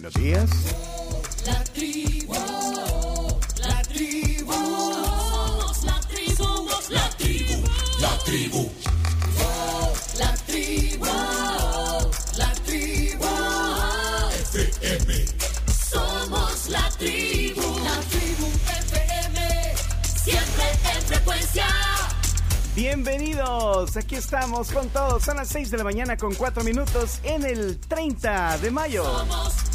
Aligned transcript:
Buenos 0.00 0.14
días. 0.14 0.50
La 1.44 1.62
tribu, 1.74 2.32
la 3.58 3.82
tribu, 3.82 4.52
somos 4.52 5.84
la 5.84 6.00
tribu, 6.00 6.36
somos 6.36 6.90
la 6.90 7.10
tribu, 7.18 7.68
la 8.00 8.18
tribu. 8.24 8.70
La 10.18 10.34
tribu, 10.46 11.04
la 12.38 12.52
tribu, 12.64 13.26
FM. 14.54 15.24
Somos 15.90 16.68
la 16.70 16.88
tribu, 16.98 17.78
la 17.84 18.00
tribu 18.08 18.46
FM, 18.80 19.74
siempre 20.24 20.64
en 20.94 21.02
frecuencia. 21.02 21.66
Bienvenidos, 22.74 23.98
aquí 23.98 24.14
estamos 24.14 24.72
con 24.72 24.88
todos. 24.88 25.24
Son 25.24 25.36
las 25.36 25.48
6 25.48 25.70
de 25.70 25.76
la 25.76 25.84
mañana 25.84 26.16
con 26.16 26.34
4 26.34 26.64
minutos 26.64 27.18
en 27.22 27.44
el 27.44 27.78
30 27.78 28.56
de 28.56 28.70
mayo. 28.70 29.04
Somos 29.04 29.69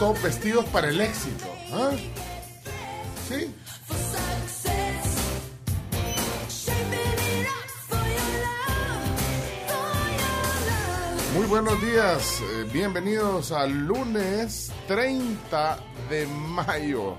todos 0.00 0.22
vestidos 0.22 0.64
para 0.72 0.88
el 0.88 0.98
éxito. 0.98 1.44
¿ah? 1.74 1.90
Sí. 3.28 3.54
Muy 11.36 11.46
buenos 11.46 11.82
días. 11.82 12.40
eh, 12.40 12.66
bienvenidos 12.72 13.52
al 13.52 13.72
lunes 13.86 14.72
30 14.88 15.78
de 16.08 16.26
mayo 16.26 17.16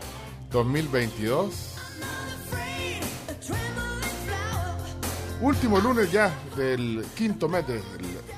2022. 0.49 1.75
Not 1.99 2.09
afraid, 2.47 3.03
a 3.29 3.33
trembling 3.39 4.11
flower. 4.25 5.39
Último 5.39 5.79
lunes 5.79 6.11
ya 6.11 6.33
del 6.57 7.05
quinto 7.15 7.47
mes 7.47 7.67
del 7.67 7.83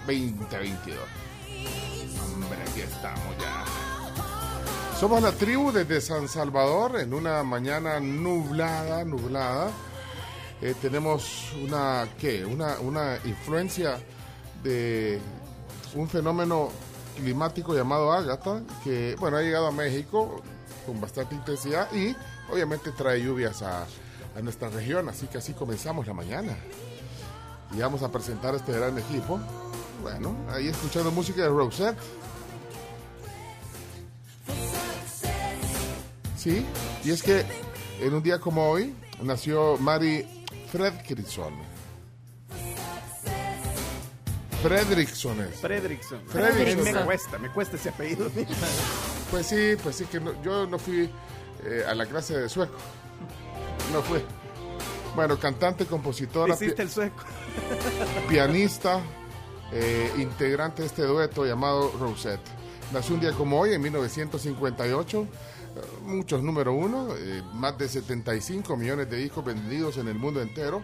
2022. 0.06 1.00
Hombre, 2.36 2.60
aquí 2.68 2.82
estamos 2.82 3.38
ya. 3.40 3.73
Somos 5.04 5.22
la 5.22 5.34
tribu 5.34 5.74
desde 5.74 6.00
San 6.00 6.30
Salvador 6.30 6.98
en 6.98 7.14
una 7.14 7.44
mañana 7.44 8.00
nublada, 8.00 9.04
nublada. 9.04 9.70
Eh, 10.62 10.76
tenemos 10.82 11.52
una, 11.62 12.08
¿qué? 12.18 12.46
Una, 12.46 12.80
una 12.80 13.18
influencia 13.26 14.02
de 14.64 15.20
un 15.94 16.08
fenómeno 16.08 16.70
climático 17.18 17.76
llamado 17.76 18.14
Ágata, 18.14 18.62
que, 18.82 19.18
bueno, 19.20 19.36
ha 19.36 19.42
llegado 19.42 19.68
a 19.68 19.72
México 19.74 20.42
con 20.86 21.02
bastante 21.02 21.36
intensidad 21.36 21.94
y 21.94 22.16
obviamente 22.50 22.94
trae 22.94 23.22
lluvias 23.22 23.62
a, 23.62 23.82
a 23.84 24.42
nuestra 24.42 24.70
región, 24.70 25.10
así 25.10 25.28
que 25.28 25.40
así 25.40 25.52
comenzamos 25.52 26.08
la 26.08 26.14
mañana. 26.14 26.56
Y 27.76 27.80
vamos 27.80 28.04
a 28.04 28.10
presentar 28.10 28.54
a 28.54 28.58
este 28.58 28.72
gran 28.72 28.98
equipo. 28.98 29.38
Bueno, 30.02 30.34
ahí 30.50 30.70
escuchando 30.70 31.12
música 31.12 31.42
de 31.42 31.50
Rosette. 31.50 31.98
Sí, 36.44 36.66
y 37.06 37.12
es 37.12 37.24
que 37.24 37.46
en 38.02 38.14
un 38.14 38.22
día 38.22 38.38
como 38.38 38.70
hoy 38.70 38.94
nació 39.22 39.78
Mary 39.78 40.28
Fredriksson. 40.70 41.54
Fredriksson 44.62 45.40
es. 45.42 45.56
Fredrickson. 45.62 46.22
Fredrickson. 46.28 46.84
Me 46.84 47.06
cuesta, 47.06 47.38
me 47.40 47.50
cuesta 47.50 47.78
ese 47.78 47.90
apellido. 47.90 48.30
Pues 49.32 49.48
sí, 49.48 49.74
pues 49.82 49.96
sí, 49.96 50.06
que 50.06 50.20
no- 50.20 50.40
yo 50.44 50.68
no 50.68 50.78
fui 50.78 51.10
eh, 51.66 51.84
a 51.88 51.96
la 51.96 52.06
clase 52.06 52.38
de 52.38 52.48
sueco. 52.50 52.76
No 53.92 54.04
fui. 54.04 54.22
Bueno, 55.16 55.40
cantante, 55.40 55.88
compositora, 55.88 56.54
Hiciste 56.54 56.84
el 56.84 56.90
sueco. 56.92 57.24
pianista, 58.30 59.00
eh, 59.72 60.12
integrante 60.20 60.84
de 60.84 60.88
este 60.88 61.02
dueto 61.02 61.48
llamado 61.48 61.92
Rosette. 62.00 62.42
Nació 62.92 63.16
un 63.16 63.22
día 63.22 63.32
como 63.32 63.60
hoy, 63.60 63.74
en 63.74 63.82
1958. 63.82 65.28
Eh, 65.76 65.82
Muchos 66.06 66.42
número 66.42 66.74
uno, 66.74 67.16
eh, 67.18 67.42
más 67.54 67.78
de 67.78 67.88
75 67.88 68.76
millones 68.78 69.10
de 69.10 69.18
discos 69.18 69.44
vendidos 69.46 69.98
en 69.98 70.08
el 70.08 70.16
mundo 70.16 70.42
entero. 70.42 70.82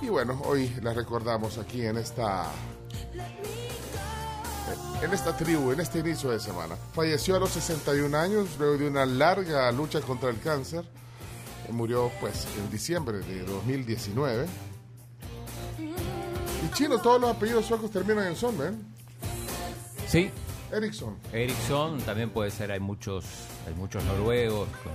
Y 0.00 0.08
bueno, 0.08 0.40
hoy 0.44 0.74
la 0.82 0.92
recordamos 0.92 1.58
aquí 1.58 1.84
en 1.84 1.96
esta 1.96 2.50
en 5.02 5.12
esta 5.12 5.36
tribu, 5.36 5.72
en 5.72 5.80
este 5.80 5.98
inicio 5.98 6.30
de 6.30 6.38
semana. 6.38 6.76
Falleció 6.92 7.36
a 7.36 7.40
los 7.40 7.50
61 7.50 8.16
años 8.16 8.48
luego 8.58 8.78
de 8.78 8.88
una 8.88 9.04
larga 9.04 9.70
lucha 9.72 10.00
contra 10.00 10.30
el 10.30 10.38
cáncer. 10.40 10.84
Eh, 11.68 11.72
Murió 11.72 12.10
pues 12.20 12.46
en 12.58 12.70
diciembre 12.70 13.18
de 13.18 13.42
2019. 13.44 14.46
Y 15.78 16.74
chino, 16.74 16.98
todos 17.00 17.20
los 17.20 17.30
apellidos 17.30 17.66
suecos 17.66 17.90
terminan 17.90 18.26
en 18.28 18.36
son, 18.36 18.56
¿ven? 18.56 18.80
Sí, 20.06 20.30
Ericsson. 20.72 21.16
Ericsson 21.32 22.00
también 22.02 22.30
puede 22.30 22.50
ser, 22.50 22.72
hay 22.72 22.80
muchos, 22.80 23.24
hay 23.66 23.74
muchos 23.74 24.02
noruegos, 24.04 24.68
con 24.82 24.92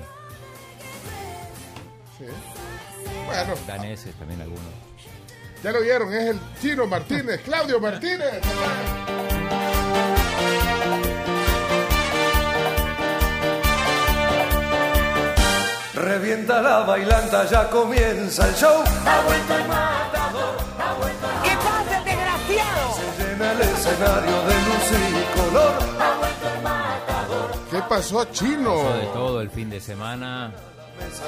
Sí. 2.18 2.26
Bueno, 3.28 3.54
daneses 3.68 4.16
también 4.16 4.42
algunos. 4.42 4.64
ya 5.64 5.72
lo 5.72 5.82
vieron, 5.82 6.12
es 6.14 6.30
el 6.30 6.40
chino 6.60 6.88
Martínez, 6.88 7.42
Claudio 7.42 7.80
Martínez. 7.80 8.42
Revienta 15.94 16.62
la 16.62 16.80
bailanta, 16.82 17.46
ya 17.46 17.70
comienza 17.70 18.48
el 18.48 18.56
show. 18.56 18.84
¿Qué 18.84 20.17
escenario 23.92 24.42
de 24.42 24.54
luz 24.54 24.92
y 24.92 25.40
color. 25.40 25.74
¿Qué 27.72 27.80
pasó, 27.90 28.26
chino? 28.26 28.76
Pasó 28.76 28.98
de 28.98 29.06
todo 29.08 29.42
el 29.42 29.50
fin 29.50 29.70
de 29.70 29.80
semana. 29.80 30.52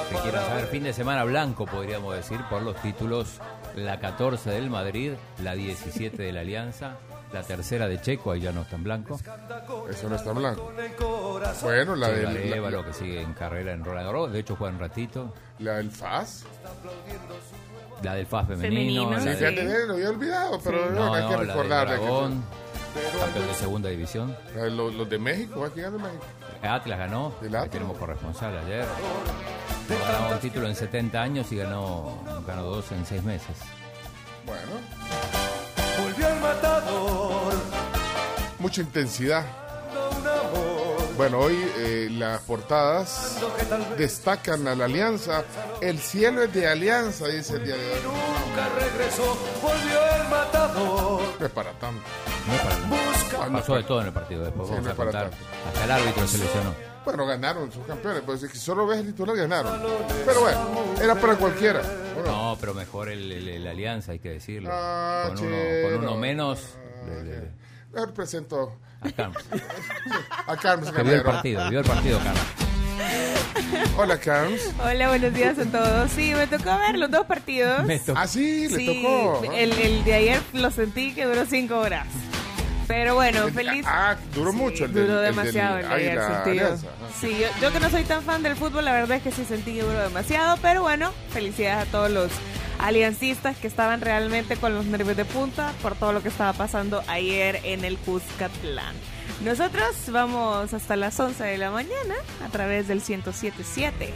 Si 0.10 0.16
quieren 0.16 0.42
saber, 0.42 0.66
fin 0.68 0.84
de 0.84 0.94
semana 0.94 1.24
blanco, 1.24 1.66
podríamos 1.66 2.16
decir, 2.16 2.40
por 2.50 2.62
los 2.62 2.76
títulos. 2.82 3.40
La 3.76 4.00
14 4.00 4.50
del 4.50 4.70
Madrid, 4.70 5.14
la 5.44 5.54
17 5.54 6.22
de 6.24 6.32
la 6.34 6.42
Alianza, 6.42 6.98
la 7.32 7.44
tercera 7.44 7.88
de 7.88 8.02
Checo, 8.02 8.32
ahí 8.32 8.42
ya 8.42 8.52
no 8.52 8.62
está 8.62 8.78
en 8.78 8.84
blanco. 8.84 9.20
Eso 9.90 10.10
no 10.10 10.16
está 10.16 10.32
blanco. 10.32 10.74
El 10.78 10.96
corazón. 10.96 11.70
Bueno, 11.70 11.96
la 11.96 12.08
La 12.08 12.14
del, 12.14 12.54
Évalo, 12.54 12.84
que 12.84 12.94
sigue 12.94 13.22
en 13.22 13.34
carrera 13.34 13.74
en 13.74 13.86
Roland 13.86 14.08
Garros, 14.08 14.32
de 14.32 14.40
hecho 14.40 14.56
juega 14.56 14.74
un 14.74 14.80
ratito. 14.80 15.34
la 15.60 15.76
del 15.76 15.92
FAS. 15.92 16.46
La 18.02 18.14
del 18.16 18.26
FAS 18.28 18.48
femenino. 18.48 19.10
Femenino, 19.10 19.20
Sí, 19.22 19.38
fíjate, 19.38 19.86
lo 19.88 19.94
había 19.94 20.10
olvidado, 20.10 20.60
pero 20.64 20.90
no, 20.92 21.10
bueno, 21.10 21.14
hay 21.14 21.22
que 21.24 21.30
no, 21.30 21.32
la 21.32 21.40
de 21.40 21.46
recordarle. 21.48 21.96
que- 21.96 22.02
Dragón, 22.02 22.44
campeón 23.20 23.48
de 23.48 23.54
segunda 23.54 23.90
división. 23.90 24.38
los, 24.56 24.94
los 24.96 25.10
de 25.10 25.20
México, 25.20 25.66
¿a 25.66 25.70
quién 25.70 25.92
de 25.92 25.98
México? 26.04 26.24
Atlas 26.62 26.98
ganó, 27.00 27.34
Atlas. 27.42 27.70
tenemos 27.70 27.98
corresponsal 27.98 28.58
ayer. 28.66 28.86
Ganó 29.90 30.34
un 30.34 30.40
título 30.40 30.68
en 30.68 30.76
70 30.76 31.22
años 31.22 31.52
y 31.52 31.58
ganó, 31.58 32.20
ganó 32.48 32.64
dos 32.64 32.92
en 32.92 33.06
6 33.06 33.24
meses. 33.24 33.58
Bueno, 34.46 34.62
Volvió 36.02 36.28
el 36.30 36.40
matador. 36.40 37.54
mucha 38.60 38.82
intensidad. 38.82 39.44
Un 39.92 40.28
amor. 40.28 40.79
Bueno, 41.20 41.40
hoy 41.40 41.58
eh, 41.80 42.08
las 42.10 42.40
portadas 42.44 43.38
destacan 43.98 44.66
a 44.70 44.74
la 44.76 44.86
alianza. 44.86 45.44
El 45.82 46.00
cielo 46.00 46.44
es 46.44 46.54
de 46.54 46.66
alianza, 46.66 47.28
dice 47.28 47.58
el 47.58 47.66
día 47.66 47.76
de 47.76 47.92
hoy. 47.92 48.00
Nunca 48.06 48.70
regresó, 48.80 49.38
volvió 49.62 50.16
el 50.16 50.30
matador. 50.30 51.22
No 51.38 51.46
es 51.46 51.52
para 51.52 51.72
tanto. 51.74 52.02
No 52.48 52.54
es 52.54 52.62
para 52.62 52.76
tanto. 52.78 52.96
Busca 52.96 53.52
Pasó 53.52 53.76
de 53.76 53.84
todo 53.84 54.00
en 54.00 54.08
el 54.08 54.14
partido 54.14 54.46
después. 54.46 54.70
Sí, 54.70 54.76
vamos 54.76 54.86
no 54.88 54.92
a 54.94 54.96
para 54.96 55.12
tanto. 55.12 55.38
Hasta 55.68 55.84
el 55.84 55.92
árbitro 55.92 56.26
se 56.26 56.38
lesionó. 56.38 56.74
Bueno, 57.04 57.26
ganaron 57.26 57.70
sus 57.70 57.86
campeones. 57.86 58.22
Pues 58.26 58.42
es 58.44 58.50
que 58.54 58.58
solo 58.58 58.88
ves 58.88 59.00
el 59.00 59.08
titular, 59.08 59.36
ganaron. 59.36 59.78
Pero 60.26 60.40
bueno, 60.40 60.60
era 61.02 61.16
para 61.16 61.36
cualquiera. 61.36 61.82
¿o 62.18 62.26
no? 62.26 62.58
Pero 62.62 62.74
mejor 62.74 63.10
el, 63.10 63.30
el- 63.30 63.50
el 63.50 63.68
Alianza, 63.68 64.14
hay 64.14 64.20
que 64.20 64.30
decirlo. 64.30 64.70
Ah, 64.72 65.24
con, 65.28 65.40
uno, 65.40 65.50
chero. 65.52 65.90
con 65.98 66.00
uno 66.06 66.16
menos. 66.16 66.62
le- 67.06 67.24
le- 67.26 67.52
Mejor 67.92 68.14
presento 68.14 68.78
a 69.02 69.12
Carlos. 69.12 69.44
a 70.48 70.58
Carlos 70.58 70.92
Que 70.92 71.04
vio 71.04 71.14
el 71.16 71.24
partido, 71.24 71.70
vio 71.70 71.80
el 71.80 71.86
partido, 71.86 72.20
Carlos. 72.20 72.44
Hola, 73.98 74.18
Carlos. 74.18 74.62
Hola, 74.84 75.10
buenos 75.10 75.34
días 75.34 75.58
a 75.60 75.66
todos. 75.66 76.12
Sí, 76.12 76.34
me 76.34 76.48
tocó 76.48 76.78
ver 76.78 76.98
los 76.98 77.12
dos 77.12 77.26
partidos. 77.26 77.84
Me 77.86 78.00
tocó. 78.00 78.20
Ah, 78.20 78.28
sí, 78.28 78.68
le 78.70 78.78
Sí, 78.78 78.86
tocó. 79.04 79.54
El, 79.54 79.72
el 79.74 80.04
de 80.06 80.14
ayer 80.14 80.42
lo 80.54 80.72
sentí 80.72 81.14
que 81.14 81.26
duró 81.26 81.46
cinco 81.46 81.78
horas. 81.80 82.08
Pero 82.88 83.16
bueno, 83.16 83.48
feliz. 83.50 83.86
Ah, 83.88 84.16
duró 84.34 84.52
mucho 84.52 84.86
el 84.86 84.94
del- 84.94 85.08
Duró 85.08 85.20
el 85.20 85.26
del 85.28 85.36
demasiado 85.36 85.78
el 85.78 85.88
de 85.88 85.94
ayer, 85.94 86.20
Águila 86.20 86.28
sentí 86.44 86.60
yo. 86.60 86.66
Alianza, 86.66 86.88
ajá. 86.88 87.20
Sí, 87.22 87.38
yo, 87.40 87.48
yo 87.62 87.72
que 87.74 87.80
no 87.80 87.90
soy 87.90 88.04
tan 88.04 88.24
fan 88.24 88.42
del 88.42 88.56
fútbol, 88.56 88.86
la 88.86 88.94
verdad 88.94 89.18
es 89.18 89.24
que 89.24 89.32
sí 89.32 89.46
sentí 89.48 89.76
que 89.76 89.84
duró 89.84 90.00
demasiado. 90.00 90.58
Pero 90.62 90.82
bueno, 90.82 91.12
felicidades 91.32 91.88
a 91.88 91.92
todos 91.92 92.10
los 92.10 92.32
aliancistas 92.80 93.58
que 93.58 93.68
estaban 93.68 94.02
realmente 94.02 94.56
con 94.56 94.74
los 94.74 94.86
nervios 94.86 95.18
de 95.18 95.26
punta 95.26 95.74
por 95.82 95.96
todo 95.96 96.14
lo 96.14 96.24
que 96.24 96.30
estaba 96.30 96.54
pasando 96.54 97.04
ayer 97.08 97.60
en 97.64 97.86
el 97.86 97.98
Cuscatlán. 97.98 98.96
Nosotros 99.44 99.96
vamos 100.12 100.74
hasta 100.74 100.96
las 100.96 101.20
11 101.20 101.44
de 101.44 101.58
la 101.58 101.72
mañana 101.72 102.16
a 102.44 102.50
través 102.50 102.88
del 102.88 102.98
1077. 102.98 104.12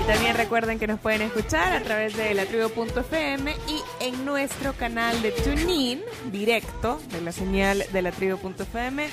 Y 0.00 0.06
también 0.06 0.36
recuerden 0.36 0.78
que 0.78 0.86
nos 0.86 1.00
pueden 1.00 1.22
escuchar 1.22 1.72
a 1.72 1.82
través 1.82 2.16
de 2.16 2.34
latribu.fm 2.34 3.54
y 3.68 4.04
en 4.04 4.24
nuestro 4.24 4.72
canal 4.72 5.20
de 5.22 5.32
TuneIn 5.32 6.02
directo 6.30 7.00
de 7.12 7.20
la 7.20 7.32
señal 7.32 7.84
de 7.92 8.02
latribu.fm 8.02 9.08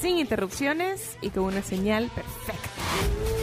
sin 0.00 0.18
interrupciones 0.18 1.16
y 1.20 1.30
con 1.30 1.44
una 1.44 1.62
señal 1.62 2.10
perfecta. 2.14 3.35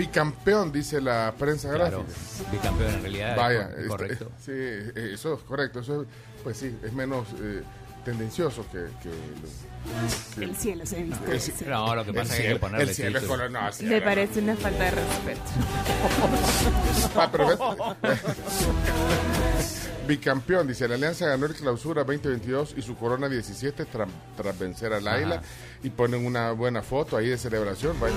Bicampeón, 0.00 0.72
dice 0.72 0.98
la 0.98 1.34
prensa 1.38 1.68
Claro, 1.74 2.04
gráfica. 2.06 2.50
bicampeón 2.50 2.90
en 2.94 3.02
realidad. 3.02 3.36
Vaya, 3.36 3.62
es 3.68 3.76
este- 3.76 3.88
correcto. 3.88 4.30
sí, 4.44 4.52
eh, 4.54 5.10
eso 5.12 5.34
es 5.34 5.40
correcto. 5.42 5.80
Eso 5.80 6.00
es, 6.02 6.08
pues 6.42 6.56
sí, 6.56 6.74
es 6.82 6.92
menos 6.94 7.28
eh, 7.38 7.60
tendencioso 8.02 8.64
que, 8.72 8.78
que 9.02 9.10
lo- 9.10 10.36
que- 10.38 10.44
El 10.44 10.56
cielo 10.56 10.86
se 10.86 11.02
viste. 11.02 11.36
el 11.64 11.70
No, 11.70 11.94
lo 11.94 12.02
que 12.04 12.10
el 12.12 12.16
pasa 12.16 12.32
es 12.34 12.40
que 12.40 12.46
hay 12.48 12.54
que 12.54 12.60
ponerle 12.60 12.84
el 12.84 12.94
cielo 12.94 13.18
es 13.18 13.24
color- 13.24 13.50
no, 13.50 13.60
Me 13.82 13.98
no. 13.98 14.04
parece 14.04 14.40
una 14.40 14.56
falta 14.56 14.84
de 14.84 14.90
respeto. 14.90 15.40
Ah, 17.16 17.28
pero 17.30 17.46
ves- 17.48 17.58
Bicampeón, 20.06 20.66
dice, 20.66 20.88
la 20.88 20.94
Alianza 20.96 21.26
ganó 21.26 21.44
el 21.46 21.54
clausura 21.54 22.02
2022 22.04 22.74
y 22.76 22.82
su 22.82 22.96
corona 22.96 23.28
17 23.28 23.86
tra- 23.86 24.08
tras 24.36 24.58
vencer 24.58 24.92
al 24.94 25.06
Águila 25.06 25.40
y 25.82 25.90
ponen 25.90 26.24
una 26.26 26.50
buena 26.52 26.82
foto 26.82 27.16
ahí 27.16 27.28
de 27.28 27.38
celebración. 27.38 27.98
Vaya, 28.00 28.14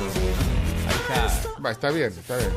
Ahí 0.88 0.96
está. 0.96 1.50
va, 1.62 1.72
está 1.72 1.90
bien, 1.92 2.10
está 2.12 2.38
bien. 2.38 2.50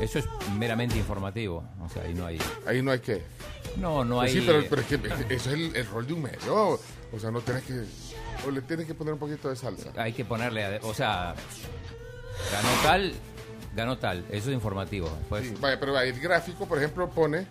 Eso 0.00 0.18
es 0.18 0.24
meramente 0.58 0.96
informativo. 0.98 1.64
O 1.82 1.88
sea, 1.88 2.02
ahí 2.02 2.14
no 2.14 2.26
hay. 2.26 2.38
Ahí 2.66 2.82
no 2.82 2.90
hay 2.90 2.98
que... 3.00 3.22
No, 3.76 4.04
no 4.04 4.16
Pues 4.16 4.32
hay. 4.34 4.40
sí, 4.40 4.44
pero, 4.46 4.64
pero 4.68 4.82
es 4.82 4.86
que 4.88 5.34
eso 5.34 5.48
es 5.50 5.54
el, 5.54 5.76
el 5.76 5.86
rol 5.86 6.06
de 6.06 6.12
un 6.12 6.22
medio. 6.22 6.54
O 7.12 7.18
sea, 7.20 7.30
no 7.30 7.40
tienes 7.40 7.62
que... 7.64 7.84
O 8.46 8.50
le 8.50 8.60
tienes 8.62 8.86
que 8.86 8.94
poner 8.94 9.14
un 9.14 9.20
poquito 9.20 9.48
de 9.48 9.56
salsa. 9.56 9.90
Hay 9.96 10.12
que 10.12 10.24
ponerle. 10.24 10.78
O 10.82 10.92
sea, 10.92 11.34
ganó 12.52 12.68
tal, 12.82 13.12
ganó 13.74 13.98
tal. 13.98 14.18
Eso 14.30 14.50
es 14.50 14.54
informativo. 14.54 15.08
Después, 15.20 15.48
Sí, 15.48 15.54
vaya, 15.60 15.80
pero 15.80 15.92
vaya, 15.94 16.12
el 16.12 16.20
gráfico, 16.20 16.66
por 16.66 16.78
ejemplo, 16.78 17.08
pone 17.08 17.46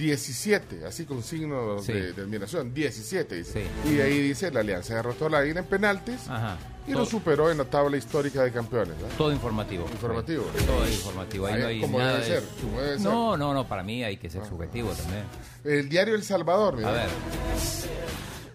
17, 0.00 0.86
así 0.86 1.04
con 1.04 1.22
signo 1.22 1.78
Sí. 1.82 1.92
de, 1.92 2.22
admiración, 2.22 2.72
17 2.72 3.34
dice. 3.34 3.66
Sí. 3.84 3.94
Y 3.94 4.00
ahí 4.00 4.18
dice, 4.20 4.50
la 4.50 4.60
Alianza 4.60 4.94
derrotó 4.94 5.26
a 5.26 5.30
la 5.30 5.38
Águila 5.40 5.60
en 5.60 5.66
penaltis 5.66 6.26
Ajá. 6.26 6.56
y 6.86 6.92
Todo- 6.92 7.00
lo 7.00 7.06
superó 7.06 7.50
en 7.50 7.58
la 7.58 7.64
tabla 7.66 7.98
histórica 7.98 8.42
de 8.42 8.50
campeones. 8.50 8.96
¿verdad? 8.96 9.14
Todo 9.18 9.30
informativo. 9.30 9.86
Informativo. 9.92 10.44
Todo 10.66 10.84
es 10.86 10.94
informativo. 10.94 11.46
Ahí 11.46 11.52
Ahí, 11.54 11.60
no 11.60 11.66
hay 11.68 11.80
como 11.82 11.98
nada 11.98 12.12
debe 12.14 12.24
de- 12.24 12.40
ser, 12.40 12.48
como 12.62 12.80
debe 12.80 12.96
ser. 12.96 13.06
No, 13.06 13.36
no, 13.36 13.52
no. 13.52 13.68
Para 13.68 13.82
mí 13.82 14.02
hay 14.02 14.16
que 14.16 14.30
ser 14.30 14.42
subjetivo 14.46 14.90
también. 14.92 15.24
El 15.64 15.88
diario 15.90 16.14
El 16.14 16.22
Salvador, 16.24 16.76
mira, 16.76 16.88
A 16.88 16.92
ver. 16.92 17.08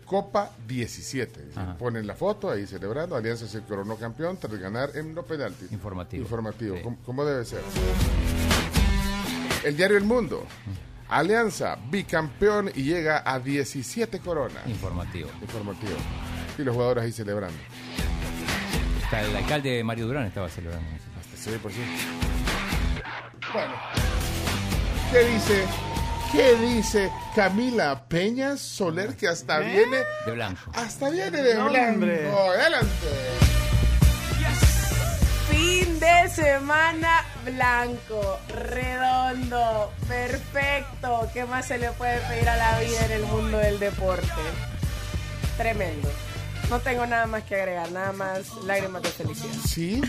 Copa 0.05 0.51
17. 0.67 1.45
dice. 1.45 1.59
Ajá. 1.59 1.77
Ponen 1.77 2.05
la 2.07 2.15
foto 2.15 2.49
ahí 2.49 2.65
celebrando. 2.65 3.15
Alianza 3.15 3.47
se 3.47 3.61
coronó 3.61 3.95
campeón 3.97 4.37
tras 4.37 4.53
ganar 4.59 4.91
en 4.95 5.13
los 5.13 5.25
penaltis. 5.25 5.71
Informativo. 5.71 6.23
Informativo, 6.23 6.81
como, 6.81 6.97
como 7.03 7.23
debe 7.25 7.45
ser. 7.45 7.61
El 9.63 9.75
diario 9.77 9.97
El 9.97 10.03
Mundo. 10.03 10.43
Alianza, 11.15 11.77
bicampeón 11.89 12.69
y 12.75 12.83
llega 12.83 13.23
a 13.25 13.39
17 13.39 14.19
coronas. 14.19 14.67
Informativo. 14.67 15.29
Informativo. 15.41 15.93
Y 16.57 16.61
los 16.63 16.75
jugadores 16.75 17.05
ahí 17.05 17.11
celebrando. 17.13 17.57
Hasta 19.05 19.21
el 19.21 19.33
alcalde 19.35 19.81
Mario 19.85 20.07
Durán 20.07 20.25
estaba 20.25 20.49
celebrando. 20.49 20.85
Hasta 21.17 21.37
se 21.37 21.51
ve 21.51 21.59
por 21.59 21.71
sí. 21.71 21.79
Bueno. 23.53 23.73
¿Qué 25.11 25.19
dice? 25.19 25.63
¿Qué 26.33 26.55
dice 26.55 27.09
Camila 27.33 28.09
Peña 28.09 28.57
Soler 28.57 29.15
que 29.15 29.29
hasta 29.29 29.59
viene 29.59 29.99
De 30.25 30.31
blanco. 30.33 30.59
hasta 30.73 31.09
viene 31.11 31.41
de 31.41 31.55
No, 31.55 31.69
blanco? 31.69 31.93
hombre. 31.93 32.29
Adelante. 32.29 32.89
Fin 35.65 35.99
de 35.99 36.29
semana 36.29 37.25
blanco, 37.43 38.39
redondo, 38.49 39.91
perfecto. 40.07 41.27
¿Qué 41.33 41.43
más 41.45 41.65
se 41.65 41.79
le 41.79 41.89
puede 41.93 42.19
pedir 42.19 42.47
a 42.47 42.55
la 42.55 42.79
vida 42.81 43.05
en 43.05 43.11
el 43.11 43.23
mundo 43.23 43.57
del 43.57 43.79
deporte? 43.79 44.27
Tremendo. 45.57 46.07
No 46.69 46.79
tengo 46.81 47.07
nada 47.07 47.25
más 47.25 47.43
que 47.45 47.55
agregar, 47.55 47.91
nada 47.91 48.11
más 48.11 48.53
lágrimas 48.63 49.01
de 49.01 49.09
felicidad. 49.09 49.55
Sí, 49.67 50.01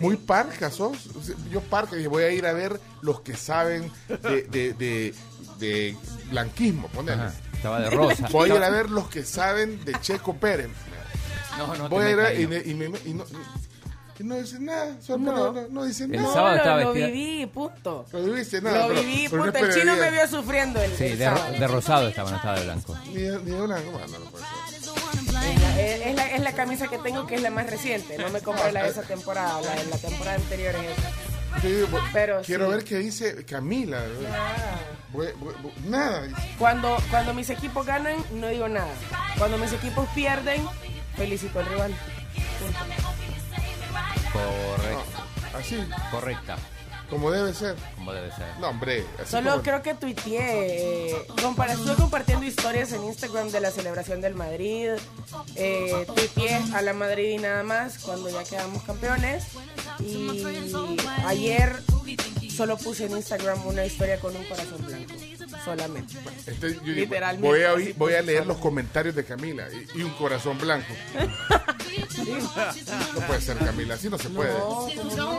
muy 0.00 0.16
parca 0.16 0.68
sos. 0.72 1.08
Yo 1.48 1.60
parca 1.60 1.94
dije, 1.94 2.08
voy 2.08 2.24
a 2.24 2.30
ir 2.30 2.44
a 2.44 2.52
ver 2.52 2.80
los 3.00 3.20
que 3.20 3.36
saben 3.36 3.92
de, 4.08 4.42
de, 4.42 4.72
de, 4.74 5.14
de 5.58 5.96
blanquismo, 6.30 6.88
ponele. 6.88 7.22
Estaba 7.54 7.78
de 7.78 7.90
rosa. 7.90 8.28
Voy 8.32 8.50
a 8.50 8.56
ir 8.56 8.62
a 8.62 8.70
ver 8.70 8.90
los 8.90 9.08
que 9.08 9.24
saben 9.24 9.84
de 9.84 9.98
Checo 10.00 10.34
Pérez. 10.34 10.70
No, 11.56 11.68
no 11.68 11.84
te 11.84 11.88
Voy 11.88 12.04
a 12.04 12.10
ir 12.10 12.20
a 12.20 12.34
y, 12.34 12.42
y 12.42 13.10
y 13.10 13.14
no, 13.14 13.24
y 14.18 14.24
no 14.24 14.36
dicen 14.36 14.64
nada, 14.66 14.96
solo 15.00 15.18
No. 15.18 15.32
no, 15.32 15.52
no, 15.52 15.68
no 15.68 15.84
dicen 15.84 16.14
El 16.14 16.22
nada. 16.22 16.34
sábado 16.34 16.56
estaba 16.56 16.76
lo, 16.80 16.84
lo 16.84 16.92
viví, 16.92 17.46
punto. 17.46 18.06
No 18.12 18.18
viviste 18.22 18.60
nada. 18.62 18.86
Lo 18.88 18.94
viví, 18.94 19.26
pero 19.28 19.42
punto. 19.44 19.58
El 19.58 19.74
chino 19.74 19.96
me 19.96 20.10
vio 20.10 20.28
sufriendo 20.28 20.80
el, 20.80 20.92
Sí, 20.96 21.04
el 21.04 21.18
de, 21.18 21.66
rosado 21.68 22.08
estaba, 22.08 22.30
no 22.30 22.36
estaba 22.36 22.58
de 22.58 22.64
blanco. 22.64 22.96
Ni 23.06 23.14
de, 23.14 23.38
ni 23.40 23.50
de 23.50 23.60
blanco, 23.60 23.90
bueno, 23.90 24.18
no 24.18 24.30
puede. 24.30 24.44
Es 24.44 25.32
la, 25.32 25.80
es- 25.80 26.06
es 26.06 26.14
la- 26.14 26.30
es 26.30 26.42
la 26.42 26.52
camisa 26.52 26.86
que 26.88 26.98
tengo 26.98 27.26
que 27.26 27.34
es 27.36 27.42
la 27.42 27.50
más 27.50 27.66
reciente. 27.68 28.16
No 28.18 28.28
me 28.30 28.40
compré 28.40 28.70
la 28.72 28.84
de 28.84 28.90
esa 28.90 29.02
temporada. 29.02 29.60
La 29.62 29.74
de 29.74 29.84
la 29.86 29.98
temporada 29.98 30.36
anterior 30.36 30.74
es 30.76 30.98
esa. 30.98 31.10
Sí, 31.60 31.84
Pero 32.12 32.42
quiero 32.42 32.66
sí. 32.66 32.72
ver 32.72 32.84
qué 32.84 32.96
dice 32.98 33.44
Camila. 33.44 34.00
Nada. 35.86 36.22
dice. 36.22 36.40
Cuando, 36.58 36.96
cuando 37.10 37.32
mis 37.34 37.48
equipos 37.50 37.86
ganan, 37.86 38.16
no 38.34 38.48
digo 38.48 38.68
nada. 38.68 38.90
Cuando 39.38 39.58
mis 39.58 39.72
equipos 39.72 40.08
pierden, 40.14 40.66
felicito 41.16 41.60
al 41.60 41.66
rival. 41.66 41.94
Punto. 42.60 42.78
Correcto. 44.34 45.56
Así, 45.56 45.78
Correcta. 46.10 46.56
como 47.08 47.30
debe 47.30 47.54
ser. 47.54 47.76
Como 47.96 48.12
debe 48.12 48.30
ser. 48.32 48.46
No, 48.60 48.68
hombre. 48.70 49.04
así 49.22 49.30
Solo 49.30 49.50
como- 49.52 49.62
creo 49.62 49.82
que 49.82 49.94
tuiteé. 49.94 51.10
eh, 51.12 51.26
compara- 51.42 51.74
estuve 51.74 51.94
compartiendo 51.94 52.44
historias 52.44 52.92
en 52.92 53.04
Instagram 53.04 53.50
de 53.50 53.60
la 53.60 53.70
celebración 53.70 54.20
del 54.20 54.34
Madrid. 54.34 54.90
Eh, 55.54 56.06
tuiteé 56.14 56.60
a 56.74 56.82
la 56.82 56.92
Madrid 56.92 57.30
y 57.30 57.38
nada 57.38 57.62
más 57.62 57.98
cuando 57.98 58.28
ya 58.30 58.42
quedamos 58.44 58.82
campeones. 58.82 59.44
Y 60.00 60.42
ayer 61.24 61.80
solo 62.54 62.76
puse 62.76 63.06
en 63.06 63.12
Instagram 63.12 63.64
una 63.66 63.84
historia 63.84 64.18
con 64.18 64.34
un 64.36 64.44
corazón 64.44 64.84
blanco. 64.84 65.14
Solamente. 65.64 66.14
Este, 66.46 66.74
yo 66.74 66.80
digo, 66.80 66.94
Literalmente, 66.94 67.48
voy 67.48 67.62
a, 67.62 67.94
voy 67.96 68.14
a 68.14 68.20
puse 68.20 68.22
leer 68.22 68.46
los 68.46 68.58
comentarios 68.58 69.14
de 69.14 69.24
Camila 69.24 69.66
y, 69.72 70.00
y 70.00 70.02
un 70.02 70.10
corazón 70.12 70.58
blanco. 70.58 70.92
No 73.14 73.20
puede 73.26 73.40
ser 73.40 73.56
Camila, 73.58 73.94
así 73.94 74.08
no 74.08 74.18
se 74.18 74.28
puede. 74.28 74.52
No, 74.52 74.88
¿cómo 74.96 75.16
no? 75.16 75.38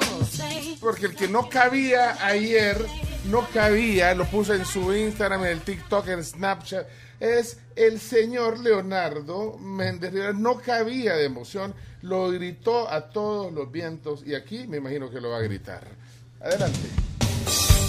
Porque 0.80 1.08
el 1.08 1.16
que 1.16 1.28
no 1.28 1.50
cabía 1.50 2.26
ayer, 2.26 2.84
no 3.26 3.48
cabía, 3.50 4.14
lo 4.16 4.26
puso 4.26 4.54
en 4.54 4.66
su 4.66 4.94
Instagram, 4.94 5.44
en 5.46 5.52
el 5.52 5.62
TikTok, 5.62 6.08
en 6.08 6.24
Snapchat, 6.24 6.88
es 7.20 7.60
el 7.76 8.00
señor 8.00 8.60
Leonardo 8.60 9.58
Méndez 9.58 10.12
Rivera. 10.12 10.34
No 10.34 10.60
cabía 10.60 11.16
de 11.16 11.26
emoción, 11.26 11.74
lo 12.02 12.32
gritó 12.32 12.90
a 12.90 13.10
todos 13.10 13.54
los 13.54 13.72
vientos 13.72 14.24
y 14.26 14.36
aquí 14.36 14.68
me 14.68 14.78
imagino 14.78 15.10
que 15.10 15.22
lo 15.22 15.30
va 15.30 15.38
a 15.38 15.42
gritar. 15.42 15.88
Adelante. 16.42 16.80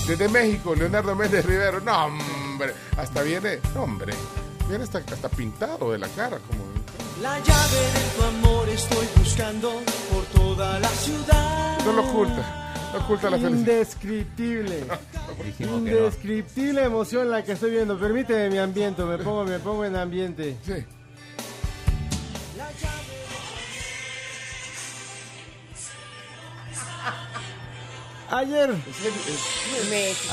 Desde 0.06 0.28
México, 0.28 0.75
Leonardo 0.75 1.16
Méndez 1.16 1.44
Rivero. 1.44 1.80
No, 1.80 2.06
hombre. 2.06 2.72
Hasta 2.96 3.22
viene. 3.22 3.58
No, 3.75 3.82
hombre. 3.82 4.14
Mira, 4.68 4.84
está, 4.84 5.00
está 5.00 5.28
pintado 5.28 5.92
de 5.92 5.98
la 5.98 6.08
cara. 6.08 6.38
como 6.38 6.64
La 7.20 7.38
llave 7.40 7.80
de 7.92 8.16
tu 8.16 8.22
amor 8.25 8.68
estoy 8.68 9.06
buscando 9.16 9.80
por 10.12 10.25
toda 10.26 10.78
la 10.78 10.88
ciudad. 10.88 11.78
No 11.84 11.92
lo 11.92 12.02
oculta. 12.02 12.72
No 12.92 13.00
oculta 13.00 13.30
la 13.30 13.38
felicidad. 13.38 13.58
Indescriptible. 13.58 14.84
No. 15.58 15.78
Indescriptible 15.78 16.82
emoción 16.84 17.30
la 17.30 17.44
que 17.44 17.52
estoy 17.52 17.70
viendo. 17.70 17.98
Permíteme 17.98 18.48
mi 18.50 18.58
ambiente, 18.58 19.04
me 19.04 19.18
pongo, 19.18 19.44
me 19.44 19.58
pongo 19.58 19.84
en 19.84 19.94
ambiente. 19.96 20.56
Sí. 20.64 20.84
Ayer, 28.30 28.75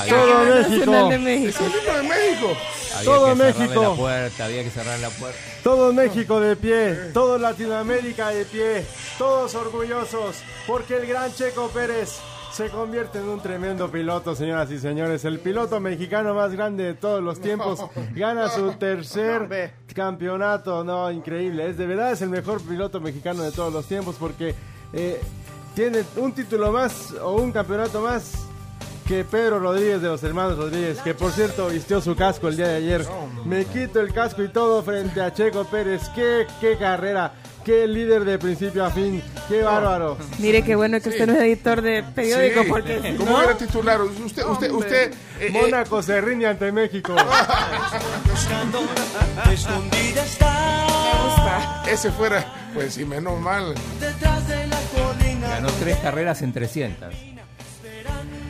todo 0.08 0.44
Nacional 0.44 1.08
México, 1.08 1.08
de 1.08 1.18
México. 1.18 1.48
Es 1.48 1.60
el 1.60 1.80
himno 1.80 1.96
de 1.96 2.02
México. 2.02 2.56
había 2.96 3.04
todo 3.04 3.36
México. 3.36 3.82
la 3.82 3.90
puerta, 3.90 4.44
había 4.44 4.64
que 4.64 4.70
cerrar 4.70 4.98
la 4.98 5.10
puerta. 5.10 5.38
todo 5.62 5.92
México 5.92 6.40
de 6.40 6.56
pie, 6.56 6.94
todo 7.12 7.38
Latinoamérica 7.38 8.28
de 8.30 8.44
pie, 8.44 8.84
todos 9.18 9.54
orgullosos, 9.54 10.36
porque 10.66 10.96
el 10.96 11.06
gran 11.06 11.32
Checo 11.32 11.68
Pérez 11.68 12.18
se 12.54 12.68
convierte 12.68 13.18
en 13.18 13.28
un 13.28 13.40
tremendo 13.40 13.90
piloto, 13.90 14.36
señoras 14.36 14.70
y 14.70 14.78
señores. 14.78 15.24
El 15.24 15.40
piloto 15.40 15.80
mexicano 15.80 16.34
más 16.34 16.52
grande 16.52 16.84
de 16.84 16.94
todos 16.94 17.20
los 17.22 17.40
tiempos 17.40 17.80
gana 18.14 18.48
su 18.48 18.72
tercer 18.74 19.72
campeonato. 19.92 20.84
No, 20.84 21.10
increíble. 21.10 21.68
Es 21.70 21.76
de 21.76 21.86
verdad 21.86 22.12
es 22.12 22.22
el 22.22 22.30
mejor 22.30 22.62
piloto 22.62 23.00
mexicano 23.00 23.42
de 23.42 23.50
todos 23.50 23.72
los 23.72 23.86
tiempos 23.86 24.14
porque 24.20 24.54
eh, 24.92 25.20
tiene 25.74 26.04
un 26.16 26.32
título 26.32 26.72
más 26.72 27.12
o 27.22 27.32
un 27.36 27.52
campeonato 27.52 28.00
más 28.00 28.32
que 29.06 29.22
Pedro 29.24 29.58
Rodríguez 29.58 30.00
de 30.00 30.08
los 30.08 30.22
hermanos 30.22 30.56
Rodríguez, 30.56 30.98
que 31.00 31.12
por 31.14 31.30
cierto 31.32 31.68
vistió 31.68 32.00
su 32.00 32.16
casco 32.16 32.48
el 32.48 32.56
día 32.56 32.68
de 32.68 32.76
ayer. 32.76 33.06
Me 33.44 33.64
quito 33.66 34.00
el 34.00 34.12
casco 34.14 34.42
y 34.42 34.48
todo 34.48 34.82
frente 34.82 35.20
a 35.20 35.32
Checo 35.32 35.64
Pérez. 35.64 36.08
Qué, 36.14 36.46
qué 36.58 36.78
carrera, 36.78 37.34
qué 37.66 37.86
líder 37.86 38.24
de 38.24 38.38
principio 38.38 38.82
a 38.82 38.90
fin, 38.90 39.22
qué 39.46 39.62
bárbaro. 39.62 40.16
Mire 40.38 40.62
qué 40.64 40.74
bueno 40.74 40.98
que 41.02 41.10
usted 41.10 41.26
no 41.26 41.34
es 41.34 41.40
editor 41.40 41.82
de 41.82 42.02
periódico 42.14 42.62
Sí. 42.62 42.68
porque 42.70 43.14
¿Cómo 43.18 43.32
no, 43.32 43.42
era 43.42 43.58
titular? 43.58 44.00
Usted, 44.00 44.46
usted, 44.46 44.70
usted. 44.70 45.12
eh, 45.12 45.16
eh, 45.40 45.50
Mónaco 45.50 46.02
se 46.02 46.18
rinde 46.22 46.46
ante 46.46 46.72
México. 46.72 47.14
Buscando, 48.30 48.80
escondida 49.52 50.24
está. 50.24 51.82
ese 51.90 52.10
fuera, 52.10 52.70
pues 52.72 52.94
sí, 52.94 53.04
menos 53.04 53.38
mal. 53.38 53.74
Detrás 54.00 54.48
de 54.48 54.66
la. 54.66 54.74
Ganó 55.48 55.68
tres 55.80 55.96
carreras 55.98 56.42
en 56.42 56.52
300. 56.52 57.14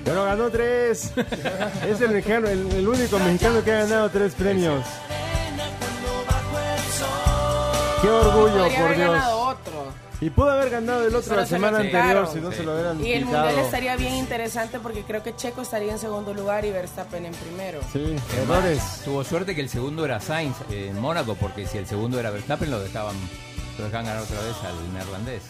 Pero 0.04 0.24
ganó 0.24 0.50
tres. 0.50 1.12
Es 1.88 2.00
el 2.00 2.10
mexicano, 2.10 2.48
el, 2.48 2.70
el 2.72 2.86
único 2.88 3.18
mexicano 3.18 3.62
que 3.64 3.72
ha 3.72 3.78
ganado 3.84 4.10
tres 4.10 4.34
premios. 4.34 4.84
Qué 8.02 8.08
orgullo, 8.10 8.64
Podría 8.64 8.80
por 8.86 8.96
Dios. 8.96 9.24
otro. 9.30 10.04
Y 10.20 10.30
pudo 10.30 10.50
haber 10.50 10.70
ganado 10.70 11.06
el 11.06 11.14
otro 11.14 11.36
la 11.36 11.44
semana 11.46 11.78
anterior 11.78 12.28
si 12.32 12.38
no 12.40 12.50
Sí. 12.50 12.58
se 12.58 12.62
lo 12.62 12.74
hubieran 12.74 13.04
Y 13.04 13.12
el 13.12 13.24
quitado. 13.24 13.44
mundial 13.46 13.64
estaría 13.64 13.96
bien 13.96 14.14
interesante 14.14 14.78
porque 14.78 15.02
creo 15.02 15.22
que 15.22 15.34
Checo 15.34 15.62
estaría 15.62 15.92
en 15.92 15.98
segundo 15.98 16.32
lugar 16.32 16.64
y 16.64 16.70
Verstappen 16.70 17.26
en 17.26 17.32
primero. 17.34 17.80
Sí, 17.92 18.16
errores. 18.42 18.80
Tuvo 19.04 19.24
suerte 19.24 19.54
que 19.54 19.60
el 19.60 19.68
segundo 19.68 20.04
era 20.04 20.20
Sainz 20.20 20.56
eh, 20.70 20.88
en 20.90 21.00
Mónaco, 21.00 21.34
porque 21.34 21.66
si 21.66 21.78
el 21.78 21.86
segundo 21.86 22.20
era 22.20 22.30
Verstappen, 22.30 22.70
lo 22.70 22.78
dejaban, 22.80 23.16
lo 23.78 23.84
dejaban 23.84 24.06
ganar 24.06 24.22
otra 24.22 24.40
vez 24.40 24.54
al 24.64 24.94
neerlandés. 24.94 25.42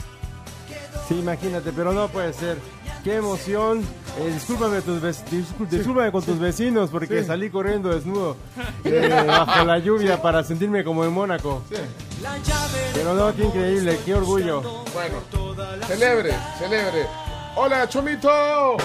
Sí, 1.08 1.18
imagínate, 1.18 1.72
pero 1.72 1.92
no 1.92 2.08
puede 2.08 2.32
ser. 2.32 2.58
Qué 3.02 3.16
emoción. 3.16 3.82
Eh, 4.18 4.30
discúlpame, 4.32 4.80
tus 4.80 5.02
vec- 5.02 5.24
discú- 5.30 5.66
discúlpame 5.68 6.10
con 6.12 6.22
tus 6.22 6.38
vecinos 6.38 6.88
porque 6.90 7.22
salí 7.24 7.50
corriendo 7.50 7.90
desnudo 7.90 8.36
eh, 8.84 9.24
bajo 9.26 9.64
la 9.64 9.78
lluvia 9.78 10.22
para 10.22 10.42
sentirme 10.44 10.82
como 10.84 11.04
en 11.04 11.12
Mónaco. 11.12 11.62
La 12.22 12.38
llave 12.38 12.78
de 12.78 12.90
Pero 12.94 13.14
no, 13.14 13.34
qué 13.34 13.44
increíble, 13.44 13.98
qué 14.04 14.14
orgullo. 14.14 14.62
Bueno, 14.94 15.16
celebre, 15.86 16.32
celebre. 16.58 17.06
Hola, 17.56 17.88
Chomito. 17.88 18.76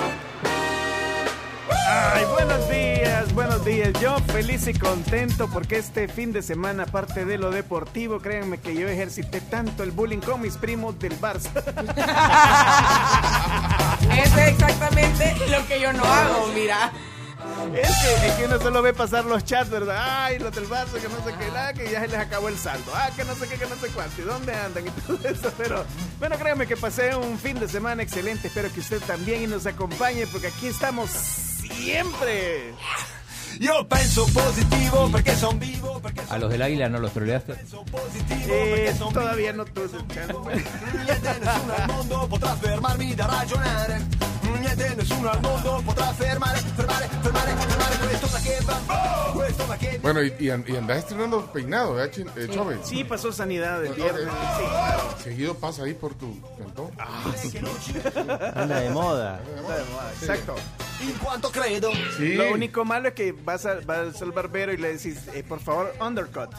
Ay, 1.71 2.25
buenos 2.25 2.69
días, 2.69 3.33
buenos 3.33 3.65
días. 3.65 3.93
Yo 4.01 4.17
feliz 4.31 4.67
y 4.67 4.73
contento 4.73 5.47
porque 5.47 5.77
este 5.77 6.07
fin 6.07 6.31
de 6.31 6.41
semana, 6.41 6.83
aparte 6.83 7.25
de 7.25 7.37
lo 7.37 7.51
deportivo, 7.51 8.19
créanme 8.19 8.59
que 8.59 8.75
yo 8.75 8.87
ejercité 8.87 9.41
tanto 9.41 9.83
el 9.83 9.91
bullying 9.91 10.19
con 10.19 10.41
mis 10.41 10.57
primos 10.57 10.97
del 10.99 11.19
Barça. 11.19 11.49
Eso 14.01 14.37
es 14.39 14.47
exactamente 14.47 15.35
lo 15.49 15.65
que 15.67 15.79
yo 15.79 15.93
no 15.93 16.03
hago, 16.03 16.47
mira. 16.53 16.91
Es 17.73 17.87
que, 17.97 18.27
es 18.27 18.33
que 18.33 18.45
uno 18.45 18.59
solo 18.59 18.81
ve 18.81 18.93
pasar 18.93 19.25
los 19.25 19.43
chats, 19.45 19.69
¿verdad? 19.69 20.25
Ay, 20.25 20.39
los 20.39 20.53
del 20.53 20.67
Barça, 20.67 20.99
que 20.99 21.07
no 21.07 21.23
sé 21.23 21.33
qué, 21.37 21.49
ah, 21.55 21.73
que 21.73 21.89
ya 21.89 22.01
se 22.01 22.07
les 22.07 22.19
acabó 22.19 22.49
el 22.49 22.57
saldo. 22.57 22.91
Ah, 22.93 23.09
que 23.15 23.23
no 23.23 23.33
sé 23.35 23.47
qué, 23.47 23.55
que 23.55 23.65
no 23.65 23.75
sé 23.75 23.87
cuánto. 23.89 24.21
¿Y 24.21 24.25
dónde 24.25 24.53
andan? 24.53 24.87
Y 24.87 24.89
todo 24.89 25.17
eso. 25.27 25.51
Pero, 25.57 25.85
bueno, 26.19 26.37
créanme 26.37 26.67
que 26.67 26.75
pasé 26.75 27.15
un 27.15 27.37
fin 27.37 27.59
de 27.59 27.67
semana 27.67 28.03
excelente. 28.03 28.47
Espero 28.47 28.71
que 28.71 28.79
usted 28.79 29.01
también 29.01 29.43
y 29.43 29.47
nos 29.47 29.65
acompañe 29.65 30.27
porque 30.27 30.47
aquí 30.47 30.67
estamos 30.67 31.09
siempre. 31.75 32.73
Io 33.59 33.85
penso 33.87 34.25
positivo 34.31 35.09
perché 35.09 35.35
son 35.35 35.57
vivo, 35.59 35.99
perché 35.99 36.21
A 36.29 36.37
los 36.37 36.49
del 36.49 36.61
Águila 36.61 36.87
no 36.87 36.99
los 36.99 37.11
troleaste. 37.11 37.57
Eh, 38.47 38.95
todavía 39.13 39.51
no 39.53 39.65
tuve 39.65 39.85
ese 39.85 39.97
chance. 40.13 40.33
Niente, 41.03 41.39
nessuno 41.39 41.73
al 41.75 41.87
mondo 41.87 42.27
potrà 42.27 42.55
fermarmi 42.55 43.13
da 43.15 43.25
ragionare. 43.25 44.07
Niente, 44.59 44.95
nessuno 44.95 45.29
al 45.29 45.41
mondo 45.41 45.81
potrà 45.85 46.13
fermare, 46.13 46.59
fermare, 46.75 47.09
fermare, 47.21 47.51
fermare 47.55 47.97
questo 47.97 48.27
ma 48.31 48.39
che 48.39 48.57
va, 48.63 49.31
questo 49.33 49.65
ma 49.67 49.77
che 49.77 49.99
Bueno, 50.01 50.21
y, 50.23 50.33
y, 50.39 50.49
an- 50.49 50.63
y 50.67 50.75
andás 50.75 50.97
estrenando 50.99 51.45
peinado, 51.51 51.93
¿verdad, 51.95 52.11
Chin- 52.13 52.31
eh, 52.35 52.47
Chome? 52.51 52.77
Sí, 52.83 53.03
pasó 53.03 53.31
sanidad 53.31 53.85
el 53.85 53.93
viernes. 53.93 54.23
Sí. 54.25 55.23
Seguido 55.23 55.53
pasa 55.55 55.83
ahí 55.83 55.93
por 55.93 56.13
tu 56.15 56.33
cantón. 56.57 56.89
Anda 58.55 58.79
de 58.79 58.89
moda. 58.89 59.39
Exacto. 60.21 60.55
in 61.01 61.13
quanto 61.23 61.49
credo. 61.49 61.91
Sí. 62.17 62.33
Lo 62.33 62.51
único 62.51 62.83
malo 62.83 63.07
es 63.09 63.13
que 63.13 63.31
vas, 63.49 63.65
a- 63.65 63.79
vas 63.85 64.21
al 64.21 64.31
barbero 64.31 64.71
y 64.73 64.77
le 64.77 64.93
decís, 64.93 65.27
eh, 65.33 65.43
por 65.47 65.59
favor, 65.59 65.93
undercut. 66.05 66.49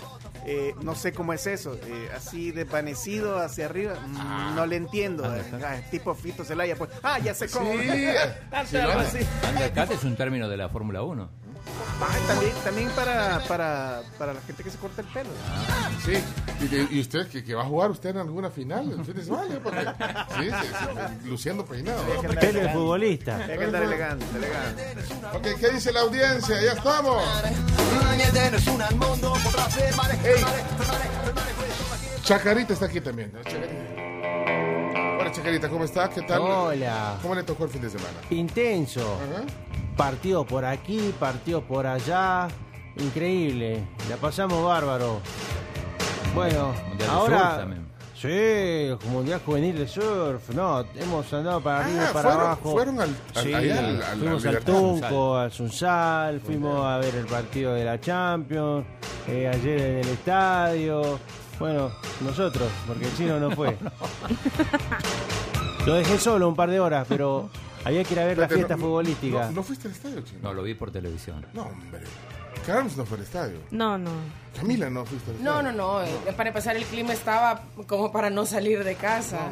Eh, 0.46 0.74
no 0.82 0.94
sé 0.94 1.12
cómo 1.12 1.32
es 1.34 1.46
eso, 1.46 1.74
eh, 1.86 2.08
así 2.16 2.50
desvanecido 2.50 3.38
hacia 3.38 3.66
arriba, 3.66 3.94
mm, 3.94 4.54
no 4.56 4.66
le 4.66 4.76
entiendo. 4.76 5.24
eh, 5.36 5.42
ah, 5.64 5.76
tipo 5.90 6.14
Fito 6.14 6.44
Celaya, 6.44 6.76
pues, 6.76 6.90
ah, 7.02 7.18
ya 7.18 7.34
sé 7.34 7.48
cómo. 7.48 7.70
Sí, 7.72 7.78
Ah, 8.52 8.64
sí. 8.64 8.76
Undercut 9.48 9.90
es 9.92 10.04
un 10.04 10.16
término 10.16 10.48
de 10.48 10.56
la 10.56 10.68
Fórmula 10.68 11.02
1. 11.02 11.30
Ah, 12.02 12.16
también 12.26 12.52
también 12.64 12.88
para, 12.90 13.40
para, 13.46 14.02
para 14.18 14.32
la 14.32 14.40
gente 14.40 14.62
que 14.64 14.70
se 14.70 14.78
corta 14.78 15.02
el 15.02 15.08
pelo. 15.08 15.28
Sí. 16.04 16.14
¿Y, 16.90 16.96
y 16.96 17.00
usted 17.00 17.28
que, 17.28 17.44
que 17.44 17.54
va 17.54 17.62
a 17.62 17.66
jugar 17.66 17.90
usted 17.90 18.10
en 18.10 18.18
alguna 18.18 18.50
final 18.50 18.90
el 18.90 19.04
fin 19.04 19.14
de 19.14 19.24
semana? 19.24 19.60
Porque, 19.62 19.80
sí, 19.80 20.50
sí, 20.50 20.68
sí, 21.22 21.28
luciendo 21.28 21.64
peinado. 21.66 22.02
Él 22.04 22.12
es 22.12 22.24
elegante, 22.24 22.68
futbolista. 22.72 23.36
hay 23.36 23.58
que 23.58 23.64
andar 23.64 23.82
elegante, 23.82 24.26
elegante. 24.34 24.94
Ok, 25.34 25.60
¿qué 25.60 25.70
dice 25.70 25.92
la 25.92 26.00
audiencia? 26.00 26.60
Ya 26.62 26.72
estamos. 26.72 27.22
Hey. 30.22 30.44
Chacarita 32.22 32.72
está 32.72 32.86
aquí 32.86 33.00
también. 33.00 33.32
¿no? 33.32 33.42
Chacarita. 33.42 34.00
Hola, 35.20 35.32
Chacarita, 35.32 35.68
¿cómo 35.68 35.84
está? 35.84 36.08
¿Qué 36.08 36.22
tal? 36.22 36.40
Hola. 36.40 37.18
¿Cómo 37.22 37.34
le 37.34 37.42
tocó 37.42 37.64
el 37.64 37.70
fin 37.70 37.82
de 37.82 37.90
semana? 37.90 38.14
Intenso. 38.30 39.16
Ajá. 39.16 39.44
Partido 40.00 40.46
por 40.46 40.64
aquí, 40.64 41.12
partido 41.20 41.60
por 41.62 41.86
allá. 41.86 42.48
Increíble. 42.96 43.82
La 44.08 44.16
pasamos 44.16 44.64
bárbaro. 44.64 45.20
Bueno, 46.34 46.72
Mundial 46.88 47.10
ahora. 47.10 47.66
Sí, 48.18 48.88
Mundial 49.10 49.40
Juvenil 49.44 49.76
de 49.78 49.86
Surf. 49.88 50.50
No, 50.54 50.84
hemos 50.96 51.30
andado 51.32 51.60
para 51.62 51.80
arriba 51.84 52.02
Ah, 52.02 52.06
y 52.10 52.14
para 52.14 52.22
fueron- 52.28 52.40
abajo. 52.46 52.72
fueron 52.72 53.00
al- 53.00 53.16
al- 53.34 53.42
Sí, 53.42 53.54
allá 53.54 53.78
al- 53.78 54.02
al- 54.02 54.18
fuimos 54.18 54.46
al. 54.46 54.58
Tunco, 54.60 55.36
al 55.36 55.52
Sunsal, 55.52 56.40
fuimos 56.40 56.86
a 56.86 56.96
ver 56.98 57.14
el 57.14 57.26
partido 57.26 57.74
de 57.74 57.84
la 57.84 58.00
Champions, 58.00 58.86
eh, 59.28 59.48
ayer 59.52 59.80
en 59.80 59.96
el 59.98 60.08
estadio. 60.08 61.18
Bueno, 61.58 61.90
nosotros, 62.22 62.68
porque 62.86 63.04
el 63.06 63.16
chino 63.16 63.38
no 63.38 63.50
fue. 63.50 63.76
Lo 65.86 65.94
dejé 65.94 66.18
solo 66.18 66.48
un 66.48 66.56
par 66.56 66.70
de 66.70 66.80
horas, 66.80 67.06
pero 67.08 67.48
había 67.84 68.04
que 68.04 68.14
ir 68.14 68.20
a 68.20 68.24
ver 68.26 68.38
la 68.38 68.44
Espérate, 68.44 68.54
fiesta 68.54 68.76
no- 68.76 68.82
futbolística. 68.82 69.46
No, 69.46 69.52
no 69.52 69.62
fuiste 69.62 69.88
al 69.88 69.94
estadio, 69.94 70.20
chino? 70.22 70.38
No, 70.42 70.54
lo 70.54 70.62
vi 70.62 70.74
por 70.74 70.90
televisión. 70.90 71.44
No, 71.52 71.62
hombre. 71.62 72.00
Carlos 72.66 72.96
no 72.96 73.06
fue 73.06 73.16
al 73.18 73.22
estadio. 73.24 73.58
No, 73.70 73.96
no. 73.96 74.10
Camila 74.56 74.90
no 74.90 75.04
fuiste 75.06 75.30
al 75.30 75.36
estadio. 75.38 75.62
No, 75.62 75.62
no, 75.62 75.72
no. 75.72 76.02
eh, 76.02 76.32
Para 76.36 76.48
empezar, 76.50 76.76
el 76.76 76.84
clima 76.84 77.12
estaba 77.12 77.62
como 77.86 78.12
para 78.12 78.28
no 78.30 78.44
salir 78.44 78.84
de 78.84 78.94
casa. 78.96 79.50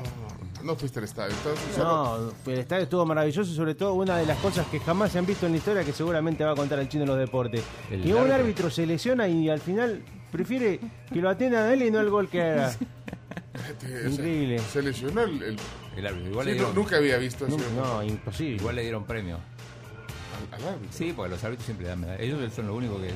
No 0.62 0.75
fuiste 0.75 0.99
al 0.99 1.04
estadio. 1.04 1.35
Entonces, 1.37 1.64
solo- 1.76 2.32
No, 2.44 2.52
el 2.52 2.58
estadio 2.58 2.82
estuvo 2.82 3.06
maravilloso, 3.06 3.52
sobre 3.54 3.75
todo 3.76 3.94
una 3.94 4.16
de 4.18 4.26
las 4.26 4.37
cosas 4.38 4.66
que 4.66 4.80
jamás 4.80 5.12
se 5.12 5.18
han 5.20 5.25
visto 5.26 5.47
en 5.47 5.52
la 5.52 5.58
historia 5.58 5.85
que 5.85 5.92
seguramente 5.92 6.44
va 6.44 6.50
a 6.52 6.56
contar 6.56 6.80
el 6.80 6.88
chino 6.88 7.04
en 7.04 7.08
los 7.11 7.18
deportes. 7.18 7.62
El 7.90 8.02
que 8.02 8.12
un 8.12 8.18
árbitro. 8.18 8.35
árbitro 8.35 8.70
se 8.70 8.85
lesiona 8.85 9.28
y 9.28 9.49
al 9.49 9.61
final 9.61 10.02
prefiere 10.32 10.80
que 11.12 11.20
lo 11.20 11.30
atiendan 11.30 11.64
a 11.66 11.73
él 11.73 11.82
y 11.82 11.90
no 11.90 12.00
el 12.00 12.11
gol 12.11 12.28
que 12.28 12.42
haga. 12.42 12.73
Este, 13.69 13.87
o 13.87 14.00
sea, 14.00 14.11
Increíble. 14.11 14.59
Se 14.59 14.83
lesionó 14.83 15.23
el. 15.23 15.43
el- 15.43 15.59
El 15.97 16.07
árbitro. 16.07 16.31
Igual, 16.31 16.47
Sí, 16.47 16.53
le 16.53 16.57
no- 16.59 16.65
dieron, 16.67 16.75
nunca 16.75 16.97
había 16.97 17.17
visto 17.19 17.47
eso 17.47 17.57
No, 17.77 17.95
no, 17.97 18.03
imposible. 18.05 18.57
igual 18.57 18.77
le 18.77 18.83
dieron 18.83 19.05
premio. 19.05 19.37
al, 19.37 20.61
al 20.61 20.69
árbitro. 20.75 20.93
Sí, 20.97 21.12
porque 21.17 21.31
los 21.31 21.43
árbitros 21.43 21.67
siempre 21.67 21.88
dan 21.88 22.00
medalla. 22.00 22.23
Ellos 22.23 22.53
son 22.55 22.67
lo 22.69 22.75
único 22.77 23.00
que 23.00 23.11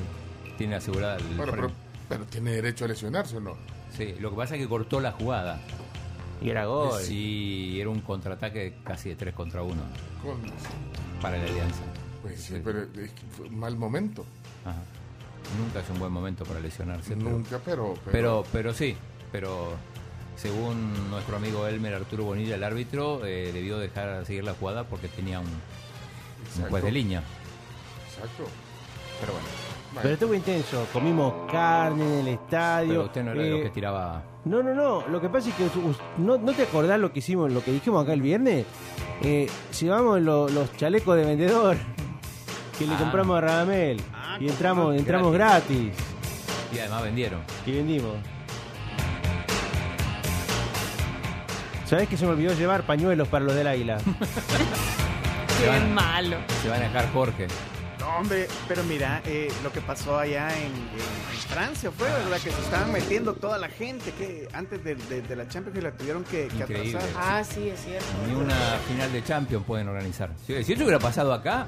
tienen 0.57 0.77
asegurada 0.77 1.15
el 1.17 1.23
Bueno, 1.23 1.43
pero, 1.45 1.51
premio. 1.67 1.75
Pero 2.09 2.25
tiene 2.25 2.51
derecho 2.51 2.85
a 2.85 2.87
lesionarse 2.89 3.37
o 3.37 3.39
no. 3.39 3.55
Sí, 3.97 4.15
lo 4.19 4.31
que 4.31 4.35
pasa 4.37 4.55
es 4.55 4.61
que 4.61 4.67
cortó 4.67 4.99
la 4.99 5.11
jugada. 5.13 5.61
Y 6.41 6.49
era 6.49 6.65
gol. 6.65 6.99
Sí, 7.01 7.79
era 7.79 7.89
un 7.89 8.01
contraataque 8.01 8.75
casi 8.83 9.09
de 9.09 9.15
3 9.15 9.33
contra 9.33 9.63
1 9.63 9.81
Con- 10.21 10.41
para 11.21 11.37
la 11.37 11.43
Alianza. 11.45 11.81
Pues 12.21 12.41
sí, 12.41 12.55
Sí. 12.55 12.61
pero 12.63 12.81
es 12.83 12.89
que 13.11 13.21
fue 13.37 13.47
un 13.47 13.57
mal 13.59 13.77
momento. 13.77 14.25
Ajá. 14.65 14.81
Nunca 15.57 15.79
es 15.79 15.89
un 15.89 15.99
buen 15.99 16.11
momento 16.11 16.43
para 16.43 16.59
lesionarse. 16.59 17.15
pero- 17.15 17.29
Nunca, 17.29 17.59
pero. 17.63 17.93
Pero, 18.11 18.43
pero 18.51 18.73
sí, 18.73 18.97
pero 19.31 19.73
según 20.35 21.09
nuestro 21.09 21.35
amigo 21.37 21.67
Elmer 21.67 21.93
Arturo 21.93 22.25
Bonilla, 22.25 22.55
el 22.55 22.63
árbitro, 22.63 23.25
eh, 23.25 23.51
debió 23.53 23.77
dejar 23.79 24.25
seguir 24.25 24.43
la 24.43 24.53
jugada 24.53 24.83
porque 24.85 25.07
tenía 25.07 25.39
un, 25.39 25.47
un 25.47 26.69
juez 26.69 26.83
de 26.83 26.91
línea. 26.91 27.23
Exacto. 28.09 28.43
Pero 29.19 29.33
bueno, 29.33 29.47
Pero 30.01 30.13
estuvo 30.15 30.33
intenso. 30.33 30.85
Comimos 30.91 31.49
carne 31.51 32.03
en 32.03 32.27
el 32.27 32.33
estadio. 32.33 32.89
pero 32.89 33.03
usted 33.05 33.23
no 33.23 33.31
era 33.31 33.41
de 33.43 33.49
los 33.51 33.59
Eh, 33.59 33.63
que 33.63 33.69
tiraba. 33.69 34.23
No, 34.45 34.61
no, 34.61 34.73
no. 34.73 35.07
Lo 35.07 35.21
que 35.21 35.29
pasa 35.29 35.49
es 35.49 35.55
que 35.55 35.63
us- 35.65 35.97
no, 36.17 36.37
no 36.37 36.51
te 36.53 36.63
acordás 36.63 36.99
lo 36.99 37.13
que 37.13 37.19
hicimos, 37.19 37.51
lo 37.51 37.63
que 37.63 37.71
dijimos 37.71 38.03
acá 38.03 38.13
el 38.13 38.21
viernes. 38.21 38.65
Eh, 39.21 39.47
llevamos 39.79 40.19
lo- 40.21 40.49
los 40.49 40.75
chalecos 40.75 41.15
de 41.15 41.25
vendedor 41.25 41.77
que 42.77 42.85
le 42.87 42.95
Ah. 42.95 42.97
compramos 42.99 43.37
a 43.37 43.41
Radamel 43.41 44.01
Ah, 44.13 44.37
y 44.39 44.49
entramos, 44.49 44.95
entramos 44.97 45.31
gratis. 45.31 45.93
Y 46.73 46.79
además 46.79 47.03
vendieron. 47.03 47.41
y 47.65 47.71
vendimos. 47.71 48.15
¿Sabés 51.93 52.09
que 52.09 52.17
se 52.17 52.25
me 52.25 52.31
olvidó 52.31 52.53
llevar 52.53 52.83
pañuelos 52.83 53.27
para 53.27 53.45
los 53.45 53.53
del 53.55 53.67
águila? 53.67 53.99
Se 55.57 55.63
Qué 55.63 55.69
van, 55.69 55.93
malo. 55.93 56.37
se 56.61 56.67
van 56.69 56.81
a 56.81 56.85
dejar 56.85 57.11
Jorge. 57.13 57.47
No, 57.99 58.17
hombre, 58.17 58.47
pero 58.67 58.83
mira, 58.83 59.21
eh, 59.25 59.47
lo 59.63 59.71
que 59.71 59.79
pasó 59.79 60.17
allá 60.17 60.49
en, 60.57 60.63
en- 60.65 60.71
en 60.71 61.37
Francia 61.47 61.89
fue, 61.95 62.09
¿verdad? 62.09 62.37
Que 62.43 62.51
se 62.51 62.61
estaban 62.61 62.91
metiendo 62.91 63.33
toda 63.35 63.57
la 63.59 63.69
gente 63.69 64.11
que 64.11 64.47
antes 64.53 64.83
de, 64.83 64.95
de- 64.95 65.21
de 65.21 65.35
la 65.35 65.47
Champions 65.47 65.77
que 65.77 65.81
la 65.83 65.91
tuvieron 65.91 66.23
que, 66.23 66.47
que 66.47 66.55
Increíble. 66.57 66.97
atrasar. 66.97 67.21
Ah, 67.39 67.43
sí, 67.43 67.69
es 67.69 67.79
cierto. 67.81 68.05
Ni 68.27 68.33
una 68.33 68.55
final 68.87 69.13
de 69.13 69.23
Champions 69.23 69.63
pueden 69.65 69.87
organizar. 69.87 70.31
Si, 70.47 70.63
si 70.63 70.73
eso 70.73 70.83
hubiera 70.83 70.99
pasado 70.99 71.31
acá, 71.31 71.67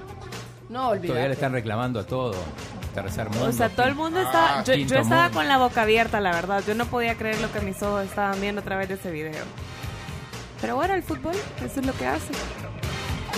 No, 0.67 0.87
olvidate. 0.89 1.07
todavía 1.07 1.27
le 1.29 1.33
están 1.35 1.53
reclamando 1.53 1.99
a 1.99 2.03
todo. 2.05 2.33
Tercer 2.95 3.29
mundo. 3.29 3.45
O 3.47 3.51
sea, 3.53 3.69
todo 3.69 3.85
el 3.85 3.95
mundo 3.95 4.19
estaba. 4.19 4.59
Ah, 4.59 4.63
Yo, 4.63 4.73
quinto 4.73 4.95
yo 4.95 5.01
estaba 5.01 5.23
mundo. 5.25 5.37
con 5.37 5.47
la 5.47 5.57
boca 5.57 5.83
abierta, 5.83 6.19
la 6.19 6.31
verdad. 6.31 6.63
Yo 6.67 6.73
no 6.75 6.85
podía 6.87 7.15
creer 7.15 7.39
lo 7.39 7.51
que 7.51 7.59
mis 7.61 7.81
ojos 7.83 8.03
estaban 8.05 8.41
viendo 8.41 8.61
a 8.61 8.63
través 8.63 8.87
de 8.89 8.95
ese 8.95 9.11
video. 9.11 9.43
Pero 10.65 10.77
bueno, 10.77 10.95
el 10.95 11.03
fútbol, 11.03 11.35
eso 11.63 11.79
es 11.79 11.85
lo 11.85 11.93
que 11.93 12.07
hace. 12.07 12.33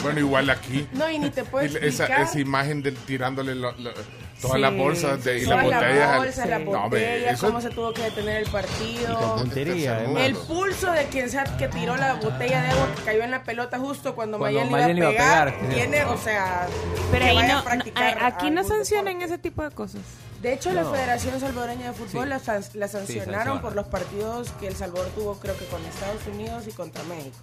Bueno, 0.01 0.17
igual 0.21 0.49
aquí. 0.49 0.87
No, 0.93 1.09
y 1.09 1.19
ni 1.19 1.29
te 1.29 1.43
puedes 1.43 1.75
esa, 1.75 2.05
esa 2.05 2.39
imagen 2.39 2.81
del 2.81 2.95
tirándole 2.95 3.53
lo- 3.53 3.73
lo- 3.73 3.91
todas 4.39 4.55
Sí, 4.55 4.61
las 4.61 4.73
bolsas 4.77 5.23
de, 5.25 5.39
y 5.39 5.45
las 5.45 5.61
botellas. 5.61 6.17
bolsas, 6.19 6.47
las 6.47 6.59
Sí. 6.59 6.65
No, 6.65 6.71
hombre, 6.85 7.01
botellas, 7.01 7.33
eso- 7.33 7.47
cómo 7.47 7.59
se 7.59 7.69
tuvo 7.71 7.93
que 7.93 8.03
detener 8.03 8.37
el 8.43 8.49
partido. 8.49 9.35
puntería. 9.35 10.03
El 10.25 10.35
pulso 10.37 10.89
de 10.93 11.03
quien 11.07 11.29
sea 11.29 11.43
que 11.57 11.67
tiró 11.67 11.97
la 11.97 12.13
botella 12.13 12.61
de 12.61 12.69
agua 12.69 12.87
que 12.95 13.01
cayó 13.03 13.23
en 13.23 13.31
la 13.31 13.43
pelota 13.43 13.77
justo 13.77 14.15
cuando, 14.15 14.37
Cuando 14.37 14.59
Mayen 14.61 14.71
Mayen 14.71 14.97
iba 14.99 15.07
a 15.09 15.11
iba 15.11 15.21
a 15.21 15.25
pegar, 15.25 15.53
pegar, 15.59 15.73
tiene, 15.73 16.05
o 16.05 16.17
sea, 16.17 16.65
Pero 17.11 17.25
que 17.25 17.29
ahí 17.31 17.35
vaya 17.35 17.53
no, 17.55 17.59
a 17.59 17.63
practicar 17.65 18.17
a- 18.23 18.27
aquí 18.27 18.51
no 18.51 18.63
sancionan 18.63 19.21
ese 19.21 19.37
tipo 19.37 19.63
de 19.63 19.71
cosas. 19.71 19.99
De 20.41 20.53
hecho, 20.53 20.71
la. 20.71 20.85
Federación 20.85 21.39
Salvadoreña 21.39 21.87
de 21.87 21.93
Fútbol 21.93 22.23
Sí. 22.23 22.29
la, 22.29 22.39
san- 22.39 22.63
la 22.75 22.87
sancionaron 22.87 23.33
sanciona. 23.35 23.61
por 23.61 23.75
los 23.75 23.87
partidos 23.87 24.49
que 24.59 24.67
El 24.67 24.75
Salvador 24.75 25.07
tuvo, 25.15 25.35
creo 25.39 25.57
que 25.57 25.65
con 25.65 25.83
Estados 25.85 26.21
Unidos 26.31 26.65
y 26.67 26.71
contra 26.71 27.03
México. 27.03 27.37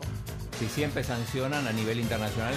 Si 0.58 0.68
siempre 0.68 1.02
sancionan 1.02 1.66
a 1.66 1.72
nivel 1.72 1.98
internacional 1.98 2.54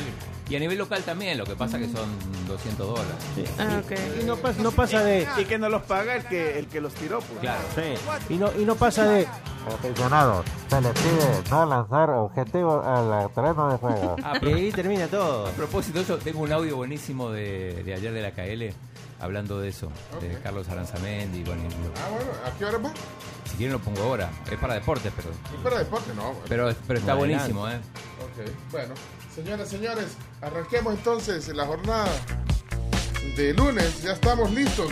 y 0.48 0.56
a 0.56 0.60
nivel 0.60 0.78
local 0.78 1.02
también, 1.04 1.36
lo 1.38 1.46
que 1.46 1.56
pasa 1.56 1.80
que 1.80 1.90
son 1.90 2.08
200 2.48 2.88
dólares. 2.88 3.12
Ah, 3.58 3.82
ok. 3.84 3.92
Y 4.22 4.24
no 4.24 4.38
pasa, 4.38 4.62
no 4.62 4.72
pasa 4.72 5.04
de. 5.04 5.28
Y 5.38 5.46
que 5.46 5.58
no 5.58 5.68
los 5.68 5.82
paga 5.84 6.16
el 6.16 6.24
que, 6.26 6.60
el 6.60 6.68
que 6.68 6.80
los 6.80 6.94
tiró, 6.94 7.20
pues. 7.20 7.40
Claro. 7.40 7.62
Sí. 7.76 8.34
Y 8.34 8.38
no, 8.38 8.52
y 8.58 8.64
no 8.66 8.76
pasa 8.76 9.06
de. 9.06 9.28
Aficionados, 9.68 10.46
se 10.70 10.80
les 10.80 10.94
pide 10.94 11.42
no 11.52 11.66
lanzar 11.66 12.10
objetivos 12.12 12.86
al 12.86 13.30
terreno 13.34 13.70
de 13.70 13.78
juego. 13.78 14.16
Ah, 14.24 14.36
Y 14.42 14.54
ahí 14.54 14.72
termina 14.72 15.08
todo. 15.08 15.48
A 15.48 15.52
propósito 15.52 15.98
de 15.98 16.04
eso, 16.06 16.18
tengo 16.20 16.40
un 16.40 16.54
audio 16.54 16.78
buenísimo 16.78 17.32
de, 17.32 17.84
de 17.84 17.94
ayer 17.94 18.14
de 18.14 18.22
la 18.22 18.32
KL 18.32 18.74
hablando 19.20 19.60
de 19.60 19.70
eso, 19.70 19.90
de 20.22 20.38
Carlos 20.42 20.68
Aranzamendi. 20.70 21.44
Bueno, 21.44 21.64
Ah, 21.96 22.10
bueno, 22.12 22.32
¿a 22.46 22.58
qué 22.58 22.66
hora 22.66 22.78
va? 22.78 22.92
si 23.50 23.56
quieren 23.58 23.74
lo 23.74 23.80
pongo 23.80 24.04
ahora. 24.04 24.30
Es 24.52 24.58
para 24.60 24.74
deportes, 24.76 25.12
pero, 25.16 25.30
Es 25.30 25.62
para 25.64 25.80
deporte, 25.80 26.12
no. 26.16 26.34
pero, 26.50 26.74
pero 26.86 27.00
está 27.00 27.14
buenísimo, 27.16 27.68
¿eh? 27.70 27.78
Ok, 28.22 28.52
bueno. 28.72 28.94
Señoras, 29.34 29.70
señores, 29.70 30.06
arranquemos 30.42 30.94
entonces 30.96 31.48
la 31.50 31.66
jornada 31.66 32.08
de 33.36 33.54
lunes. 33.54 34.02
Ya 34.04 34.14
estamos 34.14 34.52
listos. 34.52 34.92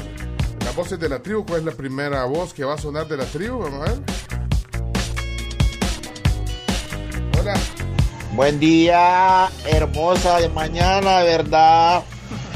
Las 0.63 0.75
voces 0.75 0.99
de 0.99 1.09
la 1.09 1.19
tribu, 1.21 1.45
¿cuál 1.45 1.59
es 1.59 1.65
la 1.65 1.71
primera 1.71 2.25
voz 2.25 2.53
que 2.53 2.63
va 2.63 2.75
a 2.75 2.77
sonar 2.77 3.07
de 3.07 3.17
la 3.17 3.25
tribu? 3.25 3.59
Vamos 3.59 3.87
a 3.87 3.91
ver. 3.91 4.01
Hola. 7.39 7.53
Buen 8.33 8.59
día, 8.59 9.49
hermosa 9.65 10.39
de 10.39 10.49
mañana, 10.49 11.23
¿verdad? 11.23 12.03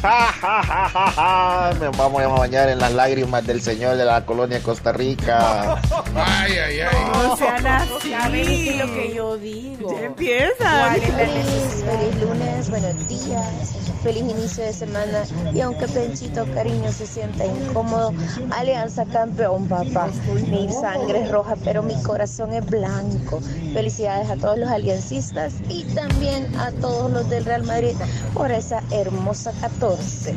Ja, 0.01 0.31
ja, 0.41 0.63
ja, 0.63 0.89
ja, 0.89 1.11
ja. 1.11 1.73
Me 1.79 1.89
vamos 1.89 2.21
a 2.21 2.27
bañar 2.27 2.69
en 2.69 2.79
las 2.79 2.91
lágrimas 2.93 3.45
del 3.45 3.61
señor 3.61 3.97
de 3.97 4.05
la 4.05 4.25
colonia 4.25 4.61
Costa 4.63 4.91
Rica. 4.93 5.77
Ay, 6.15 6.53
ay, 6.57 6.79
ay. 6.81 6.95
No 7.11 7.35
sean 7.35 7.67
así. 7.67 8.09
Ya 8.09 8.29
ven, 8.29 8.41
es 8.41 8.47
que 8.47 8.75
lo 8.77 8.93
que 8.93 9.13
yo 9.13 9.37
digo. 9.37 9.91
Ya 9.99 10.05
empiezan. 10.05 10.79
¿Cuál 10.79 10.95
es 11.03 11.09
la 11.09 11.17
Feliz, 11.17 11.45
necesidad? 11.45 11.99
feliz 11.99 12.15
lunes, 12.21 12.69
buenos 12.69 13.07
días, 13.07 13.75
feliz 14.03 14.23
inicio 14.23 14.63
de 14.63 14.73
semana. 14.73 15.23
Y 15.53 15.61
aunque 15.61 15.87
Penchito 15.87 16.45
Cariño 16.53 16.91
se 16.91 17.05
sienta 17.05 17.45
incómodo, 17.45 18.13
Alianza 18.51 19.05
campeón, 19.05 19.67
papá. 19.67 20.09
Mi 20.49 20.71
sangre 20.71 21.23
es 21.23 21.31
roja, 21.31 21.55
pero 21.63 21.83
mi 21.83 22.01
corazón 22.03 22.53
es 22.53 22.65
blanco. 22.65 23.41
Felicidades 23.73 24.29
a 24.29 24.37
todos 24.37 24.57
los 24.57 24.69
aliancistas 24.69 25.55
y 25.69 25.83
también 25.95 26.53
a 26.55 26.71
todos 26.71 27.11
los 27.11 27.29
del 27.29 27.45
Real 27.45 27.63
Madrid 27.63 27.95
por 28.33 28.51
esa 28.51 28.83
hermosa 28.91 29.53
14. 29.61 30.35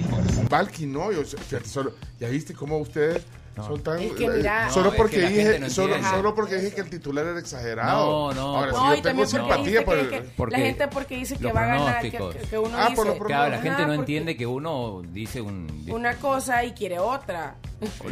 Valky 0.48 0.87
no, 0.87 1.12
yo, 1.12 1.22
ya 2.18 2.29
viste 2.29 2.55
cómo 2.55 2.79
ustedes 2.79 3.22
son 3.56 3.82
tan... 3.82 3.98
Es 4.00 4.12
que 4.12 4.28
mira- 4.28 4.70
solo, 4.70 4.86
No, 4.86 4.90
es 4.92 4.96
porque 4.96 5.16
que 5.20 5.28
dije, 5.28 5.58
no 5.58 5.68
solo, 5.70 5.94
solo 6.02 6.34
porque 6.34 6.56
dije 6.56 6.74
que 6.74 6.80
el 6.80 6.90
titular 6.90 7.26
era 7.26 7.38
exagerado. 7.38 8.32
No, 8.32 8.34
no, 8.34 8.56
Ahora, 8.56 8.72
No, 8.72 8.90
si 8.90 8.96
yo 8.96 9.02
tengo 9.02 9.26
simpatía 9.26 9.84
por 9.84 9.98
el... 9.98 10.08
que 10.10 10.20
porque 10.22 10.56
la 10.56 10.64
gente 10.64 10.88
porque 10.88 11.16
dice 11.16 11.36
que 11.36 11.52
va 11.52 11.62
a 11.64 11.66
ganar, 11.66 12.02
que, 12.02 12.10
pronósticos. 12.12 12.48
que- 12.50 12.58
uno 12.58 12.76
Ah, 12.78 12.84
dice... 12.88 12.96
por 12.96 13.06
los 13.06 13.18
Claro, 13.26 13.50
la 13.50 13.60
gente 13.60 13.86
no 13.86 13.92
entiende 13.92 14.36
que 14.36 14.46
uno 14.46 15.02
dice 15.12 15.40
un... 15.40 15.84
Una 15.90 16.14
cosa 16.16 16.64
y 16.64 16.72
quiere 16.72 16.98
otra. 16.98 17.56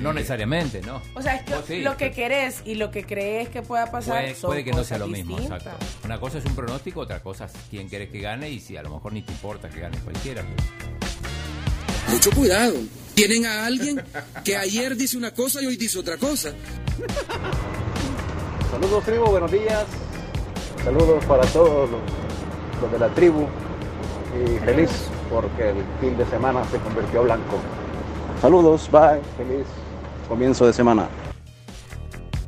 No 0.00 0.12
necesariamente, 0.12 0.82
¿no? 0.82 1.00
O 1.14 1.22
sea, 1.22 1.36
es 1.36 1.42
que 1.44 1.54
sí, 1.66 1.80
lo 1.82 1.96
que 1.96 2.10
querés 2.10 2.60
y 2.64 2.74
lo 2.74 2.90
que 2.90 3.04
crees 3.06 3.48
que 3.50 3.62
pueda 3.62 3.90
pasar 3.90 4.22
Puede, 4.22 4.34
son 4.34 4.48
puede 4.50 4.64
que 4.64 4.72
no 4.72 4.82
sea 4.84 4.98
lo 4.98 5.06
mismo, 5.06 5.36
distintas. 5.36 5.62
exacto. 5.64 5.86
Una 6.04 6.18
cosa 6.18 6.38
es 6.38 6.44
un 6.44 6.56
pronóstico, 6.56 7.00
otra 7.00 7.20
cosa 7.20 7.44
es 7.44 7.52
quién 7.70 7.88
querés 7.88 8.10
que 8.10 8.20
gane 8.20 8.50
y 8.50 8.58
si 8.58 8.76
a 8.76 8.82
lo 8.82 8.90
mejor 8.90 9.12
ni 9.12 9.22
te 9.22 9.30
importa 9.32 9.68
que 9.70 9.78
gane 9.80 9.96
cualquiera. 10.00 10.42
pues. 10.42 12.14
Mucho 12.14 12.30
cuidado. 12.32 12.74
Tienen 13.14 13.46
a 13.46 13.66
alguien 13.66 14.02
que 14.44 14.56
ayer 14.56 14.96
dice 14.96 15.16
una 15.16 15.32
cosa 15.32 15.62
y 15.62 15.66
hoy 15.66 15.76
dice 15.76 15.98
otra 15.98 16.16
cosa. 16.16 16.52
Saludos 18.70 19.04
tribu, 19.04 19.24
buenos 19.26 19.52
días. 19.52 19.84
Saludos 20.84 21.24
para 21.26 21.42
todos 21.48 21.90
los, 21.90 22.00
los 22.80 22.92
de 22.92 22.98
la 22.98 23.08
tribu. 23.14 23.46
Y 24.32 24.58
feliz 24.64 24.90
porque 25.28 25.70
el 25.70 25.76
fin 26.00 26.16
de 26.16 26.26
semana 26.26 26.64
se 26.70 26.78
convirtió 26.78 27.22
blanco. 27.22 27.58
Saludos, 28.40 28.88
bye, 28.90 29.20
feliz 29.36 29.66
comienzo 30.28 30.64
de 30.64 30.72
semana. 30.72 31.08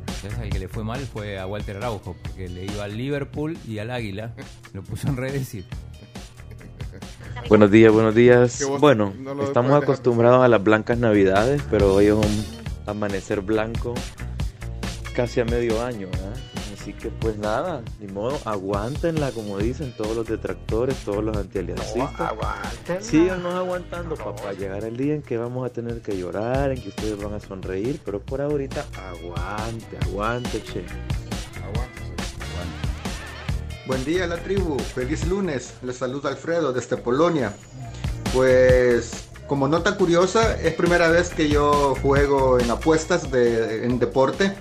Entonces, 0.07 0.39
al 0.39 0.49
que 0.49 0.59
le 0.59 0.69
fue 0.69 0.85
mal 0.85 1.01
fue 1.01 1.37
a 1.37 1.45
Walter 1.45 1.77
Araujo, 1.77 2.15
porque 2.23 2.47
le 2.47 2.63
iba 2.63 2.85
al 2.85 2.95
Liverpool 2.95 3.57
y 3.67 3.79
al 3.79 3.91
Águila. 3.91 4.33
Lo 4.71 4.81
puso 4.81 5.09
en 5.09 5.17
redes 5.17 5.53
y 5.53 5.65
Buenos 7.49 7.71
días, 7.71 7.91
buenos 7.91 8.15
días. 8.15 8.65
Bueno, 8.79 9.13
no 9.17 9.43
estamos 9.43 9.71
dejar 9.71 9.83
acostumbrados 9.83 10.43
a 10.43 10.47
las 10.47 10.63
blancas 10.63 10.97
navidades, 10.97 11.61
pero 11.69 11.93
hoy 11.93 12.07
es 12.07 12.13
un 12.13 12.45
amanecer 12.85 13.41
blanco 13.41 13.93
casi 15.13 15.41
a 15.41 15.45
medio 15.45 15.83
año. 15.83 16.09
¿ah? 16.13 16.33
Así 16.73 16.93
que 16.93 17.09
pues 17.09 17.37
nada, 17.37 17.81
ni 17.99 18.11
modo, 18.11 18.37
aguántenla 18.43 19.31
como 19.31 19.57
dicen 19.57 19.93
todos 19.95 20.15
los 20.15 20.27
detractores, 20.27 20.97
todos 21.05 21.23
los 21.23 21.37
antialiancistas. 21.37 22.33
Síganos 22.99 23.53
aguantando, 23.53 24.15
papá. 24.15 24.53
Llegará 24.53 24.87
el 24.87 24.97
día 24.97 25.15
en 25.15 25.21
que 25.21 25.37
vamos 25.37 25.65
a 25.65 25.71
tener 25.71 26.01
que 26.01 26.17
llorar, 26.17 26.71
en 26.71 26.81
que 26.81 26.89
ustedes 26.89 27.21
van 27.21 27.35
a 27.35 27.39
sonreír, 27.39 28.01
pero 28.03 28.19
por 28.19 28.41
ahorita 28.41 28.85
aguante, 28.97 29.97
aguante, 30.01 30.61
che. 30.63 30.83
Buen 33.85 34.05
día 34.05 34.25
la 34.27 34.37
tribu, 34.37 34.79
feliz 34.79 35.27
lunes, 35.27 35.73
les 35.81 35.97
saluda 35.97 36.29
Alfredo 36.29 36.71
desde 36.71 36.95
Polonia. 36.95 37.53
Pues 38.33 39.25
como 39.45 39.67
nota 39.67 39.97
curiosa, 39.97 40.57
es 40.57 40.73
primera 40.73 41.09
vez 41.09 41.29
que 41.29 41.49
yo 41.49 41.93
juego 42.01 42.61
en 42.61 42.71
apuestas 42.71 43.29
de, 43.29 43.83
en 43.85 43.99
deporte. 43.99 44.55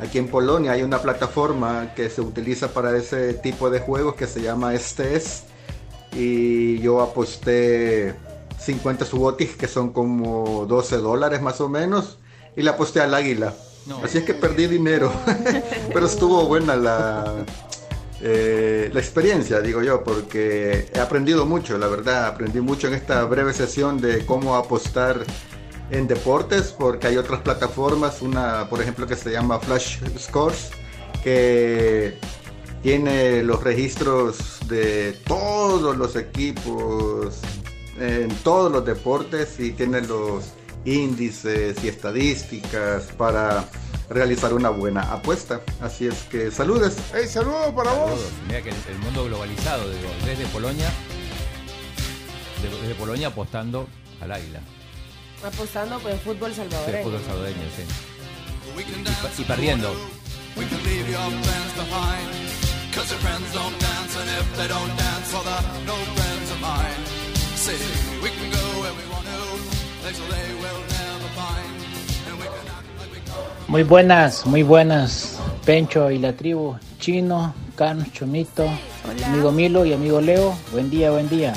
Aquí 0.00 0.18
en 0.18 0.28
Polonia 0.28 0.72
hay 0.72 0.82
una 0.82 1.00
plataforma 1.00 1.94
que 1.94 2.10
se 2.10 2.20
utiliza 2.20 2.68
para 2.68 2.94
ese 2.94 3.32
tipo 3.32 3.70
de 3.70 3.80
juegos 3.80 4.16
que 4.16 4.26
se 4.26 4.42
llama 4.42 4.76
STS. 4.76 5.44
Y 6.12 6.78
yo 6.80 7.00
aposté 7.00 8.14
50 8.60 9.06
subotis 9.06 9.56
que 9.56 9.66
son 9.66 9.94
como 9.94 10.66
12 10.66 10.98
dólares 10.98 11.40
más 11.40 11.62
o 11.62 11.70
menos. 11.70 12.18
y 12.54 12.62
le 12.62 12.68
aposté 12.68 13.00
al 13.00 13.14
águila. 13.14 13.54
Así 14.04 14.18
es 14.18 14.24
que 14.24 14.34
perdí 14.34 14.66
dinero. 14.66 15.10
Pero 15.94 16.04
estuvo 16.04 16.44
buena 16.44 16.76
la, 16.76 17.46
eh, 18.20 18.90
la 18.92 19.00
experiencia, 19.00 19.60
digo 19.60 19.82
yo, 19.82 20.02
porque 20.02 20.88
he 20.92 20.98
aprendido 20.98 21.46
mucho, 21.46 21.78
la 21.78 21.86
verdad. 21.86 22.26
Aprendí 22.26 22.60
mucho 22.60 22.88
en 22.88 22.94
esta 22.94 23.24
breve 23.24 23.52
sesión 23.52 24.00
de 24.00 24.24
cómo 24.26 24.56
apostar 24.56 25.24
en 25.90 26.06
deportes, 26.06 26.74
porque 26.76 27.06
hay 27.06 27.16
otras 27.16 27.40
plataformas, 27.40 28.20
una 28.20 28.68
por 28.68 28.80
ejemplo 28.82 29.06
que 29.06 29.16
se 29.16 29.30
llama 29.30 29.58
Flash 29.58 29.98
Scores, 30.18 30.70
que 31.22 32.18
tiene 32.82 33.42
los 33.42 33.62
registros 33.62 34.58
de 34.68 35.18
todos 35.26 35.96
los 35.96 36.14
equipos 36.14 37.40
en 37.98 38.28
todos 38.44 38.70
los 38.70 38.84
deportes 38.84 39.58
y 39.58 39.72
tiene 39.72 40.00
los 40.02 40.52
índices 40.84 41.82
y 41.82 41.88
estadísticas 41.88 43.04
para 43.16 43.68
realizar 44.10 44.52
una 44.54 44.70
buena 44.70 45.02
apuesta. 45.12 45.60
Así 45.80 46.06
es 46.06 46.22
que 46.24 46.50
saludes. 46.50 46.96
¡Hey, 47.14 47.26
saludos 47.28 47.72
para 47.74 47.92
vos! 47.92 48.10
Saludos. 48.10 48.30
Mira 48.46 48.62
que 48.62 48.70
el, 48.70 48.76
el 48.90 48.98
mundo 48.98 49.24
globalizado, 49.26 49.88
digo, 49.90 50.08
desde 50.24 50.46
Polonia, 50.46 50.88
de- 52.62 52.80
desde 52.82 52.94
Polonia 52.94 53.28
apostando 53.28 53.86
al 54.20 54.32
águila. 54.32 54.60
Apostando 55.44 55.98
por 56.00 56.10
el 56.10 56.18
fútbol 56.18 56.52
salvadoreño. 56.54 57.04
fútbol 57.04 57.20
salvadoreño, 57.22 57.62
sí. 57.76 57.84
Y, 58.76 59.04
pa- 59.22 59.30
y 59.38 59.44
perdiendo. 59.44 59.92
We 60.56 60.64
can 60.66 60.82
leave 60.84 61.08
your 61.10 61.30
friends 61.44 61.72
behind. 61.76 62.28
Cause 62.94 63.10
your 63.12 63.20
friends 63.20 63.52
don't 63.54 63.78
dance, 63.78 64.16
and 64.18 64.28
if 64.40 64.56
they 64.56 64.66
don't 64.66 64.90
dance, 64.98 65.32
well, 65.32 65.44
they're 65.44 65.86
no 65.86 65.94
friends 66.16 66.50
of 66.50 66.60
mine. 66.60 66.98
See, 67.54 67.78
we 68.22 68.30
can 68.30 68.50
go 68.50 68.80
where 68.82 68.92
we 68.94 69.04
want 69.12 69.24
to, 69.26 69.38
places 70.02 70.26
they 70.26 70.54
will 70.58 70.82
never 70.88 71.28
find. 71.38 71.77
Muy 73.68 73.82
buenas, 73.82 74.46
muy 74.46 74.62
buenas. 74.62 75.38
Pencho 75.66 76.10
y 76.10 76.18
la 76.18 76.32
tribu. 76.32 76.76
Chino, 76.98 77.52
Carlos, 77.76 78.10
Chomito, 78.14 78.66
amigo 79.26 79.52
Milo 79.52 79.84
y 79.84 79.92
amigo 79.92 80.22
Leo. 80.22 80.56
Buen 80.72 80.88
día, 80.88 81.10
buen 81.10 81.28
día. 81.28 81.52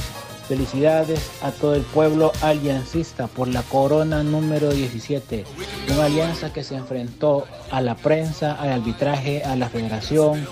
Felicidades 0.45 1.31
a 1.41 1.51
todo 1.51 1.73
el 1.73 1.83
pueblo 1.83 2.33
aliancista 2.41 3.27
por 3.27 3.47
la 3.47 3.61
corona 3.61 4.23
número 4.23 4.71
17. 4.71 5.45
Una 5.93 6.05
alianza 6.05 6.51
que 6.51 6.65
se 6.65 6.75
enfrentó 6.75 7.45
a 7.71 7.79
la 7.79 7.95
prensa, 7.95 8.55
al 8.55 8.73
arbitraje, 8.73 9.45
a 9.45 9.55
la 9.55 9.69
federación, 9.69 10.45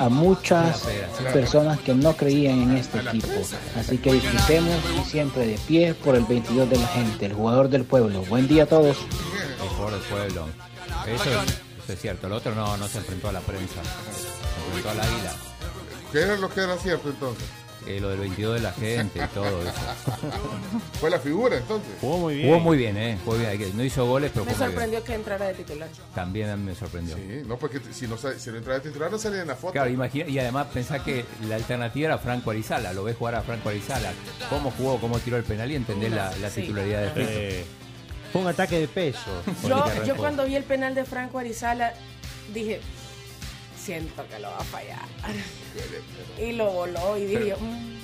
a 0.00 0.08
muchas 0.08 0.84
personas 1.32 1.78
que 1.78 1.94
no 1.94 2.14
creían 2.14 2.60
en 2.60 2.76
este 2.76 2.98
equipo. 2.98 3.28
Así 3.78 3.98
que 3.98 4.14
disfrutemos 4.14 4.74
y 5.00 5.08
siempre 5.08 5.46
de 5.46 5.58
pie 5.58 5.94
por 5.94 6.16
el 6.16 6.24
22 6.24 6.68
de 6.68 6.76
la 6.76 6.88
gente, 6.88 7.26
el 7.26 7.34
jugador 7.34 7.68
del 7.68 7.84
pueblo. 7.84 8.24
Buen 8.28 8.48
día 8.48 8.64
a 8.64 8.66
todos. 8.66 8.96
El 9.62 9.68
jugador 9.68 9.92
del 9.92 10.02
pueblo. 10.10 10.73
Eso, 11.06 11.42
es- 11.42 11.50
eso 11.84 11.92
es 11.92 12.00
cierto. 12.00 12.26
El 12.26 12.32
otro 12.34 12.54
no, 12.54 12.76
no 12.76 12.88
se 12.88 12.98
enfrentó 12.98 13.28
a 13.28 13.32
la 13.32 13.40
prensa. 13.40 13.82
Se 13.82 14.66
enfrentó 14.66 14.90
al 14.90 15.00
águila. 15.00 15.32
¿Qué 16.12 16.20
era 16.20 16.36
lo 16.36 16.48
que 16.48 16.60
era 16.60 16.76
cierto 16.78 17.08
entonces? 17.10 17.44
Eh, 17.86 18.00
lo 18.00 18.08
del 18.08 18.20
22 18.20 18.54
de 18.54 18.60
la 18.60 18.72
gente 18.72 19.20
y 19.22 19.28
todo 19.34 19.60
eso. 19.60 19.72
Fue 21.00 21.10
la 21.10 21.18
figura 21.18 21.58
entonces. 21.58 21.90
Jugó 22.00 22.16
muy 22.16 22.42
Jugó 22.42 22.58
muy 22.60 22.78
bien, 22.78 22.96
¿eh? 22.96 23.18
Jugó 23.24 23.36
bien. 23.36 23.76
No 23.76 23.84
hizo 23.84 24.06
goles, 24.06 24.30
pero 24.32 24.46
Me 24.46 24.52
jugó 24.52 24.64
muy 24.64 24.68
bien. 24.68 24.80
sorprendió 24.80 25.04
que 25.04 25.14
entrara 25.14 25.46
de 25.48 25.54
titular. 25.54 25.88
También 26.14 26.48
a 26.48 26.56
mí 26.56 26.64
me 26.64 26.74
sorprendió. 26.74 27.16
Sí, 27.16 27.42
no, 27.46 27.58
porque 27.58 27.80
si 27.92 28.06
no, 28.08 28.16
si 28.16 28.50
no 28.50 28.56
entra 28.56 28.74
de 28.74 28.80
titular 28.80 29.10
no 29.10 29.18
salía 29.18 29.42
en 29.42 29.48
la 29.48 29.54
foto. 29.56 29.74
Claro, 29.74 29.90
imagina, 29.90 30.26
y 30.30 30.38
además 30.38 30.68
pensá 30.72 31.04
que 31.04 31.26
la 31.46 31.56
alternativa 31.56 32.06
era 32.06 32.16
Franco 32.18 32.52
Arizala, 32.52 32.94
lo 32.94 33.04
ves 33.04 33.16
jugar 33.18 33.34
a 33.34 33.42
Franco 33.42 33.68
Arizala, 33.68 34.12
cómo 34.48 34.70
jugó, 34.70 34.98
cómo 34.98 35.18
tiró 35.18 35.36
el 35.36 35.44
penal 35.44 35.70
y 35.70 35.74
entendés 35.74 36.10
la, 36.10 36.34
la 36.38 36.48
Sí. 36.48 36.62
titularidad 36.62 37.12
de. 37.12 37.60
Eh, 37.60 37.64
fue 38.34 38.42
un 38.42 38.48
ataque 38.48 38.80
de 38.80 38.88
peso. 38.88 39.30
Yo, 39.62 39.84
yo 40.04 40.16
cuando 40.16 40.44
vi 40.44 40.56
el 40.56 40.64
penal 40.64 40.92
de 40.92 41.04
Franco 41.04 41.38
Arizala 41.38 41.94
dije, 42.52 42.80
siento 43.78 44.26
que 44.28 44.40
lo 44.40 44.50
va 44.50 44.58
a 44.58 44.64
fallar. 44.64 45.06
Y 46.36 46.50
lo 46.50 46.68
voló 46.72 47.16
y 47.16 47.26
dije, 47.26 47.54
mm. 47.54 47.94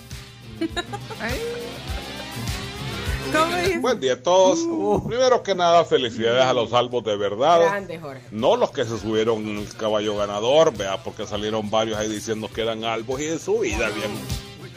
Buen 3.81 3.99
día 3.99 4.13
a 4.13 4.23
todos. 4.23 4.61
Primero 5.05 5.43
que 5.43 5.57
nada, 5.57 5.85
felicidades 5.85 6.45
a 6.45 6.53
los 6.53 6.71
salvos 6.71 7.03
de 7.03 7.17
verdad. 7.17 7.63
grande 7.63 7.99
Jorge. 7.99 8.23
No 8.31 8.55
los 8.55 8.71
que 8.71 8.85
se 8.85 9.01
subieron 9.01 9.45
en 9.49 9.59
el 9.59 9.75
caballo 9.75 10.17
ganador, 10.17 10.73
vea, 10.77 11.03
porque 11.03 11.27
salieron 11.27 11.69
varios 11.71 11.99
ahí 11.99 12.09
diciendo 12.09 12.49
que 12.55 12.63
eran 12.63 12.85
albos 12.85 13.21
y 13.21 13.27
en 13.27 13.41
su 13.41 13.59
vida 13.59 13.89
bien. 13.89 14.13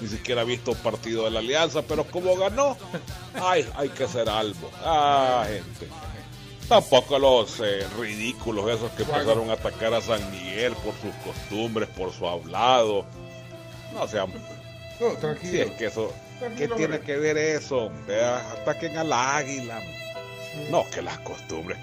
Ni 0.03 0.09
siquiera 0.09 0.41
ha 0.41 0.43
visto 0.43 0.73
partido 0.73 1.23
de 1.23 1.31
la 1.31 1.39
alianza, 1.39 1.81
pero 1.81 2.03
como 2.03 2.35
ganó, 2.35 2.75
ay, 3.35 3.65
hay 3.73 3.87
que 3.87 4.05
ser 4.05 4.27
albo. 4.27 4.69
Ah, 4.83 5.45
gente. 5.47 5.87
Tampoco 6.67 7.17
los 7.17 7.61
eh, 7.61 7.87
ridículos 7.97 8.69
esos 8.69 8.91
que 8.91 9.05
pasaron 9.05 9.49
a 9.49 9.53
atacar 9.53 9.93
a 9.93 10.01
San 10.01 10.29
Miguel 10.29 10.73
por 10.73 10.93
sus 10.95 11.15
costumbres, 11.23 11.87
por 11.87 12.11
su 12.11 12.27
hablado. 12.27 13.05
No 13.93 14.05
sean. 14.05 14.29
No, 14.99 15.13
tranquilo. 15.13 15.51
Sí, 15.51 15.61
es 15.61 15.71
que 15.77 15.85
eso. 15.85 16.11
¿Qué 16.57 16.67
tiene 16.67 16.99
que 16.99 17.15
ver 17.15 17.37
eso? 17.37 17.89
Vea, 18.05 18.51
ataquen 18.51 18.97
al 18.97 19.13
águila. 19.13 19.79
No, 20.69 20.83
que 20.93 21.01
las 21.01 21.17
costumbres. 21.19 21.77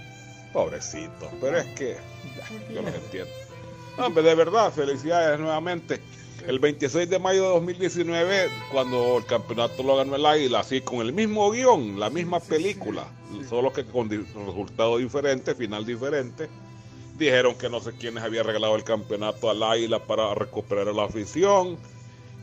Pobrecito. 0.53 1.31
Pero 1.41 1.57
es 1.57 1.67
que. 1.69 1.97
Yo 2.71 2.83
los 2.83 2.95
entiendo. 2.95 3.33
Hombre, 3.97 4.23
de 4.23 4.35
verdad, 4.35 4.71
felicidades 4.71 5.41
nuevamente. 5.41 6.03
El 6.47 6.59
26 6.59 7.09
de 7.09 7.19
mayo 7.19 7.43
de 7.43 7.49
2019, 7.51 8.49
cuando 8.73 9.19
el 9.19 9.27
campeonato 9.27 9.83
lo 9.83 9.97
ganó 9.97 10.17
el 10.17 10.25
Águila, 10.25 10.61
así 10.61 10.81
con 10.81 11.01
el 11.01 11.13
mismo 11.13 11.51
guion, 11.51 12.01
la 12.01 12.09
misma 12.09 12.41
película, 12.41 13.07
solo 13.49 13.73
que 13.73 13.85
con 13.85 14.09
resultado 14.09 14.97
diferente, 14.97 15.55
final 15.55 15.85
diferente. 15.85 16.49
Dijeron 17.19 17.55
que 17.57 17.69
no 17.69 17.81
sé 17.81 17.93
quiénes 17.93 18.25
había 18.25 18.43
regalado 18.43 18.75
el 18.77 18.85
campeonato 18.85 19.51
al 19.51 19.63
Águila 19.63 20.07
para 20.07 20.35
recuperar 20.35 20.89
a 20.89 20.93
la 20.93 21.05
afición. 21.05 21.77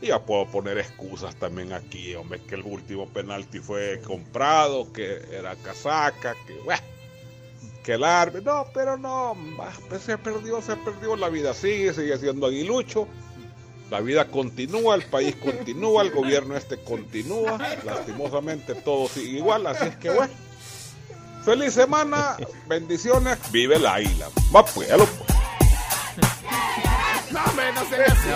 Y 0.00 0.06
ya 0.06 0.24
puedo 0.24 0.46
poner 0.46 0.78
excusas 0.78 1.34
también 1.34 1.72
aquí, 1.72 2.14
hombre, 2.14 2.40
que 2.48 2.54
el 2.54 2.62
último 2.62 3.08
penalti 3.08 3.58
fue 3.58 4.00
comprado, 4.06 4.92
que 4.92 5.22
era 5.32 5.56
casaca, 5.56 6.36
que 6.46 6.54
bueno, 6.64 6.82
que 7.82 7.94
el 7.94 8.04
árbitro, 8.04 8.54
no, 8.54 8.66
pero 8.72 8.96
no, 8.96 9.36
se 9.98 10.16
perdió, 10.18 10.62
se 10.62 10.76
perdió, 10.76 11.16
la 11.16 11.28
vida 11.28 11.52
sigue, 11.52 11.92
sigue 11.92 12.16
siendo 12.16 12.46
aguilucho, 12.46 13.08
la 13.90 14.00
vida 14.00 14.26
continúa, 14.26 14.94
el 14.94 15.02
país 15.04 15.34
continúa, 15.36 16.02
el 16.02 16.10
gobierno 16.10 16.56
este 16.56 16.76
continúa, 16.78 17.58
lastimosamente 17.84 18.74
todo 18.74 19.08
sigue 19.08 19.38
igual, 19.38 19.66
así 19.66 19.86
es 19.86 19.96
que 19.96 20.10
bueno, 20.10 20.32
feliz 21.44 21.72
semana, 21.74 22.36
bendiciones, 22.66 23.38
vive 23.50 23.76
el 23.76 23.86
águila, 23.86 24.26
va 24.54 24.64
pues, 24.64 24.88
ya 24.88 24.96
lo 24.96 25.06
pues. 25.06 25.28
No, 27.30 27.44
hombre, 27.44 27.72
no 27.74 27.80
se 27.88 28.02
así. 28.04 28.28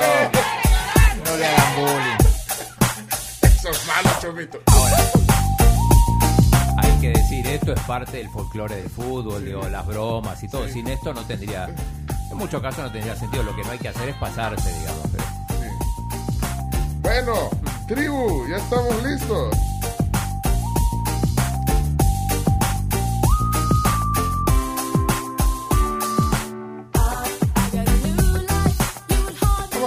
No 1.25 1.37
le 1.37 1.47
hagan 1.47 1.77
bullying. 1.77 2.33
Eso 3.43 3.71
es 3.71 3.87
malo, 3.87 4.11
chomito. 4.21 4.59
Hay 6.79 6.91
que 7.01 7.09
decir, 7.11 7.47
esto 7.47 7.73
es 7.73 7.81
parte 7.85 8.19
del 8.19 8.29
folclore 8.29 8.77
del 8.77 8.91
fútbol, 8.91 9.45
digo, 9.45 9.67
las 9.69 9.87
bromas 9.87 10.43
y 10.43 10.49
todo. 10.49 10.69
Sin 10.69 10.89
esto 10.89 11.15
no 11.15 11.25
tendría, 11.25 11.69
en 12.31 12.37
muchos 12.37 12.61
casos 12.61 12.85
no 12.85 12.93
tendría 12.93 13.17
sentido. 13.17 13.43
Lo 13.45 13.57
que 13.57 13.63
no 13.65 13.71
hay 13.71 13.79
que 13.79 13.89
hacer 13.89 14.11
es 14.11 14.17
pasarse, 14.17 14.71
digamos. 14.79 15.07
pero- 15.11 15.42
Bueno, 17.03 17.51
tribu, 17.89 18.47
ya 18.49 18.57
estamos 18.59 19.03
listos. 19.03 19.57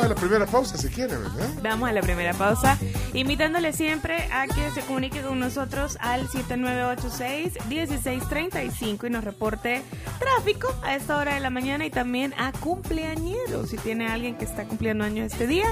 A 0.06 0.10
la 0.10 0.16
primera 0.16 0.46
pausa 0.46 0.78
si 0.78 0.90
quieren, 0.90 1.22
¿verdad? 1.22 1.50
Vamos 1.64 1.90
a 1.90 1.92
la 1.92 2.02
primera 2.02 2.34
pausa, 2.34 2.78
invitándole 3.14 3.74
siempre 3.74 4.30
a 4.32 4.46
que 4.48 4.70
se 4.72 4.82
comunique 4.82 5.22
con 5.22 5.40
nosotros 5.40 5.98
al 6.00 6.28
7986-1635 6.28 9.08
y 9.08 9.10
nos 9.10 9.24
reporte 9.24 9.82
tráfico 10.20 10.68
a 10.84 10.96
esta 10.96 11.18
hora 11.18 11.34
de 11.34 11.40
la 11.40 11.50
mañana 11.50 11.86
y 11.86 11.90
también 11.90 12.36
a 12.38 12.52
cumpleañeros. 12.52 13.70
Si 13.70 13.78
tiene 13.78 14.08
alguien 14.08 14.36
que 14.36 14.46
está 14.46 14.66
cumpliendo 14.66 15.04
años 15.04 15.32
este 15.32 15.48
día, 15.48 15.66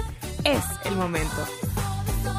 es 0.44 0.64
el 0.86 0.96
momento. 0.96 1.46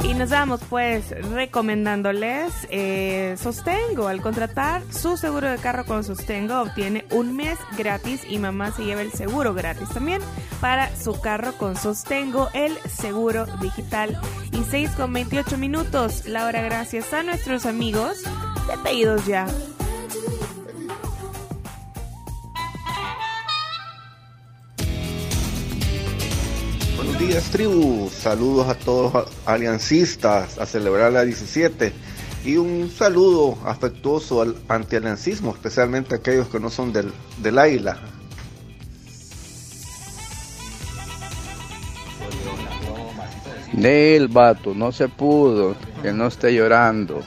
Y 0.02 0.14
nos 0.14 0.30
vamos 0.30 0.60
pues 0.68 1.10
recomendándoles 1.30 2.52
eh, 2.70 3.36
Sostengo. 3.40 4.08
Al 4.08 4.20
contratar 4.20 4.82
su 4.92 5.16
seguro 5.16 5.50
de 5.50 5.58
carro 5.58 5.84
con 5.84 6.04
Sostengo 6.04 6.60
obtiene 6.60 7.06
un 7.10 7.36
mes 7.36 7.58
gratis 7.76 8.22
y 8.28 8.38
mamá 8.38 8.70
se 8.72 8.84
lleva 8.84 9.02
el 9.02 9.12
seguro 9.12 9.54
gratis 9.54 9.88
también 9.88 10.20
para 10.60 10.94
su 10.96 11.20
carro 11.20 11.54
con 11.58 11.76
Sostengo, 11.76 12.48
el 12.54 12.76
seguro 12.88 13.46
digital. 13.60 14.20
Y 14.52 14.62
6 14.62 14.90
con 14.90 15.12
28 15.12 15.58
minutos, 15.58 16.26
la 16.26 16.46
hora 16.46 16.62
gracias 16.62 17.12
a 17.12 17.22
nuestros 17.22 17.66
amigos 17.66 18.22
de 18.22 18.78
Pedidos 18.82 19.26
Ya. 19.26 19.46
Buenos 27.14 27.32
días, 27.32 27.50
tribu. 27.50 28.10
Saludos 28.10 28.66
a 28.68 28.74
todos 28.74 29.28
aliancistas 29.46 30.58
a 30.58 30.66
celebrar 30.66 31.12
la 31.12 31.24
17. 31.24 31.92
y 32.44 32.56
un 32.56 32.90
saludo 32.90 33.56
afectuoso 33.64 34.42
al 34.42 34.56
antialiancismo, 34.66 35.52
especialmente 35.52 36.16
a 36.16 36.18
aquellos 36.18 36.48
que 36.48 36.58
no 36.58 36.70
son 36.70 36.92
del, 36.92 37.12
del 37.38 37.58
águila. 37.60 37.98
Del 43.72 44.26
vato, 44.26 44.74
no 44.74 44.90
se 44.90 45.06
pudo, 45.06 45.76
que 46.02 46.12
no 46.12 46.26
esté 46.26 46.52
llorando. 46.52 47.22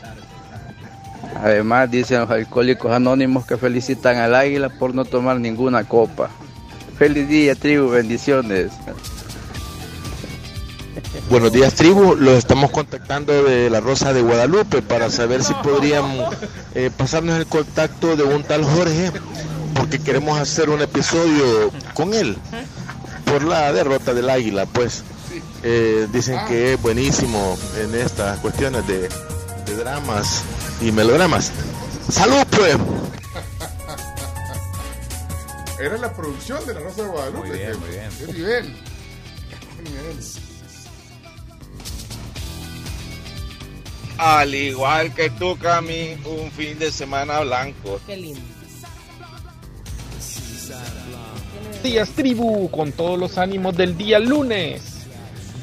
Además, 1.37 1.89
dicen 1.89 2.19
los 2.19 2.29
alcohólicos 2.29 2.91
anónimos 2.91 3.45
que 3.45 3.55
felicitan 3.55 4.17
al 4.17 4.35
águila 4.35 4.67
por 4.67 4.93
no 4.93 5.05
tomar 5.05 5.39
ninguna 5.39 5.85
copa. 5.85 6.29
Feliz 6.97 7.29
día, 7.29 7.55
tribu, 7.55 7.89
bendiciones. 7.89 8.73
Buenos 11.29 11.51
días, 11.51 11.73
tribu. 11.73 12.15
Los 12.15 12.35
estamos 12.37 12.71
contactando 12.71 13.43
de 13.43 13.69
la 13.69 13.81
Rosa 13.81 14.13
de 14.13 14.21
Guadalupe 14.21 14.81
para 14.81 15.09
saber 15.09 15.43
si 15.43 15.53
podrían 15.55 16.05
eh, 16.73 16.89
pasarnos 16.95 17.37
el 17.37 17.45
contacto 17.47 18.15
de 18.15 18.23
un 18.23 18.43
tal 18.43 18.63
Jorge, 18.63 19.11
porque 19.75 19.99
queremos 19.99 20.39
hacer 20.39 20.69
un 20.69 20.81
episodio 20.81 21.69
con 21.93 22.13
él 22.13 22.37
por 23.25 23.43
la 23.43 23.73
derrota 23.73 24.13
del 24.13 24.29
Águila. 24.29 24.65
Pues 24.67 25.03
eh, 25.63 26.07
dicen 26.13 26.39
que 26.47 26.73
es 26.73 26.81
buenísimo 26.81 27.57
en 27.77 27.93
estas 27.95 28.39
cuestiones 28.39 28.87
de, 28.87 29.09
de 29.65 29.75
dramas 29.75 30.43
y 30.81 30.91
melodramas. 30.93 31.51
¡Salud, 32.09 32.45
pues! 32.51 32.77
Era 35.79 35.97
la 35.97 36.11
producción 36.13 36.65
de 36.65 36.73
la 36.73 36.79
Rosa 36.79 37.03
de 37.03 37.07
Guadalupe. 37.09 37.47
Muy 37.49 37.57
bien, 37.57 37.71
¿Qué- 37.71 37.77
muy 37.77 37.89
bien. 37.89 38.09
¿Qué 38.17 38.33
nivel? 38.33 38.75
¿Qué 39.75 39.89
nivel? 39.89 40.17
Al 44.17 44.53
igual 44.55 45.13
que 45.13 45.29
tú, 45.29 45.57
Cami, 45.57 46.17
un 46.25 46.51
fin 46.51 46.79
de 46.79 46.91
semana 46.91 47.39
blanco. 47.41 47.99
Qué 48.05 48.17
lindo. 48.17 48.57
días 51.83 52.09
tribu 52.09 52.69
con 52.69 52.91
todos 52.91 53.17
los 53.17 53.37
ánimos 53.37 53.77
del 53.77 53.97
día 53.97 54.19
lunes 54.19 55.05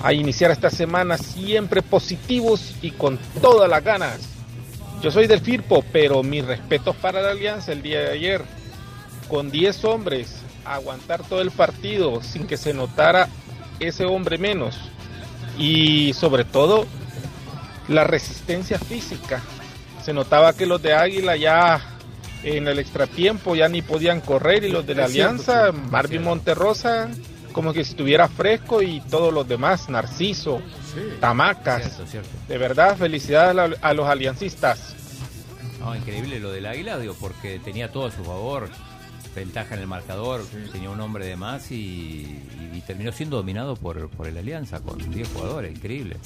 a 0.03 0.13
iniciar 0.15 0.51
esta 0.51 0.71
semana 0.71 1.19
siempre 1.19 1.83
positivos 1.83 2.75
y 2.81 2.93
con 2.93 3.19
todas 3.43 3.69
las 3.69 3.85
ganas 3.85 4.21
yo 5.03 5.11
soy 5.11 5.27
del 5.27 5.41
Firpo 5.41 5.85
pero 5.93 6.23
mis 6.23 6.45
respetos 6.45 6.97
para 6.97 7.21
la 7.21 7.33
alianza 7.33 7.73
el 7.73 7.83
día 7.83 8.01
de 8.01 8.13
ayer 8.13 8.43
con 9.29 9.51
10 9.51 9.85
hombres 9.85 10.37
aguantar 10.65 11.23
todo 11.29 11.43
el 11.43 11.51
partido 11.51 12.23
sin 12.23 12.47
que 12.47 12.57
se 12.57 12.73
notara 12.73 13.29
ese 13.79 14.07
hombre 14.07 14.39
menos 14.39 14.79
y 15.59 16.15
sobre 16.15 16.45
todo 16.45 16.87
la 17.89 18.05
resistencia 18.05 18.79
física 18.79 19.43
se 20.05 20.13
notaba 20.13 20.53
que 20.55 20.67
los 20.67 20.81
de 20.83 20.95
Águila 20.95 21.37
ya 21.37 21.81
en 22.43 22.69
el 22.69 22.79
extratiempo 22.79 23.55
ya 23.57 23.69
ni 23.69 23.81
podían 23.83 24.21
correr 24.21 24.65
y 24.65 24.69
los 24.71 24.87
de 24.87 24.95
la 24.95 25.07
Es 25.07 25.13
cierto, 25.13 25.31
Alianza, 25.53 25.73
Marvin. 25.91 26.23
Monterrosa, 26.23 27.09
como 27.53 27.73
que 27.73 27.85
si 27.85 27.91
estuviera 27.93 28.29
fresco 28.29 28.83
y 28.83 29.01
todos 29.01 29.33
los 29.33 29.49
demás, 29.49 29.89
Narciso, 29.89 30.61
Tamacas. 31.21 31.83
Cierto, 31.85 32.07
cierto. 32.07 32.29
De 32.49 32.59
verdad, 32.59 32.97
felicidades 32.99 33.51
a, 33.51 33.55
la- 33.69 33.77
a 33.81 33.95
los 33.95 34.07
aliancistas. 34.09 34.95
No, 35.81 35.95
increíble 35.97 36.39
lo 36.41 36.51
del 36.53 36.67
Águila, 36.67 36.99
digo, 36.99 37.15
porque 37.19 37.59
tenía 37.59 37.91
todo 37.93 38.07
a 38.07 38.11
su 38.11 38.25
favor. 38.25 38.69
Ventaja 39.35 39.75
en 39.75 39.81
el 39.81 39.87
marcador, 39.89 40.45
tenía 40.71 40.91
un 40.91 41.01
hombre 41.01 41.27
de 41.27 41.37
más 41.37 41.71
y, 41.73 41.75
y- 41.75 42.71
y 42.77 42.81
terminó 42.87 43.11
siendo 43.11 43.37
dominado 43.39 43.75
por, 43.77 44.09
por 44.11 44.29
el 44.29 44.37
Alianza 44.39 44.81
con 44.81 44.99
10 45.11 45.29
jugadores, 45.29 45.73
increíble. 45.75 46.17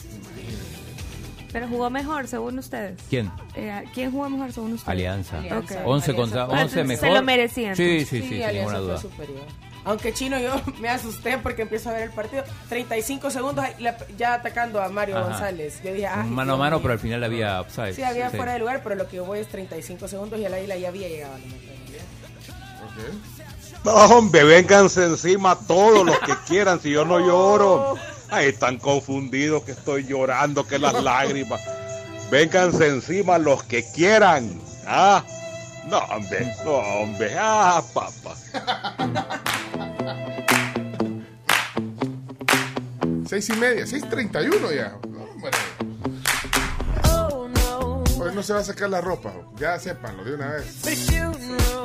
Pero 1.52 1.66
jugó 1.68 1.88
mejor, 1.90 2.28
según 2.28 2.58
ustedes. 2.58 3.00
¿Quién? 3.08 3.30
Eh, 3.54 3.84
¿Quién 3.94 4.12
jugó 4.12 4.28
mejor, 4.28 4.52
según 4.52 4.72
ustedes? 4.74 4.88
Alianza. 4.88 5.38
Ok. 5.58 5.72
11 5.84 6.14
contra 6.14 6.44
Bueno, 6.44 6.62
11 6.62 6.84
mejor. 6.84 7.08
Se 7.08 7.14
lo 7.14 7.22
merecían. 7.22 7.74
Sí, 7.76 8.00
sí, 8.00 8.20
sí, 8.20 8.28
sin 8.28 8.42
Alianza 8.42 8.52
ninguna 8.52 8.76
fue 8.78 8.80
duda. 8.86 8.98
superior. 9.00 9.42
Aunque 9.84 10.12
Chino 10.12 10.38
yo 10.38 10.50
me 10.80 10.88
asusté 10.90 11.38
porque 11.38 11.62
empiezo 11.62 11.88
a 11.88 11.94
ver 11.94 12.02
el 12.02 12.10
partido. 12.10 12.44
35 12.68 13.30
segundos 13.30 13.64
ya 14.18 14.34
atacando 14.34 14.82
a 14.82 14.90
Mario 14.90 15.16
Ajá. 15.16 15.28
González. 15.30 15.80
Yo 15.82 15.94
dije, 15.94 16.06
ay, 16.06 16.28
Mano 16.28 16.54
a 16.54 16.56
mano, 16.58 16.76
mío. 16.76 16.82
pero 16.82 16.92
al 16.92 17.00
final 17.00 17.24
había 17.24 17.60
upside. 17.62 17.94
Sí, 17.94 18.02
había 18.02 18.28
fuera 18.28 18.52
de 18.52 18.58
lugar, 18.58 18.82
pero 18.82 18.96
lo 18.96 19.08
que 19.08 19.16
yo 19.16 19.24
voy 19.24 19.38
es 19.38 19.48
35 19.48 20.06
segundos 20.08 20.38
y 20.38 20.44
el 20.44 20.52
águila 20.52 20.76
ya 20.76 20.88
había 20.88 21.08
llegado. 21.08 21.34
a 21.34 21.38
la 21.38 21.44
meta. 21.46 21.56
No, 23.84 23.92
hombre, 24.18 24.44
vénganse 24.44 25.04
encima 25.04 25.56
todos 25.66 26.04
los 26.04 26.18
que 26.18 26.34
quieran, 26.46 26.80
si 26.80 26.90
yo 26.90 27.04
no 27.04 27.18
lloro. 27.20 27.94
Ay, 28.30 28.48
están 28.48 28.78
confundidos 28.78 29.62
que 29.64 29.72
estoy 29.72 30.04
llorando, 30.04 30.66
que 30.66 30.78
las 30.78 31.02
lágrimas. 31.02 31.60
Vénganse 32.30 32.88
encima 32.88 33.38
los 33.38 33.62
que 33.64 33.84
quieran. 33.94 34.60
Ah, 34.86 35.24
no, 35.88 35.98
hombre, 35.98 36.54
no, 36.64 36.72
hombre, 36.72 37.34
ah, 37.38 37.82
papá. 37.94 38.34
Seis 43.26 43.48
y 43.48 43.52
media, 43.54 43.86
seis 43.86 44.08
treinta 44.08 44.42
y 44.42 44.46
uno 44.46 44.72
ya. 44.72 44.94
Hombre. 45.02 45.50
No 48.38 48.44
se 48.44 48.52
va 48.52 48.60
a 48.60 48.64
sacar 48.64 48.88
la 48.88 49.00
ropa, 49.00 49.32
ya 49.58 49.80
sépanlo 49.80 50.22
de 50.22 50.36
una 50.36 50.46
vez. 50.52 50.64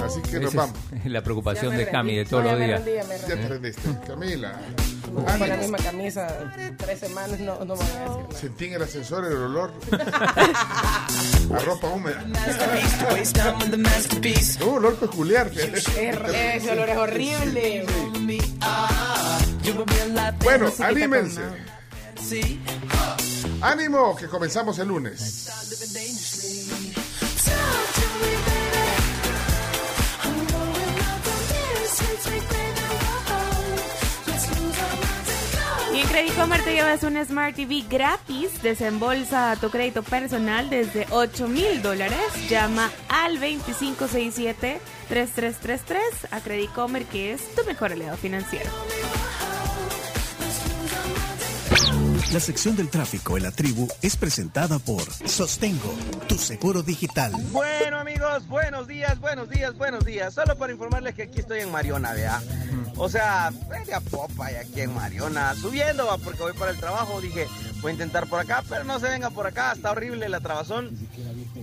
Así 0.06 0.22
que 0.22 0.40
nos 0.40 0.54
vamos. 0.54 0.78
es 1.04 1.06
la 1.12 1.24
preocupación 1.24 1.76
de 1.76 1.90
Cami 1.90 2.16
de 2.18 2.26
todos 2.26 2.44
los 2.44 2.60
días. 2.60 2.80
ya 3.28 3.36
te 3.36 3.48
rendiste. 3.48 3.82
Camila. 4.08 4.60
Con 5.12 5.26
la 5.50 5.58
misma 5.58 5.78
camisa 5.80 6.28
tres 6.78 7.00
semanas 7.00 7.40
no, 7.40 7.66
no 7.66 7.76
me 7.76 7.84
voy 7.84 7.92
a 7.96 8.00
decir 8.02 8.22
nada. 8.28 8.40
Sentí 8.40 8.66
en 8.66 8.74
el 8.74 8.82
ascensor 8.84 9.26
el 9.26 9.34
olor 9.34 9.74
a 9.92 11.60
ropa 11.66 11.88
húmeda. 11.88 12.24
Un 14.64 14.74
olor 14.76 14.96
peculiar. 14.98 15.48
Es- 15.56 15.88
Ese 15.88 16.72
olor 16.72 16.90
es 16.90 16.98
horrible. 16.98 17.86
Bueno, 20.44 20.72
anímense. 20.80 21.42
Ánimo, 23.64 24.16
que 24.18 24.28
comenzamos 24.28 24.78
el 24.80 24.90
lunes. 24.90 25.50
Y 35.94 36.00
en 36.02 36.08
Credit 36.08 36.36
Comer 36.36 36.62
te 36.66 36.74
llevas 36.74 37.04
un 37.04 37.26
Smart 37.26 37.56
TV 37.56 37.86
gratis. 37.90 38.62
Desembolsa 38.62 39.56
tu 39.62 39.70
crédito 39.70 40.04
personal 40.04 40.70
desde 40.70 41.08
8 41.12 41.48
mil 41.48 41.82
dólares. 41.82 42.20
Llama 42.50 42.92
al 43.08 43.40
2567-3333 43.40 44.78
a 46.32 46.42
Credit 46.42 46.70
Comer, 46.74 47.06
que 47.06 47.32
es 47.32 47.56
tu 47.56 47.64
mejor 47.64 47.94
aliado 47.94 48.18
financiero. 48.18 48.70
La 52.34 52.40
sección 52.40 52.76
del 52.76 52.90
tráfico 52.90 53.38
en 53.38 53.44
la 53.44 53.52
tribu 53.52 53.88
es 54.02 54.18
presentada 54.18 54.80
por 54.80 55.04
Sostengo, 55.30 55.94
tu 56.28 56.36
seguro 56.40 56.82
digital. 56.82 57.32
Bueno 57.52 58.00
amigos, 58.00 58.48
buenos 58.48 58.88
días, 58.88 59.20
buenos 59.20 59.52
días, 59.52 59.78
buenos 59.78 60.04
días. 60.04 60.34
Solo 60.34 60.58
para 60.58 60.74
informarles 60.74 61.14
que 61.14 61.22
aquí 61.22 61.42
estoy 61.42 61.60
en 61.60 61.72
Mariona, 61.72 62.12
vea. 62.14 62.42
O 62.98 63.08
sea, 63.08 63.54
media 63.70 64.00
popa 64.00 64.52
y 64.52 64.56
aquí 64.56 64.82
en 64.82 64.96
Mariona, 64.96 65.54
subiendo, 65.54 66.08
va, 66.08 66.18
porque 66.18 66.42
voy 66.42 66.54
para 66.54 66.72
el 66.72 66.78
trabajo. 66.78 67.22
Dije, 67.22 67.48
voy 67.82 67.92
a 67.92 67.94
intentar 67.94 68.26
por 68.26 68.40
acá, 68.40 68.64
pero 68.68 68.84
no 68.84 69.00
se 69.00 69.10
venga 69.10 69.30
por 69.30 69.46
acá, 69.46 69.74
está 69.74 69.92
horrible 69.92 70.28
la 70.28 70.40
trabazón. 70.40 70.90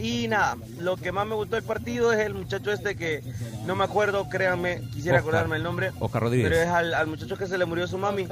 Y 0.01 0.29
nada, 0.29 0.57
lo 0.79 0.97
que 0.97 1.13
más 1.13 1.27
me 1.27 1.35
gustó 1.35 1.57
del 1.57 1.65
partido 1.65 2.13
es 2.13 2.21
el 2.21 2.33
muchacho 2.35 2.73
este 2.73 2.97
que 2.97 3.23
no 3.67 3.77
me 3.77 3.85
acuerdo, 3.85 4.29
créanme, 4.31 4.81
quisiera 4.93 5.19
Oscar. 5.19 5.21
acordarme 5.21 5.57
el 5.57 5.63
nombre. 5.63 5.93
Oscar 6.01 6.23
Rodríguez. 6.23 6.49
Pero 6.49 6.63
es 6.63 6.69
al, 6.69 6.95
al 6.95 7.07
muchacho 7.07 7.37
que 7.37 7.47
se 7.47 7.59
le 7.59 7.67
murió 7.67 7.87
su 7.87 7.99
mami. 7.99 8.27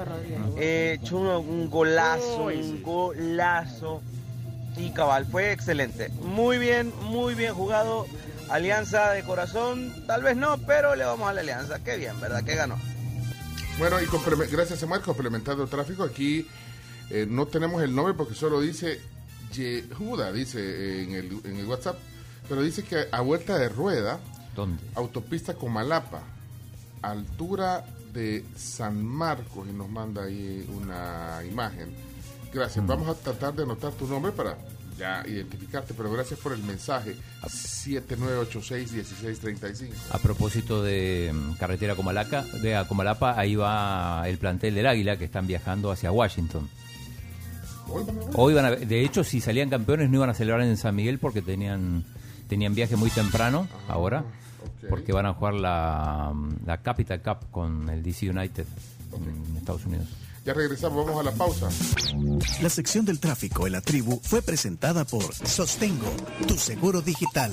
Eh, 0.56 0.98
echó 1.02 1.18
un 1.18 1.68
golazo, 1.68 2.44
un 2.44 2.82
golazo. 2.82 4.00
Y 4.76 4.90
cabal, 4.90 5.26
fue 5.26 5.52
excelente. 5.52 6.08
Muy 6.22 6.56
bien, 6.56 6.92
muy 7.02 7.34
bien 7.34 7.52
jugado. 7.52 8.06
Alianza 8.48 9.10
de 9.10 9.22
corazón, 9.24 9.92
tal 10.06 10.22
vez 10.22 10.36
no, 10.36 10.56
pero 10.66 10.94
le 10.94 11.04
vamos 11.04 11.28
a 11.28 11.34
la 11.34 11.40
alianza. 11.42 11.82
Qué 11.84 11.98
bien, 11.98 12.18
¿verdad? 12.20 12.44
Que 12.44 12.54
ganó. 12.54 12.78
Bueno, 13.78 13.96
y 14.00 14.06
gracias 14.50 14.82
a 14.82 14.86
Marco, 14.86 15.06
complementando 15.06 15.62
el 15.62 15.68
tráfico, 15.68 16.02
aquí 16.02 16.46
eh, 17.10 17.26
no 17.28 17.46
tenemos 17.46 17.82
el 17.82 17.94
nombre 17.94 18.14
porque 18.14 18.34
solo 18.34 18.60
dice 18.60 19.00
Yehuda, 19.52 20.32
dice 20.32 21.02
en 21.02 21.12
el, 21.12 21.40
en 21.44 21.56
el 21.56 21.66
WhatsApp, 21.66 21.98
pero 22.48 22.62
dice 22.62 22.82
que 22.82 23.06
a 23.10 23.20
vuelta 23.20 23.58
de 23.58 23.68
rueda, 23.68 24.18
¿Dónde? 24.54 24.82
autopista 24.94 25.54
Comalapa, 25.54 26.22
altura 27.02 27.84
de 28.12 28.44
San 28.56 29.04
Marcos, 29.04 29.66
y 29.68 29.72
nos 29.72 29.88
manda 29.88 30.24
ahí 30.24 30.66
una 30.74 31.40
imagen. 31.48 31.94
Gracias, 32.52 32.84
Mm. 32.84 32.88
vamos 32.88 33.08
a 33.08 33.14
tratar 33.14 33.54
de 33.54 33.62
anotar 33.64 33.92
tu 33.92 34.06
nombre 34.06 34.32
para 34.32 34.56
ya 34.98 35.22
identificarte, 35.28 35.94
pero 35.94 36.10
gracias 36.10 36.40
por 36.40 36.52
el 36.52 36.62
mensaje 36.62 37.14
7986-1635. 37.42 39.92
A 40.10 40.18
propósito 40.18 40.82
de 40.82 41.30
mm, 41.32 41.52
carretera 41.54 41.94
Comalaca, 41.94 42.42
de 42.42 42.82
Comalapa, 42.88 43.38
ahí 43.38 43.54
va 43.54 44.24
el 44.28 44.38
plantel 44.38 44.74
del 44.74 44.86
Águila 44.86 45.16
que 45.16 45.26
están 45.26 45.46
viajando 45.46 45.92
hacia 45.92 46.10
Washington. 46.10 46.68
Hoy 48.34 48.54
van 48.54 48.64
a, 48.64 48.70
de 48.70 49.04
hecho, 49.04 49.24
si 49.24 49.40
salían 49.40 49.70
campeones 49.70 50.10
no 50.10 50.16
iban 50.16 50.30
a 50.30 50.34
celebrar 50.34 50.62
en 50.62 50.76
San 50.76 50.94
Miguel 50.94 51.18
porque 51.18 51.42
tenían 51.42 52.04
tenían 52.48 52.74
viaje 52.74 52.96
muy 52.96 53.10
temprano 53.10 53.68
ahora, 53.88 54.24
porque 54.88 55.12
van 55.12 55.26
a 55.26 55.34
jugar 55.34 55.54
la, 55.54 56.32
la 56.66 56.78
Capital 56.78 57.22
Cup 57.22 57.50
con 57.50 57.88
el 57.90 58.02
DC 58.02 58.30
United 58.30 58.66
en 59.12 59.56
Estados 59.56 59.84
Unidos. 59.84 60.06
Ya 60.44 60.54
regresamos, 60.54 61.04
vamos 61.04 61.20
a 61.20 61.30
la 61.30 61.36
pausa. 61.36 61.68
La 62.62 62.70
sección 62.70 63.04
del 63.04 63.20
tráfico 63.20 63.66
en 63.66 63.72
la 63.74 63.82
tribu 63.82 64.18
fue 64.22 64.40
presentada 64.40 65.04
por 65.04 65.34
Sostengo, 65.34 66.10
tu 66.46 66.56
seguro 66.56 67.02
digital. 67.02 67.52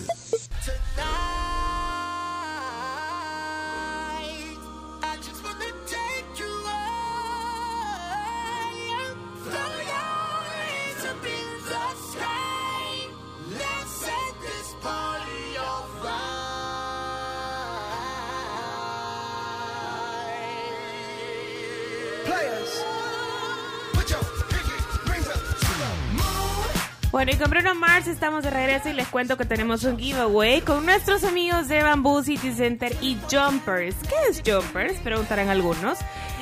Bueno, 27.15 27.31
y 27.31 27.37
con 27.37 27.49
Bruno 27.49 27.73
Mars 27.75 28.07
estamos 28.07 28.43
de 28.43 28.49
regreso 28.49 28.89
y 28.89 28.93
les 28.93 29.07
cuento 29.07 29.37
que 29.37 29.45
tenemos 29.45 29.85
un 29.85 29.97
giveaway 29.97 30.59
con 30.59 30.85
nuestros 30.85 31.23
amigos 31.23 31.69
de 31.69 31.81
Bamboo 31.81 32.21
City 32.21 32.51
Center 32.51 32.93
y 33.01 33.17
Jumpers. 33.31 33.95
¿Qué 34.01 34.15
es 34.29 34.43
Jumpers? 34.45 34.99
Preguntarán 34.99 35.47
algunos. 35.47 35.97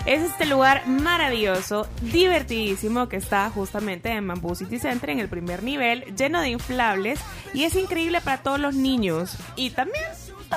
Es 0.07 0.23
este 0.23 0.47
lugar 0.47 0.87
maravilloso, 0.87 1.87
divertidísimo, 2.01 3.07
que 3.07 3.17
está 3.17 3.51
justamente 3.51 4.09
en 4.09 4.27
Bamboo 4.27 4.55
City 4.55 4.79
Center 4.79 5.11
en 5.11 5.19
el 5.19 5.29
primer 5.29 5.61
nivel, 5.61 6.05
lleno 6.15 6.41
de 6.41 6.49
inflables 6.49 7.19
y 7.53 7.65
es 7.65 7.75
increíble 7.75 8.19
para 8.21 8.41
todos 8.41 8.59
los 8.59 8.73
niños 8.73 9.37
y 9.55 9.69
también 9.69 10.03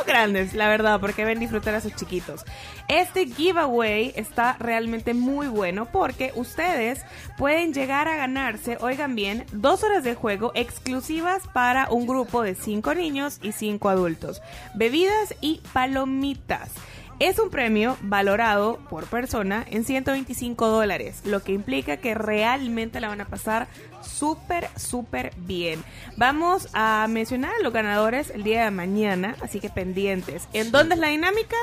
grandes, 0.04 0.54
la 0.54 0.68
verdad, 0.68 1.00
porque 1.00 1.24
ven 1.24 1.38
disfrutar 1.38 1.74
a 1.74 1.80
sus 1.80 1.94
chiquitos. 1.94 2.44
Este 2.88 3.26
giveaway 3.26 4.12
está 4.16 4.56
realmente 4.58 5.14
muy 5.14 5.48
bueno 5.48 5.86
porque 5.86 6.32
ustedes 6.34 7.04
pueden 7.38 7.72
llegar 7.72 8.08
a 8.08 8.16
ganarse, 8.16 8.78
oigan 8.80 9.14
bien, 9.14 9.44
dos 9.52 9.82
horas 9.82 10.04
de 10.04 10.14
juego 10.14 10.52
exclusivas 10.54 11.42
para 11.52 11.88
un 11.90 12.06
grupo 12.06 12.42
de 12.42 12.54
cinco 12.54 12.94
niños 12.94 13.38
y 13.42 13.52
cinco 13.52 13.88
adultos, 13.88 14.42
bebidas 14.74 15.34
y 15.40 15.60
palomitas. 15.72 16.70
Es 17.18 17.38
un 17.38 17.48
premio 17.48 17.96
valorado 18.02 18.76
por 18.90 19.06
persona 19.06 19.64
en 19.70 19.84
125 19.84 20.68
dólares, 20.68 21.22
lo 21.24 21.42
que 21.42 21.52
implica 21.52 21.96
que 21.96 22.14
realmente 22.14 23.00
la 23.00 23.08
van 23.08 23.22
a 23.22 23.26
pasar 23.26 23.68
súper, 24.02 24.68
súper 24.76 25.32
bien. 25.38 25.82
Vamos 26.18 26.68
a 26.74 27.06
mencionar 27.08 27.52
a 27.58 27.62
los 27.62 27.72
ganadores 27.72 28.28
el 28.28 28.42
día 28.42 28.64
de 28.64 28.70
mañana, 28.70 29.34
así 29.40 29.60
que 29.60 29.70
pendientes. 29.70 30.46
¿En 30.52 30.70
dónde 30.70 30.96
es 30.96 31.00
la 31.00 31.08
dinámica? 31.08 31.56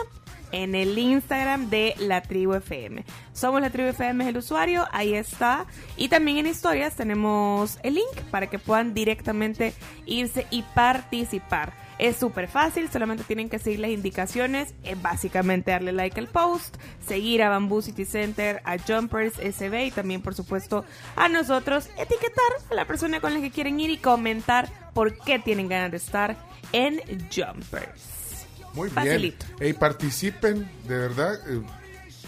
En 0.52 0.74
el 0.74 0.98
Instagram 0.98 1.70
de 1.70 1.94
La 2.00 2.22
Tribu 2.22 2.56
FM. 2.56 3.06
Somos 3.34 3.62
La 3.62 3.70
Tribu 3.70 3.89
FM, 3.89 4.24
es 4.24 4.30
el 4.32 4.38
usuario, 4.38 4.88
ahí 4.92 5.13
está. 5.13 5.68
Y 5.98 6.08
también 6.08 6.38
en 6.38 6.48
historias 6.48 6.96
tenemos 6.96 7.78
el 7.84 7.94
link 7.94 8.22
para 8.32 8.48
que 8.48 8.58
puedan 8.58 8.96
directamente 8.96 9.76
irse 10.08 10.48
y 10.50 10.63
participar. 10.74 11.83
Es 11.99 12.17
súper 12.17 12.47
fácil, 12.47 12.89
solamente 12.91 13.23
tienen 13.23 13.49
que 13.49 13.60
seguir 13.60 13.79
las 13.79 13.91
indicaciones, 13.91 14.73
es 14.84 15.01
básicamente 15.01 15.71
darle 15.71 15.91
like 15.91 16.19
al 16.19 16.27
post, 16.27 16.75
seguir 17.08 17.43
a 17.43 17.49
Bamboo 17.49 17.82
City 17.82 18.06
Center, 18.06 18.62
a 18.65 18.77
Jumpers 18.79 19.34
SB 19.36 19.86
y 19.86 19.91
también 19.91 20.21
por 20.21 20.34
supuesto 20.34 20.86
a 21.15 21.29
nosotros, 21.29 21.89
etiquetar 21.97 22.51
a 22.71 22.73
la 22.73 22.86
persona 22.86 23.21
con 23.21 23.34
la 23.34 23.41
que 23.41 23.51
quieren 23.51 23.79
ir 23.79 23.91
y 23.91 23.97
comentar 23.97 24.69
por 24.93 25.17
qué 25.19 25.39
tienen 25.39 25.69
ganas 25.69 25.91
de 25.91 25.97
estar 25.97 26.36
en 26.71 26.99
Jumpers. 27.34 28.45
Muy 28.73 28.89
Facilito. 28.89 29.45
bien. 29.45 29.58
Ey, 29.60 29.73
participen, 29.73 30.69
de 30.88 30.97
verdad. 30.97 31.36
eh, 31.47 31.62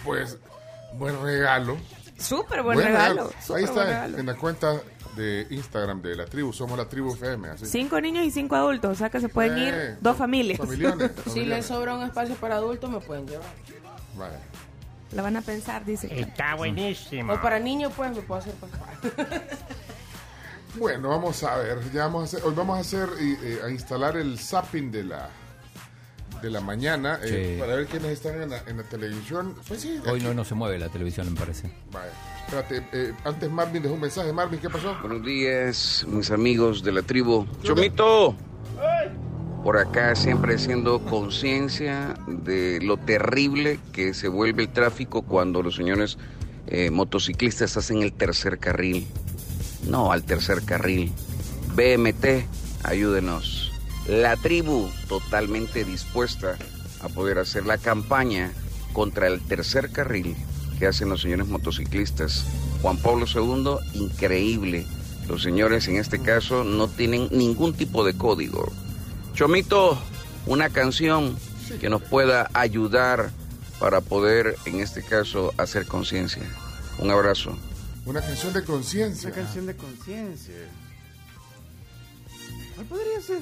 pues, 0.03 0.37
buen 0.93 1.19
regalo. 1.23 1.77
Súper 2.19 2.61
buen 2.61 2.77
regalo. 2.77 3.31
súper 3.41 3.57
Ahí 3.57 3.63
está, 3.63 3.83
regalo. 3.83 4.17
en 4.19 4.25
la 4.27 4.35
cuenta 4.35 4.79
de 5.15 5.47
Instagram 5.49 6.01
de 6.01 6.15
la 6.15 6.25
tribu. 6.25 6.51
Somos 6.53 6.77
la 6.77 6.85
tribu 6.87 7.13
FM. 7.13 7.49
Así. 7.49 7.65
Cinco 7.65 7.99
niños 8.01 8.25
y 8.25 8.31
cinco 8.31 8.55
adultos, 8.55 8.91
o 8.91 8.95
sea 8.95 9.09
que 9.09 9.19
se 9.19 9.29
pueden 9.29 9.57
ir 9.57 9.73
Eh, 9.73 9.97
dos 10.01 10.15
familias. 10.17 10.57
familiones, 10.59 11.11
Si 11.15 11.21
familiones. 11.29 11.57
les 11.57 11.65
sobra 11.65 11.95
un 11.95 12.03
espacio 12.03 12.35
para 12.35 12.55
adultos, 12.55 12.89
me 12.89 12.99
pueden 12.99 13.27
llevar. 13.27 13.47
Vale. 14.17 14.35
La 15.11 15.21
van 15.21 15.37
a 15.37 15.41
pensar, 15.41 15.85
dice. 15.85 16.07
que- 16.09 16.19
Está 16.21 16.55
buenísimo. 16.55 17.33
O 17.33 17.41
para 17.41 17.59
niños, 17.59 17.93
pues, 17.95 18.13
me 18.15 18.21
puedo 18.21 18.39
hacer 18.41 18.53
papá. 18.55 18.89
Bueno, 20.77 21.07
vamos 21.09 21.41
a 21.43 21.55
ver. 21.57 21.79
Ya 21.93 22.03
vamos 22.03 22.21
a 22.21 22.25
hacer, 22.25 22.45
hoy 22.47 22.53
vamos 22.53 22.77
a 22.77 22.81
hacer 22.81 23.07
y, 23.21 23.33
eh, 23.41 23.59
a 23.63 23.69
instalar 23.69 24.17
el 24.17 24.37
zapping 24.37 24.91
de 24.91 25.03
la 25.05 25.29
de 26.45 26.51
la 26.51 26.61
mañana 26.61 27.19
eh, 27.23 27.57
para 27.59 27.75
ver 27.75 27.87
quiénes 27.87 28.11
están 28.11 28.39
en 28.41 28.49
la, 28.51 28.61
en 28.67 28.77
la 28.77 28.83
televisión. 28.83 29.55
Pues 29.67 29.81
sí, 29.81 29.99
Hoy 30.05 30.17
aquí- 30.19 30.23
no, 30.25 30.33
no 30.35 30.45
se 30.45 30.53
mueve 30.55 30.77
la 30.77 30.89
televisión, 30.89 31.31
me 31.33 31.39
parece. 31.39 31.69
Vale. 31.91 32.11
Espérate, 32.45 32.87
eh, 32.93 33.13
antes 33.23 33.49
Marvin 33.49 33.81
dejó 33.81 33.95
un 33.95 34.01
mensaje. 34.01 34.31
Marvin, 34.31 34.59
¿qué 34.59 34.69
pasó? 34.69 34.95
Buenos 35.01 35.25
días, 35.25 36.05
mis 36.07 36.29
amigos 36.29 36.83
de 36.83 36.91
la 36.91 37.01
tribu. 37.01 37.47
Chomito, 37.63 38.35
por 39.63 39.77
acá 39.79 40.15
siempre 40.15 40.53
haciendo 40.55 41.03
conciencia 41.05 42.13
de 42.27 42.79
lo 42.83 42.97
terrible 42.97 43.79
que 43.91 44.13
se 44.13 44.27
vuelve 44.27 44.61
el 44.63 44.69
tráfico 44.69 45.23
cuando 45.23 45.63
los 45.63 45.75
señores 45.75 46.19
eh, 46.67 46.91
motociclistas 46.91 47.75
hacen 47.77 48.03
el 48.03 48.13
tercer 48.13 48.59
carril. 48.59 49.07
No 49.87 50.11
al 50.11 50.23
tercer 50.23 50.61
carril. 50.63 51.11
BMT, 51.75 52.45
ayúdenos. 52.83 53.64
La 54.07 54.35
tribu 54.35 54.89
totalmente 55.07 55.83
dispuesta 55.83 56.57
a 57.01 57.09
poder 57.09 57.39
hacer 57.39 57.65
la 57.65 57.79
campaña 57.79 58.51
contra 58.93 59.27
el 59.27 59.41
tercer 59.41 59.91
carril 59.91 60.35
que 60.77 60.85
hacen 60.85 61.09
los 61.09 61.21
señores 61.21 61.47
motociclistas. 61.47 62.45
Juan 62.81 62.97
Pablo 62.97 63.25
II, 63.25 63.99
increíble. 63.99 64.85
Los 65.27 65.41
señores 65.41 65.87
en 65.87 65.97
este 65.97 66.21
caso 66.21 66.63
no 66.63 66.87
tienen 66.87 67.29
ningún 67.31 67.73
tipo 67.73 68.03
de 68.03 68.15
código. 68.15 68.71
Chomito, 69.33 69.97
una 70.45 70.69
canción 70.69 71.35
que 71.81 71.89
nos 71.89 72.03
pueda 72.03 72.49
ayudar 72.53 73.31
para 73.79 74.01
poder, 74.01 74.55
en 74.65 74.81
este 74.81 75.01
caso, 75.01 75.51
hacer 75.57 75.87
conciencia. 75.87 76.43
Un 76.99 77.09
abrazo. 77.09 77.57
Una 78.05 78.21
canción 78.21 78.53
de 78.53 78.63
conciencia. 78.63 79.29
Una 79.29 79.35
canción 79.35 79.65
de 79.65 79.75
conciencia. 79.75 80.55
¿Cuál 82.75 82.87
podría 82.87 83.21
ser? 83.21 83.41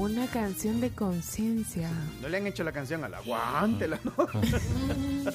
Una 0.00 0.26
canción 0.28 0.80
de 0.80 0.88
conciencia. 0.88 1.90
No 2.22 2.28
le 2.30 2.38
han 2.38 2.46
hecho 2.46 2.64
la 2.64 2.72
canción 2.72 3.04
al 3.04 3.12
aguántela, 3.12 4.00
¿no? 4.02 4.12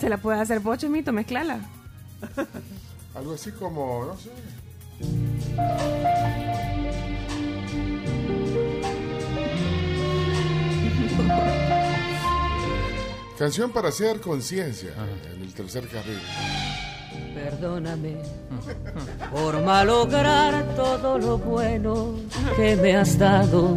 Se 0.00 0.08
la 0.08 0.16
puede 0.16 0.40
hacer 0.40 0.60
pocho, 0.60 0.88
mito, 0.88 1.12
mezclala. 1.12 1.58
Algo 3.16 3.34
así 3.34 3.50
como, 3.50 4.04
no 4.04 4.16
sé. 4.16 4.30
Canción 13.40 13.72
para 13.72 13.88
hacer 13.88 14.20
conciencia 14.20 14.94
en 15.34 15.42
el 15.42 15.52
tercer 15.52 15.88
carril. 15.88 16.20
Perdóname 17.34 18.16
por 19.32 19.62
malograr 19.62 20.64
todo 20.76 21.18
lo 21.18 21.38
bueno 21.38 22.14
que 22.56 22.76
me 22.76 22.96
has 22.96 23.18
dado, 23.18 23.76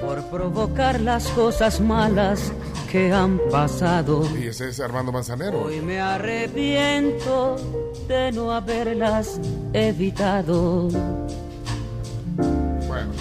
por 0.00 0.22
provocar 0.24 1.00
las 1.00 1.26
cosas 1.28 1.80
malas 1.80 2.52
que 2.90 3.12
han 3.12 3.38
pasado. 3.50 4.24
Y 4.38 4.46
ese 4.48 4.68
es 4.68 4.80
Armando 4.80 5.12
Manzanero. 5.12 5.62
Hoy 5.62 5.80
me 5.80 6.00
arrepiento 6.00 7.56
de 8.06 8.32
no 8.32 8.52
haberlas 8.52 9.40
evitado. 9.72 10.88
Bueno, 12.86 13.12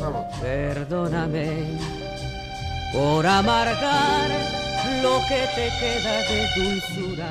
vamos. 0.00 0.24
Perdóname 0.40 1.93
por 2.94 3.26
amargar 3.26 4.30
lo 5.02 5.18
que 5.28 5.46
te 5.56 5.68
queda 5.80 6.22
de 6.22 6.48
dulzura. 6.56 7.28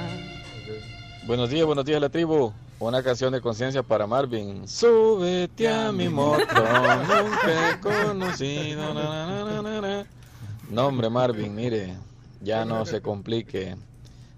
Buenos 1.26 1.50
días, 1.50 1.66
buenos 1.66 1.86
días 1.86 2.02
la 2.02 2.10
tribu. 2.10 2.52
Una 2.80 3.02
canción 3.02 3.32
de 3.32 3.40
conciencia 3.40 3.82
para 3.82 4.06
Marvin. 4.06 4.68
Súbete 4.68 5.70
a 5.70 5.94
mi 5.94 6.10
moto, 6.10 6.44
nunca 6.54 7.70
he 7.70 7.80
conocido. 7.80 8.94
na. 8.94 10.06
No, 10.70 10.88
hombre, 10.88 11.10
Marvin, 11.10 11.56
mire, 11.56 11.96
ya 12.42 12.66
no 12.66 12.86
se 12.86 13.02
complique. 13.02 13.78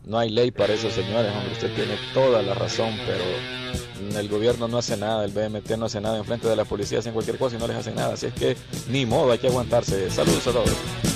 No 0.05 0.19
hay 0.19 0.30
ley 0.30 0.51
para 0.51 0.73
esos 0.73 0.93
señores, 0.93 1.34
hombre. 1.36 1.53
Usted 1.53 1.73
tiene 1.73 1.97
toda 2.13 2.43
la 2.43 2.53
razón, 2.53 2.91
pero 3.07 4.19
el 4.19 4.30
gobierno 4.30 4.67
no 4.67 4.78
hace 4.78 4.95
nada, 4.95 5.26
el 5.26 5.32
BMT 5.32 5.71
no 5.71 5.86
hace 5.86 5.99
nada. 5.99 6.19
Enfrente 6.19 6.47
de 6.47 6.55
la 6.55 6.65
policía 6.65 6.99
hacen 6.99 7.13
cualquier 7.13 7.39
cosa 7.39 7.55
y 7.55 7.59
no 7.59 7.65
les 7.65 7.78
hacen 7.78 7.95
nada. 7.95 8.13
Así 8.13 8.28
es 8.28 8.34
que 8.34 8.55
ni 8.89 9.07
modo, 9.07 9.32
hay 9.32 9.39
que 9.39 9.47
aguantarse. 9.47 10.11
Saludos 10.11 10.45
a 10.45 10.51
todos. 10.51 11.14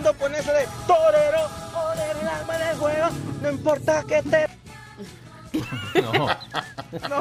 Esquivando, 0.00 0.12
ponerse 0.14 0.52
de 0.52 0.66
torero, 0.86 1.48
torero 1.72 2.20
el 2.20 2.28
alma 2.28 2.58
del 2.58 2.76
juego, 2.76 3.08
no 3.42 3.50
importa 3.50 4.04
que 4.06 4.22
te... 4.22 4.46
No. 6.00 6.28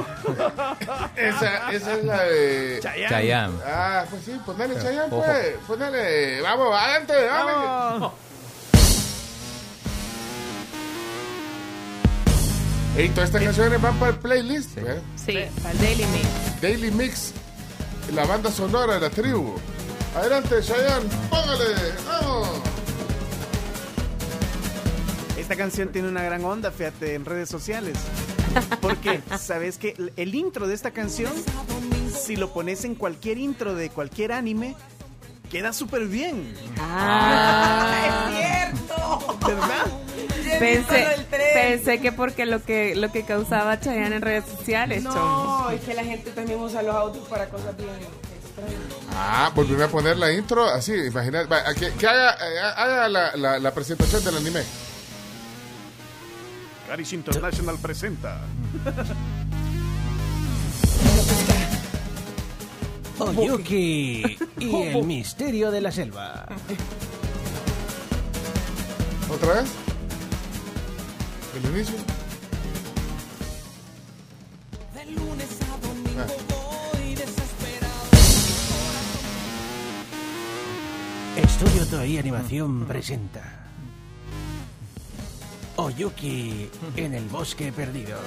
Esa, 1.16 1.72
esa 1.72 1.94
es 1.94 2.04
la 2.06 2.24
de. 2.24 2.80
Chayanne. 2.82 3.10
Chayanne. 3.10 3.54
Ah, 3.66 4.06
pues 4.10 4.24
sí, 4.24 4.40
ponele 4.46 4.76
Chayanne, 4.76 5.10
pues. 5.10 5.56
Ponele. 5.68 6.42
Vamos, 6.42 6.76
adelante, 6.76 7.14
vamos. 7.28 8.14
Ey, 12.98 13.10
todas 13.10 13.30
estas 13.30 13.44
canciones 13.44 13.82
van 13.82 13.98
para 14.00 14.12
el 14.12 14.18
playlist. 14.20 14.78
¿eh? 14.78 15.02
Sí, 15.16 15.38
al 15.66 15.78
Daily 15.80 16.06
Mix. 16.06 16.62
Daily 16.62 16.92
Mix, 16.92 17.32
la 18.14 18.26
banda 18.26 18.52
sonora 18.52 18.96
de 18.96 19.00
la 19.02 19.10
tribu. 19.10 19.56
Adelante, 20.16 20.56
Chayanne, 20.62 21.10
póngale, 21.30 21.66
vamos. 22.06 22.48
Esta 25.38 25.56
canción 25.56 25.90
tiene 25.90 26.10
una 26.10 26.24
gran 26.24 26.44
onda, 26.44 26.72
fíjate, 26.72 27.16
en 27.16 27.26
redes 27.26 27.50
sociales. 27.50 27.98
Porque, 28.82 29.22
¿sabes 29.40 29.78
que 29.78 29.96
El 30.16 30.36
intro 30.36 30.68
de 30.68 30.74
esta 30.74 30.92
canción, 30.92 31.32
si 32.14 32.36
lo 32.36 32.52
pones 32.52 32.84
en 32.86 32.96
cualquier 32.96 33.38
intro 33.38 33.76
de 33.76 33.90
cualquier 33.90 34.32
anime, 34.32 34.76
queda 35.50 35.72
súper 35.74 36.08
bien. 36.08 36.54
Ah, 36.80 38.32
es 38.34 38.76
cierto. 38.78 39.38
¿Verdad? 39.46 39.86
Pensé, 40.60 41.08
pensé 41.54 42.02
que 42.02 42.12
porque 42.12 42.46
lo 42.46 42.64
que 42.64 42.96
lo 42.96 43.12
que 43.12 43.24
causaba 43.24 43.80
Chayanne 43.80 44.16
en 44.18 44.22
redes 44.22 44.46
sociales, 44.46 45.04
No, 45.04 45.14
chomos. 45.14 45.74
es 45.74 45.82
que 45.82 45.94
la 45.94 46.04
gente 46.04 46.32
también 46.32 46.60
usa 46.60 46.82
los 46.82 46.96
autos 46.96 47.28
para 47.28 47.48
cosas 47.50 47.78
bien. 47.78 47.90
Ah, 49.12 49.52
volví 49.56 49.82
a 49.82 49.88
poner 49.88 50.18
la 50.18 50.32
intro 50.32 50.66
así, 50.68 50.94
imagínate. 50.94 51.48
Va, 51.48 51.74
Que, 51.74 51.92
que 51.94 52.08
haga, 52.08 52.32
eh, 52.34 52.60
haga 52.76 53.10
la, 53.10 53.36
la- 53.36 53.60
la 53.60 53.74
presentación 53.74 54.24
del 54.24 54.38
anime. 54.38 54.64
Caris 56.88 57.14
International 57.14 57.78
presenta. 57.82 58.42
Oyuki 63.20 64.38
y 64.60 64.76
el 64.76 65.04
misterio 65.04 65.72
de 65.72 65.82
la 65.82 65.92
selva. 65.92 66.46
¿Otra 69.30 69.54
vez? 69.62 69.70
¿El 71.56 71.70
inicio? 71.76 71.96
Ah. 76.18 76.49
Estudio 81.60 81.86
Toei 81.88 82.18
Animación 82.18 82.86
presenta 82.86 83.44
Oyuki 85.76 86.70
en 86.96 87.14
el 87.14 87.28
bosque 87.28 87.74
perdido. 87.74 88.18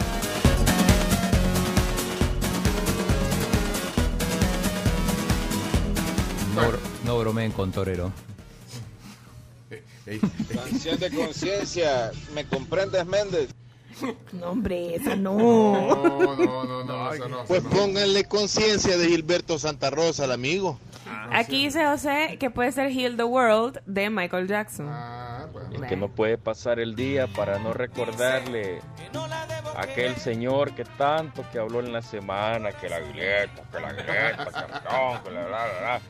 No, 6.54 6.72
no 7.06 7.18
bromeen 7.20 7.52
con 7.52 7.72
Torero. 7.72 8.12
Canción 10.52 11.00
de 11.00 11.10
conciencia, 11.10 12.12
¿me 12.34 12.44
comprendes, 12.44 13.06
Méndez? 13.06 13.48
No, 14.32 14.46
hombre, 14.50 14.94
esa 14.96 15.16
No, 15.16 15.36
no. 15.36 16.36
no, 16.36 16.64
no, 16.64 16.84
no, 16.84 17.12
esa 17.12 17.28
no, 17.28 17.44
Pues 17.44 17.60
esa 17.60 17.68
no. 17.68 17.76
pónganle 17.76 18.24
conciencia 18.24 18.96
de 18.96 19.06
Gilberto 19.08 19.58
Santa 19.58 19.90
Rosa, 19.90 20.24
al 20.24 20.32
amigo. 20.32 20.78
Aquí 21.30 21.64
dice 21.64 21.84
José 21.86 22.36
que 22.38 22.50
puede 22.50 22.72
ser 22.72 22.90
Heal 22.90 23.16
the 23.16 23.24
World 23.24 23.80
de 23.86 24.08
Michael 24.10 24.46
Jackson. 24.48 24.86
Ah, 24.90 25.46
Es 25.72 25.82
que 25.82 25.96
no 25.96 26.08
puede 26.08 26.38
pasar 26.38 26.78
el 26.78 26.94
día 26.94 27.26
para 27.26 27.58
no 27.58 27.72
recordarle 27.72 28.80
a 29.76 29.82
aquel 29.82 30.16
señor 30.16 30.74
que 30.74 30.84
tanto 30.84 31.44
que 31.52 31.58
habló 31.58 31.80
en 31.80 31.92
la 31.92 32.02
semana, 32.02 32.72
que 32.72 32.88
la 32.88 32.96
aguileta, 32.96 33.62
que 33.72 33.80
la 33.80 33.96
campeón, 33.96 35.22
que 35.24 35.30
la, 35.30 35.42
la, 35.42 35.66
la, 35.66 35.80
la. 35.80 36.00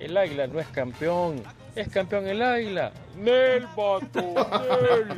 El 0.00 0.16
águila 0.16 0.46
no 0.46 0.58
es 0.58 0.66
campeón, 0.68 1.42
es 1.76 1.88
campeón 1.88 2.26
el 2.26 2.42
águila. 2.42 2.90
Nel, 3.16 3.66
vato, 3.76 4.00
Nel. 4.80 5.14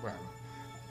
Bueno, 0.00 0.16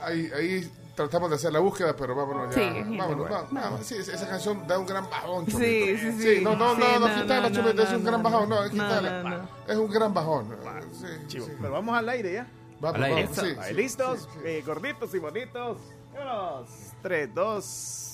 ahí, 0.01 0.29
ahí 0.35 0.71
tratamos 0.95 1.29
de 1.29 1.35
hacer 1.37 1.51
la 1.53 1.59
búsqueda, 1.59 1.95
pero 1.95 2.15
vámonos 2.15 2.55
ya. 2.55 2.61
Sí, 2.61 2.79
vámonos, 2.97 3.17
bueno. 3.17 3.35
vamos, 3.35 3.53
vamos. 3.53 3.85
Sí, 3.85 3.95
esa 3.95 4.27
canción 4.27 4.67
da 4.67 4.77
un 4.79 4.85
gran 4.85 5.09
bajón, 5.09 5.45
Sí, 5.45 5.51
Chomito. 5.51 5.97
sí, 5.99 6.11
sí. 6.37 6.41
no, 6.43 6.55
no, 6.55 6.75
Sí, 6.75 6.81
no, 6.81 6.99
no, 6.99 7.07
no, 7.07 7.21
quítala, 7.21 7.49
no, 7.49 7.55
Chomito, 7.55 7.73
no, 7.73 7.83
es 7.83 7.89
un 7.93 8.03
no, 8.03 8.09
gran 8.11 8.23
bajón, 8.23 8.49
no, 8.49 8.69
quítala. 8.69 9.23
no, 9.23 9.29
no. 9.29 9.47
Es 9.67 9.77
un 9.77 9.89
gran 9.91 10.13
bajón. 10.13 10.57
Sí, 10.93 11.07
Chivo, 11.27 11.45
sí. 11.45 11.51
Pero 11.59 11.71
vamos 11.73 11.97
al 11.97 12.09
aire 12.09 12.33
ya. 12.33 12.47
Vamos, 12.79 12.95
Al 12.97 13.03
aire. 13.05 13.23
vamos, 13.23 13.37
sí, 13.37 13.55
sí, 13.67 13.73
¿Listos? 13.73 14.19
sí, 14.21 14.27
sí. 14.33 14.39
Eh, 14.45 14.63
gorditos 14.65 15.13
y 15.13 15.19
bonitos. 15.19 15.77
Vámonos. 16.13 16.69
3, 17.01 17.33
2, 17.33 18.12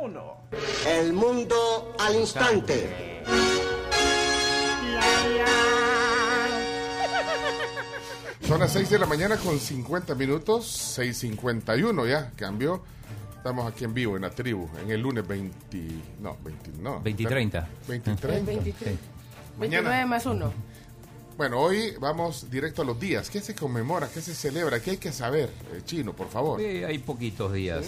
1. 0.00 0.36
El 0.86 1.12
mundo 1.12 1.94
al 1.98 2.16
instante. 2.16 3.22
Son 8.46 8.58
las 8.60 8.72
6 8.72 8.90
de 8.90 8.98
la 8.98 9.06
mañana 9.06 9.36
con 9.36 9.58
50 9.58 10.14
minutos, 10.14 10.98
6.51 10.98 12.08
ya, 12.08 12.30
cambió. 12.36 12.82
Estamos 13.36 13.70
aquí 13.70 13.84
en 13.84 13.94
vivo 13.94 14.16
en 14.16 14.22
la 14.22 14.30
tribu, 14.30 14.68
en 14.82 14.90
el 14.90 15.00
lunes 15.00 15.26
20, 15.26 15.78
no, 16.20 16.36
20, 16.42 16.70
no. 16.80 17.00
20 17.00 17.22
y 17.22 17.26
30. 17.26 17.68
20 17.88 18.10
y 18.10 18.12
El 18.12 18.18
30. 18.18 18.46
23. 18.52 18.94
Mañana. 19.58 19.90
29 19.90 20.06
más 20.06 20.26
1. 20.26 20.52
Bueno, 21.36 21.60
hoy 21.60 21.94
vamos 21.98 22.50
directo 22.50 22.82
a 22.82 22.84
los 22.84 23.00
días. 23.00 23.30
¿Qué 23.30 23.40
se 23.40 23.54
conmemora? 23.54 24.08
¿Qué 24.08 24.20
se 24.20 24.34
celebra? 24.34 24.80
¿Qué 24.80 24.92
hay 24.92 24.96
que 24.98 25.12
saber? 25.12 25.48
Eh, 25.72 25.80
Chino, 25.84 26.12
por 26.12 26.28
favor. 26.28 26.60
Sí, 26.60 26.84
hay 26.84 26.98
poquitos 26.98 27.52
días. 27.52 27.86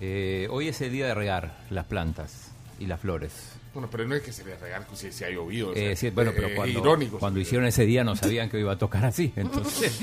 Eh, 0.00 0.46
hoy 0.50 0.68
es 0.68 0.80
el 0.80 0.92
día 0.92 1.06
de 1.06 1.14
regar 1.14 1.58
las 1.70 1.86
plantas 1.86 2.50
y 2.78 2.86
las 2.86 3.00
flores. 3.00 3.32
Bueno, 3.74 3.88
pero 3.90 4.06
no 4.06 4.14
es 4.14 4.22
que 4.22 4.32
se 4.32 4.44
le 4.44 4.56
regale 4.56 4.84
si, 4.94 5.12
si 5.12 5.24
ha 5.24 5.30
llovido. 5.30 5.70
o 5.70 5.72
Eh, 5.74 5.94
sea, 5.94 5.96
sí, 5.96 6.10
bueno, 6.10 6.32
pero 6.34 6.48
eh, 6.48 6.54
cuando, 6.56 6.78
irónico. 6.78 7.18
cuando 7.18 7.40
hicieron 7.40 7.66
ese 7.66 7.84
día 7.84 8.04
no 8.04 8.16
sabían 8.16 8.48
que 8.48 8.58
iba 8.58 8.72
a 8.72 8.78
tocar 8.78 9.04
así. 9.04 9.32
Entonces, 9.36 10.00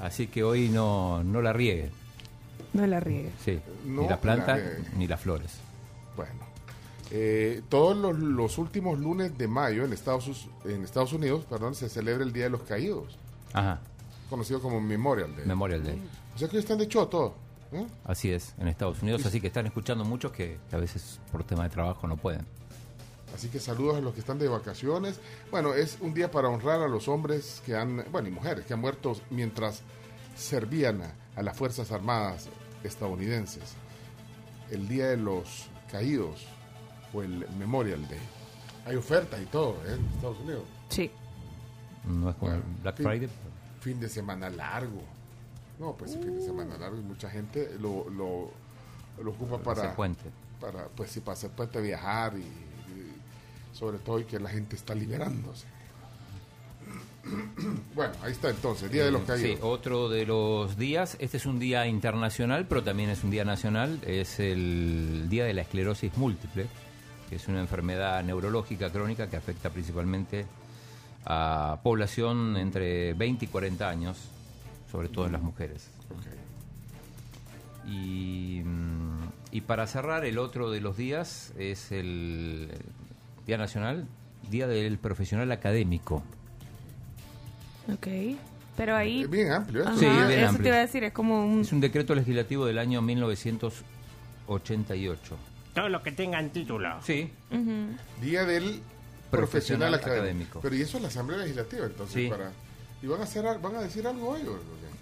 así 0.00 0.26
que 0.28 0.42
hoy 0.42 0.68
no, 0.68 1.22
no 1.24 1.42
la 1.42 1.52
riegue. 1.52 1.90
No 2.72 2.86
la 2.86 3.00
riegue. 3.00 3.30
Sí, 3.44 3.58
No 3.84 4.02
ni 4.02 4.08
las 4.08 4.18
plantas 4.18 4.58
la 4.58 4.96
ni 4.96 5.06
las 5.06 5.20
flores. 5.20 5.54
Bueno, 6.16 6.32
eh, 7.10 7.62
todos 7.68 7.96
los, 7.96 8.18
los 8.18 8.58
últimos 8.58 8.98
lunes 8.98 9.36
de 9.38 9.48
mayo 9.48 9.84
en 9.84 9.92
Estados, 9.92 10.48
en 10.64 10.84
Estados 10.84 11.12
Unidos 11.12 11.44
perdón, 11.48 11.74
se 11.74 11.88
celebra 11.88 12.24
el 12.24 12.32
Día 12.32 12.44
de 12.44 12.50
los 12.50 12.62
Caídos, 12.62 13.16
Ajá, 13.52 13.80
conocido 14.28 14.60
como 14.60 14.80
Memorial 14.80 15.34
Day. 15.36 15.46
Memorial 15.46 15.82
Day. 15.84 15.98
o 16.34 16.38
sea 16.38 16.48
que 16.48 16.56
hoy 16.56 16.62
están 16.62 16.78
de 16.78 16.88
choto. 16.88 17.34
¿Eh? 17.72 17.86
Así 18.04 18.30
es, 18.32 18.54
en 18.58 18.68
Estados 18.68 19.02
Unidos. 19.02 19.24
Así 19.26 19.40
que 19.40 19.46
están 19.48 19.66
escuchando 19.66 20.04
muchos 20.04 20.32
que, 20.32 20.58
que 20.70 20.76
a 20.76 20.78
veces 20.78 21.20
por 21.32 21.44
tema 21.44 21.64
de 21.64 21.70
trabajo 21.70 22.06
no 22.06 22.16
pueden. 22.16 22.46
Así 23.34 23.48
que 23.48 23.60
saludos 23.60 23.98
a 23.98 24.00
los 24.00 24.14
que 24.14 24.20
están 24.20 24.38
de 24.38 24.48
vacaciones. 24.48 25.20
Bueno, 25.50 25.74
es 25.74 25.98
un 26.00 26.14
día 26.14 26.30
para 26.30 26.48
honrar 26.48 26.80
a 26.80 26.88
los 26.88 27.08
hombres 27.08 27.62
que 27.66 27.76
han, 27.76 28.04
bueno, 28.10 28.28
y 28.28 28.30
mujeres 28.30 28.64
que 28.64 28.72
han 28.74 28.80
muerto 28.80 29.14
mientras 29.30 29.82
servían 30.36 31.02
a, 31.02 31.12
a 31.36 31.42
las 31.42 31.56
Fuerzas 31.56 31.92
Armadas 31.92 32.48
estadounidenses. 32.84 33.74
El 34.70 34.88
Día 34.88 35.08
de 35.08 35.16
los 35.18 35.66
Caídos 35.90 36.46
o 37.12 37.22
el 37.22 37.46
Memorial 37.58 38.06
Day. 38.08 38.18
Hay 38.86 38.96
ofertas 38.96 39.40
y 39.40 39.46
todo 39.46 39.76
¿eh? 39.86 39.94
en 39.98 40.06
Estados 40.14 40.38
Unidos. 40.40 40.64
Sí. 40.88 41.10
No 42.06 42.30
es 42.30 42.36
como 42.36 42.50
Bueno, 42.52 42.64
Black 42.82 42.96
fin- 42.96 43.06
Friday. 43.06 43.28
Fin 43.80 44.00
de 44.00 44.08
semana 44.08 44.48
largo. 44.48 45.02
No, 45.78 45.92
pues 45.94 46.12
sí, 46.12 46.18
fin 46.18 46.34
de 46.34 46.44
semana 46.44 46.76
largo 46.76 46.96
y 46.98 47.02
mucha 47.02 47.30
gente 47.30 47.70
lo, 47.78 48.08
lo, 48.10 48.50
lo 49.22 49.30
ocupa 49.30 49.58
para, 49.58 49.82
hacer 49.82 49.96
puente. 49.96 50.24
para, 50.60 50.86
pues 50.88 51.10
sí, 51.10 51.20
para 51.20 51.34
hacer 51.34 51.50
puente, 51.50 51.80
viajar 51.80 52.34
y, 52.36 52.40
y 52.42 53.76
sobre 53.76 53.98
todo 53.98 54.18
y 54.18 54.24
que 54.24 54.40
la 54.40 54.50
gente 54.50 54.74
está 54.76 54.94
liberándose. 54.94 55.66
bueno, 57.94 58.12
ahí 58.22 58.32
está 58.32 58.50
entonces, 58.50 58.90
Día 58.90 59.04
de 59.04 59.10
los 59.10 59.22
Eh, 59.22 59.26
Caídos. 59.26 59.50
Sí, 59.50 59.58
otro 59.60 60.08
de 60.08 60.26
los 60.26 60.76
días, 60.76 61.16
este 61.20 61.36
es 61.36 61.46
un 61.46 61.58
día 61.58 61.86
internacional, 61.86 62.66
pero 62.68 62.82
también 62.82 63.10
es 63.10 63.22
un 63.24 63.30
día 63.30 63.44
nacional, 63.44 64.00
es 64.06 64.40
el 64.40 65.26
Día 65.28 65.44
de 65.44 65.54
la 65.54 65.62
Esclerosis 65.62 66.16
Múltiple, 66.16 66.66
que 67.28 67.36
es 67.36 67.46
una 67.48 67.60
enfermedad 67.60 68.22
neurológica 68.24 68.90
crónica 68.90 69.28
que 69.28 69.36
afecta 69.36 69.70
principalmente 69.70 70.46
a 71.24 71.78
población 71.82 72.56
entre 72.56 73.12
20 73.14 73.44
y 73.44 73.48
40 73.48 73.88
años, 73.88 74.16
sobre 74.90 75.08
todo 75.08 75.26
en 75.26 75.32
las 75.32 75.42
mujeres. 75.42 75.90
Y, 77.86 78.62
mm, 78.64 79.28
y 79.52 79.60
para 79.62 79.86
cerrar, 79.86 80.24
el 80.24 80.38
otro 80.38 80.70
de 80.70 80.80
los 80.80 80.96
días 80.96 81.52
es 81.58 81.90
el 81.92 82.70
Día 83.46 83.56
Nacional, 83.56 84.06
Día 84.50 84.66
del 84.66 84.98
Profesional 84.98 85.50
Académico. 85.52 86.22
Ok. 87.92 88.06
Pero 88.76 88.94
ahí. 88.94 89.22
Es 89.22 89.30
bien 89.30 89.50
amplio 89.50 89.80
esto. 89.80 89.90
Ajá, 89.92 89.98
Sí, 90.00 90.04
bien 90.06 90.30
eso 90.40 90.48
amplio. 90.50 90.62
te 90.62 90.68
iba 90.68 90.76
a 90.76 90.80
decir, 90.80 91.02
es 91.04 91.12
como 91.12 91.44
un. 91.46 91.62
Es 91.62 91.72
un 91.72 91.80
decreto 91.80 92.14
legislativo 92.14 92.66
del 92.66 92.78
año 92.78 93.00
1988. 93.02 95.36
Todo 95.74 95.88
lo 95.88 96.02
que 96.02 96.12
tengan 96.12 96.50
título. 96.50 97.00
Sí. 97.02 97.30
Día 98.20 98.44
del 98.44 98.80
profesional, 99.30 99.30
Profesional 99.30 99.94
académico. 99.94 100.20
académico. 100.22 100.60
Pero 100.60 100.76
y 100.76 100.82
eso 100.82 100.98
es 100.98 101.02
la 101.02 101.08
Asamblea 101.08 101.38
Legislativa, 101.40 101.86
entonces 101.86 102.14
Sí. 102.14 102.28
para 102.28 102.52
¿Y 103.02 103.06
van 103.06 103.20
a 103.20 103.24
hacer 103.24 103.44
van 103.60 103.76
a 103.76 103.80
decir 103.82 104.06
algo 104.06 104.28
hoy? 104.30 104.40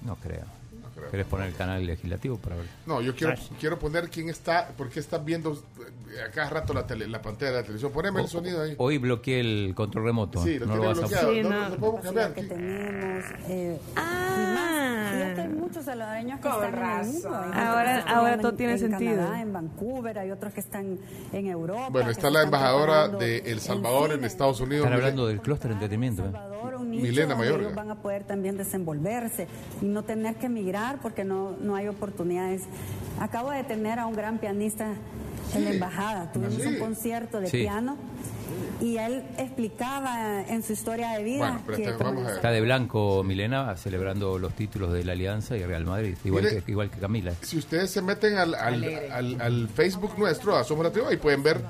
No 0.06 0.14
creo. 0.14 0.55
Creo. 0.96 1.10
¿Querés 1.10 1.26
poner 1.26 1.46
el 1.48 1.54
canal 1.54 1.84
legislativo 1.86 2.36
para 2.38 2.56
ver? 2.56 2.66
No, 2.86 3.00
yo 3.00 3.14
quiero, 3.14 3.34
quiero 3.60 3.78
poner 3.78 4.08
quién 4.10 4.28
está, 4.28 4.68
porque 4.76 4.98
estás 5.00 5.24
viendo 5.24 5.52
eh, 5.52 6.22
a 6.26 6.30
cada 6.32 6.50
rato 6.50 6.72
la, 6.74 6.86
tele- 6.86 7.06
la 7.06 7.22
pantalla 7.22 7.50
de 7.52 7.56
la 7.58 7.62
televisión. 7.62 7.92
Poneme 7.92 8.20
el 8.22 8.28
sonido 8.28 8.62
ahí. 8.62 8.74
Hoy 8.78 8.98
bloqueé 8.98 9.40
el 9.40 9.74
control 9.76 10.04
remoto. 10.04 10.42
Sí, 10.42 10.58
lo 10.58 10.66
no 10.66 10.72
tiene 10.72 10.82
lo 10.82 10.88
vas 10.88 10.98
a 10.98 11.00
bloqueado. 11.02 11.32
Sí, 11.32 11.40
no, 11.42 11.50
no. 11.50 11.68
lo 11.68 11.76
podemos 11.76 12.00
cambiar. 12.02 12.34
que 12.34 12.42
tenemos. 12.42 13.24
Eh, 13.48 13.78
Ah. 13.96 15.10
fíjate, 15.12 15.40
hay 15.42 15.48
muchos 15.48 15.84
salvadoreños 15.84 16.40
que 16.40 16.48
están 16.48 16.62
en 16.64 16.74
el 16.74 16.80
razón. 16.80 17.12
mundo. 17.12 17.30
Gente 17.42 17.58
Ahora- 17.58 18.00
ahora 18.08 18.34
en- 18.34 18.40
todo 18.40 18.54
tiene 18.54 18.72
en 18.72 18.78
sentido. 18.78 19.16
Canadá, 19.16 19.40
en 19.42 19.52
Vancouver, 19.52 20.18
hay 20.18 20.30
otros 20.30 20.52
que 20.52 20.60
están 20.60 20.98
en 21.32 21.46
Europa. 21.46 21.88
Bueno, 21.90 22.10
está 22.10 22.30
la 22.30 22.42
embajadora 22.42 23.08
de 23.08 23.38
El 23.38 23.46
en 23.54 23.60
Salvador 23.60 24.12
en. 24.12 24.24
Estados 24.24 24.60
Unidos. 24.60 24.84
Están 24.84 24.98
hablando 24.98 25.26
del 25.26 25.40
clúster 25.40 25.68
de 25.68 25.74
entretenimiento. 25.74 26.24
¿eh? 26.24 26.32
Un 26.76 26.90
Milena 26.90 27.34
Mayorga. 27.34 27.64
ellos 27.64 27.74
van 27.74 27.90
a 27.90 27.94
poder 27.96 28.24
también 28.24 28.56
desenvolverse 28.56 29.48
y 29.80 29.86
no 29.86 30.04
tener 30.04 30.36
que 30.36 30.46
emigrar 30.46 30.85
porque 31.02 31.24
no, 31.24 31.56
no 31.60 31.74
hay 31.76 31.88
oportunidades. 31.88 32.62
Acabo 33.20 33.50
de 33.50 33.64
tener 33.64 33.98
a 33.98 34.06
un 34.06 34.14
gran 34.14 34.38
pianista 34.38 34.94
en 35.54 35.64
la 35.64 35.70
embajada. 35.70 36.32
Tuvimos 36.32 36.54
Sí. 36.54 36.66
un 36.68 36.78
concierto 36.78 37.40
de 37.40 37.48
Sí. 37.48 37.58
piano 37.58 37.96
y 38.80 38.96
él 38.98 39.22
explicaba 39.38 40.42
en 40.42 40.62
su 40.62 40.72
historia 40.72 41.10
de 41.12 41.24
vida 41.24 41.38
Bueno, 41.38 41.62
pero 41.66 41.78
que 41.78 42.04
vamos 42.04 42.22
a 42.24 42.26
ver. 42.26 42.36
Está 42.36 42.50
de 42.50 42.60
blanco 42.60 43.22
Milena 43.24 43.76
celebrando 43.76 44.38
los 44.38 44.52
títulos 44.54 44.92
de 44.92 45.04
la 45.04 45.12
Alianza 45.12 45.56
y 45.56 45.64
Real 45.64 45.84
Madrid, 45.84 46.16
igual, 46.24 46.44
Mire- 46.44 46.62
que, 46.62 46.70
igual 46.70 46.90
que 46.90 46.98
Camila. 46.98 47.32
Si 47.42 47.58
ustedes 47.58 47.90
se 47.90 48.02
meten 48.02 48.36
al, 48.36 48.54
al, 48.54 48.84
al- 49.10 49.40
al 49.40 49.68
Facebook 49.68 50.18
nuestro, 50.18 50.56
a 50.56 50.64
Somos 50.64 50.86
ahí 51.08 51.16
pueden 51.16 51.42
ver, 51.42 51.60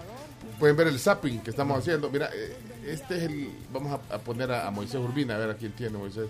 pueden 0.58 0.76
ver 0.76 0.88
el 0.88 0.98
zapping 0.98 1.40
que 1.40 1.50
estamos 1.50 1.78
haciendo. 1.78 2.10
Mira, 2.10 2.28
eh, 2.34 2.56
este 2.88 3.16
es 3.18 3.22
el. 3.24 3.50
Vamos 3.72 3.98
a, 4.10 4.14
a 4.14 4.18
poner 4.18 4.50
a, 4.50 4.66
a 4.66 4.70
Moisés 4.70 4.96
Urbina, 5.00 5.34
a 5.36 5.38
ver 5.38 5.50
a 5.50 5.54
quién 5.54 5.72
tiene 5.72 5.96
Moisés. 5.98 6.28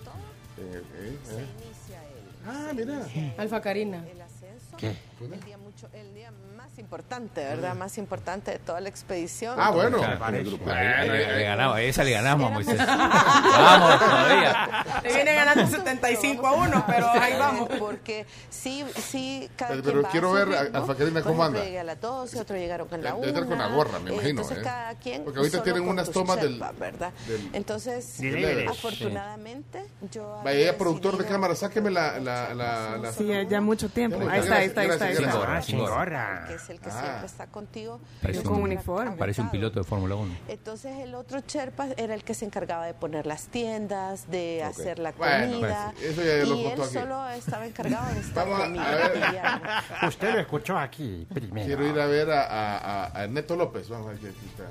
Eh, 0.59 0.83
eh, 1.01 1.19
eh. 1.31 1.45
Ah, 2.47 2.73
mira. 2.75 3.07
Alfa 3.39 3.61
Karina. 3.61 4.05
¿Qué? 4.77 4.95
El 5.21 5.41
día, 5.45 5.59
mucho, 5.59 5.89
el 5.93 6.15
día 6.15 6.31
más 6.31 6.46
importante, 6.79 7.43
¿verdad? 7.45 7.75
Más 7.75 7.99
importante 7.99 8.51
de 8.53 8.59
toda 8.59 8.81
la 8.81 8.89
expedición. 8.89 9.57
Ah, 9.59 9.71
bueno. 9.71 9.99
Le, 9.99 10.73
ahí- 10.73 11.09
le 11.09 11.45
ganamos, 11.45 11.77
a 11.77 11.83
esa 11.83 12.05
le 12.05 12.11
ganamos 12.13 12.51
a 12.51 12.55
Moisés. 12.55 12.79
Vamos 12.87 13.99
todavía. 13.99 14.85
Le 15.03 15.15
viene 15.15 15.35
ganando 15.35 15.67
75 15.67 16.47
a 16.47 16.53
1, 16.53 16.85
pero 16.87 17.09
ahí 17.11 17.35
vamos. 17.39 17.69
Porque 17.79 18.27
sí, 18.51 18.85
sí, 18.97 19.49
cada 19.57 19.71
Pero- 19.71 19.83
quien 19.83 19.93
pero 19.95 20.03
va 20.03 20.09
a 20.09 20.13
quiero 20.13 20.29
su 20.29 20.35
ver 20.35 20.57
a- 20.59 20.63
ritmo. 20.65 20.79
Alfa 20.79 20.95
Karina 20.97 21.21
Por 21.21 21.23
cómo 21.33 21.43
ejemplo, 21.43 21.61
anda. 21.61 21.65
llegué 21.65 21.81
a 21.81 21.85
las 21.85 22.01
12, 22.01 22.41
otros 22.41 22.59
llegaron 22.59 22.89
con 22.89 23.03
la 23.03 23.15
1. 23.15 23.21
Debe 23.27 23.29
estar 23.41 23.49
con 23.49 23.59
la 23.59 23.67
gorra, 23.69 23.99
me 23.99 24.13
imagino, 24.13 24.29
Entonces, 24.43 24.59
¿eh? 24.59 24.63
cada 24.63 24.95
quien. 24.95 25.25
Porque 25.25 25.39
ahorita 25.39 25.53
solo 25.59 25.63
tienen 25.65 25.83
con 25.83 25.91
unas 25.93 26.11
tomas 26.11 26.41
del- 26.41 26.63
¿verdad? 26.79 27.13
del- 27.27 27.51
Entonces, 27.53 28.21
afortunadamente, 28.69 29.85
yo. 30.11 30.41
Vaya, 30.45 30.51
había 30.59 30.79
productor 30.79 31.13
de 31.13 31.19
decidido- 31.19 31.33
cámara, 31.35 31.55
sáqueme 31.57 31.91
la. 31.91 32.19
la, 32.19 32.55
la, 32.55 32.97
la- 32.99 33.13
Sí, 33.13 33.29
ya, 33.49 33.61
mucho 33.61 33.89
tiempo. 33.89 34.19
Ahí 34.29 34.41
está, 34.41 34.57
ahí 34.57 34.67
está, 34.67 34.81
ahí 34.83 34.89
está. 34.91 35.05
ahí 35.07 35.13
está. 35.13 35.23
gracias. 35.27 35.47
Ah, 35.57 35.63
sin 35.63 35.79
gorra. 35.79 36.49
Es 36.67 36.71
el 36.71 36.81
que 36.81 36.91
Ah. 36.91 37.01
siempre 37.01 37.27
está 37.27 37.47
contigo. 37.47 38.01
Parece 38.23 38.47
un, 38.49 38.63
uniforme. 38.63 39.13
parece 39.17 39.41
un 39.41 39.51
piloto 39.51 39.79
de 39.81 39.85
Fórmula 39.85 40.15
1. 40.17 40.35
Entonces 40.49 40.97
el 40.99 41.15
otro 41.15 41.41
Sherpa 41.47 41.89
era 41.97 42.15
el 42.15 42.25
que 42.25 42.35
se 42.35 42.45
encargaba 42.45 42.87
de 42.87 42.95
poner 42.95 43.27
las 43.27 43.47
tiendas, 43.49 44.31
de 44.31 44.63
hacer 44.63 44.99
la 44.99 45.13
Bueno, 45.13 45.53
comida. 45.53 45.93
pues, 45.97 46.05
eso 46.11 46.23
ya 46.23 46.37
lo 46.45 46.55
y 46.57 46.67
él 46.67 46.81
aquí. 46.83 46.93
solo 46.93 47.29
estaba 47.31 47.67
encargado 47.67 48.15
de 48.15 48.21
estar 48.21 48.47
conmigo. 48.49 48.85
Usted 50.09 50.35
lo 50.35 50.41
escuchó 50.41 50.79
aquí 50.79 51.27
primero. 51.33 51.67
Quiero 51.67 51.87
ir 51.87 51.99
a 52.01 52.07
ver 52.07 52.31
a, 52.31 52.47
a, 52.47 53.23
a- 53.23 53.27
Neto 53.27 53.57
López. 53.57 53.89
Vamos 53.89 54.09
a 54.09 54.11
ver 54.11 54.19
qué 54.21 54.29
aquí 54.29 54.47
está. 54.47 54.65
a 54.65 54.67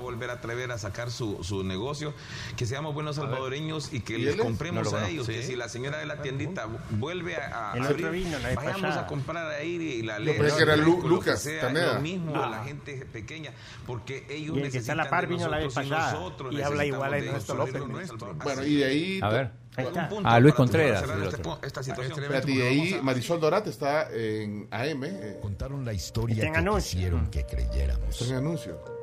volver 0.00 0.30
a 0.30 0.34
atrever 0.34 0.70
a 0.72 0.78
sacar 0.78 1.10
su, 1.10 1.42
su 1.44 1.62
negocio, 1.64 2.12
que 2.56 2.66
seamos 2.66 2.94
buenos 2.94 3.16
salvadoreños 3.16 3.92
y 3.92 4.00
que 4.00 4.14
¿Y 4.18 4.22
les 4.22 4.36
compremos 4.36 4.90
No 4.92 4.98
a 4.98 5.08
ellos, 5.08 5.26
que 5.26 5.42
si 5.42 5.56
la 5.56 5.68
señora 5.68 5.98
de 5.98 6.06
la 6.06 6.22
tiendita 6.22 6.66
vuelve 6.90 7.36
a, 7.36 7.72
a 7.72 7.76
El 7.76 7.82
abrir, 7.84 8.06
otro 8.06 8.12
vino 8.12 8.38
la 8.38 8.54
vayamos 8.54 8.80
pasada. 8.82 9.00
a 9.02 9.06
comprar 9.06 9.46
ahí 9.52 9.70
y 9.76 10.02
la 10.02 10.16
pensé 10.16 10.56
que 10.56 10.62
era 10.62 10.76
Lu- 10.76 11.06
Lucas 11.06 11.42
que 11.42 11.50
sea, 11.50 11.60
Taneda. 11.62 11.94
lo 11.94 12.00
mismo 12.00 12.32
No. 12.34 12.42
a 12.44 12.50
la 12.50 12.64
gente 12.64 13.06
pequeña, 13.12 13.52
porque 13.86 14.26
ellos 14.28 14.56
Y 14.56 14.60
el 14.62 14.70
que 14.72 14.78
está 14.78 14.92
a 14.92 14.96
la 14.96 15.02
necesitan 15.04 15.10
par 15.10 15.26
vino 15.28 15.48
la 15.48 15.56
vez 15.58 15.66
nosotros 15.66 15.86
y 15.86 15.90
pasada. 15.90 16.12
nosotros 16.12 16.54
Y 16.54 16.62
habla 16.62 16.84
igual 16.86 17.12
a 17.14 17.16
de 17.16 17.28
ellos, 17.28 17.48
López. 17.48 17.86
nuestro. 17.86 18.34
Bueno, 18.34 18.64
y 18.64 18.74
de 18.76 18.84
ahí. 18.84 19.20
A 19.22 19.28
ver. 19.28 19.50
Ahí 19.76 19.86
está. 19.86 20.02
Un 20.02 20.08
punto 20.08 20.28
Ah, 20.28 20.40
Luis 20.40 20.54
Contreras, 20.54 21.04
este 21.04 21.42
esta 21.66 21.82
situación. 21.82 22.18
Espérate, 22.22 22.50
y 22.50 22.56
de 22.56 22.68
ahí 22.68 23.00
Marisol 23.02 23.38
Dorate 23.40 23.70
está 23.70 24.08
en 24.12 24.66
AM. 24.70 25.04
eh, 25.04 25.38
Contaron 25.40 25.84
la 25.84 25.92
historia 25.92 26.50
que 26.50 26.58
anuncio. 26.58 26.96
quisieron 26.98 27.30
que 27.30 27.46
creyéramos. 27.46 28.20
está 28.20 28.24
en 28.34 28.38
anuncio. 28.38 28.99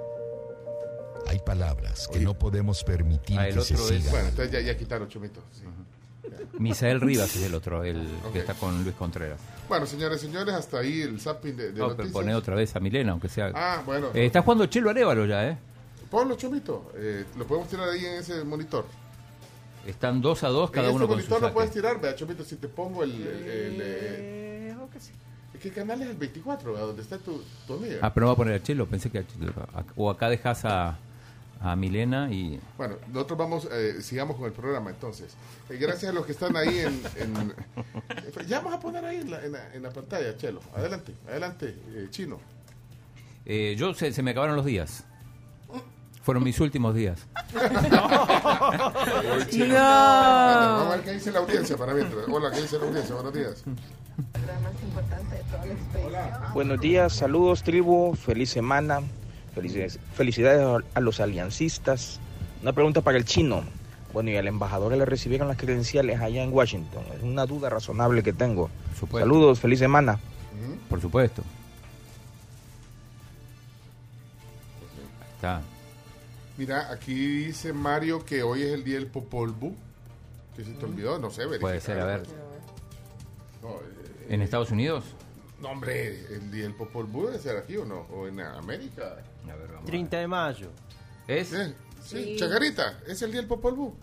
Hay 1.30 1.40
palabras 1.40 2.08
que 2.08 2.18
Oye. 2.18 2.26
no 2.26 2.34
podemos 2.34 2.84
permitir 2.84 3.40
Ah, 3.40 3.48
el 3.48 3.56
que 3.56 3.62
se 3.62 3.74
otro 3.76 3.90
es- 3.90 3.96
sigan. 3.98 4.12
Bueno, 4.12 4.28
entonces 4.30 4.52
ya, 4.52 4.62
ya 4.62 4.78
quitaron 4.78 5.08
Chomito. 5.10 5.42
sí. 5.52 5.64
Misael 6.60 7.00
Rivas 7.00 7.34
es 7.38 7.44
el 7.44 7.56
otro, 7.56 7.84
el 7.86 8.06
que 8.34 8.40
está 8.40 8.54
con 8.54 8.84
Luis 8.84 8.96
Contreras. 8.96 9.40
Bueno, 9.70 9.86
señores, 9.86 10.20
señores, 10.20 10.54
hasta 10.54 10.80
ahí 10.80 11.02
el 11.02 11.20
zapping 11.22 11.56
de, 11.56 11.72
de 11.72 11.80
No, 11.80 11.96
pero 11.96 12.10
noticias. 12.10 12.36
otra 12.36 12.56
vez 12.56 12.76
a 12.76 12.80
Milena, 12.82 13.12
aunque 13.14 13.30
sea. 13.30 13.52
Ah, 13.56 13.82
bueno. 13.86 14.08
Eh, 14.14 14.26
está 14.26 14.42
jugando 14.42 14.66
Chelo 14.66 14.90
Arevalo 14.90 15.26
ya, 15.26 15.48
¿eh? 15.48 15.58
Ponlo, 16.12 16.36
Chomito. 16.36 16.92
Eh, 16.96 17.24
lo 17.38 17.48
podemos 17.48 17.70
tirar 17.70 17.88
ahí 17.90 18.06
en 18.06 18.14
ese 18.16 18.44
monitor. 18.44 18.86
Están 19.86 20.22
2 20.22 20.44
a 20.44 20.50
2 20.50 20.70
cada 20.72 20.90
en 20.90 20.96
uno 20.96 21.06
este 21.06 21.14
con 21.16 21.24
su 21.24 21.30
monitor 21.30 21.48
lo 21.50 21.54
puedes 21.54 21.72
tirar, 21.72 22.02
vea, 22.02 22.14
Chomito, 22.16 22.44
si 22.44 22.58
te 22.58 22.68
pongo 22.68 23.04
el... 23.04 23.12
el- 23.12 23.28
el, 23.28 23.78
eh, 23.82 24.76
¿Qué 25.62 25.72
canal 25.72 26.02
es 26.02 26.10
el 26.10 26.18
24? 26.18 26.74
vea, 26.74 26.82
¿Dónde 26.84 27.02
está 27.02 27.18
tu, 27.18 27.42
tu 27.66 27.74
amiga? 27.76 27.98
Ah, 28.02 28.14
pero 28.14 28.26
no 28.26 28.28
va 28.28 28.34
a 28.34 28.38
poner 28.38 28.54
a 28.56 28.62
Chelo, 28.64 28.86
pensé 28.86 29.10
que 29.10 29.20
a 29.20 29.28
Chelo. 29.28 29.54
A- 29.74 29.84
O 29.96 30.10
acá 30.10 30.30
dejas 30.30 30.66
a, 30.66 30.98
a 31.62 31.76
Milena 31.76 32.32
y. 32.32 32.60
Bueno, 32.78 32.96
nosotros 33.12 33.38
vamos, 33.40 33.68
eh, 33.72 34.02
sigamos 34.02 34.36
con 34.38 34.46
el 34.46 34.52
programa 34.52 34.90
entonces. 34.90 35.34
Eh, 35.70 35.78
gracias 35.78 36.12
a 36.12 36.14
los 36.14 36.26
que 36.26 36.32
están 36.34 36.56
ahí 36.58 36.80
en, 36.80 37.02
en- 37.18 37.54
ya 38.48 38.60
vamos 38.60 38.76
a 38.76 38.80
poner 38.80 39.04
ahí 39.06 39.18
en 39.18 39.32
la, 39.32 39.44
en 39.44 39.52
la- 39.52 39.74
en 39.74 39.84
la 39.84 39.90
pantalla, 39.92 40.36
Chelo. 40.38 40.62
Adelante, 40.76 41.14
adelante, 41.28 41.76
eh, 41.94 42.08
Chino. 42.10 42.40
Eh, 43.46 43.76
yo 43.78 43.94
se, 43.94 44.12
se 44.14 44.22
me 44.24 44.32
acabaron 44.32 44.56
los 44.56 44.66
días. 44.66 45.04
Fueron 46.24 46.44
mis 46.44 46.60
últimos 46.60 46.94
días. 46.94 47.26
Chino. 49.50 49.68
No. 49.68 49.74
Vamos 49.76 50.88
a 50.88 50.90
ver 50.96 51.02
qué 51.06 51.12
dice 51.14 51.32
la 51.32 51.40
audiencia 51.40 51.78
para 51.78 51.94
mientras. 51.94 52.26
Hola, 52.28 52.52
¿qué 52.52 52.62
dice 52.62 52.78
la 52.78 52.86
audiencia? 52.86 53.16
Buenos 53.16 53.34
días. 53.34 53.64
Buenos 56.54 56.80
días, 56.82 57.14
saludos 57.14 57.64
tribu, 57.64 58.16
feliz 58.16 58.50
semana, 58.50 59.02
felices, 59.62 60.00
felicidades 60.14 60.84
a- 60.94 61.00
los 61.00 61.20
aliancistas. 61.20 62.20
Una 62.62 62.74
pregunta 62.74 63.02
para 63.02 63.18
el 63.18 63.26
chino. 63.26 63.64
Bueno, 64.14 64.30
y 64.32 64.38
al 64.38 64.48
embajador 64.48 64.96
le 64.96 65.06
recibieron 65.06 65.48
las 65.48 65.58
credenciales 65.58 66.20
allá 66.22 66.44
en 66.44 66.54
Washington. 66.54 67.04
Es 67.16 67.22
una 67.24 67.46
duda 67.46 67.70
razonable 67.70 68.24
que 68.24 68.34
tengo. 68.34 68.70
Saludos, 69.12 69.60
feliz 69.60 69.80
semana. 69.80 70.20
Por 70.90 71.02
supuesto. 71.02 71.44
Está. 75.36 75.62
Mira, 76.58 76.92
aquí 76.92 77.14
dice 77.46 77.74
Mario 77.74 78.26
que 78.26 78.42
hoy 78.42 78.64
es 78.64 78.70
el 78.74 78.84
día 78.84 78.96
del 78.96 79.08
Popol 79.08 79.52
Vuh. 79.52 79.76
Que 80.56 80.64
se 80.64 80.72
te 80.72 80.86
olvidó, 80.86 81.20
no 81.20 81.30
sé, 81.30 81.42
verificar. 81.42 81.62
Puede 81.62 81.82
ser, 81.82 82.00
a 82.00 82.06
ver. 82.06 82.24
No, 83.62 83.70
eh, 83.76 84.28
¿En 84.30 84.42
Estados 84.42 84.72
Unidos? 84.72 85.04
no, 85.62 85.70
hombre, 85.70 86.26
el 86.36 86.52
día 86.52 86.64
del 86.64 86.74
Popol 86.74 87.06
Vuh 87.06 87.28
debe 87.28 87.40
ser 87.40 87.58
aquí 87.58 87.78
o 87.78 87.86
no, 87.86 88.02
o 88.12 88.28
en 88.28 88.40
América. 88.40 89.18
A 89.52 89.56
ver, 89.56 89.68
vamos. 89.72 89.86
30 89.86 90.18
de 90.18 90.28
mayo. 90.28 90.68
¿Es? 91.28 91.50
Sí, 91.50 91.58
Sí. 92.04 92.36
Chacarita, 92.40 93.00
es 93.08 93.22
el 93.22 93.32
día 93.32 93.42
del 93.42 93.48
Popol 93.50 93.74
Vuh. 93.74 93.94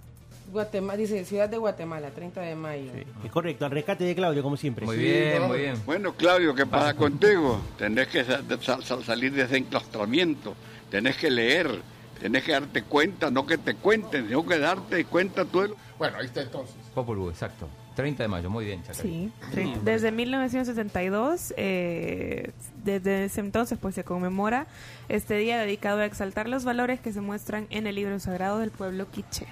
Guatemala, 0.52 0.96
dice 0.98 1.24
Ciudad 1.24 1.48
de 1.48 1.56
Guatemala, 1.56 2.10
30 2.10 2.42
de 2.42 2.54
mayo. 2.54 2.90
Es 3.24 3.30
correcto, 3.32 3.64
al 3.64 3.70
rescate 3.70 4.04
de 4.04 4.14
Claudio, 4.14 4.42
como 4.42 4.58
siempre. 4.58 4.84
Muy 4.84 4.96
Sí, 4.96 5.02
bien, 5.02 5.40
no. 5.40 5.48
muy 5.48 5.58
bien. 5.58 5.82
Bueno, 5.86 6.12
Claudio, 6.14 6.54
¿qué 6.54 6.66
pasa 6.66 6.92
contigo? 6.94 7.60
Tenés 7.78 8.08
que 8.08 8.24
sa- 8.24 8.42
sa- 8.60 8.82
sa- 8.82 9.02
salir 9.02 9.32
de 9.32 9.42
ese 9.44 9.56
enclaustramiento, 9.56 10.54
tenés 10.90 11.16
que 11.16 11.30
leer, 11.30 11.80
tenés 12.20 12.44
que 12.44 12.52
darte 12.52 12.82
cuenta, 12.82 13.30
no 13.30 13.46
que 13.46 13.56
te 13.56 13.74
cuenten, 13.76 14.26
sino 14.28 14.44
que 14.44 14.58
darte 14.58 15.06
cuenta 15.06 15.46
tú. 15.46 15.62
de 15.62 15.68
lo- 15.68 15.76
Bueno, 15.98 16.18
ahí 16.18 16.26
está 16.26 16.42
entonces. 16.42 16.76
Popol 16.94 17.16
Vuh, 17.16 17.30
exacto. 17.30 17.66
30 17.94 18.22
de 18.24 18.28
mayo, 18.28 18.50
muy 18.50 18.64
bien, 18.64 18.82
Chacarita. 18.82 19.34
Sí, 19.54 19.74
desde 19.82 20.10
1972, 20.12 21.54
eh, 21.56 22.50
desde 22.84 23.26
ese 23.26 23.40
entonces 23.40 23.78
pues 23.80 23.94
se 23.94 24.02
conmemora 24.04 24.66
este 25.08 25.36
día 25.36 25.58
dedicado 25.58 26.00
a 26.00 26.04
exaltar 26.04 26.48
los 26.48 26.64
valores 26.64 27.00
que 27.00 27.12
se 27.12 27.20
muestran 27.20 27.66
en 27.70 27.86
el 27.86 27.94
libro 27.94 28.18
sagrado 28.20 28.58
del 28.58 28.70
pueblo 28.70 29.10
quiche. 29.10 29.46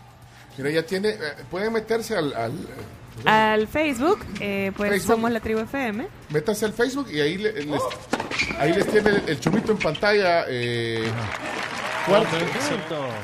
Mira, 0.59 0.71
ya 0.71 0.83
tiene, 0.85 1.11
eh, 1.11 1.17
pueden 1.51 1.73
meterse 1.73 2.17
al, 2.17 2.35
al 2.35 2.53
Al 3.27 3.69
Facebook, 3.69 4.19
eh, 4.41 4.73
pues 4.77 4.91
Facebook. 4.91 5.15
somos 5.15 5.31
la 5.31 5.41
tribu 5.41 5.61
FM. 5.61 6.07
métanse 6.31 6.65
al 6.65 6.73
Facebook 6.73 7.09
y 7.13 7.21
ahí 7.21 7.39
le- 7.39 7.53
les, 7.65 7.81
ahí 8.59 8.73
les 8.73 8.87
tiene 8.87 9.11
el, 9.11 9.23
el 9.29 9.41
chumito 9.41 9.73
en 9.73 9.79
pantalla. 9.79 10.45
Eh, 10.49 11.05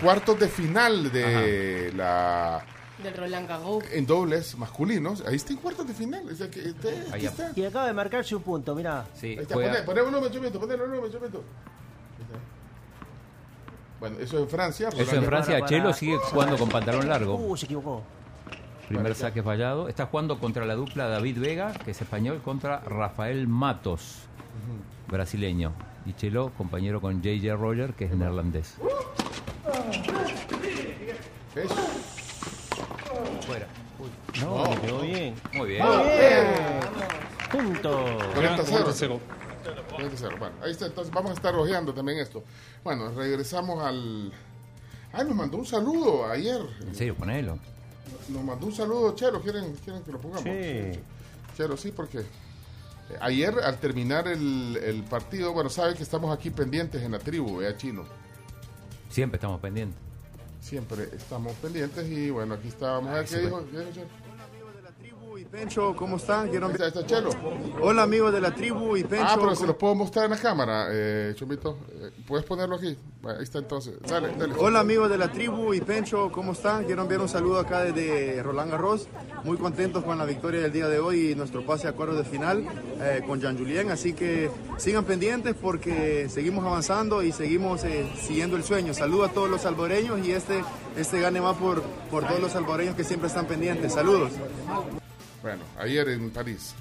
cuartos 0.02 0.38
de 0.38 0.48
final 0.48 1.10
de 1.12 1.92
la 1.96 2.62
Del 3.02 3.14
Roland 3.14 3.48
Garros. 3.48 3.84
en 3.92 4.06
dobles 4.06 4.56
masculinos. 4.58 5.22
Ahí 5.26 5.36
está 5.36 5.52
en 5.52 5.58
cuartos 5.60 5.86
de 5.86 5.94
final. 5.94 6.22
O 6.30 6.34
sea 6.34 6.50
que 6.50 6.68
este- 6.70 7.04
Ahí 7.12 7.26
está. 7.26 7.52
Y 7.54 7.64
acaba 7.64 7.86
de 7.86 7.92
marcarse 7.92 8.34
un 8.34 8.42
punto, 8.42 8.74
mira. 8.74 9.06
Sí, 9.14 9.28
Ahí 9.28 9.38
está, 9.38 9.54
juega- 9.54 9.84
poné, 9.84 10.02
poné 10.02 10.16
uno, 10.18 10.28
Chomito, 10.28 10.58
ponelo 10.58 10.84
uno, 10.84 11.08
Chomito. 11.08 11.42
Bueno, 14.00 14.16
eso 14.20 14.38
en 14.38 14.48
Francia. 14.48 14.88
Eso 14.88 15.00
en 15.00 15.06
Roland- 15.06 15.26
Francia, 15.26 15.64
Chelo 15.66 15.92
sigue 15.92 16.16
jugando 16.16 16.56
con 16.56 16.68
pantalón 16.68 17.08
largo. 17.08 17.34
Uh, 17.34 17.56
se 17.56 17.66
equivocó. 17.66 18.02
Primer 18.88 19.14
saque 19.14 19.42
fallado. 19.42 19.88
Está 19.88 20.06
jugando 20.06 20.38
contra 20.38 20.64
la 20.64 20.74
dupla 20.74 21.08
David 21.08 21.38
Vega, 21.40 21.72
que 21.72 21.90
es 21.90 22.00
español, 22.00 22.40
contra 22.44 22.80
Rafael 22.80 23.46
Matos, 23.48 24.20
brasileño. 25.08 25.72
Y 26.06 26.14
Chelo, 26.14 26.52
compañero 26.56 27.00
con 27.00 27.20
JJ 27.22 27.54
Roger, 27.56 27.92
que 27.94 28.06
es 28.06 28.12
neerlandés. 28.12 28.76
¿Ves? 33.48 33.56
Fuera. 33.56 33.66
No, 34.40 34.80
quedó 34.80 35.00
bien. 35.00 35.34
Muy 35.54 35.68
bien. 35.70 35.84
Muy 35.86 36.04
bien. 36.04 36.46
Punto. 37.50 38.04
40 38.34 38.62
0. 38.64 39.20
40 39.90 40.16
0. 40.16 40.36
Bueno, 40.38 40.54
ahí 40.62 40.70
está. 40.70 40.86
Entonces 40.86 41.12
vamos 41.12 41.30
a 41.32 41.34
estar 41.34 41.54
ojeando 41.54 41.92
también 41.94 42.18
esto. 42.18 42.42
Bueno, 42.84 43.10
regresamos 43.12 43.82
al. 43.82 44.32
Ah, 45.12 45.24
nos 45.24 45.34
mandó 45.34 45.56
un 45.56 45.66
saludo 45.66 46.26
ayer. 46.30 46.60
En 46.86 46.94
serio, 46.94 47.14
ponelo. 47.16 47.58
Nos 48.28 48.44
mandó 48.44 48.66
un 48.66 48.74
saludo, 48.74 49.14
Chelo. 49.14 49.40
¿Quieren, 49.40 49.74
quieren 49.84 50.02
que 50.02 50.12
lo 50.12 50.20
pongamos? 50.20 50.44
Sí. 50.44 51.00
Chelo, 51.56 51.76
sí, 51.76 51.92
porque. 51.92 52.18
eh, 52.20 52.24
Ayer, 53.20 53.54
al 53.64 53.78
terminar 53.78 54.28
el, 54.28 54.78
el 54.82 55.02
partido, 55.04 55.52
bueno, 55.54 55.70
sabe 55.70 55.94
que 55.94 56.02
estamos 56.02 56.36
aquí 56.36 56.50
pendientes 56.50 57.02
en 57.02 57.12
la 57.12 57.18
tribu, 57.18 57.62
¿eh, 57.62 57.74
Chino? 57.76 58.04
Siempre 59.08 59.36
estamos 59.38 59.60
pendientes. 59.60 59.98
Siempre 60.60 61.08
estamos 61.14 61.52
pendientes 61.56 62.08
y 62.10 62.30
bueno, 62.30 62.54
aquí 62.54 62.68
estábamos. 62.68 63.10
A 63.10 63.14
ver, 63.14 63.26
¿Qué 63.26 63.38
dijo? 63.38 63.64
¿Qué 63.70 63.78
dijo 63.78 63.90
Chelo? 63.92 64.27
Pencho, 65.50 65.96
¿cómo 65.96 66.16
están? 66.16 66.50
Quiero... 66.50 66.68
Está, 66.68 66.88
está 66.88 67.06
Chelo. 67.06 67.30
Hola 67.80 68.02
amigos 68.02 68.30
de 68.34 68.40
la 68.40 68.54
tribu 68.54 68.98
y 68.98 69.02
Pencho. 69.04 69.24
Ah, 69.26 69.36
pero 69.36 69.50
se 69.52 69.56
¿cómo- 69.56 69.66
los 69.68 69.76
puedo 69.76 69.94
mostrar 69.94 70.26
en 70.26 70.32
la 70.32 70.36
cámara, 70.36 70.88
eh, 70.92 71.32
Chomito. 71.36 71.78
Eh, 71.90 72.10
¿Puedes 72.26 72.44
ponerlo 72.44 72.76
aquí? 72.76 72.94
Ahí 73.24 73.42
está 73.44 73.58
entonces. 73.58 73.94
Dale, 74.06 74.28
dale. 74.36 74.52
Hola 74.58 74.80
amigos 74.80 75.08
de 75.08 75.16
la 75.16 75.32
tribu 75.32 75.72
y 75.72 75.80
Pencho, 75.80 76.30
¿cómo 76.30 76.52
están? 76.52 76.84
Quiero 76.84 77.00
enviar 77.00 77.22
un 77.22 77.30
saludo 77.30 77.60
acá 77.60 77.80
desde 77.82 78.42
Roland 78.42 78.70
Garros. 78.72 79.08
Muy 79.42 79.56
contentos 79.56 80.04
con 80.04 80.18
la 80.18 80.26
victoria 80.26 80.60
del 80.60 80.70
día 80.70 80.86
de 80.86 80.98
hoy 80.98 81.30
y 81.30 81.34
nuestro 81.34 81.64
pase 81.64 81.88
a 81.88 81.92
cuartos 81.92 82.18
de 82.18 82.24
final 82.24 82.66
eh, 83.00 83.22
con 83.26 83.40
Jean 83.40 83.56
Julien. 83.56 83.90
Así 83.90 84.12
que 84.12 84.50
sigan 84.76 85.06
pendientes 85.06 85.54
porque 85.58 86.28
seguimos 86.28 86.62
avanzando 86.66 87.22
y 87.22 87.32
seguimos 87.32 87.84
eh, 87.84 88.06
siguiendo 88.20 88.54
el 88.58 88.64
sueño. 88.64 88.92
Saludo 88.92 89.24
a 89.24 89.28
todos 89.30 89.48
los 89.48 89.62
salvadoreños 89.62 90.18
y 90.26 90.32
este, 90.32 90.62
este 90.98 91.20
gane 91.20 91.40
más 91.40 91.56
por, 91.56 91.80
por 92.10 92.26
todos 92.26 92.38
los 92.38 92.52
salvadoreños 92.52 92.94
que 92.96 93.04
siempre 93.04 93.28
están 93.28 93.46
pendientes. 93.46 93.94
Saludos. 93.94 94.32
Bueno, 95.42 95.62
ayer 95.78 96.08
en 96.08 96.30
París. 96.30 96.74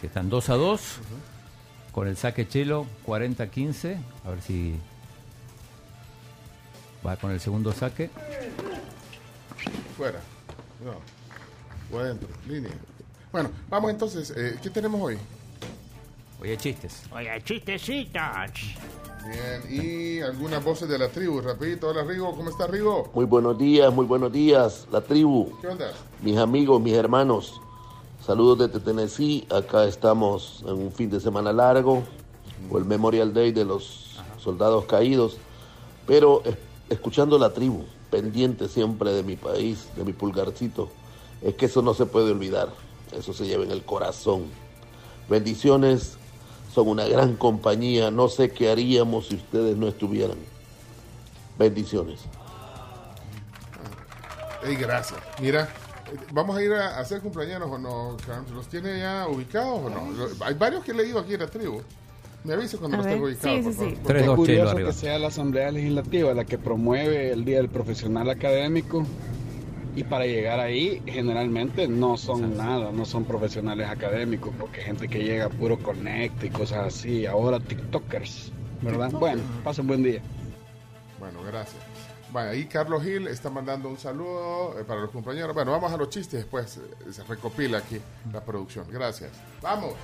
Si 0.00 0.06
están 0.06 0.28
2 0.28 0.48
a 0.50 0.54
2, 0.54 0.80
con 1.92 2.08
el 2.08 2.16
saque 2.16 2.46
Chelo 2.48 2.86
40-15. 3.06 3.96
A 4.24 4.30
ver 4.30 4.42
si 4.42 4.76
va 7.06 7.16
con 7.16 7.30
el 7.30 7.40
segundo 7.40 7.72
saque. 7.72 8.10
Fuera. 9.96 10.20
No. 10.84 11.96
O 11.96 12.00
adentro. 12.00 12.28
Línea. 12.46 12.72
Bueno, 13.32 13.50
vamos 13.68 13.90
entonces. 13.90 14.32
eh, 14.36 14.58
¿Qué 14.62 14.70
tenemos 14.70 15.00
hoy? 15.00 15.18
Hoy 16.40 16.50
hay 16.50 16.56
chistes. 16.56 17.02
Oye, 17.12 17.30
chistecitos. 17.42 18.22
Bien, 19.26 19.62
y 19.68 20.20
algunas 20.20 20.62
voces 20.64 20.88
de 20.88 20.96
la 20.98 21.08
tribu. 21.08 21.40
Rapidito, 21.40 21.88
hola 21.88 22.04
Rigo, 22.04 22.34
¿cómo 22.36 22.48
está 22.50 22.66
Rigo? 22.68 23.10
Muy 23.14 23.24
buenos 23.24 23.58
días, 23.58 23.92
muy 23.92 24.06
buenos 24.06 24.32
días, 24.32 24.86
la 24.92 25.00
tribu, 25.00 25.52
¿Qué 25.60 25.66
onda? 25.66 25.92
mis 26.22 26.38
amigos, 26.38 26.80
mis 26.80 26.94
hermanos. 26.94 27.60
Saludos 28.28 28.58
desde 28.58 28.80
Tennessee. 28.80 29.46
Acá 29.50 29.84
estamos 29.84 30.62
en 30.66 30.74
un 30.74 30.92
fin 30.92 31.08
de 31.08 31.18
semana 31.18 31.50
largo, 31.50 32.02
o 32.70 32.76
el 32.76 32.84
Memorial 32.84 33.32
Day 33.32 33.52
de 33.52 33.64
los 33.64 34.20
soldados 34.38 34.84
caídos, 34.84 35.38
pero 36.06 36.42
es- 36.44 36.58
escuchando 36.90 37.38
la 37.38 37.54
tribu, 37.54 37.86
pendiente 38.10 38.68
siempre 38.68 39.12
de 39.14 39.22
mi 39.22 39.36
país, 39.36 39.88
de 39.96 40.04
mi 40.04 40.12
pulgarcito. 40.12 40.90
Es 41.40 41.54
que 41.54 41.64
eso 41.64 41.80
no 41.80 41.94
se 41.94 42.04
puede 42.04 42.30
olvidar, 42.32 42.68
eso 43.16 43.32
se 43.32 43.46
lleva 43.46 43.64
en 43.64 43.70
el 43.70 43.82
corazón. 43.82 44.44
Bendiciones, 45.30 46.18
son 46.74 46.88
una 46.88 47.06
gran 47.06 47.34
compañía, 47.34 48.10
no 48.10 48.28
sé 48.28 48.50
qué 48.50 48.70
haríamos 48.70 49.28
si 49.28 49.36
ustedes 49.36 49.74
no 49.78 49.88
estuvieran. 49.88 50.36
Bendiciones. 51.58 52.20
Ey, 54.62 54.76
gracias. 54.76 55.18
Mira, 55.40 55.66
¿vamos 56.32 56.56
a 56.56 56.62
ir 56.62 56.72
a 56.72 56.98
hacer 56.98 57.20
cumpleaños 57.20 57.62
o 57.70 57.78
no? 57.78 58.16
Carlos? 58.26 58.50
¿Los 58.50 58.68
tiene 58.68 58.98
ya 58.98 59.26
ubicados 59.28 59.80
o 59.84 59.90
no? 59.90 60.44
Hay 60.44 60.54
varios 60.54 60.84
que 60.84 60.92
he 60.92 60.94
leído 60.94 61.18
aquí 61.18 61.34
en 61.34 61.40
la 61.40 61.46
tribu. 61.48 61.80
Me 62.44 62.54
avisa 62.54 62.78
cuando 62.78 62.96
A 62.96 62.98
los 62.98 63.06
ver, 63.06 63.14
tengo 63.14 63.26
ubicados. 63.26 63.58
sí, 63.58 63.62
por 63.62 63.72
sí, 63.72 63.78
favor. 63.78 63.94
sí. 63.94 63.96
Por 63.96 64.06
Tres, 64.06 64.26
dos, 64.26 64.36
curioso 64.36 64.70
arriba. 64.70 64.88
que 64.90 64.94
sea 64.94 65.18
la 65.18 65.28
Asamblea 65.28 65.70
Legislativa 65.72 66.34
la 66.34 66.44
que 66.44 66.58
promueve 66.58 67.32
el 67.32 67.44
Día 67.44 67.56
del 67.58 67.68
Profesional 67.68 68.30
Académico 68.30 69.04
y 69.96 70.04
para 70.04 70.26
llegar 70.26 70.60
ahí 70.60 71.02
generalmente 71.06 71.88
no 71.88 72.16
son 72.16 72.56
nada, 72.56 72.92
no 72.92 73.04
son 73.04 73.24
profesionales 73.24 73.88
académicos 73.88 74.54
porque 74.58 74.80
gente 74.82 75.08
que 75.08 75.24
llega 75.24 75.48
puro 75.48 75.76
connect 75.78 76.44
y 76.44 76.50
cosas 76.50 76.94
así, 76.94 77.26
ahora 77.26 77.58
TikTokers, 77.58 78.52
¿verdad? 78.82 79.10
Bueno, 79.10 79.42
pasen 79.64 79.88
buen 79.88 80.04
día. 80.04 80.20
Bueno, 81.18 81.40
gracias. 81.44 81.82
Bueno, 82.32 82.50
ahí 82.50 82.66
Carlos 82.66 83.02
Gil 83.02 83.26
está 83.28 83.48
mandando 83.48 83.88
un 83.88 83.98
saludo 83.98 84.78
eh, 84.78 84.84
para 84.84 85.00
los 85.00 85.10
compañeros. 85.10 85.54
Bueno, 85.54 85.72
vamos 85.72 85.90
a 85.92 85.96
los 85.96 86.10
chistes 86.10 86.40
después. 86.40 86.76
eh, 86.76 87.12
se 87.12 87.22
recopila 87.24 87.78
aquí 87.78 87.98
la 88.32 88.44
producción. 88.44 88.86
Gracias. 88.90 89.30
Vamos. 89.62 89.94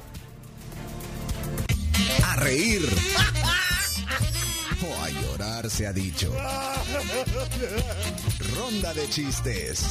A 2.25 2.37
reír. 2.37 2.83
O 4.83 5.03
a 5.03 5.11
llorar 5.11 5.69
se 5.71 5.87
ha 5.87 5.93
dicho. 5.93 6.33
Ronda 8.57 8.95
de 8.95 9.09
chistes. 9.09 9.85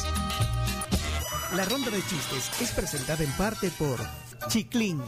La 1.55 1.65
ronda 1.65 1.91
de 1.91 2.01
chistes 2.07 2.61
es 2.61 2.71
presentada 2.71 3.23
en 3.23 3.31
parte 3.33 3.69
por 3.77 3.99
Chiclin, 4.47 5.01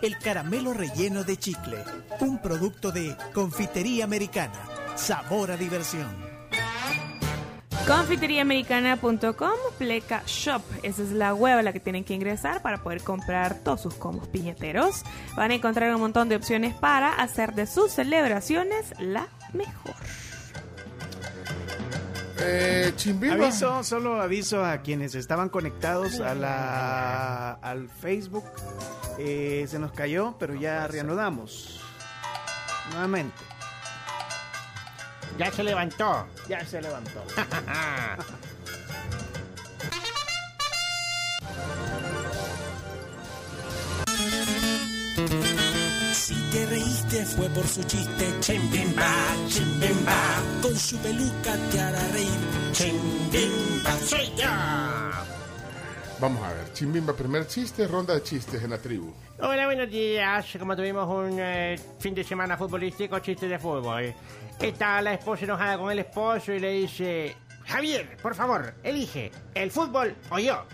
el 0.00 0.16
caramelo 0.18 0.72
relleno 0.72 1.24
de 1.24 1.36
chicle, 1.36 1.78
un 2.20 2.40
producto 2.40 2.92
de 2.92 3.16
confitería 3.34 4.04
americana. 4.04 4.60
Sabor 4.96 5.50
a 5.50 5.56
diversión. 5.56 6.27
Confiteriaamericana.com, 7.88 9.56
pleca 9.78 10.22
shop. 10.26 10.60
Esa 10.82 11.02
es 11.02 11.10
la 11.10 11.32
web 11.32 11.56
a 11.56 11.62
la 11.62 11.72
que 11.72 11.80
tienen 11.80 12.04
que 12.04 12.12
ingresar 12.12 12.60
para 12.60 12.82
poder 12.82 13.00
comprar 13.00 13.60
todos 13.64 13.80
sus 13.80 13.94
combos 13.94 14.28
piñateros. 14.28 15.04
Van 15.34 15.52
a 15.52 15.54
encontrar 15.54 15.94
un 15.94 16.02
montón 16.02 16.28
de 16.28 16.36
opciones 16.36 16.74
para 16.74 17.14
hacer 17.14 17.54
de 17.54 17.66
sus 17.66 17.90
celebraciones 17.90 18.92
la 18.98 19.28
mejor. 19.54 19.94
Eh. 22.40 22.92
Aviso, 23.32 23.82
solo 23.82 24.20
aviso 24.20 24.62
a 24.62 24.82
quienes 24.82 25.14
estaban 25.14 25.48
conectados 25.48 26.20
a 26.20 26.34
la, 26.34 27.52
al 27.52 27.88
Facebook. 27.88 28.44
Eh, 29.18 29.64
se 29.66 29.78
nos 29.78 29.92
cayó, 29.92 30.36
pero 30.38 30.54
ya 30.54 30.86
reanudamos. 30.88 31.80
Nuevamente. 32.92 33.47
Ya 35.36 35.50
se 35.52 35.62
levantó. 35.62 36.26
Ya 36.48 36.64
se 36.64 36.80
levantó. 36.80 37.22
Si 46.12 46.34
te 46.52 46.66
reíste 46.66 47.24
fue 47.24 47.48
por 47.48 47.66
su 47.66 47.82
chiste. 47.84 48.32
Chimbimba, 48.40 49.12
chimbimba. 49.48 50.42
Con 50.62 50.76
su 50.76 50.96
peluca 50.98 51.56
te 51.70 51.80
hará 51.80 52.08
reír. 52.08 52.28
Chimbimba, 52.72 53.92
soy 54.04 54.26
yo. 54.36 54.48
Vamos 56.20 56.42
a 56.42 56.52
ver. 56.52 56.72
Chimbimba, 56.72 57.12
primer 57.14 57.46
chiste, 57.46 57.86
ronda 57.86 58.14
de 58.14 58.22
chistes 58.22 58.62
en 58.62 58.70
la 58.70 58.78
tribu. 58.78 59.12
Hola, 59.40 59.66
buenos 59.66 59.90
días. 59.90 60.46
Como 60.58 60.76
tuvimos 60.76 61.08
un 61.08 61.38
eh, 61.40 61.78
fin 61.98 62.14
de 62.14 62.24
semana 62.24 62.56
futbolístico, 62.56 63.18
chiste 63.20 63.48
de 63.48 63.58
fútbol. 63.58 64.14
Está 64.60 65.00
la 65.02 65.14
esposa 65.14 65.44
enojada 65.44 65.78
con 65.78 65.90
el 65.90 66.00
esposo 66.00 66.52
y 66.52 66.58
le 66.60 66.70
dice: 66.72 67.36
Javier, 67.66 68.16
por 68.20 68.34
favor, 68.34 68.74
elige, 68.82 69.30
¿el 69.54 69.70
fútbol 69.70 70.16
o 70.30 70.38
yo? 70.38 70.64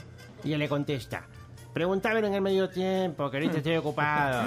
Y 0.43 0.53
él 0.55 0.59
le 0.59 0.69
contesta: 0.69 1.25
Pregúntamelo 1.73 2.27
en 2.29 2.35
el 2.35 2.41
medio 2.41 2.69
tiempo, 2.71 3.31
que 3.31 3.37
ahorita 3.39 3.59
estoy 3.59 3.77
ocupado. 3.77 4.43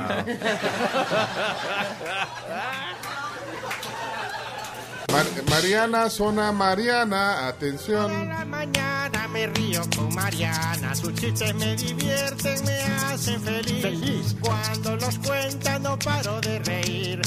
Mar- 5.12 5.26
Mariana, 5.50 6.10
zona 6.10 6.52
Mariana, 6.52 7.48
atención. 7.48 8.30
la 8.30 8.44
mañana 8.46 9.28
me 9.30 9.48
río 9.48 9.82
con 9.96 10.14
Mariana, 10.14 10.94
sus 10.96 11.14
chistes 11.16 11.54
me 11.56 11.76
divierten, 11.76 12.64
me 12.66 12.80
hacen 12.82 13.42
feliz. 13.42 13.82
Feliz. 13.82 14.36
Cuando 14.42 14.96
los 14.98 15.18
cuenta 15.20 15.80
no 15.80 15.98
paro 15.98 16.42
de 16.42 16.60
reír. 16.60 17.22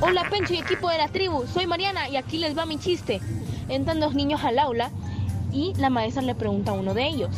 Hola 0.00 0.28
Pencho 0.30 0.54
y 0.54 0.58
equipo 0.58 0.88
de 0.88 0.96
la 0.96 1.08
tribu, 1.08 1.46
soy 1.46 1.66
Mariana 1.66 2.08
y 2.08 2.16
aquí 2.16 2.38
les 2.38 2.56
va 2.56 2.64
mi 2.64 2.78
chiste. 2.78 3.20
Entran 3.68 4.00
dos 4.00 4.14
niños 4.14 4.42
al 4.42 4.58
aula 4.58 4.90
y 5.52 5.74
la 5.74 5.90
maestra 5.90 6.22
le 6.22 6.34
pregunta 6.34 6.70
a 6.70 6.74
uno 6.74 6.94
de 6.94 7.06
ellos. 7.06 7.30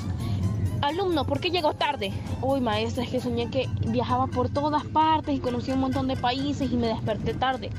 Alumno, 0.82 1.26
¿por 1.26 1.40
qué 1.40 1.51
llegó 1.51 1.74
tarde? 1.74 2.12
Uy, 2.42 2.61
maestra, 2.61 3.03
es 3.03 3.11
que 3.11 3.20
soñé 3.20 3.51
que 3.51 3.68
viajaba 3.88 4.28
por 4.28 4.49
todas 4.49 4.84
partes 4.84 5.34
y 5.34 5.40
conocí 5.40 5.72
un 5.72 5.80
montón 5.80 6.07
de 6.07 6.16
países 6.16 6.70
y 6.70 6.76
me 6.76 6.88
desperté 6.88 7.34
tarde. 7.34 7.70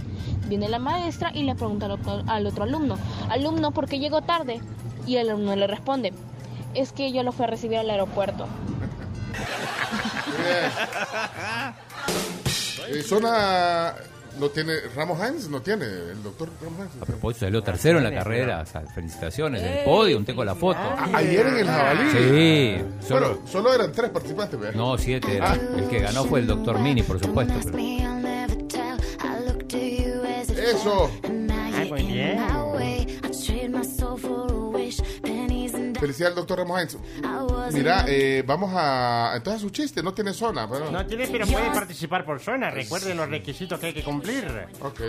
Viene 0.48 0.68
la 0.68 0.80
maestra 0.80 1.32
y 1.34 1.44
le 1.44 1.56
pregunta 1.56 1.86
al 1.86 1.94
otro, 1.94 2.24
al 2.28 2.48
otro 2.48 2.66
alumno, 2.66 2.98
alumno, 3.30 3.72
¿por 3.72 3.88
qué 3.88 4.00
llegó 4.00 4.24
tarde? 4.24 4.60
Y 5.06 5.16
el 5.16 5.30
alumno 5.30 5.56
le 5.56 5.68
responde, 5.68 6.12
es 6.74 6.92
que 6.92 7.14
yo 7.14 7.24
lo 7.24 7.32
fui 7.32 7.46
a 7.46 7.48
recibir 7.48 7.78
al 7.78 7.90
aeropuerto. 7.90 8.46
Eh, 12.90 13.02
zona 13.04 13.94
no 14.40 14.50
tiene 14.50 14.74
Ramos 14.96 15.18
Hines 15.20 15.50
no 15.50 15.62
tiene 15.62 15.86
el 15.86 16.22
doctor 16.24 16.50
Ramos 16.62 16.80
Hines. 16.80 17.02
A 17.02 17.06
propósito, 17.06 17.46
salió 17.48 17.64
tercero 17.64 17.98
en 17.98 18.04
la 18.04 18.12
carrera. 18.14 18.62
o 18.62 18.66
sea, 18.66 18.82
felicitaciones. 18.82 19.62
En 19.64 19.68
el 19.80 19.84
podio, 19.86 20.18
un 20.18 20.26
teco 20.26 20.44
la 20.46 20.56
foto. 20.56 20.80
A- 20.80 21.10
ayer 21.18 21.46
en 21.48 21.58
el 21.58 21.68
jabalí. 21.68 22.12
Sí. 22.12 23.08
Solo, 23.08 23.28
Bueno, 23.30 23.48
solo 23.48 23.74
eran 23.74 23.92
tres 23.92 24.10
participantes. 24.12 24.60
¿verdad? 24.60 24.76
no, 24.76 24.98
siete. 24.98 25.38
era. 25.38 25.54
El 25.54 25.88
que 25.90 26.00
ganó 26.00 26.26
fue 26.26 26.40
el 26.42 26.48
doctor 26.48 26.80
Mini, 26.80 27.02
por 27.04 27.20
supuesto. 27.20 27.54
pero- 27.64 27.78
Eso. 30.58 31.10
muy 31.90 32.04
bien. 32.04 32.38
Felicidades 36.00 36.32
al 36.32 36.36
doctor 36.36 36.60
Ramos. 36.60 36.98
Mira, 37.74 38.06
eh, 38.08 38.44
vamos 38.46 38.72
a. 38.76 39.34
Entonces 39.36 39.62
su 39.62 39.70
chiste 39.70 40.02
no 40.04 40.14
tiene 40.14 40.34
zona. 40.34 40.70
Pero... 40.70 40.92
No 40.92 41.06
tiene, 41.06 41.28
pero 41.28 41.46
puede 41.48 41.70
participar 41.72 42.26
por 42.26 42.40
zona. 42.40 42.70
Recuerde 42.72 43.14
los 43.16 43.30
requisitos 43.30 43.80
que 43.80 43.88
hay 43.88 43.94
que 43.94 44.04
cumplir. 44.04 44.46
Ok. 44.82 45.02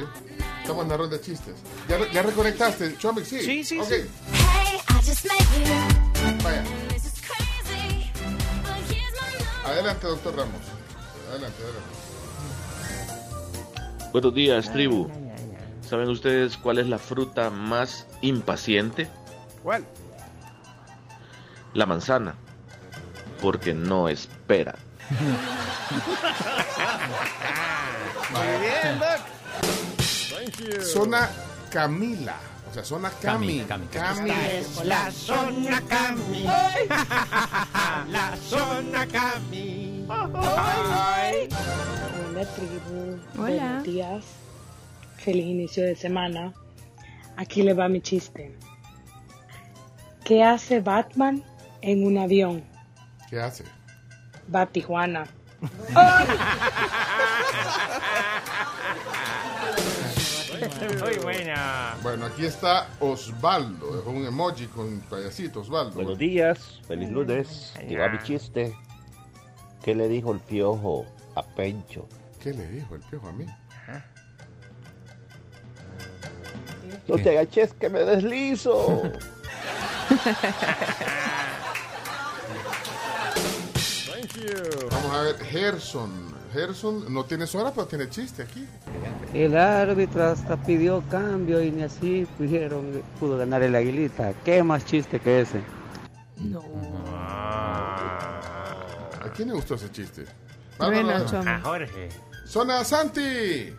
Estamos 0.62 0.84
en 0.84 0.88
la 0.90 0.96
ronda 0.96 1.16
de 1.16 1.22
chistes. 1.22 1.54
¿Ya, 1.88 1.98
ya 2.12 2.22
reconectaste, 2.22 2.96
Chomix? 2.98 3.28
Sí. 3.28 3.40
Sí, 3.40 3.64
sí, 3.64 3.78
Ok. 3.78 3.86
sí. 3.88 4.04
Vaya. 6.42 6.62
Adelante, 9.64 10.06
doctor 10.06 10.36
Ramos. 10.36 10.60
Adelante, 11.30 11.62
adelante. 11.62 11.90
Buenos 14.12 14.34
días, 14.34 14.72
tribu. 14.72 15.08
¿Saben 15.88 16.08
ustedes 16.08 16.56
cuál 16.56 16.78
es 16.78 16.86
la 16.86 16.98
fruta 16.98 17.50
más 17.50 18.06
impaciente? 18.22 19.08
¿Cuál? 19.62 19.84
La 21.74 21.86
manzana. 21.86 22.34
Porque 23.40 23.72
no 23.74 24.08
espera. 24.08 24.74
Muy 28.30 28.46
bien, 28.60 28.98
Doc. 28.98 29.20
Zona 30.82 31.30
Camila. 31.70 32.36
O 32.70 32.74
sea, 32.74 32.84
zona 32.84 33.10
Cami. 33.10 33.60
Cami, 33.60 33.86
Cami. 33.86 34.30
Es 34.30 34.84
la 34.84 35.10
zona 35.10 35.80
Cami. 35.88 36.42
la 38.10 38.36
zona 38.36 39.06
Cami. 39.06 40.06
Hola 42.38 42.46
tribu, 42.54 43.18
Hola. 43.36 43.62
buenos 43.62 43.84
días, 43.84 44.24
feliz 45.16 45.46
inicio 45.46 45.84
de 45.84 45.94
semana. 45.96 46.52
Aquí 47.36 47.62
le 47.62 47.74
va 47.74 47.88
mi 47.88 48.00
chiste. 48.00 48.54
¿Qué 50.24 50.42
hace 50.44 50.80
Batman 50.80 51.42
en 51.82 52.04
un 52.06 52.18
avión? 52.18 52.64
¿Qué 53.28 53.40
hace? 53.40 53.64
Va 54.54 54.62
a 54.62 54.66
Tijuana. 54.66 55.26
Muy 61.00 61.18
buena. 61.22 61.96
Bueno, 62.02 62.26
aquí 62.26 62.46
está 62.46 62.88
Osvaldo. 63.00 64.00
Es 64.00 64.06
un 64.06 64.26
emoji 64.26 64.66
con 64.66 65.00
payasito, 65.00 65.60
Osvaldo. 65.60 65.94
Buenos 65.94 66.18
días, 66.18 66.80
feliz 66.86 67.10
lunes. 67.10 67.74
Y 67.88 67.94
va 67.96 68.08
mi 68.08 68.18
chiste. 68.18 68.74
¿Qué 69.82 69.94
le 69.94 70.08
dijo 70.08 70.32
el 70.32 70.40
piojo 70.40 71.06
a 71.34 71.42
Pencho? 71.42 72.08
¿Qué 72.42 72.52
le 72.52 72.66
dijo 72.68 72.94
el 72.94 73.00
piojo 73.02 73.28
a 73.28 73.32
mí? 73.32 73.46
No 77.06 77.16
te 77.16 77.30
agaches 77.30 77.74
que 77.74 77.88
me 77.88 78.00
deslizo. 78.00 79.02
Vamos 84.90 85.12
a 85.12 85.22
ver, 85.22 85.36
Gerson. 85.44 86.28
Gerson 86.52 87.12
no 87.12 87.24
tiene 87.24 87.46
zona, 87.46 87.72
pero 87.72 87.86
tiene 87.86 88.08
chiste 88.08 88.42
aquí. 88.42 88.66
El 89.34 89.56
árbitro 89.56 90.24
hasta 90.24 90.56
pidió 90.56 91.02
cambio 91.10 91.62
y 91.62 91.70
ni 91.70 91.82
así 91.82 92.26
pudieron, 92.38 93.02
pudo 93.20 93.36
ganar 93.36 93.62
el 93.62 93.74
Aguilita. 93.74 94.32
¿Qué 94.44 94.62
más 94.62 94.84
chiste 94.86 95.20
que 95.20 95.42
ese? 95.42 95.60
¿A 99.20 99.30
quién 99.36 99.48
le 99.48 99.54
gustó 99.54 99.74
ese 99.74 99.90
chiste? 99.90 100.24
Bueno. 100.78 101.10
A 101.10 101.60
Jorge. 101.60 102.08
Zona 102.46 102.82
Santi. 102.84 103.74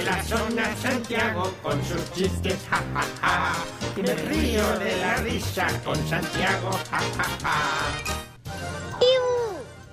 De 0.00 0.06
la 0.06 0.22
zona 0.22 0.74
Santiago 0.76 1.52
con 1.62 1.84
sus 1.84 2.10
chistes, 2.14 2.56
ja, 2.70 2.82
ja, 2.94 3.02
ja. 3.20 3.52
Me 4.00 4.14
río 4.14 4.78
de 4.78 4.96
la 4.96 5.16
risa 5.16 5.66
con 5.84 5.94
Santiago, 6.08 6.70
ja, 6.90 7.00
ja, 7.18 7.24
ja. 7.42 7.56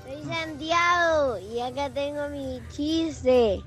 Soy 0.06 0.24
Santiago 0.24 1.38
y 1.40 1.60
acá 1.60 1.90
tengo 1.90 2.30
mi 2.30 2.62
chiste. 2.72 3.62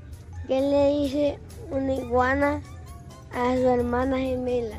¿Qué 0.49 0.63
le 0.63 1.03
dice 1.03 1.39
una 1.71 1.93
iguana 1.93 2.63
a 3.35 3.55
su 3.55 3.69
hermana 3.69 4.17
gemela? 4.17 4.79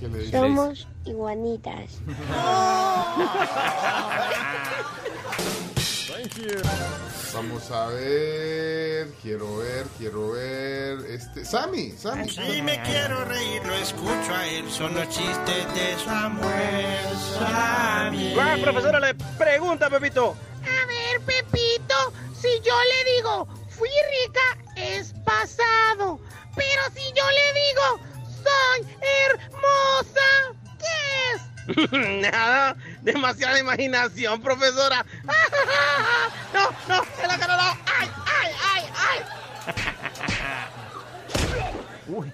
¿Qué 0.00 0.08
le 0.08 0.18
dice? 0.18 0.32
Somos 0.32 0.88
iguanitas. 1.04 2.00
Vamos 7.34 7.70
a 7.70 7.86
ver, 7.88 9.08
quiero 9.22 9.58
ver, 9.58 9.86
quiero 9.98 10.32
ver. 10.32 10.98
Este, 11.08 11.44
Sammy, 11.44 11.92
Sammy. 11.92 12.28
Si 12.28 12.62
me 12.62 12.82
quiero 12.82 13.24
reír, 13.24 13.64
lo 13.64 13.74
escucho 13.74 14.34
a 14.34 14.46
él. 14.46 14.70
Son 14.70 14.94
los 14.94 15.08
chistes 15.08 15.74
de 15.74 15.96
Samuel 16.04 17.16
Sammy. 17.38 18.34
Va, 18.34 18.56
profesora, 18.60 19.00
le 19.00 19.14
pregunta, 19.14 19.88
Pepito. 19.88 20.36
A 20.62 20.86
ver, 20.86 21.20
Pepito, 21.24 22.12
si 22.34 22.48
yo 22.64 22.74
le 22.74 23.12
digo 23.16 23.48
fui 23.80 23.88
rica 23.88 24.58
es 24.76 25.14
pasado, 25.24 26.20
pero 26.54 26.82
si 26.94 27.02
yo 27.14 27.24
le 27.30 27.46
digo 27.60 28.00
soy 28.44 28.96
hermosa, 29.24 30.28
¿qué 30.78 31.34
es? 31.34 31.49
Nada, 32.20 32.76
demasiada 33.02 33.58
imaginación, 33.58 34.40
profesora. 34.42 35.04
No, 36.52 36.68
no, 36.88 37.02
en 37.22 37.28
la 37.28 37.38
cara 37.38 37.56
no. 37.56 37.62
¡Ay, 37.86 38.08
ay, 38.26 38.52
ay, 38.74 38.84
ay! 39.08 39.18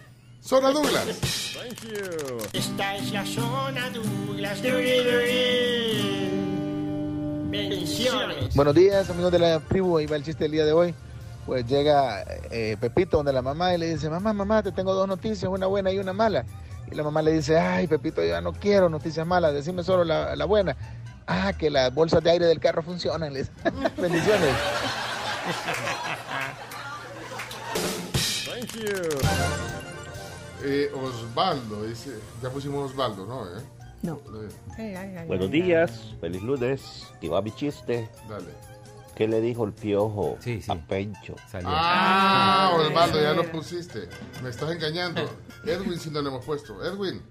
Zona 0.46 0.70
Douglas. 0.70 1.06
Esta 2.52 2.96
es 2.96 3.10
la 3.10 3.26
zona 3.26 3.90
Douglas. 3.90 4.62
Bendiciones. 7.50 8.54
Buenos 8.54 8.74
días, 8.74 9.10
amigos 9.10 9.32
de 9.32 9.38
la 9.40 9.58
tribu. 9.58 9.98
Ahí 9.98 10.06
va 10.06 10.14
el 10.14 10.22
chiste 10.22 10.44
del 10.44 10.52
día 10.52 10.64
de 10.64 10.72
hoy. 10.72 10.94
Pues 11.46 11.66
llega 11.66 12.24
eh, 12.50 12.76
Pepito 12.80 13.16
donde 13.16 13.32
la 13.32 13.42
mamá 13.42 13.74
y 13.74 13.78
le 13.78 13.88
dice, 13.94 14.08
mamá, 14.08 14.32
mamá, 14.32 14.62
te 14.62 14.70
tengo 14.70 14.94
dos 14.94 15.08
noticias, 15.08 15.50
una 15.50 15.66
buena 15.66 15.90
y 15.90 15.98
una 15.98 16.12
mala. 16.12 16.44
Y 16.90 16.94
la 16.94 17.02
mamá 17.02 17.22
le 17.22 17.32
dice, 17.32 17.58
ay, 17.58 17.86
Pepito, 17.86 18.22
yo 18.22 18.28
ya 18.28 18.40
no 18.40 18.52
quiero 18.52 18.88
noticias 18.88 19.26
malas, 19.26 19.52
decime 19.52 19.82
solo 19.82 20.04
la, 20.04 20.36
la 20.36 20.44
buena. 20.44 20.76
Ah, 21.26 21.52
que 21.58 21.70
las 21.70 21.92
bolsas 21.92 22.22
de 22.22 22.30
aire 22.30 22.46
del 22.46 22.60
carro 22.60 22.82
funcionan. 22.82 23.32
le 23.32 23.40
dice. 23.40 23.52
Bendiciones. 24.00 24.54
Eh, 30.62 30.90
Osvaldo, 30.94 31.84
dice. 31.84 32.18
Ya 32.42 32.50
pusimos 32.50 32.90
Osvaldo, 32.90 33.26
¿no? 33.26 33.44
Eh? 33.46 33.62
No. 34.02 34.20
Buenos 35.26 35.50
días, 35.50 36.14
feliz 36.20 36.42
lunes. 36.42 37.06
Y 37.20 37.28
va 37.28 37.42
mi 37.42 37.52
chiste. 37.52 38.08
Dale. 38.28 38.65
¿Qué 39.16 39.26
le 39.26 39.40
dijo 39.40 39.64
el 39.64 39.72
piojo 39.72 40.36
a 40.68 40.74
Pencho? 40.74 41.34
Ah, 41.64 42.74
Osvaldo, 42.76 43.22
ya 43.22 43.32
lo 43.32 43.50
pusiste. 43.50 44.08
Me 44.42 44.50
estás 44.50 44.70
engañando. 44.70 45.22
Edwin, 45.64 45.98
si 45.98 46.10
no 46.10 46.20
le 46.20 46.28
hemos 46.28 46.44
puesto. 46.44 46.84
Edwin. 46.84 47.22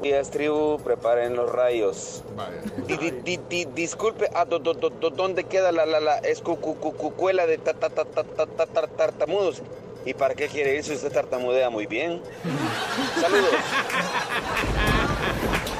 días, 0.00 0.30
tribu, 0.30 0.80
preparen 0.82 1.36
los 1.36 1.52
rayos. 1.52 2.24
Vaya. 2.34 2.62
Di- 2.88 2.96
di- 2.96 3.10
di- 3.22 3.40
di- 3.48 3.64
disculpe, 3.66 4.28
¿a 4.34 4.44
do- 4.46 4.58
do- 4.58 4.72
do- 4.74 4.88
do- 4.90 5.10
dónde 5.10 5.44
queda 5.44 5.70
la, 5.70 5.84
la, 5.86 6.00
la 6.00 6.16
escucucucuela 6.18 7.46
de 7.46 7.58
ta- 7.58 7.74
ta- 7.74 7.90
ta- 7.90 8.04
ta- 8.06 8.24
ta- 8.24 8.46
ta- 8.46 8.66
tar- 8.66 8.88
tartamudos? 8.88 9.62
¿Y 10.06 10.14
para 10.14 10.34
qué 10.34 10.48
quiere 10.48 10.74
ir 10.76 10.82
si 10.82 10.94
usted 10.94 11.12
tartamudea 11.12 11.68
muy 11.70 11.86
bien? 11.86 12.20
Saludos. 13.20 13.52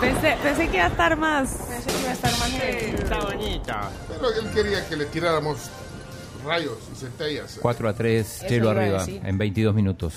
Pensé, 0.00 0.36
pensé 0.42 0.68
que 0.68 0.76
iba 0.76 0.84
a 0.86 0.88
estar 0.88 1.16
más. 1.16 1.50
Pensé 1.68 1.90
que 1.90 2.00
iba 2.00 2.10
a 2.10 2.12
estar 2.12 2.30
más 2.38 2.50
heavy. 2.50 2.94
Está 3.02 3.18
bonito. 3.20 3.72
Pero 4.08 4.32
él 4.32 4.50
quería 4.54 4.88
que 4.88 4.96
le 4.96 5.04
tiráramos 5.06 5.58
rayos 6.44 6.78
y 6.92 6.96
centellas. 6.96 7.58
4 7.60 7.88
a 7.88 7.92
3, 7.94 8.26
Eso 8.36 8.46
Chelo 8.46 8.70
iba 8.70 8.80
a 8.80 8.84
arriba 8.84 8.98
decir. 9.00 9.22
en 9.24 9.38
22 9.38 9.74
minutos. 9.74 10.14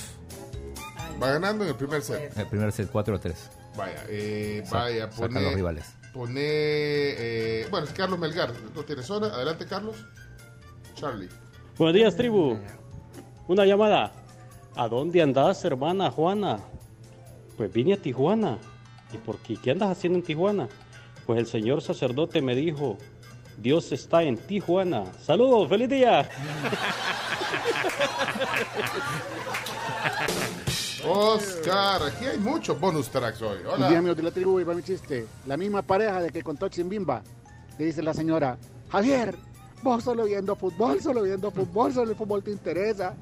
Va 1.21 1.31
ganando 1.31 1.63
en 1.63 1.69
el 1.71 1.75
primer 1.75 2.01
set. 2.01 2.35
El 2.37 2.47
primer 2.47 2.71
set 2.71 2.89
4 2.91 3.15
a 3.15 3.19
3. 3.19 3.49
Vaya, 3.75 4.03
eh, 4.09 4.63
Sa- 4.65 4.79
vaya, 4.79 5.09
pone. 5.09 5.41
los 5.41 5.53
rivales. 5.53 5.85
Pone. 6.13 6.41
eh, 6.43 7.67
bueno, 7.71 7.87
es 7.87 7.93
Carlos 7.93 8.19
Melgar. 8.19 8.51
¿No 8.75 8.83
tiene 8.83 9.01
zona? 9.01 9.27
Adelante, 9.27 9.65
Carlos. 9.65 9.95
Charlie. 10.95 11.29
Buenos 11.77 11.95
días, 11.95 12.15
tribu. 12.15 12.57
Una 13.47 13.65
llamada. 13.65 14.11
¿A 14.75 14.87
dónde 14.87 15.21
andas, 15.21 15.63
hermana 15.65 16.11
Juana? 16.11 16.59
Pues 17.57 17.71
vine 17.73 17.93
a 17.93 17.97
Tijuana. 17.97 18.57
¿Y 19.13 19.17
por 19.17 19.37
qué? 19.39 19.55
¿Qué 19.57 19.71
andas 19.71 19.89
haciendo 19.89 20.19
en 20.19 20.23
Tijuana? 20.25 20.67
Pues 21.25 21.39
el 21.39 21.47
señor 21.47 21.81
sacerdote 21.81 22.41
me 22.41 22.55
dijo, 22.55 22.97
Dios 23.57 23.91
está 23.91 24.23
en 24.23 24.37
Tijuana. 24.37 25.03
Saludos, 25.21 25.69
feliz 25.69 25.89
día. 25.89 26.29
Oscar, 31.07 32.03
aquí 32.03 32.25
hay 32.25 32.37
muchos 32.37 32.79
bonus 32.79 33.09
tracks 33.09 33.41
hoy. 33.41 33.57
Un 33.59 33.77
día, 33.77 33.87
Hola. 33.87 33.97
amigos 33.97 34.17
de 34.17 34.23
la 34.23 34.31
tribu, 34.31 34.59
y 34.59 34.63
va 34.63 34.73
mi 34.73 34.83
chiste. 34.83 35.25
La 35.47 35.57
misma 35.57 35.81
pareja 35.81 36.21
de 36.21 36.29
que 36.29 36.43
contó 36.43 36.69
Chimbimba. 36.69 37.23
Le 37.77 37.85
dice 37.85 38.03
la 38.03 38.13
señora, 38.13 38.57
Javier, 38.89 39.35
vos 39.81 40.03
solo 40.03 40.25
viendo 40.25 40.55
fútbol, 40.55 41.01
solo 41.01 41.23
viendo 41.23 41.49
fútbol, 41.49 41.93
solo 41.93 42.11
el 42.11 42.17
fútbol 42.17 42.43
te 42.43 42.51
interesa. 42.51 43.15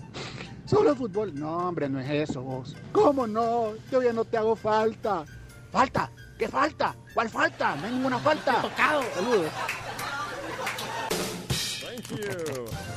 Solo 0.65 0.91
el 0.91 0.97
fútbol. 0.97 1.33
No, 1.33 1.69
hombre, 1.69 1.89
no 1.89 1.99
es 1.99 2.29
eso 2.29 2.41
vos. 2.41 2.75
¿Cómo 2.91 3.25
no? 3.25 3.73
Yo 3.91 4.03
ya 4.03 4.13
no 4.13 4.25
te 4.25 4.37
hago 4.37 4.55
falta. 4.55 5.25
¿Falta? 5.71 6.11
¿Qué 6.37 6.47
falta? 6.47 6.95
¿Cuál 7.13 7.29
falta? 7.29 7.75
No 7.75 7.85
hay 7.85 7.91
ninguna 7.91 8.19
falta. 8.19 8.61
Saludos. 9.15 9.51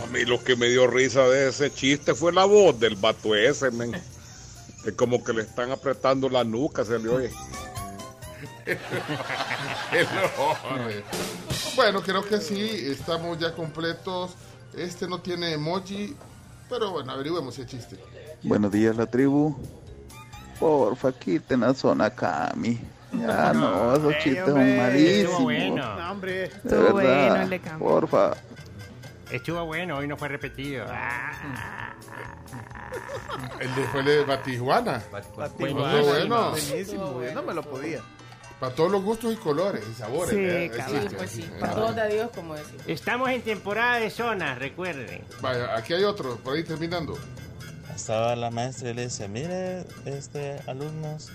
A 0.03 0.07
mí 0.07 0.25
lo 0.25 0.43
que 0.43 0.57
me 0.57 0.68
dio 0.68 0.87
risa 0.87 1.29
de 1.29 1.49
ese 1.49 1.73
chiste 1.73 2.14
fue 2.14 2.33
la 2.33 2.45
voz 2.45 2.79
del 2.79 2.97
vato 2.97 3.35
ese, 3.35 3.70
men. 3.70 3.95
Es 3.95 4.93
como 4.95 5.23
que 5.23 5.33
le 5.33 5.43
están 5.43 5.70
apretando 5.70 6.29
la 6.29 6.45
nuca, 6.45 6.85
se 6.85 6.99
le 6.99 7.09
oye. 7.09 7.31
Bueno, 11.75 12.03
creo 12.03 12.23
que 12.23 12.39
sí, 12.39 12.61
estamos 12.87 13.39
ya 13.39 13.55
completos. 13.55 14.33
Este 14.77 15.09
no 15.09 15.20
tiene 15.20 15.53
emoji, 15.53 16.14
pero 16.68 16.91
bueno, 16.91 17.12
averigüemos 17.12 17.59
ese 17.59 17.66
chiste. 17.66 17.99
Buenos 18.43 18.70
días, 18.70 18.95
la 18.97 19.07
tribu. 19.07 19.57
Porfa, 20.63 21.11
quiten 21.13 21.61
la 21.61 21.75
zona 21.75 22.11
Cami. 22.11 22.79
Ya 23.13 23.53
no, 23.53 23.97
esos 23.97 24.15
chistes 24.23 24.47
son 24.47 24.77
malísimos. 24.77 25.33
Estuvo 25.33 25.43
bueno. 25.43 25.97
No, 25.97 26.11
hombre. 26.13 26.33
De 26.33 26.45
Estuvo 26.45 26.93
bueno 26.93 27.09
verdad, 27.09 27.43
el 27.43 27.51
de 27.51 27.61
Cami. 27.61 27.79
Porfa. 27.81 28.31
Estuvo 29.33 29.65
bueno, 29.67 29.97
hoy 29.99 30.07
no 30.07 30.17
fue 30.17 30.29
repetido. 30.29 30.87
Ah. 30.89 31.95
El 33.59 33.75
de 33.75 33.83
fue 33.89 34.01
el 34.01 34.07
de 34.07 34.25
Batijuana. 34.25 35.03
Batijuana. 35.37 35.95
Estuvo 35.99 36.09
bueno. 36.13 36.51
Buenísimo, 36.51 37.23
yo 37.23 37.35
no 37.35 37.43
me 37.43 37.55
lo 37.55 37.63
podía. 37.63 38.01
Para 38.61 38.73
todos 38.73 38.93
los 38.93 39.03
gustos 39.03 39.33
y 39.33 39.37
colores 39.37 39.83
y 39.91 39.95
sabores. 39.95 40.31
Sí, 40.31 40.71
chiste. 40.93 41.17
Pues 41.17 41.31
sí, 41.31 41.43
Eh, 41.43 41.57
para 41.59 41.75
Todos 41.75 41.97
de 41.97 42.03
adiós, 42.03 42.31
como 42.33 42.55
decir. 42.55 42.81
Estamos 42.87 43.29
en 43.31 43.43
temporada 43.43 43.97
de 43.99 44.11
zonas, 44.11 44.57
recuerden. 44.61 45.25
Vaya, 45.41 45.77
aquí 45.77 45.93
hay 45.95 46.05
otro, 46.05 46.37
por 46.37 46.55
ahí 46.55 46.63
terminando. 46.63 47.19
Estaba 48.03 48.34
la 48.34 48.50
maestra 48.50 48.90
y 48.90 48.94
le 48.94 49.05
dice, 49.05 49.28
mire, 49.28 49.84
este, 50.07 50.59
alumnos, 50.66 51.30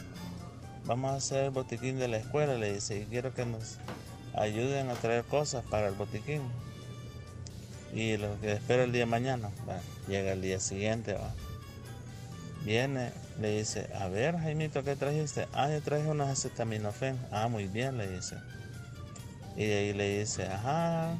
vamos 0.85 1.11
a 1.11 1.15
hacer 1.15 1.45
el 1.45 1.51
botiquín 1.51 1.97
de 1.97 2.09
la 2.09 2.17
escuela, 2.17 2.55
le 2.55 2.73
dice, 2.73 2.99
y 2.99 3.05
quiero 3.05 3.33
que 3.33 3.45
nos 3.45 3.77
ayuden 4.33 4.89
a 4.89 4.95
traer 4.95 5.23
cosas 5.23 5.63
para 5.63 5.87
el 5.87 5.93
botiquín. 5.93 6.41
Y 7.93 8.17
lo 8.17 8.37
que 8.41 8.51
espero 8.51 8.83
el 8.83 8.91
día 8.91 9.03
de 9.03 9.05
mañana, 9.05 9.49
va, 9.65 9.79
llega 10.09 10.33
el 10.33 10.41
día 10.41 10.59
siguiente, 10.59 11.13
va. 11.13 11.33
Viene, 12.65 13.13
le 13.39 13.59
dice, 13.59 13.87
a 13.97 14.09
ver, 14.09 14.37
Jaimito, 14.37 14.83
¿qué 14.83 14.97
trajiste? 14.97 15.47
Ah, 15.53 15.69
yo 15.71 15.81
traje 15.81 16.05
unos 16.09 16.27
acetaminofén. 16.27 17.17
Ah, 17.31 17.47
muy 17.47 17.67
bien, 17.67 17.97
le 17.97 18.09
dice. 18.09 18.35
Y 19.55 19.63
de 19.63 19.73
ahí 19.73 19.93
le 19.93 20.19
dice, 20.19 20.45
ajá, 20.47 21.17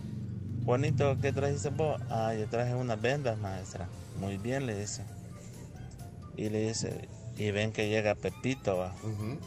Juanito, 0.65 1.17
¿qué 1.21 1.31
trajiste 1.31 1.69
vos? 1.69 2.01
Ah, 2.09 2.33
yo 2.37 2.49
traje 2.49 2.75
unas 2.75 2.99
vendas, 2.99 3.37
maestra. 3.37 3.87
Muy 4.19 4.37
bien, 4.37 4.65
le 4.65 4.77
dice. 4.77 5.05
Y 6.38 6.49
le 6.49 6.67
dice, 6.67 7.09
y 7.38 7.51
ven 7.51 7.71
que 7.71 7.89
llega 7.89 8.15
Pepito, 8.15 8.77
va, 8.77 8.93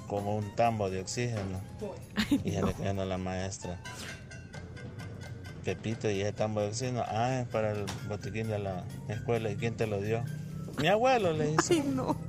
con 0.08 0.26
un 0.26 0.54
tambo 0.56 0.90
de 0.90 1.00
oxígeno. 1.00 1.60
Y 2.44 2.52
ya 2.52 2.62
le 2.62 2.74
queda 2.74 2.90
a 2.90 3.06
la 3.06 3.18
maestra. 3.18 3.80
Pepito, 5.64 6.10
y 6.10 6.20
ese 6.20 6.32
tambo 6.32 6.60
de 6.60 6.68
oxígeno, 6.68 7.04
ah, 7.06 7.40
es 7.40 7.48
para 7.48 7.72
el 7.72 7.86
botiquín 8.08 8.48
de 8.48 8.58
la 8.58 8.84
escuela. 9.08 9.50
¿Y 9.50 9.56
quién 9.56 9.76
te 9.76 9.86
lo 9.86 10.00
dio? 10.00 10.24
Mi 10.78 10.88
abuelo, 10.88 11.32
le 11.32 11.48
dice. 11.48 11.82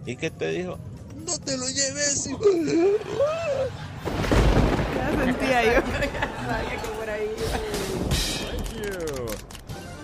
¿Y 0.05 0.15
qué 0.15 0.29
te 0.29 0.49
dijo? 0.49 0.77
No 1.25 1.37
te 1.39 1.57
lo 1.57 1.67
lleves, 1.67 2.27
hijo. 2.27 2.39
Ya 4.95 5.25
sentía 5.25 5.63
yo. 5.63 5.81
Sabía 6.45 6.81
que 6.81 6.87
por 6.97 7.09
ahí 7.09 7.27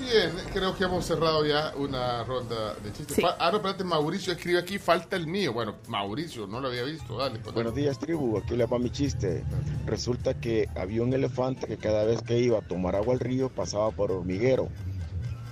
Bien, 0.10 0.32
creo 0.54 0.74
que 0.76 0.86
hemos 0.86 1.06
cerrado 1.06 1.46
ya 1.46 1.74
una 1.76 2.24
ronda 2.24 2.76
de 2.76 2.94
chistes. 2.94 3.18
Sí. 3.18 3.24
Ah, 3.26 3.50
no, 3.52 3.58
espérate, 3.58 3.84
Mauricio 3.84 4.32
escribe 4.32 4.58
aquí, 4.58 4.80
falta 4.80 5.18
el 5.18 5.28
mío. 5.28 5.52
Bueno, 5.52 5.76
Mauricio, 5.90 6.48
no 6.48 6.62
lo 6.62 6.70
había 6.70 6.84
visto, 6.84 7.18
dale. 7.18 7.40
pues, 7.40 7.54
Buenos 7.54 7.76
días, 7.76 8.00
tribu. 8.00 8.38
Aquí 8.38 8.56
le 8.56 8.66
va 8.66 8.80
mi 8.80 8.90
chiste. 8.90 9.44
Resulta 9.86 10.34
que 10.40 10.70
había 10.78 11.04
un 11.04 11.14
elefante 11.14 11.68
que 11.68 11.76
cada 11.78 12.06
vez 12.06 12.22
que 12.22 12.40
iba 12.40 12.60
a 12.60 12.62
tomar 12.62 12.96
agua 12.96 13.16
al 13.16 13.20
río 13.20 13.50
pasaba 13.50 13.92
por 13.92 14.12
hormiguero. 14.12 14.70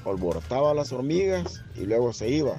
Alborotaba 0.06 0.72
a 0.72 0.74
las 0.74 0.93
hormigas 0.93 1.62
y 1.76 1.82
luego 1.82 2.14
se 2.14 2.30
iba. 2.30 2.58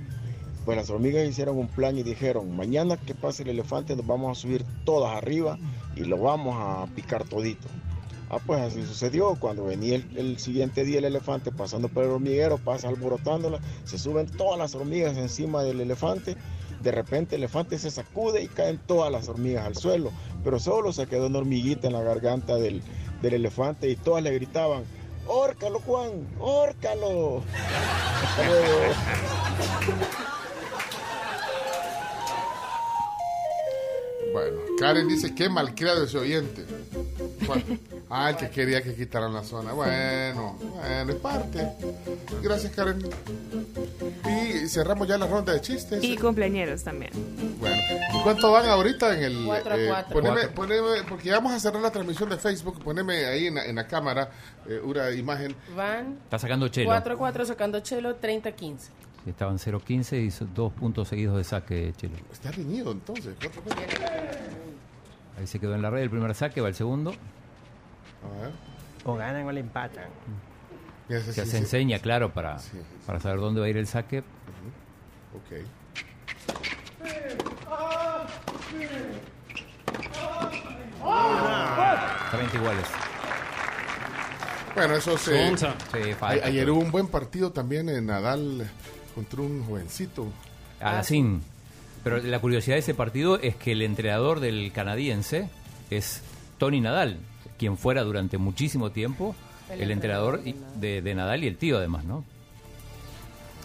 Pues 0.66 0.76
las 0.76 0.90
hormigas 0.90 1.26
hicieron 1.26 1.56
un 1.56 1.68
plan 1.68 1.96
y 1.96 2.02
dijeron, 2.02 2.54
mañana 2.56 2.96
que 2.98 3.14
pase 3.14 3.44
el 3.44 3.50
elefante 3.50 3.96
nos 3.96 4.06
vamos 4.06 4.36
a 4.36 4.40
subir 4.40 4.64
todas 4.84 5.16
arriba 5.16 5.56
y 5.94 6.00
lo 6.00 6.18
vamos 6.18 6.56
a 6.58 6.92
picar 6.94 7.24
todito. 7.24 7.68
Ah, 8.28 8.38
pues 8.44 8.60
así 8.60 8.84
sucedió. 8.84 9.36
Cuando 9.36 9.64
venía 9.64 9.96
el, 9.96 10.16
el 10.16 10.38
siguiente 10.38 10.84
día 10.84 10.98
el 10.98 11.04
elefante 11.04 11.52
pasando 11.52 11.88
por 11.88 12.04
el 12.04 12.10
hormiguero, 12.10 12.58
pasa 12.58 12.88
alborotándola, 12.88 13.60
se 13.84 13.98
suben 13.98 14.26
todas 14.26 14.58
las 14.58 14.74
hormigas 14.74 15.16
encima 15.16 15.62
del 15.62 15.80
elefante. 15.80 16.36
De 16.82 16.90
repente 16.92 17.36
el 17.36 17.42
elefante 17.42 17.78
se 17.78 17.90
sacude 17.90 18.42
y 18.42 18.48
caen 18.48 18.78
todas 18.86 19.10
las 19.10 19.28
hormigas 19.28 19.64
al 19.64 19.76
suelo, 19.76 20.10
pero 20.44 20.58
solo 20.58 20.92
se 20.92 21.06
quedó 21.06 21.26
una 21.26 21.38
hormiguita 21.38 21.86
en 21.86 21.94
la 21.94 22.02
garganta 22.02 22.56
del, 22.56 22.82
del 23.22 23.34
elefante 23.34 23.88
y 23.88 23.96
todas 23.96 24.22
le 24.22 24.32
gritaban, 24.32 24.84
¡Órcalo, 25.26 25.80
Juan! 25.80 26.10
¡Órcalo! 26.38 27.42
Bueno, 34.32 34.58
Karen 34.78 35.08
dice, 35.08 35.34
qué 35.34 35.48
malcriado 35.48 36.04
ese 36.04 36.18
oyente. 36.18 36.64
Ah, 38.08 38.30
el 38.30 38.36
que 38.36 38.48
quería 38.50 38.82
que 38.82 38.94
quitaran 38.94 39.34
la 39.34 39.42
zona. 39.42 39.72
Bueno, 39.72 40.56
bueno, 40.60 41.12
es 41.12 41.16
parte. 41.18 41.72
Gracias, 42.40 42.72
Karen. 42.72 43.02
Y 44.24 44.68
cerramos 44.68 45.08
ya 45.08 45.18
la 45.18 45.26
ronda 45.26 45.52
de 45.52 45.60
chistes. 45.60 46.04
Y 46.04 46.16
cumpleañeros 46.16 46.84
también. 46.84 47.10
Bueno, 47.58 47.76
¿y 48.14 48.22
cuánto 48.22 48.52
van 48.52 48.66
ahorita 48.68 49.12
en 49.18 49.24
el... 49.24 49.44
Cuatro 49.46 49.74
a 49.74 49.76
cuatro. 49.88 50.12
poneme, 50.20 50.36
Cuatro. 50.54 50.54
poneme- 50.54 51.04
porque 51.08 51.24
ya 51.30 51.34
vamos 51.36 51.52
a 51.54 51.58
cerrar 51.58 51.82
la 51.82 51.90
transmisión 51.90 52.28
de 52.28 52.36
Facebook, 52.36 52.80
poneme 52.84 53.24
ahí 53.26 53.46
en 53.48 53.56
la, 53.56 53.64
en 53.64 53.74
la 53.74 53.88
cámara 53.88 54.30
eh, 54.68 54.80
una 54.84 55.10
imagen. 55.10 55.56
Van 55.74 56.18
Está 56.24 56.38
sacando 56.38 56.68
Chelo. 56.68 56.90
4-4 56.90 57.44
sacando 57.44 57.80
Chelo, 57.80 58.20
30-15. 58.20 58.76
Estaban 59.26 59.58
0-15 59.58 60.24
y 60.42 60.46
dos 60.54 60.72
puntos 60.74 61.08
seguidos 61.08 61.36
de 61.38 61.42
saque 61.42 61.92
Chelo. 61.96 62.14
Está 62.32 62.52
reñido 62.52 62.92
entonces. 62.92 63.34
Ahí 65.36 65.46
se 65.48 65.58
quedó 65.58 65.74
en 65.74 65.82
la 65.82 65.90
red 65.90 66.02
el 66.02 66.10
primer 66.10 66.32
saque, 66.36 66.60
va 66.60 66.68
el 66.68 66.76
segundo. 66.76 67.12
O 69.04 69.14
ganan 69.16 69.46
o 69.46 69.52
le 69.52 69.60
empatan. 69.60 70.04
Se 71.08 71.46
se 71.46 71.58
enseña, 71.58 72.00
claro, 72.00 72.32
para, 72.32 72.58
para 73.06 73.20
saber 73.20 73.38
dónde 73.38 73.60
va 73.60 73.66
a 73.66 73.68
ir 73.68 73.76
el 73.76 73.86
saque. 73.86 74.18
Ok. 75.34 75.64
Está 81.06 82.36
20 82.36 82.56
iguales. 82.56 82.84
Bueno, 84.74 84.94
eso 84.96 85.16
se... 85.16 85.46
Sonsa. 85.46 85.74
Sí, 85.92 86.12
falta, 86.14 86.44
A- 86.44 86.48
ayer 86.48 86.70
hubo 86.70 86.80
un 86.80 86.90
buen 86.90 87.06
partido 87.08 87.50
también 87.52 87.88
en 87.88 88.06
Nadal 88.06 88.68
contra 89.14 89.40
un 89.40 89.64
jovencito. 89.64 90.26
Alacín. 90.80 91.42
Pero 92.04 92.18
la 92.18 92.38
curiosidad 92.40 92.76
de 92.76 92.80
ese 92.80 92.94
partido 92.94 93.38
es 93.40 93.56
que 93.56 93.72
el 93.72 93.82
entrenador 93.82 94.40
del 94.40 94.70
canadiense 94.72 95.48
es 95.90 96.22
Tony 96.58 96.80
Nadal, 96.80 97.18
quien 97.58 97.76
fuera 97.76 98.02
durante 98.02 98.38
muchísimo 98.38 98.90
tiempo 98.90 99.34
El 99.70 99.82
el, 99.82 99.90
entrenador 99.90 100.40
y- 100.44 100.54
de, 100.76 101.02
de 101.02 101.14
Nadal 101.14 101.44
y 101.44 101.46
el 101.48 101.56
tío 101.56 101.78
además, 101.78 102.04
¿no? 102.04 102.24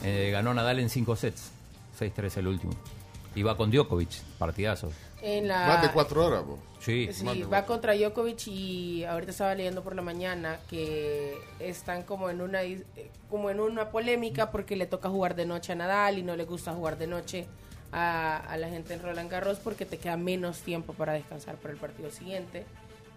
Eh, 0.04 0.30
ganó 0.32 0.54
Nadal 0.54 0.80
en 0.80 0.90
cinco 0.90 1.16
sets, 1.16 1.52
6-3 2.00 2.38
el 2.38 2.48
último. 2.48 2.74
Iba 3.36 3.56
con 3.56 3.72
Djokovic, 3.72 4.10
partidazo. 4.40 4.92
En 5.22 5.48
la... 5.48 5.68
Más 5.68 5.82
de 5.84 5.92
cuatro 5.92 6.26
horas, 6.26 6.44
vos. 6.46 6.60
Sí. 6.80 7.10
Sí, 7.14 7.44
va 7.44 7.66
contra 7.68 7.94
Djokovic 7.94 8.48
y 8.48 9.04
ahorita 9.04 9.32
estaba 9.32 9.54
leyendo 9.54 9.84
por 9.84 9.96
la 9.96 10.02
mañana 10.02 10.58
que 10.70 11.38
están 11.60 12.02
como 12.02 12.32
en 12.32 12.42
una 12.42 12.64
eh, 12.64 12.84
como 13.30 13.52
en 13.52 13.60
una 13.60 13.90
polémica 13.92 14.50
porque 14.50 14.76
le 14.76 14.88
toca 14.88 15.08
jugar 15.10 15.36
de 15.36 15.46
noche 15.46 15.74
a 15.74 15.76
Nadal 15.76 16.18
y 16.18 16.24
no 16.24 16.36
le 16.36 16.44
gusta 16.46 16.74
jugar 16.74 16.98
de 16.98 17.06
noche 17.06 17.46
a, 17.92 18.38
a 18.38 18.58
la 18.58 18.68
gente 18.70 18.96
en 18.96 19.02
Roland 19.04 19.30
Garros 19.30 19.60
porque 19.60 19.86
te 19.86 20.00
queda 20.00 20.18
menos 20.18 20.62
tiempo 20.62 20.94
para 20.94 21.14
descansar 21.14 21.56
para 21.58 21.72
el 21.76 21.80
partido 21.80 22.10
siguiente. 22.10 22.66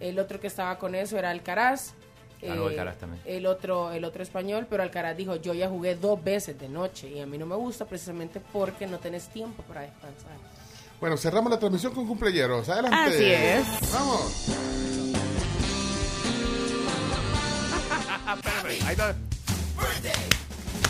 El 0.01 0.18
otro 0.18 0.40
que 0.40 0.47
estaba 0.49 0.78
con 0.78 0.95
eso 0.95 1.18
era 1.18 1.30
Alcaraz. 1.30 1.95
eh, 2.42 2.49
Ganó 2.49 2.66
Alcaraz 2.66 2.97
también. 2.99 3.22
El 3.24 3.47
otro, 3.47 3.92
el 3.92 4.05
otro 4.05 4.22
español, 4.22 4.66
pero 4.68 4.82
Alcaraz 4.82 5.16
dijo, 5.16 5.36
yo 5.36 5.55
ya 5.55 5.68
jugué 5.68 5.95
dos 5.95 6.22
veces 6.22 6.59
de 6.59 6.68
noche 6.68 7.09
y 7.09 7.20
a 7.20 7.26
mí 7.26 7.38
no 7.38 7.47
me 7.47 7.55
gusta 7.57 7.84
precisamente 7.86 8.40
porque 8.53 8.86
no 8.86 8.99
tenés 8.99 9.28
tiempo 9.28 9.62
para 9.62 9.82
descansar. 9.82 10.32
Bueno, 11.01 11.16
cerramos 11.16 11.51
la 11.51 11.59
transmisión 11.59 11.92
con 11.95 12.07
cumpleaños. 12.07 12.68
Adelante. 12.68 12.97
Así 12.97 13.24
es. 13.24 13.92
Vamos. 13.92 14.49
Ahí 18.86 18.92
está. 18.92 19.14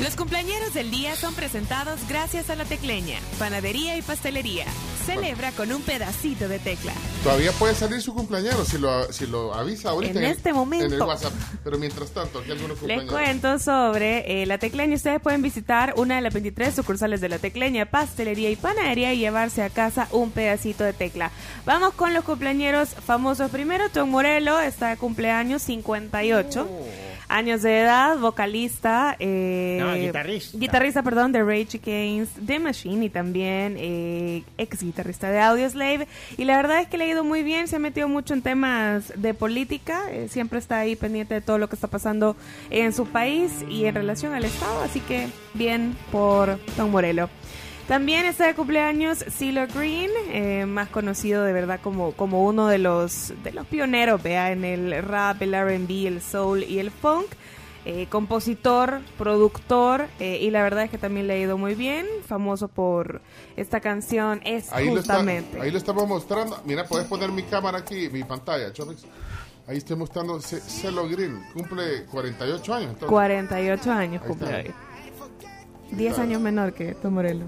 Los 0.02 0.16
cumpleaños 0.16 0.74
del 0.74 0.90
día 0.90 1.14
son 1.16 1.34
presentados 1.34 2.00
gracias 2.08 2.50
a 2.50 2.56
la 2.56 2.64
Tecleña, 2.64 3.18
panadería 3.38 3.96
y 3.96 4.02
pastelería. 4.02 4.64
Celebra 5.06 5.52
con 5.52 5.70
un 5.70 5.82
pedacito 5.82 6.48
de 6.48 6.58
tecla. 6.58 6.92
Todavía 7.22 7.52
puede 7.52 7.74
salir 7.74 8.00
su 8.00 8.14
cumpleaños 8.14 8.66
si 8.66 8.78
lo, 8.78 9.12
si 9.12 9.26
lo 9.26 9.54
avisa 9.54 9.90
ahorita. 9.90 10.18
En 10.18 10.24
este 10.24 10.52
momento. 10.52 10.86
En 10.86 10.92
el 10.94 11.02
WhatsApp. 11.02 11.32
Pero 11.62 11.78
mientras 11.78 12.10
tanto, 12.10 12.38
aquí 12.38 12.50
algunos 12.50 12.70
Les 12.70 12.78
cumpleaños. 13.02 13.12
cuento 13.12 13.58
sobre 13.58 14.42
eh, 14.42 14.46
la 14.46 14.56
Tecleña. 14.58 14.96
Ustedes 14.96 15.20
pueden 15.20 15.42
visitar 15.42 15.92
una 15.96 16.16
de 16.16 16.22
las 16.22 16.32
23 16.32 16.74
sucursales 16.74 17.20
de 17.20 17.28
la 17.28 17.38
Tecleña, 17.38 17.84
pastelería 17.86 18.50
y 18.50 18.56
panadería 18.56 19.12
y 19.12 19.18
llevarse 19.18 19.62
a 19.62 19.68
casa 19.70 20.08
un 20.10 20.30
pedacito 20.30 20.84
de 20.84 20.94
tecla. 20.94 21.30
Vamos 21.66 21.92
con 21.94 22.14
los 22.14 22.24
cumpleaños 22.24 22.88
famosos. 23.06 23.50
Primero, 23.50 23.90
Tom 23.90 24.08
Morello 24.10 24.58
está 24.60 24.88
de 24.88 24.96
cumpleaños 24.96 25.62
58. 25.62 26.68
Años 27.28 27.62
de 27.62 27.80
edad, 27.80 28.18
vocalista, 28.18 29.16
eh, 29.18 29.80
No, 29.84 29.94
guitarrista. 29.94 30.58
guitarrista, 30.58 31.02
perdón, 31.02 31.32
de 31.32 31.42
Rage 31.42 31.78
Against 31.82 32.38
the 32.46 32.58
Machine 32.58 33.04
y 33.04 33.10
también 33.10 33.76
eh, 33.78 34.42
ex 34.58 34.82
guitarrista 34.82 35.30
de 35.30 35.40
Audioslave. 35.40 36.06
Y 36.36 36.44
la 36.44 36.56
verdad 36.56 36.80
es 36.80 36.88
que 36.88 36.98
le 36.98 37.04
ha 37.04 37.08
ido 37.08 37.24
muy 37.24 37.42
bien, 37.42 37.68
se 37.68 37.76
ha 37.76 37.78
metido 37.78 38.08
mucho 38.08 38.34
en 38.34 38.42
temas 38.42 39.12
de 39.16 39.34
política, 39.34 40.10
eh, 40.10 40.28
siempre 40.28 40.58
está 40.58 40.78
ahí 40.78 40.96
pendiente 40.96 41.34
de 41.34 41.40
todo 41.40 41.58
lo 41.58 41.68
que 41.68 41.76
está 41.76 41.88
pasando 41.88 42.36
en 42.70 42.92
su 42.92 43.06
país 43.06 43.64
y 43.68 43.84
en 43.86 43.94
relación 43.94 44.34
al 44.34 44.44
Estado, 44.44 44.82
así 44.82 45.00
que 45.00 45.28
bien 45.54 45.96
por 46.10 46.58
Tom 46.76 46.90
Morello. 46.90 47.28
También 47.88 48.24
está 48.24 48.46
de 48.46 48.54
cumpleaños 48.54 49.18
CeeLo 49.18 49.66
Green, 49.66 50.10
eh, 50.30 50.64
más 50.64 50.88
conocido 50.88 51.44
de 51.44 51.52
verdad 51.52 51.80
como, 51.82 52.12
como 52.12 52.46
uno 52.46 52.66
de 52.66 52.78
los, 52.78 53.34
de 53.42 53.52
los 53.52 53.66
pioneros 53.66 54.22
vea 54.22 54.52
en 54.52 54.64
el 54.64 55.02
rap, 55.02 55.42
el 55.42 55.52
RB, 55.52 56.06
el 56.06 56.22
soul 56.22 56.64
y 56.64 56.78
el 56.78 56.90
funk. 56.90 57.26
Eh, 57.86 58.06
compositor, 58.08 59.00
productor, 59.18 60.06
eh, 60.18 60.38
y 60.40 60.50
la 60.50 60.62
verdad 60.62 60.84
es 60.84 60.90
que 60.90 60.96
también 60.96 61.26
le 61.26 61.34
ha 61.34 61.38
ido 61.38 61.58
muy 61.58 61.74
bien, 61.74 62.06
famoso 62.26 62.68
por 62.68 63.20
esta 63.56 63.80
canción, 63.80 64.40
es 64.44 64.72
Ahí 64.72 64.86
lo, 64.86 65.00
está- 65.00 65.14
justamente. 65.16 65.60
ahí 65.60 65.70
lo 65.70 65.76
estamos 65.76 66.08
mostrando. 66.08 66.58
Mira, 66.64 66.84
puedes 66.86 67.06
poner 67.06 67.30
mi 67.30 67.42
cámara 67.42 67.78
aquí, 67.78 68.08
mi 68.08 68.24
pantalla, 68.24 68.72
Chomix. 68.72 69.04
Ahí 69.66 69.76
estoy 69.78 69.96
mostrando 69.96 70.40
Ce- 70.40 70.60
Celo 70.60 71.06
Green. 71.08 71.42
Cumple 71.52 72.04
48 72.06 72.72
años. 72.74 72.88
entonces. 72.90 73.08
48 73.10 73.92
años 73.92 74.22
cumple 74.22 74.54
hoy. 74.54 74.70
10 75.90 76.18
años 76.18 76.40
menor 76.40 76.72
que 76.72 76.94
Tom 76.94 77.14
Morello. 77.14 77.44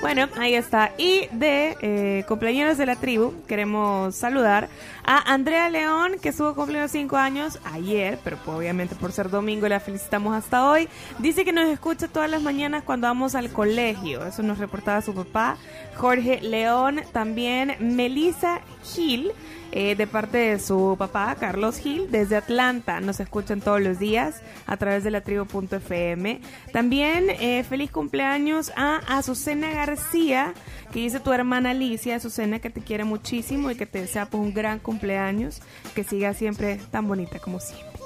Bueno, 0.00 0.28
ahí 0.38 0.54
está. 0.54 0.92
Y 0.96 1.26
de 1.32 1.76
eh, 1.82 2.24
cumpleaños 2.28 2.78
de 2.78 2.86
la 2.86 2.94
tribu, 2.94 3.34
queremos 3.48 4.14
saludar 4.14 4.68
a 5.04 5.32
Andrea 5.32 5.68
León, 5.70 6.12
que 6.22 6.28
estuvo 6.28 6.54
cumpliendo 6.54 6.86
5 6.86 7.16
años 7.16 7.58
ayer, 7.64 8.20
pero 8.22 8.36
pues, 8.44 8.56
obviamente 8.56 8.94
por 8.94 9.10
ser 9.10 9.28
domingo 9.28 9.66
la 9.66 9.80
felicitamos 9.80 10.36
hasta 10.36 10.70
hoy. 10.70 10.88
Dice 11.18 11.44
que 11.44 11.52
nos 11.52 11.68
escucha 11.68 12.06
todas 12.06 12.30
las 12.30 12.42
mañanas 12.42 12.84
cuando 12.84 13.08
vamos 13.08 13.34
al 13.34 13.50
colegio. 13.50 14.24
Eso 14.24 14.44
nos 14.44 14.58
reportaba 14.58 15.02
su 15.02 15.14
papá, 15.14 15.56
Jorge 15.96 16.40
León. 16.42 17.00
También 17.12 17.74
Melissa 17.80 18.60
Gil, 18.84 19.32
eh, 19.80 19.94
de 19.94 20.08
parte 20.08 20.38
de 20.38 20.58
su 20.58 20.96
papá, 20.98 21.36
Carlos 21.38 21.78
Gil, 21.78 22.10
desde 22.10 22.34
Atlanta. 22.34 23.00
Nos 23.00 23.20
escuchan 23.20 23.60
todos 23.60 23.80
los 23.80 24.00
días 24.00 24.42
a 24.66 24.76
través 24.76 25.04
de 25.04 25.12
la 25.12 25.20
tribu.fm. 25.20 26.40
También 26.72 27.30
eh, 27.30 27.62
feliz 27.62 27.92
cumpleaños 27.92 28.72
a 28.74 28.96
Azucena 29.06 29.70
García, 29.70 30.52
que 30.92 30.98
dice 30.98 31.20
tu 31.20 31.32
hermana 31.32 31.70
Alicia, 31.70 32.16
Azucena, 32.16 32.58
que 32.58 32.70
te 32.70 32.80
quiere 32.80 33.04
muchísimo 33.04 33.70
y 33.70 33.76
que 33.76 33.86
te 33.86 34.00
desea 34.00 34.28
pues, 34.28 34.42
un 34.42 34.52
gran 34.52 34.80
cumpleaños, 34.80 35.60
que 35.94 36.02
siga 36.02 36.34
siempre 36.34 36.80
tan 36.90 37.06
bonita 37.06 37.38
como 37.38 37.60
siempre. 37.60 38.00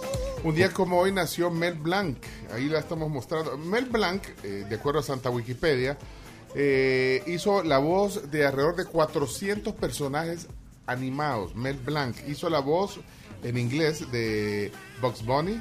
Un 0.44 0.54
día 0.54 0.70
como 0.74 0.98
hoy 1.00 1.10
nació 1.10 1.50
Mel 1.50 1.76
Blanc. 1.76 2.18
Ahí 2.52 2.66
la 2.66 2.80
estamos 2.80 3.08
mostrando. 3.08 3.56
Mel 3.56 3.86
Blanc, 3.86 4.22
eh, 4.42 4.66
de 4.68 4.76
acuerdo 4.76 5.00
a 5.00 5.02
Santa 5.02 5.30
Wikipedia, 5.30 5.96
hizo 7.26 7.62
la 7.62 7.78
voz 7.78 8.30
de 8.30 8.44
alrededor 8.44 8.76
de 8.76 8.84
400 8.84 9.72
personajes 9.72 10.48
animados. 10.86 11.54
Mel 11.54 11.78
Blanc 11.78 12.16
hizo 12.28 12.50
la 12.50 12.60
voz 12.60 13.00
en 13.42 13.56
inglés 13.56 14.10
de 14.12 14.72
Bugs 15.00 15.24
Bunny, 15.24 15.60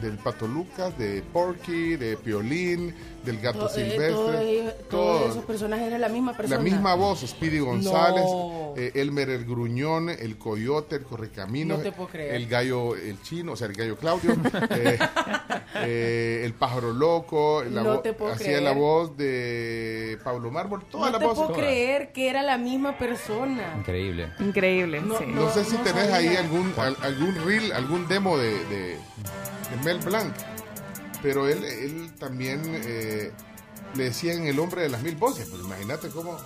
del 0.00 0.16
Pato 0.18 0.46
Lucas, 0.46 0.96
de 0.98 1.22
Porky, 1.32 1.96
de 1.96 2.16
Piolín, 2.16 2.94
del 3.24 3.40
Gato 3.40 3.60
To- 3.60 3.66
eh, 3.66 3.70
Silvestre. 3.74 4.08
todos 4.10 4.40
ellos- 4.40 4.72
todo. 4.90 5.18
todos 5.18 5.30
esos 5.30 5.44
personajes 5.44 5.86
eran 5.86 6.00
la 6.00 6.08
misma 6.08 6.36
persona. 6.36 6.56
La 6.56 6.62
misma 6.62 6.94
voz, 6.94 7.20
Speedy 7.26 7.58
González, 7.58 8.24
No. 8.24 8.74
eh, 8.76 8.92
Elmer 8.94 9.30
el 9.30 9.44
Gruñón, 9.44 10.10
el 10.10 10.36
Coyote, 10.38 10.96
el 10.96 11.02
Correcaminos, 11.04 11.78
No 11.78 11.84
te 11.84 11.92
puedo 11.92 12.08
creer. 12.10 12.34
el 12.34 12.46
gallo, 12.48 12.94
el 12.96 13.20
chino, 13.22 13.52
o 13.52 13.56
sea, 13.56 13.66
el 13.68 13.74
gallo 13.74 13.96
Claudio, 13.96 14.32
eh, 14.70 14.98
eh, 15.76 16.42
el 16.44 16.52
pájaro 16.54 16.92
loco, 16.92 17.62
la 17.70 17.82
No 17.82 18.00
te 18.00 18.12
puedo 18.12 18.32
hacía 18.32 18.46
creer. 18.46 18.62
la 18.62 18.72
voz 18.72 19.16
de 19.16 20.18
Pablo 20.22 20.50
Mármol, 20.50 20.84
toda 20.90 21.06
no 21.06 21.12
la 21.12 21.18
te 21.18 21.24
voz. 21.26 21.34
puedo 21.38 21.52
creer 21.54 22.12
que 22.12 22.28
era 22.28 22.42
la 22.42 22.58
misma 22.58 22.98
persona. 22.98 23.74
Increíble. 23.78 24.28
Increíble, 24.40 25.00
No, 25.00 25.18
sí. 25.18 25.24
No, 25.28 25.50
sé 25.50 25.64
si 25.64 25.76
no 25.76 25.82
tenés 25.82 26.08
sabía. 26.10 26.30
ahí 26.30 26.36
algún, 26.36 26.72
al- 26.76 26.96
algún 27.02 27.34
reel, 27.44 27.72
algún 27.72 28.06
demo 28.08 28.38
de, 28.38 28.50
de, 28.66 28.86
de 28.96 28.96
Mel 29.84 29.98
Blanc, 29.98 30.34
pero 31.24 31.48
él, 31.48 31.64
él 31.64 32.12
también 32.18 32.60
eh, 32.66 33.32
le 33.96 34.04
decían 34.04 34.46
el 34.46 34.58
hombre 34.58 34.82
de 34.82 34.90
las 34.90 35.02
mil 35.02 35.16
voces, 35.16 35.48
pues 35.48 35.62
imagínate 35.62 36.10
cómo... 36.10 36.36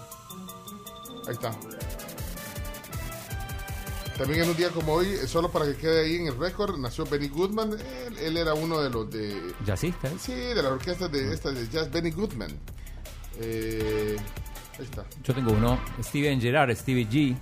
Ahí 1.26 1.32
está. 1.32 1.50
También 4.16 4.44
en 4.44 4.50
un 4.50 4.56
día 4.56 4.70
como 4.70 4.92
hoy, 4.92 5.08
eh, 5.08 5.26
solo 5.26 5.50
para 5.50 5.66
que 5.66 5.74
quede 5.74 6.04
ahí 6.04 6.14
en 6.14 6.28
el 6.28 6.38
récord, 6.38 6.78
nació 6.78 7.04
Benny 7.06 7.26
Goodman. 7.26 7.72
Él, 7.72 8.18
él 8.18 8.36
era 8.36 8.54
uno 8.54 8.80
de 8.80 8.88
los 8.88 9.10
de... 9.10 9.52
¿Jazzista? 9.66 10.10
Sí, 10.16 10.32
de 10.32 10.62
la 10.62 10.68
orquesta 10.68 11.08
de 11.08 11.34
esta 11.34 11.50
de 11.50 11.68
jazz, 11.68 11.90
Benny 11.90 12.12
Goodman. 12.12 12.52
Eh, 13.40 14.16
ahí 14.78 14.84
está. 14.84 15.04
Yo 15.24 15.34
tengo 15.34 15.54
uno, 15.54 15.80
Steven 16.04 16.40
Gerrard, 16.40 16.76
Stevie 16.76 17.08
G, 17.08 17.36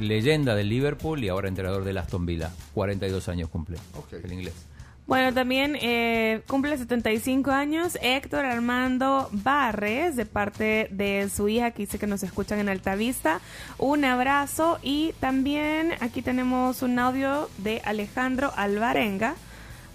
leyenda 0.00 0.54
del 0.54 0.70
Liverpool 0.70 1.22
y 1.22 1.28
ahora 1.28 1.48
entrenador 1.48 1.84
del 1.84 1.98
Aston 1.98 2.24
Villa. 2.24 2.50
42 2.72 3.28
años 3.28 3.50
cumple. 3.50 3.76
El 4.10 4.32
inglés. 4.32 4.71
Bueno, 5.06 5.34
también 5.34 5.76
eh, 5.80 6.42
cumple 6.46 6.78
75 6.78 7.50
años 7.50 7.98
Héctor 8.00 8.44
Armando 8.44 9.28
Barres, 9.32 10.16
de 10.16 10.26
parte 10.26 10.88
de 10.90 11.28
su 11.34 11.48
hija 11.48 11.72
que 11.72 11.82
dice 11.82 11.98
que 11.98 12.06
nos 12.06 12.22
escuchan 12.22 12.60
en 12.60 12.68
Altavista. 12.68 13.40
Un 13.78 14.04
abrazo 14.04 14.78
y 14.82 15.12
también 15.18 15.94
aquí 16.00 16.22
tenemos 16.22 16.82
un 16.82 16.98
audio 16.98 17.50
de 17.58 17.82
Alejandro 17.84 18.52
Alvarenga. 18.56 19.34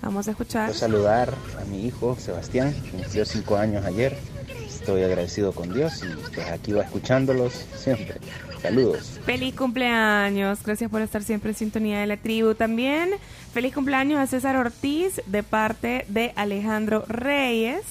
Vamos 0.02 0.28
a 0.28 0.32
escuchar. 0.32 0.66
Quiero 0.66 0.80
saludar 0.80 1.34
a 1.60 1.66
mi 1.66 1.86
hijo 1.86 2.16
Sebastián, 2.20 2.74
que 2.74 2.92
cumplió 2.92 3.26
cinco 3.26 3.56
años 3.56 3.86
ayer. 3.86 4.18
Estoy 4.68 5.04
agradecido 5.04 5.54
con 5.54 5.74
Dios 5.74 6.04
y 6.04 6.34
pues 6.34 6.48
aquí 6.50 6.74
va 6.74 6.84
escuchándolos 6.84 7.54
siempre. 7.76 8.20
Saludos. 8.62 9.20
Feliz 9.26 9.56
cumpleaños, 9.56 10.60
gracias 10.64 10.90
por 10.90 11.02
estar 11.02 11.24
siempre 11.24 11.52
en 11.52 11.56
sintonía 11.56 12.00
de 12.00 12.08
la 12.08 12.18
tribu. 12.18 12.56
También 12.56 13.12
feliz 13.54 13.74
cumpleaños 13.74 14.20
a 14.20 14.28
César 14.28 14.56
Ortiz 14.56 15.22
de 15.26 15.44
parte 15.44 16.06
de 16.08 16.34
Alejandro 16.36 17.06
Reyes. 17.08 17.84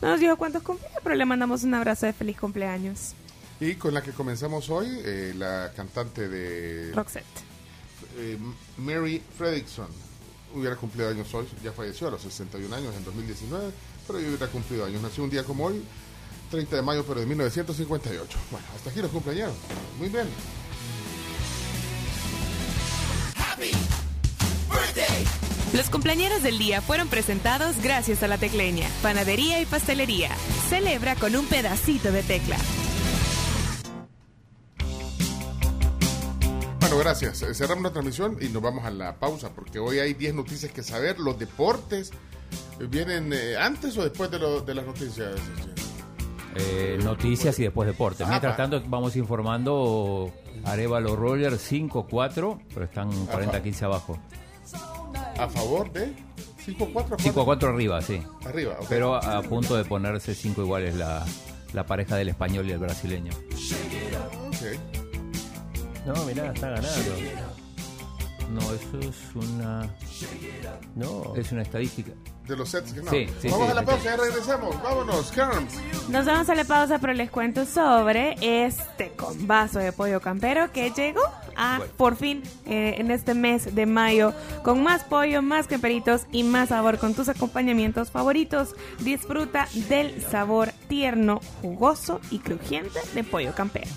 No 0.00 0.08
nos 0.10 0.20
dijo 0.20 0.36
cuántos 0.36 0.62
cumplía, 0.62 0.90
pero 1.02 1.14
le 1.16 1.24
mandamos 1.24 1.64
un 1.64 1.74
abrazo 1.74 2.06
de 2.06 2.12
feliz 2.12 2.38
cumpleaños. 2.38 3.14
Y 3.60 3.74
con 3.76 3.94
la 3.94 4.02
que 4.02 4.10
comenzamos 4.12 4.70
hoy, 4.70 4.86
eh, 5.04 5.34
la 5.36 5.72
cantante 5.76 6.28
de... 6.28 6.92
Roxette. 6.94 7.24
eh, 8.18 8.36
Mary 8.78 9.22
Fredrickson. 9.38 9.86
Hubiera 10.54 10.76
cumplido 10.76 11.08
años 11.08 11.32
hoy, 11.32 11.46
ya 11.64 11.72
falleció 11.72 12.08
a 12.08 12.10
los 12.10 12.22
61 12.22 12.74
años 12.76 12.94
en 12.94 13.04
2019, 13.04 13.70
pero 14.06 14.20
yo 14.20 14.28
hubiera 14.28 14.48
cumplido 14.48 14.84
años. 14.84 15.00
Nació 15.00 15.24
un 15.24 15.30
día 15.30 15.44
como 15.44 15.64
hoy, 15.66 15.82
30 16.52 16.76
de 16.76 16.82
mayo, 16.82 17.04
pero 17.06 17.18
de 17.20 17.26
1958. 17.26 18.38
Bueno, 18.50 18.66
hasta 18.76 18.90
aquí 18.90 19.00
los 19.00 19.10
cumpleaños. 19.10 19.52
Muy 19.98 20.08
bien. 20.08 20.28
Los 25.72 25.88
cumpleaños 25.88 26.42
del 26.42 26.58
día 26.58 26.82
fueron 26.82 27.08
presentados 27.08 27.76
gracias 27.82 28.22
a 28.22 28.28
la 28.28 28.36
Tecleña, 28.36 28.88
Panadería 29.02 29.60
y 29.60 29.64
Pastelería. 29.66 30.30
Celebra 30.68 31.14
con 31.16 31.34
un 31.34 31.46
pedacito 31.46 32.12
de 32.12 32.22
tecla. 32.22 32.58
Bueno, 36.80 36.98
gracias. 36.98 37.40
Eh, 37.42 37.54
Cerramos 37.54 37.84
la 37.84 37.90
transmisión 37.92 38.36
y 38.40 38.48
nos 38.48 38.60
vamos 38.62 38.84
a 38.84 38.90
la 38.90 39.16
pausa 39.18 39.50
porque 39.54 39.78
hoy 39.78 39.98
hay 39.98 40.12
10 40.12 40.34
noticias 40.34 40.70
que 40.72 40.82
saber. 40.82 41.18
Los 41.18 41.38
deportes 41.38 42.10
eh, 42.78 42.86
vienen 42.90 43.32
eh, 43.32 43.56
antes 43.56 43.96
o 43.96 44.02
después 44.02 44.30
de, 44.30 44.38
lo- 44.38 44.60
de 44.60 44.74
las 44.74 44.84
noticias. 44.84 45.30
Eh, 46.54 46.98
noticias 47.02 47.58
y 47.58 47.62
después 47.62 47.86
deportes. 47.86 48.28
Mientras 48.28 48.56
tanto, 48.56 48.82
vamos 48.86 49.16
informando 49.16 50.30
Arevalo 50.64 51.16
Roller 51.16 51.54
5-4, 51.54 52.58
pero 52.72 52.84
están 52.84 53.10
40-15 53.28 53.82
abajo. 53.82 54.18
A 55.38 55.48
favor 55.48 55.90
de 55.92 56.12
5-4. 56.66 57.16
5-4 57.16 57.68
arriba, 57.68 58.02
sí. 58.02 58.22
Arriba, 58.44 58.76
ok. 58.78 58.86
Pero 58.88 59.14
a, 59.14 59.38
a 59.38 59.42
punto 59.42 59.76
de 59.76 59.84
ponerse 59.84 60.34
5 60.34 60.62
iguales 60.62 60.94
la, 60.94 61.24
la 61.72 61.86
pareja 61.86 62.16
del 62.16 62.28
español 62.28 62.68
y 62.68 62.72
el 62.72 62.78
brasileño. 62.78 63.32
No, 66.06 66.24
mirá, 66.24 66.52
está 66.52 66.68
ganando. 66.70 67.51
No, 68.52 68.60
eso 68.60 68.98
es 69.00 69.16
una. 69.34 69.88
No. 70.94 71.34
Es 71.36 71.52
una 71.52 71.62
estadística. 71.62 72.12
De 72.46 72.56
los 72.56 72.68
sets 72.68 72.92
que 72.92 73.02
no. 73.02 73.10
Sí, 73.10 73.26
sí, 73.40 73.48
Vamos 73.48 73.66
sí, 73.66 73.72
a 73.72 73.74
la 73.74 73.84
pausa, 73.84 74.04
ya 74.04 74.16
regresamos. 74.16 74.82
Vámonos, 74.82 75.32
Carms. 75.32 75.74
Nos 76.08 76.26
vamos 76.26 76.48
a 76.50 76.54
la 76.54 76.64
pausa, 76.64 76.98
pero 76.98 77.14
les 77.14 77.30
cuento 77.30 77.64
sobre 77.64 78.34
este 78.66 79.12
vaso 79.40 79.78
de 79.78 79.92
pollo 79.92 80.20
campero 80.20 80.70
que 80.70 80.90
llegó 80.90 81.22
a 81.56 81.80
por 81.96 82.16
fin 82.16 82.42
eh, 82.66 82.96
en 82.98 83.10
este 83.10 83.34
mes 83.34 83.74
de 83.74 83.86
mayo 83.86 84.34
con 84.62 84.82
más 84.82 85.04
pollo, 85.04 85.40
más 85.40 85.66
camperitos 85.66 86.22
y 86.30 86.42
más 86.42 86.70
sabor 86.70 86.98
con 86.98 87.14
tus 87.14 87.28
acompañamientos 87.28 88.10
favoritos. 88.10 88.74
Disfruta 88.98 89.68
del 89.88 90.20
sabor 90.22 90.72
tierno, 90.88 91.40
jugoso 91.62 92.20
y 92.30 92.40
crujiente 92.40 93.00
de 93.14 93.24
pollo 93.24 93.54
campero. 93.54 93.90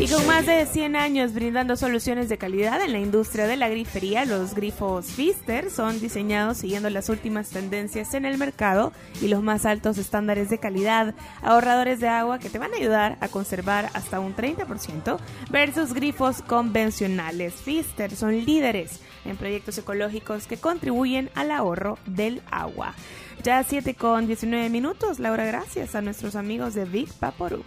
Y 0.00 0.08
con 0.08 0.26
más 0.26 0.46
de 0.46 0.64
100 0.64 0.96
años 0.96 1.34
brindando 1.34 1.76
soluciones 1.76 2.30
de 2.30 2.38
calidad 2.38 2.80
en 2.80 2.92
la 2.92 2.98
industria 2.98 3.46
de 3.46 3.58
la 3.58 3.68
grifería, 3.68 4.24
los 4.24 4.54
grifos 4.54 5.04
Pfister 5.08 5.70
son 5.70 6.00
diseñados 6.00 6.56
siguiendo 6.56 6.88
las 6.88 7.10
últimas 7.10 7.50
tendencias 7.50 8.14
en 8.14 8.24
el 8.24 8.38
mercado 8.38 8.94
y 9.20 9.28
los 9.28 9.42
más 9.42 9.66
altos 9.66 9.98
estándares 9.98 10.48
de 10.48 10.56
calidad, 10.56 11.14
ahorradores 11.42 12.00
de 12.00 12.08
agua 12.08 12.38
que 12.38 12.48
te 12.48 12.58
van 12.58 12.72
a 12.72 12.78
ayudar 12.78 13.18
a 13.20 13.28
conservar 13.28 13.90
hasta 13.92 14.20
un 14.20 14.34
30% 14.34 15.18
versus 15.50 15.92
grifos 15.92 16.40
convencionales. 16.40 17.52
Pfister 17.62 18.16
son 18.16 18.42
líderes 18.46 19.00
en 19.26 19.36
proyectos 19.36 19.76
ecológicos 19.76 20.46
que 20.46 20.56
contribuyen 20.56 21.28
al 21.34 21.50
ahorro 21.50 21.98
del 22.06 22.40
agua. 22.50 22.94
Ya 23.42 23.62
7 23.62 23.94
con 23.94 24.26
19 24.26 24.70
minutos, 24.70 25.18
Laura, 25.18 25.44
gracias 25.44 25.94
a 25.94 26.00
nuestros 26.00 26.36
amigos 26.36 26.72
de 26.72 26.86
Big 26.86 27.10
Vaporub. 27.20 27.64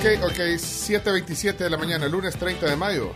Ok, 0.00 0.06
ok, 0.24 0.38
7.27 0.56 1.58
de 1.58 1.68
la 1.68 1.76
mañana, 1.76 2.08
lunes 2.08 2.34
30 2.34 2.70
de 2.70 2.74
mayo. 2.74 3.12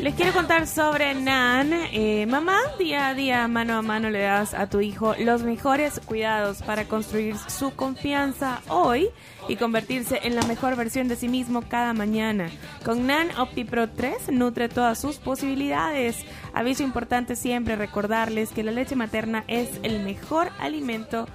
Les 0.00 0.14
quiero 0.14 0.32
contar 0.32 0.66
sobre 0.66 1.12
Nan. 1.12 1.70
Eh, 1.92 2.24
mamá, 2.26 2.58
día 2.78 3.08
a 3.08 3.14
día, 3.14 3.46
mano 3.46 3.74
a 3.74 3.82
mano, 3.82 4.08
le 4.08 4.20
das 4.20 4.54
a 4.54 4.70
tu 4.70 4.80
hijo 4.80 5.14
los 5.18 5.42
mejores 5.42 6.00
cuidados 6.00 6.62
para 6.62 6.86
construir 6.86 7.36
su 7.36 7.74
confianza 7.74 8.62
hoy 8.68 9.10
y 9.48 9.56
convertirse 9.56 10.20
en 10.22 10.34
la 10.34 10.42
mejor 10.46 10.74
versión 10.74 11.08
de 11.08 11.16
sí 11.16 11.28
mismo 11.28 11.60
cada 11.68 11.92
mañana. 11.92 12.48
Con 12.86 13.06
Nan 13.06 13.28
OptiPro 13.36 13.90
3 13.90 14.32
nutre 14.32 14.70
todas 14.70 14.98
sus 14.98 15.18
posibilidades. 15.18 16.24
Aviso 16.54 16.82
importante 16.82 17.36
siempre 17.36 17.76
recordarles 17.76 18.48
que 18.48 18.62
la 18.62 18.72
leche 18.72 18.96
materna 18.96 19.44
es 19.46 19.68
el 19.82 20.02
mejor 20.02 20.48
alimento 20.58 21.26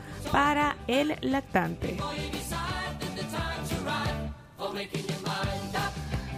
el 0.88 1.16
lactante. 1.22 1.98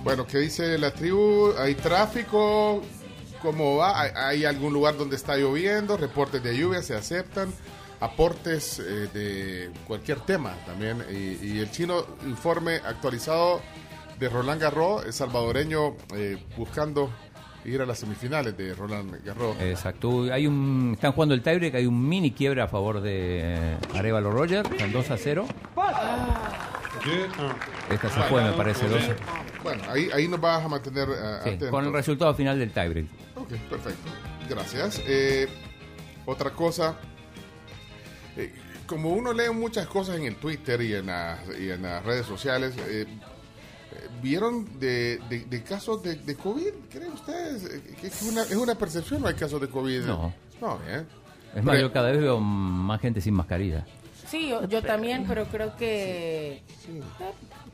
Bueno, 0.04 0.26
¿qué 0.26 0.40
dice 0.40 0.78
la 0.78 0.92
tribu? 0.92 1.54
¿Hay 1.58 1.76
tráfico? 1.76 2.82
¿Cómo 3.42 3.78
va? 3.78 4.02
¿Hay, 4.28 4.46
algún 4.46 4.74
lugar 4.74 4.98
donde 4.98 5.16
está 5.16 5.38
lloviendo? 5.38 5.98
¿Reportes 5.98 6.44
de 6.44 6.58
lluvia 6.58 6.82
se 6.82 6.96
aceptan? 6.96 7.54
¿Aportes 8.00 8.80
eh, 8.80 9.10
de 9.14 9.72
cualquier 9.86 10.20
tema 10.22 10.56
también? 10.66 11.04
Y, 11.12 11.60
el 11.60 11.70
chino 11.72 12.06
informe 12.26 12.76
actualizado 12.78 13.62
de 14.20 14.30
Roland 14.30 14.62
Garros, 14.62 15.06
el 15.06 15.14
salvadoreño 15.14 15.96
eh, 16.16 16.38
buscando 16.58 17.12
ir 17.66 17.82
a 17.82 17.86
las 17.86 17.99
semifinales 17.99 18.55
de 18.57 18.74
Roland 18.74 19.24
Garros. 19.24 19.55
Exacto. 19.62 20.24
Hay 20.32 20.47
un, 20.47 20.91
están 20.93 21.12
jugando 21.12 21.36
el 21.36 21.41
tiebreak, 21.41 21.76
hay 21.76 21.86
un 21.86 22.07
mini 22.07 22.32
quiebre 22.32 22.62
a 22.62 22.68
favor 22.68 23.01
de 23.01 23.41
eh, 23.43 23.78
Arevalo 23.95 24.32
Roger, 24.32 24.64
con 24.78 24.91
2 24.91 25.12
a 25.12 25.18
0. 25.18 25.45
Esta 27.91 28.10
se 28.10 28.22
fue, 28.24 28.43
me 28.43 28.51
parece, 28.53 28.88
2 28.88 29.01
Bueno, 29.64 29.84
ahí, 29.89 30.10
ahí 30.14 30.28
nos 30.28 30.39
vas 30.41 30.64
a 30.64 30.68
mantener 30.68 31.07
eh, 31.10 31.14
Sí, 31.43 31.49
atentos. 31.49 31.70
con 31.70 31.86
el 31.86 31.93
resultado 31.93 32.34
final 32.34 32.60
del 32.60 32.72
tiebreak. 32.72 33.05
Ok, 33.36 33.49
perfecto. 33.70 34.10
Gracias. 34.49 35.01
Eh, 35.05 35.47
otra 36.26 36.51
cosa, 36.51 36.95
eh, 38.38 38.53
como 38.86 39.10
uno 39.10 39.34
lee 39.34 39.49
muchas 39.53 39.88
cosas 39.88 40.18
en 40.18 40.26
el 40.26 40.36
Twitter 40.36 40.82
y 40.82 40.93
en 40.95 41.07
las, 41.07 41.39
y 41.60 41.70
en 41.72 41.82
las 41.84 42.03
redes 42.03 42.26
sociales, 42.26 42.76
eh, 42.88 43.05
¿vieron 44.22 44.80
de, 44.80 45.20
de- 45.30 45.45
de 45.45 45.63
casos 45.63 46.01
de, 46.03 46.15
de 46.15 46.36
COVID? 46.36 46.67
¿Creen 46.91 47.11
ustedes 47.13 47.63
eh, 47.65 47.95
que 47.99 48.07
es 48.07 48.22
una, 48.24 48.43
es 48.43 48.55
una 48.55 48.76
percepción 48.76 49.24
o 49.24 49.28
hay 49.28 49.36
casos 49.36 49.59
de 49.61 49.67
COVID? 49.70 50.01
No. 50.05 50.34
No, 50.61 50.80
¿eh? 50.88 51.05
Es 51.55 51.63
más, 51.63 51.76
Pero- 51.76 51.88
yo 51.88 51.93
cada 51.93 52.11
vez 52.11 52.22
veo 52.22 52.39
más 52.39 52.99
gente 53.01 53.22
sin 53.22 53.34
mascarilla. 53.34 53.86
Sí, 54.28 54.49
yo, 54.49 54.67
yo 54.67 54.84
también, 54.84 55.26
pero 55.28 55.45
creo 55.45 55.76
que 55.76 56.57
eh, 56.57 57.01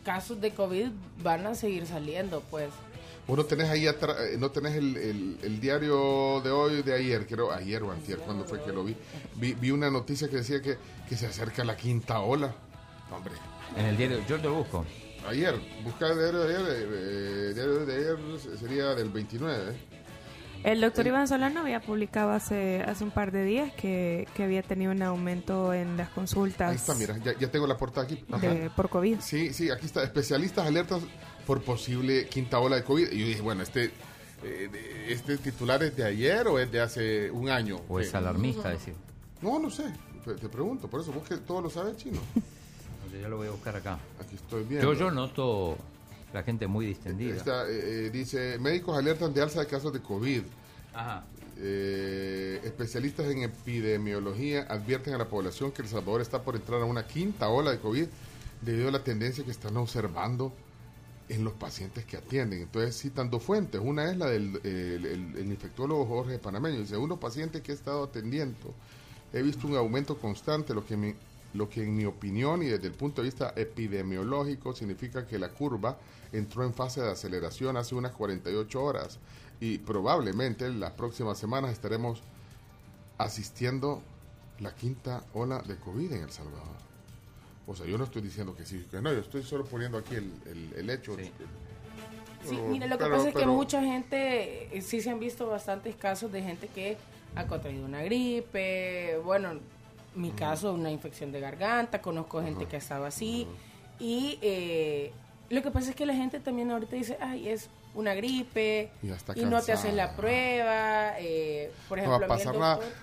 casos 0.03 0.39
de 0.39 0.51
COVID 0.51 0.87
van 1.21 1.45
a 1.47 1.55
seguir 1.55 1.85
saliendo, 1.85 2.41
pues. 2.49 2.69
Vos 3.27 3.37
no 3.37 3.43
tenés 3.45 3.69
ahí 3.69 3.87
atrás, 3.87 4.15
eh, 4.21 4.37
no 4.37 4.51
tenés 4.51 4.75
el, 4.75 4.95
el- 4.95 5.37
el 5.41 5.59
diario 5.59 6.41
de 6.41 6.51
hoy, 6.51 6.83
de 6.83 6.93
ayer, 6.93 7.25
creo, 7.27 7.51
ayer 7.51 7.81
o 7.83 7.91
antier, 7.91 8.19
cuando 8.19 8.45
fue 8.45 8.63
que 8.63 8.71
lo 8.71 8.83
vi. 8.83 8.95
Vi, 9.35 9.53
vi 9.53 9.71
una 9.71 9.89
noticia 9.89 10.29
que 10.29 10.37
decía 10.37 10.61
que, 10.61 10.77
que 11.09 11.17
se 11.17 11.25
acerca 11.25 11.63
la 11.65 11.75
quinta 11.75 12.19
ola. 12.19 12.53
Hombre, 13.11 13.33
En 13.75 13.85
el 13.87 13.97
diario, 13.97 14.19
yo 14.29 14.37
te 14.37 14.43
lo 14.43 14.55
busco. 14.55 14.85
Ayer, 15.27 15.55
buscar 15.83 16.11
el 16.11 16.17
diario 16.19 16.39
de 16.43 16.55
ayer, 16.55 16.67
eh, 16.69 17.49
eh, 17.49 17.53
diario 17.53 17.85
de 17.85 17.95
ayer 17.95 18.17
sería 18.59 18.95
del 18.95 19.09
29. 19.09 19.71
¿eh? 19.71 19.75
El 20.63 20.81
doctor 20.81 21.05
Iván 21.05 21.27
Solano 21.27 21.59
había 21.59 21.79
publicado 21.79 22.31
hace, 22.31 22.81
hace 22.81 23.03
un 23.03 23.11
par 23.11 23.31
de 23.31 23.43
días 23.43 23.71
que, 23.73 24.27
que 24.35 24.43
había 24.43 24.63
tenido 24.63 24.91
un 24.93 25.01
aumento 25.03 25.73
en 25.73 25.95
las 25.95 26.09
consultas 26.09 26.71
Ahí 26.71 26.75
está, 26.77 26.95
mira, 26.95 27.17
ya, 27.23 27.37
ya 27.37 27.51
tengo 27.51 27.67
la 27.67 27.77
portada 27.77 28.05
aquí. 28.07 28.25
De- 28.41 28.71
por 28.75 28.89
COVID. 28.89 29.19
Sí, 29.19 29.53
sí, 29.53 29.69
aquí 29.69 29.85
está. 29.85 30.03
Especialistas 30.03 30.65
alertas 30.65 31.03
por 31.45 31.61
posible 31.61 32.27
quinta 32.29 32.57
ola 32.59 32.77
de 32.77 32.83
COVID. 32.83 33.11
Y 33.11 33.19
yo 33.19 33.25
dije, 33.27 33.41
bueno, 33.41 33.61
este, 33.61 33.91
eh, 34.43 35.05
este 35.09 35.37
titular 35.37 35.83
es 35.83 35.95
de 35.95 36.03
ayer 36.03 36.47
o 36.47 36.57
es 36.57 36.71
de 36.71 36.81
hace 36.81 37.29
un 37.29 37.49
año. 37.49 37.81
O 37.87 37.99
es 37.99 38.15
alarmista, 38.15 38.69
decir. 38.69 38.95
No, 39.41 39.59
no 39.59 39.69
sé. 39.69 39.83
Te, 40.25 40.33
te 40.33 40.49
pregunto, 40.49 40.87
por 40.89 41.01
eso 41.01 41.11
vos 41.11 41.27
que 41.29 41.37
todo 41.37 41.61
lo 41.61 41.69
sabes 41.69 41.95
chino. 41.97 42.19
Yo 43.21 43.29
lo 43.29 43.37
voy 43.37 43.47
a 43.47 43.51
buscar 43.51 43.75
acá. 43.75 43.99
Aquí 44.19 44.35
estoy 44.35 44.63
viendo. 44.63 44.93
Yo, 44.93 44.99
yo 44.99 45.11
noto 45.11 45.77
la 46.33 46.43
gente 46.43 46.67
muy 46.67 46.85
distendida. 46.87 47.35
Eh, 47.67 48.07
eh, 48.07 48.09
dice, 48.11 48.57
médicos 48.59 48.97
alertan 48.97 49.33
de 49.33 49.41
alza 49.41 49.59
de 49.61 49.67
casos 49.67 49.93
de 49.93 50.01
COVID. 50.01 50.41
Ajá. 50.93 51.23
Eh, 51.57 52.59
especialistas 52.65 53.27
en 53.27 53.43
epidemiología 53.43 54.63
advierten 54.69 55.13
a 55.13 55.17
la 55.17 55.29
población 55.29 55.71
que 55.71 55.81
El 55.81 55.87
Salvador 55.87 56.21
está 56.21 56.41
por 56.41 56.55
entrar 56.55 56.81
a 56.81 56.85
una 56.85 57.07
quinta 57.07 57.47
ola 57.49 57.71
de 57.71 57.79
COVID 57.79 58.07
debido 58.61 58.89
a 58.89 58.91
la 58.91 59.03
tendencia 59.03 59.43
que 59.45 59.51
están 59.51 59.77
observando 59.77 60.51
en 61.29 61.43
los 61.43 61.53
pacientes 61.53 62.05
que 62.05 62.17
atienden. 62.17 62.61
Entonces, 62.61 62.97
citan 62.99 63.29
dos 63.29 63.41
fuentes. 63.41 63.81
Una 63.83 64.11
es 64.11 64.17
la 64.17 64.27
del 64.27 64.59
el, 64.63 65.05
el- 65.05 65.37
el 65.37 65.45
infectólogo 65.47 66.05
Jorge 66.05 66.37
Panameño. 66.39 66.79
Dice, 66.79 66.97
unos 66.97 67.19
pacientes 67.19 67.61
que 67.61 67.71
he 67.71 67.75
estado 67.75 68.03
atendiendo, 68.03 68.73
he 69.33 69.41
visto 69.41 69.65
un 69.67 69.75
aumento 69.75 70.17
constante, 70.17 70.73
lo 70.73 70.85
que, 70.85 70.97
mi- 70.97 71.15
lo 71.55 71.69
que 71.69 71.83
en 71.83 71.95
mi 71.95 72.05
opinión 72.05 72.61
y 72.63 72.67
desde 72.67 72.87
el 72.87 72.93
punto 72.93 73.21
de 73.21 73.27
vista 73.29 73.53
epidemiológico 73.55 74.73
significa 74.73 75.25
que 75.25 75.39
la 75.39 75.49
curva 75.49 75.97
entró 76.31 76.63
en 76.63 76.73
fase 76.73 77.01
de 77.01 77.11
aceleración 77.11 77.77
hace 77.77 77.95
unas 77.95 78.11
48 78.11 78.83
horas 78.83 79.19
y 79.59 79.77
probablemente 79.77 80.65
en 80.65 80.79
las 80.79 80.91
próximas 80.91 81.37
semanas 81.37 81.71
estaremos 81.71 82.21
asistiendo 83.17 84.01
la 84.59 84.73
quinta 84.75 85.23
ola 85.33 85.59
de 85.61 85.75
COVID 85.77 86.11
en 86.13 86.23
El 86.23 86.31
Salvador. 86.31 86.75
O 87.67 87.75
sea, 87.75 87.85
yo 87.85 87.97
no 87.97 88.03
estoy 88.03 88.21
diciendo 88.21 88.55
que 88.55 88.65
sí, 88.65 88.85
que 88.91 89.01
no, 89.01 89.11
yo 89.11 89.19
estoy 89.19 89.43
solo 89.43 89.65
poniendo 89.65 89.97
aquí 89.97 90.15
el, 90.15 90.31
el- 90.45 90.73
el 90.77 90.89
hecho. 90.89 91.15
Sí, 91.15 91.31
Pero- 92.49 92.63
mire, 92.67 92.87
lo 92.87 92.97
que 92.97 93.03
pero- 93.05 93.15
pasa 93.17 93.29
es 93.29 93.35
que 93.35 93.45
mucha 93.47 93.81
gente, 93.81 94.77
eh, 94.77 94.81
sí 94.81 95.01
se 95.01 95.09
han 95.09 95.19
visto 95.19 95.47
bastantes 95.47 95.95
casos 95.95 96.31
de 96.31 96.43
gente 96.43 96.67
que 96.67 96.97
ha 97.35 97.47
contraído 97.47 97.85
una 97.85 98.03
gripe, 98.03 99.17
bueno, 99.25 99.51
en 99.51 99.61
mi 100.15 100.31
caso 100.31 100.73
una 100.73 100.91
infección 100.91 101.31
de 101.31 101.39
garganta, 101.39 102.01
conozco 102.01 102.41
gente 102.41 102.65
que 102.65 102.75
ha 102.75 102.79
estado 102.79 103.05
así 103.05 103.47
y 103.99 104.37
eh, 104.41 105.11
Lo 105.49 105.61
que 105.61 105.71
pasa 105.71 105.91
es 105.91 105.95
que 105.95 106.05
la 106.05 106.13
gente 106.15 106.39
también 106.39 106.71
ahorita 106.71 106.95
dice, 106.95 107.17
ay, 107.21 107.49
es 107.49 107.69
una 107.93 108.13
gripe 108.15 108.89
Y 109.35 109.45
no 109.45 109.61
te 109.61 109.71
haces 109.73 109.93
la 109.93 110.15
prueba. 110.15 111.19
eh, 111.19 111.71
por 111.87 111.99
No 112.01 112.09
va 112.09 112.15
a 112.15 112.17
ejemplo, 112.19 112.33
a 112.33 112.37
mí, 112.37 112.41
el 112.41 112.47
pasar 112.47 112.59
nada. 112.59 112.75
doctor, 112.75 112.93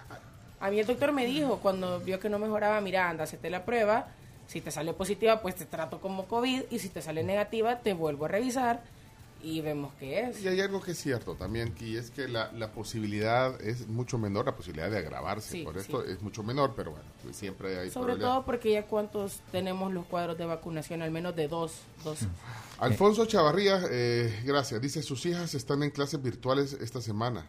a 0.61 0.71
mí 0.71 0.81
el 0.81 0.87
doctor 0.87 1.13
me 1.13 1.25
dijo 1.27 1.59
cuando 1.61 2.01
vio 2.01 2.19
que 2.21 2.29
no 2.29 2.39
mejoraba, 2.39 2.81
mira, 2.81 3.09
anda, 3.09 3.25
hacete 3.25 3.49
la 3.51 3.65
prueba. 3.65 4.07
Si 4.49 4.61
te 4.61 4.71
sale 4.71 4.93
positiva, 4.93 5.41
pues 5.41 5.55
te 5.55 5.65
trato 5.65 6.01
como 6.01 6.27
COVID. 6.27 6.65
Y 6.71 6.79
si 6.81 6.89
te 6.91 7.01
sale 7.01 7.23
negativa, 7.23 7.79
te 7.79 7.95
vuelvo 7.95 8.27
a 8.27 8.29
revisar 8.29 8.83
y 9.43 9.61
vemos 9.61 9.93
qué 9.99 10.21
es. 10.21 10.43
Y 10.43 10.49
hay 10.49 10.61
algo 10.61 10.81
que 10.81 10.93
es 10.93 10.99
cierto 10.99 11.35
también, 11.35 11.75
y 11.81 11.97
es 11.97 12.11
que 12.11 12.29
la, 12.29 12.53
la 12.53 12.73
posibilidad 12.73 13.61
es 13.61 13.89
mucho 13.89 14.19
menor, 14.19 14.47
la 14.47 14.57
posibilidad 14.57 14.91
de 14.91 14.99
agravarse 14.99 15.51
Sí, 15.51 15.65
por 15.65 15.77
esto 15.77 16.05
es 16.05 16.23
mucho 16.23 16.43
menor, 16.43 16.75
pero 16.77 16.93
bueno, 16.93 17.07
pues 17.23 17.37
siempre 17.37 17.79
hay 17.79 17.91
Sobre 17.91 18.17
todo 18.17 18.45
porque 18.45 18.73
ya 18.73 18.87
cuántos 18.87 19.41
tenemos 19.51 19.93
los 19.93 20.07
cuadros 20.07 20.39
de 20.39 20.47
vacunación, 20.47 21.03
al 21.03 21.11
menos 21.11 21.35
de 21.37 21.49
dos 21.49 21.73
dosis. 22.05 22.29
Alfonso 22.79 23.27
Chavarría, 23.27 23.81
eh, 23.91 24.43
gracias. 24.45 24.81
Dice, 24.81 25.03
sus 25.03 25.25
hijas 25.27 25.55
están 25.55 25.83
en 25.83 25.91
clases 25.91 26.23
virtuales 26.23 26.73
esta 26.75 27.01
semana 27.01 27.47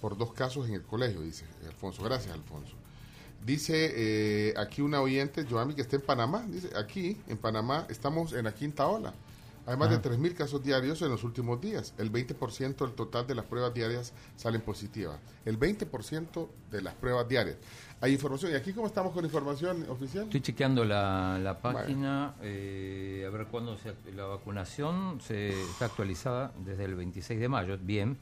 por 0.00 0.16
dos 0.16 0.32
casos 0.32 0.68
en 0.68 0.74
el 0.74 0.82
colegio, 0.82 1.20
dice 1.22 1.44
Alfonso. 1.66 2.02
Gracias, 2.02 2.32
Alfonso. 2.32 2.74
Dice 3.44 3.92
eh, 3.94 4.54
aquí 4.56 4.82
una 4.82 5.00
oyente, 5.00 5.46
Joami, 5.48 5.74
que 5.74 5.82
está 5.82 5.96
en 5.96 6.02
Panamá. 6.02 6.44
Dice, 6.48 6.70
aquí 6.76 7.16
en 7.28 7.38
Panamá 7.38 7.86
estamos 7.88 8.32
en 8.32 8.44
la 8.44 8.54
quinta 8.54 8.86
ola. 8.86 9.14
Hay 9.66 9.76
más 9.76 9.88
Ah. 9.88 9.92
de 9.92 9.98
3.000 9.98 10.34
casos 10.34 10.62
diarios 10.62 11.02
en 11.02 11.08
los 11.10 11.24
últimos 11.24 11.60
días. 11.60 11.92
El 11.98 12.10
20% 12.10 12.84
del 12.86 12.94
total 12.94 13.26
de 13.26 13.34
las 13.34 13.44
pruebas 13.44 13.74
diarias 13.74 14.12
salen 14.36 14.60
positivas. 14.60 15.18
El 15.44 15.58
20% 15.58 16.48
de 16.70 16.82
las 16.82 16.94
pruebas 16.94 17.28
diarias. 17.28 17.56
Hay 18.00 18.12
información. 18.12 18.52
¿Y 18.52 18.54
aquí 18.54 18.72
cómo 18.72 18.86
estamos 18.86 19.12
con 19.12 19.24
información 19.24 19.84
oficial? 19.88 20.24
Estoy 20.24 20.40
chequeando 20.40 20.84
la, 20.84 21.38
la 21.42 21.58
página, 21.60 22.34
eh, 22.42 23.24
a 23.26 23.30
ver 23.30 23.46
cuándo 23.46 23.76
se, 23.78 23.94
la 24.14 24.24
vacunación 24.26 25.20
se 25.20 25.48
está 25.62 25.86
actualizada 25.86 26.52
desde 26.64 26.84
el 26.84 26.94
26 26.94 27.40
de 27.40 27.48
mayo, 27.48 27.76
bien. 27.80 28.18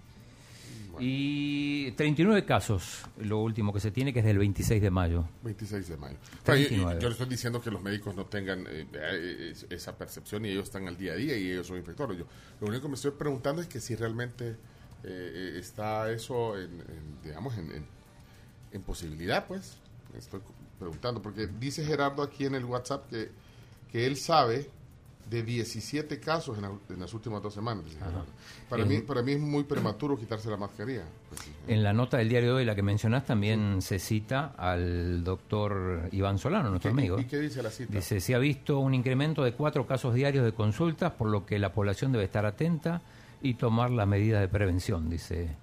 Y 1.00 1.90
39 1.92 2.44
casos, 2.44 3.02
lo 3.18 3.40
último 3.40 3.72
que 3.72 3.80
se 3.80 3.90
tiene, 3.90 4.12
que 4.12 4.20
es 4.20 4.24
del 4.24 4.38
26 4.38 4.80
de 4.80 4.90
mayo. 4.90 5.24
26 5.42 5.88
de 5.88 5.96
mayo. 5.96 6.16
Yo, 6.22 6.42
39. 6.44 7.00
yo 7.00 7.08
le 7.08 7.12
estoy 7.12 7.28
diciendo 7.28 7.60
que 7.60 7.70
los 7.70 7.82
médicos 7.82 8.14
no 8.14 8.26
tengan 8.26 8.66
eh, 8.68 8.86
eh, 8.92 9.48
es- 9.52 9.66
esa 9.70 9.96
percepción 9.98 10.44
y 10.44 10.50
ellos 10.50 10.64
están 10.64 10.86
al 10.86 10.96
día 10.96 11.12
a 11.12 11.16
día 11.16 11.36
y 11.36 11.50
ellos 11.50 11.66
son 11.66 11.76
infectores. 11.78 12.18
Yo, 12.18 12.26
lo 12.60 12.68
único 12.68 12.82
que 12.82 12.88
me 12.88 12.94
estoy 12.94 13.10
preguntando 13.12 13.60
es 13.62 13.68
que 13.68 13.80
si 13.80 13.96
realmente 13.96 14.50
eh, 14.50 14.56
eh, 15.04 15.56
está 15.58 16.10
eso 16.12 16.56
en, 16.58 16.70
en, 16.80 17.18
digamos, 17.22 17.56
en, 17.58 17.70
en- 17.72 17.86
en 18.72 18.82
posibilidad, 18.82 19.46
pues. 19.46 19.76
Estoy 20.16 20.40
preguntando, 20.78 21.20
porque 21.20 21.46
dice 21.48 21.84
Gerardo 21.84 22.22
aquí 22.22 22.44
en 22.46 22.54
el 22.54 22.64
WhatsApp 22.64 23.08
que, 23.10 23.30
que 23.90 24.06
él 24.06 24.16
sabe 24.16 24.70
de 25.30 25.42
17 25.42 26.20
casos 26.20 26.56
en, 26.58 26.62
la- 26.62 26.72
en 26.90 27.00
las 27.00 27.12
últimas 27.14 27.42
dos 27.42 27.54
semanas. 27.54 27.84
Para, 28.68 28.82
En- 28.82 28.88
mí, 28.88 28.98
para 29.00 29.22
mí 29.22 29.32
es 29.32 29.40
muy 29.40 29.64
prematuro 29.64 30.16
quitarse 30.18 30.50
la 30.50 30.56
mascarilla. 30.56 31.04
Pues 31.28 31.40
sí. 31.40 31.50
En 31.68 31.82
la 31.82 31.92
nota 31.92 32.18
del 32.18 32.28
diario 32.28 32.50
de 32.50 32.54
hoy, 32.56 32.64
la 32.64 32.74
que 32.74 32.82
mencionás, 32.82 33.24
también 33.24 33.80
se 33.82 33.98
cita 33.98 34.54
al 34.56 35.24
doctor 35.24 36.08
Iván 36.12 36.38
Solano, 36.38 36.70
nuestro 36.70 36.94
¿Qué- 36.94 37.00
amigo. 37.00 37.18
¿Y 37.18 37.24
qué 37.24 37.38
dice 37.40 37.62
la 37.62 37.70
cita? 37.70 37.92
Dice, 37.92 38.20
se 38.20 38.34
ha 38.34 38.38
visto 38.38 38.78
un 38.78 38.94
incremento 38.94 39.42
de 39.44 39.52
cuatro 39.54 39.86
casos 39.86 40.14
diarios 40.14 40.44
de 40.44 40.52
consultas, 40.52 41.12
por 41.12 41.28
lo 41.28 41.46
que 41.46 41.58
la 41.58 41.72
población 41.72 42.12
debe 42.12 42.24
estar 42.24 42.44
atenta 42.46 43.00
y 43.42 43.54
tomar 43.54 43.90
las 43.90 44.06
medidas 44.06 44.40
de 44.40 44.48
prevención, 44.48 45.08
dice 45.10 45.56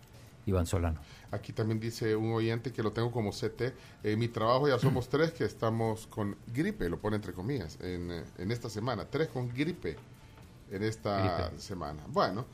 Iván 0.46 0.66
Solano. 0.66 1.00
Aquí 1.32 1.54
también 1.54 1.80
dice 1.80 2.16
un 2.16 2.34
oyente 2.34 2.74
que 2.74 2.84
lo 2.84 2.92
tengo 2.92 3.12
como 3.12 3.32
CT. 3.32 3.74
En 4.04 4.20
mi 4.20 4.28
trabajo 4.28 4.68
ya 4.68 4.78
somos 4.80 5.08
tres 5.10 5.32
que 5.32 5.46
estamos 5.46 6.08
con 6.08 6.36
gripe, 6.48 6.90
lo 6.90 7.00
pone 7.00 7.16
entre 7.16 7.34
comillas, 7.34 7.78
en, 7.82 8.12
eh, 8.12 8.24
en 8.38 8.52
esta 8.52 8.70
semana. 8.70 9.06
Tres 9.10 9.28
con 9.30 9.50
gripe 9.50 9.96
en 10.72 10.84
esta 10.84 11.46
Gripe. 11.48 11.62
semana. 11.62 12.02
Bueno, 12.08 12.46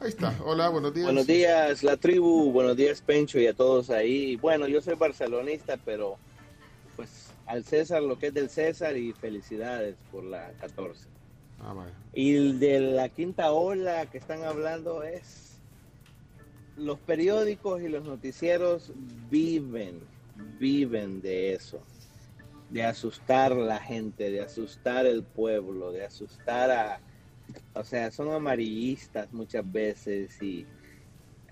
ahí 0.00 0.08
está. 0.08 0.34
Hola, 0.44 0.68
buenos 0.68 0.94
días. 0.94 1.06
Buenos 1.06 1.26
días, 1.26 1.82
la 1.82 1.96
tribu. 1.96 2.50
Buenos 2.52 2.76
días, 2.76 3.00
Pencho, 3.02 3.38
y 3.38 3.46
a 3.46 3.54
todos 3.54 3.90
ahí. 3.90 4.36
Bueno, 4.36 4.66
yo 4.68 4.80
soy 4.80 4.94
barcelonista, 4.94 5.76
pero 5.84 6.16
pues 6.96 7.30
al 7.46 7.64
César 7.64 8.02
lo 8.02 8.18
que 8.18 8.28
es 8.28 8.34
del 8.34 8.48
César 8.48 8.96
y 8.96 9.12
felicidades 9.12 9.96
por 10.12 10.24
la 10.24 10.52
14. 10.60 11.06
Ah, 11.60 11.72
vale. 11.72 11.92
Y 12.14 12.36
el 12.36 12.58
de 12.60 12.80
la 12.80 13.08
quinta 13.08 13.52
ola 13.52 14.06
que 14.06 14.18
están 14.18 14.44
hablando 14.44 15.02
es 15.02 15.43
los 16.76 16.98
periódicos 17.00 17.82
y 17.82 17.88
los 17.88 18.04
noticieros 18.04 18.92
viven, 19.30 20.00
viven 20.58 21.20
de 21.20 21.54
eso, 21.54 21.80
de 22.70 22.84
asustar 22.84 23.54
la 23.54 23.78
gente, 23.78 24.30
de 24.30 24.40
asustar 24.40 25.06
el 25.06 25.22
pueblo, 25.22 25.92
de 25.92 26.04
asustar 26.04 26.70
a, 26.70 27.00
o 27.74 27.84
sea, 27.84 28.10
son 28.10 28.32
amarillistas 28.32 29.32
muchas 29.32 29.70
veces 29.70 30.40
y 30.42 30.66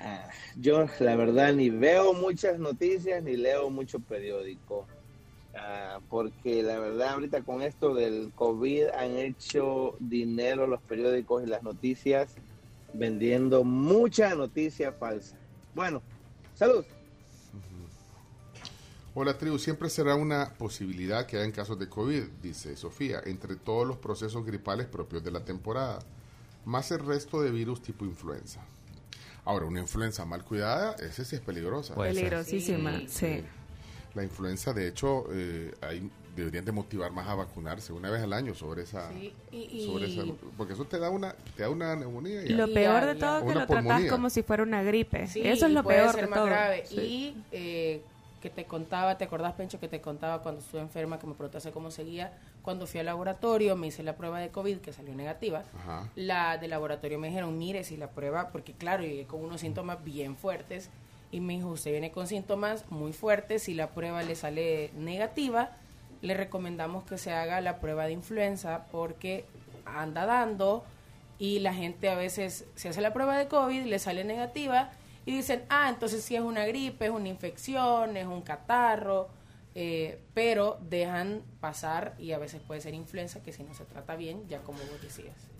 ah, 0.01 0.29
yo 0.57 0.87
la 0.99 1.17
verdad 1.17 1.53
ni 1.53 1.71
veo 1.71 2.13
muchas 2.15 2.59
noticias 2.59 3.23
ni 3.23 3.37
leo 3.37 3.71
mucho 3.71 4.01
periódico. 4.01 4.87
Ah, 5.55 6.01
porque 6.09 6.63
la 6.63 6.79
verdad 6.79 7.11
ahorita 7.11 7.43
con 7.43 7.61
esto 7.61 7.95
del 7.95 8.33
COVID 8.35 8.85
han 8.97 9.19
hecho 9.19 9.97
dinero 10.01 10.67
los 10.67 10.81
periódicos 10.81 11.45
y 11.45 11.47
las 11.47 11.63
noticias 11.63 12.35
vendiendo 12.95 13.65
mucha 13.65 14.35
noticia 14.35 14.93
falsa. 14.93 15.37
Bueno, 15.75 16.03
salud. 16.55 16.85
Hola, 19.15 19.37
tribu. 19.37 19.59
Siempre 19.59 19.91
será 19.91 20.15
una 20.15 20.55
posibilidad 20.55 21.27
que 21.27 21.37
haya 21.37 21.45
en 21.45 21.53
casos 21.53 21.79
de 21.79 21.89
COVID, 21.89 22.23
dice 22.43 22.77
Sofía, 22.77 23.21
entre 23.27 23.57
todos 23.57 23.87
los 23.87 23.99
procesos 23.99 24.45
gripales 24.47 24.87
propios 24.87 25.23
de 25.23 25.31
la 25.31 25.45
temporada, 25.45 25.99
más 26.65 26.91
el 26.93 27.01
resto 27.05 27.43
de 27.43 27.51
virus 27.51 27.83
tipo 27.83 28.05
influenza. 28.07 28.61
Ahora, 29.45 29.67
una 29.67 29.81
influenza 29.81 30.25
mal 30.25 30.45
cuidada, 30.45 30.93
esa 30.95 31.25
sí 31.25 31.37
es 31.37 31.43
peligrosa. 31.43 31.95
Puede 31.95 32.15
ser. 32.15 32.23
Peligrosísima, 32.31 33.03
sí. 33.09 33.43
La 34.15 34.23
influenza, 34.23 34.73
de 34.73 34.89
hecho, 34.89 35.25
eh, 35.31 35.75
hay- 35.83 36.11
deberían 36.35 36.65
de 36.65 36.73
motivar 36.73 37.11
más 37.13 37.29
a 37.29 37.35
vacunarse 37.35 37.93
una 37.93 38.11
vez 38.11 38.23
al 38.23 38.33
año 38.33 38.55
sobre 38.55 38.83
esa, 38.83 39.11
Sí, 39.13 39.33
y- 39.51 39.57
y- 39.83 39.87
sobre 39.87 40.07
esa, 40.07 40.23
porque 40.57 40.73
eso 40.73 40.85
te 40.85 40.99
da 40.99 41.11
una, 41.11 41.35
te 41.57 41.63
da 41.63 41.71
una 41.71 41.95
neumonía. 41.97 42.43
y 42.43 42.49
Lo 42.51 42.73
peor 42.73 43.05
de 43.07 43.15
todo 43.17 43.39
es 43.39 43.43
que 43.45 43.49
lo 43.49 43.67
tratás 43.67 43.77
pulmonía. 43.83 44.11
como 44.11 44.31
si 44.31 44.43
fuera 44.43 44.63
una 44.63 44.83
gripe. 44.83 45.27
Sí, 45.27 45.43
Eso 45.45 45.67
es 45.67 45.73
lo 45.73 45.83
puede 45.83 45.99
peor 45.99 46.13
ser 46.13 46.21
de 46.23 46.27
más 46.29 46.39
todo. 46.39 46.47
grave. 46.47 46.85
Sí. 46.87 46.97
Y 47.01 47.43
eh, 47.53 48.03
que 48.41 48.51
te 48.51 48.65
contaba, 48.65 49.19
¿te 49.19 49.25
acordás, 49.25 49.53
Pencho, 49.53 49.79
que 49.79 49.87
te 49.89 50.01
contaba 50.01 50.43
cuando 50.43 50.61
estuve 50.63 50.81
enferma, 50.81 51.19
que 51.19 51.27
me 51.29 51.35
preguntaste 51.35 51.71
cómo 51.71 51.91
seguía? 51.93 52.33
Cuando 52.63 52.87
fui 52.87 52.99
al 53.01 53.07
laboratorio, 53.07 53.77
me 53.77 53.87
hice 53.89 54.03
la 54.03 54.17
prueba 54.17 54.41
de 54.41 54.49
COVID, 54.49 54.79
que 54.79 54.93
salió 54.93 55.15
negativa. 55.15 55.63
Ajá. 55.79 56.09
La 56.17 56.59
del 56.59 56.71
laboratorio 56.71 57.19
me 57.19 57.29
dijeron, 57.29 57.57
mire, 57.59 57.85
si 57.85 57.97
la 57.97 58.09
prueba, 58.11 58.49
porque 58.51 58.73
claro, 58.73 59.03
llegué 59.05 59.27
con 59.27 59.45
unos 59.45 59.61
síntomas 59.61 60.03
bien 60.03 60.37
fuertes. 60.37 60.89
Y 61.31 61.41
me 61.41 61.55
dijo, 61.55 61.69
usted 61.69 61.93
viene 61.93 62.11
con 62.11 62.27
síntomas 62.27 62.85
muy 62.91 63.13
fuertes, 63.13 63.63
si 63.63 63.75
la 63.75 63.89
prueba 63.91 64.23
le 64.23 64.35
sale 64.35 64.91
negativa, 64.97 65.71
le 66.23 66.35
recomendamos 66.35 67.05
que 67.05 67.19
se 67.19 67.33
haga 67.33 67.61
la 67.61 67.79
prueba 67.79 68.07
de 68.07 68.13
influenza 68.13 68.87
porque 68.91 69.45
anda 69.85 70.25
dando 70.25 70.85
y 71.39 71.59
la 71.59 71.75
gente 71.75 72.09
a 72.09 72.15
veces 72.15 72.65
se 72.77 72.89
hace 72.89 73.01
la 73.01 73.13
prueba 73.13 73.37
de 73.37 73.49
COVID, 73.49 73.85
le 73.85 73.99
sale 73.99 74.25
negativa 74.25 74.93
y 75.27 75.33
dicen, 75.37 75.65
ah, 75.69 75.89
entonces 75.89 76.25
sí 76.25 76.37
es 76.37 76.43
una 76.43 76.65
gripe, 76.65 77.07
es 77.07 77.11
una 77.11 77.29
infección, 77.29 78.17
es 78.17 78.27
un 78.27 78.43
catarro, 78.43 79.29
eh, 79.75 80.21
pero 80.35 80.79
dejan 80.89 81.43
pasar 81.61 82.15
y 82.19 82.33
a 82.33 82.39
veces 82.39 82.61
puede 82.61 82.81
ser 82.81 82.95
influenza 82.95 83.43
que 83.43 83.53
si 83.53 83.65
no 83.65 83.75
se 83.75 83.85
trata 83.85 84.17
bien, 84.17 84.47
ya 84.49 84.61
como 84.63 84.79
vos 84.79 85.03
decías. 85.03 85.52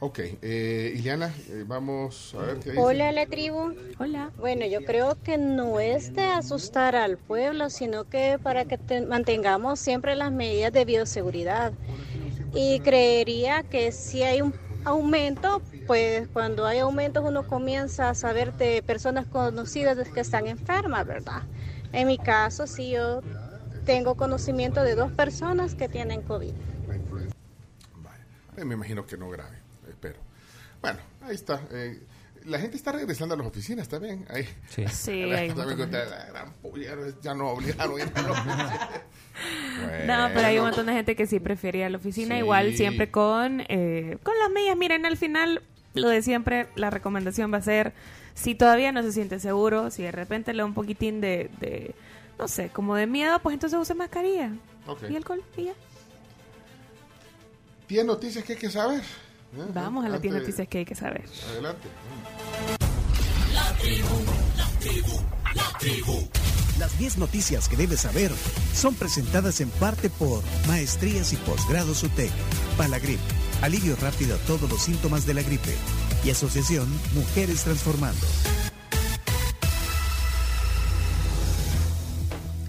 Ok, 0.00 0.20
eh, 0.42 0.94
Ileana, 0.96 1.34
eh, 1.50 1.64
vamos 1.66 2.34
a 2.34 2.42
ver 2.44 2.58
qué 2.58 2.70
dice. 2.70 2.80
Hola 2.82 3.10
la 3.10 3.26
tribu. 3.26 3.74
Hola. 3.98 4.30
Bueno, 4.38 4.64
yo 4.66 4.84
creo 4.84 5.16
que 5.24 5.38
no 5.38 5.80
es 5.80 6.14
de 6.14 6.22
asustar 6.24 6.94
al 6.94 7.16
pueblo, 7.18 7.68
sino 7.68 8.04
que 8.04 8.38
para 8.40 8.64
que 8.64 8.78
te- 8.78 9.00
mantengamos 9.00 9.80
siempre 9.80 10.14
las 10.14 10.30
medidas 10.30 10.72
de 10.72 10.84
bioseguridad. 10.84 11.72
Y 12.54 12.78
creería 12.80 13.62
que 13.64 13.90
si 13.90 14.22
hay 14.22 14.40
un 14.40 14.54
aumento, 14.84 15.60
pues 15.86 16.28
cuando 16.28 16.64
hay 16.66 16.78
aumentos 16.78 17.24
uno 17.26 17.42
comienza 17.44 18.08
a 18.08 18.14
saber 18.14 18.54
de 18.56 18.82
personas 18.82 19.26
conocidas 19.26 19.98
que 20.10 20.20
están 20.20 20.46
enfermas, 20.46 21.06
¿verdad? 21.06 21.42
En 21.92 22.06
mi 22.06 22.18
caso, 22.18 22.68
sí, 22.68 22.90
yo 22.90 23.20
tengo 23.84 24.14
conocimiento 24.14 24.82
de 24.84 24.94
dos 24.94 25.10
personas 25.10 25.74
que 25.74 25.88
tienen 25.88 26.22
COVID. 26.22 26.52
Me 28.64 28.74
imagino 28.74 29.06
que 29.06 29.16
no 29.16 29.30
grave. 29.30 29.57
Bueno, 30.80 30.98
ahí 31.22 31.34
está. 31.34 31.60
eh, 31.72 32.00
la 32.44 32.58
gente 32.58 32.76
está 32.76 32.92
regresando 32.92 33.34
a 33.34 33.38
las 33.38 33.46
oficinas 33.46 33.88
también. 33.88 34.24
Ahí. 34.30 34.48
Sí. 34.68 34.84
Sí, 34.90 35.22
A 35.22 35.26
ver, 35.26 35.38
hay 35.38 35.50
un 35.50 35.56
también 35.56 35.78
montón 35.78 35.90
de- 36.00 36.06
con 36.08 36.10
la 36.18 36.24
gran 36.26 36.52
puya, 36.54 36.96
ya 37.22 37.34
no 37.34 37.48
obligaron 37.50 38.00
a 38.00 38.04
ir 38.04 38.12
a 38.14 38.22
la 38.22 38.30
oficina. 38.32 38.90
No, 40.06 40.28
pero 40.34 40.46
hay 40.48 40.58
un 40.58 40.64
montón 40.64 40.86
de 40.86 40.92
gente 40.94 41.14
que 41.14 41.24
sí 41.28 41.38
prefiere 41.38 41.78
ir 41.78 41.84
a 41.84 41.90
la 41.90 41.98
oficina, 41.98 42.34
Sí. 42.34 42.38
igual 42.40 42.74
siempre 42.74 43.08
con, 43.12 43.60
eh, 43.68 44.18
con 44.24 44.34
las 44.36 44.50
medidas. 44.50 44.76
Miren, 44.76 45.06
al 45.06 45.16
final, 45.16 45.62
lo 45.94 46.08
de 46.08 46.22
siempre, 46.22 46.66
la 46.74 46.90
recomendación 46.90 47.52
va 47.52 47.58
a 47.58 47.62
ser, 47.62 47.92
si 48.34 48.56
todavía 48.56 48.90
no 48.90 49.00
se 49.02 49.12
siente 49.12 49.38
seguro, 49.38 49.92
si 49.92 50.02
de 50.02 50.10
repente 50.10 50.52
le 50.52 50.58
da 50.62 50.64
un 50.64 50.74
poquitín 50.74 51.20
de, 51.20 51.50
de, 51.60 51.94
no 52.36 52.48
sé, 52.48 52.70
como 52.70 52.96
de 52.96 53.06
miedo, 53.06 53.38
pues 53.40 53.54
entonces 53.54 53.78
use 53.78 53.94
mascarilla 53.94 54.50
y 55.08 55.14
alcohol 55.14 55.40
y 55.56 55.64
ya. 55.66 55.72
¿Tiene 57.86 58.04
noticias 58.04 58.44
que 58.44 58.54
hay 58.54 58.58
que 58.58 58.70
saber? 58.70 59.02
Vamos 59.52 60.04
a 60.04 60.08
la 60.08 60.20
tienda 60.20 60.40
noticias 60.40 60.68
que 60.68 60.78
hay 60.78 60.84
que 60.84 60.94
saber. 60.94 61.24
Adelante. 61.52 61.88
La 63.54 63.72
tribu, 63.78 64.08
la 64.56 64.66
tribu, 64.78 65.20
la 65.54 65.78
tribu. 65.78 66.28
Las 66.78 66.96
10 66.98 67.18
noticias 67.18 67.68
que 67.68 67.76
debes 67.76 68.00
saber 68.00 68.30
son 68.72 68.94
presentadas 68.94 69.60
en 69.60 69.68
parte 69.70 70.10
por 70.10 70.42
Maestrías 70.68 71.32
y 71.32 71.36
Posgrados 71.36 72.02
UTEC, 72.04 72.30
Palagrip, 72.76 73.18
alivio 73.62 73.96
rápido 73.96 74.36
a 74.36 74.38
todos 74.40 74.70
los 74.70 74.82
síntomas 74.82 75.26
de 75.26 75.34
la 75.34 75.42
gripe 75.42 75.74
y 76.24 76.30
Asociación 76.30 76.86
Mujeres 77.14 77.64
Transformando. 77.64 78.26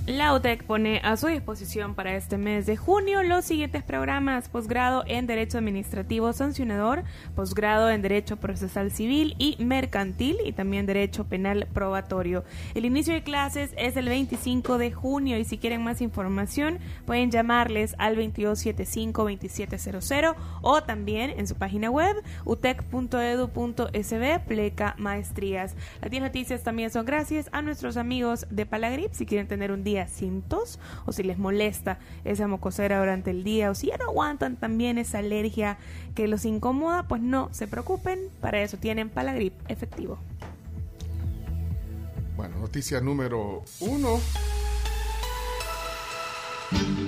La 0.10 0.34
UTEC 0.34 0.64
pone 0.64 1.02
a 1.04 1.18
su 1.18 1.28
disposición 1.28 1.94
para 1.94 2.16
este 2.16 2.40
mes 2.40 2.66
de 2.66 2.76
junio 2.76 3.22
los 3.22 3.46
siguientes 3.46 3.84
programas: 3.84 4.50
posgrado 4.50 5.04
en 5.06 5.28
Derecho 5.28 5.60
Administrativo 5.60 6.34
Sancionador, 6.34 7.04
posgrado 7.36 7.92
en 7.92 8.02
Derecho 8.02 8.38
Procesal 8.38 8.90
Civil 8.90 9.36
y 9.38 9.56
Mercantil 9.64 10.38
y 10.44 10.52
también 10.52 10.88
Derecho 10.88 11.26
Penal 11.26 11.68
Probatorio. 11.76 12.44
El 12.74 12.86
inicio 12.86 13.14
de 13.14 13.22
clases 13.22 13.70
es 13.78 13.96
el 13.98 14.10
25 14.10 14.80
de 14.80 14.92
junio 14.92 15.38
y 15.38 15.46
si 15.46 15.60
quieren 15.60 15.84
más 15.84 16.02
información 16.02 16.80
pueden 17.06 17.30
llamarles 17.30 17.94
al 18.00 18.18
2275-2700 18.18 20.34
o 20.64 20.82
también 20.82 21.36
en 21.38 21.46
su 21.46 21.54
página 21.54 21.92
web 21.92 22.16
utec.edu.sb 22.46 24.40
pleca 24.48 24.96
maestrías. 24.98 25.76
Las 26.02 26.10
10 26.10 26.24
noticias 26.24 26.64
también 26.64 26.90
son 26.90 27.06
gracias 27.06 27.48
a 27.52 27.62
nuestros 27.62 27.96
amigos 27.96 28.48
de 28.50 28.66
Palagrip 28.66 29.14
si 29.14 29.28
quieren 29.28 29.48
tener 29.48 29.72
un 29.72 29.84
día 29.84 29.99
sin 30.08 30.42
tos 30.42 30.80
o 31.06 31.12
si 31.12 31.24
les 31.24 31.38
molesta 31.38 32.00
esa 32.26 32.48
mocosera 32.48 33.00
durante 33.00 33.32
el 33.32 33.44
día 33.44 33.72
o 33.72 33.76
si 33.76 33.88
ya 33.88 33.98
no 33.98 34.06
aguantan 34.06 34.56
también 34.56 34.98
esa 34.98 35.20
alergia 35.20 35.78
que 36.16 36.28
los 36.28 36.46
incomoda, 36.46 37.08
pues 37.08 37.22
no 37.22 37.50
se 37.52 37.68
preocupen, 37.68 38.20
para 38.42 38.62
eso 38.62 38.78
tienen 38.78 39.10
Palagrip 39.10 39.54
efectivo. 39.68 40.18
Bueno, 42.36 42.58
noticia 42.60 43.02
número 43.02 43.64
uno. 43.82 44.20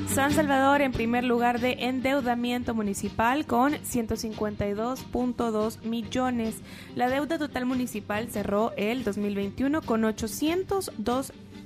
San 0.07 0.33
Salvador 0.33 0.81
en 0.81 0.91
primer 0.91 1.23
lugar 1.23 1.61
de 1.61 1.85
endeudamiento 1.85 2.73
municipal 2.73 3.45
con 3.45 3.73
152.2 3.73 5.81
millones. 5.83 6.55
La 6.95 7.07
deuda 7.07 7.37
total 7.37 7.65
municipal 7.65 8.27
cerró 8.29 8.73
el 8.75 9.05
2021 9.05 9.83
con 9.83 10.01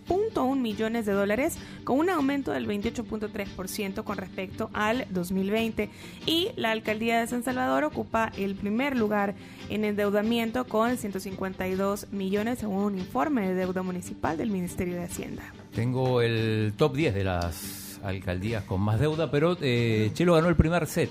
802.1 0.07 0.59
millones 0.59 1.05
de 1.05 1.13
dólares, 1.13 1.57
con 1.83 1.99
un 1.99 2.09
aumento 2.09 2.51
del 2.51 2.67
28.3% 2.67 4.03
con 4.03 4.17
respecto 4.17 4.69
al 4.73 5.05
2020. 5.09 5.89
Y 6.25 6.49
la 6.55 6.71
alcaldía 6.71 7.19
de 7.19 7.27
San 7.27 7.43
Salvador 7.43 7.83
ocupa 7.83 8.31
el 8.37 8.55
primer 8.55 8.95
lugar 8.97 9.35
en 9.69 9.85
endeudamiento 9.85 10.65
con 10.65 10.97
152 10.97 12.11
millones, 12.11 12.59
según 12.59 12.83
un 12.83 12.97
informe 12.97 13.47
de 13.47 13.55
deuda 13.55 13.81
municipal 13.83 14.37
del 14.37 14.49
Ministerio 14.49 14.95
de 14.95 15.03
Hacienda. 15.03 15.43
Tengo 15.73 16.21
el 16.21 16.73
top 16.77 16.95
10 16.95 17.13
de 17.13 17.23
las 17.23 17.99
alcaldías 18.03 18.63
con 18.63 18.81
más 18.81 18.99
deuda, 18.99 19.31
pero 19.31 19.57
eh, 19.61 20.11
Chelo 20.13 20.35
ganó 20.35 20.49
el 20.49 20.55
primer 20.55 20.87
set. 20.87 21.09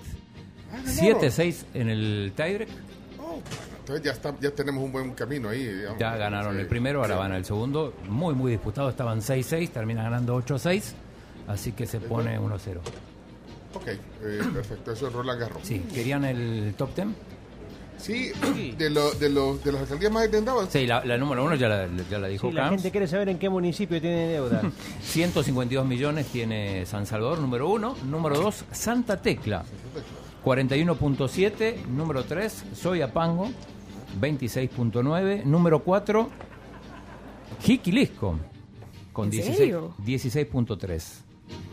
Ah, 0.73 0.81
ganó. 0.85 1.21
7-6 1.21 1.65
en 1.75 1.89
el 1.89 2.33
tiebreak. 2.35 2.69
Entonces 3.85 4.03
ya, 4.03 4.13
está, 4.13 4.35
ya 4.41 4.51
tenemos 4.51 4.83
un 4.83 4.93
buen 4.93 5.11
camino 5.13 5.51
ahí. 5.51 5.63
digamos. 5.67 5.99
Ya 5.99 6.17
ganaron 6.17 6.55
Sí. 6.55 6.61
el 6.63 6.67
primero, 6.67 7.03
ahora 7.03 7.17
van 7.17 7.33
al 7.33 7.45
segundo. 7.45 7.93
Muy, 8.09 8.35
muy 8.35 8.51
disputado. 8.53 8.89
Estaban 8.89 9.21
6-6, 9.21 9.69
termina 9.71 10.03
ganando 10.05 10.35
8-6. 10.37 10.95
Así 11.47 11.73
que 11.73 11.87
se 11.87 12.01
pone 12.01 12.39
1-0. 12.41 12.79
Ok, 13.75 13.87
eh, 13.89 13.99
perfecto. 14.55 14.93
Eso 14.93 15.09
es 15.09 15.13
Roland 15.13 15.39
Garros. 15.41 15.59
Sí, 15.65 15.81
¿querían 15.93 16.25
el 16.25 16.75
top 16.79 16.95
10? 16.95 17.09
Sí, 17.99 18.33
de, 18.79 18.89
lo, 18.91 19.13
de, 19.13 19.29
lo, 19.29 19.57
de 19.59 19.71
las 19.73 19.83
alcaldías 19.83 20.11
más 20.13 20.25
endeudadas. 20.25 20.69
Sí, 20.71 20.87
la, 20.87 21.05
la 21.05 21.17
número 21.19 21.45
uno 21.45 21.55
ya 21.55 21.69
la, 21.69 21.87
ya 22.11 22.19
la 22.19 22.29
dijo 22.29 22.49
Sí, 22.49 22.55
la 22.55 22.69
gente 22.71 22.91
quiere 22.91 23.07
saber 23.07 23.29
en 23.29 23.39
qué 23.39 23.49
municipio 23.51 24.01
tiene 24.01 24.29
deuda. 24.29 24.63
152 25.03 25.87
millones 25.87 26.27
tiene 26.29 26.87
San 26.87 27.05
Salvador, 27.07 27.39
número 27.39 27.69
uno. 27.69 27.95
Número 28.05 28.37
dos, 28.41 28.65
Santa 28.73 29.21
Tecla. 29.21 29.65
41.7. 30.45 31.87
Número 31.87 32.25
3, 32.25 32.65
Soyapango. 32.75 33.51
26.9. 34.21 35.45
Número 35.45 35.81
4, 35.81 36.31
Jiquilisco. 37.61 38.39
Con 39.13 39.27
¿En 39.27 39.31
16 39.31 39.57
serio? 39.57 39.95
16.3. 40.05 41.05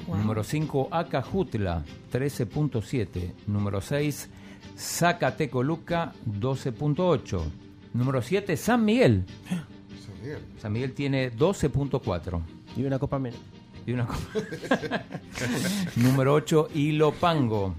Wow. 0.08 0.18
Número 0.18 0.44
5, 0.44 0.90
Acajutla. 0.92 1.84
13.7. 2.12 3.34
Número 3.48 3.82
6, 3.82 4.30
Zacatecoluca. 4.78 6.14
12.8. 6.28 7.42
Número 7.94 8.22
7, 8.22 8.56
San 8.58 8.86
Miguel. 8.86 9.26
San 9.50 10.22
Miguel. 10.22 10.40
San 10.60 10.74
Miguel 10.74 10.94
tiene 10.94 11.32
12.4. 11.32 12.42
Y 12.78 12.84
una 12.84 13.00
copa 13.00 13.20
menos. 13.20 13.40
Y 13.86 13.94
una 13.94 14.06
copa. 14.06 14.20
número 15.96 16.34
8, 16.36 16.70
Ilopango. 16.76 17.76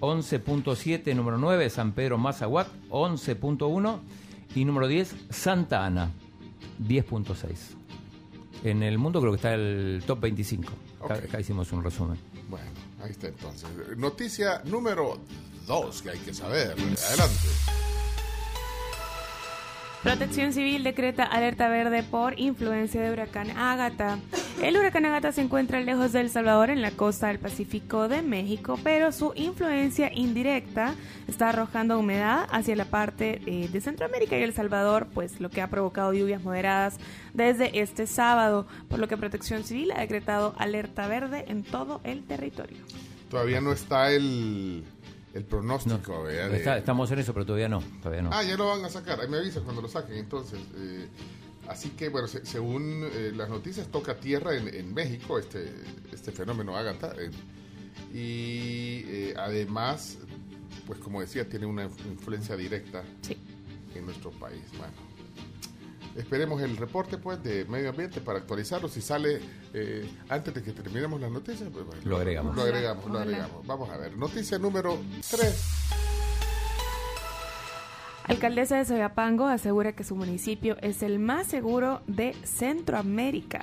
11.7. 0.00 1.14
Número 1.14 1.38
9, 1.38 1.70
San 1.70 1.92
Pedro 1.92 2.18
Mazahuac. 2.18 2.68
11.1. 2.90 3.98
Y 4.54 4.64
número 4.64 4.86
10, 4.88 5.14
Santa 5.30 5.84
Ana. 5.84 6.10
10.6. 6.86 7.34
En 8.64 8.82
el 8.82 8.98
mundo 8.98 9.20
creo 9.20 9.32
que 9.32 9.36
está 9.36 9.54
el 9.54 10.02
top 10.06 10.20
25. 10.20 10.72
Acá, 11.04 11.14
Ok. 11.14 11.24
acá 11.24 11.40
hicimos 11.40 11.70
un 11.72 11.84
resumen. 11.84 12.18
Bueno, 12.48 12.66
ahí 13.02 13.10
está 13.10 13.28
entonces. 13.28 13.68
Noticia 13.96 14.62
número 14.64 15.18
dos 15.66 16.02
que 16.02 16.10
hay 16.10 16.18
que 16.18 16.34
saber. 16.34 16.72
Adelante. 16.72 17.87
Protección 20.02 20.52
Civil 20.52 20.84
decreta 20.84 21.24
alerta 21.24 21.68
verde 21.68 22.04
por 22.04 22.38
influencia 22.38 23.02
de 23.02 23.10
huracán 23.10 23.50
Ágata. 23.50 24.20
El 24.62 24.76
huracán 24.76 25.04
Ágata 25.04 25.32
se 25.32 25.40
encuentra 25.40 25.80
lejos 25.80 26.12
de 26.12 26.20
El 26.20 26.30
Salvador 26.30 26.70
en 26.70 26.82
la 26.82 26.92
costa 26.92 27.26
del 27.26 27.40
Pacífico 27.40 28.06
de 28.06 28.22
México, 28.22 28.78
pero 28.84 29.10
su 29.10 29.32
influencia 29.34 30.12
indirecta 30.14 30.94
está 31.26 31.48
arrojando 31.48 31.98
humedad 31.98 32.46
hacia 32.52 32.76
la 32.76 32.84
parte 32.84 33.42
eh, 33.46 33.68
de 33.68 33.80
Centroamérica 33.80 34.38
y 34.38 34.42
El 34.42 34.54
Salvador, 34.54 35.08
pues 35.12 35.40
lo 35.40 35.50
que 35.50 35.62
ha 35.62 35.68
provocado 35.68 36.12
lluvias 36.12 36.44
moderadas 36.44 36.98
desde 37.34 37.80
este 37.80 38.06
sábado, 38.06 38.68
por 38.88 39.00
lo 39.00 39.08
que 39.08 39.16
Protección 39.16 39.64
Civil 39.64 39.90
ha 39.90 40.00
decretado 40.00 40.54
alerta 40.58 41.08
verde 41.08 41.44
en 41.48 41.64
todo 41.64 42.00
el 42.04 42.24
territorio. 42.24 42.78
Todavía 43.30 43.60
no 43.60 43.72
está 43.72 44.12
el, 44.12 44.84
el 45.34 45.44
pronóstico. 45.44 46.28
Está- 46.56 46.78
estamos 46.78 47.10
en 47.10 47.18
eso, 47.20 47.32
pero 47.34 47.46
todavía 47.46 47.68
no. 47.68 47.80
Todavía 48.02 48.22
no. 48.22 48.30
Ah, 48.32 48.42
ya 48.42 48.56
lo 48.56 48.66
van 48.68 48.84
a 48.84 48.88
sacar. 48.88 49.20
Ahí 49.20 49.28
me 49.28 49.38
avisan 49.38 49.62
cuando 49.64 49.82
lo 49.82 49.88
saquen. 49.88 50.16
Entonces, 50.16 50.58
eh, 50.76 51.08
así 51.68 51.90
que, 51.90 52.08
bueno, 52.08 52.26
se- 52.28 52.44
según 52.46 53.08
eh, 53.12 53.32
las 53.34 53.48
noticias, 53.48 53.86
toca 53.88 54.16
tierra 54.18 54.56
en, 54.56 54.68
en 54.74 54.92
México 54.94 55.38
este, 55.38 55.72
este 56.12 56.32
fenómeno 56.32 56.76
Ágata. 56.76 57.12
eh, 57.18 57.30
y 58.12 59.04
eh, 59.06 59.34
además, 59.36 60.18
pues 60.86 60.98
como 61.00 61.20
decía, 61.20 61.48
tiene 61.48 61.66
una 61.66 61.84
influencia 61.84 62.56
directa 62.56 63.02
en 63.94 64.04
nuestro 64.06 64.30
país. 64.30 64.62
Bueno, 64.78 64.92
esperemos 66.18 66.60
el 66.62 66.76
reporte 66.76 67.18
pues 67.18 67.42
de 67.42 67.64
medio 67.64 67.90
ambiente 67.90 68.20
para 68.20 68.38
actualizarlo. 68.38 68.88
Si 68.88 69.00
sale 69.00 69.40
eh, 69.72 70.08
antes 70.28 70.52
de 70.52 70.62
que 70.62 70.72
terminemos 70.72 71.20
las 71.20 71.30
noticias, 71.30 71.68
pues, 71.72 71.86
bueno, 71.86 72.02
Lo 72.04 72.16
agregamos. 72.16 72.56
Lo 72.56 72.62
agregamos, 72.62 73.06
lo 73.10 73.18
agregamos. 73.18 73.66
Vamos 73.66 73.90
a 73.90 73.96
ver. 73.96 74.16
Noticia 74.16 74.58
número 74.58 74.98
3. 75.30 75.88
Alcaldesa 78.24 78.76
de 78.76 78.84
Soyapango 78.84 79.46
asegura 79.46 79.92
que 79.92 80.04
su 80.04 80.14
municipio 80.14 80.76
es 80.82 81.02
el 81.02 81.18
más 81.18 81.46
seguro 81.46 82.02
de 82.06 82.34
Centroamérica. 82.44 83.62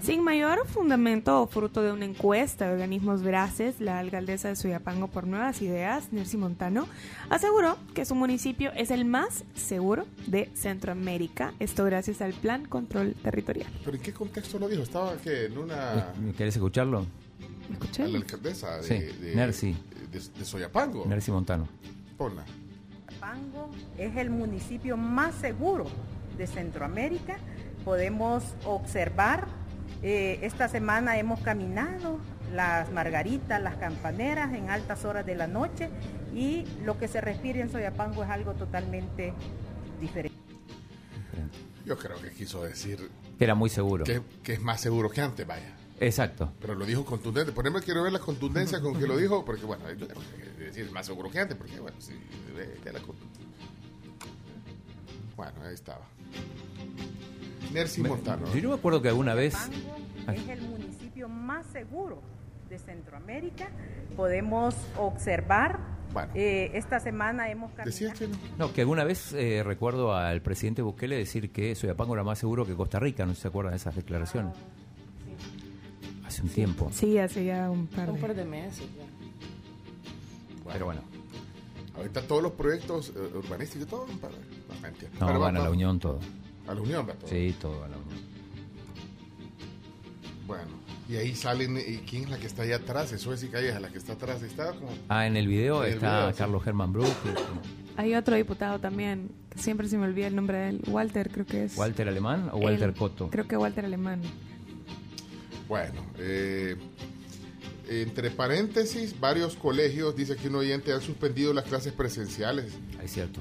Sin 0.00 0.22
mayor 0.22 0.66
fundamento 0.66 1.42
o 1.42 1.46
fruto 1.48 1.82
de 1.82 1.92
una 1.92 2.04
encuesta 2.04 2.66
de 2.66 2.72
organismos 2.74 3.22
veraces, 3.22 3.80
la 3.80 3.98
alcaldesa 3.98 4.48
de 4.48 4.56
Soyapango 4.56 5.08
por 5.08 5.26
Nuevas 5.26 5.60
Ideas, 5.60 6.12
Nercy 6.12 6.36
Montano, 6.36 6.86
aseguró 7.28 7.76
que 7.94 8.04
su 8.04 8.14
municipio 8.14 8.70
es 8.76 8.90
el 8.90 9.04
más 9.04 9.44
seguro 9.54 10.06
de 10.26 10.50
Centroamérica. 10.54 11.52
Esto 11.58 11.84
gracias 11.84 12.22
al 12.22 12.32
Plan 12.32 12.64
Control 12.66 13.14
Territorial. 13.22 13.68
¿Pero 13.84 13.96
en 13.96 14.02
qué 14.02 14.12
contexto 14.14 14.58
lo 14.58 14.68
dijo? 14.68 14.82
Estaba 14.82 15.16
que 15.16 15.46
en 15.46 15.58
una... 15.58 16.12
¿Querés 16.36 16.54
escucharlo? 16.56 17.04
a 17.98 18.02
la 18.06 18.16
alcaldesa 18.18 18.76
de, 18.78 18.82
Sí, 18.82 18.98
de, 19.20 19.34
Nercy. 19.34 19.76
de, 20.10 20.20
de 20.38 20.44
Soyapango. 20.44 21.04
Nercy 21.06 21.30
Montano. 21.30 21.68
Ponla. 22.16 22.44
Pango 23.20 23.68
es 23.98 24.16
el 24.16 24.30
municipio 24.30 24.96
más 24.96 25.34
seguro 25.34 25.84
de 26.38 26.46
Centroamérica. 26.46 27.36
Podemos 27.84 28.42
observar, 28.64 29.46
eh, 30.02 30.38
esta 30.42 30.68
semana 30.68 31.18
hemos 31.18 31.40
caminado 31.40 32.18
las 32.54 32.90
margaritas, 32.92 33.60
las 33.60 33.76
campaneras 33.76 34.54
en 34.54 34.70
altas 34.70 35.04
horas 35.04 35.26
de 35.26 35.34
la 35.34 35.46
noche 35.46 35.90
y 36.34 36.64
lo 36.84 36.98
que 36.98 37.08
se 37.08 37.20
respira 37.20 37.60
en 37.60 37.70
Soyapango 37.70 38.22
es 38.22 38.30
algo 38.30 38.54
totalmente 38.54 39.34
diferente. 40.00 40.38
Yo 41.84 41.96
creo 41.98 42.20
que 42.20 42.30
quiso 42.30 42.62
decir 42.62 43.10
Que 43.38 43.44
era 43.44 43.54
muy 43.54 43.70
seguro. 43.70 44.04
que, 44.04 44.22
que 44.42 44.54
es 44.54 44.60
más 44.60 44.80
seguro 44.80 45.10
que 45.10 45.20
antes, 45.20 45.46
vaya. 45.46 45.74
Exacto. 46.00 46.52
Pero 46.60 46.74
lo 46.74 46.86
dijo 46.86 47.04
contundente. 47.04 47.52
Por 47.52 47.64
ejemplo, 47.64 47.82
quiero 47.82 48.02
ver 48.02 48.12
la 48.12 48.18
contundencia 48.20 48.80
con 48.80 48.98
que 48.98 49.06
lo 49.06 49.16
dijo, 49.16 49.44
porque 49.44 49.64
bueno, 49.64 49.90
yo 49.92 50.06
creo 50.06 50.20
que, 50.56 50.64
decir 50.64 50.90
más 50.92 51.06
seguro 51.06 51.30
que 51.30 51.40
antes, 51.40 51.56
porque 51.56 51.80
bueno, 51.80 51.96
sí, 52.00 52.12
ya 52.84 52.92
la 52.92 53.00
Bueno, 55.36 55.52
ahí 55.64 55.74
estaba. 55.74 56.06
Nercy 57.72 58.02
Montano. 58.02 58.52
Yo 58.54 58.62
no 58.62 58.68
me 58.70 58.74
acuerdo 58.76 59.02
que 59.02 59.08
alguna 59.08 59.34
vez. 59.34 59.54
Es 60.34 60.48
el 60.48 60.60
municipio 60.62 61.28
más 61.28 61.66
seguro 61.66 62.20
de 62.68 62.78
Centroamérica. 62.78 63.68
Podemos 64.16 64.74
observar. 64.96 65.78
eh, 66.34 66.70
esta 66.74 67.00
semana 67.00 67.50
hemos 67.50 67.70
caminado. 67.72 68.26
No, 68.58 68.72
que 68.72 68.80
alguna 68.82 69.04
vez 69.04 69.32
eh, 69.34 69.62
recuerdo 69.64 70.14
al 70.14 70.40
presidente 70.42 70.82
Bukele 70.82 71.16
decir 71.16 71.50
que 71.52 71.74
Soyapango 71.74 72.14
era 72.14 72.24
más 72.24 72.38
seguro 72.38 72.66
que 72.66 72.74
Costa 72.74 72.98
Rica, 72.98 73.24
no 73.26 73.32
sé 73.32 73.36
si 73.36 73.42
se 73.42 73.48
acuerdan 73.48 73.72
de 73.72 73.76
esas 73.76 73.94
declaraciones. 73.94 74.54
Hace 76.26 76.42
un 76.42 76.48
tiempo. 76.48 76.88
Sí, 76.92 77.18
hace 77.18 77.44
ya 77.44 77.70
un 77.70 77.86
par 77.86 78.06
de, 78.06 78.12
Un 78.12 78.20
par 78.20 78.34
de 78.34 78.44
meses 78.44 78.86
ya. 78.96 79.04
Pero 80.72 80.84
bueno, 80.86 81.00
Ahorita 81.96 82.22
todos 82.22 82.42
los 82.42 82.52
proyectos 82.52 83.12
eh, 83.16 83.36
urbanísticos, 83.38 83.88
todo 83.88 84.06
para. 84.20 84.34
No, 84.34 84.80
mentira. 84.80 85.10
no, 85.18 85.26
Pero 85.26 85.40
van 85.40 85.56
a 85.56 85.60
va- 85.60 85.64
la 85.64 85.70
Unión 85.72 85.98
todo. 85.98 86.20
A 86.68 86.74
la 86.74 86.80
Unión 86.82 87.06
todo. 87.06 87.28
Sí, 87.28 87.54
todo 87.60 87.82
a 87.84 87.88
la 87.88 87.96
Unión. 87.96 88.18
Bueno, 90.46 90.68
y 91.08 91.16
ahí 91.16 91.34
salen. 91.34 91.78
¿Y 91.78 91.98
quién 91.98 92.24
es 92.24 92.30
la 92.30 92.38
que 92.38 92.46
está 92.46 92.62
ahí 92.62 92.72
atrás? 92.72 93.12
Eso 93.12 93.32
es 93.32 93.44
Calleja, 93.46 93.80
la 93.80 93.88
que 93.88 93.98
está 93.98 94.12
atrás. 94.12 94.42
Está 94.42 94.72
como. 94.72 94.90
Ah, 95.08 95.26
en 95.26 95.36
el 95.36 95.46
video 95.46 95.82
En 95.82 95.88
el 95.88 95.94
está 95.94 96.18
video, 96.18 96.32
sí. 96.32 96.38
Carlos 96.38 96.62
Germán 96.62 96.92
Brook, 96.92 97.08
Hay 97.96 98.14
otro 98.14 98.36
diputado 98.36 98.78
también, 98.78 99.30
que 99.50 99.58
siempre 99.58 99.88
se 99.88 99.96
me 99.96 100.04
olvida 100.04 100.26
el 100.26 100.36
nombre 100.36 100.58
de 100.58 100.68
él. 100.70 100.82
Walter, 100.88 101.30
creo 101.30 101.46
que 101.46 101.64
es. 101.64 101.76
Walter 101.76 102.08
Alemán 102.08 102.50
o 102.52 102.58
Walter 102.58 102.90
Él. 102.90 102.94
Coto. 102.94 103.30
Creo 103.30 103.48
que 103.48 103.56
Walter 103.56 103.86
Alemán. 103.86 104.20
Bueno, 105.68 106.02
eh, 106.18 106.76
entre 107.88 108.30
paréntesis, 108.30 109.18
varios 109.18 109.54
colegios, 109.54 110.16
dice 110.16 110.36
que 110.36 110.48
un 110.48 110.56
oyente, 110.56 110.92
han 110.92 111.00
suspendido 111.00 111.52
las 111.54 111.64
clases 111.64 111.92
presenciales. 111.92 112.72
Es 113.02 113.12
cierto 113.12 113.40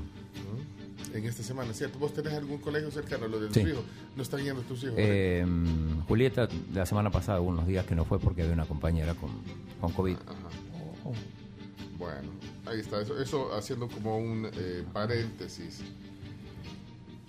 en 1.18 1.26
esta 1.26 1.44
semana, 1.44 1.74
¿cierto? 1.74 2.00
¿Vos 2.00 2.14
tenés 2.14 2.34
algún 2.34 2.60
colegio 2.60 2.92
cercano 2.92 3.26
a 3.26 3.28
lo 3.28 3.40
de 3.40 3.48
tus 3.48 3.58
hijos? 3.58 3.84
¿No 4.16 4.24
están 4.24 4.42
yendo 4.44 4.62
tus 4.62 4.84
hijos? 4.84 4.96
Eh, 4.98 5.46
Julieta, 6.08 6.48
la 6.74 6.86
semana 6.86 7.10
pasada, 7.10 7.42
unos 7.42 7.68
días 7.68 7.86
que 7.86 7.96
no 7.96 8.06
fue 8.06 8.20
porque 8.20 8.42
había 8.44 8.54
una 8.54 8.66
compañera 8.66 9.14
con, 9.16 9.32
con 9.82 9.92
COVID. 9.92 10.16
Ajá. 10.16 10.58
Bueno, 11.98 12.30
ahí 12.66 12.80
está, 12.80 13.02
eso, 13.02 13.54
haciendo 13.56 13.88
como 13.88 14.18
un 14.18 14.50
eh, 14.54 14.84
paréntesis. 14.94 15.82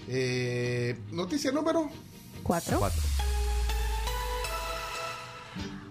Eh, 0.07 0.97
noticia 1.11 1.53
número 1.53 1.91
4. 2.43 2.79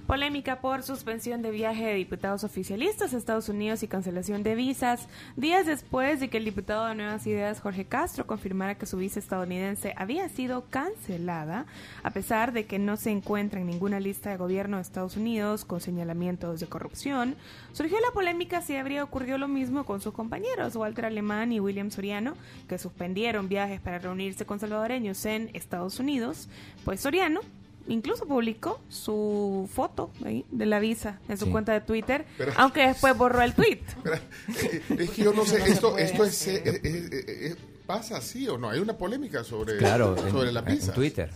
Polémica 0.08 0.62
por 0.62 0.84
suspensión 0.84 1.42
de 1.42 1.52
viaje 1.52 1.86
de 1.86 1.94
diputados 1.96 2.46
oficialistas 2.46 3.14
a 3.14 3.18
Estados 3.18 3.50
Unidos 3.50 3.84
y 3.84 3.90
cancelación 3.90 4.42
de 4.42 4.56
visas, 4.56 5.10
días 5.36 5.66
después 5.66 6.22
de 6.22 6.30
que 6.30 6.38
el 6.38 6.46
diputado 6.46 6.86
de 6.88 6.96
Nuevas 6.96 7.28
Ideas, 7.28 7.60
Jorge 7.60 7.84
Castro, 7.84 8.26
confirmara 8.26 8.76
que 8.76 8.86
su 8.86 8.96
visa 8.96 9.20
estadounidense 9.20 9.94
había 9.98 10.30
sido 10.30 10.64
cancelada, 10.70 11.66
a 12.04 12.12
pesar 12.12 12.54
de 12.54 12.66
que 12.66 12.80
no 12.80 12.96
se 12.96 13.12
encuentra 13.12 13.60
en 13.60 13.68
ninguna 13.68 14.00
lista 14.00 14.30
de 14.30 14.38
gobierno 14.38 14.78
de 14.78 14.84
Estados 14.84 15.18
Unidos 15.18 15.66
con 15.66 15.82
señalamientos 15.82 16.62
de 16.62 16.68
corrupción, 16.68 17.36
surgió 17.74 18.00
la 18.00 18.14
polémica 18.14 18.62
si 18.62 18.78
habría 18.78 19.04
ocurrido 19.04 19.38
lo 19.38 19.50
mismo 19.50 19.86
con 19.86 20.00
sus 20.00 20.14
compañeros, 20.14 20.78
Walter 20.78 21.04
Alemán 21.04 21.52
y 21.52 21.60
William 21.60 21.92
Soriano, 21.92 22.36
que 22.70 22.78
suspendieron 22.78 23.50
viajes 23.50 23.82
para 23.82 24.00
reunirse 24.00 24.46
con 24.46 24.62
salvadoreños 24.62 25.26
en 25.26 25.50
Estados 25.54 26.00
Unidos, 26.00 26.48
pues 26.86 27.02
Soriano 27.02 27.42
incluso 27.88 28.26
publicó 28.26 28.80
su 28.90 29.70
foto 29.74 30.12
ahí 30.26 30.46
de 30.52 30.66
la 30.66 30.80
visa 30.80 31.20
en 31.30 31.38
su 31.38 31.46
Sí. 31.46 31.52
cuenta 31.52 31.74
de 31.74 31.82
Twitter, 31.82 32.26
Pero- 32.38 32.52
aunque 32.58 32.88
después 32.88 33.18
borró 33.18 33.42
el 33.42 33.54
tweet. 33.54 33.80
Es 34.98 35.10
que 35.12 35.24
yo 35.24 35.34
no 35.34 35.46
sé, 35.46 35.58
esto, 35.70 35.98
esto 35.98 36.24
es, 36.24 36.48
eh, 36.48 36.62
eh, 36.66 36.82
eh, 36.84 37.10
eh, 37.28 37.56
¿pasa 37.86 38.18
así 38.18 38.48
o 38.48 38.58
no? 38.58 38.70
Hay 38.70 38.80
una 38.80 38.98
polémica 38.98 39.44
sobre, 39.44 39.78
Claro, 39.78 40.16
en- 40.18 40.32
sobre 40.32 40.52
la 40.52 40.60
en 40.62 40.66
pizza. 40.66 40.94
Twitter. 40.94 41.30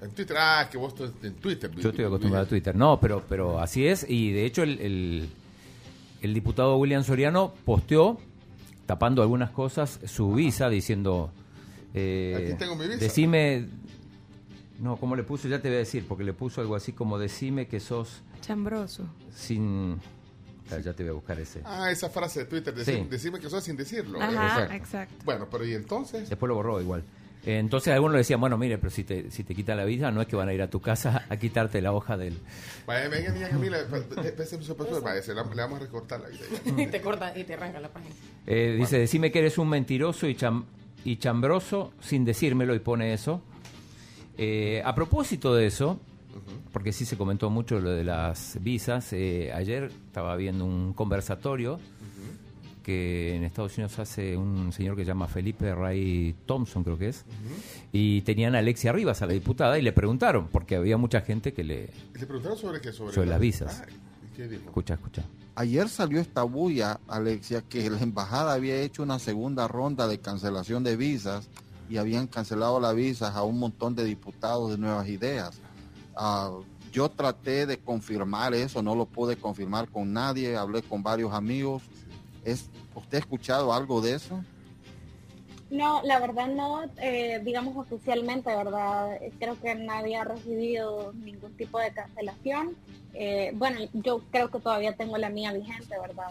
En 0.00 0.10
Twitter, 0.10 0.36
ah, 0.38 0.68
que 0.70 0.78
vos 0.78 0.92
estás 0.94 1.10
en 1.24 1.34
Twitter. 1.34 1.70
Yo 1.76 1.88
estoy 1.90 2.04
acostumbrado 2.04 2.44
a 2.46 2.48
Twitter. 2.48 2.76
No, 2.76 3.00
pero, 3.00 3.24
pero 3.28 3.58
así 3.60 3.84
es. 3.86 4.06
Y 4.08 4.30
de 4.30 4.44
hecho, 4.46 4.62
el, 4.62 4.78
el, 4.78 5.28
el 6.22 6.34
diputado 6.34 6.76
William 6.76 7.02
Soriano 7.02 7.52
posteó, 7.64 8.20
tapando 8.86 9.22
algunas 9.22 9.50
cosas, 9.50 9.98
su 10.06 10.32
visa, 10.32 10.68
diciendo. 10.68 11.32
eh, 11.94 12.46
Aquí 12.50 12.58
tengo 12.58 12.76
mi 12.76 12.86
visa. 12.86 12.98
Decime. 13.00 13.66
No, 14.78 14.96
¿cómo 14.96 15.16
le 15.16 15.24
puso? 15.24 15.48
Ya 15.48 15.60
te 15.60 15.68
voy 15.68 15.76
a 15.76 15.80
decir, 15.80 16.04
porque 16.06 16.24
le 16.24 16.32
puso 16.32 16.60
algo 16.60 16.74
así 16.76 16.92
como: 16.92 17.18
Decime 17.18 17.66
que 17.66 17.80
sos 17.80 18.22
Chambroso. 18.40 19.04
sin. 19.34 19.98
Ah, 20.70 20.78
Ya 20.84 20.92
te 20.92 21.02
voy 21.02 21.10
a 21.10 21.14
buscar 21.14 21.38
ese. 21.40 21.62
Ah, 21.64 21.90
esa 21.90 22.10
frase 22.10 22.40
de 22.40 22.44
Twitter, 22.46 22.74
decime, 22.74 22.98
Sí. 23.04 23.08
decime 23.10 23.40
que 23.40 23.48
sos 23.48 23.64
sin 23.64 23.76
decirlo. 23.76 24.20
Ajá, 24.20 24.32
Exacto. 24.46 24.74
exacto. 24.74 25.14
Bueno, 25.24 25.48
pero 25.50 25.64
¿y 25.66 25.74
entonces? 25.74 26.28
Después 26.28 26.48
lo 26.48 26.54
borró 26.56 26.80
igual. 26.80 27.02
Eh, 27.46 27.58
Entonces 27.58 27.94
algunos 27.94 28.12
le 28.14 28.18
decían, 28.18 28.40
bueno, 28.40 28.58
mire, 28.58 28.76
pero 28.78 28.90
si 28.90 29.04
te, 29.04 29.30
si 29.30 29.44
te 29.44 29.54
quitan 29.54 29.76
la 29.78 29.84
visa, 29.84 30.10
no 30.10 30.20
es 30.20 30.26
que 30.26 30.36
van 30.36 30.48
a 30.48 30.52
ir 30.52 30.60
a 30.60 30.68
tu 30.68 30.80
casa 30.80 31.24
a 31.30 31.36
quitarte 31.36 31.80
la 31.80 31.92
hoja 31.92 32.16
del... 32.16 32.36
Vaya, 32.86 33.08
venga, 33.08 33.30
niña 33.32 33.48
Camila, 33.48 33.78
vaya, 35.02 35.22
se 35.22 35.34
la- 35.34 35.44
le 35.44 35.62
vamos 35.62 35.80
a 35.80 35.84
recortar 35.84 36.20
la 36.20 36.28
vida. 36.28 36.42
y 36.82 36.86
te 36.88 37.00
corta 37.00 37.36
y 37.38 37.44
te 37.44 37.54
arranca 37.54 37.80
la 37.80 37.88
página. 37.90 38.14
Eh, 38.46 38.76
dice, 38.78 38.98
decime 38.98 39.30
que 39.30 39.38
eres 39.38 39.56
un 39.56 39.68
mentiroso 39.68 40.26
y, 40.26 40.34
cham- 40.34 40.64
y 41.04 41.16
chambroso 41.16 41.92
sin 42.00 42.24
decírmelo 42.24 42.74
y 42.74 42.80
pone 42.80 43.12
eso. 43.14 43.40
Eh, 44.38 44.80
a 44.84 44.94
propósito 44.94 45.54
de 45.54 45.66
eso, 45.66 45.98
porque 46.72 46.92
sí 46.92 47.04
se 47.04 47.16
comentó 47.16 47.50
mucho 47.50 47.80
lo 47.80 47.90
de 47.90 48.04
las 48.04 48.56
visas, 48.60 49.12
eh, 49.12 49.52
ayer 49.52 49.90
estaba 50.06 50.36
viendo 50.36 50.64
un 50.64 50.92
conversatorio 50.92 51.80
que 52.84 53.34
en 53.36 53.44
Estados 53.44 53.76
Unidos 53.76 53.98
hace 53.98 54.34
un 54.36 54.72
señor 54.72 54.96
que 54.96 55.02
se 55.02 55.08
llama 55.08 55.28
Felipe 55.28 55.74
Ray 55.74 56.34
Thompson, 56.46 56.82
creo 56.84 56.96
que 56.96 57.08
es, 57.08 57.24
y 57.92 58.22
tenían 58.22 58.54
a 58.54 58.60
Alexia 58.60 58.92
Rivas, 58.92 59.20
a 59.20 59.26
la 59.26 59.34
diputada, 59.34 59.78
y 59.78 59.82
le 59.82 59.92
preguntaron, 59.92 60.48
porque 60.50 60.76
había 60.76 60.96
mucha 60.96 61.20
gente 61.20 61.52
que 61.52 61.64
le... 61.64 61.90
¿Le 62.14 62.24
preguntaron 62.26 62.56
sobre 62.56 62.80
qué? 62.80 62.92
Sobre, 62.92 63.12
Sobre 63.12 63.26
la- 63.26 63.32
las 63.32 63.40
visas. 63.40 63.82
Ay, 63.86 63.94
¿y 64.32 64.36
qué 64.36 64.48
dijo? 64.48 64.62
Escucha, 64.66 64.94
escucha. 64.94 65.22
Ayer 65.56 65.88
salió 65.90 66.18
esta 66.20 66.44
bulla, 66.44 66.98
Alexia, 67.08 67.60
que 67.68 67.90
la 67.90 67.98
embajada 67.98 68.54
había 68.54 68.80
hecho 68.80 69.02
una 69.02 69.18
segunda 69.18 69.68
ronda 69.68 70.06
de 70.08 70.20
cancelación 70.20 70.82
de 70.82 70.96
visas 70.96 71.46
y 71.88 71.96
habían 71.96 72.26
cancelado 72.26 72.80
las 72.80 72.94
visas 72.94 73.34
a 73.34 73.42
un 73.42 73.58
montón 73.58 73.94
de 73.94 74.04
diputados 74.04 74.70
de 74.70 74.78
Nuevas 74.78 75.08
Ideas. 75.08 75.60
Ah, 76.14 76.52
yo 76.92 77.08
traté 77.08 77.66
de 77.66 77.78
confirmar 77.78 78.54
eso, 78.54 78.82
no 78.82 78.94
lo 78.94 79.06
pude 79.06 79.36
confirmar 79.36 79.88
con 79.88 80.12
nadie, 80.12 80.56
hablé 80.56 80.82
con 80.82 81.02
varios 81.02 81.32
amigos. 81.32 81.82
¿Es, 82.44 82.68
¿Usted 82.94 83.18
ha 83.18 83.20
escuchado 83.20 83.72
algo 83.72 84.00
de 84.00 84.14
eso? 84.14 84.42
No, 85.70 86.00
la 86.02 86.18
verdad 86.18 86.48
no, 86.48 86.82
eh, 86.96 87.40
digamos 87.44 87.76
oficialmente, 87.76 88.54
¿verdad? 88.54 89.18
Creo 89.38 89.60
que 89.60 89.74
nadie 89.74 90.16
ha 90.16 90.24
recibido 90.24 91.12
ningún 91.12 91.54
tipo 91.56 91.78
de 91.78 91.92
cancelación. 91.92 92.74
Eh, 93.12 93.52
bueno, 93.54 93.80
yo 93.92 94.22
creo 94.30 94.50
que 94.50 94.60
todavía 94.60 94.96
tengo 94.96 95.18
la 95.18 95.28
mía 95.28 95.52
vigente, 95.52 95.94
¿verdad? 96.00 96.28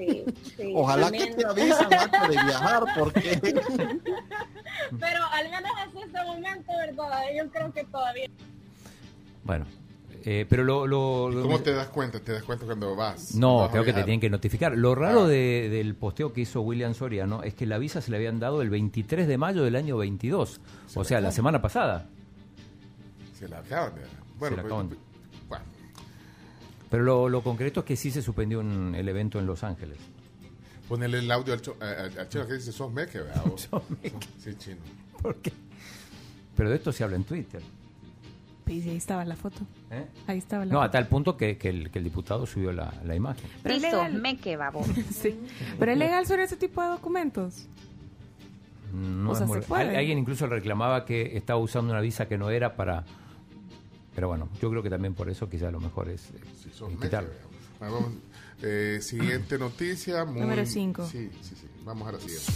Sí, 0.00 0.24
sí, 0.56 0.72
Ojalá 0.74 1.02
también- 1.04 1.28
que 1.28 1.34
te 1.34 1.46
avisan 1.46 1.92
antes 1.92 2.20
de 2.22 2.28
viajar, 2.44 2.84
porque 2.98 3.20
Pero 4.98 5.24
al 5.32 5.44
menos 5.50 5.70
hasta 5.84 6.00
este 6.00 6.24
momento, 6.24 6.72
¿verdad? 6.78 7.20
Yo 7.36 7.50
creo 7.50 7.72
que 7.72 7.84
todavía... 7.84 8.26
Bueno, 9.44 9.66
eh, 10.24 10.46
pero 10.48 10.64
lo... 10.64 10.86
lo- 10.86 11.30
lo- 11.30 11.42
¿Cómo 11.42 11.60
te 11.60 11.72
das 11.72 11.88
cuenta? 11.88 12.20
¿Te 12.20 12.32
das 12.32 12.42
cuenta 12.42 12.64
cuando 12.66 12.94
vas? 12.96 13.34
No, 13.34 13.58
Vas 13.58 13.70
creo 13.70 13.84
que 13.84 13.92
te 13.92 14.02
tienen 14.04 14.20
que 14.20 14.30
notificar. 14.30 14.76
Lo 14.76 14.94
raro 14.94 15.24
Ah. 15.24 15.28
de- 15.28 15.68
del 15.70 15.94
posteo 15.94 16.32
que 16.32 16.42
hizo 16.42 16.60
William 16.62 16.94
Soriano 16.94 17.42
es 17.42 17.54
que 17.54 17.66
la 17.66 17.78
visa 17.78 18.00
se 18.00 18.10
le 18.10 18.16
habían 18.16 18.38
dado 18.40 18.62
el 18.62 18.70
23 18.70 19.26
de 19.28 19.38
mayo 19.38 19.62
del 19.64 19.76
año 19.76 19.96
22. 19.98 20.60
o 20.94 21.04
sea, 21.04 21.20
la 21.20 21.30
semana 21.32 21.60
pasada. 21.62 22.06
Se 23.38 23.48
la 23.48 23.58
acaban 23.58 23.94
de 23.94 24.00
dar. 24.02 24.10
Bueno, 24.38 24.56
la 24.56 24.62
pues, 24.62 24.72
Pero 26.90 27.02
lo, 27.04 27.28
lo 27.28 27.42
concreto 27.42 27.80
es 27.80 27.86
que 27.86 27.96
sí 27.96 28.10
se 28.10 28.20
suspendió 28.20 28.60
un- 28.60 28.94
el 28.94 29.08
evento 29.08 29.38
en 29.38 29.46
Los 29.46 29.62
Ángeles. 29.64 29.98
ponele 30.88 31.18
el 31.20 31.30
audio 31.30 31.54
al, 31.54 31.62
cho- 31.62 31.76
a- 31.80 31.84
a- 31.84 32.20
al 32.22 32.28
chino 32.28 32.46
que 32.48 32.54
dice, 32.54 32.72
sos 32.72 32.92
meque, 32.92 33.20
¿verdad? 33.20 33.44
vos? 33.46 33.68
Sí, 34.38 34.54
chino. 34.58 34.78
¿Por 35.22 35.36
qué? 35.36 35.52
Pero 36.56 36.68
de 36.70 36.76
esto 36.76 36.90
se 36.92 37.04
habla 37.04 37.16
en 37.16 37.24
Twitter. 37.24 37.62
Y 38.66 38.88
ahí 38.88 38.96
estaba 38.96 39.24
la 39.24 39.34
foto. 39.34 39.60
¿Eh? 39.90 40.04
Ahí 40.28 40.38
estaba 40.38 40.64
la 40.64 40.72
No, 40.72 40.80
a 40.80 40.84
foto. 40.84 40.92
tal 40.92 41.08
punto 41.08 41.36
que, 41.36 41.56
que 41.58 41.68
el, 41.70 41.90
que 41.90 41.98
el 41.98 42.04
diputado 42.04 42.46
subió 42.46 42.72
la, 42.72 42.92
la 43.04 43.16
imagen. 43.16 43.48
Pero 43.64 43.74
es 43.74 43.82
legal. 43.82 44.14
me 44.20 44.36
que 44.36 44.56
sí. 45.10 45.38
Pero 45.78 45.90
es 45.92 45.98
legal 45.98 46.24
sobre 46.26 46.44
ese 46.44 46.56
tipo 46.56 46.80
de 46.82 46.88
documentos. 46.88 47.66
No 48.92 49.30
O 49.30 49.32
es 49.32 49.38
sea, 49.38 49.46
muy- 49.46 49.60
se 49.60 49.66
puede. 49.66 49.88
Al- 49.90 49.96
Alguien 49.96 50.18
incluso 50.18 50.46
reclamaba 50.46 51.04
que 51.04 51.36
estaba 51.36 51.58
usando 51.60 51.92
una 51.92 52.00
visa 52.00 52.26
que 52.28 52.38
no 52.38 52.50
era 52.50 52.74
para... 52.76 53.04
Pero 54.20 54.28
bueno, 54.28 54.50
yo 54.60 54.68
creo 54.68 54.82
que 54.82 54.90
también 54.90 55.14
por 55.14 55.30
eso 55.30 55.48
quizá 55.48 55.70
lo 55.70 55.80
mejor 55.80 56.10
es 56.10 56.26
eh, 56.26 56.32
Sí, 56.54 56.68
eh, 56.68 56.84
meque, 56.88 57.04
quitarlo. 57.04 57.30
¿verdad? 57.30 57.40
Bueno, 57.78 57.94
vamos, 57.94 58.12
eh, 58.60 58.98
siguiente 59.00 59.58
noticia. 59.58 60.26
Muy, 60.26 60.42
Número 60.42 60.66
cinco. 60.66 61.06
Sí, 61.06 61.30
sí, 61.40 61.54
sí. 61.58 61.66
Vamos 61.86 62.06
a 62.06 62.12
la 62.12 62.20
siguiente. 62.20 62.52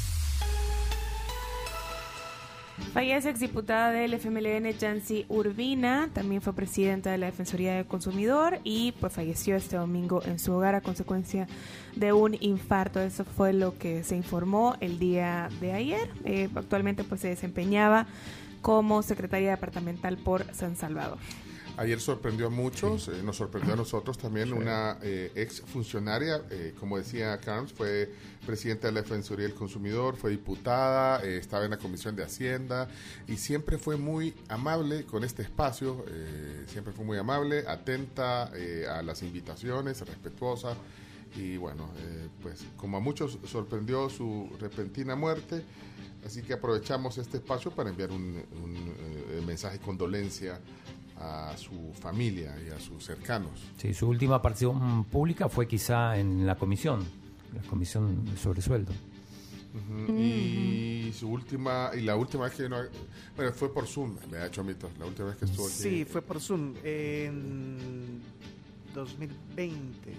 Fallece 2.93 3.31
exdiputada 3.31 3.93
del 3.93 4.13
FMLN 4.13 4.77
Yancy 4.79 5.25
Urbina, 5.31 6.11
también 6.13 6.43
fue 6.43 6.53
presidenta 6.53 7.11
de 7.11 7.17
la 7.17 7.27
Defensoría 7.27 7.77
del 7.77 7.87
Consumidor 7.87 8.59
y 8.63 8.93
pues 9.01 9.15
falleció 9.15 9.57
este 9.57 9.79
domingo 9.79 10.23
en 10.23 10.39
su 10.39 10.53
hogar 10.53 10.75
a 10.75 10.83
consecuencia 10.83 11.47
de 11.97 12.13
un 12.13 12.37
infarto. 12.41 13.01
Eso 13.01 13.25
fue 13.25 13.55
lo 13.55 13.79
que 13.79 14.05
se 14.05 14.17
informó 14.17 14.77
el 14.81 14.99
día 14.99 15.49
de 15.63 15.73
ayer. 15.73 16.11
Eh, 16.27 16.51
actualmente 16.55 17.05
pues 17.05 17.23
se 17.23 17.29
desempeñaba 17.29 18.07
como 18.61 19.03
secretaria 19.03 19.53
departamental 19.53 20.19
por 20.19 20.45
San 20.55 20.77
Salvador. 20.77 21.17
Ayer 21.77 22.01
sorprendió 22.01 22.47
a 22.47 22.51
muchos, 22.51 23.09
eh, 23.09 23.21
nos 23.25 23.37
sorprendió 23.37 23.75
a 23.75 23.77
nosotros 23.77 24.17
también. 24.17 24.53
Una 24.53 24.97
eh, 25.03 25.33
ex 25.35 25.61
funcionaria, 25.61 26.41
eh, 26.51 26.73
como 26.79 26.99
decía 26.99 27.37
Carms, 27.41 27.73
fue 27.73 28.13
presidenta 28.47 28.87
de 28.87 28.93
la 28.93 29.03
Defensoría 29.03 29.45
del 29.45 29.57
Consumidor, 29.57 30.15
fue 30.15 30.31
diputada, 30.31 31.25
eh, 31.25 31.37
estaba 31.37 31.65
en 31.65 31.73
la 31.73 31.79
Comisión 31.79 32.15
de 32.15 32.23
Hacienda 32.23 32.89
y 33.27 33.39
siempre 33.39 33.77
fue 33.77 33.97
muy 33.97 34.35
amable 34.49 35.05
con 35.05 35.25
este 35.25 35.43
espacio, 35.43 36.05
siempre 36.69 36.93
fue 36.93 37.05
muy 37.05 37.19
amable, 37.19 37.65
atenta 37.67 38.53
a 38.91 39.03
las 39.03 39.23
invitaciones, 39.23 40.01
respetuosa. 40.01 40.77
Y 41.37 41.57
bueno, 41.57 41.91
pues 42.41 42.65
como 42.77 42.99
a 42.99 43.01
muchos 43.01 43.39
sorprendió 43.45 44.09
su 44.09 44.49
repentina 44.61 45.17
muerte, 45.17 45.65
así 46.25 46.43
que 46.43 46.53
aprovechamos 46.53 47.19
este 47.19 47.39
espacio 47.39 47.73
para 47.73 47.91
enviar 47.91 48.13
un, 48.13 48.45
un, 48.63 49.47
mensaje 49.47 49.79
de 49.79 49.85
condolencia 49.85 50.61
a 51.17 51.55
su 51.57 51.93
familia 52.01 52.55
y 52.67 52.71
a 52.71 52.81
sus 52.81 53.05
cercanos. 53.05 53.53
Sí, 53.77 53.95
su 53.95 54.09
última 54.09 54.41
participación 54.43 55.05
pública 55.05 55.49
fue 55.49 55.67
quizá 55.69 56.19
en 56.19 56.47
la 56.47 56.57
comisión, 56.57 57.05
la 57.55 57.63
comisión 57.63 58.25
de 58.25 58.37
sobresueldo. 58.37 58.93
Ujú, 59.75 60.13
Y 60.13 61.13
su 61.19 61.29
última, 61.29 61.91
y 61.97 62.01
la 62.03 62.15
última 62.17 62.45
vez 62.45 62.55
que 62.55 62.63
vino, 62.65 62.77
a- 62.77 62.87
bueno, 63.37 63.53
fue 63.53 63.73
por 63.73 63.87
Zoom, 63.87 64.17
me 64.31 64.39
ha 64.39 64.47
hecho 64.47 64.63
mito, 64.63 64.89
la 64.99 65.07
última 65.07 65.29
vez 65.29 65.37
que 65.37 65.45
estuvo 65.47 65.67
aquí. 65.67 65.75
Sí, 65.75 66.05
fue 66.05 66.23
por 66.23 66.41
Zoom 66.41 66.75
en 66.85 68.21
2020. 68.95 70.15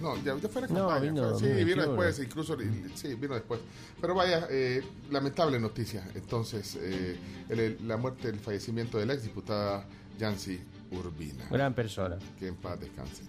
No, 0.00 0.16
ya, 0.24 0.36
ya 0.38 0.48
fue 0.48 0.62
la 0.62 0.68
No, 0.68 0.88
campaña. 0.88 1.00
vino 1.12 1.30
fue- 1.30 1.38
sí, 1.40 1.44
vino 1.64 1.82
2021. 1.82 1.82
después, 1.88 2.18
incluso, 2.26 2.56
sí, 2.94 3.14
vino 3.16 3.34
después. 3.34 3.60
Pero 4.00 4.14
vaya, 4.14 4.46
eh, 4.48 4.82
lamentable 5.10 5.58
noticia. 5.60 6.08
Entonces, 6.14 6.78
eh, 6.80 7.18
el- 7.50 7.76
la 7.86 7.96
muerte, 7.98 8.28
el 8.28 8.38
fallecimiento 8.38 8.96
de 8.98 9.04
la 9.06 9.12
exdiputada 9.14 9.86
Yancy 10.20 10.60
Urbina. 10.90 11.46
Gran 11.50 11.72
persona. 11.72 12.18
Que 12.38 12.48
en 12.48 12.56
paz 12.56 12.78
descanse. 12.78 13.22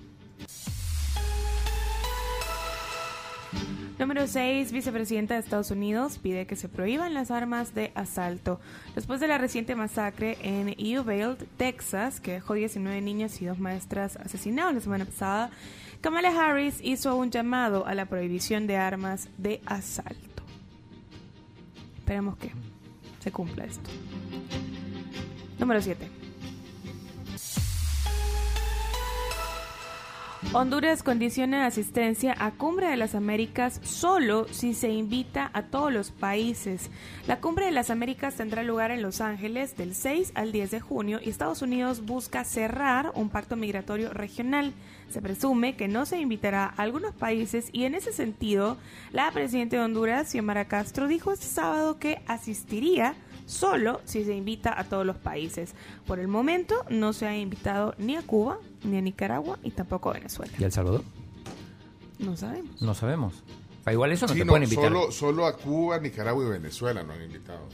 Número 3.98 4.28
6. 4.28 4.72
Vicepresidenta 4.72 5.36
de 5.36 5.40
Estados 5.40 5.72
Unidos 5.72 6.18
pide 6.18 6.46
que 6.48 6.56
se 6.56 6.68
prohíban 6.68 7.14
las 7.14 7.32
armas 7.32 7.74
de 7.74 7.92
asalto. 7.96 8.60
Después 8.94 9.20
de 9.22 9.28
la 9.28 9.38
reciente 9.38 9.76
masacre 9.76 10.38
en 10.42 10.76
Uvalde, 11.00 11.48
Texas, 11.58 12.20
que 12.20 12.34
dejó 12.34 12.56
19 12.56 13.00
niños 13.02 13.42
y 13.42 13.46
dos 13.46 13.60
maestras 13.60 14.18
asesinados 14.18 14.74
la 14.74 14.82
semana 14.82 15.06
pasada, 15.06 15.50
Kamala 16.02 16.30
Harris 16.30 16.80
hizo 16.82 17.16
un 17.16 17.32
llamado 17.32 17.86
a 17.86 17.96
la 17.96 18.06
prohibición 18.06 18.68
de 18.68 18.76
armas 18.76 19.30
de 19.38 19.62
asalto. 19.66 20.44
Esperemos 22.00 22.38
que 22.38 22.52
se 23.20 23.32
cumpla 23.32 23.66
esto. 23.66 23.90
Número 25.60 25.80
7. 25.82 26.20
Honduras 30.54 31.02
condiciona 31.02 31.66
asistencia 31.66 32.36
a 32.38 32.52
Cumbre 32.52 32.88
de 32.88 32.98
las 32.98 33.16
Américas 33.16 33.80
solo 33.84 34.48
si 34.52 34.74
se 34.74 34.90
invita 34.90 35.50
a 35.54 35.68
todos 35.68 35.94
los 35.94 36.12
países. 36.12 36.90
La 37.26 37.40
Cumbre 37.40 37.68
de 37.68 37.72
las 37.72 37.90
Américas 37.90 38.36
tendrá 38.36 38.62
lugar 38.62 38.92
en 38.92 39.02
Los 39.02 39.22
Ángeles 39.22 39.78
del 39.78 39.96
6 39.96 40.34
al 40.36 40.52
10 40.52 40.72
de 40.72 40.82
junio 40.82 41.20
y 41.24 41.30
Estados 41.30 41.62
Unidos 41.62 42.06
busca 42.06 42.44
cerrar 42.44 43.14
un 43.16 43.30
pacto 43.30 43.56
migratorio 43.56 44.10
regional. 44.10 44.74
Se 45.10 45.22
presume 45.22 45.78
que 45.78 45.88
no 45.88 46.06
se 46.06 46.20
invitará 46.20 46.66
a 46.66 46.82
algunos 46.82 47.14
países 47.14 47.70
y 47.72 47.86
en 47.86 47.96
ese 47.96 48.12
sentido, 48.12 48.76
la 49.14 49.32
presidenta 49.32 49.78
de 49.78 49.84
Honduras, 49.84 50.32
Xiomara 50.32 50.66
Castro, 50.66 51.08
dijo 51.08 51.32
este 51.32 51.46
sábado 51.46 51.98
que 51.98 52.22
asistiría 52.28 53.16
solo 53.46 54.02
si 54.04 54.26
se 54.26 54.34
invita 54.34 54.78
a 54.78 54.84
todos 54.84 55.06
los 55.06 55.18
países. 55.18 55.76
Por 56.06 56.20
el 56.20 56.28
momento 56.28 56.76
no 56.90 57.14
se 57.14 57.28
ha 57.28 57.38
invitado 57.38 57.96
ni 57.98 58.18
a 58.18 58.22
Cuba, 58.22 58.58
ni 58.84 58.98
a 58.98 59.02
Nicaragua 59.02 59.60
y 59.64 59.72
tampoco 59.72 60.10
a 60.10 60.14
Venezuela. 60.14 60.52
¿Y 60.58 60.64
El 60.64 60.72
Salvador? 60.72 61.03
No 62.20 62.36
sabemos. 62.38 62.82
No 62.82 62.94
sabemos. 62.94 63.34
Ah, 63.86 63.94
igual 63.94 64.12
eso 64.12 64.28
no 64.28 64.34
Sí, 64.34 64.40
te 64.40 64.45
no, 64.45 64.52
pueden 64.52 64.64
invitar. 64.66 64.86
Solo, 64.86 65.12
solo 65.12 65.45
a 65.48 65.58
Cuba, 65.58 65.99
Nicaragua 65.99 66.45
y 66.45 66.49
Venezuela 66.49 67.02
no 67.03 67.14
han 67.14 67.24
invitado. 67.24 67.68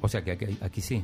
O 0.00 0.08
sea 0.08 0.22
que 0.22 0.32
aquí, 0.32 0.58
aquí 0.60 0.80
sí. 0.80 1.02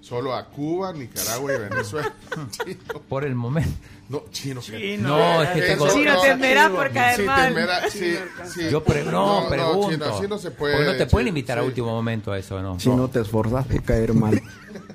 Solo 0.00 0.36
a 0.36 0.44
Cuba, 0.48 0.92
Nicaragua 0.92 1.52
y 1.54 1.58
Venezuela. 1.68 2.14
Chino. 2.52 3.00
Por 3.08 3.24
el 3.24 3.34
momento. 3.34 3.70
No, 4.08 4.22
chino. 4.30 4.60
No, 5.00 5.42
es 5.42 5.48
que 5.50 5.62
tengo- 5.62 5.88
Chino 5.92 6.20
temerá 6.22 6.70
por 6.70 6.92
caer 6.92 7.16
Sí, 7.16 7.22
mal. 7.26 7.48
temerá, 7.48 7.90
sí, 7.90 8.14
sí. 8.54 8.70
Yo 8.70 8.84
pre- 8.84 9.02
no, 9.04 9.46
pregunto. 9.48 9.90
chino, 9.90 10.04
así 10.04 10.28
no 10.28 10.38
se 10.38 10.52
puede. 10.52 10.76
Porque 10.76 10.92
no 10.92 10.96
te 10.96 11.06
pueden 11.06 11.26
chino, 11.26 11.28
invitar 11.38 11.58
a 11.58 11.64
último 11.64 11.88
momento 11.88 12.30
a 12.30 12.38
eso, 12.38 12.62
¿no? 12.62 12.78
Si 12.78 12.88
no 12.88 13.08
te 13.08 13.20
esforzas 13.20 13.66
por 13.66 13.82
caer 13.82 14.14
mal. 14.14 14.40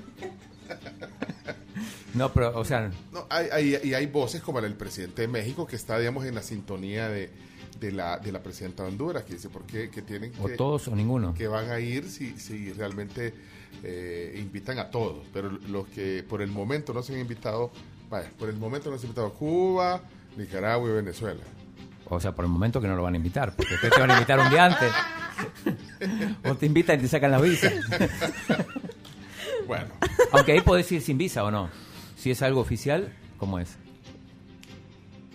No, 2.13 2.31
pero, 2.33 2.57
o 2.59 2.65
sea, 2.65 2.91
No, 3.13 3.25
hay, 3.29 3.47
hay- 3.51 3.79
y 3.89 3.93
hay 3.93 4.05
voces 4.07 4.41
como 4.41 4.59
la 4.59 4.67
del 4.67 4.75
presidente 4.75 5.21
de 5.23 5.27
México 5.27 5.65
que 5.65 5.75
está, 5.75 5.97
digamos, 5.97 6.25
en 6.25 6.35
la 6.35 6.43
sintonía 6.43 7.07
de, 7.09 7.29
de 7.79 7.91
la, 7.91 8.17
de 8.19 8.31
la 8.31 8.43
presidenta 8.43 8.83
de 8.83 8.89
Honduras, 8.89 9.23
que 9.23 9.33
dice 9.33 9.49
por 9.49 9.63
qué 9.63 9.89
que 9.89 10.01
tienen 10.01 10.33
o 10.41 10.45
que, 10.47 10.55
todos 10.55 10.88
o 10.88 10.95
ninguno. 10.95 11.33
que 11.33 11.47
van 11.47 11.69
a 11.71 11.79
ir 11.79 12.09
si, 12.09 12.38
si 12.38 12.73
realmente 12.73 13.33
eh, 13.83 14.35
invitan 14.39 14.77
a 14.79 14.89
todos. 14.89 15.25
Pero 15.33 15.49
los 15.51 15.88
que 15.88 16.23
por 16.27 16.41
el 16.41 16.51
momento 16.51 16.93
no 16.93 17.01
se 17.01 17.13
han 17.13 17.19
invitado, 17.21 17.71
vaya, 18.09 18.29
por 18.38 18.49
el 18.49 18.57
momento 18.57 18.89
no 18.91 18.97
se 18.97 19.05
han 19.05 19.09
invitado 19.11 19.27
a 19.27 19.33
Cuba, 19.33 20.01
Nicaragua 20.38 20.89
y 20.89 20.93
Venezuela. 20.93 21.41
O 22.13 22.19
sea, 22.19 22.33
por 22.35 22.43
el 22.43 22.51
momento 22.51 22.81
que 22.81 22.88
no 22.89 22.95
lo 22.97 23.03
van 23.03 23.13
a 23.13 23.17
invitar, 23.17 23.55
porque 23.55 23.71
después 23.71 23.93
te 23.93 24.01
van 24.01 24.11
a 24.11 24.13
invitar 24.15 24.38
un 24.38 24.49
día 24.49 24.65
antes. 24.65 24.91
o 26.43 26.55
te 26.55 26.65
invitan 26.65 26.99
y 26.99 27.03
te 27.03 27.07
sacan 27.07 27.31
la 27.31 27.39
visa. 27.39 27.71
Bueno. 29.67 29.85
Aunque 30.33 30.51
ahí 30.51 30.61
podés 30.61 30.91
ir 30.91 31.01
sin 31.01 31.17
visa 31.17 31.43
o 31.43 31.51
no. 31.51 31.69
Si 32.22 32.30
es 32.30 32.43
algo 32.43 32.61
oficial, 32.61 33.11
¿cómo 33.39 33.57
es? 33.57 33.77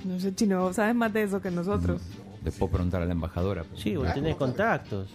No 0.04 0.20
sé, 0.20 0.32
Chino, 0.32 0.72
sabes 0.72 0.94
más 0.94 1.12
de 1.12 1.24
eso 1.24 1.42
que 1.42 1.50
nosotros. 1.50 2.00
Le 2.44 2.52
puedo 2.52 2.70
preguntar 2.70 3.02
a 3.02 3.06
la 3.06 3.10
embajadora. 3.10 3.64
pero- 3.64 3.76
Sí, 3.76 3.96
vos 3.96 4.14
tenés 4.14 4.36
contactos. 4.36 5.08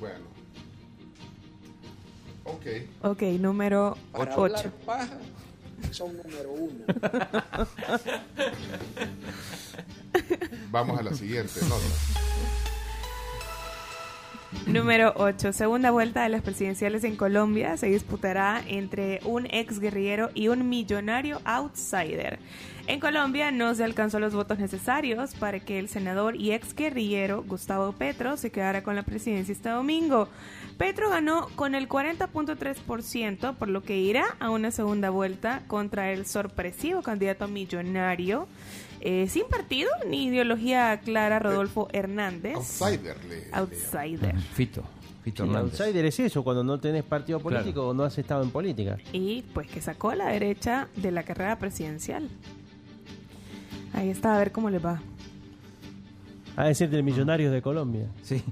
Bueno. 0.00 0.24
Ok. 2.44 2.64
Ok, 3.02 3.22
número 3.38 3.94
Para 4.10 4.34
8. 4.38 4.42
hablar 4.56 4.70
paja, 4.86 5.18
son 5.90 6.16
número 6.16 6.50
uno. 6.50 6.84
Vamos 10.70 10.98
a 10.98 11.02
la 11.02 11.12
siguiente 11.12 11.60
nota. 11.68 11.84
Número 14.66 15.12
8. 15.16 15.52
Segunda 15.52 15.90
vuelta 15.90 16.22
de 16.22 16.30
las 16.30 16.40
presidenciales 16.40 17.04
en 17.04 17.16
Colombia 17.16 17.76
se 17.76 17.88
disputará 17.88 18.62
entre 18.66 19.20
un 19.24 19.46
ex 19.50 19.78
guerrillero 19.78 20.30
y 20.32 20.48
un 20.48 20.70
millonario 20.70 21.42
outsider. 21.44 22.38
En 22.86 22.98
Colombia 22.98 23.50
no 23.50 23.74
se 23.74 23.84
alcanzó 23.84 24.18
los 24.18 24.34
votos 24.34 24.58
necesarios 24.58 25.34
para 25.34 25.60
que 25.60 25.78
el 25.78 25.90
senador 25.90 26.34
y 26.34 26.52
ex 26.52 26.74
guerrillero 26.74 27.42
Gustavo 27.42 27.92
Petro 27.92 28.38
se 28.38 28.50
quedara 28.50 28.82
con 28.82 28.96
la 28.96 29.02
presidencia 29.02 29.52
este 29.52 29.68
domingo. 29.68 30.30
Petro 30.78 31.10
ganó 31.10 31.48
con 31.54 31.74
el 31.74 31.86
40.3%, 31.86 33.54
por 33.54 33.68
lo 33.68 33.82
que 33.82 33.98
irá 33.98 34.24
a 34.40 34.48
una 34.48 34.70
segunda 34.70 35.10
vuelta 35.10 35.60
contra 35.66 36.10
el 36.10 36.24
sorpresivo 36.24 37.02
candidato 37.02 37.48
millonario. 37.48 38.48
Eh, 39.00 39.26
sin 39.28 39.44
partido 39.46 39.90
ni 40.08 40.26
ideología 40.26 41.00
clara, 41.00 41.38
Rodolfo 41.38 41.88
Hernández. 41.92 42.54
Outsider. 42.56 43.16
le- 43.24 43.48
Outsider. 43.52 44.38
Fito. 44.40 44.82
Fito 45.24 45.44
Sí, 45.44 45.48
Hernández. 45.50 45.80
outsider 45.80 46.04
es 46.06 46.20
eso, 46.20 46.42
cuando 46.44 46.64
no 46.64 46.78
tenés 46.80 47.04
partido 47.04 47.40
político 47.40 47.88
o 47.88 47.94
no 47.94 48.04
has 48.04 48.16
estado 48.18 48.42
en 48.42 48.50
política. 48.50 48.96
Y 49.12 49.42
pues 49.54 49.68
que 49.68 49.80
sacó 49.80 50.10
a 50.10 50.16
la 50.16 50.28
derecha 50.28 50.88
de 50.96 51.10
la 51.10 51.22
carrera 51.22 51.58
presidencial. 51.58 52.28
Ahí 53.92 54.10
está, 54.10 54.34
a 54.36 54.38
ver 54.38 54.52
cómo 54.52 54.70
le 54.70 54.78
va. 54.78 55.00
A 56.56 56.64
decir 56.64 56.88
del 56.90 57.02
Millonarios 57.02 57.52
de 57.52 57.62
Colombia. 57.62 58.06
Sí. 58.22 58.42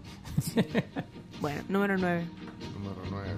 Bueno, 1.41 1.61
número 1.69 1.99
9. 1.99 2.25
Número 2.75 3.03
9. 3.11 3.31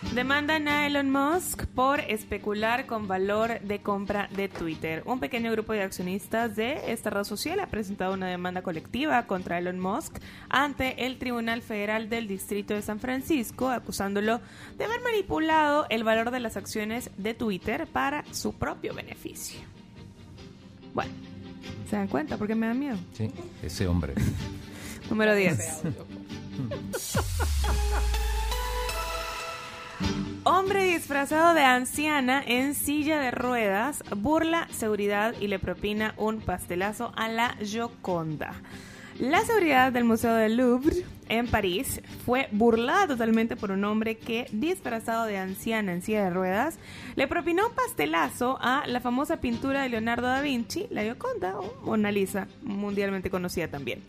Demandan 0.00 0.68
a 0.68 0.86
Elon 0.86 1.10
Musk 1.10 1.66
por 1.66 1.98
especular 1.98 2.86
con 2.86 3.08
valor 3.08 3.60
de 3.60 3.80
compra 3.82 4.28
de 4.34 4.48
Twitter. 4.48 5.02
Un 5.06 5.18
pequeño 5.18 5.50
grupo 5.50 5.72
de 5.72 5.82
accionistas 5.82 6.54
de 6.54 6.92
esta 6.92 7.10
red 7.10 7.24
social 7.24 7.58
ha 7.58 7.66
presentado 7.66 8.14
una 8.14 8.28
demanda 8.28 8.62
colectiva 8.62 9.26
contra 9.26 9.58
Elon 9.58 9.80
Musk 9.80 10.18
ante 10.48 11.04
el 11.04 11.18
Tribunal 11.18 11.62
Federal 11.62 12.08
del 12.08 12.28
Distrito 12.28 12.74
de 12.74 12.82
San 12.82 13.00
Francisco, 13.00 13.70
acusándolo 13.70 14.40
de 14.76 14.84
haber 14.84 15.00
manipulado 15.02 15.86
el 15.90 16.04
valor 16.04 16.30
de 16.30 16.40
las 16.40 16.56
acciones 16.56 17.10
de 17.16 17.34
Twitter 17.34 17.88
para 17.88 18.24
su 18.32 18.54
propio 18.54 18.94
beneficio. 18.94 19.58
Bueno, 20.94 21.12
¿se 21.90 21.96
dan 21.96 22.06
cuenta 22.06 22.36
por 22.36 22.46
qué 22.46 22.54
me 22.54 22.68
da 22.68 22.74
miedo? 22.74 22.98
Sí, 23.14 23.32
ese 23.64 23.88
hombre. 23.88 24.14
Número 25.10 25.34
10. 25.34 25.82
Hombre 30.44 30.84
disfrazado 30.84 31.54
de 31.54 31.62
anciana 31.62 32.42
en 32.46 32.74
silla 32.74 33.20
de 33.20 33.30
ruedas 33.30 34.02
burla 34.16 34.66
seguridad 34.70 35.34
y 35.40 35.48
le 35.48 35.58
propina 35.58 36.14
un 36.16 36.40
pastelazo 36.40 37.12
a 37.16 37.28
la 37.28 37.54
Gioconda. 37.62 38.54
La 39.18 39.40
seguridad 39.40 39.92
del 39.92 40.04
Museo 40.04 40.34
del 40.34 40.56
Louvre 40.56 41.04
en 41.28 41.46
París 41.46 42.00
fue 42.24 42.48
burlada 42.52 43.08
totalmente 43.08 43.56
por 43.56 43.70
un 43.70 43.84
hombre 43.84 44.16
que, 44.16 44.46
disfrazado 44.52 45.24
de 45.26 45.38
anciana 45.38 45.92
en 45.92 46.02
silla 46.02 46.24
de 46.24 46.30
ruedas, 46.30 46.78
le 47.16 47.26
propinó 47.26 47.68
un 47.68 47.74
pastelazo 47.74 48.58
a 48.60 48.86
la 48.86 49.00
famosa 49.00 49.40
pintura 49.40 49.82
de 49.82 49.88
Leonardo 49.88 50.26
da 50.26 50.40
Vinci, 50.40 50.86
la 50.90 51.02
Gioconda 51.02 51.58
o 51.58 51.74
Mona 51.84 52.10
Lisa, 52.10 52.48
mundialmente 52.62 53.30
conocida 53.30 53.68
también. 53.68 54.02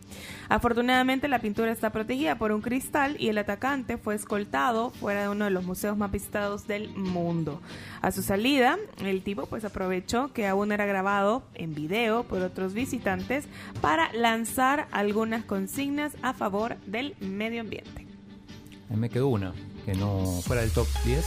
Afortunadamente 0.49 1.27
la 1.27 1.39
pintura 1.39 1.71
está 1.71 1.91
protegida 1.91 2.37
por 2.37 2.51
un 2.51 2.61
cristal 2.61 3.15
y 3.19 3.29
el 3.29 3.37
atacante 3.37 3.97
fue 3.97 4.15
escoltado 4.15 4.89
fuera 4.89 5.23
de 5.23 5.29
uno 5.29 5.45
de 5.45 5.51
los 5.51 5.63
museos 5.63 5.97
más 5.97 6.11
visitados 6.11 6.67
del 6.67 6.89
mundo. 6.89 7.61
A 8.01 8.11
su 8.11 8.21
salida, 8.21 8.77
el 9.03 9.21
tipo 9.21 9.45
pues 9.45 9.65
aprovechó 9.65 10.33
que 10.33 10.47
aún 10.47 10.71
era 10.71 10.85
grabado 10.85 11.43
en 11.53 11.75
video 11.75 12.23
por 12.23 12.41
otros 12.41 12.73
visitantes 12.73 13.47
para 13.81 14.11
lanzar 14.13 14.87
algunas 14.91 15.43
consignas 15.43 16.15
a 16.21 16.33
favor 16.33 16.77
del 16.85 17.08
medio 17.19 17.61
ambiente. 17.61 18.05
Ahí 18.89 18.97
me 18.97 19.09
quedó 19.09 19.27
una, 19.27 19.53
que 19.85 19.93
no 19.93 20.25
fuera 20.43 20.61
del 20.61 20.71
top 20.71 20.87
10. 21.05 21.25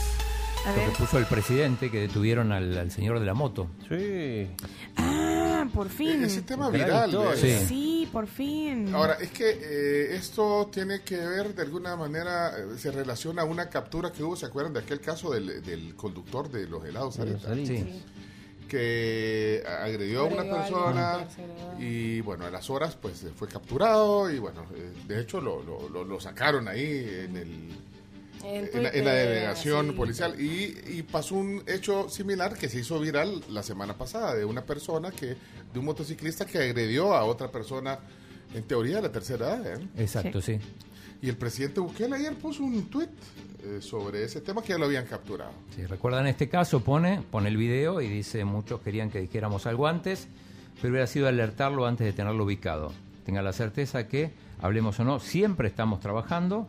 A 0.65 0.69
Lo 0.71 0.75
ver. 0.77 0.89
que 0.91 0.97
puso 0.97 1.17
el 1.17 1.25
presidente 1.25 1.91
que 1.91 1.99
detuvieron 1.99 2.51
al, 2.53 2.77
al 2.77 2.89
señor 2.91 3.19
de 3.19 3.25
la 3.25 3.33
moto. 3.33 3.67
Sí. 3.89 4.47
Ah, 4.95 5.65
por 5.73 5.89
fin. 5.89 6.23
Ese 6.23 6.41
tema 6.41 6.69
viral. 6.69 7.09
historia. 7.09 7.33
¿eh? 7.33 7.59
Sí. 7.61 7.65
Sí, 7.67 8.09
por 8.11 8.27
fin. 8.27 8.93
Ahora, 8.95 9.15
es 9.19 9.31
que 9.31 9.49
eh, 9.49 10.15
esto 10.15 10.69
tiene 10.71 11.01
que 11.01 11.17
ver, 11.17 11.53
de 11.53 11.63
alguna 11.63 11.95
manera, 11.97 12.57
eh, 12.57 12.77
se 12.77 12.91
relaciona 12.91 13.41
a 13.41 13.45
una 13.45 13.69
captura 13.69 14.11
que 14.13 14.23
hubo, 14.23 14.35
¿se 14.37 14.45
acuerdan 14.45 14.71
de 14.73 14.79
aquel 14.79 15.01
caso 15.01 15.31
del, 15.31 15.61
del 15.63 15.95
conductor 15.95 16.49
de 16.49 16.67
los 16.67 16.85
helados. 16.85 17.15
Sí. 17.65 18.01
Que 18.77 19.63
agredió 19.67 20.21
a 20.21 20.23
una 20.23 20.41
a 20.41 20.61
persona 20.63 21.27
y, 21.79 22.21
bueno, 22.21 22.45
a 22.45 22.49
las 22.49 22.71
horas, 22.71 22.97
pues, 22.99 23.23
eh, 23.23 23.29
fue 23.35 23.47
capturado 23.47 24.31
y, 24.31 24.39
bueno, 24.39 24.65
eh, 24.75 24.91
de 25.07 25.21
hecho, 25.21 25.39
lo, 25.39 25.61
lo- 25.61 25.87
lo- 25.89 26.03
lo 26.03 26.19
sacaron 26.19 26.67
ahí 26.67 27.07
en 27.25 27.37
el... 27.37 27.69
En 28.43 28.69
en 28.73 28.83
la, 28.83 28.89
en 28.89 29.05
la 29.05 29.11
Twitter, 29.11 29.27
delegación 29.29 29.85
sí. 29.89 29.91
policial 29.93 30.41
y, 30.41 30.75
y 30.97 31.03
pasó 31.03 31.35
un 31.35 31.63
hecho 31.67 32.09
similar 32.09 32.57
que 32.57 32.67
se 32.67 32.79
hizo 32.79 32.99
viral 32.99 33.41
la 33.49 33.61
semana 33.63 33.95
pasada 33.95 34.33
de 34.35 34.43
una 34.43 34.65
persona 34.65 35.11
que 35.11 35.27
de 35.71 35.79
un 35.79 35.85
motociclista 35.85 36.45
que 36.45 36.57
agredió 36.57 37.13
a 37.13 37.23
otra 37.23 37.49
persona 37.49 37.99
en 38.53 38.63
teoría 38.63 38.97
de 38.97 39.01
la 39.03 39.11
tercera 39.13 39.55
edad 39.55 39.75
¿eh? 39.79 39.87
Exacto, 39.97 40.41
sí. 40.41 40.59
y 41.21 41.29
el 41.29 41.37
presidente 41.37 41.79
Bukele 41.79 42.17
ayer 42.17 42.33
puso 42.35 42.63
un 42.63 42.89
tuit 42.89 43.09
eh, 43.63 43.81
sobre 43.81 44.23
ese 44.23 44.41
tema 44.41 44.61
que 44.61 44.69
ya 44.69 44.77
lo 44.77 44.85
habían 44.85 45.05
capturado 45.05 45.51
Si 45.73 45.85
recuerdan 45.85 46.27
este 46.27 46.49
caso, 46.49 46.83
pone, 46.83 47.21
pone 47.31 47.47
el 47.49 47.57
video 47.57 48.01
y 48.01 48.09
dice, 48.09 48.43
muchos 48.43 48.81
querían 48.81 49.09
que 49.09 49.21
dijéramos 49.21 49.65
algo 49.65 49.87
antes, 49.87 50.27
pero 50.81 50.91
hubiera 50.91 51.07
sido 51.07 51.27
alertarlo 51.27 51.85
antes 51.85 52.05
de 52.05 52.13
tenerlo 52.13 52.43
ubicado. 52.43 52.91
Tenga 53.25 53.41
la 53.41 53.53
certeza 53.53 54.07
que, 54.07 54.31
hablemos 54.61 54.99
o 54.99 55.05
no, 55.05 55.19
siempre 55.19 55.69
estamos 55.69 56.01
trabajando 56.01 56.67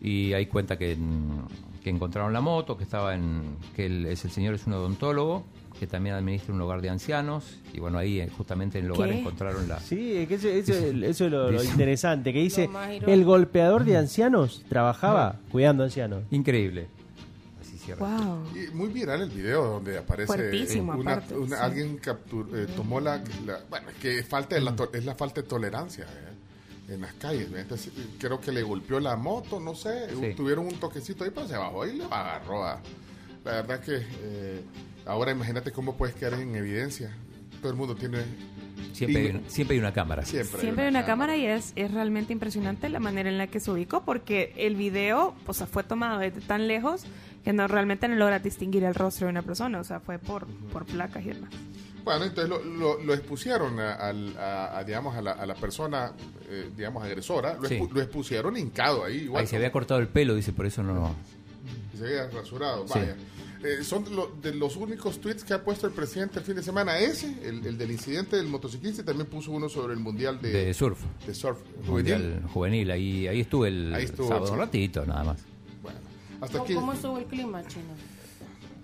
y 0.00 0.32
hay 0.32 0.46
cuenta 0.46 0.78
que, 0.78 0.96
mm, 0.96 1.82
que 1.84 1.90
encontraron 1.90 2.32
la 2.32 2.40
moto, 2.40 2.78
que 2.78 2.84
estaba 2.84 3.14
en, 3.14 3.56
que 3.76 4.10
es 4.10 4.24
el 4.24 4.30
señor 4.30 4.54
es 4.54 4.66
un 4.66 4.72
odontólogo, 4.72 5.44
que 5.78 5.86
también 5.86 6.14
administra 6.14 6.54
un 6.54 6.60
hogar 6.60 6.80
de 6.80 6.90
ancianos 6.90 7.58
y 7.72 7.80
bueno, 7.80 7.98
ahí 7.98 8.20
eh, 8.20 8.30
justamente 8.36 8.78
en 8.78 8.84
el 8.86 8.90
hogar 8.92 9.08
¿Qué? 9.10 9.18
encontraron 9.20 9.66
la... 9.68 9.80
Sí, 9.80 10.16
es 10.16 10.28
que 10.28 10.34
eso, 10.34 10.48
eso- 10.48 10.72
eso 10.74 11.24
es 11.26 11.30
lo, 11.32 11.62
interesante, 11.62 12.32
que 12.32 12.38
dice, 12.40 12.68
el 13.06 13.24
golpeador 13.24 13.84
de 13.84 13.96
ancianos 13.96 14.62
trabajaba 14.68 15.36
cuidando 15.50 15.82
ancianos. 15.84 16.22
Increíble. 16.30 16.86
Así 17.60 17.78
cierra. 17.78 18.06
Wow. 18.06 18.44
y 18.54 18.74
muy 18.74 18.88
viral 18.90 19.22
el 19.22 19.30
video 19.30 19.64
donde 19.64 19.98
aparece 19.98 20.26
Fuertísimo, 20.26 20.92
una- 20.94 21.12
aparte, 21.14 21.34
una- 21.36 21.56
sí. 21.56 21.62
alguien 21.62 22.00
captur- 22.00 22.48
eh, 22.54 22.66
tomó 22.76 23.00
la, 23.00 23.22
la- 23.46 23.60
bueno 23.70 23.88
es 23.90 23.96
que 23.96 24.22
falta 24.22 24.54
de 24.54 24.60
la 24.60 24.76
to- 24.76 24.90
es 24.92 25.04
la 25.04 25.14
falta 25.14 25.40
de 25.42 25.48
tolerancia 25.48 26.04
¿eh? 26.04 26.92
en 26.94 27.00
las 27.00 27.12
calles 27.14 27.48
eh, 27.52 27.66
creo 28.18 28.40
que 28.40 28.52
le 28.52 28.62
golpeó 28.62 29.00
la 29.00 29.16
moto 29.16 29.58
no 29.60 29.74
sé 29.74 30.08
Sí. 30.10 30.34
tuvieron 30.36 30.66
un 30.66 30.74
toquecito 30.74 31.24
ahí 31.24 31.30
pero 31.34 31.46
se 31.48 31.56
bajó 31.56 31.86
y 31.86 31.96
lo 31.96 32.04
agarró 32.12 32.64
a- 32.64 32.80
la 33.44 33.50
verdad 33.52 33.80
que 33.80 33.96
eh, 33.96 34.60
ahora 35.06 35.32
imagínate 35.32 35.72
cómo 35.72 35.96
puedes 35.96 36.14
quedar 36.14 36.34
en 36.34 36.54
evidencia 36.54 37.10
todo 37.60 37.70
el 37.72 37.76
mundo 37.78 37.94
tiene 37.94 38.18
Siempre, 38.92 39.22
hay 39.22 39.28
una, 39.30 39.40
siempre 39.48 39.74
hay 39.76 39.80
una 39.80 39.92
cámara. 39.92 40.24
siempre, 40.24 40.60
Siempre 40.60 40.84
hay 40.84 40.90
una 40.90 41.04
cámara 41.06 41.36
y 41.36 41.46
es, 41.46 41.72
es 41.76 41.92
realmente 41.92 42.32
impresionante 42.32 42.88
la 42.88 42.98
manera 43.00 43.28
en 43.28 43.38
la 43.38 43.46
que 43.46 43.60
se 43.60 43.70
ubicó 43.70 44.04
porque 44.04 44.52
el 44.56 44.74
video 44.76 45.34
o 45.46 45.54
sea, 45.54 45.66
fue 45.66 45.82
tomado 45.84 46.18
desde 46.18 46.40
tan 46.40 46.66
lejos 46.68 47.04
que 47.44 47.52
no 47.52 47.68
realmente 47.68 48.08
no 48.08 48.16
logra 48.16 48.38
distinguir 48.40 48.84
el 48.84 48.94
rostro 48.94 49.26
de 49.26 49.30
una 49.30 49.42
persona, 49.42 49.78
o 49.80 49.84
sea, 49.84 50.00
fue 50.00 50.18
por, 50.18 50.46
por 50.72 50.84
placas 50.84 51.24
y 51.24 51.28
demás. 51.28 51.50
Bueno, 52.04 52.24
entonces 52.24 52.48
lo, 52.48 52.62
lo- 52.64 53.00
lo 53.02 53.14
expusieron 53.14 53.78
a, 53.80 53.94
al- 53.94 54.36
a- 54.36 54.78
a, 54.78 54.84
digamos, 54.84 55.14
a 55.16 55.22
la, 55.22 55.32
a 55.32 55.46
la 55.46 55.54
persona, 55.54 56.12
eh, 56.50 56.70
digamos, 56.76 57.02
agresora, 57.04 57.54
lo, 57.60 57.68
Sí. 57.68 57.78
expu- 57.78 57.90
lo 57.92 58.02
expusieron 58.02 58.56
hincado 58.56 59.04
ahí, 59.04 59.18
igual. 59.22 59.40
Ahí 59.42 59.46
se 59.46 59.56
había 59.56 59.70
cortado 59.72 60.00
el 60.00 60.08
pelo, 60.08 60.34
dice, 60.34 60.52
por 60.52 60.66
eso 60.66 60.82
no... 60.82 61.14
se 61.96 62.04
había 62.04 62.28
rasurado, 62.30 62.86
Sí. 62.88 62.98
Eh, 63.64 63.84
son 63.84 64.04
lo- 64.16 64.32
de 64.42 64.54
los 64.54 64.76
únicos 64.76 65.20
tweets 65.20 65.44
que 65.44 65.54
ha 65.54 65.62
puesto 65.62 65.86
el 65.86 65.92
presidente 65.92 66.38
el 66.40 66.44
fin 66.44 66.56
de 66.56 66.62
semana. 66.64 66.98
Ese, 66.98 67.36
el, 67.48 67.64
el 67.64 67.78
del 67.78 67.92
incidente 67.92 68.36
del 68.36 68.46
motociclista, 68.48 69.02
y 69.02 69.04
también 69.04 69.28
puso 69.28 69.52
uno 69.52 69.68
sobre 69.68 69.94
el 69.94 70.00
mundial 70.00 70.40
de, 70.42 70.50
De 70.52 70.74
surf. 70.74 70.98
de 71.26 71.34
surf 71.34 71.58
juvenil. 71.86 72.12
Mundial 72.18 72.42
juvenil, 72.52 72.90
ahí, 72.90 73.28
ahí 73.28 73.40
estuve 73.40 73.68
el 73.68 73.94
Ahí 73.94 74.04
estuvo, 74.04 74.26
sábado, 74.28 74.46
sí. 74.46 74.52
un 74.52 74.58
ratito 74.58 75.06
nada 75.06 75.22
más. 75.24 75.44
Bueno, 75.82 75.98
hasta 76.40 76.52
¿Cómo, 76.58 76.64
aquí. 76.64 76.74
cómo 76.74 76.92
estuvo 76.92 77.18
el 77.18 77.24
clima, 77.26 77.62
Chino? 77.68 77.84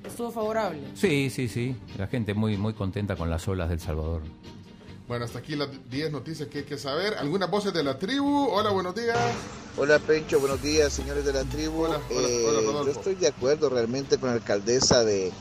¿Estuvo 0.05 0.31
favorable? 0.31 0.81
Sí, 0.95 1.29
sí, 1.29 1.49
sí, 1.49 1.75
la 1.99 2.07
gente 2.07 2.33
muy, 2.33 2.57
muy 2.57 2.73
contenta 2.73 3.17
con 3.17 3.29
las 3.31 3.47
olas 3.49 3.69
del 3.69 3.81
Salvador. 3.81 4.23
Bueno, 5.09 5.25
hasta 5.25 5.39
aquí 5.39 5.57
las 5.57 5.69
10 5.91 6.13
noticias 6.13 6.49
que 6.51 6.59
hay 6.59 6.65
que 6.65 6.77
saber. 6.77 7.15
¿Algunas 7.15 7.51
voces 7.51 7.73
de 7.73 7.83
la 7.83 7.99
tribu? 7.99 8.49
Hola, 8.51 8.71
buenos 8.71 8.95
días. 8.95 9.17
Hola 9.79 9.99
Pencho, 10.01 10.39
buenos 10.39 10.63
días 10.63 10.93
señores 10.93 11.25
de 11.25 11.33
la 11.33 11.45
tribu. 11.45 11.85
Hola, 11.85 11.99
hola, 12.15 12.29
Eh, 12.29 12.67
hola, 12.69 12.85
yo 12.85 12.91
estoy 12.91 13.15
de 13.15 13.29
acuerdo 13.29 13.71
realmente 13.71 14.19
con 14.19 14.29
la 14.29 14.35
alcaldesa 14.35 15.05
de, 15.05 15.33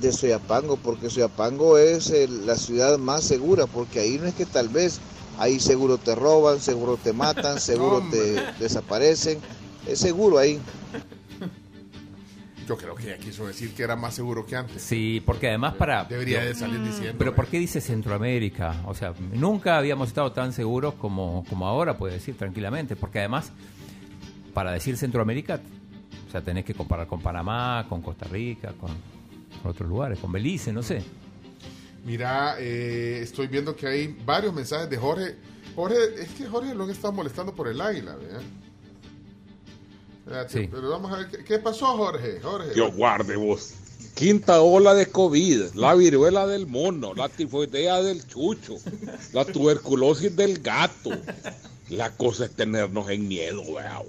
de 0.00 0.12
Soyapango, 0.12 0.78
porque 0.78 1.10
Soyapango 1.10 1.76
es 1.76 2.08
el- 2.10 2.46
la 2.46 2.56
ciudad 2.56 2.96
más 2.98 3.22
segura, 3.24 3.66
porque 3.66 4.00
ahí 4.00 4.18
no 4.18 4.26
es 4.26 4.34
que 4.34 4.46
tal 4.46 4.68
vez 4.68 4.98
ahí 5.38 5.60
seguro 5.60 5.98
te 5.98 6.14
roban, 6.14 6.60
seguro 6.60 6.96
te 6.96 7.12
matan, 7.12 7.60
seguro 7.60 8.00
te 8.10 8.46
desaparecen, 8.60 9.38
es 9.86 9.98
seguro 9.98 10.38
ahí. 10.38 10.58
Yo 12.70 12.76
creo 12.76 12.94
que 12.94 13.02
ella 13.02 13.18
quiso 13.18 13.48
decir 13.48 13.74
que 13.74 13.82
era 13.82 13.96
más 13.96 14.14
seguro 14.14 14.46
que 14.46 14.54
antes. 14.54 14.80
Sí, 14.80 15.20
porque 15.26 15.48
además 15.48 15.74
para... 15.74 16.04
Debería 16.04 16.44
de 16.44 16.54
salir 16.54 16.80
diciendo. 16.80 17.16
Pero 17.18 17.34
¿por 17.34 17.48
qué 17.48 17.58
dice 17.58 17.80
Centroamérica? 17.80 18.82
O 18.86 18.94
sea, 18.94 19.12
nunca 19.32 19.76
habíamos 19.76 20.06
estado 20.06 20.30
tan 20.30 20.52
seguros 20.52 20.94
como, 20.94 21.44
como 21.48 21.66
ahora, 21.66 21.98
puede 21.98 22.14
decir 22.14 22.36
tranquilamente, 22.36 22.94
porque 22.94 23.18
además, 23.18 23.50
para 24.54 24.70
decir 24.70 24.96
Centroamérica, 24.96 25.58
o 26.28 26.30
sea, 26.30 26.42
tenés 26.42 26.64
que 26.64 26.74
comparar 26.74 27.08
con 27.08 27.20
Panamá, 27.20 27.86
con 27.88 28.02
Costa 28.02 28.28
Rica, 28.28 28.72
con, 28.78 28.92
con 29.60 29.72
otros 29.72 29.88
lugares, 29.88 30.20
con 30.20 30.30
Belice, 30.30 30.72
no 30.72 30.84
sé. 30.84 31.02
Mira, 32.04 32.54
eh, 32.60 33.18
estoy 33.20 33.48
viendo 33.48 33.74
que 33.74 33.88
hay 33.88 34.16
varios 34.24 34.54
mensajes 34.54 34.88
de 34.88 34.96
Jorge. 34.96 35.34
Jorge, 35.74 35.96
es 36.20 36.28
que 36.34 36.46
Jorge 36.46 36.72
lo 36.72 36.84
han 36.84 36.90
estado 36.90 37.12
molestando 37.12 37.52
por 37.52 37.66
el 37.66 37.80
águila, 37.80 38.14
¿verdad? 38.14 38.42
Espérate, 40.20 40.62
Sí. 40.62 40.68
Pero 40.70 40.90
vamos 40.90 41.12
a 41.12 41.18
ver, 41.18 41.28
¿qué, 41.28 41.44
qué 41.44 41.58
pasó, 41.58 41.96
Jorge? 41.96 42.40
Jorge. 42.40 42.74
Dios 42.74 42.94
guarde 42.94 43.36
vos. 43.36 43.74
Quinta 44.14 44.60
ola 44.60 44.94
de 44.94 45.06
COVID, 45.06 45.74
la 45.74 45.94
viruela 45.94 46.46
del 46.46 46.66
mono, 46.66 47.14
la 47.14 47.28
tifoidea 47.28 48.02
del 48.02 48.26
chucho, 48.26 48.76
la 49.32 49.44
tuberculosis 49.44 50.34
del 50.36 50.58
gato. 50.58 51.10
La 51.88 52.10
cosa 52.16 52.44
es 52.44 52.52
tenernos 52.52 53.08
en 53.08 53.26
miedo, 53.28 53.62
weón. 53.62 54.06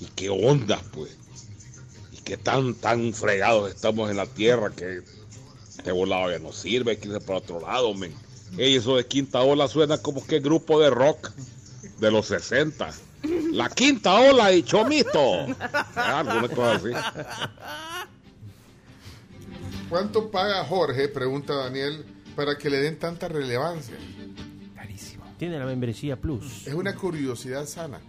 ¿Y 0.00 0.06
qué 0.16 0.28
onda, 0.28 0.82
pues? 0.92 1.16
¿Y 2.12 2.16
qué 2.18 2.36
tan, 2.36 2.74
tan 2.74 3.12
fregados 3.12 3.70
estamos 3.72 4.10
en 4.10 4.16
la 4.16 4.26
tierra 4.26 4.70
que 4.70 5.02
este 5.68 5.92
volado 5.92 6.30
ya 6.30 6.38
no 6.38 6.52
sirve, 6.52 6.92
hay 6.92 6.96
que 6.96 7.08
irse 7.08 7.20
para 7.20 7.38
otro 7.38 7.60
lado, 7.60 7.94
men? 7.94 8.12
Ey, 8.58 8.74
eso 8.74 8.96
de 8.96 9.06
quinta 9.06 9.40
ola 9.40 9.68
suena 9.68 9.98
como 9.98 10.26
que 10.26 10.40
grupo 10.40 10.80
de 10.80 10.90
rock 10.90 11.30
de 12.00 12.10
los 12.10 12.26
60. 12.26 12.92
La 13.22 13.68
quinta 13.68 14.14
ola 14.18 14.52
y 14.52 14.62
chomito. 14.62 15.46
Ah, 15.96 16.24
cosa 16.54 16.72
así. 16.72 16.90
¿Cuánto 19.88 20.30
paga 20.30 20.64
Jorge, 20.64 21.08
pregunta 21.08 21.54
Daniel, 21.54 22.04
para 22.36 22.56
que 22.56 22.70
le 22.70 22.78
den 22.78 22.98
tanta 22.98 23.28
relevancia? 23.28 23.96
Carísimo. 24.74 25.24
Tiene 25.38 25.58
la 25.58 25.66
membresía 25.66 26.16
Plus. 26.16 26.66
Es 26.66 26.74
una 26.74 26.94
curiosidad 26.94 27.66
sana. 27.66 28.00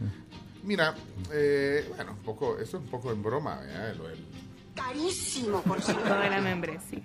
Mira, 0.63 0.93
eh, 1.31 1.89
bueno, 1.95 2.11
un 2.11 2.19
poco, 2.19 2.59
esto 2.59 2.77
es 2.77 2.83
un 2.83 2.89
poco 2.89 3.11
en 3.11 3.23
broma, 3.23 3.59
del- 3.61 3.99
Carísimo, 4.75 5.61
por 5.63 5.81
cierto. 5.81 6.03
de 6.19 6.29
la 6.29 6.39
membresía. 6.41 7.01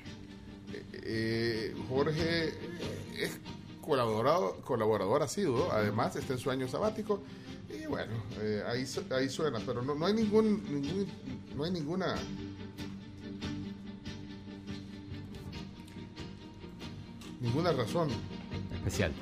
eh, 0.93 1.74
Jorge, 1.89 2.49
es 3.19 3.39
colaborador, 3.87 4.61
colaborador 4.63 5.23
asiduo. 5.23 5.71
Además, 5.73 6.17
está 6.17 6.33
en 6.35 6.39
su 6.39 6.51
año 6.51 6.69
sabático. 6.69 7.23
Y 7.71 7.87
bueno, 7.87 8.13
eh, 8.41 8.63
ahí, 8.67 8.85
ahí 9.17 9.29
suena, 9.29 9.61
pero 9.65 9.83
no, 9.83 9.95
no 9.95 10.07
hay 10.07 10.15
ningún, 10.15 10.63
ningún- 10.71 11.07
no 11.57 11.65
hay 11.65 11.71
ninguna 11.71 12.17
ninguna 17.41 17.73
razón. 17.73 18.09
Especial. 18.75 19.13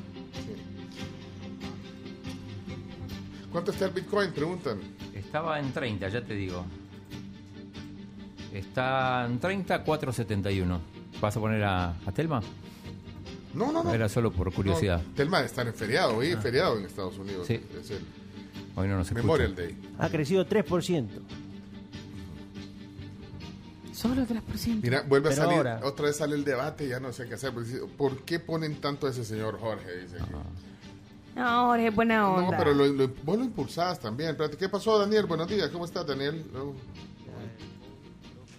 ¿Cuánto 3.50 3.70
está 3.70 3.86
el 3.86 3.92
Bitcoin? 3.92 4.32
Preguntan. 4.32 4.80
Estaba 5.14 5.58
en 5.60 5.72
30, 5.72 6.08
ya 6.08 6.24
te 6.24 6.34
digo. 6.34 6.64
Está 8.52 9.26
en 9.26 9.38
30, 9.38 9.82
471. 9.84 10.80
¿Vas 11.20 11.36
a 11.36 11.40
poner 11.40 11.62
a, 11.64 11.90
a 11.90 12.12
Telma? 12.12 12.40
No, 13.54 13.70
no, 13.72 13.84
no. 13.84 13.94
Era 13.94 14.08
solo 14.08 14.32
por 14.32 14.52
curiosidad. 14.52 15.02
No, 15.02 15.14
Telma 15.14 15.40
está 15.42 15.62
en 15.62 15.72
feriado, 15.74 16.16
hoy 16.16 16.28
es 16.28 16.36
Ah. 16.36 16.40
feriado 16.40 16.78
en 16.78 16.84
Estados 16.86 17.16
Unidos. 17.18 17.46
Sí. 17.46 17.60
Es 17.80 17.90
el 17.90 18.04
Hoy 18.76 18.88
no 18.88 18.96
nos 18.96 19.06
escucha. 19.06 19.22
Memorial 19.22 19.54
Day. 19.54 19.76
Ha 19.98 20.08
crecido 20.08 20.44
3%. 20.46 21.20
Solo 23.92 24.26
3%. 24.26 24.80
Mira, 24.82 25.02
vuelve 25.02 25.28
a 25.28 25.32
salir, 25.32 25.56
ahora- 25.58 25.80
otra 25.84 26.06
vez 26.06 26.16
sale 26.16 26.34
el 26.34 26.44
debate, 26.44 26.88
ya 26.88 26.98
no 26.98 27.12
sé 27.12 27.26
qué 27.28 27.34
hacer. 27.34 27.52
¿Por 27.96 28.22
qué 28.24 28.40
ponen 28.40 28.80
tanto 28.80 29.06
a 29.06 29.10
ese 29.10 29.24
señor 29.24 29.58
Jorge? 29.60 30.00
Dice 30.02 30.16
que- 30.16 31.40
No, 31.40 31.66
Jorge, 31.68 31.90
buena 31.90 32.28
onda. 32.30 32.50
No, 32.50 32.58
pero 32.58 32.74
lo, 32.74 32.86
lo- 32.86 33.08
vos 33.22 33.38
lo 33.38 33.44
impulsás 33.44 34.00
también. 34.00 34.30
Espérate, 34.30 34.56
¿Qué 34.56 34.68
pasó, 34.68 34.98
Daniel? 34.98 35.26
Buenos 35.26 35.48
días, 35.48 35.68
¿cómo 35.70 35.84
estás, 35.84 36.06
Daniel? 36.06 36.44
No. 36.52 36.72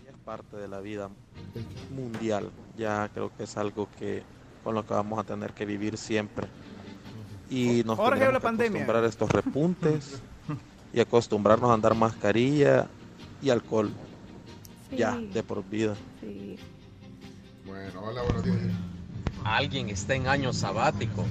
es 0.10 0.16
parte 0.26 0.56
de 0.58 0.68
la 0.68 0.80
vida 0.80 1.10
mundial. 1.94 2.50
Ya 2.78 3.10
creo 3.14 3.32
que 3.36 3.44
es 3.44 3.58
algo 3.58 3.88
que 4.00 4.24
con 4.66 4.74
lo 4.74 4.84
que 4.84 4.96
vamos 4.96 5.20
a 5.20 5.24
tener 5.24 5.54
que 5.54 5.64
vivir 5.64 5.96
siempre. 5.96 6.48
Y 7.52 7.84
nos 7.86 7.98
Jorge, 7.98 8.16
tenemos 8.16 8.34
la 8.34 8.40
que 8.40 8.44
pandemia. 8.44 8.82
acostumbrar 8.82 9.04
a 9.04 9.08
estos 9.08 9.32
repuntes 9.32 10.20
y 10.94 11.00
acostumbrarnos 11.00 11.70
a 11.70 11.76
andar 11.76 11.94
mascarilla 11.94 12.88
y 13.44 13.52
alcohol. 13.52 13.92
Sí. 14.90 14.98
Ya, 14.98 15.16
de 15.16 15.44
por 15.44 15.64
vida. 15.64 15.94
Sí. 16.20 16.58
Bueno, 17.64 18.02
hola, 18.02 18.24
buenos 18.24 18.44
días. 18.44 18.58
Alguien 19.44 19.90
está 19.90 20.16
en 20.16 20.28
año 20.28 20.52
sabático. 20.52 21.24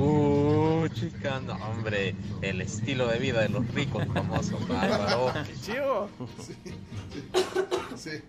Uh, 0.00 0.88
chica, 0.88 1.40
no, 1.46 1.54
hombre, 1.68 2.16
el 2.42 2.60
estilo 2.60 3.06
de 3.06 3.20
vida 3.20 3.40
de 3.42 3.50
los 3.50 3.68
ricos, 3.72 4.04
famoso, 4.12 4.58
bárbaro. 4.68 5.32
Chivo. 5.62 6.08
Sí. 7.96 8.20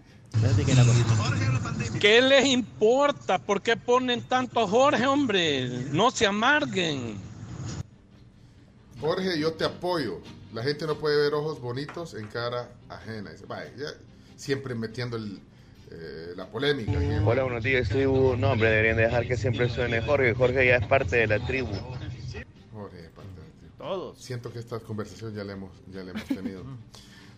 ¿Qué 1.99 2.21
les 2.21 2.45
importa? 2.45 3.37
¿Por 3.37 3.61
qué 3.61 3.77
ponen 3.77 4.23
tanto 4.23 4.59
a 4.59 4.67
Jorge, 4.67 5.05
hombre? 5.05 5.67
No 5.91 6.09
se 6.11 6.25
amarguen. 6.25 7.15
Jorge, 8.99 9.39
yo 9.39 9.53
te 9.53 9.65
apoyo. 9.65 10.19
La 10.53 10.63
gente 10.63 10.85
no 10.85 10.97
puede 10.97 11.17
ver 11.17 11.33
ojos 11.33 11.61
bonitos 11.61 12.13
en 12.13 12.27
cara 12.27 12.69
ajena. 12.89 13.31
Siempre 14.35 14.75
metiendo 14.75 15.17
el, 15.17 15.39
eh, 15.91 16.33
la 16.35 16.47
polémica. 16.47 16.93
Hola, 17.25 17.43
buenos 17.43 17.63
días, 17.63 17.89
tribu. 17.89 18.35
No, 18.35 18.51
hombre, 18.51 18.69
deberían 18.69 18.97
dejar 18.97 19.27
que 19.27 19.37
siempre 19.37 19.69
suene 19.69 20.01
Jorge. 20.01 20.33
Jorge 20.33 20.65
ya 20.65 20.77
es 20.77 20.87
parte 20.87 21.17
de 21.17 21.27
la 21.27 21.45
tribu. 21.45 21.73
Jorge, 22.73 23.09
parte 23.15 23.41
de 23.41 23.67
ti. 23.67 23.73
Todos. 23.77 24.17
Siento 24.19 24.51
que 24.51 24.59
esta 24.59 24.79
conversación 24.79 25.35
ya 25.35 25.43
la 25.43 25.53
hemos, 25.53 25.71
ya 25.93 26.03
la 26.03 26.11
hemos 26.11 26.25
tenido. 26.25 26.63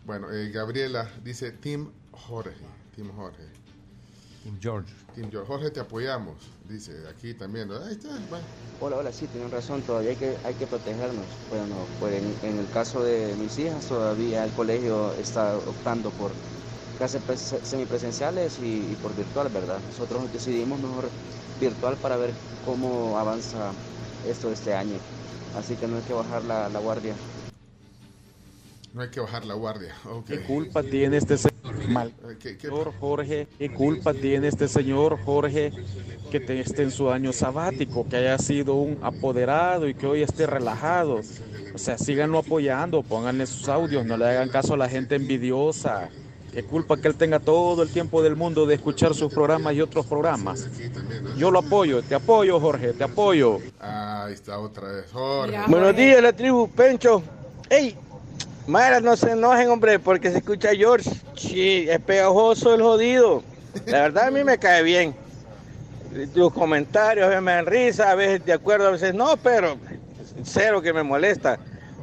bueno, 0.05 0.31
eh, 0.31 0.49
Gabriela 0.51 1.09
dice 1.23 1.51
Team 1.51 1.91
Jorge. 2.11 2.82
Team 2.95 3.09
Jorge. 3.15 3.43
Team 4.43 4.57
George. 4.61 4.93
Team 5.15 5.29
George. 5.31 5.47
Jorge, 5.47 5.71
te 5.71 5.79
apoyamos. 5.79 6.35
Dice 6.67 6.91
aquí 7.09 7.33
también. 7.33 7.71
Ahí 7.71 7.93
está. 7.93 8.09
bueno. 8.29 8.45
Hola, 8.79 8.97
hola, 8.97 9.11
sí, 9.13 9.27
tienen 9.27 9.49
razón, 9.49 9.81
todavía 9.83 10.09
hay 10.09 10.15
que, 10.17 10.35
hay 10.43 10.53
que 10.55 10.67
protegernos. 10.67 11.25
Bueno, 11.49 11.87
pues 11.99 12.21
en, 12.21 12.49
en 12.49 12.59
el 12.59 12.69
caso 12.69 13.01
de 13.01 13.33
mis 13.39 13.57
hijas, 13.57 13.85
todavía 13.87 14.43
el 14.43 14.51
colegio 14.51 15.13
está 15.13 15.55
optando 15.55 16.09
por 16.11 16.31
clases 16.97 17.21
pres- 17.25 17.61
semipresenciales 17.63 18.59
y, 18.59 18.79
y 18.91 18.97
por 19.01 19.15
virtual, 19.15 19.47
¿verdad? 19.49 19.79
Nosotros 19.87 20.31
decidimos 20.33 20.79
mejor 20.81 21.05
virtual 21.61 21.95
para 21.97 22.17
ver 22.17 22.33
cómo 22.65 23.17
avanza 23.17 23.71
esto 24.27 24.51
este 24.51 24.73
año. 24.73 24.97
Así 25.57 25.75
que 25.75 25.87
no 25.87 25.95
hay 25.95 26.03
que 26.03 26.13
bajar 26.13 26.43
la, 26.43 26.67
la 26.67 26.79
guardia. 26.79 27.13
No 28.93 29.01
hay 29.01 29.09
que 29.09 29.19
bajar 29.21 29.45
la 29.45 29.53
guardia. 29.53 29.95
Ok. 30.11 30.25
¿Qué 30.27 30.41
culpa 30.43 30.83
tiene 30.83 31.17
este 31.17 31.37
señor 31.37 31.53
mal? 31.87 32.07
Eh, 32.23 32.35
¿qué- 32.41 32.57
qué- 32.57 32.67
Señor 32.67 32.93
Jorge, 32.99 33.47
¿qué 33.57 33.69
culpa 33.69 34.13
tiene 34.13 34.47
este 34.47 34.67
señor 34.67 35.17
Jorge 35.23 35.71
que 36.31 36.39
te- 36.39 36.59
esté 36.59 36.83
en 36.83 36.91
su 36.91 37.09
año 37.11 37.33
sabático, 37.33 38.07
que 38.07 38.17
haya 38.17 38.37
sido 38.37 38.75
un 38.75 38.97
apoderado 39.01 39.87
y 39.87 39.93
que 39.93 40.07
hoy 40.07 40.21
esté 40.21 40.45
relajado? 40.47 41.21
O 41.73 41.77
sea, 41.77 41.97
síganlo 41.97 42.37
apoyando, 42.39 43.01
pónganle 43.01 43.45
sus 43.45 43.67
audios, 43.69 44.05
no 44.05 44.15
le 44.17 44.25
hagan 44.25 44.49
caso 44.49 44.75
a 44.75 44.77
la 44.77 44.87
gente 44.89 45.15
envidiosa. 45.15 46.09
Qué 46.53 46.63
culpa 46.63 46.97
que 46.97 47.07
él 47.07 47.15
tenga 47.15 47.39
todo 47.39 47.81
el 47.81 47.89
tiempo 47.89 48.21
del 48.21 48.35
mundo 48.35 48.67
de 48.67 48.75
escuchar 48.75 49.15
sus 49.15 49.33
programas 49.33 49.73
y 49.73 49.81
otros 49.81 50.05
programas. 50.05 50.67
Yo 51.35 51.49
lo 51.49 51.57
apoyo, 51.59 52.03
te 52.03 52.13
apoyo 52.13 52.59
Jorge, 52.59 52.93
te 52.93 53.03
apoyo. 53.03 53.59
Ahí 53.79 54.33
está 54.33 54.59
otra 54.59 54.91
vez. 54.91 55.05
Jorge. 55.11 55.57
Buenos 55.67 55.95
días, 55.95 56.21
la 56.21 56.31
tribu, 56.31 56.69
Pencho. 56.69 57.23
¡Ey! 57.69 57.97
Mara, 58.67 59.01
no 59.01 59.15
se 59.17 59.31
enojen, 59.31 59.69
hombre, 59.69 59.99
porque 59.99 60.31
se 60.31 60.37
escucha 60.37 60.73
George. 60.73 61.09
Sí, 61.35 61.85
es 61.89 61.99
pegajoso 61.99 62.73
el 62.73 62.81
jodido. 62.81 63.43
La 63.85 64.03
verdad 64.03 64.27
a 64.27 64.31
mí 64.31 64.43
me 64.43 64.57
cae 64.57 64.83
bien. 64.83 65.15
Tus 66.33 66.53
comentarios 66.53 67.25
a 67.25 67.29
veces 67.29 67.43
me 67.43 67.51
dan 67.51 67.65
risa, 67.65 68.11
a 68.11 68.15
veces 68.15 68.45
de 68.45 68.53
acuerdo, 68.53 68.87
a 68.87 68.91
veces 68.91 69.13
no, 69.15 69.35
pero 69.37 69.77
cero 70.43 70.81
que 70.81 70.93
me 70.93 71.03
molesta. 71.03 71.59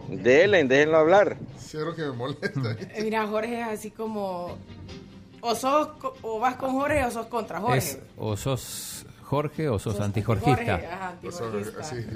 Denle, 0.08 0.64
déjenlo 0.64 0.98
hablar. 0.98 1.36
Cero 1.58 1.94
que 1.94 2.02
me 2.02 2.12
molesta. 2.12 2.76
Eh, 2.78 3.02
Mira, 3.02 3.26
Jorge 3.26 3.60
es 3.60 3.68
así 3.68 3.90
como. 3.90 4.58
O 5.40 5.54
sos 5.54 5.88
o 6.20 6.38
vas 6.38 6.56
con 6.56 6.72
Jorge 6.72 7.04
o 7.04 7.10
sos 7.10 7.26
contra 7.26 7.60
Jorge. 7.60 7.78
Es, 7.78 7.98
o 8.18 8.36
sos 8.36 9.06
Jorge 9.30 9.68
o 9.68 9.78
sos 9.78 10.00
antijorgista. 10.00 10.80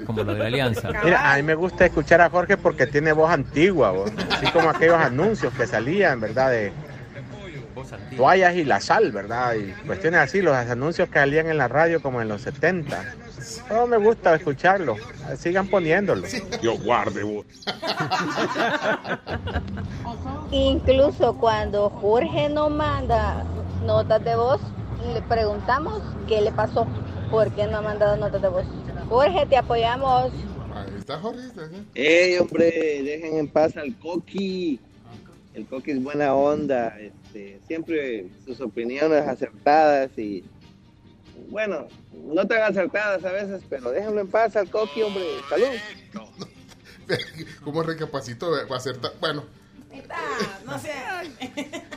Como 0.05 0.23
lo 0.23 0.33
de 0.33 0.39
la 0.39 0.47
alianza. 0.47 0.89
Mira, 1.01 1.31
a 1.31 1.37
mí 1.37 1.43
me 1.43 1.55
gusta 1.55 1.85
escuchar 1.85 2.19
a 2.19 2.29
Jorge 2.29 2.57
porque 2.57 2.87
tiene 2.87 3.13
voz 3.13 3.31
antigua, 3.31 3.91
vos. 3.91 4.11
así 4.31 4.51
como 4.51 4.69
aquellos 4.69 4.97
anuncios 4.97 5.53
que 5.53 5.65
salían, 5.65 6.19
¿verdad? 6.19 6.51
De 6.51 6.73
toallas 8.17 8.55
y 8.55 8.65
la 8.65 8.81
sal, 8.81 9.13
¿verdad? 9.13 9.55
Y 9.55 9.71
cuestiones 9.87 10.19
así, 10.19 10.41
los 10.41 10.53
anuncios 10.53 11.07
que 11.07 11.19
salían 11.19 11.47
en 11.47 11.57
la 11.57 11.69
radio 11.69 12.01
como 12.01 12.21
en 12.21 12.27
los 12.27 12.41
70. 12.41 13.15
No 13.69 13.87
me 13.87 13.95
gusta 13.95 14.35
escucharlo, 14.35 14.97
sigan 15.37 15.69
poniéndolo. 15.69 16.27
Dios 16.61 16.83
guarde 16.83 17.23
vos. 17.23 17.45
Incluso 20.51 21.33
cuando 21.37 21.89
Jorge 21.89 22.49
nos 22.49 22.71
manda 22.71 23.45
notas 23.85 24.21
de 24.21 24.35
voz, 24.35 24.59
le 25.13 25.21
preguntamos 25.21 26.01
qué 26.27 26.41
le 26.41 26.51
pasó, 26.51 26.87
por 27.31 27.51
qué 27.51 27.67
no 27.67 27.77
ha 27.77 27.81
mandado 27.81 28.17
notas 28.17 28.41
de 28.41 28.47
voz. 28.47 28.65
Jorge, 29.09 29.45
te 29.45 29.57
apoyamos. 29.57 30.31
Ahí 30.73 30.93
está 30.97 31.19
Jorge. 31.19 31.41
¡Ey, 31.93 32.37
hombre! 32.37 33.01
Dejen 33.03 33.37
en 33.37 33.47
paz 33.47 33.77
al 33.77 33.95
Coqui. 33.99 34.79
El 35.53 35.65
Coqui 35.67 35.91
es 35.91 36.03
buena 36.03 36.33
onda. 36.35 36.97
Este, 36.99 37.59
siempre 37.67 38.27
sus 38.45 38.59
opiniones 38.61 39.25
acertadas 39.27 40.09
y. 40.17 40.43
Bueno, 41.49 41.87
no 42.13 42.47
tan 42.47 42.63
acertadas 42.63 43.23
a 43.23 43.31
veces, 43.31 43.61
pero 43.69 43.91
déjenlo 43.91 44.21
en 44.21 44.27
paz 44.27 44.55
al 44.55 44.69
Coqui, 44.69 45.01
hombre. 45.03 45.23
¡Salud! 45.49 45.67
¿Cómo 47.63 47.83
recapacitó? 47.83 48.49
Va 48.69 48.77
a 48.77 48.79
ser 48.79 48.97
ta- 48.97 49.13
Bueno, 49.21 49.43
No 50.65 50.79
sé. 50.79 50.91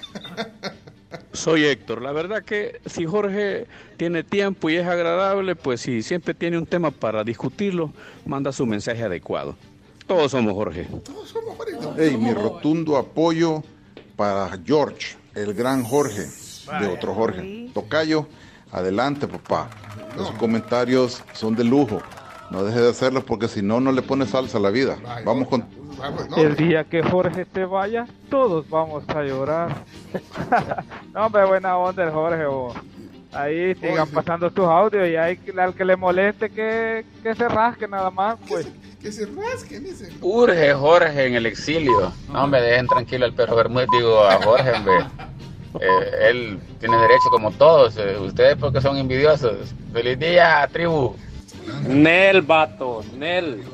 Soy 1.38 1.64
Héctor. 1.64 2.02
La 2.02 2.10
verdad 2.10 2.42
que 2.42 2.80
si 2.86 3.06
Jorge 3.06 3.68
tiene 3.96 4.24
tiempo 4.24 4.68
y 4.70 4.76
es 4.76 4.86
agradable, 4.86 5.54
pues 5.54 5.80
si 5.80 6.02
siempre 6.02 6.34
tiene 6.34 6.58
un 6.58 6.66
tema 6.66 6.90
para 6.90 7.22
discutirlo, 7.22 7.92
manda 8.26 8.50
su 8.52 8.66
mensaje 8.66 9.04
adecuado. 9.04 9.54
Todos 10.08 10.32
somos 10.32 10.52
Jorge. 10.54 10.88
Hey, 11.96 12.16
mi 12.18 12.34
rotundo 12.34 12.96
apoyo 12.96 13.62
para 14.16 14.50
George, 14.66 15.16
el 15.36 15.54
gran 15.54 15.84
Jorge, 15.84 16.26
de 16.80 16.86
otro 16.88 17.14
Jorge. 17.14 17.70
Tocayo, 17.72 18.26
adelante, 18.72 19.28
papá. 19.28 19.70
Esos 20.16 20.32
comentarios 20.32 21.22
son 21.34 21.54
de 21.54 21.62
lujo. 21.62 22.02
No 22.50 22.64
deje 22.64 22.80
de 22.80 22.90
hacerlos 22.90 23.24
porque 23.24 23.46
si 23.48 23.60
no, 23.62 23.80
no 23.80 23.92
le 23.92 24.02
pone 24.02 24.26
salsa 24.26 24.58
a 24.58 24.60
la 24.60 24.70
vida. 24.70 24.96
Vamos 25.24 25.48
con... 25.48 25.64
El 26.36 26.54
día 26.56 26.84
que 26.84 27.02
Jorge 27.02 27.44
se 27.52 27.64
vaya, 27.64 28.06
todos 28.30 28.68
vamos 28.70 29.04
a 29.08 29.22
llorar. 29.22 29.74
no, 31.12 31.26
hombre, 31.26 31.44
buena 31.44 31.76
onda 31.76 32.04
el 32.04 32.10
Jorge. 32.10 32.46
bo. 32.46 32.74
Ahí 33.32 33.74
sigan 33.74 34.08
pasando 34.08 34.50
tus 34.50 34.64
audios 34.64 35.06
y 35.08 35.16
hay 35.16 35.36
que- 35.36 35.60
al 35.60 35.74
que 35.74 35.84
le 35.84 35.96
moleste 35.96 36.48
que, 36.48 37.04
que 37.22 37.34
se 37.34 37.46
rasque 37.48 37.86
nada 37.86 38.10
más, 38.10 38.38
pues. 38.48 38.66
que 39.02 39.12
se 39.12 39.26
rasquen, 39.26 39.84
dice. 39.84 40.08
Urge 40.22 40.72
Jorge 40.72 41.26
en 41.26 41.34
el 41.34 41.44
exilio. 41.46 42.12
No, 42.32 42.44
hombre, 42.44 42.62
dejen 42.62 42.86
tranquilo 42.86 43.26
al 43.26 43.34
perro 43.34 43.56
Bermúdez, 43.56 43.88
digo 43.92 44.24
a 44.24 44.42
Jorge, 44.42 44.72
hombre. 44.72 44.94
Eh, 45.80 46.30
él 46.30 46.58
tiene 46.80 46.96
derecho 46.96 47.28
como 47.30 47.50
todos. 47.52 47.98
eh, 47.98 48.16
ustedes 48.18 48.56
porque 48.56 48.80
son 48.80 48.96
envidiosos. 48.96 49.74
Feliz 49.92 50.18
día, 50.18 50.66
tribu. 50.72 51.14
Nel, 51.86 52.42
vato, 52.42 53.02
Nel. 53.16 53.64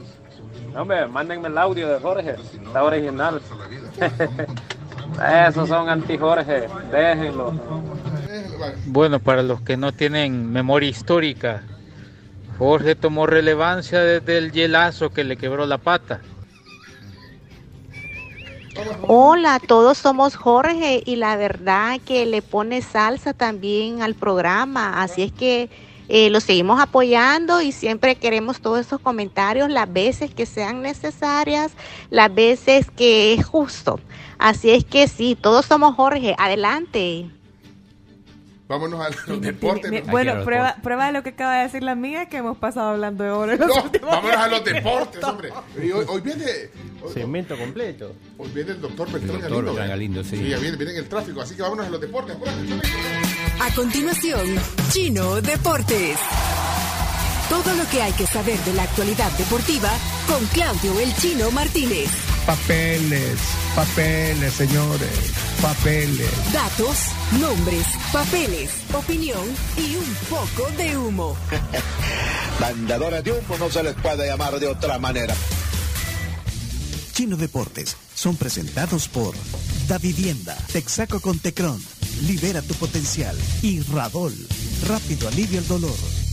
Hombre, 0.77 1.07
mándenme 1.07 1.49
el 1.49 1.59
audio 1.59 1.89
de 1.89 2.01
Jorge, 2.01 2.37
está 2.67 2.83
original. 2.83 3.41
Esos 5.49 5.69
son 5.69 5.89
anti-Jorge, 5.89 6.69
déjenlo. 6.91 7.53
Bueno, 8.87 9.21
para 9.21 9.43
los 9.43 9.61
que 9.61 9.77
no 9.77 9.93
tienen 9.93 10.53
memoria 10.53 10.89
histórica, 10.89 11.63
Jorge 12.59 12.97
tomó 12.97 13.27
relevancia 13.27 14.01
desde 14.01 14.39
el 14.39 14.53
hielazo 14.53 15.11
que 15.11 15.25
le 15.25 15.37
quebró 15.37 15.67
la 15.67 15.79
pata. 15.79 16.21
Hola, 19.03 19.61
todos 19.61 19.99
somos 19.99 20.35
Jorge 20.35 21.03
y 21.05 21.17
la 21.17 21.37
verdad 21.37 22.01
que 22.05 22.27
le 22.27 22.43
pone 22.43 22.83
salsa 22.83 23.33
también 23.33 24.03
al 24.03 24.15
programa, 24.15 25.01
así 25.03 25.23
es 25.23 25.33
que 25.33 25.71
eh, 26.09 26.31
lo 26.31 26.41
seguimos 26.41 26.81
apoyando 26.81 27.63
y 27.63 27.73
siempre 27.73 28.17
queremos 28.17 28.61
todos 28.61 28.81
esos 28.81 29.01
comentarios 29.01 29.71
las 29.71 29.93
veces 29.93 30.35
que 30.35 30.47
sean 30.47 30.83
necesarias, 30.83 31.73
las 32.11 32.35
veces 32.35 32.91
que 32.91 33.35
es 33.35 33.45
justo. 33.45 34.01
Así 34.39 34.71
es 34.71 34.85
que 34.85 35.09
sí, 35.09 35.37
todos 35.41 35.67
somos 35.67 35.95
Jorge, 35.95 36.35
adelante. 36.39 37.31
Vámonos 38.67 38.99
a 38.99 39.11
los 39.31 39.41
deportes. 39.43 39.91
Mi- 39.91 40.01
Bueno, 40.01 40.43
prueba, 40.43 40.77
prueba 40.83 41.07
de 41.07 41.13
lo 41.13 41.23
que 41.23 41.31
acaba 41.31 41.57
de 41.59 41.63
decir 41.65 41.83
la 41.83 41.93
amiga 41.93 42.27
que 42.31 42.39
hemos 42.39 42.57
pasado 42.57 42.91
hablando 42.91 43.23
de 43.23 43.31
oro. 43.31 43.53
en 43.53 43.61
los 43.61 43.69
No, 43.69 43.91
vámonos 44.07 44.37
a 44.37 44.49
los 44.49 44.65
deportes, 44.65 45.23
hombre. 45.25 45.51
Y 45.83 45.91
hoy, 45.93 46.07
hoy 46.09 46.21
viene. 46.23 46.45
Hoy, 47.03 47.13
Segmento 47.13 47.59
completo. 47.59 48.15
hoy 48.39 48.49
viene 48.55 48.71
el 48.73 48.81
doctor 48.81 49.11
Beltrán 49.13 49.33
doctor 49.33 49.51
Galindo. 49.51 49.67
Beltrán 49.73 49.89
Galindo, 49.89 50.25
sí. 50.25 50.49
ya 50.49 50.59
viene, 50.59 50.77
viene 50.79 50.93
en 50.93 50.99
el 51.01 51.09
tráfico, 51.09 51.43
así 51.43 51.55
que 51.55 51.61
vámonos 51.63 51.87
a 51.87 51.91
los 51.91 52.01
deportes. 52.01 52.37
A 53.61 53.75
continuación, 53.75 54.41
Chino 54.91 55.41
Deportes. 55.43 56.17
Todo 57.55 57.73
lo 57.77 57.89
que 57.89 58.03
hay 58.03 58.13
que 58.15 58.27
saber 58.27 58.59
de 58.65 58.73
la 58.73 58.83
actualidad 58.83 59.31
deportiva 59.39 59.89
con 60.27 60.45
Claudio 60.47 60.99
El 60.99 61.15
Chino 61.15 61.53
Martínez. 61.53 62.11
Papeles, 62.45 63.39
papeles, 63.77 64.55
señores, 64.55 65.33
papeles. 65.63 66.53
Datos, 66.53 66.97
nombres, 67.41 67.87
papeles, 68.13 68.71
opinión 68.93 69.45
y 69.77 69.95
un 69.95 70.15
poco 70.29 70.69
de 70.77 70.99
humo. 70.99 71.37
Mandadores 72.61 73.23
de 73.23 73.31
humo 73.31 73.57
no 73.57 73.71
se 73.71 73.85
les 73.85 73.95
puede 73.95 74.27
llamar 74.27 74.59
de 74.59 74.67
otra 74.67 74.99
manera. 74.99 75.37
Chino 77.13 77.37
Deportes 77.37 77.97
son 78.17 78.35
presentados 78.35 79.07
por 79.07 79.33
Da 79.87 79.99
Vivienda, 79.99 80.57
Texaco 80.73 81.21
con 81.21 81.39
Tecron, 81.39 81.81
Libera 82.27 82.63
tu 82.63 82.75
potencial 82.75 83.37
y 83.63 83.81
Radol, 83.83 84.35
rápido 84.89 85.29
alivio 85.29 85.61
el 85.61 85.69
dolor. 85.69 86.24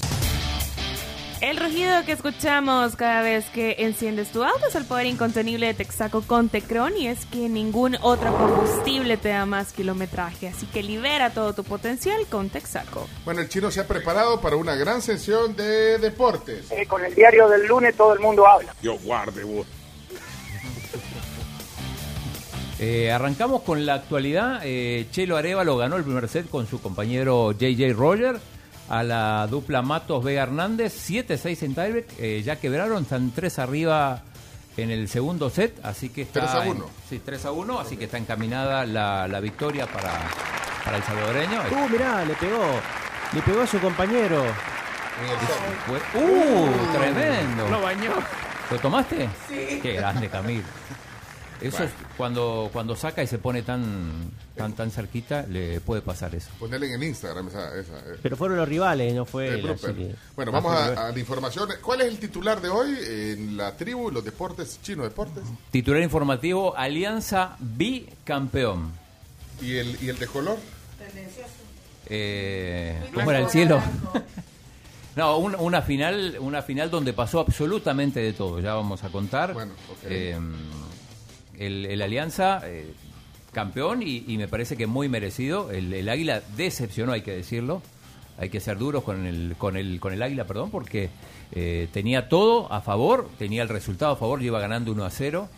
El 1.42 1.58
rugido 1.58 2.06
que 2.06 2.12
escuchamos 2.12 2.96
cada 2.96 3.24
vez 3.24 3.50
que 3.50 3.78
enciendes 3.80 4.32
tu 4.32 4.44
auto 4.44 4.68
es 4.70 4.76
el 4.76 4.86
poder 4.86 5.08
incontenible 5.08 5.66
de 5.66 5.74
Texaco 5.74 6.22
con 6.22 6.50
Tecron 6.50 6.96
y 6.96 7.08
es 7.08 7.26
que 7.26 7.50
ningún 7.50 7.98
otro 8.04 8.32
combustible 8.38 9.18
te 9.18 9.30
da 9.30 9.48
más 9.48 9.74
kilometraje, 9.74 10.50
así 10.50 10.68
que 10.68 10.84
libera 10.84 11.32
todo 11.32 11.54
tu 11.54 11.64
potencial 11.64 12.28
con 12.30 12.52
Texaco. 12.52 13.08
Bueno, 13.26 13.42
el 13.42 13.50
chino 13.50 13.72
se 13.72 13.80
ha 13.80 13.88
preparado 13.88 14.40
para 14.40 14.56
una 14.56 14.76
gran 14.76 15.02
sesión 15.02 15.56
de 15.56 15.98
deportes. 15.98 16.70
Eh, 16.70 16.86
con 16.86 17.04
el 17.04 17.16
diario 17.16 17.50
del 17.50 17.66
lunes 17.66 17.96
todo 17.96 18.14
el 18.14 18.20
mundo 18.20 18.48
habla. 18.48 18.76
Dios 18.80 19.04
guarde 19.04 19.44
vos. 19.44 19.66
Eh, 22.84 23.12
arrancamos 23.12 23.62
con 23.62 23.86
la 23.86 23.94
actualidad. 23.94 24.62
Eh, 24.64 25.06
Chelo 25.12 25.38
Arevalo 25.38 25.78
ganó 25.78 25.98
el 25.98 26.04
primer 26.04 26.28
set 26.28 26.50
con 26.50 26.66
su 26.66 26.82
compañero 26.82 27.52
JJ 27.52 27.94
Roger. 27.94 28.40
A 28.92 29.04
la 29.04 29.48
dupla 29.48 29.82
Matos 29.82 30.22
Vega 30.22 30.44
Hernández, 30.44 30.94
7-6 31.10 31.64
en 31.64 31.74
tiebreak. 31.76 32.06
Eh, 32.20 32.42
ya 32.44 32.58
quebraron, 32.58 33.04
están 33.04 33.32
3 33.32 33.58
arriba 33.60 34.22
en 34.76 34.92
el 34.92 35.08
segundo 35.08 35.50
set. 35.50 35.80
Así 35.82 36.10
que 36.10 36.24
está 36.24 36.42
3 36.42 36.52
a 36.56 36.66
en- 36.66 36.72
1. 36.78 36.86
sí, 37.10 37.22
3 37.24 37.46
a 37.46 37.52
1. 37.54 37.80
Así 37.80 37.96
que 37.96 38.04
está 38.06 38.18
encaminada 38.18 38.86
la, 38.86 39.30
la 39.30 39.40
victoria 39.40 39.88
para, 39.88 40.12
para 40.84 40.98
el 40.98 41.04
salvadoreño. 41.04 41.62
Uh, 41.72 41.90
mirá, 41.90 42.26
le 42.26 42.34
pegó. 42.34 42.64
Le 43.34 43.42
pegó 43.42 43.62
a 43.62 43.68
su 43.68 43.80
compañero. 43.80 44.44
Fue- 45.88 46.22
¡Uh! 46.22 46.70
Tremendo. 46.94 47.70
Lo 47.70 47.82
bañó. 47.82 48.12
¿Lo 48.72 48.78
tomaste? 48.80 49.30
Sí. 49.48 49.80
Qué 49.82 49.94
grande, 49.94 50.28
Camil. 50.30 50.64
Eso 51.62 51.84
es 51.84 51.92
cuando, 52.18 52.70
cuando 52.74 52.96
saca 52.96 53.22
y 53.24 53.28
se 53.28 53.38
pone 53.38 53.62
tan, 53.62 54.32
tan, 54.56 54.74
tan 54.74 54.90
cerquita, 54.92 55.44
le 55.44 55.80
puede 55.80 56.02
pasar 56.02 56.34
eso. 56.36 56.50
Ponerle 56.60 56.88
en 56.88 56.94
el 56.94 57.04
Instagram 57.04 57.48
esa. 57.50 57.78
esa 57.80 57.98
eh. 58.00 58.18
Pero 58.22 58.36
fueron 58.36 58.58
los 58.58 58.68
rivales, 58.68 59.14
no 59.14 59.26
fue 59.26 59.48
El 59.60 59.66
él. 59.68 59.76
que- 59.80 60.16
Bueno, 60.36 60.52
vamos 60.52 60.76
a, 60.76 61.12
la 61.12 61.20
información. 61.20 61.70
¿Cuál 61.82 62.02
es 62.02 62.08
el 62.08 62.18
titular 62.20 62.60
de 62.62 62.70
hoy 62.70 62.98
en 63.06 63.58
la 63.58 63.76
tribu, 63.78 64.10
los 64.12 64.24
deportes, 64.26 64.80
chino 64.82 65.04
deportes? 65.04 65.44
Titular 65.72 66.02
informativo, 66.02 66.76
Alianza 66.76 67.56
bicampeón. 67.60 68.92
¿Y 69.62 69.76
el, 69.78 69.98
y 70.04 70.10
el 70.10 70.18
de 70.18 70.28
color? 70.28 70.58
Eh, 72.08 73.00
¿Cómo 73.14 73.30
era 73.32 73.40
el 73.40 73.50
cielo? 73.50 73.82
No, 75.14 75.40
un- 75.40 75.56
una 75.56 75.82
final, 75.82 76.38
una 76.40 76.62
final 76.62 76.90
donde 76.90 77.12
pasó 77.12 77.42
absolutamente 77.42 78.22
de 78.22 78.32
todo. 78.32 78.62
Ya 78.62 78.76
vamos 78.76 79.04
a 79.04 79.10
contar. 79.10 79.54
Eh, 80.06 80.40
el, 81.58 82.02
Alianza 82.02 82.62
eh, 82.66 82.94
campeón 83.52 84.02
y, 84.04 84.22
me 84.38 84.48
parece 84.48 84.78
que 84.78 84.88
muy 84.88 85.10
merecido. 85.10 85.72
El, 85.72 86.08
Águila 86.10 86.42
decepcionó, 86.56 87.12
hay 87.12 87.22
que 87.22 87.32
decirlo. 87.32 87.82
Hay 88.38 88.50
que 88.50 88.60
ser 88.60 88.78
duros 88.78 89.04
con 89.04 89.28
el, 89.28 89.56
con 89.58 89.78
el, 89.78 90.00
con 90.00 90.14
el 90.14 90.24
Águila, 90.24 90.46
perdón, 90.46 90.72
porque 90.72 91.10
eh, 91.52 91.88
tenía 91.92 92.28
todo 92.28 92.72
a 92.74 92.82
favor, 92.82 93.30
tenía 93.38 93.62
el 93.62 93.70
resultado 93.70 94.14
a 94.14 94.16
favor, 94.16 94.42
iba 94.42 94.60
ganando 94.60 94.92
1 94.92 95.06
a 95.06 95.10
0. 95.10 95.50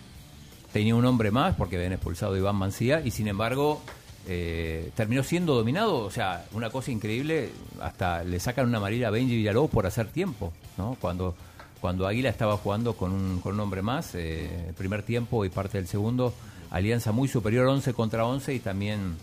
Tenía 0.73 0.95
un 0.95 1.05
hombre 1.05 1.31
más 1.31 1.55
porque 1.55 1.77
habían 1.77 1.93
expulsado 1.93 2.35
Iván 2.35 2.55
Mancía 2.55 3.01
y 3.05 3.11
sin 3.11 3.27
embargo 3.27 3.81
eh, 4.27 4.91
terminó 4.95 5.23
siendo 5.23 5.55
dominado. 5.55 5.97
O 5.97 6.11
sea, 6.11 6.45
una 6.53 6.69
cosa 6.69 6.91
increíble, 6.91 7.51
hasta 7.81 8.23
le 8.23 8.39
sacan 8.39 8.67
una 8.67 8.77
amarilla 8.77 9.09
a 9.09 9.11
Benji 9.11 9.35
Villalobos 9.35 9.69
por 9.69 9.85
hacer 9.85 10.07
tiempo, 10.07 10.51
¿no? 10.77 10.97
Cuando, 10.99 11.35
cuando 11.83 12.07
Águila 12.07 12.29
estaba 12.29 12.55
jugando 12.55 12.93
con 12.93 13.11
un, 13.11 13.41
con 13.41 13.55
un 13.55 13.59
hombre 13.59 13.81
más, 13.81 14.15
eh, 14.15 14.71
primer 14.77 15.03
tiempo 15.03 15.43
y 15.43 15.49
parte 15.49 15.79
del 15.79 15.85
segundo, 15.85 16.33
alianza 16.71 17.11
muy 17.11 17.27
superior 17.27 17.67
11 17.67 17.93
contra 17.93 18.23
11 18.25 18.53
y 18.53 18.59
también 18.59 19.17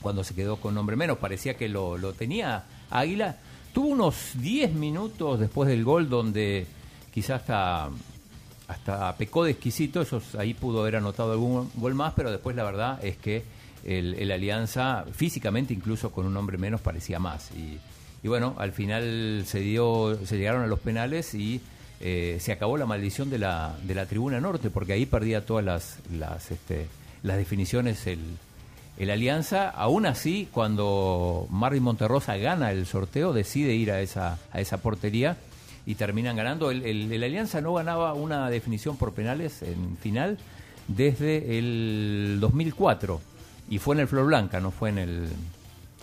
cuando 0.00 0.24
se 0.24 0.34
quedó 0.34 0.56
con 0.56 0.72
un 0.72 0.78
hombre 0.78 0.96
menos, 0.96 1.18
parecía 1.18 1.58
que 1.58 1.68
lo, 1.68 1.98
lo 1.98 2.14
tenía 2.14 2.64
Águila. 2.88 3.36
Tuvo 3.74 3.88
unos 3.88 4.30
10 4.36 4.72
minutos 4.72 5.38
después 5.38 5.68
del 5.68 5.84
gol 5.84 6.08
donde 6.08 6.66
quizás 7.12 7.42
hasta 7.42 7.90
hasta 8.68 9.14
pecó 9.18 9.44
de 9.44 9.50
exquisito, 9.50 10.00
ellos 10.00 10.34
ahí 10.36 10.54
pudo 10.54 10.80
haber 10.80 10.96
anotado 10.96 11.32
algún 11.32 11.70
gol 11.74 11.94
más, 11.94 12.14
pero 12.16 12.30
después 12.30 12.56
la 12.56 12.64
verdad 12.64 13.04
es 13.04 13.18
que 13.18 13.44
el, 13.84 14.14
el 14.14 14.32
Alianza 14.32 15.04
físicamente 15.12 15.74
incluso 15.74 16.10
con 16.10 16.24
un 16.24 16.34
hombre 16.38 16.56
menos 16.56 16.80
parecía 16.80 17.18
más 17.18 17.50
y, 17.50 17.78
y 18.22 18.28
bueno, 18.28 18.54
al 18.56 18.72
final 18.72 19.42
se 19.44 19.60
dio, 19.60 20.18
se 20.24 20.38
llegaron 20.38 20.62
a 20.62 20.66
los 20.66 20.80
penales 20.80 21.34
y 21.34 21.60
eh, 22.00 22.38
se 22.40 22.52
acabó 22.52 22.76
la 22.76 22.86
maldición 22.86 23.30
de 23.30 23.38
la, 23.38 23.76
de 23.82 23.94
la 23.94 24.06
tribuna 24.06 24.40
norte, 24.40 24.70
porque 24.70 24.92
ahí 24.92 25.06
perdía 25.06 25.44
todas 25.44 25.64
las, 25.64 25.98
las, 26.12 26.50
este, 26.50 26.86
las 27.22 27.36
definiciones 27.36 28.06
el, 28.06 28.20
el 28.98 29.10
Alianza. 29.10 29.68
Aún 29.70 30.06
así, 30.06 30.48
cuando 30.52 31.46
Marvin 31.50 31.82
Monterrosa 31.82 32.36
gana 32.36 32.70
el 32.70 32.86
sorteo, 32.86 33.32
decide 33.32 33.74
ir 33.74 33.90
a 33.90 34.00
esa, 34.00 34.38
a 34.52 34.60
esa 34.60 34.78
portería 34.78 35.36
y 35.86 35.94
terminan 35.96 36.36
ganando. 36.36 36.70
El, 36.70 36.84
el- 36.84 37.22
Alianza 37.24 37.60
no 37.60 37.74
ganaba 37.74 38.12
una 38.14 38.48
definición 38.50 38.96
por 38.96 39.12
penales 39.12 39.62
en 39.62 39.96
final 39.96 40.38
desde 40.86 41.58
el 41.58 42.38
2004 42.40 43.20
y 43.70 43.78
fue 43.78 43.94
en 43.94 44.00
el 44.00 44.08
Flor 44.08 44.26
Blanca, 44.26 44.60
no 44.60 44.70
fue 44.70 44.90
en 44.90 44.98
el... 44.98 45.28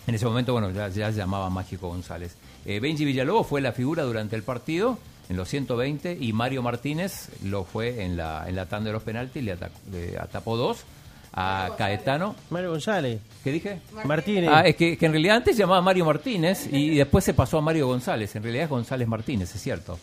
En 0.06 0.14
ese 0.14 0.24
momento, 0.24 0.52
bueno, 0.52 0.70
ya, 0.70 0.86
ya 0.88 1.10
se 1.10 1.18
llamaba 1.18 1.50
Mágico 1.50 1.88
González. 1.88 2.36
Eh, 2.64 2.78
Benji 2.78 3.04
Villalobos 3.04 3.44
fue 3.48 3.60
la 3.60 3.72
figura 3.72 4.04
durante 4.04 4.36
el 4.36 4.44
partido 4.44 4.98
en 5.28 5.36
los 5.36 5.48
120 5.48 6.16
y 6.20 6.32
Mario 6.32 6.62
Martínez 6.62 7.28
lo 7.44 7.64
fue 7.64 8.04
en 8.04 8.16
la, 8.16 8.44
en 8.48 8.54
la 8.56 8.66
tanda 8.66 8.88
de 8.88 8.92
los 8.94 9.02
penaltis, 9.02 9.42
le, 9.42 9.52
atacó- 9.58 9.80
le 9.92 10.18
atapó 10.18 10.56
dos 10.56 10.84
a 11.32 11.70
Caetano. 11.76 12.34
Mario 12.50 12.70
González. 12.70 13.20
¿Qué 13.44 13.52
dije? 13.52 13.80
Martínez. 14.04 14.48
Ah, 14.52 14.62
es 14.62 14.76
que, 14.76 14.96
que 14.96 15.06
en 15.06 15.12
realidad 15.12 15.36
antes 15.36 15.54
se 15.56 15.62
llamaba 15.62 15.82
Mario 15.82 16.04
Martínez 16.06 16.68
y 16.72 16.96
después 16.96 17.24
se 17.24 17.34
pasó 17.34 17.58
a 17.58 17.60
Mario 17.60 17.86
González. 17.88 18.34
En 18.36 18.42
realidad 18.42 18.64
es 18.64 18.70
González 18.70 19.06
Martínez, 19.06 19.54
es 19.54 19.60
cierto. 19.60 19.98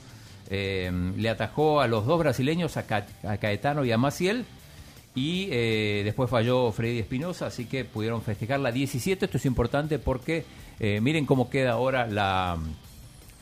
Eh, 0.50 0.92
le 1.18 1.30
atajó 1.30 1.82
a 1.82 1.88
los 1.88 2.06
dos 2.06 2.20
brasileños, 2.20 2.78
a, 2.78 2.84
Ca- 2.84 3.08
a 3.24 3.38
Caetano 3.38 3.84
y 3.86 3.92
a 3.92 3.98
Maciel. 3.98 4.46
Y 5.16 5.48
eh, 5.52 6.02
después 6.04 6.30
falló 6.30 6.72
Freddy 6.72 7.00
Espinosa, 7.00 7.46
así 7.48 7.66
que 7.66 7.86
pudieron 7.86 8.22
festejar 8.24 8.60
la 8.60 8.72
17. 8.72 9.26
Esto 9.26 9.38
es 9.38 9.46
importante 9.46 10.00
porque 10.00 10.44
eh, 10.80 11.00
miren 11.02 11.26
cómo 11.26 11.50
queda 11.52 11.72
ahora 11.74 12.08
la, 12.08 12.58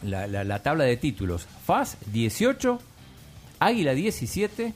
la, 0.03 0.27
la- 0.27 0.43
la 0.43 0.59
tabla 0.63 0.83
de 0.85 0.97
títulos. 0.97 1.47
FAS 1.65 1.97
18, 2.11 2.79
Águila 3.59 3.93
17, 3.93 4.73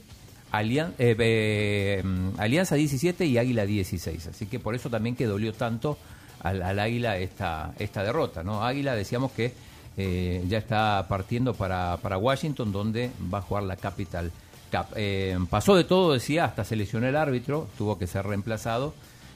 Alian- 0.52 0.94
eh, 1.00 1.16
eh, 1.20 2.02
mm, 2.04 2.40
Alianza 2.40 2.76
17 2.76 3.26
y 3.26 3.38
Águila 3.38 3.66
16. 3.66 4.28
Así 4.28 4.46
que 4.46 4.60
por 4.60 4.76
eso 4.76 4.90
también 4.90 5.16
que 5.16 5.26
dolió 5.26 5.54
tanto 5.54 5.98
al, 6.42 6.62
al 6.62 6.80
Águila 6.80 7.18
esta, 7.18 7.74
esta 7.80 8.04
derrota. 8.04 8.44
¿no? 8.44 8.64
Águila 8.64 8.96
decíamos 8.96 9.32
que 9.32 9.54
eh, 9.98 10.44
ya 10.48 10.58
está 10.58 11.06
partiendo 11.10 11.54
para, 11.54 11.98
para 11.98 12.18
Washington, 12.18 12.72
donde 12.72 13.12
va 13.34 13.40
a 13.40 13.42
jugar 13.42 13.64
la 13.64 13.76
Capital 13.78 14.32
Cup. 14.72 15.48
Pasó 15.50 15.76
de 15.76 15.84
todo, 15.86 16.14
decía, 16.14 16.46
hasta 16.46 16.64
se 16.66 16.76
lesionó 16.76 17.08
el 17.08 17.16
árbitro, 17.16 17.68
tuvo 17.78 17.98
que 17.98 18.06
ser 18.08 18.26
reemplazado. 18.26 18.94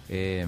Eh, 0.10 0.46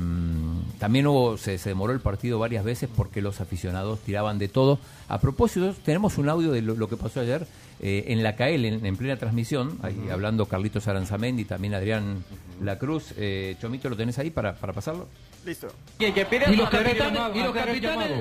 también 0.80 1.06
hubo, 1.06 1.38
se, 1.38 1.58
se 1.58 1.70
demoró 1.70 1.94
el 1.94 2.00
partido 2.00 2.40
varias 2.40 2.64
veces 2.64 2.90
porque 2.96 3.22
los 3.22 3.42
aficionados 3.42 4.00
tiraban 4.00 4.40
de 4.40 4.48
todo. 4.48 4.80
A 5.08 5.20
propósito, 5.20 5.74
tenemos 5.86 6.18
un 6.18 6.30
audio 6.30 6.52
de 6.52 6.62
lo, 6.62 6.76
lo 6.76 6.90
que 6.90 6.98
pasó 6.98 7.20
ayer 7.20 7.46
eh, 7.80 8.06
en 8.08 8.24
la 8.24 8.36
CAEL, 8.36 8.66
en, 8.66 8.86
en 8.86 8.96
plena 8.98 9.18
transmisión, 9.18 9.78
ahí 9.84 10.10
hablando 10.12 10.46
Carlitos 10.48 10.88
Aranzamendi, 10.88 11.46
también 11.46 11.74
Adrián 11.76 12.24
La 12.62 12.80
Cruz. 12.80 13.14
Eh, 13.18 13.56
Chomito, 13.62 13.90
¿lo 13.90 13.96
tenés 13.96 14.18
ahí 14.20 14.32
para, 14.32 14.56
para 14.56 14.74
pasarlo? 14.74 15.08
Listo. 15.44 15.68
Y, 15.98 16.12
que 16.12 16.26
pide 16.26 16.52
Y 16.52 16.56
los 16.56 16.70
capitanes, 16.70 17.22
y 17.34 17.40
los 17.40 17.56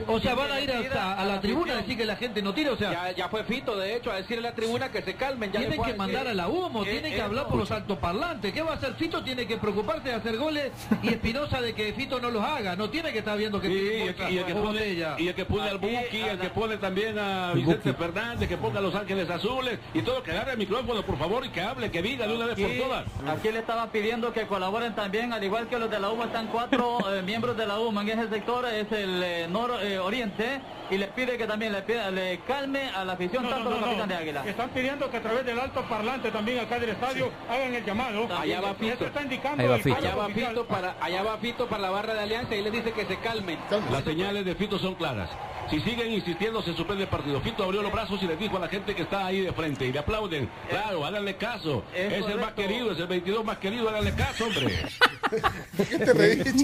o 0.07 0.21
sea, 0.21 0.35
van 0.35 0.51
a 0.51 0.61
ir 0.61 0.71
hasta 0.71 1.21
a 1.21 1.25
la 1.25 1.41
tribuna 1.41 1.75
a 1.75 1.77
decir 1.77 1.97
que 1.97 2.07
la 2.07 2.17
gente 2.17 2.41
no 2.41 2.55
tire, 2.55 2.71
o 2.71 2.77
sea, 2.77 2.93
Ya, 2.93 3.13
ya 3.13 3.29
fue 3.29 3.45
Fito, 3.45 3.77
de 3.77 3.97
hecho, 3.97 4.11
a 4.11 4.17
decirle 4.17 4.49
a 4.49 4.51
la 4.51 4.57
tribuna 4.57 4.91
que 4.91 5.03
se 5.03 5.15
calmen. 5.15 5.53
Ya 5.53 5.61
tienen 5.61 5.83
que 5.83 5.95
mandar 5.95 6.29
a 6.29 6.35
la 6.35 6.49
humo, 6.49 6.83
tienen 6.85 7.13
que 7.13 7.21
hablar 7.21 7.49
por 7.49 7.59
los 7.59 7.71
altoparlantes. 7.71 8.53
¿Qué 8.53 8.63
va 8.63 8.73
a 8.73 8.75
hacer 8.75 8.95
Fito? 8.95 9.23
Tiene 9.23 9.47
que 9.47 9.59
preocuparse 9.59 10.09
de 10.09 10.15
hacer 10.15 10.37
goles 10.37 10.73
y 11.03 11.09
Espinosa 11.09 11.61
de 11.61 11.75
que 11.75 11.93
Fito 11.93 12.21
no 12.21 12.31
los 12.31 12.43
haga. 12.43 12.77
No 12.77 12.89
tiene 12.89 13.13
que 13.13 13.19
estar 13.19 13.37
viendo 13.37 13.61
que 13.61 13.69
y 13.69 14.09
el 14.09 14.15
que, 14.15 14.31
y 14.31 14.39
el 14.39 14.45
que 14.45 14.53
o 14.53 14.63
pone, 14.63 14.89
y 15.19 15.29
el 15.29 15.35
que 15.35 15.45
pone 15.45 15.69
al 15.69 15.79
Buki, 15.79 16.21
el 16.21 16.39
que 16.39 16.49
pone 16.49 16.77
también 16.79 17.19
a 17.19 17.53
Vicente. 17.53 17.93
Fernández, 17.95 18.49
que 18.49 18.57
ponga 18.57 18.79
a 18.79 18.83
Los 18.83 18.95
Ángeles 18.95 19.29
Azules 19.29 19.79
y 19.93 20.03
todo, 20.03 20.23
que 20.23 20.31
agarre 20.31 20.53
el 20.53 20.59
micrófono, 20.59 21.03
por 21.03 21.19
favor, 21.19 21.45
y 21.45 21.51
que 21.51 21.61
hable, 21.61 21.91
que 21.91 22.03
diga 22.03 22.27
de 22.27 22.35
una 22.35 22.47
vez 22.47 22.59
por 22.59 22.77
todas. 22.77 23.05
aquí 23.27 23.51
le 23.51 23.59
estaban 23.59 23.91
pidiendo 23.91 24.33
que 24.33 24.47
colaboren 24.47 24.95
también, 24.95 25.33
al 25.33 25.45
igual 25.45 25.69
que 25.69 25.79
los 25.79 25.91
de 25.91 26.01
la 26.01 26.11
UMA, 26.11 26.25
están 26.27 26.47
cuatro 26.49 27.10
eh, 27.15 27.23
miembros 27.23 27.57
de 27.57 27.67
la 27.67 27.79
UMA 27.79 28.03
en 28.03 28.09
ese 28.11 28.29
sector, 28.29 28.65
es 28.67 28.91
el 28.93 29.23
eh, 29.23 29.47
nororiente, 29.49 30.61
y 30.91 30.97
les 30.99 31.09
pide 31.11 31.37
que 31.39 31.47
también 31.47 31.73
le, 31.73 31.83
pida- 31.83 32.11
le 32.11 32.39
calme 32.47 32.89
a 32.91 33.05
la 33.05 33.13
afición, 33.13 33.49
tanto 33.49 33.71
los 33.71 33.79
capitanes 33.81 34.09
de 34.09 34.15
Águila. 34.17 34.43
Están 34.47 34.71
pidiendo 34.71 35.11
que 35.11 35.17
a 35.19 35.23
través 35.23 35.45
del 35.47 35.59
alto 35.61 35.83
parlante 35.89 36.31
también 36.31 36.59
acá 36.61 36.79
del 36.79 36.91
estadio 36.91 37.31
hagan 37.49 37.75
el 37.75 37.85
llamado. 37.85 38.29
Allá 38.37 38.61
va 38.61 38.75
Fito. 38.75 39.07
Está 39.07 39.23
indicando 39.23 39.69
va 39.69 39.75
Allá 39.77 40.15
va. 40.17 40.29
Fito 40.29 40.67
para, 40.67 40.97
allá 41.01 41.23
va 41.23 41.39
Fito 41.39 41.67
para 41.69 41.83
la 41.83 41.91
barra 41.91 42.15
de 42.15 42.21
Alianza 42.21 42.55
y 42.57 42.63
les 42.63 42.73
dice 42.73 42.93
que 42.93 43.05
se 43.05 43.17
calmen. 43.19 43.59
Las 43.93 44.05
señales 44.05 44.45
de 44.45 44.55
Fito 44.55 44.79
son 44.79 44.95
claras. 44.95 45.31
Si 45.71 45.81
siguen 45.81 46.13
insistiendo, 46.13 46.63
se 46.63 46.75
suspende 46.75 47.05
el 47.05 47.09
partido. 47.09 47.41
Fito 47.41 47.63
abrió 47.63 47.83
los 47.83 47.93
brazos 47.93 48.21
y 48.23 48.27
les 48.27 48.39
dijo 48.39 48.57
a 48.57 48.61
la 48.61 48.69
gente 48.69 48.95
que 48.95 49.03
está 49.03 49.27
ahí 49.27 49.43
de 49.43 49.53
frente 49.53 49.87
y 49.87 49.93
le 49.93 50.01
aplauden. 50.01 50.51
Claro, 50.69 51.05
háganle 51.07 51.37
caso. 51.37 51.85
es 51.95 52.13
Es, 52.13 52.27
el 52.27 52.41
más 52.41 52.55
querido, 52.55 52.91
es 52.91 52.99
el 52.99 53.07
22 53.07 53.45
más 53.45 53.59
querido, 53.59 53.89
háganle 53.89 54.13
caso, 54.15 54.45
hombre. 54.47 54.85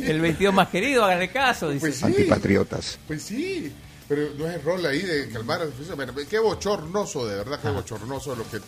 El 0.06 0.20
22 0.20 0.52
más 0.54 0.68
querido, 0.68 1.04
háganle 1.04 1.28
caso, 1.28 1.70
dice. 1.70 1.86
Pues 1.86 1.96
sí. 1.96 2.04
Antipatriotas. 2.04 2.98
Pues 3.06 3.22
sí, 3.22 3.72
pero 4.08 4.30
no 4.36 4.48
es 4.48 4.54
el 4.54 4.62
rol 4.62 4.84
ahí 4.86 5.02
de 5.02 5.28
calmar 5.28 5.62
a 5.62 5.64
la. 5.66 5.94
Bueno, 5.94 6.12
Qué 6.28 6.38
bochornoso, 6.40 7.26
de 7.26 7.36
verdad, 7.36 7.60
qué 7.62 7.70
bochornoso 7.70 8.34
lo 8.34 8.48
que 8.50 8.58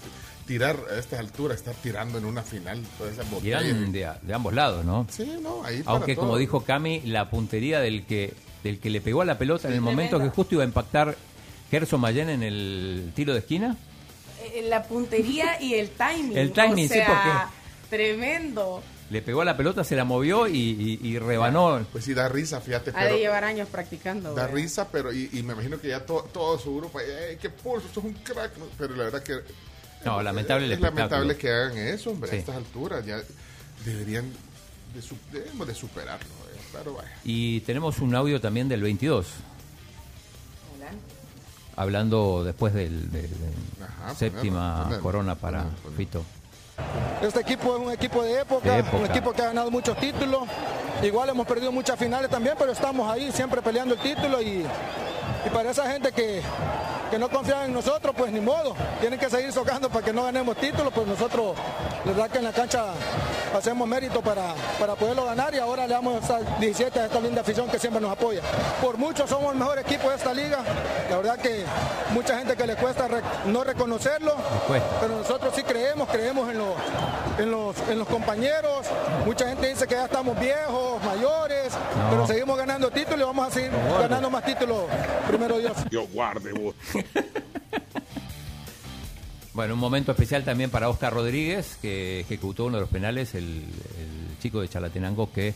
tirar 0.47 0.79
a 0.91 0.99
estas 0.99 1.19
alturas, 1.19 1.59
estar 1.59 1.75
tirando 1.75 2.19
en 2.19 2.25
una 2.25 2.43
final 2.43 2.81
todas 2.97 3.13
esas 3.13 3.31
botellas. 3.31 3.65
de, 3.65 4.11
de 4.23 4.35
ambos 4.35 4.55
lados, 4.55 4.85
¿no? 4.85 5.07
Sí, 5.11 5.39
no, 5.43 5.65
ahí 5.65 5.83
para 5.83 5.97
Aunque 5.97 6.17
como 6.17 6.37
dijo 6.37 6.63
Cami, 6.63 7.03
la 7.03 7.29
puntería 7.29 7.81
del 7.81 8.07
que 8.07 8.35
del 8.63 8.79
que 8.81 8.91
le 8.91 9.01
pegó 9.01 9.23
a 9.23 9.25
la 9.25 9.39
pelota 9.39 9.69
en 9.69 9.75
el 9.75 9.81
momento 9.81 10.19
que 10.19 10.29
justo 10.31 10.55
iba 10.55 10.65
a 10.65 10.67
impactar 10.67 11.17
Gerson 11.71 12.01
Mayen 12.01 12.29
en 12.31 12.43
el 12.43 13.13
tiro 13.15 13.33
de 13.33 13.41
esquina. 13.41 13.77
Eh, 14.43 14.67
La 14.69 14.85
puntería 14.85 15.61
y 15.61 15.75
el 15.75 15.91
timing. 15.91 16.37
El 16.37 16.53
timing, 16.53 16.87
o 16.87 16.89
sí, 16.89 16.95
sea, 16.95 17.51
Tremendo. 17.91 18.83
Le 19.11 19.23
pegó 19.23 19.41
a 19.41 19.45
la 19.47 19.57
pelota, 19.57 19.83
se 19.85 19.97
la 19.97 20.05
movió 20.05 20.47
y, 20.47 20.59
y- 20.59 21.01
y 21.03 21.19
rebanó. 21.19 21.85
Pues 21.93 22.05
sí, 22.05 22.13
da 22.13 22.29
risa, 22.29 22.61
fíjate, 22.61 22.93
Ha 22.95 23.07
de 23.07 23.19
llevar 23.19 23.43
años 23.45 23.67
practicando. 23.69 24.35
da 24.35 24.47
güey. 24.49 24.65
risa, 24.65 24.89
pero 24.93 25.13
y, 25.13 25.31
y 25.33 25.43
me 25.43 25.55
imagino 25.55 25.81
que 25.81 25.89
ya 25.89 26.05
to- 26.05 26.29
todo 26.33 26.59
su 26.59 26.77
grupo, 26.77 27.01
¡eh, 27.01 27.39
qué 27.41 27.49
pulso, 27.49 27.87
esto 27.87 28.01
es 28.01 28.07
un 28.07 28.13
crack! 28.13 28.53
Pero 28.77 28.95
la 28.97 29.05
verdad 29.05 29.23
que 29.23 29.37
No, 30.05 30.23
lamentable 30.23 30.67
el 30.67 30.73
es 30.73 30.81
lamentable 30.81 31.37
que 31.39 31.49
hagan 31.51 31.79
eso, 31.79 32.11
hombre, 32.11 32.29
Sí. 32.31 32.37
a 32.37 32.39
estas 32.41 32.57
alturas. 32.57 33.05
Ya 33.07 33.19
deberían 33.87 34.31
de, 34.95 35.39
debemos 35.39 35.67
de 35.67 35.75
superarlo, 35.75 36.29
pero. 36.73 36.97
Y 37.25 37.61
tenemos 37.61 37.99
un 38.01 38.15
audio 38.15 38.41
también 38.41 38.69
del 38.69 38.83
22, 38.83 39.27
Hola. 40.77 40.87
hablando 41.77 42.45
después 42.45 42.75
del, 42.75 43.11
de- 43.11 43.23
de 43.23 43.29
Ajá, 43.85 44.15
séptima 44.15 44.99
corona 45.03 45.35
para 45.35 45.65
Fito. 45.97 46.25
Este 47.23 47.41
equipo 47.41 47.77
es 47.77 47.83
un 47.87 47.93
equipo 47.93 48.23
de 48.23 48.41
época, 48.41 48.71
De 48.73 48.79
época. 48.79 48.97
un 48.99 49.07
equipo 49.07 49.33
que 49.33 49.43
ha 49.43 49.47
ganado 49.47 49.71
muchos 49.71 49.99
títulos. 49.99 50.43
Igual 51.03 51.29
hemos 51.31 51.47
perdido 51.47 51.73
muchas 51.73 51.99
finales 51.99 52.31
también, 52.31 52.55
pero 52.59 52.73
estamos 52.73 53.11
ahí 53.11 53.31
siempre 53.33 53.61
peleando 53.63 53.95
el 53.95 54.01
título 54.01 54.41
y, 54.43 54.65
y 55.47 55.51
para 55.53 55.71
esa 55.71 55.91
gente 55.91 56.13
que, 56.13 56.41
que 57.11 57.19
no 57.19 57.29
confía 57.29 57.65
en 57.65 57.73
nosotros, 57.73 58.15
pues 58.17 58.31
ni 58.33 58.41
modo. 58.41 58.75
Tienen 59.01 59.19
que 59.19 59.31
seguir 59.31 59.53
socando 59.53 59.89
para 59.89 60.05
que 60.05 60.13
no 60.13 60.25
ganemos 60.25 60.57
títulos, 60.57 60.93
pues 60.95 61.07
nosotros, 61.07 61.57
la 62.05 62.13
verdad 62.13 62.31
que 62.31 62.39
en 62.39 62.45
la 62.45 62.53
cancha 62.53 62.85
hacemos 63.57 63.89
mérito 63.89 64.21
para, 64.21 64.55
para 64.79 64.95
poderlo 64.95 65.25
ganar 65.25 65.55
y 65.55 65.59
ahora 65.59 65.87
le 65.87 65.95
damos 65.95 66.23
esa 66.23 66.39
17 66.59 67.01
a 67.01 67.07
esta 67.07 67.19
linda 67.21 67.41
afición 67.41 67.69
que 67.69 67.79
siempre 67.79 68.01
nos 68.01 68.13
apoya. 68.13 68.43
Por 68.83 68.99
mucho 68.99 69.27
somos 69.27 69.53
el 69.53 69.59
mejor 69.59 69.79
equipo 69.79 70.11
de 70.11 70.17
esta 70.17 70.35
liga. 70.35 70.59
La 71.11 71.17
verdad 71.17 71.37
que 71.39 71.65
mucha 72.11 72.37
gente 72.39 72.57
que 72.57 72.67
le 72.67 72.77
cuesta 72.77 73.09
re- 73.09 73.23
no 73.47 73.65
reconocerlo, 73.65 74.35
pero 75.01 75.17
nosotros 75.17 75.53
sí 75.57 75.63
creemos, 75.63 76.09
creemos 76.09 76.51
en 76.51 76.59
los, 76.59 76.75
en 77.39 77.51
los, 77.51 77.77
en 77.89 77.99
los 77.99 78.09
compañeros. 78.09 78.87
Mucha 79.25 79.49
gente 79.49 79.69
dice 79.69 79.87
que 79.87 79.95
ya 79.95 80.05
estamos 80.05 80.39
viejos, 80.39 81.03
mayores, 81.05 81.73
No. 81.73 82.11
pero 82.11 82.27
seguimos 82.27 82.57
ganando 82.59 82.91
títulos 82.91 83.21
y 83.21 83.25
vamos 83.25 83.49
a 83.49 83.51
seguir 83.51 83.71
ganando 83.99 84.29
más 84.31 84.45
títulos, 84.45 84.83
primero 85.27 85.59
Dios. 85.59 85.73
Dios 85.91 86.07
guarde 86.13 86.53
vos. 86.53 86.75
Bueno, 89.59 89.75
un 89.75 89.81
momento 89.81 90.13
especial 90.13 90.45
también 90.45 90.71
para 90.71 90.89
Oscar 90.89 91.13
Rodríguez, 91.13 91.79
que 91.83 92.21
ejecutó 92.21 92.67
uno 92.67 92.77
de 92.77 92.83
los 92.83 92.91
penales, 92.91 93.35
el, 93.35 93.65
chico 94.41 94.61
de 94.61 94.69
Chalatenango 94.69 95.33
que 95.33 95.53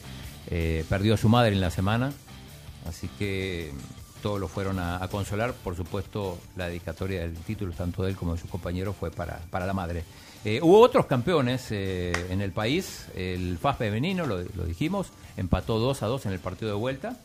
eh, 0.50 0.84
perdió 0.88 1.14
a 1.14 1.16
su 1.16 1.28
madre 1.28 1.52
en 1.52 1.60
la 1.60 1.70
semana. 1.70 2.12
Así 2.84 3.08
que 3.16 3.70
todos 4.20 4.40
lo 4.40 4.48
fueron 4.48 4.80
a, 4.80 5.00
a 5.00 5.06
consolar. 5.06 5.52
Por 5.52 5.76
supuesto, 5.76 6.36
la 6.56 6.66
dedicatoria 6.66 7.20
del 7.20 7.36
título, 7.36 7.74
tanto 7.74 8.02
de 8.02 8.10
él 8.10 8.16
como 8.16 8.34
de 8.34 8.40
sus 8.40 8.50
compañeros, 8.50 8.96
fue 8.98 9.12
para, 9.12 9.38
para 9.50 9.66
la 9.66 9.72
madre. 9.72 10.02
Eh, 10.44 10.58
hubo 10.60 10.80
otros 10.80 11.06
campeones 11.06 11.68
eh, 11.70 12.12
en 12.28 12.40
el 12.40 12.50
país. 12.50 13.06
El 13.14 13.56
FAS 13.58 13.78
femenino, 13.78 14.26
lo, 14.26 14.42
lo 14.42 14.64
dijimos, 14.64 15.10
empató 15.36 15.78
2 15.78 16.02
a 16.02 16.06
2 16.06 16.26
en 16.26 16.32
el 16.32 16.40
partido 16.40 16.72
de 16.72 16.76
vuelta. 16.76 17.16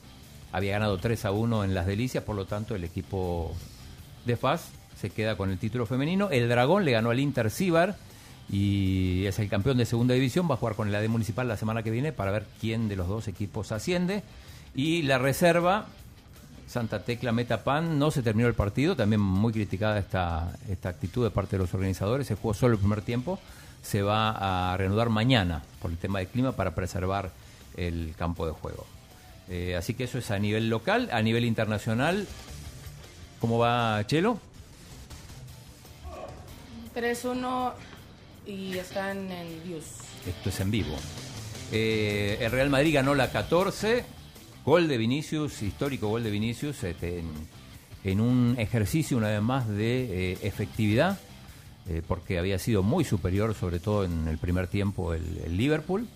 Había 0.51 0.73
ganado 0.73 0.99
3 0.99 1.25
a 1.25 1.31
1 1.31 1.63
en 1.63 1.73
las 1.73 1.87
delicias, 1.87 2.23
por 2.23 2.35
lo 2.35 2.45
tanto, 2.45 2.75
el 2.75 2.83
equipo 2.83 3.55
de 4.27 4.37
FAS 4.37 4.69
se 4.99 5.09
queda 5.09 5.35
con 5.37 5.49
el 5.49 5.57
título 5.57 5.85
femenino. 5.85 6.29
El 6.29 6.49
Dragón 6.49 6.85
le 6.85 6.91
ganó 6.91 7.11
al 7.11 7.19
Inter 7.19 7.49
Cibar 7.49 7.95
y 8.49 9.25
es 9.25 9.39
el 9.39 9.49
campeón 9.49 9.77
de 9.77 9.85
segunda 9.85 10.13
división. 10.13 10.49
Va 10.49 10.55
a 10.55 10.57
jugar 10.57 10.75
con 10.75 10.87
el 10.87 10.95
AD 10.95 11.07
Municipal 11.07 11.47
la 11.47 11.57
semana 11.57 11.83
que 11.83 11.91
viene 11.91 12.11
para 12.11 12.31
ver 12.31 12.45
quién 12.59 12.87
de 12.87 12.95
los 12.95 13.07
dos 13.07 13.27
equipos 13.27 13.71
asciende. 13.71 14.23
Y 14.73 15.03
la 15.03 15.17
reserva, 15.17 15.85
Santa 16.67 17.03
Tecla 17.03 17.31
Metapan, 17.31 17.99
no 17.99 18.11
se 18.11 18.21
terminó 18.21 18.47
el 18.47 18.53
partido. 18.53 18.95
También 18.95 19.21
muy 19.21 19.53
criticada 19.53 19.99
esta, 19.99 20.51
esta 20.69 20.89
actitud 20.89 21.23
de 21.23 21.31
parte 21.31 21.57
de 21.57 21.63
los 21.63 21.73
organizadores. 21.73 22.27
Se 22.27 22.35
jugó 22.35 22.53
solo 22.53 22.73
el 22.73 22.79
primer 22.79 23.01
tiempo. 23.01 23.39
Se 23.83 24.01
va 24.01 24.71
a 24.73 24.77
reanudar 24.77 25.09
mañana 25.09 25.63
por 25.81 25.91
el 25.91 25.97
tema 25.97 26.19
del 26.19 26.27
clima 26.27 26.53
para 26.53 26.73
preservar 26.73 27.31
el 27.75 28.13
campo 28.17 28.45
de 28.45 28.51
juego. 28.53 28.85
Eh, 29.49 29.75
así 29.77 29.93
que 29.93 30.05
eso 30.05 30.17
es 30.17 30.31
a 30.31 30.39
nivel 30.39 30.69
local. 30.69 31.09
A 31.11 31.21
nivel 31.21 31.45
internacional, 31.45 32.27
¿cómo 33.39 33.57
va 33.57 34.05
Chelo? 34.07 34.39
3-1 36.95 37.73
y 38.45 38.77
están 38.77 39.31
en 39.31 39.63
views. 39.63 39.85
Esto 40.25 40.49
es 40.49 40.59
en 40.59 40.71
vivo. 40.71 40.95
Eh, 41.71 42.37
el 42.41 42.51
Real 42.51 42.69
Madrid 42.69 42.93
ganó 42.93 43.13
la 43.13 43.31
14. 43.31 44.03
Gol 44.65 44.87
de 44.87 44.97
Vinicius, 44.97 45.61
histórico 45.61 46.09
gol 46.09 46.23
de 46.23 46.31
Vinicius, 46.31 46.83
este, 46.83 47.19
en, 47.19 47.29
en 48.03 48.19
un 48.19 48.55
ejercicio 48.57 49.17
una 49.17 49.29
vez 49.29 49.41
más 49.41 49.67
de 49.67 50.33
eh, 50.33 50.37
efectividad, 50.41 51.19
eh, 51.87 52.01
porque 52.05 52.37
había 52.37 52.59
sido 52.59 52.83
muy 52.83 53.05
superior, 53.05 53.53
sobre 53.53 53.79
todo 53.79 54.03
en 54.03 54.27
el 54.27 54.37
primer 54.37 54.67
tiempo, 54.67 55.13
el, 55.13 55.41
el 55.45 55.55
Liverpool. 55.55 56.07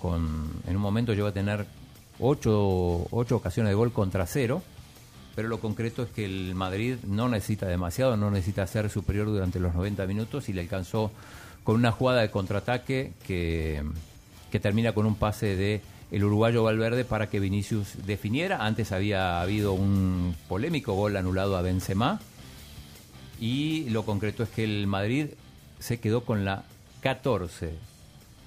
Con, 0.00 0.50
en 0.66 0.74
un 0.74 0.82
momento 0.82 1.14
llegó 1.14 1.28
a 1.28 1.32
tener 1.32 1.66
ocho, 2.18 3.06
ocho 3.10 3.36
ocasiones 3.36 3.70
de 3.70 3.74
gol 3.74 3.92
contra 3.92 4.26
cero, 4.26 4.62
pero 5.34 5.48
lo 5.48 5.60
concreto 5.60 6.02
es 6.02 6.10
que 6.10 6.24
el 6.24 6.54
Madrid 6.54 6.96
no 7.06 7.28
necesita 7.28 7.66
demasiado, 7.66 8.16
no 8.16 8.30
necesita 8.30 8.66
ser 8.66 8.90
superior 8.90 9.26
durante 9.26 9.60
los 9.60 9.74
90 9.74 10.06
minutos 10.06 10.48
y 10.48 10.52
le 10.52 10.62
alcanzó 10.62 11.10
con 11.64 11.76
una 11.76 11.92
jugada 11.92 12.22
de 12.22 12.30
contraataque 12.30 13.12
que, 13.26 13.82
que 14.50 14.60
termina 14.60 14.92
con 14.92 15.06
un 15.06 15.16
pase 15.16 15.56
de 15.56 15.80
el 16.10 16.24
uruguayo 16.24 16.62
Valverde 16.62 17.04
para 17.06 17.30
que 17.30 17.40
Vinicius 17.40 18.04
definiera. 18.04 18.66
Antes 18.66 18.92
había 18.92 19.40
habido 19.40 19.72
un 19.72 20.36
polémico 20.48 20.92
gol 20.92 21.16
anulado 21.16 21.56
a 21.56 21.62
Benzema 21.62 22.20
y 23.40 23.88
lo 23.90 24.04
concreto 24.04 24.42
es 24.42 24.50
que 24.50 24.62
el 24.62 24.86
Madrid 24.86 25.28
se 25.78 25.98
quedó 25.98 26.24
con 26.24 26.44
la 26.44 26.64
14. 27.00 27.72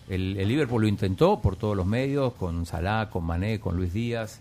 El, 0.07 0.35
Liverpool 0.47 0.83
lo 0.83 0.87
intentó 0.87 1.41
por 1.41 1.55
todos 1.55 1.75
los 1.75 1.85
medios, 1.85 2.33
con 2.33 2.65
Salah, 2.65 3.09
con 3.09 3.25
Mané, 3.25 3.59
con 3.59 3.75
Luis 3.75 3.91
Díaz, 3.91 4.39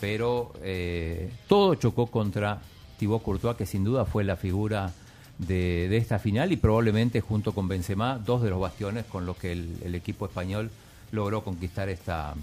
pero 0.00 0.52
eh, 0.62 1.30
todo 1.48 1.74
chocó 1.74 2.06
contra 2.06 2.60
Thibaut 2.98 3.22
Courtois, 3.22 3.56
que 3.56 3.66
sin 3.66 3.84
duda 3.84 4.04
fue 4.04 4.24
la 4.24 4.36
figura 4.36 4.92
de, 5.38 5.94
esta 5.96 6.18
final 6.18 6.52
y 6.52 6.56
probablemente 6.56 7.20
junto 7.20 7.52
con 7.52 7.68
Benzema, 7.68 8.18
dos 8.18 8.42
de 8.42 8.50
los 8.50 8.60
bastiones 8.60 9.04
con 9.04 9.26
los 9.26 9.36
que 9.36 9.52
el, 9.52 9.94
equipo 9.94 10.26
español 10.26 10.70
logró 11.12 11.42
conquistar 11.42 11.88
esta, 11.88 12.34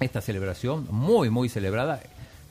esta 0.00 0.20
celebración, 0.20 0.86
muy, 0.90 1.30
muy 1.30 1.48
celebrada. 1.48 2.00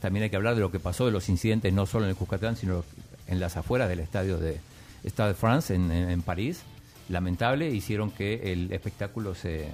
También 0.00 0.24
hay 0.24 0.30
que 0.30 0.36
hablar 0.36 0.54
de 0.54 0.60
lo 0.60 0.72
que 0.72 0.80
pasó, 0.80 1.06
de 1.06 1.12
los 1.12 1.28
incidentes, 1.28 1.72
no 1.72 1.86
solo 1.86 2.04
en 2.04 2.10
el 2.10 2.16
Cuscatlán, 2.16 2.56
sino 2.56 2.84
en 3.28 3.38
las 3.38 3.56
afueras 3.56 3.88
del 3.88 4.00
estadio 4.00 4.38
de 4.38 4.58
Stade 5.04 5.30
de 5.30 5.34
France, 5.34 5.74
en, 5.74 6.22
París. 6.22 6.62
Lamentable, 7.08 7.68
hicieron 7.70 8.10
que 8.10 8.52
el 8.52 8.72
espectáculo 8.72 9.34
se 9.34 9.68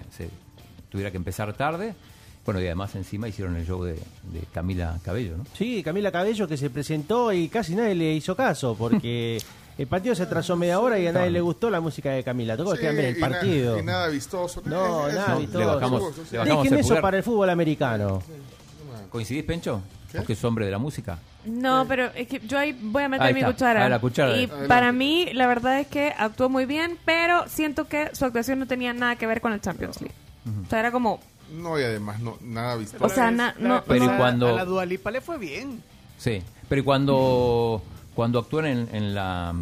tuviera 0.90 1.10
que 1.10 1.16
empezar 1.16 1.52
tarde. 1.54 1.94
Bueno, 2.44 2.60
y 2.60 2.64
además 2.66 2.94
encima 2.94 3.28
hicieron 3.28 3.56
el 3.56 3.66
show 3.66 3.82
de, 3.84 3.92
de 3.94 4.40
Camila 4.52 4.98
Cabello, 5.04 5.36
¿no? 5.36 5.44
Sí, 5.56 5.82
Camila 5.82 6.10
Cabello 6.10 6.48
que 6.48 6.56
se 6.56 6.70
presentó 6.70 7.32
y 7.32 7.48
casi 7.48 7.74
nadie 7.74 7.94
le 7.94 8.14
hizo 8.14 8.34
caso 8.34 8.74
porque 8.78 9.38
el 9.78 9.86
partido 9.86 10.14
se 10.14 10.22
atrasó 10.22 10.56
media 10.56 10.80
hora 10.80 10.98
y 10.98 11.06
a 11.06 11.12
nadie 11.12 11.30
le 11.30 11.40
gustó 11.42 11.68
la 11.68 11.80
música 11.80 12.10
de 12.10 12.24
Camila. 12.24 12.56
Tocó 12.56 12.74
Sí, 12.74 12.80
que 12.80 12.92
ver 12.92 13.04
el 13.04 13.18
y 13.18 13.20
na- 13.20 13.28
partido. 13.28 13.78
y 13.78 13.82
nada 13.82 14.08
vistoso. 14.08 14.62
No, 14.64 15.08
Eh, 15.08 15.12
nada 15.12 15.26
eso- 15.32 15.38
vistoso. 15.40 15.58
le 15.58 15.66
bajamos- 15.66 16.00
le 16.32 16.38
bajamos 16.38 16.62
Dejen 16.62 16.72
el 16.74 16.78
eso 16.80 16.88
pulgar. 16.88 17.02
para 17.02 17.16
el 17.18 17.22
fútbol 17.22 17.50
americano. 17.50 18.22
¿Coincidís, 19.10 19.44
Pencho? 19.44 19.82
Porque 20.14 20.32
es 20.32 20.44
hombre 20.44 20.64
de 20.64 20.70
la 20.70 20.78
música. 20.78 21.18
No, 21.44 21.84
pero 21.86 22.06
es 22.14 22.26
que 22.28 22.40
yo 22.40 22.58
ahí 22.58 22.76
voy 22.80 23.02
a 23.02 23.08
meter 23.10 23.26
Ahí 23.26 23.34
mi 23.34 23.40
está. 23.40 23.52
cuchara. 23.52 23.84
Ah, 23.84 23.88
la 23.90 23.98
cuchara. 23.98 24.30
Y 24.36 24.44
Adelante. 24.44 24.68
para 24.68 24.90
mí, 24.92 25.28
la 25.34 25.46
verdad 25.46 25.80
es 25.80 25.86
que 25.86 26.14
actuó 26.16 26.48
muy 26.48 26.64
bien, 26.64 26.96
pero 27.04 27.46
siento 27.48 27.88
que 27.88 28.14
su 28.14 28.24
actuación 28.24 28.58
no 28.58 28.66
tenía 28.66 28.92
nada 28.94 29.16
que 29.16 29.26
ver 29.26 29.40
con 29.42 29.52
el 29.52 29.60
Champions 29.60 30.00
League. 30.00 30.14
O 30.66 30.70
sea, 30.70 30.80
era 30.80 30.90
como, 30.92 31.20
No, 31.52 31.78
y 31.78 31.82
además 31.82 32.20
no, 32.20 32.36
nada 32.42 32.76
vistoso. 32.76 33.04
O 33.04 33.08
sea, 33.08 33.30
na- 33.30 33.54
no- 33.58 33.82
Pero 33.86 34.04
¿y 34.04 34.08
cuando- 34.16 34.48
A 34.48 34.52
la 34.52 34.64
Dualipa 34.64 35.10
le 35.10 35.20
fue 35.20 35.38
bien. 35.38 35.82
Sí, 36.18 36.42
pero 36.68 36.80
¿y 36.80 36.84
cuando, 36.84 37.82
cuando 38.14 38.38
actúan 38.40 38.66
en, 38.66 38.88
en 38.92 39.14
la 39.14 39.54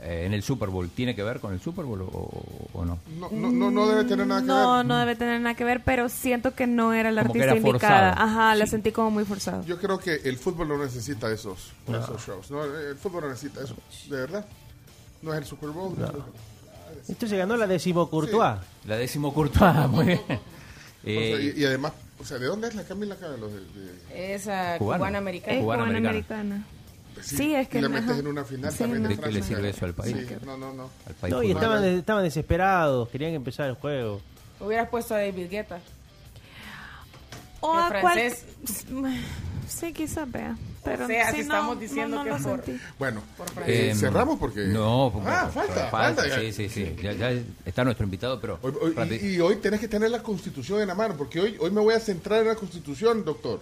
eh, 0.00 0.24
en 0.26 0.34
el 0.34 0.42
Super 0.42 0.68
Bowl, 0.68 0.90
¿tiene 0.90 1.14
que 1.14 1.22
ver 1.22 1.40
con 1.40 1.52
el 1.54 1.60
Super 1.60 1.84
Bowl 1.86 2.02
o, 2.02 2.30
o 2.74 2.84
no? 2.84 2.98
No, 3.18 3.30
no, 3.30 3.50
no, 3.50 3.70
no 3.70 3.88
debe 3.88 4.04
tener 4.04 4.26
nada 4.26 4.40
que 4.42 4.46
no, 4.46 4.76
ver. 4.76 4.84
no 4.86 4.98
debe 4.98 5.16
tener 5.16 5.40
nada 5.40 5.54
que 5.54 5.64
ver, 5.64 5.82
pero 5.82 6.08
siento 6.10 6.54
que 6.54 6.66
no 6.66 6.92
era 6.92 7.10
la 7.10 7.22
Como 7.22 7.32
artista 7.32 7.52
era 7.52 7.56
indicada. 7.56 8.08
forzado. 8.14 8.28
Ajá, 8.30 8.54
la 8.54 8.66
sentí 8.66 8.92
como 8.92 9.10
muy 9.10 9.24
forzada. 9.24 9.62
Yo 9.64 9.78
creo 9.78 9.98
que 9.98 10.14
el 10.24 10.36
fútbol 10.36 10.68
no 10.68 10.76
necesita 10.78 11.30
esos, 11.32 11.72
esos 11.88 12.26
shows. 12.26 12.50
No, 12.50 12.64
el 12.64 12.96
fútbol 12.96 13.22
no 13.24 13.28
necesita 13.30 13.62
eso. 13.62 13.76
De 14.10 14.16
verdad. 14.16 14.44
No 15.22 15.32
es 15.32 15.38
el 15.38 15.44
Super 15.46 15.70
Bowl. 15.70 15.94
Esto 17.08 17.26
se 17.26 17.36
ganó 17.36 17.56
la 17.56 17.66
décimo 17.66 18.08
Courtois. 18.10 18.56
La 18.86 18.96
décimo 18.96 19.32
Courtois, 19.32 19.88
muy 19.88 20.04
bien. 20.06 20.20
O 21.04 21.06
sea, 21.06 21.14
Eh, 21.14 21.52
y, 21.56 21.60
y 21.60 21.64
además, 21.66 21.92
o 22.18 22.24
sea, 22.24 22.38
¿de 22.38 22.46
dónde 22.46 22.68
es 22.68 22.74
la 22.74 22.82
Camila 22.84 23.16
Cabello? 23.16 23.48
De, 23.48 23.60
de- 24.14 24.34
Esa 24.34 24.78
Cubana. 24.78 24.98
cubana, 24.98 25.18
americana. 25.18 25.56
Es 25.56 25.62
Cubana 25.62 25.82
americana. 25.84 26.10
americana. 26.10 26.66
Sí, 27.22 27.54
es 27.54 27.68
que 27.68 27.78
y 27.78 27.82
la 27.82 27.88
metes 27.88 28.10
ajá. 28.10 28.18
en 28.18 28.26
una 28.26 28.44
final 28.44 28.72
Sí, 28.72 28.78
también 28.78 29.02
no. 29.04 29.08
de 29.08 29.14
¿De 29.16 29.20
qué 29.20 29.26
le 29.28 29.32
Francia. 29.34 29.56
sirve 29.56 29.70
eso 29.70 29.84
al 29.84 29.94
país? 29.94 30.16
Sí, 30.28 30.34
no, 30.44 30.56
no, 30.56 30.72
no. 30.72 30.90
al 31.06 31.14
país 31.14 31.32
No, 31.34 31.42
y 31.42 31.52
estaban, 31.52 31.84
estaban 31.84 32.24
desesperados, 32.24 33.08
querían 33.08 33.32
empezar 33.34 33.68
el 33.68 33.74
juego. 33.76 34.20
Hubieras 34.60 34.88
puesto 34.88 35.14
a 35.14 35.18
David 35.18 35.48
Guetta. 35.50 35.78
O 37.60 37.72
a 37.72 37.88
cual- 38.00 38.14
francés. 38.14 38.44
Sí, 39.68 39.92
quizás 39.92 40.30
vea. 40.30 40.56
Pero 40.84 41.04
O 41.04 41.06
sea, 41.06 41.26
sí, 41.30 41.30
si 41.30 41.36
no, 41.38 41.42
estamos 41.42 41.74
no, 41.76 41.80
diciendo 41.80 42.16
no 42.18 42.24
que 42.24 42.30
lo 42.30 42.36
por- 42.38 42.64
sentí. 42.64 42.82
Bueno, 42.98 43.22
Eh, 43.66 43.90
eh, 43.90 43.94
cerramos 43.94 44.38
porque... 44.38 44.66
No, 44.66 45.10
porque- 45.12 45.28
Ah, 45.30 45.50
falta, 45.52 45.86
falta. 45.88 46.24
Sí, 46.40 46.52
sí, 46.52 46.68
sí. 46.68 46.94
Ya, 47.02 47.12
ya 47.12 47.32
está 47.64 47.84
nuestro 47.84 48.04
invitado, 48.04 48.40
pero. 48.40 48.58
Hoy- 48.62 48.74
hoy- 48.80 48.92
rápido. 48.94 49.26
y, 49.26 49.34
y 49.36 49.40
hoy 49.40 49.56
tenés 49.56 49.80
que 49.80 49.88
tener 49.88 50.10
la 50.10 50.22
constitución 50.22 50.80
en 50.82 50.88
la 50.88 50.94
mano, 50.94 51.16
porque 51.16 51.40
hoy, 51.40 51.56
hoy 51.58 51.70
me 51.70 51.80
voy 51.80 51.94
a 51.94 52.00
centrar 52.00 52.42
en 52.42 52.48
la 52.48 52.54
constitución, 52.56 53.24
doctor. 53.24 53.60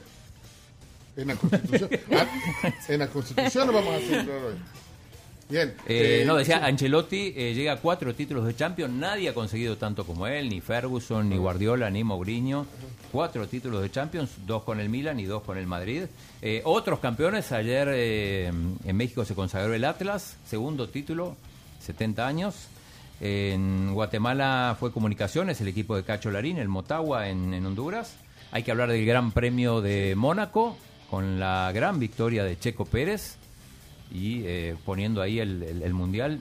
En 1.16 1.28
la 1.28 1.36
constitución. 1.36 1.90
Ah, 2.10 2.72
en 2.88 2.98
la 2.98 3.06
constitución 3.08 3.66
nos 3.66 3.74
vamos 3.76 3.94
a 3.94 3.98
centrar 3.98 4.36
hoy. 4.38 4.54
Bien. 5.52 5.74
Eh, 5.86 6.22
eh, 6.22 6.24
no, 6.26 6.36
decía, 6.36 6.60
sí. 6.60 6.64
Ancelotti 6.64 7.34
eh, 7.36 7.52
llega 7.52 7.74
a 7.74 7.76
cuatro 7.76 8.14
títulos 8.14 8.46
de 8.46 8.56
Champions. 8.56 8.94
Nadie 8.94 9.28
ha 9.28 9.34
conseguido 9.34 9.76
tanto 9.76 10.06
como 10.06 10.26
él, 10.26 10.48
ni 10.48 10.62
Ferguson, 10.62 11.28
ni 11.28 11.36
Guardiola, 11.36 11.90
ni 11.90 12.02
Mourinho. 12.02 12.64
Cuatro 13.12 13.46
títulos 13.46 13.82
de 13.82 13.90
Champions, 13.90 14.30
dos 14.46 14.62
con 14.62 14.80
el 14.80 14.88
Milan 14.88 15.20
y 15.20 15.26
dos 15.26 15.42
con 15.42 15.58
el 15.58 15.66
Madrid. 15.66 16.04
Eh, 16.40 16.62
otros 16.64 17.00
campeones, 17.00 17.52
ayer 17.52 17.88
en 17.88 18.96
México 18.96 19.26
se 19.26 19.34
consagró 19.34 19.74
el 19.74 19.84
Atlas, 19.84 20.38
segundo 20.46 20.88
título, 20.88 21.36
70 21.80 22.26
años. 22.26 22.54
En 23.20 23.92
Guatemala 23.92 24.74
fue 24.80 24.90
Comunicaciones, 24.90 25.60
el 25.60 25.68
equipo 25.68 25.96
de 25.96 26.02
Cacho 26.02 26.30
Larín, 26.30 26.56
el 26.56 26.68
Motagua 26.68 27.28
en, 27.28 27.52
en 27.52 27.66
Honduras. 27.66 28.16
Hay 28.52 28.62
que 28.62 28.70
hablar 28.70 28.88
del 28.88 29.04
Gran 29.04 29.32
Premio 29.32 29.82
de 29.82 30.14
Mónaco, 30.16 30.78
con 31.10 31.38
la 31.38 31.70
gran 31.74 31.98
victoria 31.98 32.42
de 32.42 32.58
Checo 32.58 32.86
Pérez 32.86 33.36
y 34.12 34.42
eh, 34.44 34.76
poniendo 34.84 35.22
ahí 35.22 35.38
el, 35.38 35.62
el- 35.62 35.82
el 35.82 35.94
Mundial 35.94 36.40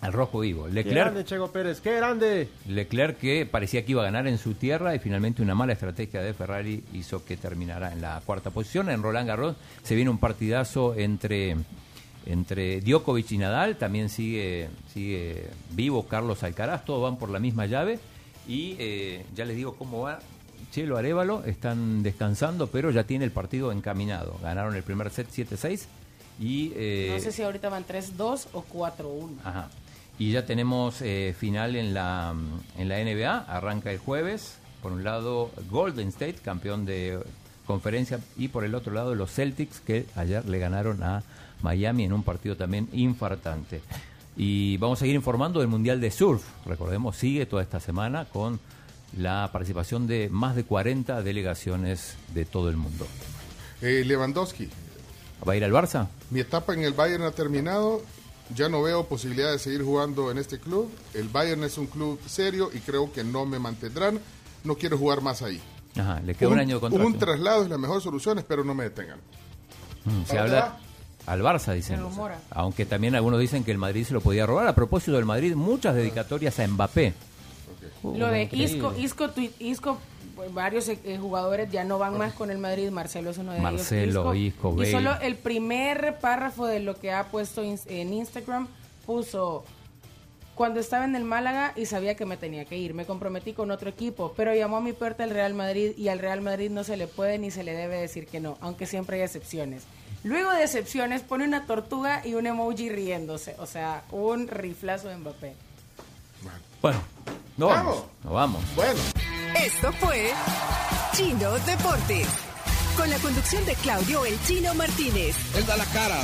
al 0.00 0.12
rojo 0.14 0.40
vivo. 0.40 0.64
¡Qué 0.64 0.72
Leclerc, 0.72 0.96
grande, 0.96 1.24
Checo 1.26 1.52
Pérez! 1.52 1.80
¡Qué 1.82 1.94
grande! 1.94 2.48
Leclerc 2.66 3.18
que 3.18 3.44
parecía 3.44 3.84
que 3.84 3.92
iba 3.92 4.00
a 4.00 4.06
ganar 4.06 4.26
en 4.26 4.38
su 4.38 4.54
tierra 4.54 4.94
y 4.94 4.98
finalmente 4.98 5.42
una 5.42 5.54
mala 5.54 5.74
estrategia 5.74 6.22
de 6.22 6.32
Ferrari 6.32 6.82
hizo 6.94 7.22
que 7.24 7.36
terminara 7.36 7.92
en 7.92 8.00
la 8.00 8.22
cuarta 8.24 8.50
posición. 8.50 8.88
En 8.88 9.02
Roland 9.02 9.28
Garros 9.28 9.56
se 9.82 9.94
viene 9.94 10.10
un 10.10 10.16
partidazo 10.18 10.94
entre, 10.96 11.54
entre 12.26 12.80
Djokovic 12.80 13.30
y 13.32 13.38
Nadal, 13.38 13.76
también 13.76 14.08
sigue, 14.08 14.68
sigue 14.92 15.48
vivo 15.72 16.06
Carlos 16.06 16.42
Alcaraz, 16.44 16.84
todos 16.86 17.02
van 17.02 17.18
por 17.18 17.28
la 17.28 17.38
misma 17.38 17.66
llave 17.66 17.98
y 18.48 18.76
eh, 18.78 19.24
ya 19.34 19.44
les 19.44 19.54
digo 19.56 19.74
cómo 19.76 20.00
va. 20.02 20.18
Chelo 20.72 20.96
Arevalo 20.96 21.44
están 21.44 22.02
descansando, 22.02 22.68
pero 22.68 22.90
ya 22.90 23.04
tiene 23.04 23.24
el 23.26 23.32
partido 23.32 23.70
encaminado. 23.72 24.38
Ganaron 24.42 24.74
el 24.76 24.82
primer 24.82 25.10
set 25.10 25.28
7-6 25.28 25.84
y... 26.40 26.72
eh, 26.74 27.12
No 27.14 27.20
sé 27.20 27.30
si 27.30 27.42
ahorita 27.42 27.68
van 27.68 27.86
3-2 27.86 28.46
o 28.52 28.64
4-1. 28.64 29.28
Ajá. 29.44 29.68
Y 30.18 30.32
ya 30.32 30.44
tenemos 30.44 31.00
eh, 31.02 31.34
final 31.38 31.76
en 31.76 31.94
la, 31.94 32.34
en 32.76 32.88
la 32.88 32.98
NBA, 33.04 33.38
arranca 33.48 33.92
el 33.92 33.98
jueves. 33.98 34.56
Por 34.82 34.92
un 34.92 35.04
lado, 35.04 35.50
Golden 35.70 36.08
State, 36.08 36.36
campeón 36.42 36.84
de 36.86 37.18
conferencia, 37.66 38.18
y 38.36 38.48
por 38.48 38.64
el 38.64 38.74
otro 38.74 38.92
lado, 38.92 39.14
los 39.14 39.30
Celtics, 39.32 39.80
que 39.80 40.06
ayer 40.16 40.44
le 40.46 40.58
ganaron 40.58 41.02
a 41.02 41.22
Miami 41.62 42.04
en 42.04 42.12
un 42.12 42.22
partido 42.22 42.56
también 42.56 42.88
infartante. 42.92 43.80
Y 44.36 44.76
vamos 44.78 44.98
a 44.98 45.00
seguir 45.00 45.14
informando 45.16 45.60
del 45.60 45.68
Mundial 45.68 46.00
de 46.00 46.10
Surf. 46.10 46.42
Recordemos, 46.66 47.16
sigue 47.16 47.46
toda 47.46 47.62
esta 47.62 47.78
semana 47.80 48.24
con 48.24 48.58
la 49.18 49.48
participación 49.52 50.06
de 50.06 50.28
más 50.30 50.56
de 50.56 50.64
40 50.64 51.22
delegaciones 51.22 52.14
de 52.34 52.44
todo 52.44 52.70
el 52.70 52.76
mundo. 52.76 53.06
Eh, 53.82 54.02
Lewandowski, 54.06 54.68
¿Va 55.48 55.54
a 55.54 55.56
ir 55.56 55.64
al 55.64 55.72
Barça? 55.72 56.08
mi 56.30 56.40
etapa 56.40 56.74
en 56.74 56.82
el 56.82 56.92
Bayern 56.92 57.24
ha 57.24 57.32
terminado. 57.32 58.02
Ya 58.54 58.68
no 58.68 58.82
veo 58.82 59.04
posibilidad 59.06 59.52
de 59.52 59.60
seguir 59.60 59.84
jugando 59.84 60.30
en 60.30 60.38
este 60.38 60.58
club. 60.58 60.90
El 61.14 61.28
Bayern 61.28 61.62
es 61.62 61.78
un 61.78 61.86
club 61.86 62.18
serio 62.26 62.70
y 62.72 62.80
creo 62.80 63.12
que 63.12 63.22
no 63.22 63.46
me 63.46 63.60
mantendrán. 63.60 64.20
No 64.64 64.74
quiero 64.74 64.98
jugar 64.98 65.20
más 65.20 65.42
ahí. 65.42 65.60
Ajá, 65.96 66.20
le 66.20 66.34
queda 66.34 66.48
un, 66.48 66.58
año 66.58 66.76
de 66.76 66.80
contrato. 66.80 67.06
un 67.06 67.18
traslado 67.18 67.62
es 67.62 67.70
la 67.70 67.78
mejor 67.78 68.02
solución, 68.02 68.38
espero 68.38 68.64
no 68.64 68.74
me 68.74 68.84
detengan. 68.84 69.18
Mm, 70.04 70.22
se 70.24 70.28
¿Para 70.28 70.42
habla 70.42 70.78
al 71.26 71.42
Barça, 71.42 71.74
dicen. 71.74 71.96
Se 71.96 72.02
rumora. 72.02 72.40
Aunque 72.50 72.86
también 72.86 73.14
algunos 73.14 73.38
dicen 73.38 73.62
que 73.62 73.70
el 73.70 73.78
Madrid 73.78 74.04
se 74.04 74.14
lo 74.14 74.20
podía 74.20 74.46
robar. 74.46 74.66
A 74.66 74.74
propósito 74.74 75.12
del 75.12 75.26
Madrid, 75.26 75.54
muchas 75.54 75.94
dedicatorias 75.94 76.58
a 76.58 76.66
Mbappé. 76.66 77.14
Lo 78.02 78.26
de 78.28 78.42
Increíble. 78.42 78.76
Isco, 78.76 78.94
Isco, 78.96 79.30
Isco 79.58 79.98
pues, 80.40 80.54
varios 80.54 80.88
eh, 80.88 80.98
eh, 81.04 81.18
jugadores 81.18 81.70
ya 81.70 81.84
no 81.84 81.98
van 81.98 82.16
más 82.16 82.32
con 82.32 82.50
el 82.50 82.56
Madrid. 82.56 82.88
Marcelo 82.90 83.28
es 83.30 83.36
uno 83.36 83.52
de 83.52 83.60
Marcelo, 83.60 84.32
ellos. 84.32 84.54
Isco, 84.54 84.82
Y 84.82 84.90
solo 84.90 85.20
el 85.20 85.36
primer 85.36 86.18
párrafo 86.18 86.64
de 86.66 86.80
lo 86.80 86.98
que 86.98 87.12
ha 87.12 87.24
puesto 87.24 87.62
in- 87.62 87.78
en 87.86 88.14
Instagram 88.14 88.66
puso 89.04 89.64
cuando 90.54 90.80
estaba 90.80 91.04
en 91.04 91.14
el 91.14 91.24
Málaga 91.24 91.72
y 91.76 91.84
sabía 91.84 92.14
que 92.16 92.24
me 92.24 92.38
tenía 92.38 92.64
que 92.64 92.78
ir, 92.78 92.94
me 92.94 93.04
comprometí 93.04 93.52
con 93.52 93.70
otro 93.70 93.90
equipo, 93.90 94.32
pero 94.34 94.54
llamó 94.54 94.78
a 94.78 94.80
mi 94.80 94.92
puerta 94.94 95.24
el 95.24 95.30
Real 95.30 95.52
Madrid 95.52 95.92
y 95.98 96.08
al 96.08 96.18
Real 96.18 96.40
Madrid 96.40 96.70
no 96.70 96.84
se 96.84 96.96
le 96.96 97.06
puede 97.06 97.38
ni 97.38 97.50
se 97.50 97.62
le 97.62 97.72
debe 97.74 97.96
decir 98.00 98.26
que 98.26 98.40
no, 98.40 98.56
aunque 98.62 98.86
siempre 98.86 99.16
hay 99.18 99.22
excepciones. 99.22 99.82
Luego 100.24 100.50
de 100.52 100.62
excepciones 100.64 101.20
pone 101.20 101.44
una 101.44 101.66
tortuga 101.66 102.22
y 102.26 102.32
un 102.34 102.46
emoji 102.46 102.88
riéndose, 102.88 103.56
o 103.58 103.66
sea, 103.66 104.04
un 104.10 104.48
riflazo 104.48 105.08
de 105.08 105.16
Mbappé. 105.16 105.54
Bueno, 106.82 106.98
no 107.60 107.66
Vamos. 107.66 107.84
vamos. 107.84 108.04
No 108.24 108.30
vamos. 108.32 108.62
Bueno, 108.74 109.00
Esto 109.54 109.92
fue 110.00 110.32
Chino 111.14 111.52
Deportes. 111.66 112.26
Con 112.96 113.10
la 113.10 113.18
conducción 113.18 113.64
de 113.66 113.74
Claudio 113.76 114.24
El 114.24 114.42
Chino 114.44 114.74
Martínez. 114.74 115.36
Él 115.54 115.66
da 115.66 115.76
la 115.76 115.84
cara, 115.86 116.20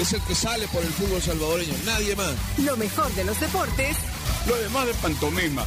es 0.00 0.12
el 0.12 0.20
que 0.22 0.34
sale 0.34 0.66
por 0.68 0.82
el 0.82 0.90
fútbol 0.90 1.22
salvadoreño, 1.22 1.74
nadie 1.86 2.16
más. 2.16 2.32
Lo 2.58 2.76
mejor 2.76 3.12
de 3.14 3.24
los 3.24 3.38
deportes 3.40 3.96
Lo 4.46 4.56
demás 4.56 4.86
de 4.86 4.94
pantomima. 4.94 5.64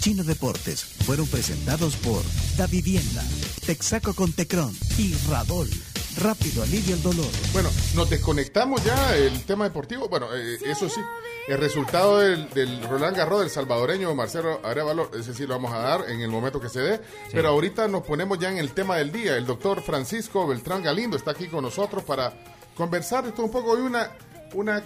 Chino 0.00 0.24
Deportes 0.24 0.84
fueron 1.06 1.26
presentados 1.28 1.94
por 1.96 2.22
Da 2.56 2.66
Vivienda, 2.66 3.22
Texaco 3.66 4.14
con 4.14 4.32
Tecron 4.32 4.76
y 4.98 5.14
Radol. 5.28 5.68
Rápido 6.16 6.62
alivio 6.62 6.94
el 6.94 7.02
dolor. 7.02 7.26
Bueno, 7.52 7.70
nos 7.94 8.10
desconectamos 8.10 8.82
ya 8.84 9.16
el 9.16 9.42
tema 9.44 9.64
deportivo. 9.64 10.08
Bueno, 10.08 10.28
eh, 10.34 10.58
eso 10.64 10.88
sí, 10.88 11.00
el 11.48 11.58
resultado 11.58 12.18
del, 12.18 12.50
del 12.50 12.82
Roland 12.88 13.16
Garros 13.16 13.40
del 13.40 13.50
salvadoreño 13.50 14.14
Marcelo 14.14 14.60
Arevalo, 14.64 15.10
ese 15.14 15.34
sí 15.34 15.46
lo 15.46 15.54
vamos 15.54 15.72
a 15.72 15.78
dar 15.78 16.10
en 16.10 16.20
el 16.20 16.30
momento 16.30 16.60
que 16.60 16.68
se 16.68 16.80
dé. 16.80 17.00
Pero 17.32 17.48
ahorita 17.48 17.88
nos 17.88 18.02
ponemos 18.02 18.38
ya 18.38 18.50
en 18.50 18.58
el 18.58 18.72
tema 18.72 18.96
del 18.96 19.12
día. 19.12 19.36
El 19.36 19.46
doctor 19.46 19.82
Francisco 19.82 20.46
Beltrán 20.46 20.82
Galindo 20.82 21.16
está 21.16 21.32
aquí 21.32 21.46
con 21.48 21.62
nosotros 21.62 22.04
para 22.04 22.32
conversar 22.74 23.26
esto 23.26 23.42
un 23.42 23.50
poco. 23.50 23.72
Hoy 23.72 23.82
una, 23.82 24.10
una 24.54 24.82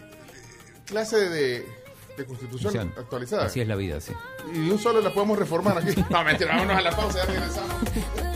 clase 0.85 1.29
de, 1.29 1.67
de 2.17 2.25
constitución 2.27 2.93
actualizada. 2.97 3.47
Así 3.47 3.61
es 3.61 3.69
la 3.69 3.77
vida, 3.77 4.01
sí. 4.01 4.13
Y 4.53 4.67
de 4.67 4.73
un 4.73 4.79
solo 4.79 5.01
la 5.01 5.13
podemos 5.13 5.39
reformar 5.39 5.79
aquí. 5.79 5.95
No, 6.11 6.23
mentira, 6.25 6.53
vámonos 6.55 6.77
a 6.77 6.81
la 6.83 6.91
pausa, 6.97 7.19
ya 7.19 7.25
regresamos. 7.27 7.75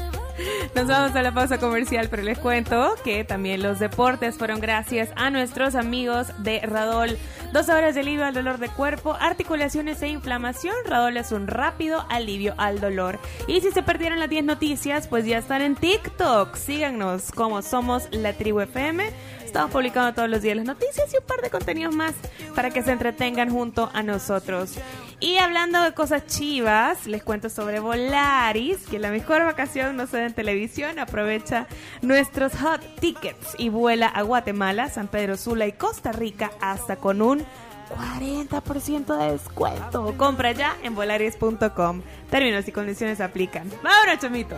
Nos 0.74 0.86
vamos 0.86 1.16
a 1.16 1.22
la 1.22 1.32
pausa 1.32 1.58
comercial, 1.58 2.08
pero 2.10 2.22
les 2.22 2.38
cuento 2.38 2.94
que 3.02 3.24
también 3.24 3.62
los 3.62 3.78
deportes 3.78 4.36
fueron 4.36 4.60
gracias 4.60 5.10
a 5.16 5.30
nuestros 5.30 5.74
amigos 5.74 6.28
de 6.38 6.60
Radol. 6.60 7.18
Dos 7.52 7.68
horas 7.68 7.94
de 7.94 8.02
alivio 8.02 8.24
al 8.24 8.34
dolor 8.34 8.58
de 8.58 8.68
cuerpo, 8.68 9.16
articulaciones 9.18 10.00
e 10.02 10.08
inflamación. 10.08 10.74
Radol 10.84 11.16
es 11.16 11.32
un 11.32 11.46
rápido 11.46 12.04
alivio 12.08 12.54
al 12.58 12.80
dolor. 12.80 13.18
Y 13.46 13.60
si 13.60 13.70
se 13.72 13.82
perdieron 13.82 14.18
las 14.18 14.30
10 14.30 14.44
noticias, 14.44 15.08
pues 15.08 15.26
ya 15.26 15.38
están 15.38 15.62
en 15.62 15.74
TikTok. 15.74 16.54
Síganos 16.56 17.32
como 17.32 17.62
somos 17.62 18.08
la 18.12 18.32
tribu 18.34 18.60
FM. 18.60 19.10
Estamos 19.44 19.70
publicando 19.70 20.12
todos 20.12 20.28
los 20.28 20.42
días 20.42 20.56
las 20.56 20.66
noticias 20.66 21.12
y 21.12 21.16
un 21.16 21.24
par 21.24 21.40
de 21.40 21.50
contenidos 21.50 21.94
más 21.94 22.14
para 22.54 22.70
que 22.70 22.82
se 22.82 22.92
entretengan 22.92 23.50
junto 23.50 23.90
a 23.94 24.02
nosotros. 24.02 24.74
Y 25.20 25.38
hablando 25.38 25.82
de 25.82 25.92
cosas 25.94 26.26
chivas, 26.26 27.06
les 27.06 27.24
cuento 27.24 27.50
sobre 27.50 27.80
Volaris, 27.80 28.86
que 28.86 29.00
la 29.00 29.10
mejor 29.10 29.44
vacación 29.44 29.96
no 29.96 30.06
se 30.06 30.18
da 30.18 30.26
en 30.26 30.32
televisión. 30.32 31.00
Aprovecha 31.00 31.66
nuestros 32.02 32.52
hot 32.54 32.80
tickets 33.00 33.56
y 33.58 33.68
vuela 33.68 34.06
a 34.06 34.22
Guatemala, 34.22 34.88
San 34.90 35.08
Pedro 35.08 35.36
Sula 35.36 35.66
y 35.66 35.72
Costa 35.72 36.12
Rica 36.12 36.52
hasta 36.60 36.96
con 36.96 37.20
un 37.20 37.44
40% 37.90 39.18
de 39.18 39.32
descuento. 39.32 40.14
Compra 40.16 40.52
ya 40.52 40.76
en 40.84 40.94
volaris.com. 40.94 42.02
Términos 42.30 42.68
y 42.68 42.72
condiciones 42.72 43.20
aplican. 43.20 43.68
¡Vámonos, 43.82 44.20
chomito! 44.20 44.56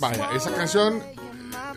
Vaya, 0.00 0.28
esa 0.34 0.54
canción 0.54 1.02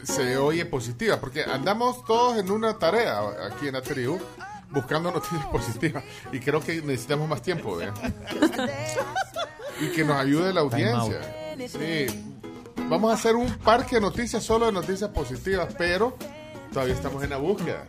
se 0.03 0.37
oye 0.37 0.65
positiva 0.65 1.19
porque 1.19 1.43
andamos 1.43 2.03
todos 2.05 2.37
en 2.37 2.51
una 2.51 2.77
tarea 2.77 3.21
aquí 3.51 3.67
en 3.67 3.73
la 3.73 3.81
tribu 3.81 4.19
buscando 4.69 5.11
noticias 5.11 5.45
positivas 5.47 6.03
y 6.31 6.39
creo 6.39 6.61
que 6.61 6.81
necesitamos 6.81 7.27
más 7.27 7.41
tiempo 7.41 7.79
¿eh? 7.81 7.91
y 9.81 9.87
que 9.89 10.03
nos 10.03 10.17
ayude 10.17 10.53
la 10.53 10.61
audiencia. 10.61 11.21
Sí. 11.67 12.07
Vamos 12.89 13.11
a 13.11 13.15
hacer 13.15 13.35
un 13.35 13.53
parque 13.59 13.95
de 13.95 14.01
noticias 14.01 14.43
solo 14.43 14.65
de 14.65 14.71
noticias 14.71 15.09
positivas, 15.11 15.73
pero 15.77 16.17
todavía 16.73 16.93
estamos 16.93 17.23
en 17.23 17.29
la 17.29 17.37
búsqueda. 17.37 17.85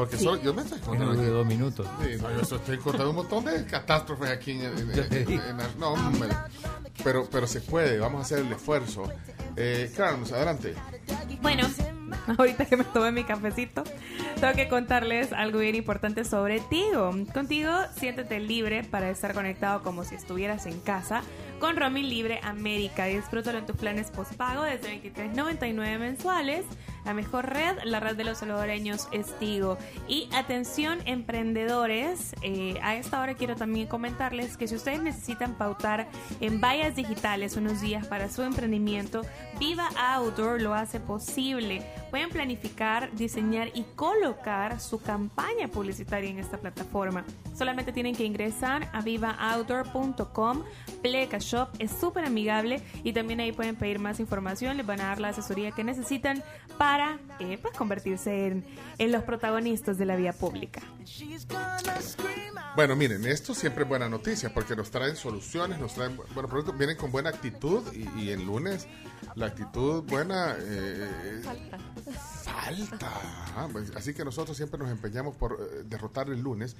Porque 0.00 0.18
solo, 0.18 0.40
yo 0.42 0.54
me 0.54 0.62
estoy 0.62 0.78
contando 0.80 1.12
aquí. 1.12 1.22
dos 1.30 1.46
minutos. 1.46 1.86
Sí, 2.02 2.16
no, 2.20 2.30
yo 2.30 2.56
estoy 2.56 2.78
contando 2.78 3.10
un 3.10 3.16
montón 3.16 3.44
de 3.44 3.64
catástrofes 3.66 4.30
aquí 4.30 4.52
en, 4.52 4.60
en- 4.62 4.90
en- 4.90 5.12
en- 5.12 5.30
en- 5.60 5.78
no, 5.78 5.94
pero 7.04 7.28
pero 7.30 7.46
se 7.46 7.60
puede, 7.60 7.98
vamos 7.98 8.20
a 8.20 8.22
hacer 8.22 8.38
el 8.40 8.52
esfuerzo. 8.52 9.04
Eh, 9.56 9.92
Carlos, 9.96 10.32
adelante. 10.32 10.74
Bueno, 11.42 11.66
ahorita 12.38 12.64
que 12.66 12.76
me 12.76 12.84
tomé 12.84 13.10
mi 13.12 13.24
cafecito, 13.24 13.82
tengo 14.40 14.54
que 14.54 14.68
contarles 14.68 15.32
algo 15.32 15.58
bien 15.58 15.74
importante 15.74 16.24
sobre 16.24 16.60
Tigo. 16.60 17.10
Contigo, 17.34 17.70
siéntete 17.98 18.38
libre 18.40 18.84
para 18.84 19.10
estar 19.10 19.34
conectado 19.34 19.82
como 19.82 20.04
si 20.04 20.14
estuvieras 20.14 20.66
en 20.66 20.80
casa 20.80 21.22
con 21.58 21.76
Roaming 21.76 22.08
Libre 22.08 22.40
América. 22.42 23.04
Disfrútalo 23.06 23.58
en 23.58 23.66
tus 23.66 23.76
planes 23.76 24.10
postpago 24.10 24.62
desde 24.62 25.02
23.99 25.02 25.98
mensuales. 25.98 26.64
La 27.04 27.14
mejor 27.14 27.46
red, 27.46 27.78
la 27.84 28.00
red 28.00 28.16
de 28.16 28.24
los 28.24 28.38
salvadoreños 28.38 29.08
es 29.12 29.38
Tigo. 29.38 29.78
Y 30.08 30.28
atención, 30.34 31.00
emprendedores, 31.04 32.34
eh, 32.42 32.78
a 32.82 32.96
esta 32.96 33.20
hora 33.20 33.34
quiero 33.34 33.56
también 33.56 33.86
comentarles 33.86 34.56
que 34.56 34.68
si 34.68 34.74
ustedes 34.74 35.02
necesitan 35.02 35.54
pautar 35.54 36.08
en 36.40 36.60
vallas 36.60 36.96
digitales 36.96 37.56
unos 37.56 37.80
días 37.80 38.06
para 38.06 38.28
su 38.28 38.42
emprendimiento, 38.42 39.22
Viva 39.58 39.88
Outdoor 39.96 40.60
lo 40.60 40.74
hace 40.74 41.00
posible. 41.00 41.82
Pueden 42.10 42.30
planificar, 42.30 43.12
diseñar 43.12 43.70
y 43.74 43.84
colocar 43.94 44.80
su 44.80 45.00
campaña 45.00 45.68
publicitaria 45.68 46.30
en 46.30 46.38
esta 46.38 46.58
plataforma. 46.58 47.24
Solamente 47.56 47.92
tienen 47.92 48.14
que 48.14 48.24
ingresar 48.24 48.88
a 48.92 49.00
vivaoutdoor.com. 49.00 50.62
Pleca 51.02 51.38
Shop 51.38 51.68
es 51.78 51.92
súper 51.92 52.24
amigable 52.24 52.82
y 53.04 53.12
también 53.12 53.40
ahí 53.40 53.52
pueden 53.52 53.76
pedir 53.76 53.98
más 53.98 54.20
información. 54.20 54.76
Les 54.76 54.86
van 54.86 55.00
a 55.00 55.04
dar 55.04 55.20
la 55.20 55.28
asesoría 55.28 55.70
que 55.70 55.84
necesitan 55.84 56.42
para 56.78 57.18
eh, 57.38 57.58
pues, 57.60 57.76
convertirse 57.76 58.46
en, 58.46 58.64
en 58.98 59.12
los 59.12 59.22
protagonistas 59.22 59.96
de 59.98 60.06
la 60.06 60.16
vía 60.16 60.32
pública. 60.32 60.82
Bueno, 62.76 62.94
miren, 62.96 63.24
esto 63.26 63.54
siempre 63.54 63.82
es 63.82 63.88
buena 63.88 64.08
noticia 64.08 64.54
porque 64.54 64.76
nos 64.76 64.90
traen 64.90 65.16
soluciones, 65.16 65.78
nos 65.80 65.92
traen 65.94 66.16
bu- 66.16 66.24
buenos 66.34 66.50
productos, 66.50 66.78
vienen 66.78 66.96
con 66.96 67.10
buena 67.10 67.28
actitud 67.30 67.82
y, 67.92 68.08
y 68.22 68.30
el 68.30 68.44
lunes 68.46 68.86
la 69.34 69.46
actitud 69.46 70.02
buena 70.04 70.56
eh, 70.58 71.42
falta. 72.44 73.10
Ah, 73.56 73.68
pues, 73.70 73.90
Así 73.96 74.14
que 74.14 74.24
nosotros 74.24 74.56
siempre 74.56 74.78
nos 74.78 74.88
empeñamos 74.90 75.34
por 75.36 75.58
eh, 75.60 75.82
derrotar 75.84 76.28
el 76.30 76.40
lunes. 76.40 76.76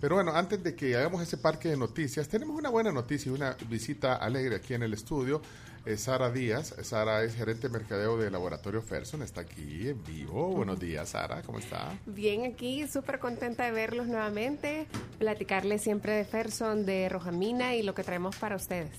Pero 0.00 0.16
bueno, 0.16 0.32
antes 0.34 0.62
de 0.62 0.74
que 0.74 0.96
hagamos 0.96 1.22
ese 1.22 1.36
parque 1.36 1.68
de 1.68 1.76
noticias, 1.76 2.26
tenemos 2.28 2.58
una 2.58 2.70
buena 2.70 2.90
noticia 2.90 3.30
y 3.30 3.34
una 3.34 3.56
visita 3.68 4.14
alegre 4.16 4.56
aquí 4.56 4.74
en 4.74 4.82
el 4.82 4.92
estudio. 4.94 5.40
Eh, 5.86 5.98
Sara 5.98 6.30
Díaz, 6.30 6.74
Sara 6.82 7.22
es 7.24 7.34
gerente 7.34 7.68
de 7.68 7.78
mercadeo 7.78 8.16
de 8.16 8.30
Laboratorio 8.30 8.80
Ferson, 8.80 9.20
está 9.22 9.42
aquí 9.42 9.88
en 9.88 10.02
vivo. 10.02 10.48
Buenos 10.48 10.80
días, 10.80 11.10
Sara, 11.10 11.42
¿cómo 11.42 11.58
está? 11.58 11.92
Bien, 12.06 12.46
aquí 12.50 12.88
súper 12.88 13.18
contenta 13.18 13.64
de 13.66 13.70
verlos 13.72 14.06
nuevamente, 14.06 14.86
platicarles 15.18 15.82
siempre 15.82 16.12
de 16.14 16.24
Ferson, 16.24 16.86
de 16.86 17.10
Rojamina 17.10 17.74
y 17.74 17.82
lo 17.82 17.94
que 17.94 18.02
traemos 18.02 18.34
para 18.36 18.56
ustedes. 18.56 18.92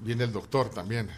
Viene 0.00 0.22
el 0.24 0.32
doctor 0.32 0.70
también. 0.70 1.08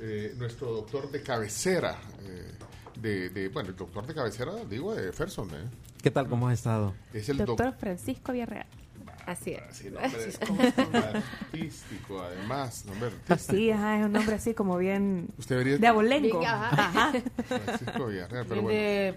Eh, 0.00 0.34
nuestro 0.36 0.70
doctor 0.72 1.10
de 1.10 1.22
cabecera. 1.22 1.98
eh, 2.22 2.52
de, 3.00 3.28
de- 3.30 3.48
bueno, 3.48 3.70
el 3.70 3.76
doctor 3.76 4.06
de 4.06 4.14
cabecera, 4.14 4.52
digo, 4.70 4.94
de 4.94 5.12
Ferson. 5.12 5.50
¿eh? 5.50 5.68
¿Qué 6.00 6.12
tal? 6.12 6.28
¿Cómo 6.28 6.46
has 6.46 6.54
estado? 6.60 6.94
Es 7.12 7.28
el 7.28 7.38
Doctor 7.38 7.56
doctor. 7.56 7.74
Francisco 7.80 8.30
Villarreal. 8.32 8.66
Así 9.26 9.52
es. 9.52 9.62
Sí, 9.76 9.90
nombre 9.90 10.04
artístico, 11.52 12.22
además. 12.22 12.84
Nombre 12.84 13.06
artístico. 13.08 13.56
Sí, 13.56 13.70
ajá, 13.70 13.98
es 14.00 14.06
un 14.06 14.12
nombre 14.12 14.34
así 14.34 14.54
como 14.54 14.76
bien 14.78 15.28
Usted 15.38 15.56
debería- 15.56 15.78
de 15.78 15.86
abolengo. 15.86 16.38
Bien, 16.40 16.50
ajá. 16.50 16.88
Ajá. 16.88 17.12
Francisco 17.46 18.06
Villarreal, 18.06 18.46
pero 18.46 18.62
bueno. 18.62 18.78
de 18.78 19.14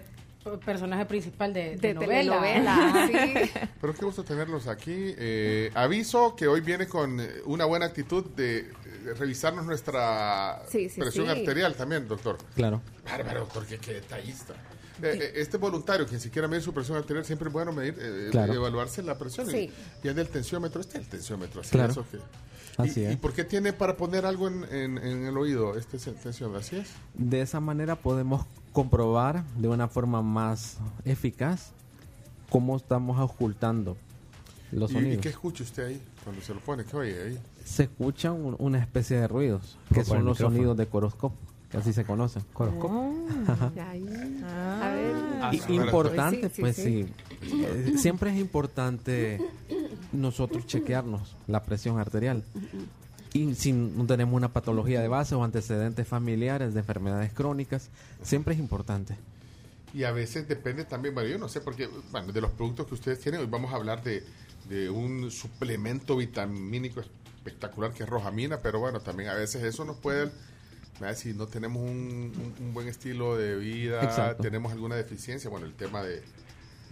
personaje 0.64 1.04
principal 1.04 1.52
de, 1.52 1.76
De 1.76 1.92
novela. 1.92 2.40
telenovela, 2.40 3.06
sí. 3.44 3.50
Pero 3.80 3.94
qué 3.94 4.04
gusto 4.06 4.24
tenerlos 4.24 4.66
aquí. 4.66 5.14
Eh, 5.18 5.70
aviso 5.74 6.34
que 6.36 6.46
hoy 6.48 6.62
viene 6.62 6.86
con 6.86 7.20
eh, 7.20 7.28
una 7.44 7.66
buena 7.66 7.84
actitud 7.84 8.24
de, 8.30 8.62
de 9.04 9.14
revisarnos 9.14 9.66
nuestra 9.66 10.62
Sí, 10.70 10.88
sí, 10.88 11.00
presión 11.00 11.26
sí. 11.26 11.32
arterial 11.32 11.74
también, 11.74 12.08
doctor. 12.08 12.38
Claro. 12.54 12.80
Bárbaro, 13.04 13.40
doctor, 13.40 13.66
qué, 13.66 13.76
qué 13.78 13.94
detallista. 13.94 14.54
Eh, 15.02 15.18
eh, 15.22 15.32
este 15.36 15.56
voluntario, 15.56 16.06
quien 16.06 16.20
siquiera 16.20 16.48
medir 16.48 16.62
su 16.62 16.72
presión 16.72 16.96
arterial, 16.98 17.24
siempre 17.24 17.48
es 17.48 17.52
bueno 17.52 17.72
medir, 17.72 17.94
eh, 17.98 18.28
Claro. 18.30 18.52
evaluarse 18.54 19.02
la 19.02 19.16
presión. 19.18 19.46
Sí. 19.48 19.70
Y, 20.02 20.08
del 20.08 20.28
tensiómetro, 20.28 20.80
este 20.80 20.98
es 20.98 21.04
el 21.04 21.10
tensiómetro. 21.10 21.60
Así 21.60 21.70
Claro. 21.70 21.94
que- 22.10 22.18
Así 22.82 23.00
¿Y, 23.00 23.04
es. 23.06 23.12
¿Y 23.14 23.16
por 23.16 23.32
qué 23.32 23.42
tiene 23.44 23.72
para 23.72 23.96
poner 23.96 24.24
algo 24.24 24.46
en, 24.48 24.62
en- 24.72 24.98
en 24.98 25.24
el 25.26 25.36
oído? 25.36 25.76
Este 25.76 25.96
es 25.96 26.06
el 26.06 26.14
tensiómetro, 26.14 26.60
así 26.60 26.76
es. 26.76 26.88
De 27.14 27.40
esa 27.40 27.58
manera 27.60 27.96
podemos 27.96 28.46
comprobar 28.72 29.42
de 29.56 29.66
una 29.68 29.88
forma 29.88 30.22
más 30.22 30.78
eficaz 31.04 31.72
cómo 32.50 32.76
estamos 32.76 33.18
ocultando 33.20 33.96
los 34.70 34.90
¿Y, 34.92 34.94
y 34.94 34.96
sonidos. 34.98 35.22
qué 35.22 35.28
escucha 35.30 35.64
usted 35.64 35.86
ahí 35.86 36.02
cuando 36.22 36.40
se 36.42 36.54
lo 36.54 36.60
pone? 36.60 36.84
¿Qué 36.84 36.96
oye 36.96 37.20
ahí? 37.22 37.38
Se 37.64 37.82
escucha 37.84 38.30
un- 38.32 38.54
una 38.60 38.78
especie 38.78 39.16
de 39.18 39.26
ruidos, 39.28 39.76
que 39.92 40.04
son 40.04 40.24
los 40.24 40.36
micrófono. 40.36 40.56
sonidos 40.56 40.76
de 40.76 40.86
coroscopo, 40.86 41.36
que 41.70 41.76
así 41.76 41.92
se 41.92 42.04
conocen. 42.04 42.42
Ajá. 43.46 43.72
Ahí. 43.90 44.06
A 44.46 44.90
ver. 44.90 45.54
Y- 45.68 45.74
importante, 45.74 46.48
Sí, 46.48 46.54
sí, 46.54 46.60
pues 46.60 46.76
sí. 46.76 47.08
sí. 47.42 47.62
Eh, 47.64 47.94
siempre 47.98 48.30
es 48.30 48.38
importante 48.38 49.40
nosotros 50.12 50.66
chequearnos 50.66 51.36
la 51.46 51.62
presión 51.62 51.98
arterial. 51.98 52.42
Y 53.34 53.54
si 53.54 53.72
no 53.72 54.06
tenemos 54.06 54.34
una 54.34 54.52
patología 54.52 55.00
de 55.02 55.08
base 55.08 55.34
o 55.34 55.44
antecedentes 55.44 56.08
familiares 56.08 56.72
de 56.72 56.80
enfermedades 56.80 57.32
crónicas, 57.32 57.90
siempre 58.22 58.54
es 58.54 58.60
importante. 58.60 59.16
Y 59.92 60.04
a 60.04 60.12
veces 60.12 60.48
depende 60.48 60.84
también, 60.84 61.14
bueno, 61.14 61.28
yo 61.28 61.38
no 61.38 61.48
sé, 61.48 61.60
porque, 61.60 61.88
bueno, 62.10 62.32
de 62.32 62.40
los 62.40 62.50
productos 62.52 62.86
que 62.86 62.94
ustedes 62.94 63.20
tienen, 63.20 63.40
hoy 63.40 63.46
vamos 63.46 63.72
a 63.72 63.76
hablar 63.76 64.02
de, 64.02 64.22
de 64.68 64.88
un 64.90 65.30
suplemento 65.30 66.16
vitamínico 66.16 67.00
espectacular 67.00 67.92
que 67.92 68.02
es 68.04 68.08
rojamina, 68.08 68.58
pero 68.60 68.80
bueno, 68.80 69.00
también 69.00 69.28
a 69.30 69.34
veces 69.34 69.62
eso 69.62 69.84
nos 69.84 69.96
puede. 69.96 70.30
Si 71.14 71.32
no 71.34 71.46
tenemos 71.46 71.82
un, 71.82 72.32
un- 72.34 72.54
un 72.60 72.74
buen 72.74 72.88
estilo 72.88 73.36
de 73.36 73.56
vida, 73.56 74.02
Exacto. 74.02 74.42
tenemos 74.42 74.72
alguna 74.72 74.96
deficiencia, 74.96 75.48
bueno, 75.50 75.66
el 75.66 75.74
tema 75.74 76.02
de, 76.02 76.22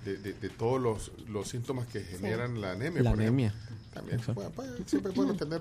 de, 0.04 0.16
de- 0.18 0.32
de 0.34 0.48
todos 0.50 0.80
los, 0.80 1.12
los 1.28 1.48
síntomas 1.48 1.86
que 1.88 2.00
generan 2.02 2.60
la 2.60 2.72
anemia. 2.72 3.02
La 3.02 3.10
por 3.10 3.20
ejemplo. 3.20 3.46
anemia. 3.46 3.54
También 3.92 4.18
Exacto. 4.18 4.34
bueno, 4.34 4.50
pues, 4.54 4.70
siempre 4.86 5.10
es 5.10 5.16
bueno 5.16 5.34
tener 5.34 5.60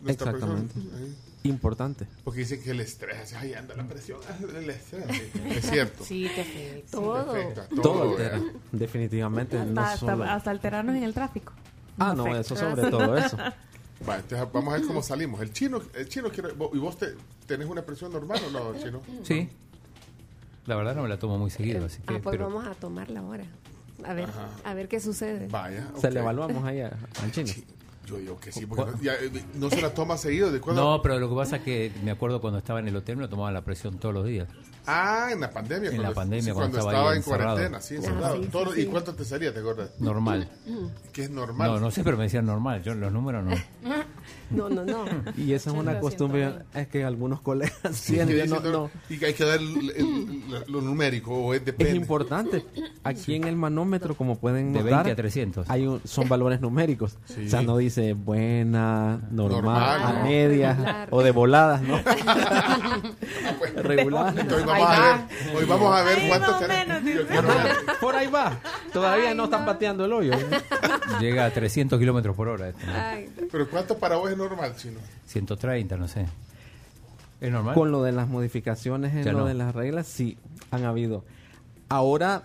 nuestra 0.00 0.30
Exactamente. 0.30 0.74
ahí. 0.96 1.16
Importante. 1.44 2.06
Porque 2.24 2.40
dicen 2.40 2.60
que 2.62 2.72
el 2.72 2.80
estrés, 2.80 3.32
ahí 3.34 3.54
anda 3.54 3.74
la 3.76 3.86
presión, 3.86 4.18
el 4.58 4.70
estrés. 4.70 5.04
Es 5.56 5.70
cierto. 5.70 6.04
Sí, 6.04 6.28
te 6.34 6.40
afecta. 6.40 6.90
Todo. 6.90 7.24
Te 7.24 7.30
afecta 7.42 7.68
Todo, 7.68 7.82
todo, 7.82 8.10
altera. 8.12 8.40
Definitivamente. 8.72 9.56
no 9.64 9.80
hasta, 9.80 9.96
solo- 9.98 10.24
hasta 10.24 10.50
alterarnos 10.50 10.96
en 10.96 11.02
el 11.04 11.14
tráfico. 11.14 11.52
Ah, 11.98 12.12
no, 12.14 12.22
Afecta. 12.22 12.40
eso 12.40 12.56
sobre 12.56 12.90
todo 12.90 13.16
eso. 13.16 13.36
Va, 14.06 14.16
entonces 14.16 14.46
vamos 14.52 14.74
a 14.74 14.76
ver 14.78 14.86
cómo 14.86 15.02
salimos. 15.02 15.40
El 15.40 15.52
chino, 15.52 15.80
el 15.94 16.08
chino 16.08 16.28
quiere, 16.30 16.50
¿y 16.72 16.78
vos 16.78 16.96
te, 16.98 17.14
tenés 17.46 17.66
una 17.68 17.82
presión 17.82 18.12
normal 18.12 18.40
o 18.46 18.50
no, 18.50 18.78
chino? 18.82 19.00
Sí. 19.22 19.48
La 20.66 20.76
verdad 20.76 20.94
no 20.94 21.02
me 21.02 21.08
la 21.08 21.18
tomo 21.18 21.38
muy 21.38 21.50
seguido, 21.50 21.86
así 21.86 21.98
que... 22.02 22.14
Ah, 22.14 22.20
pues 22.22 22.36
pero- 22.36 22.48
vamos 22.48 22.66
a 22.66 22.74
tomarla 22.74 23.20
ahora. 23.20 23.44
A 24.04 24.12
ver, 24.14 24.28
Ajá. 24.28 24.48
a 24.64 24.74
ver 24.74 24.86
qué 24.88 25.00
sucede. 25.00 25.48
Vaya. 25.48 25.88
Se 26.00 26.10
le 26.10 26.20
evaluamos 26.20 26.62
ahí 26.64 26.80
a- 26.82 26.96
al 27.22 27.32
chino. 27.32 27.50
Yo 28.06 28.16
digo 28.16 28.38
que 28.38 28.52
sí, 28.52 28.64
porque 28.64 28.92
no, 28.92 29.02
ya, 29.02 29.14
eh, 29.14 29.30
no 29.54 29.68
se 29.68 29.82
la 29.82 29.92
toma 29.92 30.16
seguido. 30.16 30.50
¿De 30.50 30.60
cuándo? 30.60 30.82
No, 30.82 31.02
pero 31.02 31.18
lo 31.18 31.28
que 31.28 31.34
pasa 31.34 31.56
es 31.56 31.62
que 31.62 31.92
me 32.04 32.10
acuerdo 32.10 32.40
cuando 32.40 32.58
estaba 32.58 32.80
en 32.80 32.88
el 32.88 32.96
hotel 32.96 33.16
me 33.18 33.28
tomaba 33.28 33.50
la 33.52 33.62
presión 33.62 33.98
todos 33.98 34.14
los 34.14 34.24
días. 34.26 34.48
Ah, 34.90 35.28
en 35.32 35.40
la 35.40 35.50
pandemia. 35.50 35.90
En 35.90 35.96
cuando- 35.96 36.10
la 36.10 36.14
pandemia, 36.14 36.44
sí, 36.44 36.50
cuando 36.52 36.78
cuando, 36.78 36.78
estaba 36.78 36.92
estaba 36.92 37.10
en 37.12 37.16
encerrado. 37.18 37.54
cuarentena, 37.56 37.80
sí, 37.82 37.94
encerrado. 37.96 38.34
Ah, 38.34 38.38
sí, 38.42 38.48
Todo- 38.50 38.72
sí, 38.74 38.80
¿Y 38.80 38.84
cuánto 38.86 39.14
te 39.14 39.24
salía, 39.24 39.52
te 39.52 39.60
acuerdas? 39.60 39.90
Normal. 39.98 40.48
Que 41.12 41.24
es 41.24 41.30
normal. 41.30 41.68
No, 41.72 41.80
no 41.80 41.90
sé, 41.90 42.04
pero 42.04 42.16
me 42.16 42.22
decían 42.24 42.46
normal. 42.46 42.80
Yo 42.84 42.94
los 42.94 43.12
números 43.12 43.44
no. 43.44 43.54
No, 44.50 44.68
no, 44.70 44.82
no. 44.82 45.04
Y 45.36 45.52
esa 45.52 45.68
es 45.70 45.76
una 45.76 45.90
80, 45.92 46.00
costumbre, 46.00 46.40
120. 46.42 46.80
es 46.80 46.88
que 46.88 47.04
algunos 47.04 47.40
colegas 47.42 47.74
Sí, 47.92 48.14
tienen, 48.14 48.28
que 48.28 48.46
no- 48.46 48.56
dicen, 48.56 48.72
no, 48.72 48.90
Y 49.10 49.18
que 49.18 49.26
hay 49.26 49.34
que 49.34 49.44
dar 49.44 49.58
el- 49.58 49.90
el- 49.90 50.64
lo 50.68 50.80
numérico 50.80 51.34
o 51.34 51.52
es 51.52 51.60
es 51.60 51.66
depende. 51.66 51.96
importante. 51.96 52.64
Aquí 53.04 53.34
en 53.34 53.44
el 53.44 53.56
manómetro, 53.56 54.14
como 54.16 54.38
pueden 54.38 54.72
De 54.72 54.78
notar, 54.82 55.04
20 55.04 55.10
a 55.12 55.16
300. 55.16 55.68
hay 55.70 55.86
un- 55.86 56.00
son 56.04 56.28
valores 56.30 56.60
numéricos. 56.62 57.18
Sí. 57.26 57.44
O 57.46 57.48
sea, 57.50 57.60
no 57.62 57.76
dice 57.76 58.14
buena, 58.14 59.20
normal, 59.30 59.62
Normal. 59.62 60.02
a 60.16 60.22
medias 60.24 60.76
Regular. 60.78 61.08
o 61.10 61.22
de 61.22 61.30
voladas, 61.30 61.82
¿no? 61.82 61.98
Regular. 63.82 64.34
Entonces 64.38 64.66
hoy 64.66 64.72
Ahí 64.74 64.77
vamos 64.78 64.96
a 64.98 65.00
va. 65.00 65.16
ver, 65.16 65.56
hoy 65.56 65.64
vamos 65.64 65.96
a 65.96 66.02
ver 66.02 66.18
cuánto 66.28 66.68
menos, 66.68 67.02
Yo 67.04 67.26
quiero 67.26 67.48
ver. 67.48 67.76
Por 68.00 68.16
ahí 68.16 68.26
va. 68.28 68.58
Todavía 68.92 69.34
no 69.34 69.44
están 69.44 69.64
pateando 69.64 70.04
el 70.04 70.12
hoyo. 70.12 70.32
¿eh? 70.34 70.46
Llega 71.20 71.44
a 71.46 71.50
300 71.50 71.98
kilómetros 71.98 72.34
por 72.36 72.48
hora. 72.48 72.70
¿no? 72.70 72.92
Ay, 72.94 73.28
Pero 73.50 73.68
¿cuánto 73.68 73.98
para 73.98 74.16
vos 74.16 74.30
es 74.30 74.36
normal, 74.36 74.74
chino? 74.76 75.00
130, 75.26 75.96
no 75.96 76.08
sé. 76.08 76.26
¿Es 77.40 77.50
normal? 77.52 77.74
Con 77.74 77.90
lo 77.92 78.02
de 78.02 78.12
las 78.12 78.28
modificaciones 78.28 79.14
en 79.14 79.22
Ya 79.24 79.32
lo 79.32 79.40
no. 79.40 79.46
de 79.46 79.54
las 79.54 79.74
reglas, 79.74 80.06
sí, 80.06 80.36
han 80.70 80.84
habido. 80.84 81.24
Ahora, 81.88 82.42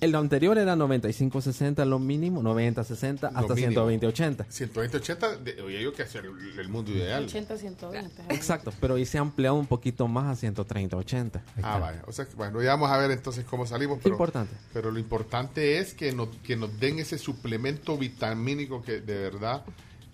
el 0.00 0.14
anterior 0.14 0.56
era 0.58 0.74
95-60 0.76 1.84
lo 1.84 1.98
mínimo, 1.98 2.42
90-60 2.42 3.30
hasta 3.34 3.40
Lo 3.42 3.54
mínimo. 3.54 3.88
120-80. 3.90 4.46
120, 4.48 4.96
80, 4.96 5.36
de- 5.36 5.62
oye 5.62 5.82
yo 5.82 5.92
que 5.92 6.02
hacer 6.02 6.24
el, 6.24 6.58
el 6.58 6.68
mundo 6.68 6.90
ideal. 6.90 7.24
80, 7.24 7.56
120. 7.58 8.22
Exacto, 8.34 8.72
pero 8.80 8.94
hoy 8.94 9.04
se 9.06 9.18
ha 9.18 9.20
ampliado 9.20 9.56
un 9.56 9.66
poquito 9.66 10.08
más 10.08 10.42
a 10.42 10.46
130-80. 10.46 11.40
Ah, 11.62 11.78
vaya. 11.78 12.02
O 12.06 12.12
sea, 12.12 12.24
que, 12.26 12.34
bueno, 12.34 12.62
ya 12.62 12.70
vamos 12.70 12.90
a 12.90 12.96
ver 12.96 13.10
entonces 13.10 13.44
cómo 13.44 13.66
salimos. 13.66 13.98
Pero, 14.02 14.14
Importante. 14.14 14.54
Pero 14.72 14.90
lo 14.90 14.98
importante 14.98 15.78
es 15.78 15.94
que 15.94 16.12
nos, 16.12 16.28
que 16.44 16.56
nos 16.56 16.78
den 16.80 16.98
ese 16.98 17.18
suplemento 17.18 17.96
vitamínico 17.98 18.82
que 18.82 19.00
de 19.00 19.18
verdad 19.18 19.62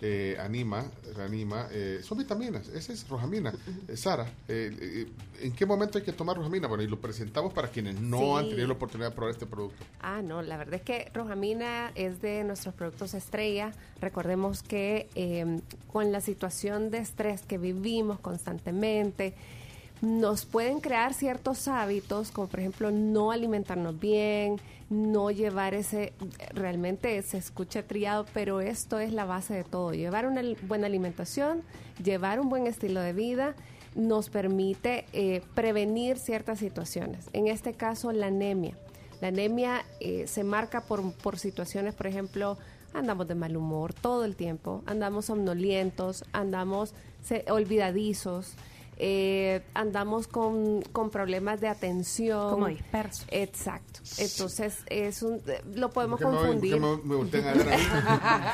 eh, 0.01 0.37
anima, 0.39 0.85
reanima. 1.15 1.67
eh, 1.71 2.01
son 2.03 2.17
vitaminas, 2.19 2.67
esa 2.69 2.93
es 2.93 3.07
rojamina. 3.07 3.53
Eh, 3.87 3.95
Sara, 3.95 4.25
eh, 4.47 4.75
eh, 4.79 5.07
¿en 5.41 5.53
qué 5.53 5.65
momento 5.65 5.97
hay 5.97 6.03
que 6.03 6.11
tomar 6.11 6.35
rojamina? 6.35 6.67
Bueno, 6.67 6.83
y 6.83 6.87
lo 6.87 6.99
presentamos 6.99 7.53
para 7.53 7.69
quienes 7.69 7.99
no 8.01 8.17
Sí. 8.19 8.33
han 8.37 8.49
tenido 8.49 8.67
la 8.67 8.73
oportunidad 8.73 9.09
de 9.11 9.15
probar 9.15 9.31
este 9.33 9.45
producto. 9.45 9.85
Ah, 10.01 10.21
no, 10.21 10.41
la 10.41 10.57
verdad 10.57 10.75
es 10.75 10.81
que 10.81 11.09
Rojamina 11.13 11.91
es 11.95 12.21
de 12.21 12.43
nuestros 12.43 12.73
productos 12.75 13.13
estrella. 13.13 13.71
Recordemos 14.01 14.61
que 14.63 15.07
eh, 15.15 15.61
con 15.91 16.11
la 16.11 16.19
situación 16.21 16.91
de 16.91 16.97
estrés 16.99 17.41
que 17.43 17.57
vivimos 17.57 18.19
constantemente, 18.19 19.33
nos 20.01 20.45
pueden 20.45 20.79
crear 20.79 21.13
ciertos 21.13 21.67
hábitos, 21.67 22.31
como 22.31 22.47
por 22.47 22.59
ejemplo 22.59 22.91
no 22.91 23.31
alimentarnos 23.31 23.99
bien, 23.99 24.57
no 24.89 25.31
llevar 25.31 25.73
ese, 25.73 26.13
realmente 26.53 27.21
se 27.21 27.37
escucha 27.37 27.83
triado, 27.83 28.25
pero 28.33 28.61
esto 28.61 28.99
es 28.99 29.11
la 29.11 29.25
base 29.25 29.53
de 29.53 29.63
todo. 29.63 29.93
Llevar 29.93 30.27
una 30.27 30.41
buena 30.63 30.87
alimentación, 30.87 31.63
llevar 32.03 32.39
un 32.39 32.49
buen 32.49 32.67
estilo 32.67 33.01
de 33.01 33.13
vida 33.13 33.55
nos 33.95 34.29
permite 34.29 35.05
eh, 35.11 35.41
prevenir 35.55 36.19
ciertas 36.19 36.59
situaciones. 36.59 37.29
En 37.33 37.47
este 37.47 37.73
caso, 37.73 38.11
la 38.11 38.27
anemia. 38.27 38.77
La 39.19 39.29
anemia 39.29 39.83
eh, 39.99 40.27
se 40.27 40.43
marca 40.43 40.81
por, 40.81 41.11
por 41.13 41.39
situaciones, 41.39 41.95
por 41.95 42.05
ejemplo, 42.05 42.57
andamos 42.93 43.27
de 43.27 43.35
mal 43.35 43.57
humor 43.57 43.93
todo 43.93 44.23
el 44.25 44.35
tiempo, 44.35 44.83
andamos 44.85 45.25
somnolientos, 45.25 46.23
andamos 46.31 46.93
olvidadizos, 47.49 48.53
eh, 48.99 49.61
andamos 49.73 50.27
con, 50.27 50.81
con 50.91 51.09
problemas 51.09 51.61
de 51.61 51.67
atención. 51.67 52.49
Como 52.49 52.67
dispersos. 52.67 53.25
Exacto. 53.29 53.99
Entonces, 54.17 54.77
es 54.87 55.21
un, 55.21 55.41
eh, 55.47 55.61
lo 55.75 55.89
podemos 55.91 56.19
¿Por 56.21 56.31
qué 56.31 56.35
me- 56.35 56.41
confundir. 56.41 56.77
por 56.79 56.97
qué 56.99 57.03
me, 57.03 57.09
me 57.09 57.15
voltean 57.15 57.47
a 57.47 57.53
ver 57.53 57.73
a 57.73 57.77
mí? 57.77 57.83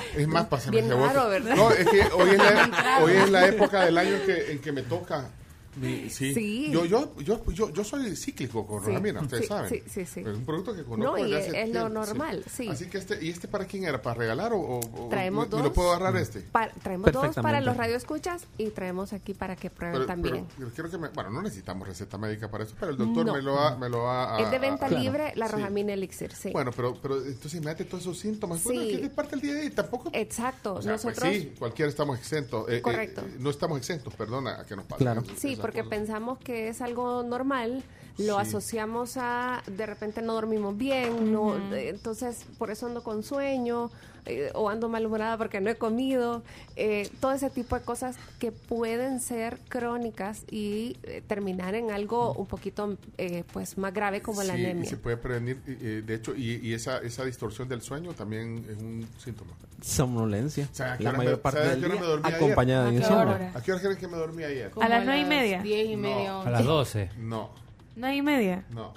Es 0.21 0.27
más, 0.27 0.45
pásame 0.47 0.81
Bien 0.81 0.89
raro, 0.91 1.29
¿verdad? 1.29 1.55
No, 1.55 1.71
es 1.71 1.87
que 1.87 2.01
hoy 2.13 2.29
es 2.31 2.37
la, 2.37 2.99
hoy 3.03 3.11
es 3.13 3.29
la 3.29 3.47
época 3.47 3.85
del 3.85 3.97
año 3.97 4.15
en 4.15 4.25
que, 4.25 4.51
en 4.51 4.59
que 4.61 4.71
me 4.71 4.81
toca. 4.83 5.29
Mi- 5.75 6.09
sí. 6.09 6.33
Sí. 6.33 6.69
Yo, 6.71 6.85
yo, 6.85 7.15
yo, 7.19 7.43
yo, 7.51 7.69
yo 7.71 7.83
soy 7.83 8.15
cíclico 8.15 8.65
con 8.65 8.81
Sí. 8.81 8.87
Rojamina, 8.87 9.21
ustedes 9.21 9.43
Sí, 9.43 9.47
saben. 9.47 9.69
sí, 9.69 9.83
sí, 9.87 10.05
sí. 10.05 10.19
Es 10.21 10.27
un 10.27 10.45
producto 10.45 10.75
que 10.75 10.83
conozco 10.83 11.17
No, 11.17 11.27
y 11.27 11.33
es 11.33 11.69
lo 11.73 11.89
normal, 11.89 12.43
sí. 12.51 12.67
Así 12.67 12.85
que 12.87 12.97
este, 12.97 13.23
¿y 13.23 13.29
este 13.29 13.47
para 13.47 13.65
quién 13.65 13.83
era? 13.85 14.01
¿Para 14.01 14.15
regalar 14.15 14.51
o, 14.53 14.79
Traemos 15.09 15.49
dos. 15.49 15.61
me 15.61 15.67
lo 15.67 15.73
puedo 15.73 15.91
agarrar 15.93 16.17
este? 16.21 16.43
Traemos 16.81 17.11
dos 17.11 17.35
para 17.35 17.61
los 17.61 17.75
radioescuchas 17.77 18.45
y 18.57 18.69
traemos 18.69 19.13
aquí 19.13 19.33
para 19.33 19.55
que 19.55 19.69
prueben 19.69 19.93
Pero, 19.95 20.05
también. 20.05 20.45
pero- 20.57 20.71
quiero 20.71 20.89
que 20.89 20.97
me, 20.97 21.09
bueno, 21.09 21.29
no 21.31 21.41
necesitamos 21.41 21.87
receta 21.87 22.17
médica 22.17 22.49
para 22.49 22.63
eso, 22.63 22.75
pero 22.79 22.91
el 22.91 22.97
doctor 22.97 23.25
No. 23.25 23.33
me 23.33 23.41
lo 23.41 23.53
va, 23.53 23.77
me 23.77 23.89
lo 23.89 24.03
va 24.03 24.37
a... 24.37 24.41
es 24.41 24.51
de 24.51 24.59
venta 24.59 24.85
a- 24.85 24.89
libre 24.89 25.33
la 25.35 25.47
Sí. 25.47 25.53
Rojamina 25.53 25.93
Elixir, 25.93 26.33
sí. 26.33 26.49
Bueno, 26.51 26.71
pero, 26.75 26.95
pero 27.01 27.23
entonces 27.23 27.61
me 27.63 27.71
hace 27.71 27.85
todos 27.85 28.03
esos 28.03 28.17
síntomas. 28.19 28.63
Bueno, 28.63 28.81
que 28.81 29.05
es 29.05 29.09
parte 29.09 29.31
del 29.31 29.41
día 29.41 29.53
de 29.55 29.61
hoy, 29.61 29.69
tampoco... 29.71 30.09
Exacto. 30.13 30.75
O 30.75 30.81
sea, 30.81 30.93
pues 30.93 31.05
Nosotros, 31.05 31.33
sí, 31.33 31.53
cualquiera 31.59 31.89
estamos 31.89 32.17
exentos. 32.19 32.69
Eh, 32.69 32.77
eh, 32.77 32.81
Correcto. 32.81 33.21
eh, 33.21 33.35
no 33.39 33.49
estamos 33.49 33.77
exentos, 33.77 34.13
perdona, 34.15 34.61
a 34.61 34.65
que 34.65 34.75
nos 34.75 34.85
pase. 34.85 35.03
Claro. 35.03 35.23
Sí, 35.37 35.55
porque 35.63 35.85
pensamos 35.85 36.39
que 36.39 36.67
es 36.67 36.81
algo 36.81 37.23
normal, 37.23 37.83
lo 38.17 38.35
Sí. 38.35 38.41
asociamos 38.47 39.17
a 39.17 39.63
de 39.67 39.85
repente 39.85 40.21
no 40.21 40.33
dormimos 40.33 40.77
bien, 40.77 41.31
no, 41.31 41.55
eh, 41.73 41.89
entonces 41.89 42.45
por 42.57 42.69
eso 42.71 42.85
ando 42.85 43.01
con 43.03 43.23
sueño 43.23 43.89
eh, 44.25 44.51
o 44.55 44.69
ando 44.69 44.87
malhumorada 44.87 45.37
porque 45.37 45.59
no 45.59 45.69
he 45.69 45.75
comido, 45.75 46.43
eh, 46.77 47.09
todo 47.19 47.33
ese 47.33 47.49
tipo 47.49 47.77
de 47.77 47.81
cosas 47.83 48.15
que 48.39 48.53
pueden 48.53 49.19
ser 49.19 49.59
crónicas 49.67 50.45
y 50.49 50.95
eh, 51.03 51.21
terminar 51.27 51.75
en 51.75 51.91
algo 51.91 52.31
un 52.33 52.45
poquito 52.45 52.97
eh, 53.17 53.43
pues 53.51 53.77
más 53.77 53.93
grave 53.93 54.21
como 54.21 54.41
la 54.43 54.55
Sí, 54.55 54.63
anemia. 54.63 54.89
se 54.89 54.95
puede 54.95 55.17
prevenir, 55.17 55.57
de 55.61 56.15
hecho, 56.15 56.33
y, 56.35 56.55
y 56.65 56.73
esa, 56.73 56.99
esa 56.99 57.25
distorsión 57.25 57.67
del 57.67 57.81
sueño 57.81 58.13
también 58.13 58.65
es 58.69 58.77
un 58.81 59.05
síntoma. 59.17 59.51
Somnolencia. 59.81 60.69
O 60.71 60.75
sea, 60.75 60.93
¿a 60.93 60.97
qué 60.97 61.03
La 61.03 61.11
mayor 61.11 61.33
me- 61.33 61.37
parte 61.39 61.59
¿sabes 61.59 61.71
a 61.73 61.75
del 61.81 61.91
día 61.91 61.99
me 61.99 62.07
dormí 62.07 62.25
ayer? 62.27 62.35
acompañada 62.37 62.83
de 62.83 62.87
¿A 62.87 62.91
qué 62.91 62.97
insomnio. 62.97 63.51
¿A 63.55 63.61
qué 63.61 63.71
hora 63.73 63.81
creen 63.81 63.97
que 63.97 64.07
me 64.07 64.17
dormí 64.17 64.43
ayer? 64.43 64.71
Como 64.71 64.85
A 64.85 64.89
las 64.89 65.03
nueve 65.05 65.19
y 65.21 65.25
media. 65.25 65.61
10 65.61 65.89
y 65.89 65.97
media. 65.97 66.29
No. 66.29 66.41
A 66.43 66.49
las 66.49 66.63
12. 66.63 67.09
No, 67.17 67.49
¿No 67.95 68.07
hay 68.07 68.21
media? 68.21 68.65
no, 68.69 68.93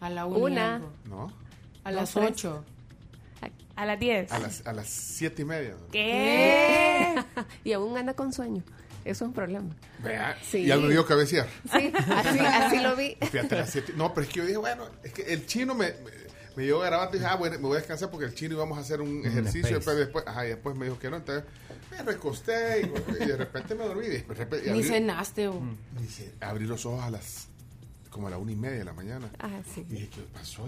A 0.00 0.10
la 0.10 0.26
una. 0.26 0.38
y 0.38 0.42
Una. 0.42 0.82
no. 1.08 1.32
A 1.84 1.90
las. 1.90 2.16
8. 2.16 2.64
A 3.74 3.86
las 3.86 3.98
10. 3.98 4.30
A 4.30 4.38
las, 4.38 4.66
a 4.66 4.72
las 4.74 4.86
siete 4.86 5.42
y 5.42 5.44
media. 5.46 5.74
¿Qué? 5.90 7.14
y 7.64 7.72
aún 7.72 7.96
anda 7.96 8.12
con 8.14 8.32
sueño. 8.32 8.62
Eso 9.04 9.24
es 9.24 9.28
un 9.28 9.32
problema. 9.32 9.74
Vea, 10.04 10.36
Sí. 10.42 10.58
y 10.58 10.66
ya 10.66 10.76
me 10.76 10.88
dio 10.90 11.04
cabecear. 11.06 11.48
Sí, 11.72 11.92
así, 12.14 12.38
así 12.38 12.78
lo 12.80 12.94
vi. 12.94 13.16
Fíjate, 13.20 13.56
las 13.56 13.70
siete. 13.70 13.94
No, 13.96 14.12
pero 14.14 14.26
es 14.26 14.32
que 14.32 14.38
yo 14.40 14.46
dije, 14.46 14.58
bueno, 14.58 14.84
es 15.02 15.12
que 15.12 15.22
el 15.32 15.46
chino 15.46 15.74
me, 15.74 15.86
me, 15.88 16.10
me 16.54 16.62
dio 16.64 16.78
garabato 16.80 17.16
y 17.16 17.18
dije, 17.18 17.30
ah, 17.32 17.36
bueno, 17.36 17.56
me 17.56 17.62
voy 17.62 17.76
a 17.76 17.78
descansar 17.78 18.10
porque 18.10 18.26
el 18.26 18.34
chino 18.34 18.54
íbamos 18.54 18.76
a 18.78 18.82
hacer 18.82 19.00
un 19.00 19.24
ejercicio. 19.26 19.74
Después, 19.76 19.96
después, 19.96 20.24
ajá, 20.26 20.44
y 20.46 20.50
después 20.50 20.76
me 20.76 20.84
dijo 20.84 20.98
que 20.98 21.10
no. 21.10 21.16
Entonces 21.16 21.44
me 21.90 22.02
recosté 22.02 22.82
y, 22.82 23.22
y 23.22 23.26
de 23.26 23.36
repente 23.38 23.74
me 23.74 23.84
dormí. 23.84 24.06
Y 24.06 24.10
de 24.10 24.22
repente- 24.28 24.68
y 24.68 24.72
Ni 24.72 24.82
cenaste. 24.84 25.48
o- 25.48 25.60
Dice, 25.98 26.34
abrí 26.40 26.66
los 26.66 26.84
ojos 26.86 27.02
a 27.02 27.10
las 27.10 27.48
como 28.12 28.26
a 28.26 28.30
la 28.30 28.36
una 28.38 28.52
y 28.52 28.56
media 28.56 28.78
de 28.80 28.84
la 28.84 28.92
mañana. 28.92 29.28
Ah, 29.40 29.48
sí. 29.74 29.86
Y 29.88 29.94
dije, 29.94 30.08
¿qué 30.14 30.20
pasó? 30.34 30.66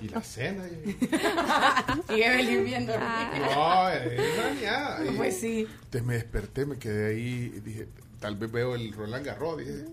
Y 0.00 0.08
la 0.08 0.22
cena. 0.22 0.64
Y... 0.66 0.98
Y 2.16 2.22
Evelyn 2.22 2.64
viendo. 2.64 2.94
No, 2.98 3.88
es 3.90 4.36
rañada. 4.36 5.04
Y- 5.04 5.16
Pues 5.16 5.38
sí. 5.38 5.66
Entonces 5.70 6.02
me 6.04 6.14
desperté, 6.14 6.64
me 6.66 6.78
quedé 6.78 7.10
ahí 7.14 7.52
y 7.56 7.60
dije, 7.60 7.88
tal 8.20 8.36
vez 8.36 8.50
veo 8.50 8.74
el 8.74 8.92
Roland 8.94 9.26
Garros. 9.26 9.58
Dije, 9.58 9.84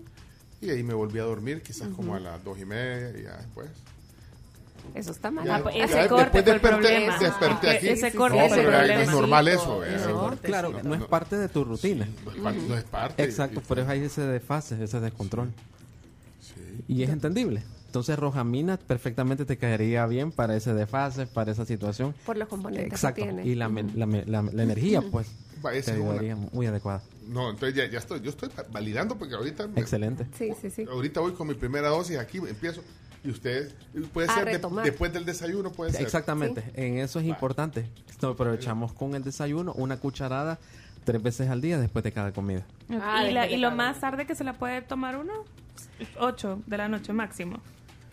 y 0.62 0.70
ahí 0.70 0.82
me 0.82 0.94
volví 0.94 1.18
a 1.18 1.24
dormir, 1.24 1.60
quizás 1.62 1.88
como 1.88 2.14
a 2.14 2.20
las 2.20 2.42
dos 2.42 2.58
y 2.58 2.64
media 2.64 3.10
y 3.18 3.22
ya 3.24 3.36
después. 3.36 3.68
Eso 4.94 5.10
está 5.10 5.30
mal. 5.30 5.44
Ya, 5.44 5.56
Ah, 5.56 5.62
pues 5.62 5.74
ese 5.76 5.96
después 5.98 6.08
corte 6.08 6.30
fue 6.30 6.38
el 6.40 6.44
desperté, 6.46 6.68
problema. 6.78 7.18
desperté 7.18 7.66
Ese- 7.68 7.76
aquí. 7.76 7.88
ese 7.88 8.10
No, 8.12 8.16
corte 8.18 8.36
fue 8.36 8.44
el 8.46 8.50
pero 8.64 8.70
es 8.70 8.76
problema. 8.86 9.12
normal 9.12 9.48
eso. 9.48 9.84
Ese 9.84 10.10
corte. 10.10 10.46
Claro, 10.48 10.80
no, 10.82 10.94
es 10.94 11.04
parte 11.04 11.36
de 11.36 11.48
tu 11.48 11.64
rutina. 11.64 12.08
No 12.24 12.30
es 12.32 12.36
parte. 12.38 12.60
no 12.68 12.78
es 12.78 12.84
parte. 12.84 13.22
Exacto, 13.24 13.62
pero 13.68 13.86
hay 13.88 14.00
ese 14.04 14.22
desfase, 14.22 14.82
ese 14.82 15.00
descontrol. 15.00 15.52
Y 16.88 17.02
es 17.02 17.10
entendible. 17.10 17.62
Entonces 17.86 18.18
Rojamina 18.18 18.76
perfectamente 18.76 19.44
te 19.44 19.56
caería 19.56 20.06
bien 20.06 20.30
para 20.30 20.54
ese 20.56 20.74
desfase, 20.74 21.26
para 21.26 21.52
esa 21.52 21.64
situación. 21.64 22.14
Por 22.26 22.36
los 22.36 22.48
componentes 22.48 22.92
Exacto. 22.92 23.16
que 23.16 23.22
tiene. 23.22 23.46
Y 23.46 23.54
la, 23.54 23.68
me- 23.68 23.84
la, 23.94 24.06
la- 24.06 24.42
la 24.42 24.62
energía, 24.62 25.02
pues, 25.02 25.28
te 25.84 25.98
una- 25.98 26.36
muy 26.52 26.66
adecuada. 26.66 27.02
No, 27.26 27.48
entonces 27.50 27.74
ya, 27.74 27.86
ya 27.90 27.98
estoy, 27.98 28.20
yo 28.20 28.30
estoy 28.30 28.50
validando 28.70 29.16
porque 29.16 29.34
ahorita... 29.34 29.66
me- 29.68 29.80
Excelente. 29.80 30.26
Sí, 30.36 30.50
sí, 30.60 30.70
sí. 30.70 30.84
Ahorita 30.88 31.20
voy 31.20 31.32
con 31.32 31.48
mi 31.48 31.54
primera 31.54 31.88
dosis, 31.88 32.18
aquí 32.18 32.38
empiezo. 32.38 32.82
Y 33.24 33.30
ustedes, 33.30 33.74
puede 34.12 34.28
A 34.28 34.34
ser 34.34 34.44
de- 34.44 34.82
después 34.84 35.12
del 35.12 35.24
desayuno, 35.24 35.72
puede 35.72 35.92
ser. 35.92 36.02
Exactamente, 36.02 36.62
en 36.74 36.98
eso 36.98 37.18
es 37.18 37.26
importante. 37.26 37.86
Esto 38.10 38.28
aprovechamos 38.28 38.92
con 38.92 39.14
el 39.14 39.24
desayuno, 39.24 39.72
una 39.72 39.96
cucharada 39.96 40.58
tres 41.04 41.22
veces 41.22 41.48
al 41.48 41.60
día 41.60 41.78
después 41.78 42.04
de 42.04 42.12
cada 42.12 42.32
comida. 42.32 42.64
Ah, 43.00 43.26
y, 43.28 43.32
la- 43.32 43.50
y 43.50 43.56
lo 43.56 43.70
más 43.72 44.00
tarde 44.00 44.26
que 44.26 44.34
se 44.36 44.44
la 44.44 44.52
puede 44.52 44.82
tomar 44.82 45.16
uno, 45.16 45.32
8 46.18 46.62
de 46.66 46.76
la 46.76 46.88
noche 46.88 47.12
máximo. 47.12 47.58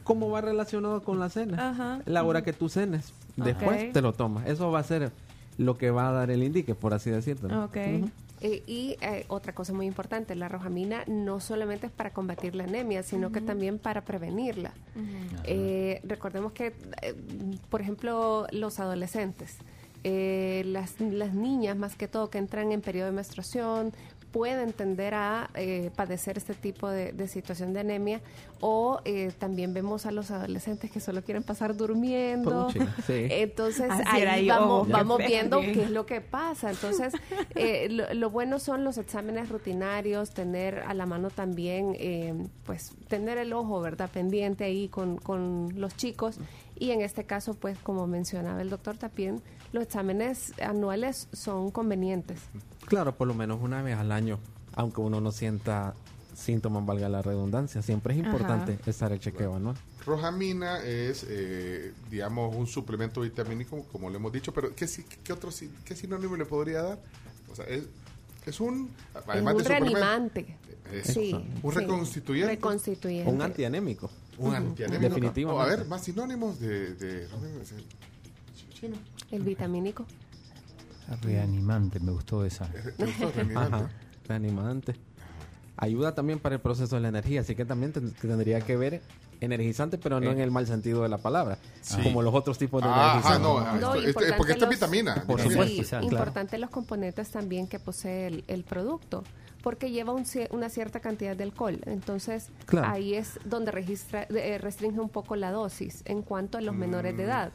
¿Cómo 0.04 0.30
va 0.30 0.42
relacionado 0.42 1.02
con 1.02 1.20
la 1.20 1.30
cena? 1.30 1.70
Ajá. 1.70 2.02
La 2.06 2.24
hora 2.24 2.44
que 2.44 2.54
tú 2.54 2.70
cenes, 2.70 3.14
después 3.38 3.94
te 3.94 4.02
lo 4.02 4.14
tomas. 4.14 4.48
Eso 4.48 4.70
va 4.72 4.80
a 4.80 4.84
ser 4.84 5.12
lo 5.58 5.78
que 5.78 5.92
va 5.92 6.10
a 6.10 6.12
dar 6.12 6.32
el 6.32 6.44
indique, 6.44 6.76
por 6.76 6.94
así 6.94 7.10
decirlo. 7.10 7.48
¿no? 7.48 7.66
Ok. 7.66 7.78
Ujú. 7.78 8.10
Eh, 8.42 8.62
y 8.68 8.98
eh, 9.00 9.24
otra 9.30 9.56
cosa 9.56 9.72
muy 9.72 9.86
importante, 9.86 10.36
la 10.36 10.50
rojamina 10.50 11.06
no 11.08 11.40
solamente 11.40 11.88
es 11.88 11.94
para 11.94 12.10
combatir 12.10 12.56
la 12.56 12.66
anemia, 12.66 13.02
sino 13.02 13.32
que 13.32 13.40
también 13.40 13.80
para 13.80 14.02
prevenirla. 14.02 14.74
Eh, 15.46 16.02
recordemos 16.04 16.52
que, 16.52 16.74
eh, 17.02 17.16
por 17.70 17.80
ejemplo, 17.80 18.46
los 18.52 18.82
adolescentes, 18.82 19.60
eh, 20.04 20.64
las, 20.66 21.00
las 21.00 21.34
niñas 21.34 21.78
más 21.78 21.96
que 21.96 22.10
todo 22.10 22.30
que 22.30 22.38
entran 22.38 22.74
en 22.74 22.82
periodo 22.82 23.06
de 23.06 23.14
menstruación, 23.14 23.94
pueden 24.34 24.74
tender 24.74 25.14
a 25.14 25.52
eh, 25.54 25.92
padecer 25.96 26.38
este 26.38 26.56
tipo 26.56 26.90
de, 26.90 27.14
de 27.14 27.28
situación 27.30 27.72
de 27.72 27.82
anemia 27.82 28.20
o 28.66 29.02
eh, 29.04 29.32
también 29.38 29.74
vemos 29.74 30.06
a 30.06 30.12
los 30.12 30.32
adolescentes 30.32 30.90
que 30.90 31.00
solo 31.02 31.22
quieren 31.22 31.44
pasar 31.44 31.76
durmiendo. 31.76 32.70
Sí. 33.06 33.28
Entonces 33.30 33.92
Así 33.92 34.22
ahí 34.26 34.46
yo. 34.46 34.54
vamos, 34.56 34.88
vamos 34.88 35.18
viendo 35.20 35.60
qué 35.60 35.84
es 35.84 35.92
lo 35.92 36.06
que 36.06 36.22
pasa. 36.22 36.72
Entonces, 36.72 37.14
eh, 37.56 37.90
lo, 37.90 38.14
lo 38.14 38.30
bueno 38.30 38.60
son 38.60 38.86
los 38.86 38.98
exámenes 38.98 39.50
rutinarios, 39.50 40.32
tener 40.32 40.80
a 40.80 40.94
la 40.94 41.06
mano 41.06 41.30
también, 41.30 41.96
eh, 42.00 42.34
pues, 42.66 42.92
tener 43.10 43.38
el 43.38 43.52
ojo, 43.52 43.82
¿verdad?, 43.82 44.10
pendiente 44.10 44.64
ahí 44.64 44.88
con, 44.88 45.18
con 45.18 45.74
los 45.76 45.98
chicos. 45.98 46.38
Y 46.80 46.92
en 46.92 47.02
este 47.02 47.26
caso, 47.26 47.56
pues, 47.56 47.78
como 47.80 48.08
mencionaba 48.08 48.62
el 48.62 48.70
doctor 48.70 48.98
Tapien, 48.98 49.42
los 49.74 49.84
exámenes 49.84 50.54
anuales 50.62 51.28
son 51.34 51.70
convenientes. 51.72 52.40
Claro, 52.86 53.16
por 53.16 53.28
lo 53.28 53.34
menos 53.34 53.60
una 53.62 53.82
vez 53.82 53.98
al 53.98 54.12
año, 54.12 54.40
aunque 54.76 55.02
uno 55.02 55.20
no 55.20 55.32
sienta 55.32 55.94
síntomas, 56.34 56.86
valga 56.86 57.10
la 57.10 57.22
redundancia. 57.22 57.82
Siempre 57.82 58.14
es 58.14 58.22
Ajá. 58.22 58.30
importante 58.30 58.78
estar 58.90 59.12
el 59.12 59.20
chequeo 59.20 59.56
anual. 59.56 59.76
Rojamina 60.06 60.84
es, 60.84 61.26
eh, 61.30 61.94
digamos, 62.10 62.56
un 62.56 62.68
suplemento 62.68 63.22
vitamínico, 63.22 63.84
como 63.92 64.10
le 64.10 64.18
hemos 64.18 64.32
dicho, 64.32 64.54
pero 64.54 64.76
¿qué, 64.76 64.88
si- 64.88 65.04
qué 65.04 65.34
otro 65.34 65.50
qué 65.86 65.96
sinónimo 65.96 66.36
le 66.36 66.46
podría 66.46 66.82
dar? 66.82 67.00
O 67.52 67.56
sea, 67.56 67.66
es, 67.66 67.84
es 68.46 68.60
un, 68.60 68.90
además 69.28 69.54
un 69.56 69.64
de 69.64 69.70
reanimante. 69.70 70.58
es 70.92 71.08
Sí, 71.08 71.34
un 71.64 71.72
sí. 71.72 71.80
reconstituyente. 71.80 72.56
Reconstituyente. 72.56 73.32
Un 73.32 73.42
antianémico. 73.42 74.10
Un 74.40 74.56
antianémico. 74.56 75.10
Definitivamente. 75.16 75.46
O, 75.46 75.62
a 75.62 75.66
ver, 75.78 75.86
más 75.86 76.04
sinónimos 76.04 76.60
de. 76.60 77.28
Chino. 78.84 78.98
El 79.32 79.42
vitamínico. 79.44 80.06
Reanimante, 81.22 82.00
me 82.02 82.12
gustó 82.12 82.44
esa. 82.46 82.66
¿Te 82.98 83.06
gustó? 83.06 83.32
Reanimante. 83.32 83.76
Ajá, 83.76 83.90
reanimante. 84.28 84.96
Ayuda 85.78 86.14
también 86.14 86.40
para 86.40 86.56
el 86.56 86.62
proceso 86.62 86.96
de 86.96 87.02
la 87.02 87.08
energía, 87.08 87.42
así 87.42 87.56
que 87.56 87.64
también 87.66 87.94
ten- 87.94 88.12
tendría 88.14 88.62
que 88.62 88.76
ver 88.78 89.02
energizante, 89.42 89.98
pero 89.98 90.20
no 90.20 90.30
Eh. 90.30 90.34
en 90.34 90.40
el 90.40 90.52
mal 90.52 90.68
sentido 90.68 91.02
de 91.04 91.10
la 91.10 91.18
palabra, 91.18 91.58
Sí. 91.82 92.02
como 92.04 92.22
los 92.22 92.34
otros 92.34 92.58
tipos 92.58 92.82
de 92.82 92.88
Ajá, 92.90 93.12
energizantes. 93.14 93.42
no, 93.42 93.60
No, 93.60 93.66
esto- 93.74 93.94
esto- 93.96 94.08
importante 94.08 94.34
porque 94.38 94.52
esta 94.54 94.66
es 94.66 94.70
vitamina. 94.72 95.16
Por 95.26 95.38
vitamina. 95.38 95.52
supuesto, 95.66 95.84
Sí, 95.84 95.90
claro. 95.90 96.06
importante 96.06 96.58
los 96.58 96.70
componentes 96.70 97.32
también 97.32 97.68
que 97.68 97.80
posee 97.80 98.28
el, 98.28 98.44
el 98.48 98.64
producto, 98.64 99.24
porque 99.64 99.92
lleva 99.92 100.12
un 100.14 100.26
una 100.52 100.70
cierta 100.70 101.00
cantidad 101.00 101.36
de 101.36 101.44
alcohol. 101.46 101.80
Entonces, 101.86 102.50
Claro. 102.66 102.88
ahí 102.90 103.14
es 103.16 103.40
donde 103.46 103.72
registra, 103.72 104.24
eh, 104.30 104.58
restringe 104.58 105.00
un 105.00 105.10
poco 105.10 105.36
la 105.38 105.52
dosis 105.52 106.02
en 106.06 106.22
cuanto 106.22 106.58
a 106.58 106.62
los 106.62 106.76
menores 106.76 107.16
de 107.16 107.24
edad. 107.24 107.54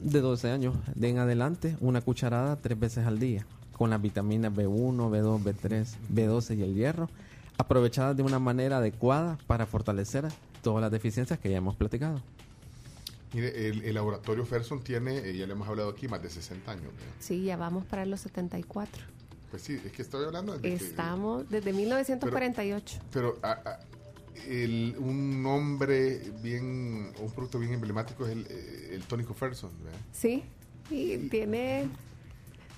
De 0.00 0.20
12 0.20 0.50
años 0.50 0.74
de 0.94 1.08
en 1.08 1.18
adelante, 1.18 1.76
una 1.80 2.00
cucharada 2.00 2.56
tres 2.56 2.78
veces 2.78 3.06
al 3.06 3.18
día, 3.20 3.46
con 3.72 3.90
las 3.90 4.02
vitaminas 4.02 4.52
B1, 4.52 5.10
B2, 5.10 5.42
B3, 5.42 5.96
B12 6.12 6.58
y 6.58 6.62
el 6.62 6.74
hierro, 6.74 7.08
aprovechadas 7.56 8.16
de 8.16 8.24
una 8.24 8.40
manera 8.40 8.78
adecuada 8.78 9.38
para 9.46 9.64
fortalecer 9.64 10.26
todas 10.62 10.80
las 10.80 10.90
deficiencias 10.90 11.38
que 11.38 11.50
ya 11.50 11.58
hemos 11.58 11.76
platicado. 11.76 12.20
Mire, 13.32 13.68
el, 13.68 13.82
el 13.82 13.94
laboratorio 13.94 14.44
Ferson 14.44 14.82
tiene, 14.82 15.18
eh, 15.18 15.36
ya 15.36 15.46
le 15.46 15.52
hemos 15.52 15.68
hablado 15.68 15.90
aquí, 15.90 16.08
más 16.08 16.22
de 16.22 16.30
60 16.30 16.70
años. 16.70 16.84
¿verdad? 16.84 17.14
Sí, 17.18 17.42
ya 17.44 17.56
vamos 17.56 17.84
para 17.84 18.06
los 18.06 18.20
74. 18.20 19.02
Pues 19.54 19.62
sí, 19.62 19.80
es 19.86 19.92
que 19.92 20.02
estoy 20.02 20.24
hablando 20.24 20.58
de 20.58 20.62
que- 20.62 20.74
Estamos 20.74 21.48
desde 21.48 21.72
1948. 21.72 22.98
Pero 23.12 23.38
a- 23.40 23.52
a- 23.52 23.78
el- 24.48 24.96
un 24.98 25.44
nombre 25.44 26.18
bien, 26.42 27.12
un 27.20 27.30
producto 27.32 27.60
bien 27.60 27.72
emblemático 27.72 28.26
es 28.26 28.32
el, 28.32 28.46
eh, 28.50 28.90
el 28.94 29.02
tónico 29.04 29.32
Ferson, 29.32 29.70
¿verdad? 29.84 30.00
Sí, 30.12 30.42
y 30.90 31.18
tiene... 31.28 31.86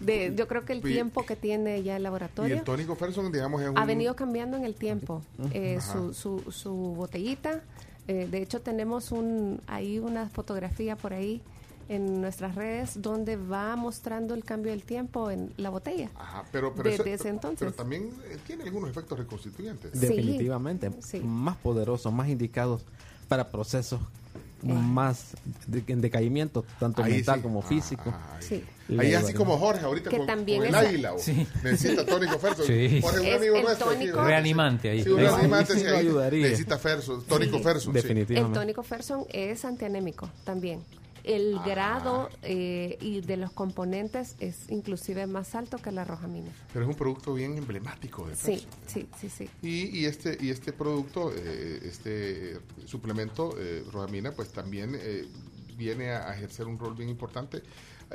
De, 0.00 0.34
yo 0.36 0.46
creo 0.46 0.66
que 0.66 0.74
el 0.74 0.80
Y- 0.80 0.92
tiempo 0.92 1.24
que 1.24 1.34
tiene 1.34 1.82
ya 1.82 1.96
el 1.96 2.02
Y 2.02 2.04
laboratorio 2.04 2.56
el 2.56 2.62
tónico 2.62 2.94
Ferson, 2.94 3.32
digamos, 3.32 3.62
es 3.62 3.70
un... 3.70 3.78
ha 3.78 3.86
venido 3.86 4.14
cambiando 4.14 4.58
en 4.58 4.66
el 4.66 4.74
tiempo 4.74 5.22
eh, 5.54 5.78
su, 5.80 6.12
su, 6.12 6.52
su 6.52 6.70
botellita. 6.74 7.62
Eh, 8.06 8.28
de 8.30 8.42
hecho, 8.42 8.60
tenemos 8.60 9.12
un 9.12 9.62
ahí 9.66 9.98
una 9.98 10.28
fotografía 10.28 10.94
por 10.96 11.14
ahí 11.14 11.40
en 11.88 12.20
nuestras 12.20 12.54
redes 12.54 13.00
donde 13.00 13.36
va 13.36 13.76
mostrando 13.76 14.34
el 14.34 14.44
cambio 14.44 14.72
del 14.72 14.82
tiempo 14.82 15.30
en 15.30 15.52
la 15.56 15.70
botella. 15.70 16.10
Ajá, 16.16 16.44
pero, 16.50 16.74
pero, 16.74 16.90
Desde 16.90 17.04
eso- 17.12 17.22
ese 17.22 17.28
entonces. 17.28 17.58
pero 17.60 17.72
también 17.72 18.10
eh, 18.28 18.38
tiene 18.46 18.64
algunos 18.64 18.90
efectos 18.90 19.18
reconstituyentes. 19.18 19.92
Sí. 19.92 19.98
Definitivamente, 20.00 20.90
Sí. 21.00 21.20
más 21.20 21.56
poderosos, 21.56 22.12
más 22.12 22.28
indicados 22.28 22.82
para 23.28 23.50
procesos 23.50 24.00
más 24.62 25.34
de, 25.66 25.84
en 25.86 26.00
decaimiento, 26.00 26.64
tanto 26.80 27.02
Ahí 27.04 27.12
mental 27.12 27.36
sí. 27.36 27.42
como 27.42 27.60
Ah, 27.60 27.66
físico. 27.68 28.04
ah, 28.06 28.36
Sí. 28.40 28.64
Ahí 28.88 28.98
así 28.98 29.16
ayudaría. 29.16 29.34
como 29.38 29.58
Jorge 29.58 29.84
ahorita 29.84 30.10
Que 30.10 30.16
con, 30.18 30.26
también 30.26 30.58
con 30.60 30.68
el 30.68 30.74
es- 30.74 30.80
águila. 30.88 31.12
Sí. 31.18 31.46
Necesita 31.62 32.04
tónico 32.06 32.38
Ferson. 32.38 32.66
Sí. 32.66 33.00
Jorge, 33.02 33.20
un 33.20 33.26
Es 33.26 33.36
amigo 33.36 33.56
el 33.56 33.62
nuestro. 33.64 33.90
aquí, 33.90 33.96
tónico- 33.98 34.16
¿verdad? 34.16 34.26
Reanimante 34.28 34.90
ahí. 34.90 35.02
Sí, 35.04 35.10
un 35.10 35.18
Ahí 35.20 35.26
sí. 35.26 35.32
reanimante, 35.34 35.72
sí, 35.74 35.80
Sí, 35.80 35.86
ahí 35.86 35.96
ayudaría. 35.98 36.42
Necesita 36.44 36.78
Ferson, 36.78 37.22
tónico 37.24 37.58
Sí. 37.58 37.62
Ferson. 37.62 37.82
sí. 37.82 37.88
El 37.98 38.02
Definitivamente. 38.02 38.58
tónico 38.58 38.82
Ferson 38.82 39.24
es 39.28 39.64
antianémico 39.64 40.30
también. 40.44 40.80
El 41.26 41.58
Ah. 41.58 41.64
grado 41.66 42.30
eh, 42.42 42.96
y 43.00 43.20
de 43.20 43.36
los 43.36 43.50
componentes 43.50 44.36
es 44.38 44.70
inclusive 44.70 45.26
más 45.26 45.54
alto 45.54 45.78
que 45.78 45.90
la 45.90 46.04
rojamina. 46.04 46.50
Pero 46.72 46.84
es 46.84 46.88
un 46.88 46.94
producto 46.96 47.34
bien 47.34 47.58
emblemático 47.58 48.26
de 48.28 48.36
Sí, 48.36 48.64
sí, 48.86 49.08
sí, 49.18 49.28
sí. 49.28 49.50
Y, 49.60 49.98
y 49.98 50.06
este 50.06 50.38
y 50.40 50.50
este 50.50 50.72
producto, 50.72 51.32
eh, 51.36 51.80
este 51.82 52.58
suplemento, 52.84 53.54
eh, 53.58 53.84
Rojamina, 53.92 54.32
pues 54.32 54.50
también 54.50 54.96
eh, 54.96 55.26
viene 55.76 56.10
a, 56.10 56.34
ejercer 56.34 56.66
un 56.66 56.78
rol 56.78 56.94
bien 56.94 57.08
importante. 57.08 57.62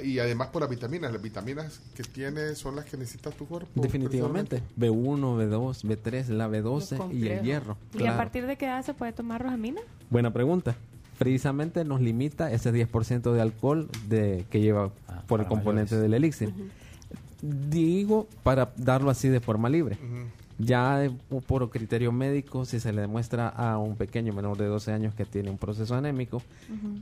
Y 0.02 0.20
además 0.20 0.48
por 0.48 0.62
las 0.62 0.70
vitaminas, 0.70 1.12
las 1.12 1.22
vitaminas 1.22 1.82
que 1.94 2.04
tiene 2.04 2.56
son 2.56 2.78
las 2.78 2.86
que 2.86 2.96
necesita 2.96 3.30
tu 3.30 3.46
cuerpo. 3.46 3.70
Definitivamente. 3.76 4.64
B1, 4.80 5.20
B2, 5.20 5.84
B3, 5.84 6.28
la 6.30 6.48
B12 6.48 6.98
Lo 6.98 7.12
y 7.12 7.28
el 7.28 7.42
hierro. 7.42 7.78
¿Y 8.00 8.06
a 8.06 8.16
partir 8.16 8.48
de 8.48 8.58
qué 8.58 8.68
edad 8.68 8.86
se 8.86 8.94
puede 8.94 9.12
tomar 9.12 9.44
rojamina? 9.44 9.82
Buena 10.10 10.32
pregunta. 10.32 10.78
Precisamente 11.22 11.86
nos 11.86 12.02
limita 12.02 12.52
ese 12.52 12.74
10% 12.74 13.32
de 13.32 13.42
alcohol 13.42 13.88
de, 14.10 14.44
que 14.50 14.60
lleva 14.60 14.90
Ah, 15.08 15.22
por 15.28 15.40
el 15.40 15.46
componente 15.46 15.94
mayores. 15.94 16.02
del 16.02 16.14
elixir. 16.16 16.52
Digo 17.44 18.28
para 18.42 18.72
darlo 18.76 19.12
así 19.12 19.28
de 19.30 19.40
forma 19.40 19.70
libre. 19.70 20.00
Ya 20.64 21.00
de- 21.00 21.10
por 21.48 21.70
criterio 21.70 22.12
médico, 22.12 22.66
si 22.66 22.80
se 22.80 22.94
le 22.94 23.02
demuestra 23.02 23.48
a 23.50 23.78
un 23.80 23.96
pequeño 23.96 24.32
menor 24.34 24.58
de 24.58 24.66
12 24.66 24.92
años 24.92 25.16
que 25.16 25.26
tiene 25.26 25.50
un 25.50 25.58
proceso 25.58 25.96
anémico, 25.96 26.42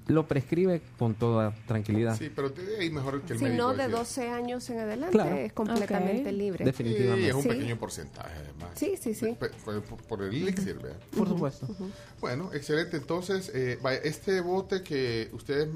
lo 0.07 0.27
prescribe 0.27 0.81
con 0.98 1.14
toda 1.15 1.53
tranquilidad. 1.68 2.15
Sí, 2.18 2.31
pero 2.34 2.52
te- 2.52 2.77
ahí 2.80 2.90
mejor 2.90 3.22
que 3.23 3.34
el 3.34 3.40
Si 3.40 3.45
médico. 3.45 3.64
no, 3.64 3.72
de 3.73 3.84
decida. 3.84 3.98
12 3.98 4.30
años 4.30 4.69
en 4.69 4.80
adelante 4.80 5.11
Claro. 5.11 5.36
es 5.36 5.52
completamente 5.53 6.31
libre. 6.31 6.64
Definitivamente. 6.64 7.22
Y 7.26 7.30
es 7.30 7.36
un 7.36 7.41
Sí. 7.44 7.49
pequeño 7.49 7.77
porcentaje 7.77 8.34
además. 8.36 8.69
Sí, 8.76 8.94
sí, 9.02 9.14
sí. 9.14 9.36
Por, 9.40 9.81
por- 9.84 9.98
por 10.03 10.22
el 10.23 10.34
elixir, 10.34 10.76
¿verdad? 10.77 10.98
Por 11.18 11.27
supuesto. 11.27 11.68
Bueno, 12.22 12.52
excelente. 12.53 12.98
Entonces, 12.98 13.52
eh, 13.53 13.77
vaya, 13.81 13.99
este 14.03 14.41
bote 14.41 14.84
que 14.84 15.30
ustedes, 15.34 15.68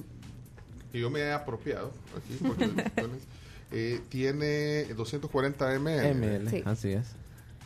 que 0.91 0.99
yo 0.99 1.09
me 1.09 1.19
he 1.21 1.31
apropiado, 1.33 1.91
aquí, 2.15 2.37
porque 2.45 2.69
eh, 3.71 3.99
tiene 4.09 4.85
240 4.93 5.73
ml. 5.79 6.07
ML, 6.13 6.49
Sí. 6.49 6.61
así 6.65 6.91
es. 6.93 7.07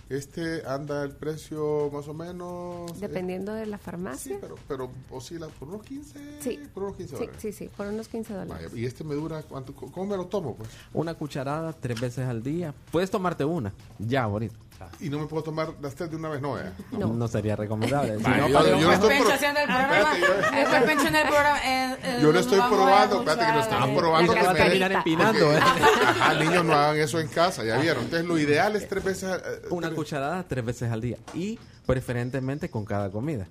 Este 0.10 0.66
anda 0.66 1.04
el 1.04 1.12
precio 1.12 1.90
más 1.92 2.08
o 2.08 2.14
menos. 2.14 2.92
eh, 2.92 2.96
Dependiendo 3.02 3.54
de 3.54 3.66
la 3.66 3.78
farmacia. 3.78 4.38
pero, 4.40 4.56
pero 4.68 4.90
oscila 5.12 5.48
por 5.48 5.68
unos 5.68 5.84
15. 5.84 6.20
Sí. 6.42 6.60
Por 6.74 6.84
unos 6.84 6.96
15 6.98 7.16
Sí, 7.18 7.20
dólares. 7.26 7.42
sí, 7.42 7.52
sí, 7.52 7.70
por 7.76 7.88
unos 7.88 8.08
15 8.08 8.34
dólares. 8.34 8.70
Vaya, 8.72 8.82
y 8.82 8.86
este 8.86 9.04
me 9.04 9.16
dura, 9.16 9.42
¿cuánto? 9.44 9.74
¿Cómo 9.76 10.06
me 10.06 10.16
lo 10.16 10.28
tomo? 10.28 10.56
Pues? 10.56 10.70
Una 10.94 11.14
cucharada 11.16 11.74
tres 11.74 12.00
veces 12.00 12.26
al 12.28 12.42
día. 12.42 12.74
Puedes 12.92 13.12
tomarte 13.12 13.44
una, 13.44 13.74
ya 14.00 14.24
ahorita. 14.24 14.56
Y 15.00 15.10
no 15.10 15.20
me 15.20 15.26
puedo 15.28 15.44
tomar 15.44 15.70
las 15.82 15.96
tres 15.96 16.10
de 16.10 16.16
una 16.16 16.30
vez, 16.30 16.42
no, 16.42 16.60
¿eh? 16.60 16.72
No, 16.92 17.28
sería 17.28 17.56
recomendable. 17.56 18.18
Si 18.18 18.24
no, 18.24 18.48
yo- 18.48 18.80
yo 18.80 18.88
no 18.88 18.92
estoy 18.94 19.16
el 19.16 19.24
programa. 19.24 19.98
Espérate, 19.98 20.20
yo- 20.22 20.58
Después 20.58 20.84
Pencho 20.84 21.08
en 21.08 21.16
el 21.16 21.28
programa. 21.28 21.60
eh, 21.60 21.98
eh, 22.04 22.20
Yo 22.22 22.34
no 22.34 22.40
estoy 22.40 22.60
probando, 22.60 23.20
espérate 23.20 23.46
que 23.46 23.52
no 23.52 23.60
estamos 23.60 23.90
eh, 23.90 23.96
probando 23.98 24.34
que 24.34 24.40
me 24.42 24.80
den- 24.80 24.92
empinando, 24.92 25.54
¿eh? 25.54 25.60
Ajá, 25.62 26.34
niños 26.36 26.66
no 26.66 26.74
hagan 26.74 26.98
eso 26.98 27.20
en 27.20 27.28
casa, 27.28 27.64
ya 27.64 27.78
vieron. 27.78 28.04
Entonces 28.04 28.28
lo 28.28 28.38
ideal 28.38 28.76
es 28.76 28.88
tres 28.88 29.04
veces. 29.04 29.30
eh, 29.46 29.62
una 29.70 29.92
cucharada 29.92 30.44
tres 30.48 30.64
veces 30.66 30.92
al 30.92 31.02
día 31.02 31.18
y 31.34 31.60
preferentemente 31.86 32.70
con 32.70 32.86
cada 32.86 33.10
comida. 33.12 33.48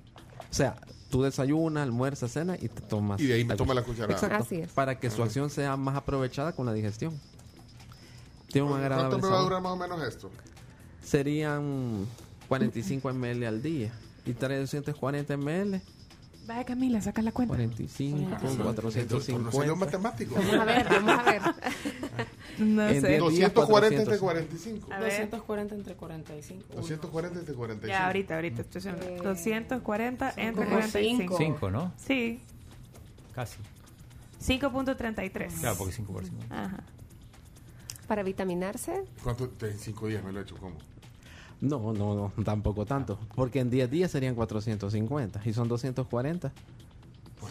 O 0.50 0.54
sea, 0.54 0.76
tú 1.10 1.22
desayunas, 1.22 1.82
almuerzas, 1.82 2.30
cenas 2.32 2.58
y 2.62 2.68
te 2.68 2.80
tomas. 2.82 3.20
Y 3.20 3.26
de 3.26 3.34
ahí 3.34 3.44
me 3.44 3.56
toma 3.56 3.74
la 3.74 3.82
cucharada. 3.82 4.12
Exacto. 4.14 4.36
Así 4.44 4.56
es. 4.60 4.68
Para 4.72 4.98
que 4.98 5.10
su 5.10 5.22
acción 5.22 5.50
sea 5.50 5.76
más 5.76 5.96
aprovechada 5.96 6.52
con 6.52 6.66
la 6.66 6.72
digestión. 6.72 7.18
Tiene 8.48 8.68
un 8.68 8.78
agradable 8.78 9.10
¿Cuánto 9.10 9.26
me 9.26 9.32
va 9.32 9.38
a 9.40 9.42
durar 9.42 9.60
más 9.60 9.72
o 9.72 9.76
menos 9.76 10.02
esto? 10.02 10.30
Serían 11.06 12.04
45 12.48 13.12
ml 13.12 13.46
al 13.46 13.62
día 13.62 13.92
y 14.24 14.32
340 14.32 15.36
ml. 15.36 15.80
Vaya 16.46 16.64
Camila, 16.64 17.00
saca 17.00 17.22
la 17.22 17.30
cuenta. 17.32 17.54
45, 17.54 18.18
No 18.18 18.38
salió 18.40 18.64
450. 18.64 19.74
matemático. 19.76 20.34
Vamos 20.34 20.54
a 20.54 20.64
ver, 20.64 20.86
vamos 20.88 21.18
a 21.18 21.22
ver. 21.22 21.42
No 22.58 22.88
sé. 22.88 23.00
10 23.00 23.02
días, 23.02 23.52
240 23.52 24.00
entre 24.00 24.18
400. 24.18 24.18
45. 24.18 24.92
A 24.92 24.98
ver. 24.98 25.12
240 25.12 25.74
entre 25.74 25.94
45. 25.94 26.74
240 26.74 27.38
entre 27.40 27.54
45. 27.54 27.86
Ya, 27.86 28.06
ahorita, 28.06 28.34
ahorita. 28.34 28.60
Estoy 28.62 28.78
haciendo 28.78 29.22
240 29.22 30.34
entre 30.36 30.64
como 30.64 30.76
45. 30.78 31.36
5, 31.36 31.70
¿no? 31.70 31.92
Sí, 31.98 32.40
Casi. 33.34 33.58
5.33. 34.42 35.60
Claro, 35.60 35.76
porque 35.76 35.92
5 35.92 36.12
por 36.12 36.24
5. 36.24 36.36
Ajá. 36.48 36.82
Para 38.08 38.22
vitaminarse, 38.22 39.02
¿Cuánto? 39.22 39.50
En 39.66 39.78
cinco 39.78 40.06
días 40.06 40.24
me 40.24 40.32
lo 40.32 40.38
he 40.40 40.42
hecho, 40.44 40.56
¿cómo? 40.56 40.76
No, 41.60 41.92
no, 41.92 42.14
no, 42.36 42.44
tampoco 42.44 42.84
tanto. 42.84 43.18
Porque 43.34 43.60
en 43.60 43.70
10 43.70 43.90
días 43.90 44.10
serían 44.10 44.34
450 44.34 45.40
y 45.44 45.52
son 45.52 45.68
240. 45.68 46.52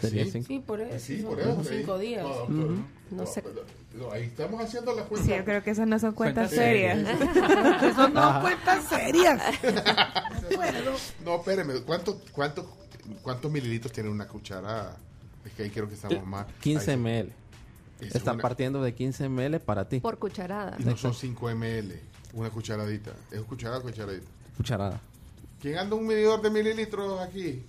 Sería 0.00 0.24
sí. 0.24 0.30
cinco. 0.32 0.46
Sí, 0.48 0.58
por 0.66 0.80
eso. 0.80 0.98
Sí, 1.06 1.20
son 1.22 1.30
por 1.30 1.40
eso. 1.40 1.50
como 1.50 1.64
sí. 1.64 1.70
cinco 1.78 1.98
días. 1.98 2.22
No, 2.24 2.46
pero- 2.46 2.74
no 3.12 3.26
sé. 3.26 3.42
no, 3.94 4.10
ahí 4.12 4.24
estamos 4.24 4.60
haciendo 4.62 4.94
la 4.94 5.04
cuenta. 5.04 5.26
Sí, 5.26 5.34
yo 5.36 5.44
creo 5.44 5.62
que 5.62 5.70
esas 5.70 5.86
no 5.86 5.98
son 5.98 6.12
cuentas 6.12 6.48
Cuentas 6.50 6.66
serias. 6.66 6.98
Eso 7.82 8.08
no 8.10 8.40
cuentas 8.42 8.84
serias. 8.84 9.42
No, 11.24 11.36
espéreme, 11.36 11.74
¿cuánto, 11.84 12.20
cuánto, 12.32 12.68
¿cuántos 13.22 13.50
mililitros 13.50 13.92
tiene 13.92 14.08
una 14.10 14.26
cuchara? 14.28 14.96
Es 15.44 15.52
que 15.52 15.64
ahí 15.64 15.70
creo 15.70 15.88
que 15.88 15.94
estamos 15.94 16.24
más. 16.26 16.46
15 16.60 16.90
ahí 16.90 16.96
sí. 16.96 17.02
ml. 17.02 17.32
Es 18.00 18.14
Está 18.14 18.32
una- 18.32 18.42
partiendo 18.42 18.82
de 18.82 18.94
15 18.94 19.28
ml 19.28 19.60
para 19.60 19.88
ti. 19.88 20.00
por 20.00 20.18
cucharada. 20.18 20.76
Y 20.78 20.84
no 20.84 20.96
son 20.96 21.14
5 21.14 21.50
ml, 21.50 22.00
una 22.34 22.50
cucharadita. 22.50 23.12
¿Es 23.30 23.40
cucharada 23.42 23.78
o 23.80 23.82
cucharadita? 23.82 24.26
Cucharada. 24.56 25.00
¿Quién 25.60 25.78
anda 25.78 25.96
un 25.96 26.06
medidor 26.06 26.40
de 26.42 26.50
mililitros 26.50 27.20
aquí? 27.20 27.64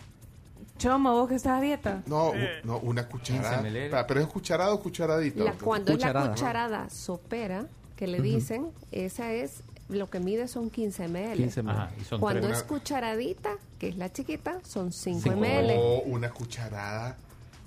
Chomo, 0.77 1.13
vos 1.13 1.29
que 1.29 1.35
estás 1.35 1.57
a 1.57 1.61
dieta. 1.61 2.03
No, 2.05 2.29
u- 2.31 2.33
no 2.63 2.77
una 2.79 3.07
cucharada. 3.07 3.61
15 3.63 3.69
ml. 3.71 3.89
Pa- 3.91 4.05
Pero 4.07 4.19
es 4.21 4.27
cucharada 4.27 4.73
o 4.73 4.79
cucharadita. 4.79 5.43
La- 5.43 5.53
cuando 5.53 5.91
es 5.93 5.99
la 5.99 6.07
Cucharada. 6.07 6.29
cucharada 6.35 6.89
sopera, 6.89 7.65
que 7.95 8.05
le 8.07 8.21
dicen, 8.21 8.71
esa 8.91 9.31
es, 9.33 9.63
lo 9.89 10.09
que 10.09 10.19
mide 10.19 10.47
son 10.47 10.69
15 10.69 11.07
ml. 11.07 11.35
15 11.37 11.63
ml. 11.63 11.71
Ajá, 11.71 11.91
y 11.99 12.03
son 12.03 12.19
Cuando 12.19 12.47
tres. 12.47 12.57
es 12.59 12.63
cucharadita, 12.65 13.51
que 13.79 13.89
es 13.89 13.97
la 13.97 14.11
chiquita, 14.11 14.59
son 14.63 14.91
5 14.91 15.21
Cinco. 15.23 15.35
ml. 15.37 15.75
No, 15.75 15.99
una 16.11 16.29
cucharada, 16.29 17.17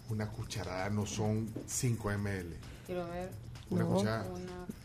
una 0.08 0.28
cucharada 0.28 0.88
no 0.90 1.04
son 1.06 1.48
5 1.66 2.10
ml. 2.10 2.56
Quiero 2.86 3.08
ver. 3.08 3.30
Una 3.70 3.82
No. 3.84 3.90
cucharada. 3.90 4.26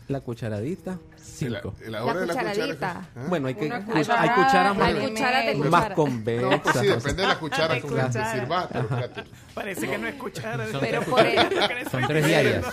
La 0.08 0.20
cucharadita, 0.20 0.98
5. 1.26 1.74
La, 1.84 1.90
la 1.90 2.04
hora 2.04 2.20
de 2.20 2.26
la 2.26 2.32
cucharadita. 2.34 2.74
cuchara. 2.74 3.08
¿Ah? 3.16 3.26
Bueno, 3.28 3.48
hay, 3.48 3.54
que, 3.54 3.72
hay 3.72 3.82
cucharas 4.30 4.76
más, 4.76 4.94
Hay 4.94 5.56
más 5.58 5.90
convexas. 5.90 6.50
No, 6.50 6.62
pues 6.62 6.76
sí, 6.78 6.86
depende 6.86 7.22
de 7.22 7.28
la 7.28 7.38
cuchara 7.38 7.80
con 7.80 7.96
la 7.96 8.10
que. 8.10 9.22
Parece 9.54 9.88
que 9.88 9.98
no 9.98 10.06
es 10.08 10.14
cuchara. 10.14 10.66
Son 10.70 10.80
Pero 10.80 11.00
tres- 11.00 11.08
por 11.10 11.26
el- 11.26 11.90
Son 11.90 12.06
tres 12.06 12.26
diarias. 12.26 12.64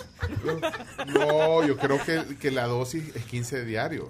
No, 1.08 1.66
yo 1.66 1.78
creo 1.78 2.00
que, 2.04 2.36
que 2.38 2.52
la 2.52 2.66
dosis 2.68 3.16
es 3.16 3.26
15 3.26 3.66
diario. 3.66 4.10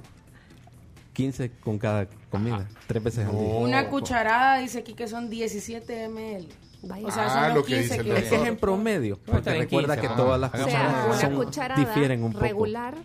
15 1.14 1.52
con 1.60 1.78
cada 1.78 2.08
comida, 2.32 2.68
tres 2.88 3.04
veces 3.04 3.26
al 3.28 3.32
día. 3.32 3.40
Una 3.56 3.88
cucharada 3.90 4.58
dice 4.58 4.80
aquí 4.80 4.94
que 4.96 5.08
son 5.08 5.30
17 5.30 6.08
ml. 6.10 6.48
Vaya. 6.86 7.08
O 7.08 7.12
sea, 7.12 7.26
Ah, 7.28 7.30
son 7.30 7.44
los 7.50 7.56
lo 7.58 7.64
que 7.64 7.76
15 7.78 7.82
dice 7.84 7.96
el 7.96 8.04
que 8.04 8.18
Es 8.18 8.30
que 8.30 8.36
es 8.36 8.48
en 8.48 8.58
promedio, 8.58 9.20
porque 9.26 9.50
recuerda 9.52 9.94
15, 9.96 10.02
que 10.02 10.08
ah. 10.14 10.16
todas 10.18 10.40
las 10.40 10.54
o 10.54 10.66
sea, 10.66 11.18
son, 11.22 11.36
cucharada 11.36 11.80
difieren 11.80 12.24
un 12.24 12.34
poco. 12.34 12.44
regular, 12.44 12.96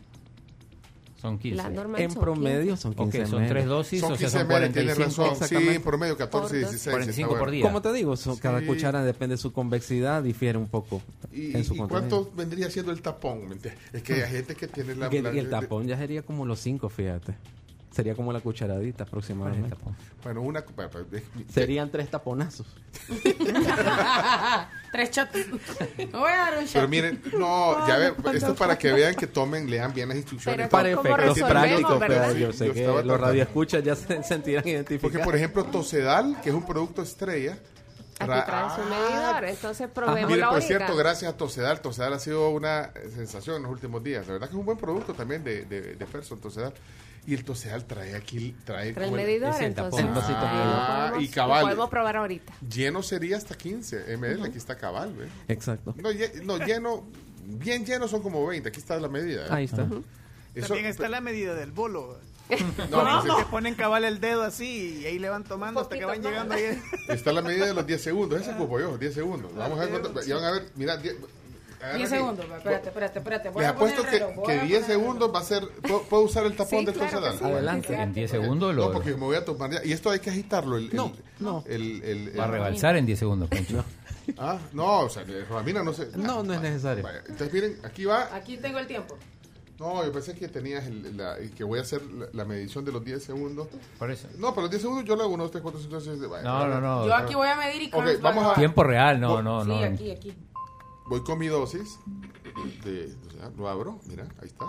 Son 1.20 1.36
15. 1.38 1.56
la 1.56 1.68
normal 1.70 2.00
En 2.00 2.10
son 2.12 2.22
promedio 2.22 2.60
15. 2.76 2.82
son 2.82 2.92
Ok, 2.92 3.10
15 3.10 3.26
son 3.26 3.40
ml. 3.42 3.48
tres 3.48 3.66
dosis, 3.66 4.00
Son 4.00 4.12
o 4.12 4.16
sea, 4.16 4.26
15 4.28 4.38
son 4.38 4.46
ml, 4.46 4.72
tiene 4.72 4.94
45. 4.94 5.04
razón. 5.04 5.24
Sí, 5.26 5.32
exactamente. 5.44 5.74
en 5.74 5.82
promedio 5.82 6.16
14 6.16 6.46
y 6.46 6.48
Por 6.48 6.60
dos. 6.62 6.70
16. 6.70 6.92
45 6.94 7.28
está 7.30 7.38
por 7.40 7.50
día. 7.50 7.62
Como 7.64 7.82
te 7.82 7.92
digo, 7.92 8.16
son- 8.16 8.36
cada 8.38 8.60
Sí. 8.60 8.66
cuchara 8.66 9.02
depende 9.04 9.34
de 9.34 9.38
su 9.42 9.52
convexidad, 9.52 10.22
difiere 10.22 10.58
un 10.58 10.68
poco 10.68 11.02
¿Y, 11.32 11.56
en 11.56 11.64
su 11.64 11.74
y 11.74 11.78
cuánto 11.78 12.30
vendría 12.36 12.70
siendo 12.70 12.92
el 12.92 13.02
tapón? 13.02 13.48
¿Me 13.48 13.54
entiendes? 13.56 13.82
Es 13.92 14.02
que 14.04 14.22
hay 14.22 14.30
gente 14.30 14.54
que 14.54 14.68
tiene 14.68 14.94
la... 14.94 15.08
Y 15.12 15.16
el, 15.16 15.24
la- 15.24 15.34
y 15.34 15.38
el 15.38 15.50
tapón 15.50 15.86
ya 15.88 15.96
sería 15.98 16.22
como 16.22 16.46
los 16.46 16.60
5, 16.60 16.88
fíjate. 16.88 17.34
Sería 17.98 18.14
como 18.14 18.32
la 18.32 18.38
cucharadita 18.38 19.02
aproximadamente. 19.02 19.76
Bueno, 20.22 20.42
una... 20.42 20.64
Serían 21.52 21.90
tres 21.90 22.08
taponazos. 22.08 22.64
Tres 24.92 25.10
shots. 25.10 25.32
No 26.12 26.20
voy 26.20 26.30
a 26.30 26.36
dar 26.36 26.58
un 26.58 26.64
shot. 26.64 26.74
Pero 26.74 26.86
miren, 26.86 27.20
no, 27.36 27.88
ya 27.88 27.96
ve, 27.96 28.14
esto 28.34 28.52
es 28.52 28.56
para 28.56 28.78
que 28.78 28.92
vean 28.92 29.16
que 29.16 29.26
tomen, 29.26 29.68
lean 29.68 29.92
bien 29.92 30.10
las 30.10 30.16
instrucciones. 30.16 30.56
Pero 30.56 30.70
Para 30.70 30.94
¿cómo 30.94 31.08
efectos 31.08 31.48
prácticos, 31.48 31.98
verdad? 31.98 32.16
pero 32.18 32.34
Sí, 32.34 32.38
yo 32.38 32.52
sé 32.52 32.66
yo 32.68 32.72
que 32.74 33.02
los 33.02 33.20
radioescuchas 33.20 33.82
ya 33.82 33.96
se 33.96 34.22
sentirán 34.22 34.68
identificados. 34.68 35.02
Porque, 35.02 35.18
por 35.18 35.34
ejemplo, 35.34 35.64
Tosedal, 35.64 36.40
que 36.40 36.50
es 36.50 36.54
un 36.54 36.64
producto 36.64 37.02
estrella... 37.02 37.58
Aquí 38.20 38.28
ra- 38.30 38.44
trae 38.44 38.70
su 38.74 38.80
Ah, 38.82 38.86
medidor, 38.90 39.44
entonces 39.44 39.80
Mire, 39.88 39.92
probémoslo 39.94 40.50
por 40.50 40.62
cierto, 40.62 40.96
gracias 40.96 41.32
a 41.32 41.36
Tosedal. 41.36 41.80
Tosedal 41.80 42.12
ha 42.14 42.18
sido 42.18 42.50
una 42.50 42.90
sensación 43.14 43.56
en 43.56 43.62
los 43.62 43.72
últimos 43.72 44.02
días. 44.02 44.26
La 44.26 44.34
verdad 44.34 44.48
que 44.48 44.54
es 44.54 44.58
un 44.58 44.66
buen 44.66 44.78
producto 44.78 45.14
también 45.14 45.44
de, 45.44 45.64
de, 45.64 45.94
de 45.94 46.06
Ferson, 46.06 46.38
Tosedal. 46.40 46.72
Y 47.26 47.34
el 47.34 47.44
Tosedal 47.44 47.84
trae 47.84 48.14
aquí, 48.16 48.56
trae, 48.64 48.92
Trae 48.94 49.08
el 49.08 49.12
medidor, 49.14 49.54
el 49.56 49.64
entonces. 49.66 50.00
El 50.00 50.08
Ah, 50.14 51.08
podemos- 51.10 51.22
y 51.22 51.28
cabal. 51.28 51.60
Lo 51.60 51.66
podemos 51.66 51.90
probar 51.90 52.16
ahorita. 52.16 52.52
Lleno 52.68 53.02
sería 53.02 53.36
hasta 53.36 53.54
15 53.54 54.16
ml. 54.16 54.44
Aquí 54.46 54.56
está 54.58 54.76
cabal, 54.78 55.12
¿ve? 55.14 55.28
Exacto. 55.48 55.94
No, 55.98 56.10
lle- 56.10 56.42
no, 56.42 56.56
lleno, 56.58 57.04
bien 57.44 57.84
lleno 57.84 58.08
son 58.08 58.22
como 58.22 58.46
20. 58.46 58.70
Aquí 58.70 58.80
está 58.80 58.98
la 58.98 59.08
medida. 59.08 59.44
¿eh? 59.44 59.48
Ahí 59.50 59.64
está. 59.66 59.86
Eso- 60.54 60.68
También 60.68 60.86
está 60.86 61.08
la 61.08 61.20
medida 61.20 61.54
del 61.54 61.70
bolo. 61.70 62.18
No, 62.90 63.02
No, 63.04 63.24
no. 63.24 63.36
que 63.36 63.44
ponen 63.44 63.74
cabal 63.74 64.04
el 64.04 64.20
dedo 64.20 64.42
así 64.42 65.00
y 65.02 65.06
ahí 65.06 65.18
le 65.18 65.28
van 65.28 65.44
tomando 65.44 65.80
hasta 65.80 65.98
que 65.98 66.04
van 66.04 66.16
poquito 66.16 66.30
llegando 66.30 66.54
más. 66.54 66.62
ahí. 66.62 66.82
Está 67.08 67.32
la 67.32 67.42
medida 67.42 67.66
de 67.66 67.74
los 67.74 67.86
10 67.86 68.02
segundos. 68.02 68.40
Ese 68.40 68.52
ocupo 68.52 68.80
yo, 68.80 68.96
10 68.98 69.14
segundos. 69.14 69.54
Vamos 69.54 69.78
a 69.78 69.82
ver 69.86 70.00
cuánto. 70.00 70.22
Ya 70.22 70.34
van 70.36 70.44
a 70.44 70.50
ver, 70.52 70.66
mira. 70.76 70.96
10 70.96 71.16
agarra 71.80 71.96
10 71.98 72.08
aquí. 72.10 72.18
segundos. 72.18 72.46
Espérate, 72.56 72.88
espérate, 72.88 73.18
espérate. 73.18 73.48
Voy 73.50 73.62
Les 73.62 73.70
a 73.70 73.74
poner 73.76 73.94
apuesto 73.94 74.10
que, 74.10 74.18
reloj, 74.18 74.46
que 74.46 74.52
a 74.52 74.54
10 74.54 74.62
poner 74.64 74.76
el 74.76 74.84
segundos 74.84 75.34
va 75.34 75.38
a 75.38 75.42
ser. 75.44 75.68
¿Puedo, 75.82 76.02
puedo 76.04 76.22
usar 76.24 76.44
el 76.46 76.52
tapón 76.56 76.80
Sí, 76.80 76.84
del 76.86 76.94
claro 76.94 77.10
Tosedal? 77.20 77.38
sí. 77.38 77.44
Adelante. 77.44 77.94
En 77.94 78.12
10 78.14 78.30
segundos 78.30 78.74
No, 78.74 78.82
lo 78.86 78.92
porque 78.92 79.10
me 79.12 79.16
voy 79.18 79.36
a 79.36 79.44
tomar 79.44 79.70
ya. 79.70 79.84
Y 79.84 79.92
esto 79.92 80.10
hay 80.10 80.18
que 80.20 80.30
agitarlo. 80.30 80.76
El, 80.76 80.90
No, 80.94 81.06
el- 81.06 81.44
no. 81.44 81.64
El, 81.68 82.02
el- 82.02 82.28
el- 82.30 82.40
va 82.40 82.44
a 82.44 82.48
rebalsar 82.48 82.96
en 82.96 83.06
10 83.06 83.18
segundos, 83.18 83.48
Pencho. 83.48 83.84
Ah, 84.36 84.58
no, 84.72 85.00
o 85.02 85.08
sea, 85.08 85.24
de 85.24 85.42
Ramina 85.44 85.82
no 85.82 85.92
sé. 85.94 86.08
No, 86.16 86.42
no 86.42 86.52
es 86.52 86.60
necesario. 86.60 87.02
Vaya, 87.04 87.20
Entonces, 87.20 87.52
miren, 87.52 87.78
aquí 87.84 88.04
va. 88.04 88.28
Aquí 88.34 88.56
tengo 88.58 88.78
el 88.78 88.86
tiempo. 88.86 89.16
No, 89.78 90.04
yo 90.04 90.12
pensé 90.12 90.34
que 90.34 90.48
tenías 90.48 90.86
el, 90.86 91.16
la, 91.16 91.36
que 91.56 91.62
voy 91.62 91.78
a 91.78 91.82
hacer 91.82 92.02
la, 92.02 92.26
la 92.32 92.44
medición 92.44 92.84
de 92.84 92.90
los 92.92 93.04
10 93.04 93.22
segundos. 93.22 93.68
Por 93.98 94.10
eso. 94.10 94.26
No, 94.36 94.50
pero 94.50 94.62
los 94.62 94.70
10 94.70 94.82
segundos 94.82 95.04
yo 95.04 95.14
le 95.14 95.22
hago 95.22 95.32
1, 95.34 95.42
2, 95.44 95.50
3, 95.52 95.62
4, 95.62 95.80
5, 95.80 96.00
6, 96.00 96.12
7. 96.18 96.26
Vaya, 96.26 96.42
No, 96.42 96.66
no, 96.66 96.80
no. 96.80 97.06
Yo 97.06 97.14
aquí 97.14 97.34
voy 97.34 97.46
a 97.48 97.54
medir 97.56 97.82
y 97.82 97.86
Ok, 97.86 97.92
Carlos 97.92 98.20
vamos 98.20 98.44
va 98.46 98.52
a- 98.52 98.54
Tiempo 98.56 98.82
real, 98.82 99.20
no, 99.20 99.40
no, 99.42 99.62
Sí, 99.62 99.68
no. 99.70 99.76
aquí, 99.84 100.10
aquí. 100.10 100.34
Voy 101.06 101.22
con 101.22 101.38
mi 101.38 101.46
dosis. 101.46 101.98
De, 102.84 103.14
o 103.28 103.30
sea, 103.30 103.50
lo 103.56 103.68
abro, 103.68 104.00
mira, 104.06 104.24
ahí 104.42 104.48
está. 104.48 104.66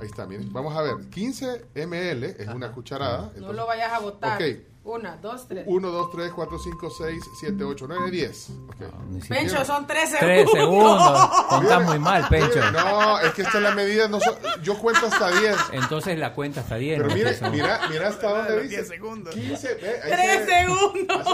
Ahí 0.00 0.06
está, 0.06 0.26
miren. 0.26 0.52
Vamos 0.52 0.76
a 0.76 0.82
ver, 0.82 0.94
15 1.10 1.66
ml 1.74 2.24
es 2.24 2.48
una 2.48 2.72
cucharada. 2.72 3.32
No 3.36 3.52
lo 3.52 3.66
vayas 3.66 3.92
a 3.92 3.98
botar. 4.00 4.40
Ok. 4.40 4.58
Una, 4.84 5.16
dos, 5.16 5.48
tres. 5.48 5.64
1, 5.66 5.88
2, 5.90 6.10
3, 6.12 6.32
4, 6.32 6.58
5, 6.60 6.90
6, 6.90 7.24
7, 7.40 7.64
8, 7.64 7.86
9, 7.88 8.08
10. 8.08 8.50
Ok. 8.68 8.76
Ni 9.08 9.20
siquiera- 9.20 9.42
Pencho, 9.42 9.64
son 9.64 9.84
tres 9.84 10.10
segundos. 10.10 10.52
3 10.52 10.60
segundos. 10.62 11.30
Contás 11.48 11.82
muy 11.86 11.98
mal, 11.98 12.28
Pencho. 12.28 12.70
No, 12.70 13.18
es 13.18 13.32
que 13.34 13.42
esta 13.42 13.56
es 13.58 13.64
la 13.64 13.74
medida. 13.74 14.06
No 14.06 14.20
so- 14.20 14.38
yo 14.62 14.78
cuento 14.78 15.06
hasta 15.06 15.40
10. 15.40 15.56
Entonces 15.72 16.16
la 16.20 16.32
cuenta 16.34 16.60
está 16.60 16.76
bien. 16.76 17.02
Pero 17.02 17.16
¿no? 17.16 17.28
Eso- 17.28 17.50
mira, 17.50 17.80
mira 17.90 18.08
hasta 18.10 18.28
dónde 18.30 18.62
dice. 18.62 18.76
10 18.76 18.88
segundos. 18.88 19.34
15, 19.34 19.74
ve, 19.74 20.00
ahí 20.04 20.12
Tres 20.12 20.38
se 20.46 20.60
segundos. 20.60 21.26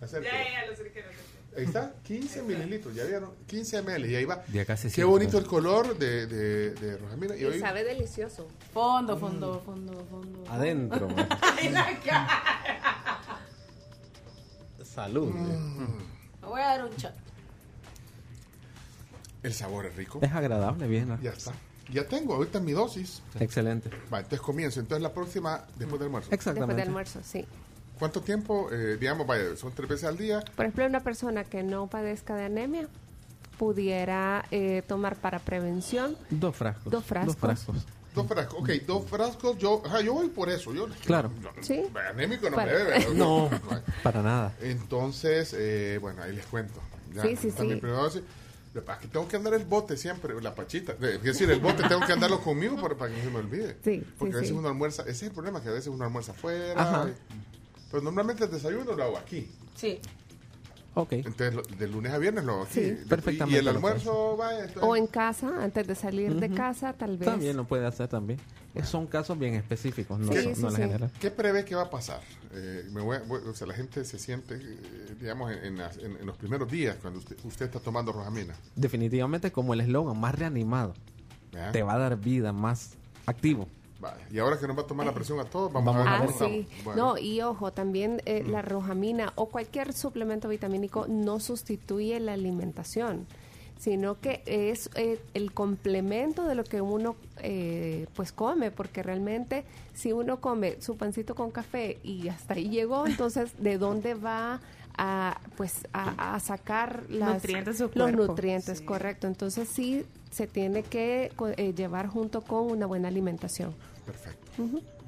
Ya, 0.00 0.18
ya, 0.20 0.66
lo 0.68 0.76
sé 0.76 0.90
que 0.92 1.02
no 1.02 1.08
sé. 1.12 1.19
Ahí 1.56 1.64
está, 1.64 1.92
15 2.04 2.42
mililitros, 2.44 2.94
ya 2.94 3.04
vieron, 3.04 3.32
15 3.46 3.82
ml, 3.82 4.08
y 4.08 4.14
ahí 4.14 4.24
va. 4.24 4.44
De 4.46 4.60
acá 4.60 4.76
se 4.76 4.88
Qué 4.88 4.94
siente. 4.94 5.10
bonito 5.10 5.36
el 5.38 5.46
color 5.46 5.98
de, 5.98 6.26
de, 6.28 6.70
de 6.74 6.96
Rojamina. 6.96 7.36
Y 7.36 7.40
Y 7.40 7.44
hoy, 7.44 7.58
sabe 7.60 7.82
delicioso. 7.82 8.46
Fondo, 8.72 9.18
fondo, 9.18 9.60
fondo, 9.64 10.06
fondo. 10.08 10.44
Adentro. 10.48 11.08
Ay, 11.58 11.70
la 11.70 11.98
cara. 12.00 12.28
Salud. 14.84 15.32
Me 15.32 16.46
voy 16.48 16.60
a 16.60 16.66
dar 16.66 16.84
un 16.84 16.94
chat. 16.96 17.14
el 19.42 19.52
sabor 19.54 19.86
es 19.86 19.96
rico. 19.96 20.18
Es 20.22 20.32
agradable, 20.32 20.86
bien. 20.86 21.18
Ya 21.22 21.30
está. 21.30 21.52
Ya 21.92 22.06
tengo, 22.06 22.34
ahorita 22.34 22.60
mi 22.60 22.72
dosis. 22.72 23.22
Excelente. 23.40 23.90
Va, 24.12 24.18
entonces 24.18 24.40
comienzo. 24.40 24.78
Entonces 24.80 25.02
la 25.02 25.12
próxima, 25.12 25.64
después 25.76 25.98
del 25.98 26.06
almuerzo. 26.06 26.30
Después 26.30 26.54
del 26.54 26.80
almuerzo, 26.80 27.20
sí. 27.24 27.44
¿Cuánto 28.00 28.20
tiempo? 28.22 28.68
Eh, 28.72 28.96
digamos, 28.98 29.26
vaya, 29.26 29.54
son 29.56 29.72
tres 29.72 29.88
veces 29.88 30.04
al 30.08 30.16
día. 30.16 30.40
Por 30.56 30.64
ejemplo, 30.64 30.86
una 30.86 31.00
persona 31.00 31.44
que 31.44 31.62
no 31.62 31.86
padezca 31.86 32.34
de 32.34 32.46
anemia 32.46 32.88
pudiera 33.58 34.44
eh, 34.50 34.82
tomar 34.88 35.16
para 35.16 35.38
prevención 35.38 36.16
Dos 36.30 36.56
frascos. 36.56 36.90
Dos 36.90 37.04
frascos. 37.04 37.34
Dos 37.34 37.40
frascos. 37.40 37.86
Dos 38.14 38.26
frascos, 38.26 38.58
ok, 38.60 38.68
dos 38.88 39.04
frascos, 39.08 39.58
yo, 39.58 39.82
ajá, 39.86 40.00
yo 40.00 40.14
voy 40.14 40.28
por 40.30 40.48
eso. 40.50 40.74
Yo, 40.74 40.88
Claro. 41.04 41.30
Sí. 41.60 41.84
Anémico 42.10 42.50
no 42.50 42.56
Para- 42.56 42.72
me 42.72 42.78
debe. 42.78 43.14
No, 43.14 43.48
para 44.02 44.20
nada. 44.22 44.52
Entonces, 44.60 45.54
eh, 45.56 45.98
bueno, 46.00 46.20
ahí 46.22 46.34
les 46.34 46.44
cuento. 46.46 46.80
Ya, 47.14 47.22
Sí, 47.22 47.36
sí, 47.36 47.50
sí. 47.52 47.62
mi 47.62 47.76
primera 47.76 48.00
dosis. 48.00 48.22
Lo 48.72 48.80
que 48.80 48.86
pasa 48.86 49.00
es 49.00 49.06
que 49.06 49.12
tengo 49.12 49.28
que 49.28 49.36
andar 49.36 49.54
el 49.54 49.64
bote 49.64 49.96
siempre, 49.96 50.40
la 50.40 50.54
pachita. 50.54 50.94
Es 51.00 51.22
decir, 51.22 51.50
el 51.50 51.60
bote 51.60 51.82
tengo 51.88 52.04
que 52.06 52.12
andarlo 52.12 52.40
conmigo 52.40 52.80
para, 52.80 52.94
para 52.96 53.10
que 53.12 53.18
no 53.18 53.24
se 53.24 53.30
me 53.30 53.38
olvide. 53.38 53.76
Sí, 53.84 54.04
Porque 54.18 54.32
sí, 54.32 54.36
a 54.38 54.40
veces 54.40 54.48
sí. 54.48 54.54
uno 54.54 54.68
almuerza, 54.68 55.02
ese 55.02 55.10
es 55.12 55.22
el 55.24 55.32
problema, 55.32 55.60
que 55.62 55.68
a 55.68 55.72
veces 55.72 55.88
uno 55.88 56.04
almuerza 56.04 56.32
afuera. 56.32 56.80
Ajá. 56.80 57.08
y- 57.08 57.49
pero 57.90 58.02
normalmente 58.02 58.44
el 58.44 58.50
desayuno 58.50 58.92
lo 58.94 59.02
hago 59.04 59.18
aquí. 59.18 59.48
Sí. 59.74 59.98
Ok. 60.94 61.12
Entonces, 61.12 61.54
lo- 61.54 61.62
de 61.62 61.88
lunes 61.88 62.12
a 62.12 62.18
viernes 62.18 62.44
lo 62.44 62.52
hago 62.54 62.62
aquí. 62.64 62.74
Sí. 62.80 62.96
Perfectamente 63.08 63.56
Y 63.56 63.60
el 63.60 63.68
almuerzo, 63.68 64.38
entonces- 64.52 64.82
o 64.82 64.96
en 64.96 65.06
casa, 65.06 65.62
antes 65.62 65.86
de 65.86 65.94
salir 65.94 66.34
de 66.34 66.46
Ujú. 66.46 66.54
casa, 66.56 66.92
tal 66.92 67.16
vez. 67.16 67.28
También 67.28 67.56
lo 67.56 67.64
puede 67.64 67.86
hacer 67.86 68.08
también. 68.08 68.40
Son 68.84 69.06
casos 69.08 69.36
bien 69.38 69.54
específicos, 69.54 70.18
no, 70.20 70.32
Sí, 70.32 70.38
no 70.48 70.54
sí, 70.54 70.60
en 70.60 70.62
la 70.62 70.70
sí. 70.70 70.76
general. 70.76 71.10
¿Qué 71.20 71.30
prevé 71.32 71.64
que 71.64 71.74
va 71.74 71.82
a 71.82 71.90
pasar? 71.90 72.20
Eh, 72.52 72.88
me 72.92 73.00
voy 73.00 73.18
voy- 73.26 73.40
o 73.48 73.54
sea, 73.54 73.66
la 73.66 73.74
gente 73.74 74.04
se 74.04 74.18
siente, 74.18 74.54
eh, 74.56 75.16
digamos, 75.20 75.50
en, 75.52 75.64
en 75.64 75.78
las- 75.78 75.96
en- 75.98 76.16
en 76.16 76.26
los 76.26 76.36
primeros 76.36 76.70
días 76.70 76.96
cuando 77.02 77.18
usted, 77.18 77.36
usted 77.44 77.66
está 77.66 77.80
tomando 77.80 78.12
rojamina. 78.12 78.54
Definitivamente 78.76 79.50
como 79.50 79.74
el 79.74 79.80
eslogan, 79.80 80.18
más 80.20 80.34
reanimado. 80.36 80.94
Te 81.72 81.82
va 81.82 81.94
a 81.94 81.98
dar 81.98 82.16
vida, 82.16 82.52
más 82.52 82.92
activo. 83.26 83.66
Vale. 84.00 84.22
Y 84.32 84.38
ahora 84.38 84.58
que 84.58 84.66
nos 84.66 84.76
va 84.78 84.82
a 84.82 84.86
tomar 84.86 85.06
la 85.06 85.12
presión 85.12 85.38
a 85.40 85.44
todos, 85.44 85.72
vamos, 85.72 85.94
Vamos 85.94 86.06
a 86.08 86.10
ver 86.12 86.22
Ah, 86.22 86.26
cómo 86.26 86.38
sí. 86.38 86.60
estamos. 86.60 86.84
Bueno. 86.84 87.04
No, 87.12 87.18
y 87.18 87.40
ojo, 87.42 87.72
también 87.72 88.22
eh, 88.24 88.42
la 88.46 88.62
rojamina 88.62 89.32
o 89.36 89.46
cualquier 89.46 89.92
suplemento 89.92 90.48
vitamínico 90.48 91.06
no 91.08 91.38
sustituye 91.40 92.18
la 92.20 92.32
alimentación, 92.32 93.26
sino 93.78 94.18
que 94.20 94.42
es 94.46 94.88
eh, 94.94 95.20
el 95.34 95.52
complemento 95.52 96.44
de 96.44 96.54
lo 96.54 96.64
que 96.64 96.80
uno 96.80 97.16
eh, 97.42 98.06
pues 98.14 98.32
come, 98.32 98.70
porque 98.70 99.02
realmente 99.02 99.64
si 99.94 100.12
uno 100.12 100.40
come 100.40 100.80
su 100.80 100.96
pancito 100.96 101.34
con 101.34 101.50
café 101.50 101.98
y 102.02 102.28
hasta 102.28 102.54
ahí 102.54 102.68
llegó, 102.70 103.06
entonces 103.06 103.52
¿de 103.58 103.76
dónde 103.78 104.14
va 104.14 104.60
a 104.96 105.38
pues 105.56 105.86
a, 105.92 106.34
a 106.34 106.40
sacar 106.40 107.04
las, 107.08 107.34
Nutrientes 107.34 107.76
su 107.78 107.84
los 107.84 107.92
cuerpo. 107.92 108.26
nutrientes? 108.28 108.78
Sí. 108.78 108.84
Correcto. 108.84 109.26
Entonces 109.26 109.68
sí 109.68 110.04
se 110.30 110.46
tiene 110.46 110.82
que 110.82 111.32
eh, 111.56 111.72
llevar 111.74 112.06
junto 112.08 112.42
con 112.42 112.70
una 112.70 112.86
buena 112.86 113.08
alimentación. 113.08 113.74
Perfecto. 114.12 114.50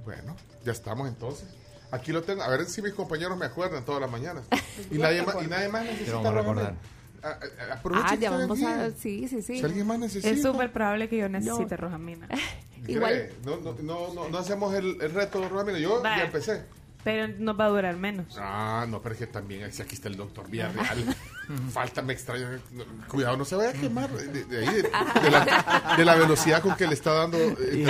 Bueno, 0.04 0.36
ya 0.64 0.72
estamos 0.72 1.08
entonces. 1.08 1.46
Aquí 1.90 2.10
lo 2.12 2.22
tengo. 2.22 2.42
A 2.42 2.48
ver 2.48 2.64
si 2.66 2.80
mis 2.82 2.94
compañeros 2.94 3.36
me 3.36 3.46
acuerdan 3.46 3.84
todas 3.84 4.00
las 4.00 4.10
mañanas. 4.10 4.44
Y 4.90 4.98
nadie 4.98 5.22
más, 5.22 5.36
y 5.42 5.46
nadie 5.46 5.68
más 5.68 5.84
necesita 5.84 6.14
vamos 6.16 6.32
a 6.32 6.34
recordar. 6.34 6.74
A- 7.22 7.28
a- 7.28 7.74
aprovechen 7.74 8.06
Ah, 8.06 8.10
que 8.16 8.18
ya 8.18 8.30
vamos 8.30 8.62
a... 8.62 8.90
Sí, 8.90 9.28
sí, 9.28 9.42
sí. 9.42 9.58
Si 9.58 9.64
alguien 9.64 9.86
más 9.86 9.98
necesita. 9.98 10.28
Es 10.28 10.42
súper 10.42 10.72
probable 10.72 11.08
que 11.08 11.18
yo 11.18 11.28
necesite 11.28 11.76
rojamina. 11.76 12.26
Igual-. 12.88 13.28
No, 13.44 13.58
no, 13.58 13.74
no, 13.80 14.12
no, 14.14 14.28
no 14.28 14.38
hacemos 14.38 14.74
el, 14.74 15.00
el 15.00 15.12
reto 15.14 15.40
de 15.40 15.48
rojamina. 15.48 15.78
Yo 15.78 16.02
ya 16.02 16.24
empecé. 16.24 16.64
Pero 17.04 17.28
nos 17.38 17.58
va 17.58 17.64
a 17.66 17.68
durar 17.68 17.96
menos. 17.96 18.36
Ah, 18.38 18.86
no, 18.88 19.02
pero 19.02 19.12
es 19.14 19.18
que 19.18 19.26
también 19.26 19.72
si 19.72 19.82
aquí 19.82 19.94
está 19.96 20.08
el 20.08 20.16
doctor 20.16 20.48
Villarreal. 20.48 21.14
Falta, 21.72 22.00
me 22.00 22.12
extraña. 22.12 22.58
No, 22.72 22.84
Cuidado, 23.08 23.36
no 23.36 23.44
se 23.44 23.56
vaya 23.56 23.70
a 23.70 23.72
quemar 23.72 24.08
de, 24.10 24.44
de 24.44 24.58
ahí, 24.66 24.74
de, 24.76 24.82
de 24.82 25.30
la, 25.30 25.94
de 25.96 26.04
la 26.04 26.14
velocidad 26.14 26.62
con 26.62 26.74
que 26.76 26.86
le 26.86 26.94
está 26.94 27.12
dando. 27.12 27.38
eh. 27.38 27.84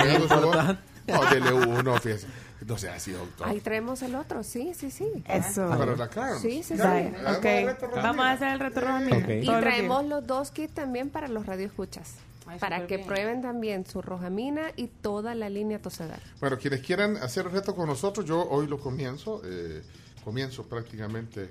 No, 1.07 1.25
dele 1.29 1.51
uno, 1.53 1.99
fíjese. 1.99 2.27
No 2.65 2.77
sea 2.77 2.95
así, 2.95 3.11
doctor. 3.11 3.49
Ahí 3.49 3.59
traemos 3.59 4.01
el 4.03 4.15
otro, 4.15 4.41
sí, 4.43 4.73
sí, 4.73 4.89
sí. 4.89 5.05
Eso. 5.27 5.65
Ah, 5.71 5.77
Para 5.77 5.95
la. 5.97 6.39
Sí, 6.39 6.63
sí, 6.63 6.63
sí. 6.63 6.77
Ya, 6.77 6.85
Vaya, 6.85 7.07
hagamos 7.09 7.37
ok. 7.39 7.45
el 7.45 7.65
reto 7.65 7.85
rojamina. 7.87 8.03
Vamos 8.11 8.25
a 8.25 8.31
hacer 8.31 8.47
el 8.53 8.59
reto 8.59 8.81
rojamina. 8.81 9.17
Ok. 9.17 9.29
Y 9.41 9.45
traemos 9.45 10.05
los 10.05 10.25
dos 10.27 10.51
kits 10.51 10.73
también 10.73 11.09
para 11.09 11.27
los 11.27 11.45
radioescuchas. 11.45 12.13
Ay, 12.45 12.59
para 12.59 12.87
que 12.87 12.97
bien. 12.97 13.07
prueben 13.07 13.41
también 13.41 13.85
su 13.85 14.01
rojamina 14.01 14.71
y 14.77 14.87
toda 14.87 15.35
la 15.35 15.49
línea 15.49 15.79
Tosedal. 15.81 16.21
Bueno, 16.39 16.57
quienes 16.57 16.81
quieran 16.81 17.17
hacer 17.17 17.45
el 17.47 17.51
reto 17.51 17.75
con 17.75 17.87
nosotros, 17.87 18.25
yo 18.25 18.41
hoy 18.49 18.67
lo 18.67 18.79
comienzo. 18.79 19.41
eh, 19.45 19.81
comienzo 20.23 20.63
prácticamente 20.63 21.43
eh, 21.43 21.49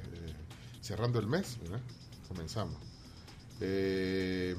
cerrando 0.80 1.18
el 1.18 1.26
mes. 1.26 1.58
¿verdad? 1.62 1.80
Comenzamos. 2.28 2.76
Eh, 3.60 4.56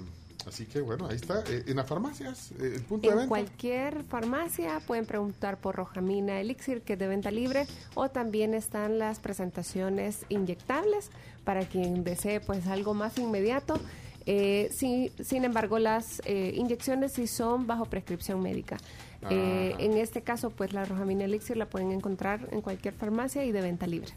así 0.48 0.66
que 0.66 0.82
bueno, 0.82 1.08
ahí 1.08 1.16
está. 1.16 1.44
Eh, 1.50 1.64
en 1.68 1.76
las 1.78 1.88
farmacias, 1.88 2.52
eh, 2.60 2.74
el 2.76 2.82
punto 2.84 3.08
de 3.08 3.14
En 3.14 3.20
venta. 3.20 3.30
cualquier 3.30 4.04
farmacia 4.04 4.80
pueden 4.86 5.06
preguntar 5.06 5.58
por 5.60 5.76
Rojamina 5.76 6.40
Elixir, 6.40 6.82
que 6.82 6.94
es 6.94 7.00
de 7.00 7.08
venta 7.08 7.32
libre, 7.32 7.66
o 7.96 8.10
también 8.10 8.54
están 8.54 9.00
las 9.00 9.20
presentaciones 9.20 10.26
inyectables 10.30 11.10
para 11.44 11.66
quien 11.66 12.04
desee 12.04 12.40
pues 12.40 12.68
algo 12.68 12.94
más 12.94 13.18
inmediato. 13.18 13.80
Eh, 14.26 14.70
sí, 14.72 15.12
sin 15.22 15.44
embargo, 15.44 15.80
las 15.80 16.22
eh, 16.26 16.54
inyecciones 16.56 17.14
sí 17.14 17.28
son 17.28 17.68
bajo 17.68 17.86
prescripción 17.86 18.42
médica. 18.42 18.78
Ajá. 19.26 19.34
en 19.36 19.94
este 19.98 20.22
caso, 20.22 20.50
pues 20.50 20.74
la 20.74 20.84
Rojamina 20.84 21.24
Elixir 21.24 21.56
la 21.56 21.66
pueden 21.70 21.94
encontrar 21.94 22.50
en 22.52 22.60
cualquier 22.60 22.94
farmacia 22.94 23.46
y 23.46 23.54
de 23.54 23.62
venta 23.62 23.88
libre. 23.88 24.12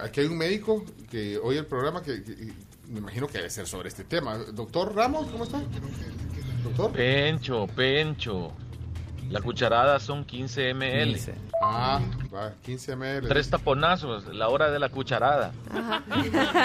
Aquí 0.00 0.18
hay 0.20 0.26
un 0.26 0.36
médico 0.36 0.84
que 1.12 1.38
oye 1.38 1.60
el 1.60 1.66
programa 1.66 2.02
que, 2.02 2.24
que- 2.24 2.52
me 2.92 2.98
imagino 2.98 3.26
que 3.26 3.38
debe 3.38 3.50
ser 3.50 3.66
sobre 3.66 3.88
este 3.88 4.04
tema. 4.04 4.36
Doctor 4.36 4.94
Ramos, 4.94 5.26
¿cómo 5.30 5.44
está? 5.44 5.60
Doctor. 6.62 6.92
Pencho, 6.92 7.66
Pencho. 7.74 8.52
La 9.32 9.40
cucharada 9.40 9.98
son 9.98 10.24
15 10.24 10.74
ml. 10.74 11.12
15. 11.14 11.34
Ah, 11.62 12.00
va, 12.34 12.52
15 12.62 12.96
ml. 12.96 13.28
Tres 13.28 13.48
taponazos, 13.48 14.26
la 14.34 14.48
hora 14.48 14.70
de 14.70 14.78
la 14.78 14.88
cucharada. 14.90 15.52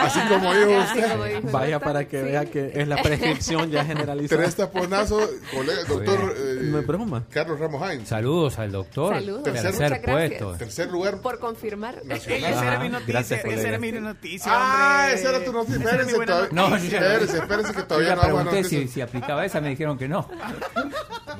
Así 0.01 0.19
como 0.27 0.53
dijo 0.53 0.71
usted. 0.79 1.41
Vaya 1.51 1.79
para 1.79 2.05
que 2.07 2.19
sí. 2.19 2.25
vea 2.25 2.45
que 2.45 2.71
es 2.75 2.87
la 2.87 3.01
prescripción 3.01 3.71
ya 3.71 3.85
generalizada. 3.85 4.41
Tres 4.41 4.55
taponazos, 4.55 5.29
colega, 5.53 5.83
doctor 5.87 6.35
eh, 6.37 6.59
No 6.63 6.79
es 6.79 6.87
broma. 6.87 7.23
Carlos 7.29 7.59
Ramos 7.59 7.81
Hines. 7.93 8.07
Saludos 8.09 8.59
al 8.59 8.71
doctor. 8.71 9.13
Saludos. 9.15 9.43
Tercer 9.43 9.73
Muchas 9.73 9.89
gracias. 9.89 10.11
puesto. 10.11 10.53
Tercer 10.57 10.91
lugar 10.91 11.21
Por 11.21 11.39
confirmar. 11.39 12.03
nacional. 12.05 12.51
Esa 12.53 12.67
era 12.67 12.79
mi 12.79 12.89
noticia, 12.89 13.13
gracias, 13.13 13.45
esa 13.45 13.67
era 13.69 13.79
mi 13.79 13.91
noticia, 13.93 14.51
Ah, 14.53 14.99
hombre. 15.05 15.13
esa 15.21 15.29
era 15.29 15.45
tu 15.45 15.53
noticia. 15.53 15.77
Espérense, 15.77 16.13
todavía- 16.25 16.49
No, 16.51 16.69
yo 16.69 16.75
espérense, 16.75 17.37
espérense 17.37 17.71
que 17.73 17.79
Yo 17.79 17.87
todavía 17.87 18.09
ya 18.09 18.15
no 18.15 18.21
pregunté 18.21 18.63
si, 18.65 18.87
si 18.87 19.01
aplicaba 19.01 19.45
esa, 19.45 19.61
me 19.61 19.69
dijeron 19.69 19.97
que 19.97 20.07
no. 20.09 20.27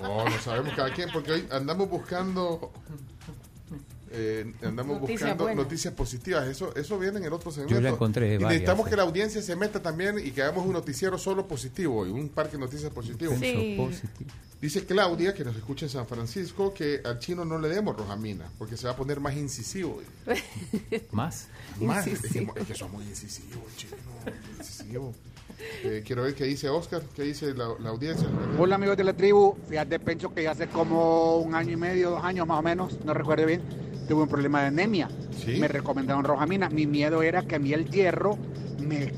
No, 0.01 0.23
no 0.25 0.39
sabemos 0.43 0.73
cada 0.75 0.91
quien, 0.93 1.09
porque 1.17 1.31
hoy 1.33 1.47
andamos 1.51 1.89
buscando. 1.89 2.71
eh, 4.11 4.53
andamos 4.61 5.01
Noticias 5.01 5.19
buscando 5.21 5.43
buenas. 5.45 5.63
noticias 5.65 5.93
positivas. 5.93 6.47
Eso 6.47 6.73
eso 6.75 6.97
viene 6.99 7.17
en 7.19 7.25
el 7.25 7.33
otro 7.33 7.51
segmento. 7.51 7.75
Yo 7.75 7.81
ya 7.81 7.89
encontré 7.89 8.27
Y 8.27 8.31
varias, 8.37 8.49
necesitamos 8.49 8.85
sí. 8.85 8.89
que 8.91 8.95
la 8.95 9.03
audiencia 9.03 9.41
se 9.41 9.55
meta 9.55 9.81
también 9.81 10.17
y 10.19 10.31
que 10.31 10.41
hagamos 10.43 10.65
un 10.65 10.73
noticiero 10.73 11.17
solo 11.17 11.47
positivo 11.47 12.05
y 12.05 12.09
un 12.11 12.29
parque 12.29 12.53
de 12.53 12.59
noticias 12.59 12.91
positivo. 12.91 13.33
Sí. 13.39 13.77
Dice 14.61 14.85
Claudia, 14.85 15.33
que 15.35 15.43
nos 15.43 15.55
escucha 15.55 15.85
en 15.85 15.91
San 15.91 16.07
Francisco, 16.07 16.73
que 16.73 17.01
al 17.05 17.19
chino 17.19 17.45
no 17.45 17.59
le 17.59 17.69
demos 17.69 17.95
rojamina, 17.95 18.49
porque 18.57 18.75
se 18.75 18.87
va 18.87 18.93
a 18.93 18.95
poner 18.95 19.19
más 19.19 19.35
incisivo. 19.35 20.01
Más. 21.11 21.47
Más, 21.79 22.07
es 22.07 22.19
que, 22.21 22.27
Incisivo. 22.27 22.53
es 22.55 22.65
que 22.67 22.73
son 22.73 22.91
muy 22.91 23.03
incisivos, 23.05 23.61
chino. 23.75 23.95
Incisivo. 24.57 25.13
Eh, 25.83 26.03
quiero 26.05 26.23
ver 26.23 26.35
qué 26.35 26.45
dice 26.45 26.69
Oscar, 26.69 27.01
qué 27.15 27.23
dice 27.23 27.53
la, 27.53 27.69
la 27.79 27.89
audiencia. 27.89 28.27
Hola 28.59 28.75
amigos 28.75 28.97
de 28.97 29.03
la 29.03 29.13
tribu, 29.13 29.55
fíjate 29.67 29.99
Pencho 29.99 30.33
que 30.33 30.47
hace 30.47 30.67
como 30.67 31.37
un 31.37 31.55
año 31.55 31.73
y 31.73 31.77
medio, 31.77 32.11
dos 32.11 32.23
años 32.23 32.47
más 32.47 32.59
o 32.59 32.61
menos, 32.61 32.97
no 33.05 33.13
recuerdo 33.13 33.45
bien, 33.45 33.61
tuve 34.07 34.23
un 34.23 34.29
problema 34.29 34.61
de 34.61 34.67
anemia. 34.67 35.09
Sí. 35.43 35.57
Me 35.59 35.67
recomendaron 35.67 36.23
rojamina. 36.23 36.69
Mi 36.69 36.87
miedo 36.87 37.21
era 37.21 37.43
que 37.43 37.55
a 37.55 37.59
mí 37.59 37.73
el 37.73 37.89
hierro 37.89 38.37
me, 38.79 39.13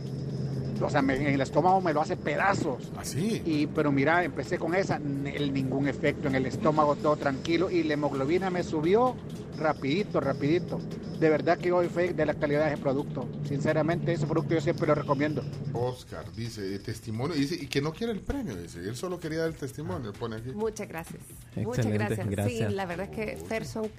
o 0.81 0.89
sea, 0.89 1.01
me- 1.01 1.15
en 1.15 1.27
el 1.27 1.41
estómago 1.41 1.81
me 1.81 1.93
lo 1.93 2.01
hace 2.01 2.15
pedazos. 2.17 2.91
Así. 2.97 3.41
Y, 3.45 3.67
pero 3.67 3.91
mira, 3.91 4.23
empecé 4.23 4.57
con 4.57 4.73
esa, 4.75 4.97
el- 4.97 5.53
ningún 5.53 5.87
efecto 5.87 6.27
en 6.27 6.35
el 6.35 6.45
estómago, 6.45 6.95
todo 6.95 7.15
tranquilo 7.17 7.69
y 7.69 7.83
la 7.83 7.93
hemoglobina 7.95 8.49
me 8.49 8.63
subió 8.63 9.15
rapidito, 9.57 10.19
rapidito. 10.19 10.79
De 11.19 11.29
verdad 11.29 11.57
que 11.57 11.71
hoy 11.73 11.89
fue 11.89 12.13
de 12.13 12.25
la 12.25 12.33
calidad 12.33 12.65
de 12.67 12.73
ese 12.73 12.81
producto. 12.81 13.27
Sinceramente, 13.45 14.13
ese 14.13 14.25
producto 14.25 14.53
yo 14.55 14.61
siempre 14.61 14.87
lo 14.87 14.95
recomiendo. 14.95 15.43
Oscar 15.73 16.23
dice 16.33 16.75
eh, 16.75 16.79
testimonio 16.79 17.35
y 17.35 17.41
dice 17.41 17.55
y 17.55 17.67
que 17.67 17.81
no 17.81 17.91
quiere 17.91 18.13
el 18.13 18.21
premio, 18.21 18.55
dice. 18.55 18.79
Él 18.79 18.95
solo 18.95 19.19
quería 19.19 19.39
dar 19.39 19.49
el 19.49 19.55
testimonio, 19.55 20.13
pone 20.13 20.37
aquí. 20.37 20.51
Muchas 20.51 20.87
gracias. 20.87 21.21
Muchas 21.57 21.87
gracias. 21.87 22.29
gracias. 22.29 22.69
Sí, 22.69 22.73
la 22.75 22.85
verdad 22.85 23.09
es 23.11 23.15
que 23.15 23.35
Ferson, 23.35 23.89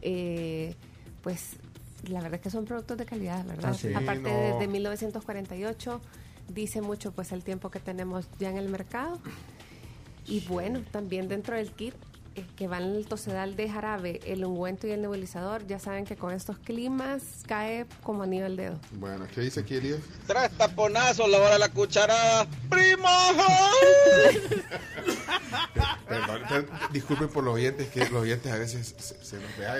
eh, 0.00 0.74
pues 1.22 1.56
la 2.08 2.20
verdad 2.22 2.36
es 2.36 2.40
que 2.40 2.48
son 2.50 2.64
productos 2.64 2.96
de 2.96 3.04
calidad, 3.04 3.44
¿verdad? 3.44 3.72
Ah, 3.72 3.74
sí. 3.74 3.92
Aparte 3.92 4.22
no. 4.22 4.54
de, 4.54 4.60
de 4.60 4.66
1948, 4.68 6.00
dice 6.54 6.80
mucho 6.82 7.12
pues 7.12 7.32
el 7.32 7.42
tiempo 7.44 7.70
que 7.70 7.80
tenemos 7.80 8.26
ya 8.38 8.50
en 8.50 8.56
el 8.58 8.68
mercado. 8.68 9.18
Y 10.26 10.40
bueno, 10.46 10.82
también 10.92 11.28
dentro 11.28 11.56
del 11.56 11.70
kit 11.72 11.94
eh, 12.36 12.44
que 12.56 12.68
van 12.68 12.84
el 12.84 13.06
tosedal 13.06 13.56
de 13.56 13.68
jarabe, 13.68 14.20
el 14.24 14.44
ungüento 14.44 14.86
y 14.86 14.92
el 14.92 15.00
nebulizador, 15.02 15.66
ya 15.66 15.80
saben 15.80 16.04
que 16.04 16.14
con 16.16 16.32
estos 16.32 16.58
climas 16.58 17.22
cae 17.48 17.86
como 18.04 18.22
anillo 18.22 18.46
al 18.46 18.56
dedo. 18.56 18.78
Bueno, 18.92 19.26
¿qué 19.34 19.40
dice 19.40 19.60
aquí 19.60 19.74
Elías? 19.74 19.98
Tres 20.28 20.50
taponazos, 20.56 21.28
la 21.28 21.38
hora 21.38 21.52
de 21.54 21.58
la 21.58 21.68
cucharada. 21.70 22.46
¡Primo! 22.68 23.08
Perdón, 26.08 26.42
per- 26.48 26.68
disculpen 26.92 27.28
por 27.28 27.44
los 27.44 27.54
oyentes, 27.54 27.88
que 27.88 28.00
los 28.00 28.22
oyentes 28.22 28.52
a 28.52 28.56
veces 28.58 28.94
se, 28.98 29.24
se 29.24 29.36
nos 29.40 29.56
vea, 29.56 29.76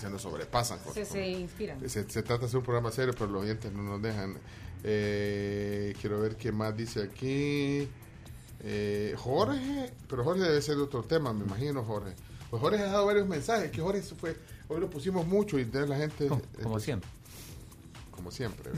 se 0.00 0.10
nos 0.10 0.22
sobrepasan. 0.22 0.78
con- 0.80 0.94
Se, 0.94 1.04
se 1.04 1.26
inspiran. 1.28 1.80
Se, 1.88 2.08
se 2.08 2.22
trata 2.22 2.40
de 2.40 2.46
hacer 2.46 2.58
un 2.58 2.64
programa 2.64 2.90
serio, 2.90 3.14
pero 3.16 3.30
los 3.30 3.42
oyentes 3.42 3.72
no 3.72 3.82
nos 3.82 4.02
dejan. 4.02 4.36
Eh, 4.84 5.94
quiero 6.00 6.20
ver 6.20 6.36
qué 6.36 6.52
más 6.52 6.76
dice 6.76 7.02
aquí. 7.02 7.88
Eh, 8.60 9.14
Jorge, 9.16 9.92
pero 10.08 10.24
Jorge 10.24 10.42
debe 10.42 10.60
ser 10.60 10.76
de 10.76 10.82
otro 10.82 11.02
tema, 11.02 11.32
me 11.32 11.44
imagino, 11.44 11.84
Jorge. 11.84 12.14
Pues 12.50 12.60
Jorge 12.60 12.82
ha 12.82 12.86
dado 12.86 13.06
varios 13.06 13.28
mensajes, 13.28 13.70
que 13.70 13.80
Jorge 13.80 14.02
fue, 14.02 14.36
hoy 14.68 14.80
lo 14.80 14.90
pusimos 14.90 15.26
mucho 15.26 15.58
y 15.58 15.62
entonces 15.62 15.88
la 15.88 15.96
gente... 15.96 16.28
Como, 16.28 16.42
como 16.62 16.80
siempre. 16.80 17.08
Como 18.10 18.30
siempre. 18.30 18.70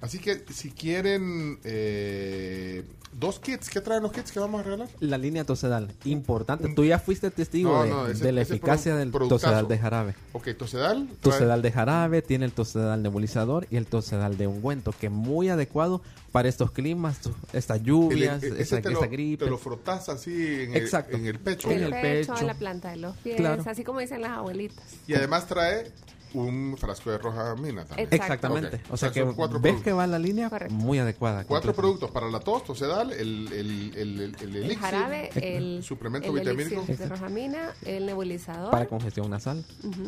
Así 0.00 0.18
que 0.18 0.44
si 0.52 0.70
quieren 0.70 1.58
eh, 1.64 2.84
dos 3.12 3.38
kits, 3.40 3.70
¿qué 3.70 3.80
traen 3.80 4.02
los 4.02 4.12
kits 4.12 4.30
que 4.32 4.40
vamos 4.40 4.60
a 4.60 4.64
regalar? 4.64 4.88
La 5.00 5.16
línea 5.18 5.44
tosedal, 5.44 5.90
importante. 6.04 6.72
Tú 6.74 6.84
ya 6.84 6.98
fuiste 6.98 7.30
testigo 7.30 7.72
No, 7.72 7.82
de, 7.84 7.88
no, 7.90 8.06
ese- 8.08 8.24
de 8.24 8.32
la 8.32 8.42
eficacia 8.42 8.94
del 8.96 9.10
productazo. 9.10 9.46
tosedal 9.46 9.68
de 9.68 9.78
jarabe. 9.78 10.14
Ok, 10.32 10.48
Tosedal. 10.58 11.06
trae- 11.08 11.16
Tosedal 11.22 11.62
de 11.62 11.72
jarabe, 11.72 12.22
tiene 12.22 12.44
el 12.44 12.52
tosedal 12.52 13.02
nebulizador 13.02 13.66
y 13.70 13.76
el 13.76 13.86
tosedal 13.86 14.36
de 14.36 14.46
ungüento, 14.46 14.92
que 14.92 15.06
es 15.06 15.12
muy 15.12 15.48
adecuado 15.48 16.02
para 16.32 16.48
estos 16.48 16.70
climas, 16.72 17.18
estas 17.54 17.82
lluvias, 17.82 18.42
el- 18.42 18.58
esa, 18.58 18.80
te, 18.82 18.90
esa 18.90 19.00
lo, 19.00 19.08
gripe. 19.10 19.44
te 19.44 19.50
lo 19.50 19.56
frotas 19.56 20.08
así 20.10 20.32
en, 20.64 20.70
el, 20.72 20.76
Exacto. 20.76 21.16
en 21.16 21.26
el 21.26 21.38
pecho. 21.38 21.70
En 21.70 21.78
el, 21.78 21.92
el 21.94 22.00
pecho, 22.02 22.32
pecho. 22.34 22.40
en 22.42 22.46
la 22.48 22.54
planta 22.54 22.90
de 22.90 22.96
los 22.98 23.16
pies, 23.18 23.36
Claro. 23.36 23.62
así 23.66 23.82
como 23.84 24.00
dicen 24.00 24.20
las 24.20 24.32
abuelitas. 24.32 24.84
Y 25.06 25.14
además 25.14 25.46
trae 25.46 25.90
un 26.34 26.76
frasco 26.78 27.10
de 27.10 27.18
roja 27.18 27.54
mina 27.56 27.84
también. 27.84 28.08
Exactamente. 28.10 28.80
O 28.90 28.96
sea 28.96 29.10
que 29.10 29.22
cuatro 29.24 29.58
ves 29.60 29.72
productos. 29.72 29.84
que 29.84 29.92
va 29.92 30.06
la 30.06 30.18
línea 30.18 30.50
Correcto. 30.50 30.74
muy 30.74 30.98
adecuada. 30.98 31.44
Cuatro 31.44 31.74
productos 31.74 32.10
para 32.10 32.28
la 32.30 32.40
tos, 32.40 32.64
Tosedal, 32.64 33.12
el, 33.12 33.48
el, 33.52 33.92
el, 33.94 34.20
el, 34.20 34.20
el 34.20 34.34
El 34.40 34.56
elixir, 34.56 34.78
jarabe, 34.78 35.30
el, 35.34 35.82
suplemento 35.82 36.28
el 36.28 36.34
vitamínico. 36.34 36.74
elixir 36.82 36.98
de 36.98 37.08
rojamina, 37.08 37.74
el 37.84 38.06
nebulizador. 38.06 38.70
Para 38.70 38.86
congestión 38.86 39.30
nasal. 39.30 39.64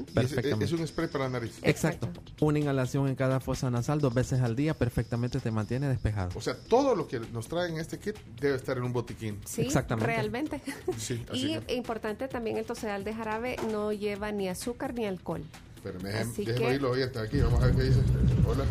Es, 0.07 0.13
Perfectamente. 0.13 0.65
es 0.65 0.73
un 0.73 0.87
spray 0.87 1.09
para 1.09 1.25
la 1.25 1.31
nariz. 1.31 1.59
Exacto. 1.63 2.09
Una 2.41 2.59
inhalación 2.59 3.09
en 3.09 3.15
cada 3.15 3.41
fosa 3.41 3.71
nasal 3.71 4.01
dos 4.01 4.13
veces 4.15 4.41
al 4.41 4.57
día 4.57 4.75
perfectamente 4.75 5.41
te 5.41 5.51
mantiene 5.51 5.89
despejado. 5.89 6.31
O 6.35 6.41
sea, 6.41 6.57
todo 6.69 6.95
lo 6.95 7.07
que 7.09 7.21
nos 7.21 7.49
traen 7.49 7.75
en 7.75 7.81
este 7.81 7.99
kit 7.99 8.17
debe 8.41 8.57
estar 8.57 8.77
en 8.77 8.85
un 8.85 8.93
botiquín. 8.93 9.41
Sí, 9.45 9.63
Exactamente. 9.63 10.07
realmente. 10.07 10.61
Sí, 10.99 11.25
así 11.31 11.53
Y 11.55 11.59
que, 11.61 11.75
importante 11.75 12.29
también 12.29 12.57
el 12.59 12.65
tosedal 12.65 13.05
de 13.05 13.15
jarabe 13.15 13.57
no 13.71 13.93
lleva 13.93 14.33
ni 14.33 14.49
azúcar 14.49 14.95
ni 14.95 15.07
alcohol. 15.07 15.45
Pero 15.83 15.99
me 16.01 16.09
dejen, 16.11 16.29
Así 16.29 16.45
déjenme 16.45 16.67
que- 16.67 16.73
oír 16.73 16.83
los 16.83 16.93
oyentes 16.93 17.23
aquí, 17.23 17.39
vamos 17.41 17.63
a 17.63 17.67
ver 17.67 17.75
qué 17.77 17.83
dice. 17.85 18.01
Hola. 18.49 18.65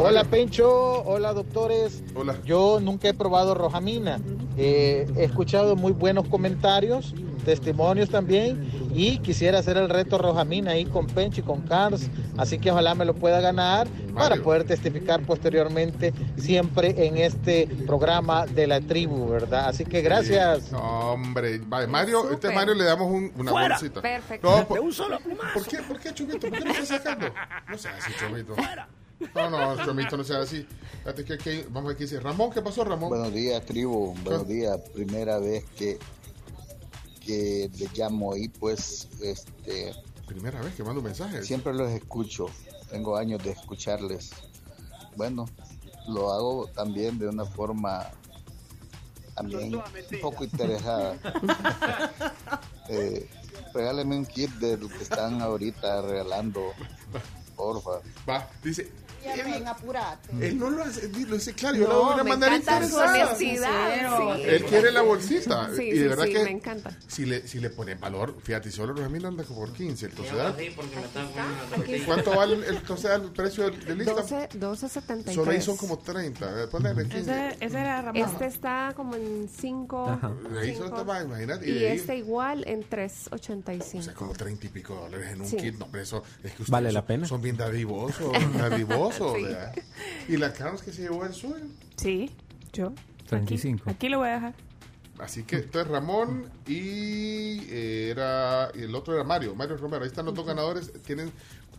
Hola 0.00 0.24
Pencho, 0.24 1.02
hola 1.04 1.32
doctores. 1.32 2.02
Hola. 2.14 2.36
Yo 2.44 2.80
nunca 2.80 3.08
he 3.08 3.14
probado 3.14 3.54
rojamina. 3.54 4.20
Eh, 4.56 5.06
he 5.16 5.24
escuchado 5.24 5.76
muy 5.76 5.92
buenos 5.92 6.26
comentarios, 6.28 7.14
testimonios 7.46 8.10
también 8.10 8.68
y 8.94 9.18
quisiera 9.20 9.60
hacer 9.60 9.76
el 9.78 9.88
reto 9.88 10.18
rojamina 10.18 10.72
ahí 10.72 10.84
con 10.84 11.06
Pencho 11.06 11.40
y 11.40 11.44
con 11.44 11.62
Cars. 11.62 12.10
Así 12.36 12.58
que 12.58 12.70
ojalá 12.72 12.94
me 12.96 13.04
lo 13.04 13.14
pueda 13.14 13.40
ganar 13.40 13.86
para 14.14 14.36
poder 14.36 14.64
testificar 14.64 15.22
posteriormente 15.22 16.12
siempre 16.36 17.06
en 17.06 17.16
este 17.18 17.68
programa 17.86 18.46
de 18.46 18.66
la 18.66 18.80
tribu, 18.80 19.28
¿verdad? 19.28 19.68
Así 19.68 19.84
que 19.84 20.02
gracias. 20.02 20.72
No, 20.72 21.12
hombre, 21.12 21.58
vale, 21.64 21.86
Mario, 21.86 22.22
Súper. 22.22 22.34
este 22.34 22.50
Mario 22.52 22.74
le 22.74 22.84
damos 22.84 23.10
un- 23.10 23.32
una 23.38 23.50
Fuera. 23.52 23.68
bolsita. 23.78 24.02
Perfecto. 24.02 24.50
No, 24.50 24.66
por, 24.66 24.80
¿por 24.80 25.66
qué, 25.68 25.78
¿Por 25.86 26.00
qué, 26.00 26.12
Chomito? 26.12 26.48
¿Por 26.48 26.58
qué 26.58 26.64
lo 26.64 26.70
estás 26.72 26.88
sacando? 26.88 27.26
No 27.70 27.78
seas 27.78 27.94
así, 28.04 28.12
Chomito. 28.18 28.54
No, 29.34 29.48
no, 29.48 29.84
Chomito, 29.84 30.16
no 30.16 30.24
seas 30.24 30.40
así. 30.40 30.66
Fíjate 30.98 31.24
que, 31.24 31.38
que- 31.38 31.64
vamos 31.70 31.84
a 31.84 31.88
ver 31.88 31.96
qué 31.96 32.04
dice. 32.04 32.20
Ramón, 32.20 32.50
¿qué 32.50 32.60
pasó, 32.60 32.84
Ramón? 32.84 33.08
Buenos 33.08 33.32
días, 33.32 33.64
tribu. 33.64 34.14
Buenos 34.24 34.46
días. 34.48 34.76
Primera 34.92 35.38
vez 35.38 35.64
que, 35.78 35.98
que 37.26 37.70
les 37.76 37.98
llamo 37.98 38.32
ahí, 38.32 38.48
pues, 38.48 39.08
este, 39.20 39.92
Primera 40.26 40.60
vez 40.60 40.74
que 40.74 40.82
mando 40.82 41.00
un 41.00 41.06
mensaje. 41.06 41.42
siempre 41.42 41.72
los 41.74 41.90
escucho. 41.90 42.46
Tengo 42.90 43.16
años 43.16 43.42
de 43.42 43.50
escucharles. 43.50 44.30
Bueno, 45.16 45.46
lo 46.08 46.32
hago 46.32 46.66
también 46.68 47.18
de 47.18 47.28
una 47.28 47.44
forma 47.44 48.10
también 49.34 49.74
un 49.74 50.20
poco 50.20 50.44
interesada. 50.44 51.16
eh, 52.88 53.28
regáleme 53.74 54.16
un 54.16 54.26
kit 54.26 54.50
de 54.52 54.76
lo 54.78 54.88
que 54.88 55.02
están 55.02 55.42
ahorita 55.42 56.02
regalando, 56.02 56.72
porfa. 57.54 58.00
Va, 58.28 58.48
dice, 58.62 58.90
Ya 59.34 59.44
bien, 59.44 59.66
apurate. 59.68 60.46
él 60.46 60.58
no 60.58 60.70
lo 60.70 60.82
hace, 60.84 61.08
lo 61.08 61.34
dice 61.34 61.52
claro, 61.54 61.76
yo 61.76 61.82
le 61.88 61.94
No, 61.94 62.02
voy 62.04 62.12
a 62.20 62.24
me 62.24 62.30
mandar 62.30 62.52
encanta 62.52 62.86
su 62.88 62.94
interesada. 62.94 63.34
sí. 63.36 63.56
Él 64.44 64.64
quiere 64.64 64.92
la 64.92 65.02
bolsita. 65.02 65.70
Sí, 65.74 65.82
y 65.82 65.92
sí, 65.92 65.98
de 65.98 66.08
verdad 66.08 66.24
sí, 66.24 66.32
que 66.32 66.44
me 66.44 66.50
encanta. 66.50 66.96
Si 67.06 67.24
le, 67.26 67.46
si 67.46 67.58
le 67.60 67.70
ponen 67.70 67.98
valor, 68.00 68.36
fíjate, 68.42 68.70
solo 68.70 68.92
los 68.94 69.10
mil 69.10 69.24
anda 69.24 69.44
como 69.44 69.60
por 69.60 69.72
15. 69.72 70.06
Entonces, 70.06 70.32
Yo 70.32 70.38
¿verdad? 70.38 70.54
así 70.56 70.70
porque 70.74 70.96
me 70.96 71.02
están 71.04 71.26
poniendo 71.28 71.54
la 71.56 71.62
Aquí 71.62 71.76
tortilla. 71.76 72.06
¿cuánto 72.06 72.30
vale 72.36 72.54
el, 72.56 72.64
el, 72.64 72.76
entonces, 72.76 73.10
el 73.10 73.22
precio 73.32 73.70
del, 73.70 73.98
lista? 73.98 74.12
12, 74.14 74.48
12.73. 74.50 75.34
Solo 75.34 75.50
ahí 75.50 75.62
son 75.62 75.76
como 75.76 75.98
30. 75.98 76.62
eh, 76.62 76.66
Ponle 76.68 76.94
15. 76.94 77.18
Ese, 77.20 77.56
ese 77.60 77.78
era 77.80 78.02
Ramón. 78.02 78.22
Este 78.22 78.46
está 78.46 78.92
como 78.96 79.14
en 79.16 79.48
5. 79.48 80.08
Ajá. 80.08 80.32
Ahí 80.60 80.76
va, 81.08 81.22
imagínate. 81.22 81.66
Y, 81.68 81.70
Y 81.70 81.78
de 81.80 81.90
ahí, 81.90 81.96
este 81.98 82.16
igual 82.16 82.64
en 82.66 82.80
o 82.80 82.82
sea, 82.82 83.06
3.85. 83.06 84.12
como 84.14 84.32
30 84.32 84.66
y 84.66 84.68
pico 84.70 84.94
dólares 84.94 85.32
en 85.32 85.40
un 85.40 85.46
Sí. 85.46 85.56
kit. 85.56 85.74
No, 85.78 85.88
pero 85.90 86.02
eso 86.02 86.22
es 86.42 86.52
que 86.52 86.62
ustedes 86.62 86.70
Vale 86.70 86.92
la 86.92 87.00
son- 87.00 87.06
pena. 87.06 87.26
Son 87.26 87.42
bien 87.42 87.56
dadivosos, 87.56 88.32
dadivosos. 88.58 89.15
Sí. 89.16 89.82
Y 90.28 90.36
la 90.36 90.52
Carlos 90.52 90.82
que 90.82 90.92
se 90.92 91.02
llevó 91.02 91.24
el 91.24 91.32
suyo. 91.34 91.64
Sí, 91.96 92.30
yo. 92.72 92.92
35. 93.28 93.90
Aquí 93.90 94.08
lo 94.08 94.18
voy 94.18 94.28
a 94.28 94.34
dejar. 94.34 94.54
Así 95.18 95.44
que 95.44 95.56
entonces 95.56 95.90
Ramón 95.90 96.50
y 96.66 97.60
eh, 97.70 98.10
era 98.10 98.70
y 98.74 98.82
el 98.82 98.94
otro 98.94 99.14
era 99.14 99.24
Mario, 99.24 99.54
Mario 99.54 99.76
Romero. 99.78 100.02
Ahí 100.04 100.08
están 100.08 100.26
los 100.26 100.34
dos 100.34 100.44
ganadores. 100.46 100.92
Tienen 101.02 101.32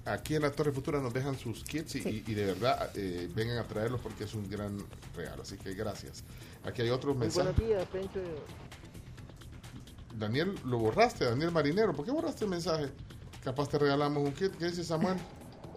aquí 0.06 0.36
en 0.36 0.42
la 0.42 0.52
Torre 0.52 0.72
Futura 0.72 1.00
nos 1.00 1.14
dejan 1.14 1.38
sus 1.38 1.64
kits 1.64 1.96
y, 1.96 2.02
Sí. 2.02 2.24
y- 2.28 2.32
y 2.32 2.34
de 2.34 2.46
verdad 2.46 2.90
eh, 2.96 3.30
vengan 3.36 3.58
a 3.60 3.64
traerlos 3.66 4.02
porque 4.02 4.24
es 4.24 4.34
un 4.34 4.50
gran 4.50 4.78
regalo. 5.16 5.44
Así 5.44 5.56
que 5.58 5.74
gracias. 5.76 6.24
Aquí 6.64 6.82
hay 6.82 6.90
otros 6.90 7.16
mensajes. 7.16 7.56
días, 7.58 7.86
Pencho. 7.88 8.20
Daniel, 10.18 10.56
lo 10.66 10.80
borraste, 10.80 11.26
Daniel 11.26 11.52
Marinero. 11.52 11.94
¿Por 11.94 12.06
qué 12.06 12.12
borraste 12.12 12.46
el 12.46 12.50
mensaje? 12.50 12.88
Capaz 13.44 13.70
te 13.70 13.78
regalamos 13.78 14.24
un 14.24 14.34
kit. 14.34 14.52
¿Qué 14.58 14.66
dice 14.66 14.84
Samuel? 14.84 15.18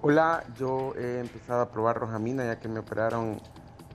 Hola, 0.02 0.44
yo 0.58 0.94
he 0.96 1.20
empezado 1.20 1.60
a 1.62 1.70
probar 1.70 1.98
rojamina 1.98 2.44
ya 2.44 2.58
que 2.58 2.68
me 2.68 2.78
operaron 2.80 3.40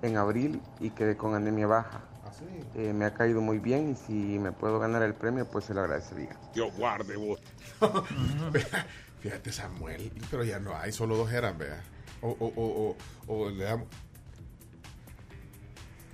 en 0.01 0.17
abril 0.17 0.61
y 0.79 0.91
quedé 0.91 1.17
con 1.17 1.33
anemia 1.33 1.65
baja. 1.67 2.01
Así. 2.27 2.45
Eh, 2.75 2.93
me 2.93 3.05
ha 3.05 3.13
caído 3.13 3.41
muy 3.41 3.59
bien 3.59 3.91
y 3.91 3.95
si 3.95 4.13
me 4.39 4.51
puedo 4.51 4.77
ganar 4.79 5.01
el 5.03 5.15
premio, 5.15 5.45
pues 5.47 5.65
se 5.65 5.73
lo 5.73 5.81
agradecería. 5.81 6.37
Dios 6.53 6.71
guarde 6.77 7.15
vos. 7.17 7.39
Fíjate, 9.21 9.51
Samuel, 9.51 10.11
pero 10.29 10.43
ya 10.43 10.59
no 10.59 10.75
hay, 10.75 10.91
solo 10.91 11.17
dos 11.17 11.31
eran, 11.31 11.57
vea. 11.57 11.81
O, 12.21 12.29
o, 12.29 12.53
o, 12.55 12.95
o, 13.27 13.35
o 13.45 13.49
le 13.49 13.63
damos. 13.63 13.87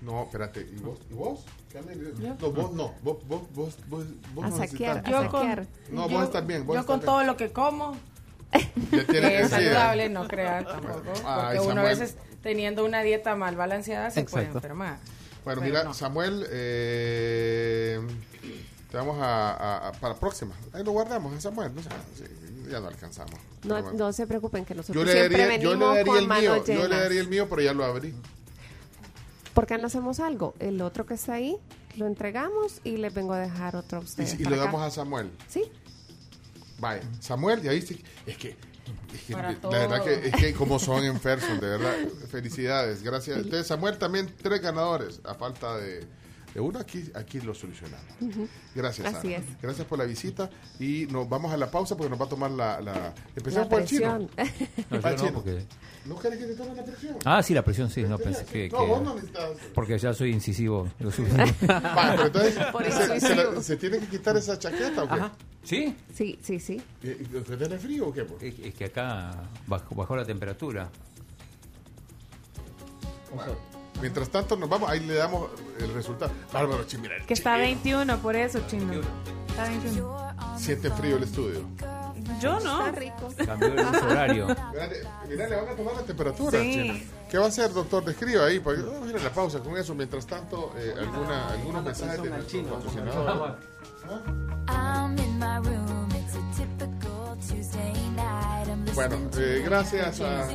No, 0.01 0.23
espérate, 0.23 0.61
¿y 0.61 0.77
vos? 0.77 0.99
¿Y 1.09 1.13
vos? 1.13 1.45
No, 2.39 2.51
vos 2.51 2.71
no, 2.73 2.93
vos, 3.03 3.17
vos, 3.27 3.41
vos, 3.53 3.77
vos, 3.87 4.05
vos 4.33 4.45
A 4.45 4.49
no 4.49 4.57
saquear, 4.57 4.97
a 5.05 5.09
Yo 5.09 5.29
con, 5.29 5.41
saquear. 5.41 5.67
No, 5.89 6.07
yo- 6.07 6.17
vos 6.17 6.23
estás 6.25 6.47
bien, 6.47 6.65
vos 6.65 6.75
yo 6.75 6.85
con 6.85 6.99
bien. 6.99 7.05
todo 7.05 7.23
lo 7.23 7.37
que 7.37 7.51
como, 7.51 7.95
Tiene 8.89 9.29
que 9.29 9.39
es 9.41 9.49
saludable, 9.49 10.09
no 10.09 10.27
crean 10.27 10.65
tampoco. 10.65 11.13
Ay, 11.25 11.57
Porque 11.57 11.71
uno 11.71 11.81
a 11.81 11.85
veces 11.85 12.15
teniendo 12.43 12.83
una 12.85 13.01
dieta 13.01 13.35
mal 13.35 13.55
balanceada 13.55 14.11
se 14.11 14.23
puede 14.25 14.45
enfermar. 14.45 14.97
Bueno, 15.45 15.61
Pero 15.61 15.61
mira, 15.61 15.83
no. 15.83 15.93
Samuel, 15.93 16.45
eh, 16.51 17.99
te 18.91 18.97
vamos 18.97 19.17
a, 19.21 19.51
a- 19.53 19.87
a- 19.87 19.91
para 19.93 20.13
la 20.15 20.19
próxima. 20.19 20.53
Ahí 20.73 20.83
lo 20.83 20.91
guardamos, 20.91 21.41
Samuel. 21.41 21.73
No, 21.73 21.81
sé, 21.81 21.89
sí, 22.17 22.23
ya 22.69 22.79
no 22.79 22.87
alcanzamos. 22.87 23.33
No, 23.63 23.81
bueno. 23.81 23.91
no 23.97 24.13
se 24.13 24.27
preocupen 24.27 24.65
que 24.65 24.73
yo 24.73 24.79
nosotros 24.79 25.05
le 25.05 25.11
siempre 25.13 25.37
daría, 25.41 25.57
yo 25.57 25.69
venimos 25.71 25.89
le 25.93 25.95
daría 25.97 26.05
con 26.13 26.17
el 26.17 26.27
mío, 26.41 26.65
yo 26.65 26.87
le 26.87 26.95
daría 26.97 27.21
el 27.21 27.27
mío, 27.27 27.47
pero 27.49 27.61
ya 27.61 27.73
lo 27.73 27.85
abrí. 27.85 28.13
¿Por 29.53 29.65
qué 29.65 29.77
no 29.77 29.87
hacemos 29.87 30.19
algo? 30.19 30.53
El 30.59 30.81
otro 30.81 31.05
que 31.05 31.13
está 31.15 31.33
ahí, 31.33 31.57
lo 31.97 32.07
entregamos 32.07 32.79
y 32.83 32.97
les 32.97 33.13
vengo 33.13 33.33
a 33.33 33.39
dejar 33.39 33.75
otro 33.75 33.97
a 33.99 34.01
Y, 34.01 34.05
ustedes. 34.05 34.39
y 34.39 34.43
lo 34.43 34.55
acá. 34.55 34.65
damos 34.65 34.81
a 34.81 34.91
Samuel. 34.91 35.29
Sí. 35.47 35.63
Vaya, 36.81 37.03
Samuel, 37.19 37.61
ya 37.61 37.71
viste, 37.71 38.03
es 38.25 38.37
que, 38.37 38.57
es 39.13 39.21
que 39.27 39.33
la 39.33 39.51
verdad 39.69 40.03
que 40.03 40.27
es 40.27 40.35
que 40.35 40.53
como 40.53 40.79
son 40.79 41.03
en 41.03 41.19
Ferson, 41.21 41.59
de 41.59 41.67
verdad, 41.67 41.93
felicidades, 42.31 43.03
gracias. 43.03 43.37
Entonces, 43.37 43.67
Samuel 43.67 43.99
también 43.99 44.33
tres 44.41 44.61
ganadores, 44.61 45.21
a 45.23 45.35
falta 45.35 45.77
de 45.77 46.03
uno, 46.59 46.79
aquí, 46.79 47.09
aquí 47.15 47.39
lo 47.41 47.53
solucionamos. 47.53 48.05
Ujú. 48.19 48.47
Gracias, 48.75 49.13
Así 49.15 49.33
Ana. 49.33 49.45
es. 49.45 49.61
Gracias 49.61 49.87
por 49.87 49.97
la 49.99 50.05
visita 50.05 50.49
y 50.79 51.05
nos 51.09 51.29
vamos 51.29 51.53
a 51.53 51.57
la 51.57 51.71
pausa 51.71 51.95
porque 51.95 52.09
nos 52.09 52.19
va 52.19 52.25
a 52.25 52.29
tomar 52.29 52.51
la... 52.51 52.81
la... 52.81 53.13
Empezamos 53.35 53.67
La 53.67 53.69
por 53.69 53.81
el 53.81 53.87
chino. 53.87 54.17
No, 54.89 54.99
Ah, 55.03 55.11
no, 55.11 55.15
chino. 55.15 55.33
porque- 55.33 55.65
¿No 56.05 56.17
querés 56.17 56.39
que 56.39 56.45
te 56.47 56.55
tome 56.55 56.73
la 56.75 56.83
presión? 56.83 57.15
Ah, 57.25 57.43
sí, 57.43 57.53
la 57.53 57.63
presión 57.63 57.89
sí, 57.89 58.01
no 58.03 58.17
pensé 58.17 58.43
que... 58.45 58.69
No, 58.69 58.79
que- 58.79 58.85
vos 58.87 59.01
no 59.03 59.13
necesitas... 59.15 59.51
Porque 59.73 59.97
ya 59.99 60.13
soy 60.13 60.31
incisivo. 60.31 60.89
lo 60.99 61.11
suficiente. 61.11 61.67
Va, 61.67 62.13
pero 62.15 62.25
entonces, 62.27 62.55
Por 62.71 62.91
se, 62.91 63.19
se 63.19 63.35
la- 63.35 63.61
se 63.61 63.77
tiene 63.77 63.99
que 63.99 64.07
quitar 64.07 64.35
esa 64.35 64.57
chaqueta 64.57 65.03
o 65.03 65.07
qué? 65.07 65.13
Ajá. 65.13 65.31
¿Sí? 65.63 65.95
Sí, 66.13 66.39
sí, 66.41 66.59
sí. 66.59 66.81
¿Y- 67.03 67.07
y 67.07 67.37
¿Usted 67.37 67.57
tiene 67.57 67.77
frío 67.77 68.07
o 68.07 68.13
qué? 68.13 68.23
pues? 68.23 68.41
Es, 68.41 68.59
es 68.65 68.73
que 68.73 68.85
acá 68.85 69.31
bajó, 69.67 69.93
bajó 69.95 70.15
la 70.15 70.25
temperatura. 70.25 70.89
Bueno, 73.33 73.53
mientras 73.99 74.29
tanto 74.29 74.55
nos 74.55 74.69
vamos, 74.69 74.89
ahí 74.89 74.99
le 75.01 75.15
damos 75.15 75.49
el 75.79 75.93
resultado. 75.93 76.31
Bárbaro, 76.53 76.83
chi, 76.85 76.97
mira, 76.97 77.15
Que 77.25 77.33
está 77.33 77.55
chi- 77.55 77.61
21, 77.61 78.17
por 78.19 78.35
eso, 78.35 78.59
chino. 78.67 79.01
Está 79.49 79.65
21. 79.65 80.31
Siente 80.57 80.89
frío 80.91 81.17
el 81.17 81.23
estudio. 81.23 81.61
Yo 82.39 82.59
no. 82.59 82.85
Está 82.87 82.99
rico. 82.99 83.29
Cambió 83.45 83.67
el 83.73 83.79
horario. 83.79 84.47
Mira, 84.47 84.89
mira, 85.27 85.47
le 85.49 85.55
van 85.55 85.69
a 85.69 85.75
tomar 85.75 85.95
la 85.95 86.03
temperatura. 86.03 86.59
Sí. 86.59 86.71
chino. 86.71 86.93
¿Qué 87.29 87.37
va 87.37 87.45
a 87.45 87.47
hacer, 87.47 87.71
doctor? 87.73 88.03
Describa 88.05 88.45
ahí. 88.45 88.59
Porque, 88.59 88.81
vamos 88.81 89.07
a 89.07 89.09
ir 89.09 89.15
a 89.15 89.23
la 89.23 89.31
pausa 89.33 89.59
con 89.59 89.75
eso. 89.77 89.95
Mientras 89.95 90.25
tanto, 90.27 90.73
eh, 90.77 90.93
alguna, 90.97 91.47
algunos 91.49 91.83
mensajes 91.83 92.21
de 92.21 92.29
nuestro 92.29 92.63
patrocinador. 92.65 93.57
Bueno, 98.93 99.17
eh, 99.37 99.61
gracias 99.63 100.19
a... 100.19 100.49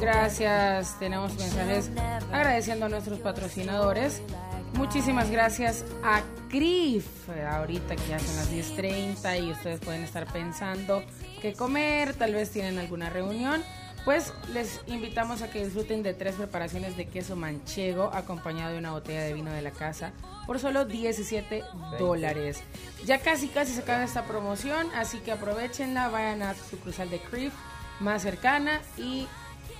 Gracias, 0.00 0.98
tenemos 0.98 1.34
mensajes 1.36 1.90
agradeciendo 2.32 2.86
a 2.86 2.88
nuestros 2.88 3.20
patrocinadores. 3.20 4.22
Muchísimas 4.74 5.30
gracias 5.30 5.84
a 6.02 6.22
CRIF, 6.50 7.06
ahorita 7.30 7.96
que 7.96 8.08
ya 8.08 8.18
son 8.18 8.36
las 8.36 8.52
10.30 8.52 9.46
y 9.46 9.52
ustedes 9.52 9.80
pueden 9.80 10.02
estar 10.02 10.30
pensando 10.30 11.02
qué 11.40 11.54
comer, 11.54 12.14
tal 12.14 12.34
vez 12.34 12.50
tienen 12.50 12.78
alguna 12.78 13.08
reunión. 13.08 13.62
Pues 14.04 14.32
les 14.52 14.80
invitamos 14.86 15.42
a 15.42 15.50
que 15.50 15.64
disfruten 15.64 16.02
de 16.02 16.14
tres 16.14 16.36
preparaciones 16.36 16.96
de 16.96 17.06
queso 17.06 17.34
manchego 17.34 18.10
acompañado 18.12 18.72
de 18.72 18.78
una 18.78 18.92
botella 18.92 19.22
de 19.22 19.32
vino 19.32 19.50
de 19.50 19.62
la 19.62 19.72
casa 19.72 20.12
por 20.46 20.60
solo 20.60 20.84
17 20.84 21.64
dólares. 21.98 22.62
Ya 23.04 23.18
casi 23.18 23.48
casi 23.48 23.72
se 23.72 23.80
acaba 23.80 24.04
esta 24.04 24.24
promoción, 24.24 24.86
así 24.94 25.18
que 25.18 25.32
aprovechenla, 25.32 26.08
vayan 26.08 26.42
a 26.42 26.54
su 26.54 26.76
sucursal 26.76 27.10
de 27.10 27.18
CRIF 27.18 27.52
más 28.00 28.22
cercana 28.22 28.80
y... 28.96 29.26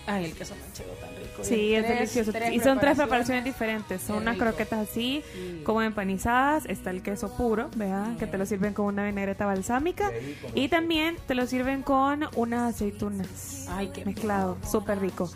Ay, 0.08 0.26
el 0.26 0.34
queso 0.34 0.54
manchego 0.54 0.92
tan 1.00 1.10
rico. 1.16 1.42
Sí, 1.42 1.74
es 1.74 1.84
Tres- 1.84 1.98
delicioso. 1.98 2.30
tres 2.32 2.52
y 2.52 2.60
son 2.60 2.78
tres 2.78 2.96
preparaciones. 2.96 3.44
diferentes. 3.44 4.02
Son 4.02 4.18
unas 4.18 4.36
croquetas 4.36 4.88
así, 4.88 5.24
como 5.64 5.82
empanizadas. 5.82 6.64
Está 6.66 6.90
el 6.90 7.02
queso 7.02 7.36
puro, 7.36 7.70
¿verdad? 7.74 8.16
Que 8.16 8.28
te 8.28 8.38
lo 8.38 8.46
sirven 8.46 8.72
con 8.72 8.84
una 8.86 9.04
vinagreta 9.04 9.46
balsámica. 9.46 10.12
Y 10.54 10.68
también 10.68 11.16
te 11.26 11.34
lo 11.34 11.44
sirven 11.48 11.82
con 11.82 12.24
unas 12.36 12.76
aceitunas. 12.76 13.66
Ay, 13.68 13.88
qué 13.92 14.04
Mezclado, 14.04 14.56
súper 14.70 15.00
rico. 15.00 15.28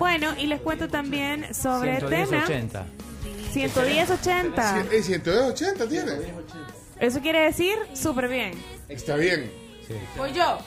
Bueno, 0.00 0.34
y 0.36 0.48
les 0.48 0.60
cuento 0.60 0.88
también 0.88 1.54
sobre 1.54 1.98
Tena. 2.00 2.44
110.80. 2.48 2.82
110.80. 3.54 4.92
Eh, 4.92 5.02
180 5.02 5.88
tiene. 5.88 6.12
Eso 6.98 7.20
quiere 7.20 7.40
decir 7.42 7.76
súper 7.94 8.28
bien. 8.28 8.54
Está 8.88 9.14
bien. 9.16 9.50
Pues 10.16 10.34
yo. 10.34 10.58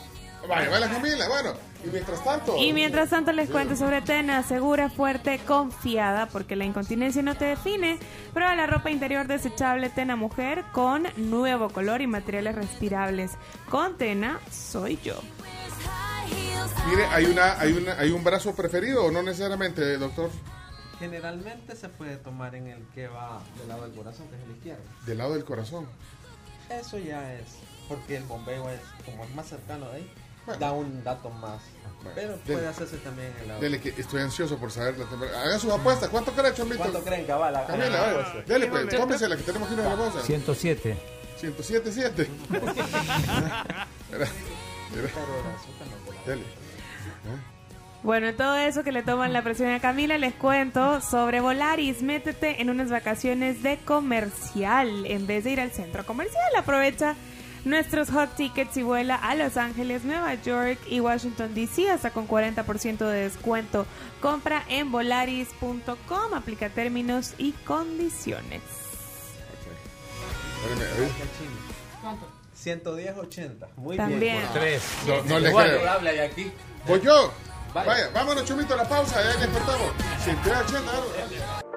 Vaya, 0.50 0.70
va 0.70 0.80
la 0.80 0.90
Camila. 0.90 1.28
Bueno, 1.28 1.54
y 1.86 1.90
mientras 1.90 2.24
tanto... 2.24 2.58
Y 2.58 2.74
mientras 2.74 3.10
tanto 3.12 3.32
les 3.32 3.50
cuento 3.50 3.76
sobre 3.76 4.02
Tena, 4.02 4.42
segura, 4.42 4.90
fuerte, 4.90 5.40
confiada, 5.46 6.26
porque 6.26 6.56
la 6.56 6.66
incontinencia 6.66 7.22
no 7.22 7.36
te 7.36 7.46
define. 7.46 8.00
Prueba 8.34 8.56
la 8.56 8.66
ropa 8.66 8.90
interior 8.90 9.28
desechable 9.28 9.90
Tena 9.90 10.16
Mujer 10.16 10.66
con 10.74 11.04
nuevo 11.18 11.70
color 11.70 12.02
y 12.02 12.08
materiales 12.08 12.56
respirables. 12.56 13.32
Con 13.70 13.96
Tena 13.98 14.40
soy 14.52 14.98
yo. 15.04 15.22
Mire, 16.90 17.06
¿hay, 17.12 17.26
una, 17.26 17.60
hay, 17.60 17.74
una, 17.74 18.00
¿hay 18.00 18.10
un 18.10 18.24
brazo 18.24 18.56
preferido 18.56 19.06
o 19.06 19.12
no 19.12 19.22
necesariamente, 19.22 19.98
doctor? 19.98 20.32
Generalmente 20.98 21.76
se 21.76 21.90
puede 21.90 22.18
tomar 22.18 22.56
en 22.56 22.68
el 22.68 22.84
que 22.96 23.08
va 23.08 23.42
del 23.60 23.68
lado 23.68 23.84
del 23.84 23.94
corazón, 23.94 24.28
que 24.30 24.36
es 24.36 24.42
el 24.44 24.52
izquierdo. 24.52 24.84
Del 25.06 25.18
lado 25.20 25.34
del 25.34 25.46
corazón. 25.46 25.88
Eso 26.70 26.98
ya 26.98 27.34
es, 27.34 27.46
porque 27.88 28.18
el 28.18 28.24
bombeo 28.24 28.70
es 28.70 28.80
como 29.06 29.24
es 29.24 29.34
más 29.34 29.48
cercano 29.48 29.90
de 29.90 29.98
ahí, 29.98 30.12
da 30.58 30.72
un 30.72 31.04
dato 31.04 31.30
más. 31.30 31.62
Pero 32.16 32.38
puede 32.38 32.60
Dele. 32.60 32.68
hacerse 32.70 32.98
también 32.98 33.28
en 33.36 33.42
el 33.42 33.48
lado. 33.50 33.60
Dele, 33.60 33.82
que 33.82 33.90
estoy 33.90 34.22
ansioso 34.22 34.58
por 34.58 34.72
saber 34.72 34.98
la 34.98 35.06
temperatura. 35.06 35.44
Hagan 35.44 35.60
sus 35.60 35.72
apuestas. 35.72 36.10
¿Cuánto 36.10 36.32
creen, 36.32 36.54
Chomito? 36.54 36.78
¿Cuánto 36.78 37.04
creen, 37.04 37.26
cabal? 37.26 37.66
Camila, 37.68 38.12
apuestas. 38.12 38.48
Dele, 38.48 38.68
pues, 38.68 38.90
tómese 38.90 39.28
la 39.28 39.36
que 39.36 39.44
tenemos 39.44 39.68
que 39.68 39.74
ir 39.74 39.82
a 39.82 39.90
la 39.90 39.96
pausa. 39.96 40.22
107. 40.22 40.98
107, 41.38 41.92
7. 41.92 42.30
Dele. 46.26 46.44
Bueno, 48.02 48.34
todo 48.34 48.56
eso 48.56 48.84
que 48.84 48.94
le 48.94 49.04
toman 49.04 49.34
la 49.34 49.42
presión 49.42 49.70
a 49.72 49.82
Camila, 49.82 50.18
les 50.18 50.34
cuento 50.34 51.02
sobre 51.02 51.42
Volaris. 51.42 52.02
Métete 52.02 52.62
en 52.62 52.70
unas 52.70 52.90
vacaciones 52.90 53.62
de 53.62 53.78
comercial. 53.78 55.06
En 55.06 55.28
vez 55.28 55.44
de 55.44 55.52
ir 55.52 55.60
al 55.60 55.72
centro 55.72 56.06
comercial, 56.06 56.56
aprovecha 56.58 57.16
nuestros 57.66 58.10
hot 58.10 58.36
tickets 58.36 58.78
y 58.78 58.84
vuela 58.84 59.16
a 59.16 59.36
Los 59.36 59.58
Ángeles, 59.58 60.04
Nueva 60.04 60.34
York 60.36 60.80
y 60.88 61.00
Washington 61.00 61.54
DC 61.54 61.90
hasta 61.90 62.12
con 62.12 62.28
40% 62.28 62.98
de 62.98 63.22
descuento. 63.24 63.86
Compra 64.22 64.64
en 64.68 64.92
volaris.com, 64.92 66.34
aplica 66.34 66.70
términos 66.70 67.34
y 67.38 67.52
condiciones. 67.52 68.62
¿Cuánto? 72.02 72.28
110, 72.56 73.18
80. 73.18 73.68
Muy 73.78 73.98
También. 73.98 74.20
bien. 74.20 74.44
Tres. 74.54 74.84
No, 75.08 75.24
no 75.24 75.40
le 75.40 75.52
creo. 75.54 75.90
habla 75.90 76.12
de 76.12 76.22
aquí. 76.22 76.52
Voy 76.88 77.02
yo. 77.02 77.32
Vaya. 77.74 77.88
Vaya, 77.88 78.10
vámonos, 78.14 78.46
Chomito, 78.46 78.74
a 78.74 78.78
la 78.78 78.90
pausa. 78.90 79.22
Ya 79.24 79.38
despertamos. 79.38 79.92
180, 80.24 81.69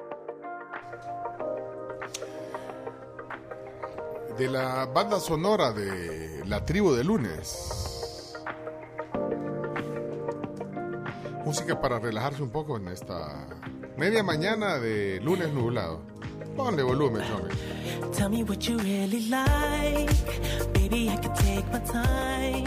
De 4.36 4.49
la 4.49 4.86
banda 4.86 5.20
sonora 5.20 5.73
de 5.73 6.43
La 6.47 6.65
Tribu 6.65 6.93
de 6.93 7.05
Lunes. 7.05 8.33
Música 11.44 11.81
para 11.81 11.99
relajarse 11.99 12.43
un 12.43 12.51
poco 12.51 12.77
en 12.78 12.89
esta 12.89 13.47
media 13.97 14.23
mañana 14.23 14.78
de 14.78 15.20
lunes 15.20 15.52
nublado. 15.52 16.11
Ponle 16.57 16.83
volumen, 16.83 17.23
Chomi. 17.23 17.73
Tell 18.12 18.28
me 18.28 18.42
what 18.44 18.68
you 18.68 18.76
really 18.78 19.28
like. 19.28 20.73
Baby, 20.75 21.09
I 21.09 21.17
can 21.17 21.34
take 21.34 21.67
my 21.73 21.78
time. 21.81 22.65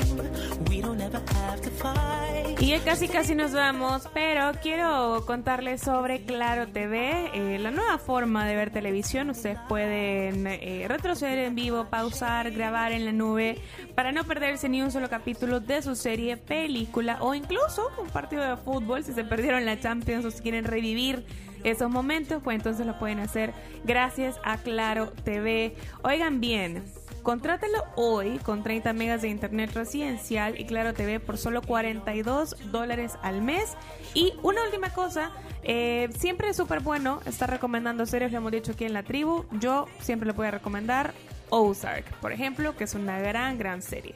We 0.70 0.82
don't 0.82 1.00
ever 1.00 1.22
have 1.34 1.62
to 1.62 1.70
fight. 1.70 2.60
Y 2.60 2.70
ya 2.70 2.80
casi 2.80 3.08
casi 3.08 3.36
nos 3.36 3.54
vamos, 3.54 4.10
pero 4.14 4.52
quiero 4.62 5.24
contarles 5.28 5.82
sobre 5.82 6.24
Claro 6.24 6.68
TV, 6.68 7.30
eh, 7.34 7.60
la 7.60 7.70
nueva 7.70 8.00
forma 8.00 8.48
de 8.48 8.56
ver 8.56 8.72
televisión. 8.72 9.30
Ustedes 9.30 9.60
pueden 9.70 10.48
eh, 10.48 10.86
retroceder 10.88 11.38
en 11.40 11.54
vivo, 11.54 11.86
pausar, 11.92 12.50
grabar 12.52 12.92
en 12.92 13.06
la 13.06 13.12
nube 13.12 13.62
para 13.94 14.12
no 14.12 14.24
perderse 14.24 14.68
ni 14.68 14.82
un 14.82 14.90
solo 14.92 15.10
capítulo 15.10 15.60
de 15.60 15.84
su 15.84 15.96
serie, 15.96 16.38
película 16.38 17.18
o 17.22 17.36
incluso 17.36 17.92
un 18.02 18.08
partido 18.08 18.44
de 18.44 18.58
fútbol 18.58 19.04
si 19.04 19.14
se 19.14 19.24
perdieron 19.24 19.64
la 19.66 19.80
Champions 19.80 20.26
o 20.26 20.32
si 20.32 20.42
quieren 20.42 20.66
revivir 20.66 21.26
esos 21.66 21.90
momentos, 21.90 22.42
pues 22.44 22.56
entonces 22.56 22.86
lo 22.86 22.98
pueden 22.98 23.20
hacer 23.20 23.54
gracias 23.84 24.40
a 24.44 24.58
Claro 24.58 25.12
TV. 25.24 25.76
Oigan 26.04 26.40
bien, 26.40 26.84
Contrátelo 27.26 27.84
hoy 27.96 28.38
con 28.38 28.62
30 28.62 28.94
megas 28.94 29.24
de 29.24 29.30
internet 29.30 29.72
residencial 29.74 30.60
y 30.62 30.66
Claro 30.66 30.94
TV 30.94 31.20
por 31.20 31.40
solo 31.40 31.64
42 31.64 32.56
dólares 32.72 33.14
al 33.24 33.42
mes. 33.42 33.76
Y 34.14 34.36
una 34.44 34.64
última 34.64 34.92
cosa, 34.92 35.32
eh, 35.64 36.08
siempre 36.16 36.50
es 36.50 36.56
súper 36.56 36.82
bueno 36.82 37.22
estar 37.26 37.50
recomendando 37.50 38.06
series, 38.06 38.32
lo 38.32 38.38
hemos 38.38 38.52
dicho 38.52 38.74
aquí 38.74 38.86
en 38.86 38.94
la 38.94 39.02
tribu. 39.02 39.44
Yo 39.54 39.88
siempre 40.02 40.28
le 40.28 40.34
voy 40.34 40.46
a 40.46 40.52
recomendar 40.52 41.16
Ozark, 41.50 42.06
por 42.20 42.32
ejemplo, 42.32 42.78
que 42.78 42.84
es 42.84 42.94
una 42.94 43.18
gran, 43.18 43.58
gran 43.58 43.82
serie. 43.82 44.14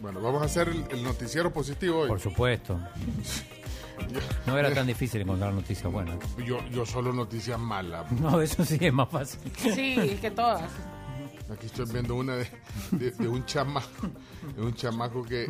Bueno, 0.00 0.22
vamos 0.22 0.40
a 0.40 0.46
hacer 0.46 0.68
el, 0.68 0.86
el 0.90 1.02
noticiero 1.02 1.52
positivo 1.52 1.98
hoy. 1.98 2.08
Por 2.08 2.20
supuesto. 2.20 2.80
No 4.46 4.56
era 4.58 4.72
tan 4.72 4.86
difícil 4.86 5.20
encontrar 5.22 5.52
noticias 5.52 5.90
buenas. 5.92 6.16
Yo, 6.44 6.58
yo 6.70 6.86
solo 6.86 7.12
noticias 7.12 7.58
malas. 7.58 8.10
No, 8.20 8.40
eso 8.40 8.64
sí 8.64 8.78
es 8.80 8.92
más 8.92 9.08
fácil. 9.08 9.40
Sí, 9.56 10.18
que 10.20 10.30
todas. 10.30 10.62
Aquí 11.52 11.66
estoy 11.66 11.86
viendo 11.90 12.14
una 12.14 12.36
de, 12.36 12.46
de, 12.90 13.10
de 13.12 13.26
un 13.28 13.44
chamaco, 13.46 13.88
de 14.54 14.62
un 14.62 14.74
chamaco 14.74 15.22
que, 15.22 15.46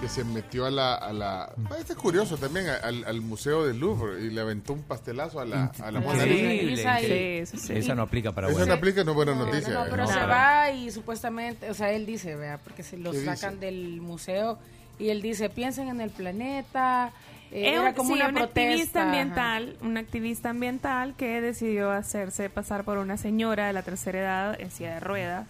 que 0.00 0.08
se 0.08 0.24
metió 0.24 0.64
a 0.64 0.70
la, 0.70 0.94
a 0.94 1.12
la 1.12 1.42
ah, 1.44 1.76
este 1.78 1.92
es 1.92 1.98
curioso 1.98 2.38
también, 2.38 2.66
al, 2.82 3.04
al 3.04 3.20
museo 3.20 3.66
del 3.66 3.78
Louvre 3.78 4.22
y 4.24 4.30
le 4.30 4.40
aventó 4.40 4.72
un 4.72 4.84
pastelazo 4.84 5.40
a 5.40 5.44
la, 5.44 5.70
a 5.82 5.90
la 5.90 6.00
Mona 6.00 6.24
Lisa. 6.24 6.34
Increíble. 6.54 6.80
Esa. 6.80 6.98
Sí, 6.98 7.06
eso 7.12 7.56
sí. 7.58 7.72
Esa 7.74 7.94
no 7.94 8.02
aplica 8.02 8.32
para 8.32 8.46
Esa 8.46 8.54
buenas. 8.54 8.68
no 8.68 8.74
aplica, 8.74 9.04
no 9.04 9.10
es 9.10 9.16
buena 9.16 9.34
noticia. 9.34 9.74
No, 9.74 9.84
pero 9.90 10.04
¿eh? 10.04 10.06
se 10.06 10.20
No. 10.20 10.28
va 10.28 10.70
y 10.70 10.90
supuestamente, 10.90 11.68
o 11.68 11.74
sea, 11.74 11.92
él 11.92 12.06
dice, 12.06 12.36
vea, 12.36 12.56
porque 12.64 12.82
se 12.82 12.96
lo 12.96 13.10
¿Qué 13.12 13.22
sacan 13.26 13.54
dice? 13.60 13.66
del 13.66 14.00
museo 14.00 14.58
y 14.98 15.10
él 15.10 15.20
dice, 15.20 15.50
piensen 15.50 15.88
en 15.88 16.00
el 16.00 16.08
planeta. 16.08 17.12
Eh, 17.56 17.68
Es 17.74 17.80
era 17.80 17.94
como 17.94 18.08
sí, 18.08 18.14
una, 18.16 18.28
un 18.28 18.34
protesta. 18.34 18.60
activista 18.62 18.98
ajá. 19.00 19.08
ambiental, 19.08 19.76
un 19.80 19.96
activista 19.96 20.50
ambiental 20.50 21.14
que 21.16 21.40
decidió 21.40 21.90
hacerse 21.92 22.50
pasar 22.50 22.82
por 22.84 22.98
una 22.98 23.16
señora 23.16 23.68
de 23.68 23.72
la 23.72 23.82
tercera 23.82 24.18
edad 24.18 24.60
en 24.60 24.70
silla 24.72 24.94
de 24.94 25.00
ruedas 25.00 25.46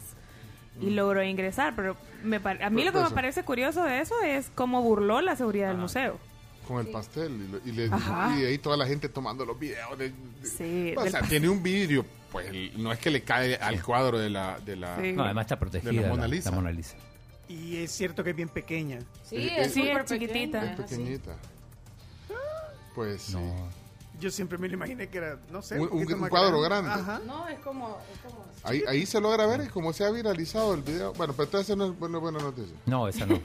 y 0.80 0.90
logró 0.90 1.22
ingresar. 1.22 1.74
Pero 1.74 1.96
me 2.22 2.40
par- 2.40 2.62
a 2.62 2.68
mí 2.68 2.82
Pues- 2.82 2.86
lo 2.86 2.92
que 2.92 3.08
me 3.08 3.14
parece 3.14 3.42
curioso 3.42 3.82
de 3.84 4.00
eso 4.00 4.14
es 4.22 4.50
cómo 4.54 4.82
burló 4.82 5.22
la 5.22 5.34
seguridad 5.34 5.68
del 5.68 5.78
museo. 5.78 6.18
Con 6.68 6.84
el 6.86 6.92
pastel 6.92 7.60
y, 7.64 7.72
le- 7.72 7.86
Ajá. 7.90 8.34
y 8.38 8.44
ahí 8.44 8.58
toda 8.58 8.76
la 8.76 8.86
gente 8.86 9.08
tomando 9.08 9.44
los 9.46 9.58
videos. 9.58 9.98
De, 9.98 10.10
de- 10.10 10.46
Sí, 10.46 10.94
o 10.96 11.06
sea, 11.08 11.22
tiene 11.22 11.48
un 11.48 11.62
vidrio, 11.62 12.04
pues 12.30 12.46
no 12.76 12.92
es 12.92 12.98
que 12.98 13.10
le 13.10 13.22
cae 13.22 13.56
al 13.56 13.82
cuadro 13.82 14.18
de 14.18 14.28
la, 14.28 14.58
de 14.60 14.76
la, 14.76 14.98
Sí. 15.00 15.12
No, 15.12 15.24
además 15.24 15.44
está 15.44 15.54
de 15.56 15.60
protegida 15.60 15.92
la 15.92 16.02
la, 16.02 16.08
Mona 16.08 16.22
la 16.22 16.28
Lisa. 16.28 16.50
Mona 16.50 16.70
Lisa. 16.70 16.96
Y 17.48 17.76
es 17.76 17.92
cierto 17.92 18.22
que 18.24 18.30
es 18.30 18.36
bien 18.36 18.48
pequeña. 18.48 18.98
Sí, 19.22 19.48
es 19.56 19.72
Sí, 19.72 19.80
súper 19.86 20.02
es 20.02 20.10
chiquitita. 20.10 20.60
pequeña, 20.60 20.72
Es 20.72 20.80
ajá, 20.80 20.88
sí. 20.88 21.20
Pues 22.94 23.22
sí. 23.22 23.36
Yo 24.20 24.30
siempre 24.30 24.56
me 24.58 24.68
lo 24.68 24.74
imaginé 24.74 25.08
que 25.08 25.18
era, 25.18 25.38
no 25.50 25.60
sé. 25.60 25.78
Un- 25.80 26.28
cuadro 26.28 26.60
grande. 26.60 26.90
Ajá. 26.90 27.20
No, 27.26 27.48
es 27.48 27.58
como... 27.58 27.98
Es 28.12 28.20
como 28.20 28.44
Ahí, 28.64 28.82
ahí 28.88 29.04
se 29.04 29.20
logra 29.20 29.46
ver 29.46 29.68
cómo 29.70 29.92
se 29.92 30.04
ha 30.04 30.10
viralizado 30.10 30.72
el 30.74 30.82
video. 30.82 31.12
Bueno, 31.14 31.34
pero 31.34 31.44
entonces 31.44 31.76
no 31.76 31.86
es 31.86 31.98
buena, 31.98 32.18
buena 32.18 32.38
noticia. 32.38 32.74
No, 32.86 33.06
esa 33.08 33.26
no. 33.26 33.38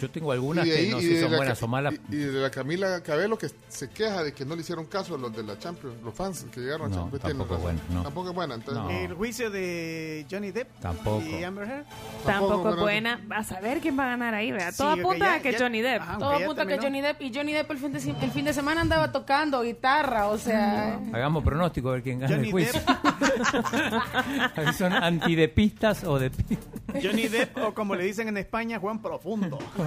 Yo 0.00 0.10
tengo 0.10 0.32
algunas 0.32 0.64
que 0.64 0.88
no 0.90 0.98
sé 0.98 1.06
si 1.06 1.20
son 1.20 1.36
buenas 1.36 1.62
o 1.62 1.68
malas. 1.68 1.94
Y, 2.10 2.16
y 2.16 2.18
de 2.18 2.40
la 2.40 2.50
Camila 2.50 3.02
Cabello 3.02 3.36
que 3.36 3.48
se 3.68 3.90
queja 3.90 4.22
de 4.24 4.32
que 4.32 4.44
no 4.46 4.54
le 4.56 4.62
hicieron 4.62 4.86
caso 4.86 5.14
a 5.14 5.18
los 5.18 5.30
de 5.36 5.42
la 5.42 5.58
Champions, 5.58 6.02
los 6.02 6.14
fans 6.14 6.46
que 6.52 6.60
llegaron 6.60 6.86
a 6.86 6.96
No, 6.96 7.02
Champions. 7.02 7.22
Tienen 7.22 7.38
tampoco 7.38 7.54
razón. 7.62 7.62
buena, 7.62 7.80
no. 7.94 8.02
Tampoco 8.02 8.28
es 8.30 8.34
buena. 8.34 8.54
Entonces, 8.54 8.82
No. 8.82 8.90
El 8.90 9.14
juicio 9.14 9.50
de 9.50 10.26
Johnny 10.30 10.50
Depp 10.52 10.80
Tampoco. 10.80 11.22
y 11.26 11.44
Amber 11.44 11.68
Heard. 11.68 11.84
Tampoco 12.24 12.62
bueno, 12.62 12.80
buena. 12.82 13.20
A 13.30 13.44
saber 13.44 13.80
quién 13.80 13.98
va 13.98 14.04
a 14.04 14.08
ganar 14.08 14.34
ahí, 14.34 14.50
¿verdad? 14.52 14.70
Sí, 14.72 14.78
Todo 14.78 14.94
que 14.94 15.00
apunta 15.02 15.18
ya- 15.26 15.34
a 15.34 15.40
que 15.42 15.52
ya- 15.52 15.58
Johnny 15.58 15.80
Depp. 15.82 16.00
Ajá, 16.02 16.18
Todo 16.18 16.30
apunta 16.30 16.66
que. 16.66 16.78
Johnny 16.78 17.00
Depp 17.02 17.20
y 17.22 17.32
Johnny 17.34 17.52
Depp 17.52 17.70
el 17.70 17.78
fin 17.78 17.92
de, 17.92 17.98
el 18.24 18.30
fin 18.32 18.44
de 18.46 18.52
semana 18.54 18.80
andaba 18.80 19.12
tocando 19.12 19.60
guitarra, 19.62 20.28
o 20.28 20.38
sea, 20.38 20.98
Hagamos 21.12 21.44
pronóstico 21.44 21.90
a 21.90 21.92
ver 21.92 22.02
quién 22.02 22.18
gana 22.20 22.34
Johnny 22.34 22.46
el 22.48 22.52
juicio. 22.52 22.80
Son 24.78 24.92
antidepistas 24.92 26.04
o 26.04 26.18
de 26.18 26.30
Johnny 27.02 27.28
Depp, 27.28 27.56
o 27.58 27.74
como 27.74 27.94
le 27.94 28.04
dicen 28.04 28.28
en 28.28 28.36
España, 28.36 28.78
Juan 28.78 29.00
Profundo. 29.02 29.58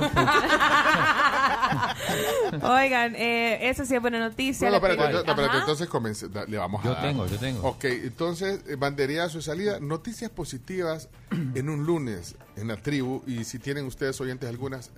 Oigan, 2.61 3.15
eh, 3.15 3.69
eso 3.69 3.85
sí 3.85 3.95
es 3.95 4.01
buena 4.01 4.19
noticia. 4.19 4.69
Bueno, 4.69 4.85
espérate, 4.85 5.13
yo- 5.13 5.19
espérate, 5.25 5.57
entonces 5.57 5.87
comencé, 5.87 6.27
da- 6.29 6.45
le 6.45 6.57
vamos 6.57 6.81
a 6.81 6.85
Yo 6.87 6.93
dar. 6.93 7.01
tengo, 7.03 7.25
yo 7.27 7.37
tengo. 7.37 7.67
Ok, 7.67 7.83
entonces, 7.85 8.61
eh, 8.67 8.75
bandería 8.75 9.23
a 9.25 9.29
su 9.29 9.41
salida, 9.41 9.79
noticias 9.79 10.29
positivas 10.31 11.09
en 11.31 11.69
un 11.69 11.85
lunes 11.85 12.35
en 12.55 12.67
la 12.67 12.77
tribu, 12.77 13.23
y 13.25 13.43
si 13.43 13.59
tienen 13.59 13.85
ustedes 13.85 14.19
oyentes 14.21 14.47
algunas, 14.49 14.91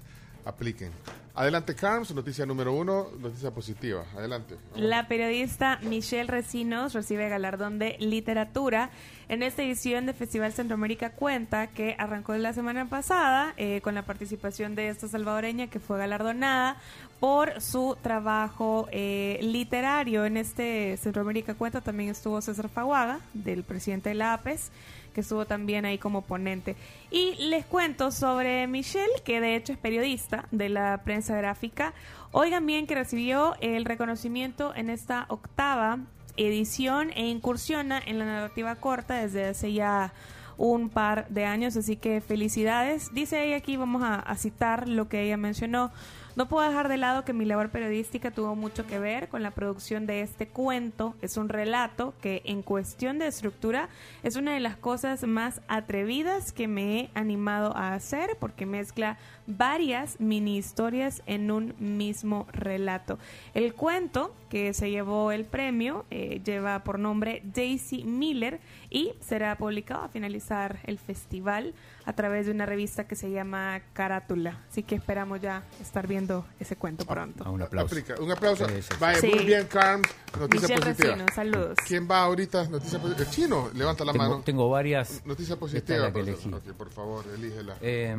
apliquen. 0.46 0.92
Adelante, 1.38 1.76
Carms, 1.76 2.16
noticia 2.16 2.46
número 2.46 2.72
uno, 2.72 3.10
noticia 3.20 3.52
positiva. 3.52 4.06
Adelante. 4.16 4.56
La 4.74 5.10
periodista 5.10 5.80
Michelle 5.82 6.32
Recinos 6.32 6.94
recibe 6.94 7.28
galardón 7.28 7.78
de 7.78 7.98
literatura. 8.00 8.90
En 9.28 9.44
esta 9.44 9.64
edición 9.64 10.06
de 10.06 10.14
Festival 10.14 10.54
Centroamérica 10.54 11.10
Cuenta, 11.10 11.68
que 11.68 11.96
arrancó 12.00 12.36
la 12.36 12.54
semana 12.54 12.88
pasada 12.88 13.54
eh, 13.58 13.82
con 13.82 13.96
la 13.96 14.04
participación 14.04 14.76
de 14.76 14.88
esta 14.88 15.10
salvadoreña 15.10 15.68
que 15.68 15.82
fue 15.82 15.98
galardonada 15.98 16.78
por 17.20 17.60
su 17.60 17.98
trabajo 18.02 18.88
eh, 18.92 19.40
literario. 19.42 20.26
En 20.26 20.38
este 20.38 20.96
Centroamérica 20.98 21.56
Cuenta 21.56 21.82
también 21.82 22.12
estuvo 22.12 22.40
César 22.40 22.70
Faguaga, 22.70 23.20
del 23.34 23.64
presidente 23.64 24.10
de 24.10 24.16
la 24.16 24.34
APES, 24.34 24.72
que 25.16 25.22
estuvo 25.22 25.46
también 25.46 25.86
ahí 25.86 25.98
como 25.98 26.22
ponente. 26.22 26.76
Y 27.10 27.36
les 27.48 27.66
cuento 27.66 28.12
sobre 28.12 28.68
Michelle, 28.68 29.14
que 29.24 29.40
de 29.42 29.56
hecho 29.56 29.74
es 29.74 29.80
periodista 29.80 30.48
de 30.52 30.70
la 30.70 31.02
prensa 31.04 31.36
gráfica. 31.38 31.94
Oigan 32.32 32.66
bien 32.66 32.86
que 32.86 32.96
recibió 32.96 33.56
el 33.62 33.86
reconocimiento 33.86 34.76
en 34.76 34.90
esta 34.92 35.26
octava 35.30 36.00
edición 36.36 37.12
e 37.16 37.28
incursiona 37.28 38.02
en 38.06 38.20
la 38.20 38.26
narrativa 38.26 38.76
corta 38.76 39.16
desde 39.16 39.46
hace 39.46 39.72
ya 39.72 40.14
un 40.58 40.90
par 40.90 41.30
de 41.30 41.46
años, 41.46 41.78
así 41.78 41.96
que 41.96 42.20
felicidades. 42.20 43.14
Dice 43.14 43.46
ella 43.46 43.56
aquí, 43.56 43.78
vamos 43.78 44.04
a, 44.04 44.16
a 44.16 44.36
citar 44.36 44.90
lo 44.90 45.08
que 45.08 45.24
ella 45.24 45.38
mencionó. 45.38 45.92
No 46.36 46.50
puedo 46.50 46.68
dejar 46.68 46.90
de 46.90 46.98
lado 46.98 47.24
que 47.24 47.32
mi 47.32 47.46
labor 47.46 47.70
periodística 47.70 48.30
tuvo 48.30 48.58
mucho 48.58 48.86
que 48.86 49.00
ver 49.00 49.30
con 49.30 49.42
la 49.42 49.52
producción 49.52 50.06
de 50.06 50.20
este 50.20 50.50
cuento. 50.50 51.16
Es 51.22 51.38
un 51.38 51.48
relato 51.48 52.14
que 52.22 52.42
en 52.44 52.62
cuestión 52.62 53.20
de 53.20 53.28
estructura 53.28 53.88
es 54.22 54.36
una 54.36 54.54
de 54.54 54.60
las 54.60 54.76
cosas 54.76 55.24
más 55.24 55.62
atrevidas 55.70 56.52
que 56.52 56.68
me 56.68 57.00
he 57.00 57.10
animado 57.14 57.74
a 57.78 57.94
hacer 57.94 58.36
porque 58.38 58.66
mezcla 58.66 59.18
varias 59.48 60.20
mini 60.20 60.58
historias 60.58 61.24
en 61.26 61.52
un 61.52 61.74
mismo 61.80 62.48
relato. 62.52 63.18
El 63.54 63.74
cuento 63.74 64.36
que 64.50 64.74
se 64.74 64.92
llevó 64.92 65.32
el 65.32 65.46
premio 65.46 66.06
eh, 66.12 66.42
lleva 66.44 66.84
por 66.84 67.00
nombre 67.00 67.44
Daisy 67.46 68.04
Miller 68.04 68.60
y 68.90 69.14
será 69.22 69.56
publicado 69.58 70.04
a 70.04 70.10
finalizar 70.10 70.80
el 70.84 71.00
festival 71.00 71.74
a 72.06 72.14
través 72.14 72.46
de 72.46 72.52
una 72.52 72.66
revista 72.66 73.08
que 73.08 73.16
se 73.16 73.32
llama 73.32 73.82
Carátula. 73.94 74.60
Así 74.70 74.84
que 74.84 74.96
esperamos 74.96 75.42
ya 75.42 75.64
estar 75.82 76.08
viendo 76.08 76.46
ese 76.60 76.76
cuento 76.76 77.06
pronto. 77.06 77.44
Ah, 77.46 77.50
un 77.52 77.62
aplauso. 77.64 77.96
Aplica. 77.96 78.22
Un 78.22 78.32
aplauso. 78.32 78.68
Sí, 78.68 78.76
sí, 78.76 78.82
sí. 78.84 78.98
Vaya, 79.00 79.20
Sí. 79.20 79.32
muy 79.34 79.46
bien, 79.46 79.66
Carms. 79.68 80.08
Noticia 80.40 80.68
Michelle 80.68 80.86
positiva. 80.94 81.16
Racino, 81.16 81.26
saludos. 81.34 81.78
¿Quién 81.88 82.08
va 82.10 82.22
ahorita? 82.24 82.68
Noticia 82.70 83.00
positiva. 83.00 83.26
El 83.28 83.34
chino, 83.34 83.70
levanta 83.74 84.06
la 84.06 84.12
Tengo, 84.12 84.24
mano. 84.30 84.42
tengo 84.46 84.70
varias. 84.70 85.26
Noticia 85.26 85.56
positiva. 85.58 86.12
que 86.14 86.74
por 86.74 86.92
favor, 86.92 87.26
elígela. 87.36 87.78
Eh, 87.82 88.16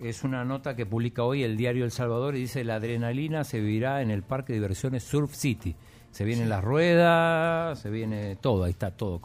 es 0.00 0.24
una 0.24 0.44
nota 0.44 0.76
que 0.76 0.86
publica 0.86 1.22
hoy 1.22 1.42
el 1.42 1.56
diario 1.56 1.84
El 1.84 1.90
Salvador 1.90 2.36
y 2.36 2.40
dice 2.40 2.64
la 2.64 2.76
adrenalina 2.76 3.44
se 3.44 3.60
vivirá 3.60 4.02
en 4.02 4.10
el 4.10 4.22
parque 4.22 4.52
de 4.52 4.58
diversiones 4.60 5.04
Surf 5.04 5.34
City. 5.34 5.74
Se 6.10 6.24
vienen 6.24 6.48
las 6.48 6.64
ruedas, 6.64 7.78
se 7.78 7.90
viene 7.90 8.36
todo, 8.36 8.64
ahí 8.64 8.70
está 8.72 8.90
todo. 8.90 9.20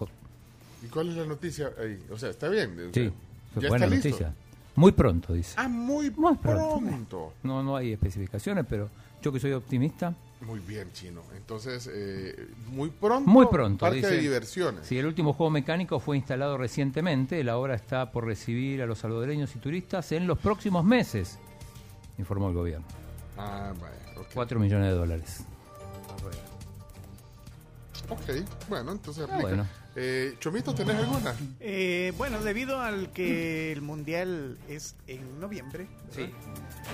¿Y 0.84 0.88
cuál 0.88 1.10
es 1.10 1.16
la 1.18 1.26
noticia 1.26 1.72
ahí? 1.80 2.04
O 2.12 2.18
sea, 2.18 2.30
está 2.30 2.50
bien. 2.50 2.72
o 2.90 2.94
Sí, 2.94 3.04
sea, 3.06 3.12
fue 3.54 3.64
¿Ya 3.64 3.70
buena 3.70 3.86
está 3.86 3.96
listo? 3.96 4.10
noticia. 4.10 4.34
Muy 4.76 4.92
pronto, 4.94 5.34
dice. 5.34 5.54
Ah, 5.58 5.68
muy, 5.68 6.10
pronto. 6.10 6.42
pronto. 6.42 7.34
No, 7.44 7.62
no 7.62 7.76
hay 7.76 7.92
especificaciones, 7.92 8.66
pero 8.68 8.90
yo 9.22 9.32
que 9.32 9.40
soy 9.40 9.52
optimista, 9.52 10.14
Muy 10.42 10.60
bien, 10.60 10.92
chino. 10.94 11.22
Entonces, 11.38 11.88
eh, 11.94 12.48
muy 12.72 12.90
pronto. 12.90 13.30
muy 13.30 13.46
pronto. 13.48 13.80
Parque 13.86 13.98
dice. 13.98 14.12
de 14.12 14.18
diversiones. 14.22 14.88
Sí, 14.88 14.98
el 14.98 15.06
último 15.06 15.34
juego 15.34 15.52
mecánico 15.52 16.00
fue 16.00 16.18
instalado 16.18 16.58
recientemente. 16.58 17.44
La 17.44 17.58
obra 17.58 17.76
está 17.76 18.12
por 18.12 18.26
recibir 18.26 18.82
a 18.82 18.88
los 18.88 18.98
salvadoreños 19.00 19.56
y 19.56 19.60
turistas 19.60 20.12
en 20.14 20.26
los 20.26 20.40
próximos 20.40 20.84
meses, 20.84 21.38
informó 22.18 22.48
el 22.50 22.56
gobierno. 22.56 22.88
Ah, 23.38 23.74
vaya. 23.80 24.20
ok. 24.20 24.28
4 24.34 24.60
millones 24.60 24.88
de 24.90 24.96
dólares. 24.96 25.44
Ok, 28.10 28.46
bueno, 28.68 28.92
entonces 28.94 29.28
Ah, 29.30 29.38
bueno. 29.42 29.66
Eh, 29.96 30.36
Chomito, 30.40 30.74
¿tenés 30.74 30.96
alguna? 30.96 31.36
Eh, 31.60 32.14
bueno, 32.18 32.40
debido 32.42 32.80
al 32.80 33.12
que 33.12 33.72
el 33.74 33.82
mundial 33.82 34.58
es 34.70 34.96
en 35.08 35.40
noviembre, 35.40 35.88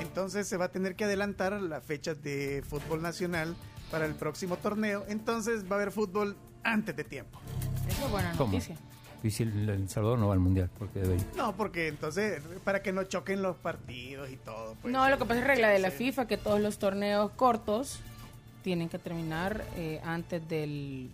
entonces 0.02 0.48
se 0.48 0.58
va 0.58 0.66
a 0.66 0.70
tener 0.70 0.96
que 0.96 1.04
adelantar 1.06 1.54
las 1.62 1.84
fechas 1.84 2.22
de 2.24 2.64
fútbol 2.68 3.02
nacional 3.02 3.56
para 3.92 4.06
el 4.06 4.16
próximo 4.16 4.58
torneo. 4.58 5.06
Entonces 5.10 5.64
va 5.66 5.76
a 5.76 5.80
haber 5.82 5.92
fútbol 5.92 6.36
antes 6.64 6.96
de 6.96 7.04
tiempo. 7.04 7.40
Eso 7.88 8.06
es 8.06 8.12
buena 8.12 8.32
¿Cómo? 8.38 8.54
noticia. 8.54 8.76
Y 9.24 9.32
si 9.32 9.44
el, 9.44 9.68
El 9.70 9.90
Salvador 9.90 10.20
no 10.20 10.28
va 10.28 10.34
al 10.34 10.40
mundial, 10.40 10.70
porque. 10.78 11.02
No, 11.36 11.56
porque 11.56 11.88
entonces 11.88 12.42
para 12.64 12.82
que 12.82 12.92
no 12.94 13.04
choquen 13.04 13.42
los 13.42 13.56
partidos 13.58 14.30
y 14.32 14.38
todo. 14.38 14.76
pues. 14.82 14.92
No, 14.92 15.08
lo 15.10 15.18
que 15.18 15.26
pasa 15.26 15.40
es 15.42 15.48
regla 15.48 15.70
de 15.70 15.80
la 15.80 15.92
FIFA 15.92 16.28
que 16.28 16.38
todos 16.38 16.60
los 16.62 16.78
torneos 16.80 17.32
cortos 17.32 18.00
tienen 18.64 18.90
que 18.90 19.00
terminar 19.00 19.64
eh, 19.76 20.02
antes 20.04 20.48
del 20.50 21.10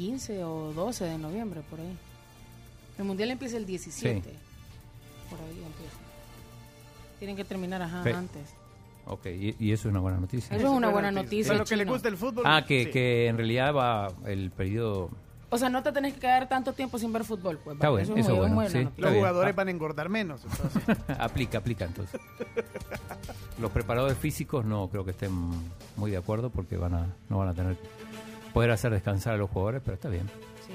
15 0.00 0.44
o 0.44 0.72
12 0.72 1.04
de 1.04 1.18
noviembre, 1.18 1.60
por 1.68 1.78
ahí. 1.78 1.94
El 2.96 3.04
mundial 3.04 3.32
empieza 3.32 3.58
el 3.58 3.66
17. 3.66 4.18
Por 5.28 5.38
ahí 5.40 5.62
empieza. 5.62 5.96
Tienen 7.18 7.36
que 7.36 7.44
terminar 7.44 7.82
ajá, 7.82 8.02
Fe- 8.02 8.14
antes. 8.14 8.48
Ok, 9.04 9.26
y, 9.26 9.56
y 9.58 9.72
eso 9.72 9.88
es 9.88 9.92
una 9.92 10.00
buena 10.00 10.18
noticia. 10.18 10.56
Eso 10.56 10.68
es 10.68 10.72
una 10.72 10.88
buena 10.88 11.10
noticia. 11.10 11.52
Lo 11.52 11.66
que 11.66 11.76
le 11.76 11.84
gusta 11.84 12.08
el 12.08 12.16
fútbol. 12.16 12.44
Ah, 12.46 12.64
que, 12.66 12.84
sí. 12.84 12.90
que 12.90 13.26
en 13.26 13.36
realidad 13.36 13.74
va 13.74 14.10
el 14.24 14.50
periodo. 14.50 15.10
O 15.50 15.58
sea, 15.58 15.68
no 15.68 15.82
te 15.82 15.92
tenés 15.92 16.14
que 16.14 16.20
quedar 16.20 16.48
tanto 16.48 16.72
tiempo 16.72 16.98
sin 16.98 17.12
ver 17.12 17.24
fútbol. 17.24 17.58
Pues, 17.62 17.74
Está 17.74 17.90
bueno, 17.90 18.14
es 18.14 18.24
eso 18.24 18.36
muy 18.36 18.48
bueno, 18.54 18.70
sí. 18.70 18.88
Los 18.96 19.12
jugadores 19.12 19.54
van 19.54 19.68
a 19.68 19.70
engordar 19.70 20.08
menos. 20.08 20.40
Entonces. 20.44 20.96
aplica, 21.18 21.58
aplica 21.58 21.84
entonces. 21.84 22.18
Los 23.60 23.70
preparadores 23.70 24.16
físicos 24.16 24.64
no 24.64 24.88
creo 24.88 25.04
que 25.04 25.10
estén 25.10 25.32
muy 25.96 26.10
de 26.10 26.16
acuerdo 26.16 26.48
porque 26.48 26.78
van 26.78 26.94
a 26.94 27.06
no 27.28 27.36
van 27.36 27.48
a 27.48 27.54
tener 27.54 27.76
poder 28.52 28.70
hacer 28.70 28.92
descansar 28.92 29.34
a 29.34 29.36
los 29.36 29.50
jugadores, 29.50 29.82
pero 29.84 29.94
está 29.94 30.08
bien. 30.08 30.26
Sí. 30.66 30.72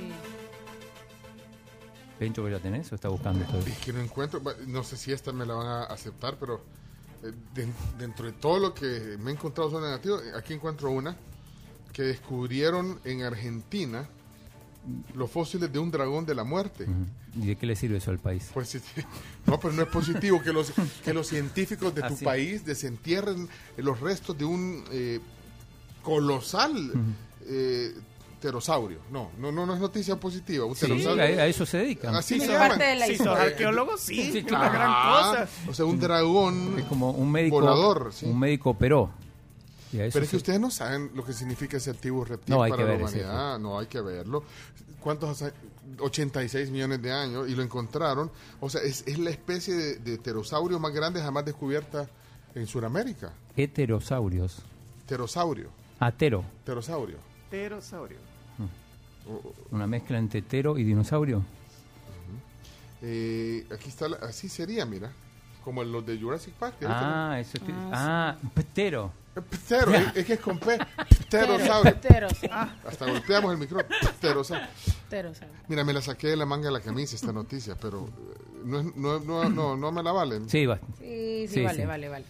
Pencho, 2.20 2.42
¿vos 2.42 2.52
ya 2.52 2.60
tenés 2.60 2.90
o 2.92 2.96
está 2.96 3.10
buscando 3.10 3.44
esto? 3.44 3.58
Es 3.60 3.78
que 3.80 3.92
no 3.92 4.00
encuentro, 4.00 4.42
no 4.68 4.84
sé 4.84 4.96
si 4.96 5.12
esta 5.12 5.34
me 5.34 5.46
la 5.46 5.54
van 5.56 5.68
a 5.68 5.84
aceptar, 5.84 6.38
pero 6.40 6.64
eh, 7.24 7.32
den- 7.54 7.74
dentro 8.00 8.26
de 8.26 8.32
todo 8.34 8.58
lo 8.60 8.74
que 8.74 9.18
me 9.20 9.32
he 9.32 9.34
encontrado 9.34 9.70
son 9.72 9.84
negativos, 9.84 10.24
eh, 10.24 10.32
aquí 10.38 10.54
encuentro 10.54 10.92
una 10.92 11.16
que 11.92 12.04
descubrieron 12.04 13.00
en 13.04 13.24
Argentina 13.24 14.08
los 15.16 15.30
fósiles 15.32 15.72
de 15.74 15.80
un 15.80 15.90
dragón 15.92 16.26
de 16.26 16.36
la 16.36 16.44
muerte. 16.44 16.86
¿Y 17.36 17.48
de 17.48 17.56
qué 17.58 17.66
le 17.66 17.76
sirve 17.76 17.98
eso 17.98 18.12
al 18.12 18.20
país? 18.20 18.50
Pues 18.54 18.78
no, 19.46 19.60
pero 19.60 19.74
no 19.74 19.82
es 19.82 19.88
positivo 19.90 20.42
que 20.42 20.54
los, 20.54 20.72
que 21.04 21.14
los 21.14 21.28
científicos 21.28 21.94
de 21.96 22.02
tu 22.02 22.14
Así. 22.14 22.24
país 22.24 22.64
desentierren 22.66 23.50
los 23.78 24.00
restos 24.00 24.38
de 24.38 24.46
un 24.46 24.86
eh, 24.92 25.20
colosal 26.02 26.94
eh, 27.48 27.94
pterosaurio. 28.42 29.00
No, 29.12 29.32
no, 29.40 29.52
no, 29.52 29.66
no 29.66 29.74
es 29.74 29.80
noticia 29.80 30.16
positiva. 30.20 30.66
Un 30.66 30.76
Sí, 30.76 31.06
a, 31.08 31.12
a 31.22 31.48
eso 31.48 31.66
se 31.66 31.78
dedican. 31.80 32.16
Así 32.16 32.40
Sí, 32.40 32.46
se 32.46 32.54
parte 32.54 32.84
de 32.84 32.96
la 32.96 33.08
historia. 33.08 33.42
arqueólogo, 33.44 33.98
sí, 33.98 34.32
Sí, 34.32 34.40
una 34.40 34.48
claro. 34.48 34.74
gran 34.74 34.90
Ah, 34.92 35.28
cosa. 35.48 35.70
O 35.70 35.74
sea, 35.74 35.86
un 35.86 36.00
dragón 36.00 36.76
Es 36.80 36.86
como 36.86 37.12
un 37.12 37.32
médico. 37.32 37.60
volador. 37.60 38.12
sí. 38.14 38.26
Un 38.28 38.38
médico 38.40 38.72
operó. 38.72 39.12
Y 39.94 40.00
a 40.00 40.06
eso 40.06 40.14
Pero 40.14 40.26
es 40.26 40.32
que 40.32 40.38
ustedes 40.38 40.60
no 40.60 40.70
saben 40.72 41.12
lo 41.16 41.24
que 41.24 41.32
significa 41.34 41.78
ese 41.78 41.92
antiguo 41.92 42.26
reptil 42.26 42.54
No, 42.54 42.60
para 42.62 42.76
la 42.78 42.84
ver 42.84 43.02
ese 43.02 43.04
humanidad. 43.20 43.60
No, 43.60 43.80
hay 43.80 43.88
que 43.88 44.02
verlo. 44.02 44.44
¿Cuántos 45.00 45.30
hace? 45.30 45.54
86 46.00 46.72
millones 46.72 47.02
de 47.02 47.12
años 47.12 47.48
y 47.48 47.56
lo 47.56 47.62
encontraron. 47.64 48.32
O 48.60 48.70
sea, 48.70 48.82
es, 48.82 49.04
es 49.08 49.18
la 49.20 49.30
especie 49.30 49.74
de, 49.76 49.96
de 49.98 50.18
pterosaurio 50.18 50.80
más 50.80 50.92
grande 50.94 51.22
jamás 51.22 51.46
descubierta 51.46 52.10
en 52.56 52.66
Sudamérica. 52.68 53.32
Heterosaurios. 53.56 54.58
Pterosaurio. 55.08 55.70
Atero. 56.00 56.44
Pterosaurio. 56.66 57.18
Pterosaurio. 57.50 58.18
Una 59.72 59.88
mezcla 59.88 60.18
entre 60.20 60.42
tero 60.44 60.78
y 60.78 60.84
dinosaurio. 60.84 61.44
Eh, 63.02 63.66
aquí 63.74 63.90
está, 63.90 64.08
la- 64.08 64.18
así 64.18 64.50
sería, 64.50 64.86
mira. 64.86 65.12
Como 65.64 65.84
los 65.84 66.06
de 66.06 66.20
Jurassic 66.20 66.54
Park. 66.54 66.76
Ah, 66.86 67.38
eso 67.40 67.58
estoy- 67.58 67.74
Ah, 67.92 68.36
ptero. 68.54 69.12
Ptero, 69.50 69.94
es, 69.94 70.16
es 70.16 70.26
que 70.26 70.34
es 70.34 70.40
con 70.40 70.60
P. 70.60 70.78
Pterosaurio. 71.30 71.96
Ptero, 72.00 72.30
sí. 72.30 72.48
Ah, 72.52 72.74
hasta 72.88 73.06
golpeamos 73.10 73.52
el 73.52 73.58
micrófono. 73.58 73.90
Pterosaurio. 74.22 74.68
Pterosaurio. 75.10 75.56
Mira, 75.68 75.84
me 75.84 75.92
la 75.92 76.02
saqué 76.02 76.28
de 76.28 76.36
la 76.38 76.46
manga 76.46 76.68
de 76.68 76.72
la 76.72 76.80
camisa 76.82 77.16
esta 77.16 77.34
noticia, 77.34 77.76
pero 77.76 78.06
eh, 78.08 78.62
no, 78.64 78.80
es- 78.80 78.96
no, 78.96 79.20
no, 79.20 79.50
no, 79.50 79.76
no 79.76 79.92
me 79.92 80.04
la 80.04 80.12
valen. 80.12 80.48
Sí, 80.50 80.66
va. 80.68 80.78
Sí, 81.00 81.48
sí, 81.48 81.54
Sí, 81.56 81.64
vale, 81.64 81.82
sí. 81.82 81.86
vale, 81.88 82.10
vale. 82.10 82.26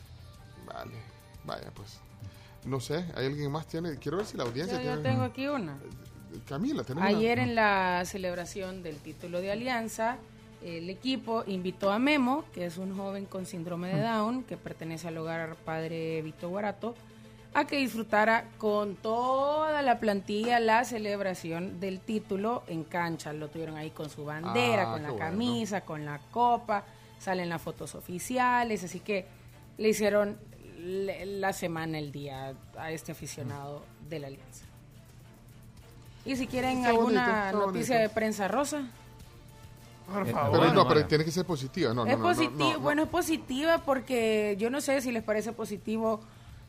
Vale, 0.65 0.91
vaya 1.45 1.69
pues. 1.75 1.99
No 2.65 2.79
sé, 2.79 3.05
¿hay 3.15 3.27
alguien 3.27 3.51
más 3.51 3.67
tiene? 3.67 3.97
Quiero 3.97 4.17
ver 4.17 4.25
si 4.25 4.37
la 4.37 4.43
audiencia 4.43 4.77
Yo, 4.77 4.83
yo 4.83 4.93
tiene... 4.95 5.09
tengo 5.09 5.23
aquí 5.23 5.47
una. 5.47 5.77
Camila, 6.47 6.83
tenemos 6.83 7.07
Ayer 7.07 7.37
una- 7.39 7.43
en 7.47 7.55
la 7.55 8.01
celebración 8.05 8.83
del 8.83 8.97
título 8.97 9.39
de 9.41 9.51
Alianza, 9.51 10.17
el 10.63 10.89
equipo 10.89 11.43
invitó 11.47 11.91
a 11.91 11.99
Memo, 11.99 12.43
que 12.53 12.65
es 12.65 12.77
un 12.77 12.97
joven 12.97 13.25
con 13.25 13.45
síndrome 13.45 13.89
de 13.93 14.01
Down, 14.01 14.43
que 14.43 14.57
pertenece 14.57 15.07
al 15.07 15.17
hogar 15.17 15.55
Padre 15.63 16.21
Vito 16.23 16.49
Guarato, 16.49 16.95
a 17.53 17.65
que 17.65 17.77
disfrutara 17.77 18.49
con 18.57 18.95
toda 18.95 19.81
la 19.81 19.99
plantilla 19.99 20.59
la 20.59 20.83
celebración 20.83 21.79
del 21.79 21.99
título 21.99 22.63
en 22.67 22.83
cancha. 22.83 23.31
Lo 23.31 23.47
tuvieron 23.49 23.77
ahí 23.77 23.91
con 23.91 24.09
su 24.09 24.25
bandera, 24.25 24.89
Ah, 24.89 24.91
con 24.93 25.03
la 25.03 25.11
bueno. 25.11 25.25
camisa, 25.25 25.81
con 25.81 26.03
la 26.03 26.19
copa, 26.31 26.83
salen 27.19 27.47
las 27.47 27.61
fotos 27.61 27.95
oficiales, 27.95 28.83
así 28.83 28.99
que 28.99 29.25
le 29.77 29.89
hicieron 29.89 30.37
la 30.85 31.53
semana, 31.53 31.97
el 31.99 32.11
día 32.11 32.53
a 32.77 32.91
este 32.91 33.11
aficionado 33.11 33.83
de 34.09 34.19
la 34.19 34.27
Alianza. 34.27 34.65
Y 36.25 36.35
si 36.35 36.47
quieren 36.47 36.77
Está 36.77 36.89
alguna 36.89 37.51
noticia 37.51 37.95
bonito. 37.95 38.09
de 38.09 38.09
prensa 38.09 38.47
rosa. 38.47 38.83
Por 40.11 40.27
Eh, 40.27 40.31
favor. 40.31 40.59
pero 40.59 40.73
no, 40.73 40.87
pero 40.87 41.05
tiene 41.07 41.25
que 41.25 41.31
ser 41.31 41.45
positiva, 41.45 41.93
no, 41.93 42.05
es 42.05 42.17
no, 42.17 42.23
positivo, 42.23 42.53
no, 42.57 42.73
no. 42.73 42.79
bueno, 42.79 43.03
es 43.03 43.09
positiva 43.09 43.79
porque 43.79 44.55
yo 44.59 44.69
no 44.69 44.79
sé 44.81 45.01
si 45.01 45.11
les 45.11 45.23
parece 45.23 45.51
positivo 45.51 46.19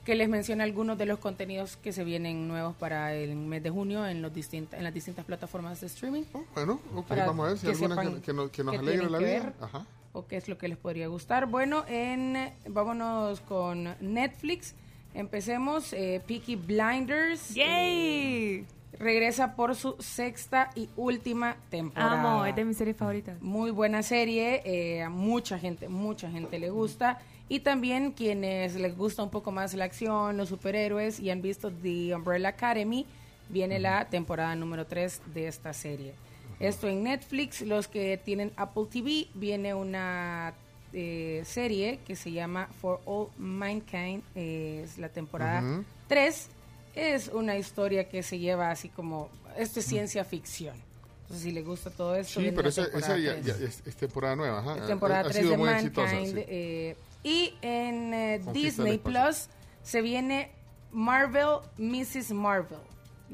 que 0.06 0.14
les 0.14 0.28
mencione 0.28 0.62
algunos 0.62 0.96
de 0.96 1.04
los 1.04 1.18
contenidos 1.18 1.76
que 1.76 1.92
se 1.92 2.04
vienen 2.04 2.48
nuevos 2.48 2.74
para 2.76 3.12
el 3.12 3.34
mes 3.36 3.62
de 3.62 3.70
junio 3.70 4.06
en 4.06 4.22
los 4.22 4.32
distintas 4.32 4.78
en 4.78 4.84
las 4.84 4.94
distintas 4.94 5.24
plataformas 5.26 5.80
de 5.80 5.88
streaming. 5.88 6.22
Bueno, 6.54 6.80
ok, 6.94 7.06
Para 7.08 7.26
vamos 7.26 7.44
a 7.44 7.48
ver 7.50 7.58
si 7.58 7.66
que 7.66 7.72
alguna 7.72 8.02
que, 8.14 8.20
que 8.22 8.32
nos, 8.32 8.50
que 8.50 8.64
nos 8.64 8.82
la 9.10 9.18
vida. 9.18 9.52
Ajá. 9.60 9.84
O 10.16 10.26
qué 10.26 10.36
es 10.36 10.48
lo 10.48 10.56
que 10.56 10.68
les 10.68 10.78
podría 10.78 11.08
gustar. 11.08 11.46
Bueno, 11.46 11.84
en 11.88 12.50
vámonos 12.66 13.40
con 13.42 13.94
Netflix. 14.00 14.74
Empecemos 15.12 15.92
eh, 15.92 16.22
Peaky 16.26 16.56
Blinders. 16.56 17.54
¡Yay! 17.54 17.66
eh, 17.66 18.64
regresa 18.98 19.54
por 19.56 19.74
su 19.74 19.94
sexta 19.98 20.70
y 20.74 20.88
última 20.96 21.56
temporada. 21.70 22.20
Amo, 22.20 22.46
es 22.46 22.56
de 22.56 22.64
mis 22.64 22.78
series 22.78 22.96
favoritas. 22.96 23.40
Muy 23.42 23.70
buena 23.70 24.02
serie, 24.02 24.62
eh, 24.64 25.02
a 25.02 25.10
mucha 25.10 25.58
gente, 25.58 25.88
mucha 25.88 26.30
gente 26.30 26.58
le 26.58 26.70
gusta. 26.70 27.18
Y 27.48 27.60
también 27.60 28.12
quienes 28.12 28.74
les 28.74 28.96
gusta 28.96 29.22
un 29.22 29.30
poco 29.30 29.52
más 29.52 29.74
la 29.74 29.84
acción, 29.84 30.36
los 30.38 30.48
superhéroes 30.48 31.20
y 31.20 31.30
han 31.30 31.42
visto 31.42 31.70
The 31.70 32.14
Umbrella 32.14 32.48
Academy, 32.48 33.06
viene 33.50 33.78
la 33.78 34.06
temporada 34.06 34.56
número 34.56 34.86
3 34.86 35.20
de 35.34 35.46
esta 35.46 35.72
serie. 35.74 36.14
Esto 36.60 36.88
en 36.88 37.02
Netflix, 37.02 37.60
los 37.62 37.86
que 37.88 38.16
tienen 38.22 38.52
Apple 38.56 38.84
TV, 38.90 39.26
viene 39.34 39.74
una 39.74 40.54
eh, 40.92 41.42
serie 41.44 41.98
que 42.06 42.16
se 42.16 42.32
llama 42.32 42.68
For 42.80 43.00
All 43.04 43.28
Mankind, 43.36 44.22
eh, 44.34 44.82
es 44.84 44.96
la 44.98 45.08
temporada 45.10 45.60
Ujú. 45.62 45.84
3. 46.08 46.48
Es 46.94 47.28
una 47.28 47.56
historia 47.58 48.08
que 48.08 48.22
se 48.22 48.38
lleva 48.38 48.70
así 48.70 48.88
como, 48.88 49.28
esto 49.58 49.80
es 49.80 49.86
ciencia 49.86 50.24
ficción. 50.24 50.76
Entonces, 51.22 51.44
si 51.44 51.50
les 51.52 51.64
gusta 51.66 51.90
todo 51.90 52.14
esto, 52.14 52.40
Sí, 52.40 52.52
pero 52.54 52.68
esa, 52.70 52.84
temporada 52.84 53.16
esa 53.18 53.40
ya, 53.42 53.54
ya 53.58 53.64
es, 53.66 53.82
es 53.84 53.96
temporada 53.96 54.36
nueva. 54.36 54.60
Ajá. 54.60 54.76
Es 54.78 54.86
temporada 54.86 55.20
ha 55.20 55.24
3 55.24 55.36
sido 55.36 55.50
de 55.50 55.56
muy 55.58 55.68
Mankind. 55.68 55.98
exitosa. 55.98 56.24
sí. 56.24 56.44
eh, 56.48 56.96
y 57.24 57.54
en 57.60 58.14
eh, 58.14 58.40
Disney. 58.52 58.98
Plus 58.98 59.48
se 59.82 60.00
viene 60.00 60.52
Marvel, 60.92 61.58
Mrs. 61.76 62.30
Marvel. 62.30 62.78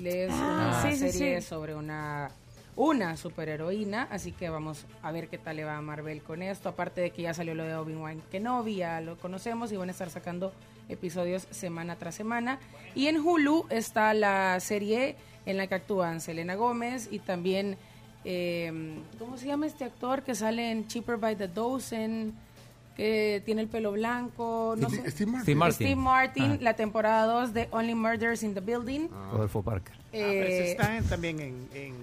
Es 0.02 0.33
una 0.33 0.81
Ah, 0.81 0.83
sí, 0.91 0.97
sí, 0.97 1.12
serie 1.12 1.41
sí. 1.42 1.47
sobre 1.47 1.75
una, 1.75 2.31
una 2.76 3.17
superheroína, 3.17 4.09
así 4.10 4.33
que 4.33 4.49
vamos 4.49 4.86
a 5.02 5.12
ver 5.12 5.28
qué 5.28 5.39
tal 5.39 5.57
le 5.57 5.65
va 5.65 5.76
a 5.76 5.81
Marvel 5.83 6.23
con 6.23 6.42
esto. 6.42 6.68
Aparte 6.70 7.01
de 7.02 7.10
que 7.10 7.23
ya 7.23 7.34
salió 7.34 7.55
lo 7.55 7.65
de 7.65 7.75
Obi-Wan 7.75 8.23
Kenobi, 8.31 8.76
ya 8.76 9.01
lo 9.01 9.18
conocemos 9.18 9.70
y 9.73 9.76
van 9.76 9.89
a 9.89 9.92
estar 9.92 10.09
sacando 10.10 10.52
episodios 10.89 11.47
semana 11.51 11.97
tras 11.97 12.15
semana. 12.15 12.59
Y 12.94 13.07
en 13.09 13.18
Hulu 13.20 13.67
está 13.70 14.15
la 14.15 14.59
serie 14.60 15.17
en 15.44 15.57
la 15.59 15.67
que 15.67 15.75
actúan 15.75 16.20
Selena 16.20 16.55
Gómez 16.55 17.09
y 17.10 17.18
también, 17.18 17.76
eh, 18.25 18.73
¿cómo 19.18 19.36
se 19.36 19.47
llama 19.47 19.67
este 19.67 19.84
actor 19.84 20.23
que 20.23 20.34
sale 20.34 20.70
en 20.70 20.86
Cheaper 20.86 21.17
by 21.18 21.36
the 21.36 21.49
Dozen? 21.49 22.33
Que 22.97 23.41
tiene 23.47 23.62
el 23.62 23.68
pelo 23.68 23.92
blanco. 23.92 24.75
No 24.78 24.89
Steve- 24.89 25.02
sé. 25.05 25.10
Steve 25.12 25.31
Martin. 25.31 25.42
Steve 25.44 25.57
Martin. 25.57 25.75
Steve 25.86 25.97
Martin, 25.97 26.52
Ah. 26.52 26.59
la 26.60 26.75
temporada 26.75 27.25
2 27.25 27.55
de 27.55 27.67
Only 27.70 27.94
Murders 27.94 28.42
in 28.42 28.52
the 28.52 28.60
Building. 28.60 29.09
Rodolfo 29.33 29.62
Parker. 29.62 29.94
Ah, 29.99 30.01
pero 30.12 30.26
ese 30.47 30.65
Eh, 30.65 30.70
está 30.73 30.97
en- 30.99 31.05
también 31.05 31.41
en, 31.41 31.68
en 31.73 31.94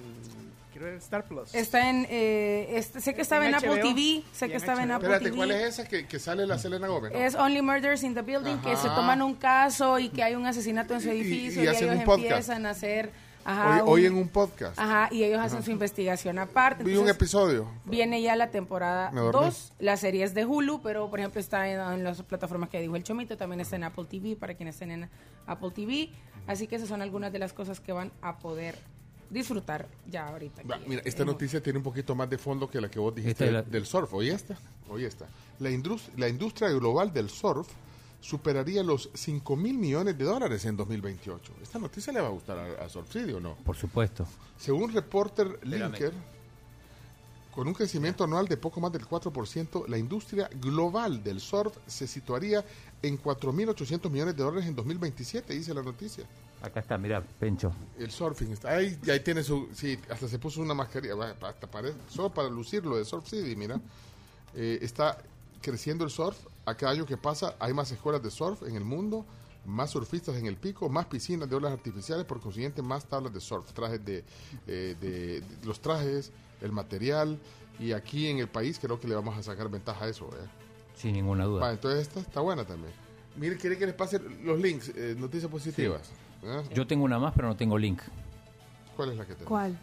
quiero 0.79 0.91
ver, 0.93 1.01
Star 1.01 1.25
Plus. 1.25 1.53
Está 1.53 1.89
en, 1.89 2.07
eh, 2.09 2.69
este- 2.75 3.01
sé 3.01 3.13
que 3.13 3.21
estaba 3.21 3.43
en, 3.45 3.49
En 3.49 3.55
Apple. 3.55 3.81
TV, 3.81 4.23
sé 4.31 4.47
que 4.47 4.53
en 4.53 4.57
estaba 4.57 4.83
en. 4.83 4.91
Apple 4.91 5.07
Espérate, 5.07 5.25
TV. 5.25 5.37
¿cuál 5.37 5.51
es 5.51 5.61
esa 5.63 5.87
que, 5.87 6.07
que 6.07 6.19
sale 6.19 6.47
la 6.47 6.57
Selena 6.57 6.87
Gómez? 6.87 7.11
no? 7.11 7.17
Es 7.19 7.35
Only 7.35 7.61
Murders 7.61 8.03
in 8.03 8.13
the 8.13 8.21
Building, 8.21 8.57
que 8.57 8.75
se 8.75 8.87
Ajá. 8.87 8.95
toman 8.95 9.21
un 9.21 9.35
caso 9.35 9.99
y 9.99 10.09
que 10.09 10.23
hay 10.23 10.35
un 10.35 10.45
asesinato 10.45 10.93
en 10.93 11.01
su 11.01 11.09
Y- 11.09 11.11
y- 11.11 11.19
edificio 11.21 11.61
y 11.61 11.65
y, 11.65 11.67
hacen 11.67 11.89
ellos 11.91 12.07
un 12.07 12.13
empiezan 12.21 12.65
a 12.65 12.69
hacer... 12.71 13.11
Ajá, 13.45 13.83
Hoy, 13.85 14.05
en 14.05 14.13
un 14.15 14.27
podcast. 14.27 14.77
Ajá, 14.77 15.07
y 15.11 15.23
ellos 15.23 15.39
hacen 15.39 15.57
Ajá. 15.59 15.65
su 15.65 15.71
investigación 15.71 16.37
aparte. 16.37 16.83
Vi 16.83 16.97
un 16.97 17.07
episodio. 17.09 17.71
Viene 17.85 18.21
ya 18.21 18.35
la 18.35 18.51
temporada 18.51 19.09
Me 19.11 19.21
dormí. 19.21 19.45
2. 19.45 19.73
La 19.79 19.97
serie 19.97 20.23
es 20.25 20.33
de 20.35 20.45
Hulu, 20.45 20.81
pero 20.83 21.09
por 21.09 21.19
ejemplo 21.19 21.39
está 21.39 21.67
en, 21.67 21.79
en 21.79 22.03
las 22.03 22.21
plataformas 22.21 22.69
que 22.69 22.79
dijo 22.81 22.95
el 22.95 23.03
Chomito. 23.03 23.37
También 23.37 23.61
está 23.61 23.77
en 23.77 23.85
Apple 23.85 24.05
TV 24.09 24.35
para 24.35 24.53
quienes 24.55 24.75
estén 24.75 24.91
en 24.91 25.09
Apple 25.47 25.71
TV. 25.73 26.09
Así 26.47 26.67
que 26.67 26.75
esas 26.75 26.89
son 26.89 27.01
algunas 27.01 27.31
de 27.31 27.39
las 27.39 27.53
cosas 27.53 27.79
que 27.79 27.91
van 27.91 28.11
a 28.21 28.37
poder 28.39 28.77
disfrutar 29.29 29.87
ya 30.09 30.27
ahorita. 30.27 30.63
Va, 30.63 30.79
mira, 30.87 31.01
esta 31.05 31.23
noticia 31.25 31.61
tiene 31.61 31.77
un 31.77 31.83
poquito 31.83 32.15
más 32.15 32.29
de 32.29 32.37
fondo 32.37 32.69
que 32.69 32.79
la 32.81 32.89
que 32.89 32.99
vos 32.99 33.13
dijiste 33.13 33.51
la- 33.51 33.61
del 33.61 33.85
surf. 33.85 34.13
Oye 34.13 34.31
esta, 34.33 34.57
oye 34.89 35.07
esta. 35.07 35.27
La, 35.59 35.69
la 36.17 36.27
industria 36.29 36.69
global 36.69 37.11
del 37.13 37.29
surf 37.29 37.67
superaría 38.21 38.83
los 38.83 39.09
5 39.13 39.55
mil 39.55 39.77
millones 39.77 40.17
de 40.17 40.25
dólares 40.25 40.65
en 40.65 40.75
2028. 40.75 41.53
Esta 41.61 41.79
noticia 41.79 42.11
le 42.11 42.19
va 42.21 42.27
a 42.27 42.31
gustar 42.31 42.57
a, 42.59 42.83
a 42.85 42.89
Surf 42.89 43.11
City 43.11 43.31
o 43.33 43.39
no. 43.39 43.55
Por 43.55 43.75
supuesto. 43.77 44.27
Según 44.57 44.91
Reporter 44.91 45.59
Linker, 45.65 46.11
con 47.51 47.67
un 47.67 47.73
crecimiento 47.73 48.23
anual 48.23 48.47
de 48.47 48.57
poco 48.57 48.79
más 48.81 48.91
del 48.91 49.05
4%, 49.05 49.87
la 49.87 49.97
industria 49.97 50.49
global 50.61 51.23
del 51.23 51.39
surf 51.39 51.75
se 51.87 52.07
situaría 52.07 52.63
en 53.01 53.21
4.800 53.21 54.09
millones 54.09 54.35
de 54.35 54.43
dólares 54.43 54.67
en 54.67 54.75
2027, 54.75 55.53
dice 55.53 55.73
la 55.73 55.81
noticia. 55.81 56.25
Acá 56.61 56.81
está, 56.81 56.97
mira, 56.97 57.21
Pencho. 57.39 57.71
El 57.97 58.11
surfing 58.11 58.51
está 58.51 58.71
ahí, 58.75 58.99
y 59.03 59.09
ahí 59.09 59.21
tiene 59.21 59.43
su, 59.43 59.69
sí, 59.73 59.97
hasta 60.09 60.27
se 60.27 60.39
puso 60.39 60.61
una 60.61 60.73
mascarilla, 60.73 61.13
hasta 61.41 61.67
parece, 61.71 61.97
solo 62.09 62.33
para 62.33 62.49
lucirlo 62.49 62.97
de 62.97 63.05
Surf 63.05 63.27
City, 63.27 63.55
mira. 63.55 63.79
Eh, 64.55 64.79
está 64.81 65.17
creciendo 65.61 66.03
el 66.03 66.09
surf, 66.09 66.37
a 66.65 66.75
cada 66.75 66.91
año 66.93 67.05
que 67.05 67.15
pasa 67.17 67.55
hay 67.59 67.73
más 67.73 67.91
escuelas 67.91 68.21
de 68.21 68.29
surf 68.31 68.63
en 68.63 68.75
el 68.75 68.83
mundo, 68.83 69.25
más 69.65 69.91
surfistas 69.91 70.35
en 70.37 70.47
el 70.47 70.57
pico, 70.57 70.89
más 70.89 71.05
piscinas 71.05 71.49
de 71.49 71.55
olas 71.55 71.71
artificiales, 71.71 72.25
por 72.25 72.41
consiguiente 72.41 72.81
más 72.81 73.05
tablas 73.05 73.33
de 73.33 73.39
surf, 73.39 73.71
trajes 73.73 74.03
de, 74.03 74.23
eh, 74.67 74.95
de- 74.99 75.41
de- 75.41 75.65
los 75.65 75.79
trajes, 75.81 76.31
el 76.61 76.71
material, 76.71 77.39
y 77.79 77.93
aquí 77.93 78.27
en 78.27 78.39
el 78.39 78.47
país 78.49 78.79
creo 78.79 78.99
que 78.99 79.07
le 79.07 79.15
vamos 79.15 79.37
a 79.37 79.43
sacar 79.43 79.69
ventaja 79.69 80.03
a 80.05 80.09
eso. 80.09 80.25
¿eh? 80.33 80.47
Sin 80.95 81.13
ninguna 81.13 81.45
duda. 81.45 81.61
Va, 81.61 81.71
entonces 81.71 82.01
esta 82.01 82.19
está 82.19 82.41
buena 82.41 82.65
también. 82.65 82.91
Mire, 83.37 83.55
quiere 83.57 83.77
que 83.77 83.85
les 83.85 83.95
pase 83.95 84.19
los 84.43 84.59
links, 84.59 84.89
eh, 84.95 85.15
noticias 85.17 85.49
positivas. 85.49 86.09
¿Eh? 86.43 86.63
Yo 86.73 86.85
tengo 86.87 87.03
una 87.05 87.19
más, 87.19 87.33
pero 87.35 87.47
no 87.47 87.55
tengo 87.55 87.77
link. 87.77 88.01
¿Cuál 88.95 89.11
es 89.11 89.17
la 89.17 89.23
que 89.25 89.33
tenemos? 89.33 89.47
¿Cuál? 89.49 89.77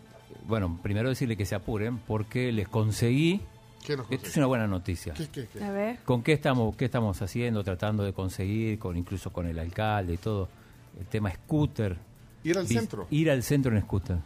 bueno, 0.46 0.78
primero 0.82 1.08
decirle 1.08 1.36
que 1.36 1.46
se 1.46 1.54
apuren 1.54 1.98
porque 1.98 2.52
les 2.52 2.68
conseguí. 2.68 3.40
¿Qué 3.84 3.96
nos 3.96 4.10
Esta 4.10 4.26
es 4.28 4.36
una 4.36 4.46
buena 4.46 4.66
noticia. 4.66 5.14
¿Qué, 5.14 5.28
qué, 5.28 5.46
qué? 5.52 5.62
A 5.62 5.70
ver. 5.70 5.98
¿Con 6.04 6.22
qué 6.22 6.32
estamos, 6.32 6.74
qué 6.76 6.84
estamos 6.86 7.20
haciendo, 7.22 7.62
tratando 7.62 8.02
de 8.02 8.12
conseguir, 8.12 8.78
con 8.78 8.96
incluso 8.96 9.32
con 9.32 9.46
el 9.46 9.58
alcalde 9.58 10.14
y 10.14 10.16
todo? 10.16 10.48
El 10.98 11.06
tema 11.06 11.30
scooter. 11.32 11.96
Ir 12.42 12.58
al 12.58 12.64
Vis- 12.66 12.78
centro. 12.78 13.06
Ir 13.10 13.30
al 13.30 13.42
centro 13.42 13.74
en 13.76 13.82
scooter. 13.82 14.18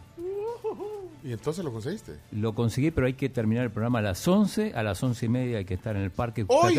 ¿Y 1.23 1.31
entonces 1.33 1.63
lo 1.63 1.71
conseguiste? 1.71 2.17
Lo 2.31 2.53
conseguí, 2.55 2.89
pero 2.89 3.05
hay 3.05 3.13
que 3.13 3.29
terminar 3.29 3.63
el 3.65 3.69
programa 3.71 3.99
a 3.99 4.01
las 4.01 4.27
11. 4.27 4.73
A 4.73 4.81
las 4.81 5.03
11 5.03 5.25
y 5.27 5.29
media 5.29 5.57
hay 5.59 5.65
que 5.65 5.75
estar 5.75 5.95
en 5.95 6.01
el 6.01 6.09
parque. 6.11 6.45
¡Hoy! 6.47 6.75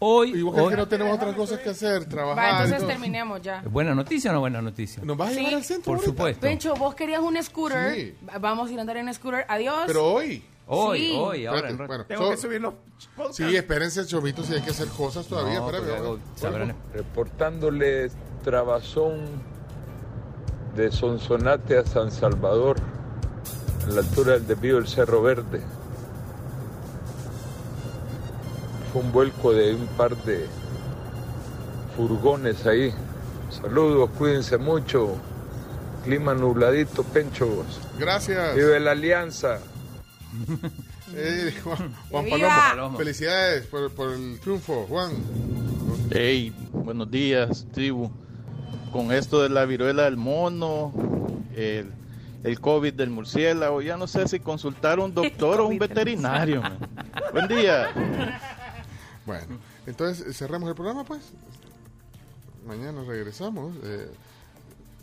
Hoy. 0.00 0.34
¿Y 0.34 0.42
vos 0.42 0.52
crees 0.54 0.66
hoy. 0.66 0.70
que 0.72 0.76
no 0.76 0.88
tenemos 0.88 1.14
otras 1.16 1.34
cosas 1.34 1.60
que 1.60 1.70
hacer? 1.70 2.04
Trabajar. 2.06 2.54
Va, 2.54 2.64
entonces 2.64 2.86
terminemos 2.88 3.40
ya. 3.42 3.62
¿Buena 3.70 3.94
noticia 3.94 4.30
o 4.30 4.34
no 4.34 4.40
buena 4.40 4.60
noticia? 4.60 5.02
¿Nos 5.04 5.16
vas 5.16 5.30
a 5.30 5.32
llevar 5.32 5.48
Sí. 5.50 5.54
al 5.54 5.64
centro 5.64 5.84
Por 5.84 5.94
ahorita? 5.96 6.10
supuesto. 6.10 6.40
Pencho, 6.40 6.74
vos 6.74 6.94
querías 6.94 7.20
un 7.20 7.42
scooter. 7.42 7.94
Sí. 7.94 8.14
Vamos 8.40 8.68
a 8.68 8.72
ir 8.72 8.78
a 8.78 8.80
andar 8.82 8.96
en 8.98 9.12
scooter. 9.14 9.44
Adiós. 9.48 9.84
Pero 9.86 10.04
hoy. 10.12 10.44
Hoy, 10.66 10.98
Sí. 10.98 11.12
hoy, 11.18 11.46
ahora. 11.46 11.68
Espérate, 11.68 11.82
en 11.82 11.86
bueno, 11.88 12.04
Tengo 12.06 12.24
so- 12.24 12.30
que 12.30 12.36
subir 12.38 12.60
los 12.60 12.74
podcasts. 13.16 13.36
Sí, 13.36 13.54
espérense, 13.56 14.06
Chovito, 14.06 14.42
si 14.42 14.54
hay 14.54 14.62
que 14.62 14.70
hacer 14.70 14.88
cosas 14.88 15.26
todavía. 15.26 15.60
No, 15.60 15.70
espérame, 15.70 15.98
ahora. 16.06 16.22
sabrán- 16.36 16.74
reportándoles 16.94 18.12
trabazón 18.42 19.26
de 20.74 20.90
Sonsonate 20.90 21.78
a 21.78 21.84
San 21.86 22.10
Salvador, 22.10 22.76
a 23.86 23.90
la 23.90 24.00
altura 24.00 24.32
del 24.34 24.46
desvío 24.46 24.76
del 24.76 24.88
Cerro 24.88 25.22
Verde. 25.22 25.60
Fue 28.94 29.02
un 29.02 29.10
vuelco 29.10 29.52
de 29.52 29.74
un 29.74 29.88
par 29.88 30.16
de 30.18 30.46
furgones 31.96 32.64
ahí. 32.64 32.94
Saludos, 33.50 34.08
cuídense 34.16 34.56
mucho. 34.56 35.16
Clima 36.04 36.32
nubladito, 36.32 37.02
penchos. 37.02 37.80
Gracias. 37.98 38.54
Vive 38.54 38.78
la 38.78 38.92
alianza. 38.92 39.58
Eh, 41.16 41.54
Juan, 41.62 41.94
Juan. 42.10 42.26
Palomo, 42.40 42.98
felicidades 42.98 43.66
por, 43.66 43.88
por 43.92 44.14
el 44.14 44.40
triunfo, 44.40 44.84
Juan. 44.88 45.12
Hey, 46.10 46.52
buenos 46.72 47.08
días, 47.08 47.66
tribu. 47.72 48.10
Con 48.90 49.12
esto 49.12 49.40
de 49.40 49.48
la 49.48 49.64
viruela 49.64 50.04
del 50.04 50.16
mono, 50.16 50.92
el, 51.54 51.92
el 52.42 52.60
COVID 52.60 52.94
del 52.94 53.10
murciélago, 53.10 53.80
ya 53.80 53.96
no 53.96 54.08
sé 54.08 54.26
si 54.26 54.40
consultar 54.40 54.98
a 54.98 55.02
un 55.04 55.14
doctor 55.14 55.60
o 55.60 55.68
un 55.68 55.78
veterinario. 55.78 56.62
Buen 57.32 57.46
día. 57.46 57.90
Bueno, 59.26 59.58
entonces 59.86 60.36
cerramos 60.36 60.68
el 60.68 60.74
programa, 60.74 61.04
pues. 61.04 61.22
Mañana 62.66 63.02
regresamos. 63.04 63.74
Eh, 63.82 64.10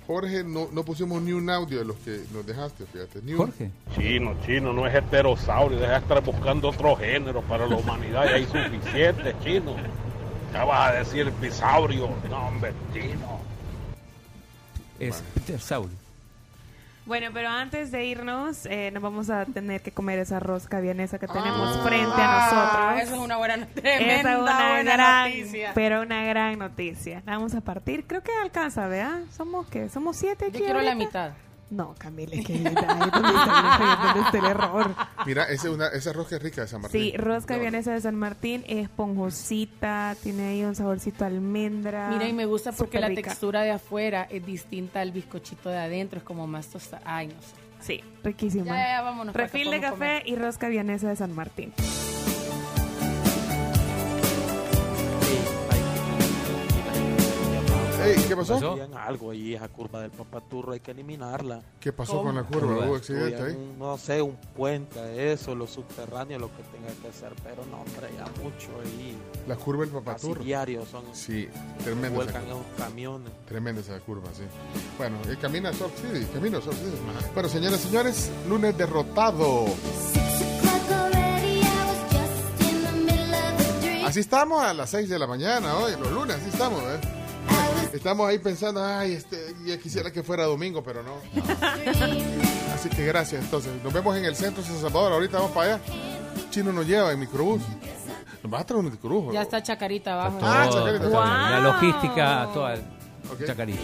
Jorge, 0.07 0.43
no, 0.43 0.67
no 0.71 0.83
pusimos 0.83 1.21
ni 1.21 1.31
un 1.31 1.49
audio 1.49 1.79
de 1.79 1.85
los 1.85 1.95
que 1.97 2.23
nos 2.33 2.45
dejaste, 2.45 2.85
fíjate. 2.85 3.21
Ni 3.21 3.33
un- 3.33 3.37
Jorge. 3.37 3.71
Chino, 3.95 4.35
chino, 4.45 4.73
no 4.73 4.85
es 4.87 4.95
heterosaurio, 4.95 5.79
deja 5.79 5.93
de 5.93 5.97
estar 5.99 6.23
buscando 6.23 6.69
otro 6.69 6.95
género 6.95 7.41
para 7.43 7.65
la 7.67 7.77
humanidad, 7.77 8.25
ya 8.25 8.31
hay 8.35 8.45
suficiente, 8.45 9.35
chino. 9.43 9.75
Ya 10.51 10.65
vas 10.65 10.89
a 10.89 10.93
decir 10.99 11.31
pisaurio, 11.33 12.09
no 12.29 12.47
hombre, 12.47 12.73
chino. 12.93 13.39
Es 14.99 15.23
Peter 15.33 15.59
Saul. 15.59 15.89
Bueno, 17.11 17.27
pero 17.33 17.49
antes 17.49 17.91
de 17.91 18.05
irnos, 18.05 18.65
eh, 18.67 18.89
nos 18.93 19.03
vamos 19.03 19.29
a 19.29 19.43
tener 19.43 19.81
que 19.81 19.91
comer 19.91 20.17
esa 20.19 20.39
rosca 20.39 20.79
vienesa 20.79 21.19
que 21.19 21.27
tenemos 21.27 21.77
Ah. 21.77 21.83
frente 21.83 22.13
a 22.15 22.39
nosotros. 22.39 23.01
Esa 23.03 23.15
es 23.15 23.19
una 23.21 23.35
buena, 23.35 23.67
tremenda 23.67 24.31
es 24.31 24.39
una 24.39 24.69
buena 24.69 24.93
gran, 24.93 25.29
noticia. 25.29 25.71
pero 25.75 26.01
una 26.03 26.23
gran 26.23 26.57
noticia. 26.57 27.21
La 27.25 27.33
vamos 27.33 27.53
a 27.53 27.59
partir. 27.59 28.05
Creo 28.07 28.23
que 28.23 28.31
alcanza, 28.41 28.87
¿verdad? 28.87 29.23
Somos 29.35 29.67
qué? 29.67 29.89
Somos 29.89 30.15
siete 30.15 30.51
Yo 30.53 30.59
quiero 30.59 30.81
la 30.81 30.95
mitad. 30.95 31.31
No, 31.71 31.95
Camila, 31.97 32.35
es 32.35 32.45
que 32.45 32.53
ahí 32.53 32.63
donde 32.63 34.19
está, 34.19 34.37
el 34.37 34.45
error. 34.45 34.93
Mira, 35.25 35.43
esa, 35.45 35.67
es 35.69 35.73
una, 35.73 35.87
esa 35.87 36.11
rosca 36.11 36.35
es 36.35 36.43
rica 36.43 36.61
de 36.61 36.67
San 36.67 36.81
Martín. 36.81 37.01
Sí, 37.01 37.17
rosca 37.17 37.57
vienesa 37.57 37.93
de 37.93 38.01
San 38.01 38.15
Martín, 38.15 38.65
esponjosita, 38.67 40.17
tiene 40.21 40.49
ahí 40.49 40.63
un 40.65 40.75
saborcito 40.75 41.23
a 41.23 41.27
almendra. 41.27 42.09
Mira, 42.09 42.27
y 42.27 42.33
me 42.33 42.45
gusta 42.45 42.73
porque 42.73 42.99
la 42.99 43.07
rica. 43.07 43.21
textura 43.29 43.61
de 43.61 43.71
afuera 43.71 44.27
es 44.29 44.45
distinta 44.45 44.99
al 44.99 45.13
bizcochito 45.13 45.69
de 45.69 45.77
adentro, 45.77 46.19
es 46.19 46.25
como 46.25 46.45
más 46.45 46.67
tostada. 46.67 47.01
Ay, 47.05 47.27
no 47.27 47.41
sé. 47.41 47.55
Sí, 47.79 48.03
riquísima. 48.21 48.65
Ya, 48.65 48.97
ya, 48.97 49.01
vámonos. 49.01 49.33
Refil 49.33 49.71
de 49.71 49.79
café 49.79 49.95
comer. 49.95 50.23
y 50.27 50.35
rosca 50.35 50.67
vienesa 50.67 51.07
de 51.07 51.15
San 51.15 51.33
Martín. 51.33 51.73
Ey, 58.15 58.23
¿qué 58.27 58.35
pasó? 58.35 58.55
Hacían 58.73 58.93
algo 58.95 59.31
ahí, 59.31 59.53
esa 59.55 59.67
curva 59.69 60.01
del 60.01 60.11
papaturro, 60.11 60.73
hay 60.73 60.79
que 60.79 60.91
eliminarla. 60.91 61.61
¿Qué 61.79 61.93
pasó 61.93 62.21
con 62.21 62.35
la 62.35 62.43
curva? 62.43 62.85
¿Hubo 62.85 62.95
accidente 62.95 63.41
ahí? 63.41 63.53
Un- 63.55 63.79
no 63.79 63.97
sé, 63.97 64.21
un 64.21 64.35
puente, 64.55 65.31
eso, 65.31 65.55
lo 65.55 65.67
subterráneo, 65.67 66.37
lo 66.39 66.47
que 66.49 66.63
tenga 66.63 66.87
que 67.01 67.07
hacer, 67.07 67.31
pero 67.43 67.65
no, 67.65 67.77
hombre, 67.81 68.09
ya 68.17 68.25
mucho 68.43 68.69
ahí. 68.83 69.17
La 69.47 69.55
curva 69.55 69.85
del 69.85 69.93
papaturro. 69.93 70.43
diarios 70.43 70.87
son. 70.89 71.03
Sí, 71.13 71.47
tremenda 71.83 72.09
Vuelcan 72.09 72.45
esos 72.45 72.61
camiones. 72.77 73.31
tremenda 73.47 73.81
esa 73.81 73.99
curva, 73.99 74.27
sí. 74.33 74.43
Bueno, 74.97 75.17
el 75.27 75.37
camino 75.39 75.69
a 75.69 75.73
Salt 75.73 75.93
City, 75.95 76.25
camino 76.33 76.57
a 76.57 76.61
Salt 76.61 76.77
City. 76.77 76.97
Bueno, 77.33 77.49
señoras 77.49 77.79
y 77.85 77.87
señores, 77.87 78.31
lunes 78.49 78.77
derrotado. 78.77 79.65
Así 84.05 84.19
estamos 84.19 84.61
a 84.61 84.73
las 84.73 84.89
6 84.89 85.07
de 85.07 85.17
la 85.17 85.25
mañana 85.27 85.77
hoy, 85.77 85.93
los 85.97 86.11
lunes, 86.11 86.35
así 86.35 86.49
estamos, 86.49 86.81
¿eh? 86.83 86.99
Estamos 87.93 88.27
ahí 88.27 88.39
pensando, 88.39 88.83
ay, 88.83 89.13
este, 89.13 89.37
ya 89.65 89.77
quisiera 89.77 90.11
que 90.11 90.23
fuera 90.23 90.45
domingo, 90.45 90.83
pero 90.83 91.03
no. 91.03 91.15
Así 92.73 92.89
que 92.89 93.05
gracias, 93.05 93.43
entonces. 93.43 93.71
Nos 93.83 93.91
vemos 93.93 94.15
en 94.17 94.25
el 94.25 94.35
centro 94.35 94.63
de 94.63 94.69
San 94.69 94.79
Salvador, 94.79 95.13
ahorita 95.13 95.37
vamos 95.37 95.51
para 95.51 95.75
allá. 95.75 95.83
Chino 96.49 96.71
nos 96.71 96.85
lleva 96.85 97.11
en 97.11 97.19
microbús. 97.19 97.61
Nos 98.43 98.51
vas 98.51 98.61
a 98.61 98.65
traer 98.65 98.83
un 98.83 98.91
microbús, 98.91 99.33
Ya 99.33 99.41
está 99.43 99.61
Chacarita 99.61 100.13
abajo. 100.13 100.39
Ah, 100.41 100.67
Todo, 100.69 100.85
Chacarita. 100.85 101.07
Wow. 101.09 101.23
La 101.23 101.59
logística, 101.59 102.49
toda 102.53 102.75
chacarita. 103.45 103.81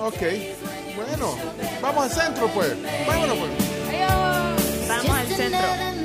Ok, 0.00 0.20
bueno, 0.96 1.34
vamos 1.80 2.04
al 2.04 2.10
centro, 2.10 2.48
pues. 2.48 2.76
Vámonos, 3.06 3.36
pues. 3.38 3.50
Vamos 4.88 5.16
al 5.16 5.26
centro. 5.28 6.03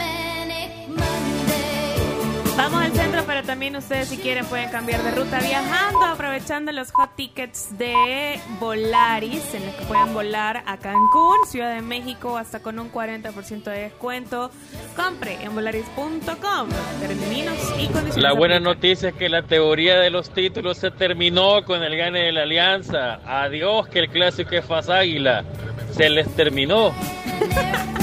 Vamos 2.59 2.81
al 2.83 2.91
centro, 2.91 3.23
pero 3.25 3.41
también 3.43 3.77
ustedes 3.77 4.09
si 4.09 4.17
quieren 4.17 4.45
pueden 4.45 4.69
cambiar 4.69 5.01
de 5.01 5.11
ruta 5.11 5.39
viajando, 5.39 6.03
aprovechando 6.03 6.73
los 6.73 6.91
hot 6.91 7.15
tickets 7.15 7.77
de 7.77 8.38
Volaris, 8.59 9.53
en 9.53 9.65
los 9.65 9.75
que 9.75 9.85
pueden 9.85 10.13
volar 10.13 10.61
a 10.65 10.75
Cancún, 10.75 11.38
Ciudad 11.47 11.73
de 11.73 11.81
México, 11.81 12.38
hasta 12.38 12.59
con 12.59 12.77
un 12.77 12.91
40% 12.91 13.63
de 13.63 13.79
descuento. 13.83 14.51
Compre 14.93 15.41
en 15.41 15.55
volaris.com. 15.55 16.69
Términos 16.99 17.55
y 17.79 17.88
condiciones. 17.88 18.17
La 18.17 18.33
buena 18.33 18.55
aplican. 18.55 18.75
noticia 18.75 19.09
es 19.09 19.15
que 19.15 19.29
la 19.29 19.43
teoría 19.43 19.97
de 19.97 20.09
los 20.09 20.29
títulos 20.29 20.79
se 20.79 20.91
terminó 20.91 21.63
con 21.63 21.81
el 21.81 21.95
gane 21.95 22.25
de 22.25 22.33
la 22.33 22.41
Alianza. 22.41 23.21
Adiós, 23.25 23.88
que 23.88 23.99
el 23.99 24.09
clásico 24.09 24.53
es 24.55 24.65
Faz 24.65 24.89
Águila. 24.89 25.45
Se 25.91 26.09
les 26.09 26.27
terminó. 26.35 26.93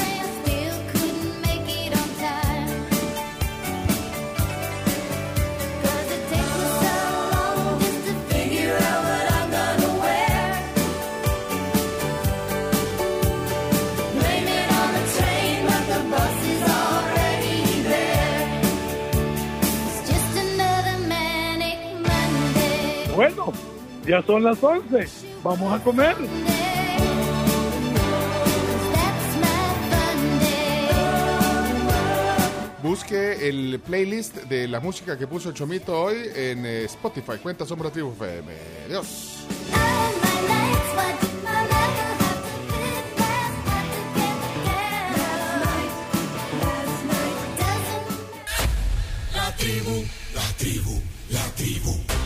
Bueno, 23.17 23.51
ya 24.07 24.23
son 24.23 24.45
las 24.45 24.62
11. 24.62 25.09
Vamos 25.43 25.73
a 25.73 25.83
comer. 25.83 26.15
Busque 32.83 33.49
el 33.49 33.81
playlist 33.81 34.36
de 34.43 34.69
la 34.69 34.81
música 34.81 35.17
que 35.17 35.27
puso 35.27 35.51
Chomito 35.53 35.99
hoy 35.99 36.28
en 36.35 36.67
eh, 36.67 36.85
Spotify. 36.85 37.39
Cuenta 37.43 37.65
Sombra 37.65 37.89
Tribu 37.89 38.12
FM. 38.12 38.53
Adiós. 38.85 39.47
La 49.35 49.57
tribu, 49.57 50.05
la 50.35 50.43
tribu, 50.59 51.03
la 51.31 51.45
tribu. 51.57 52.26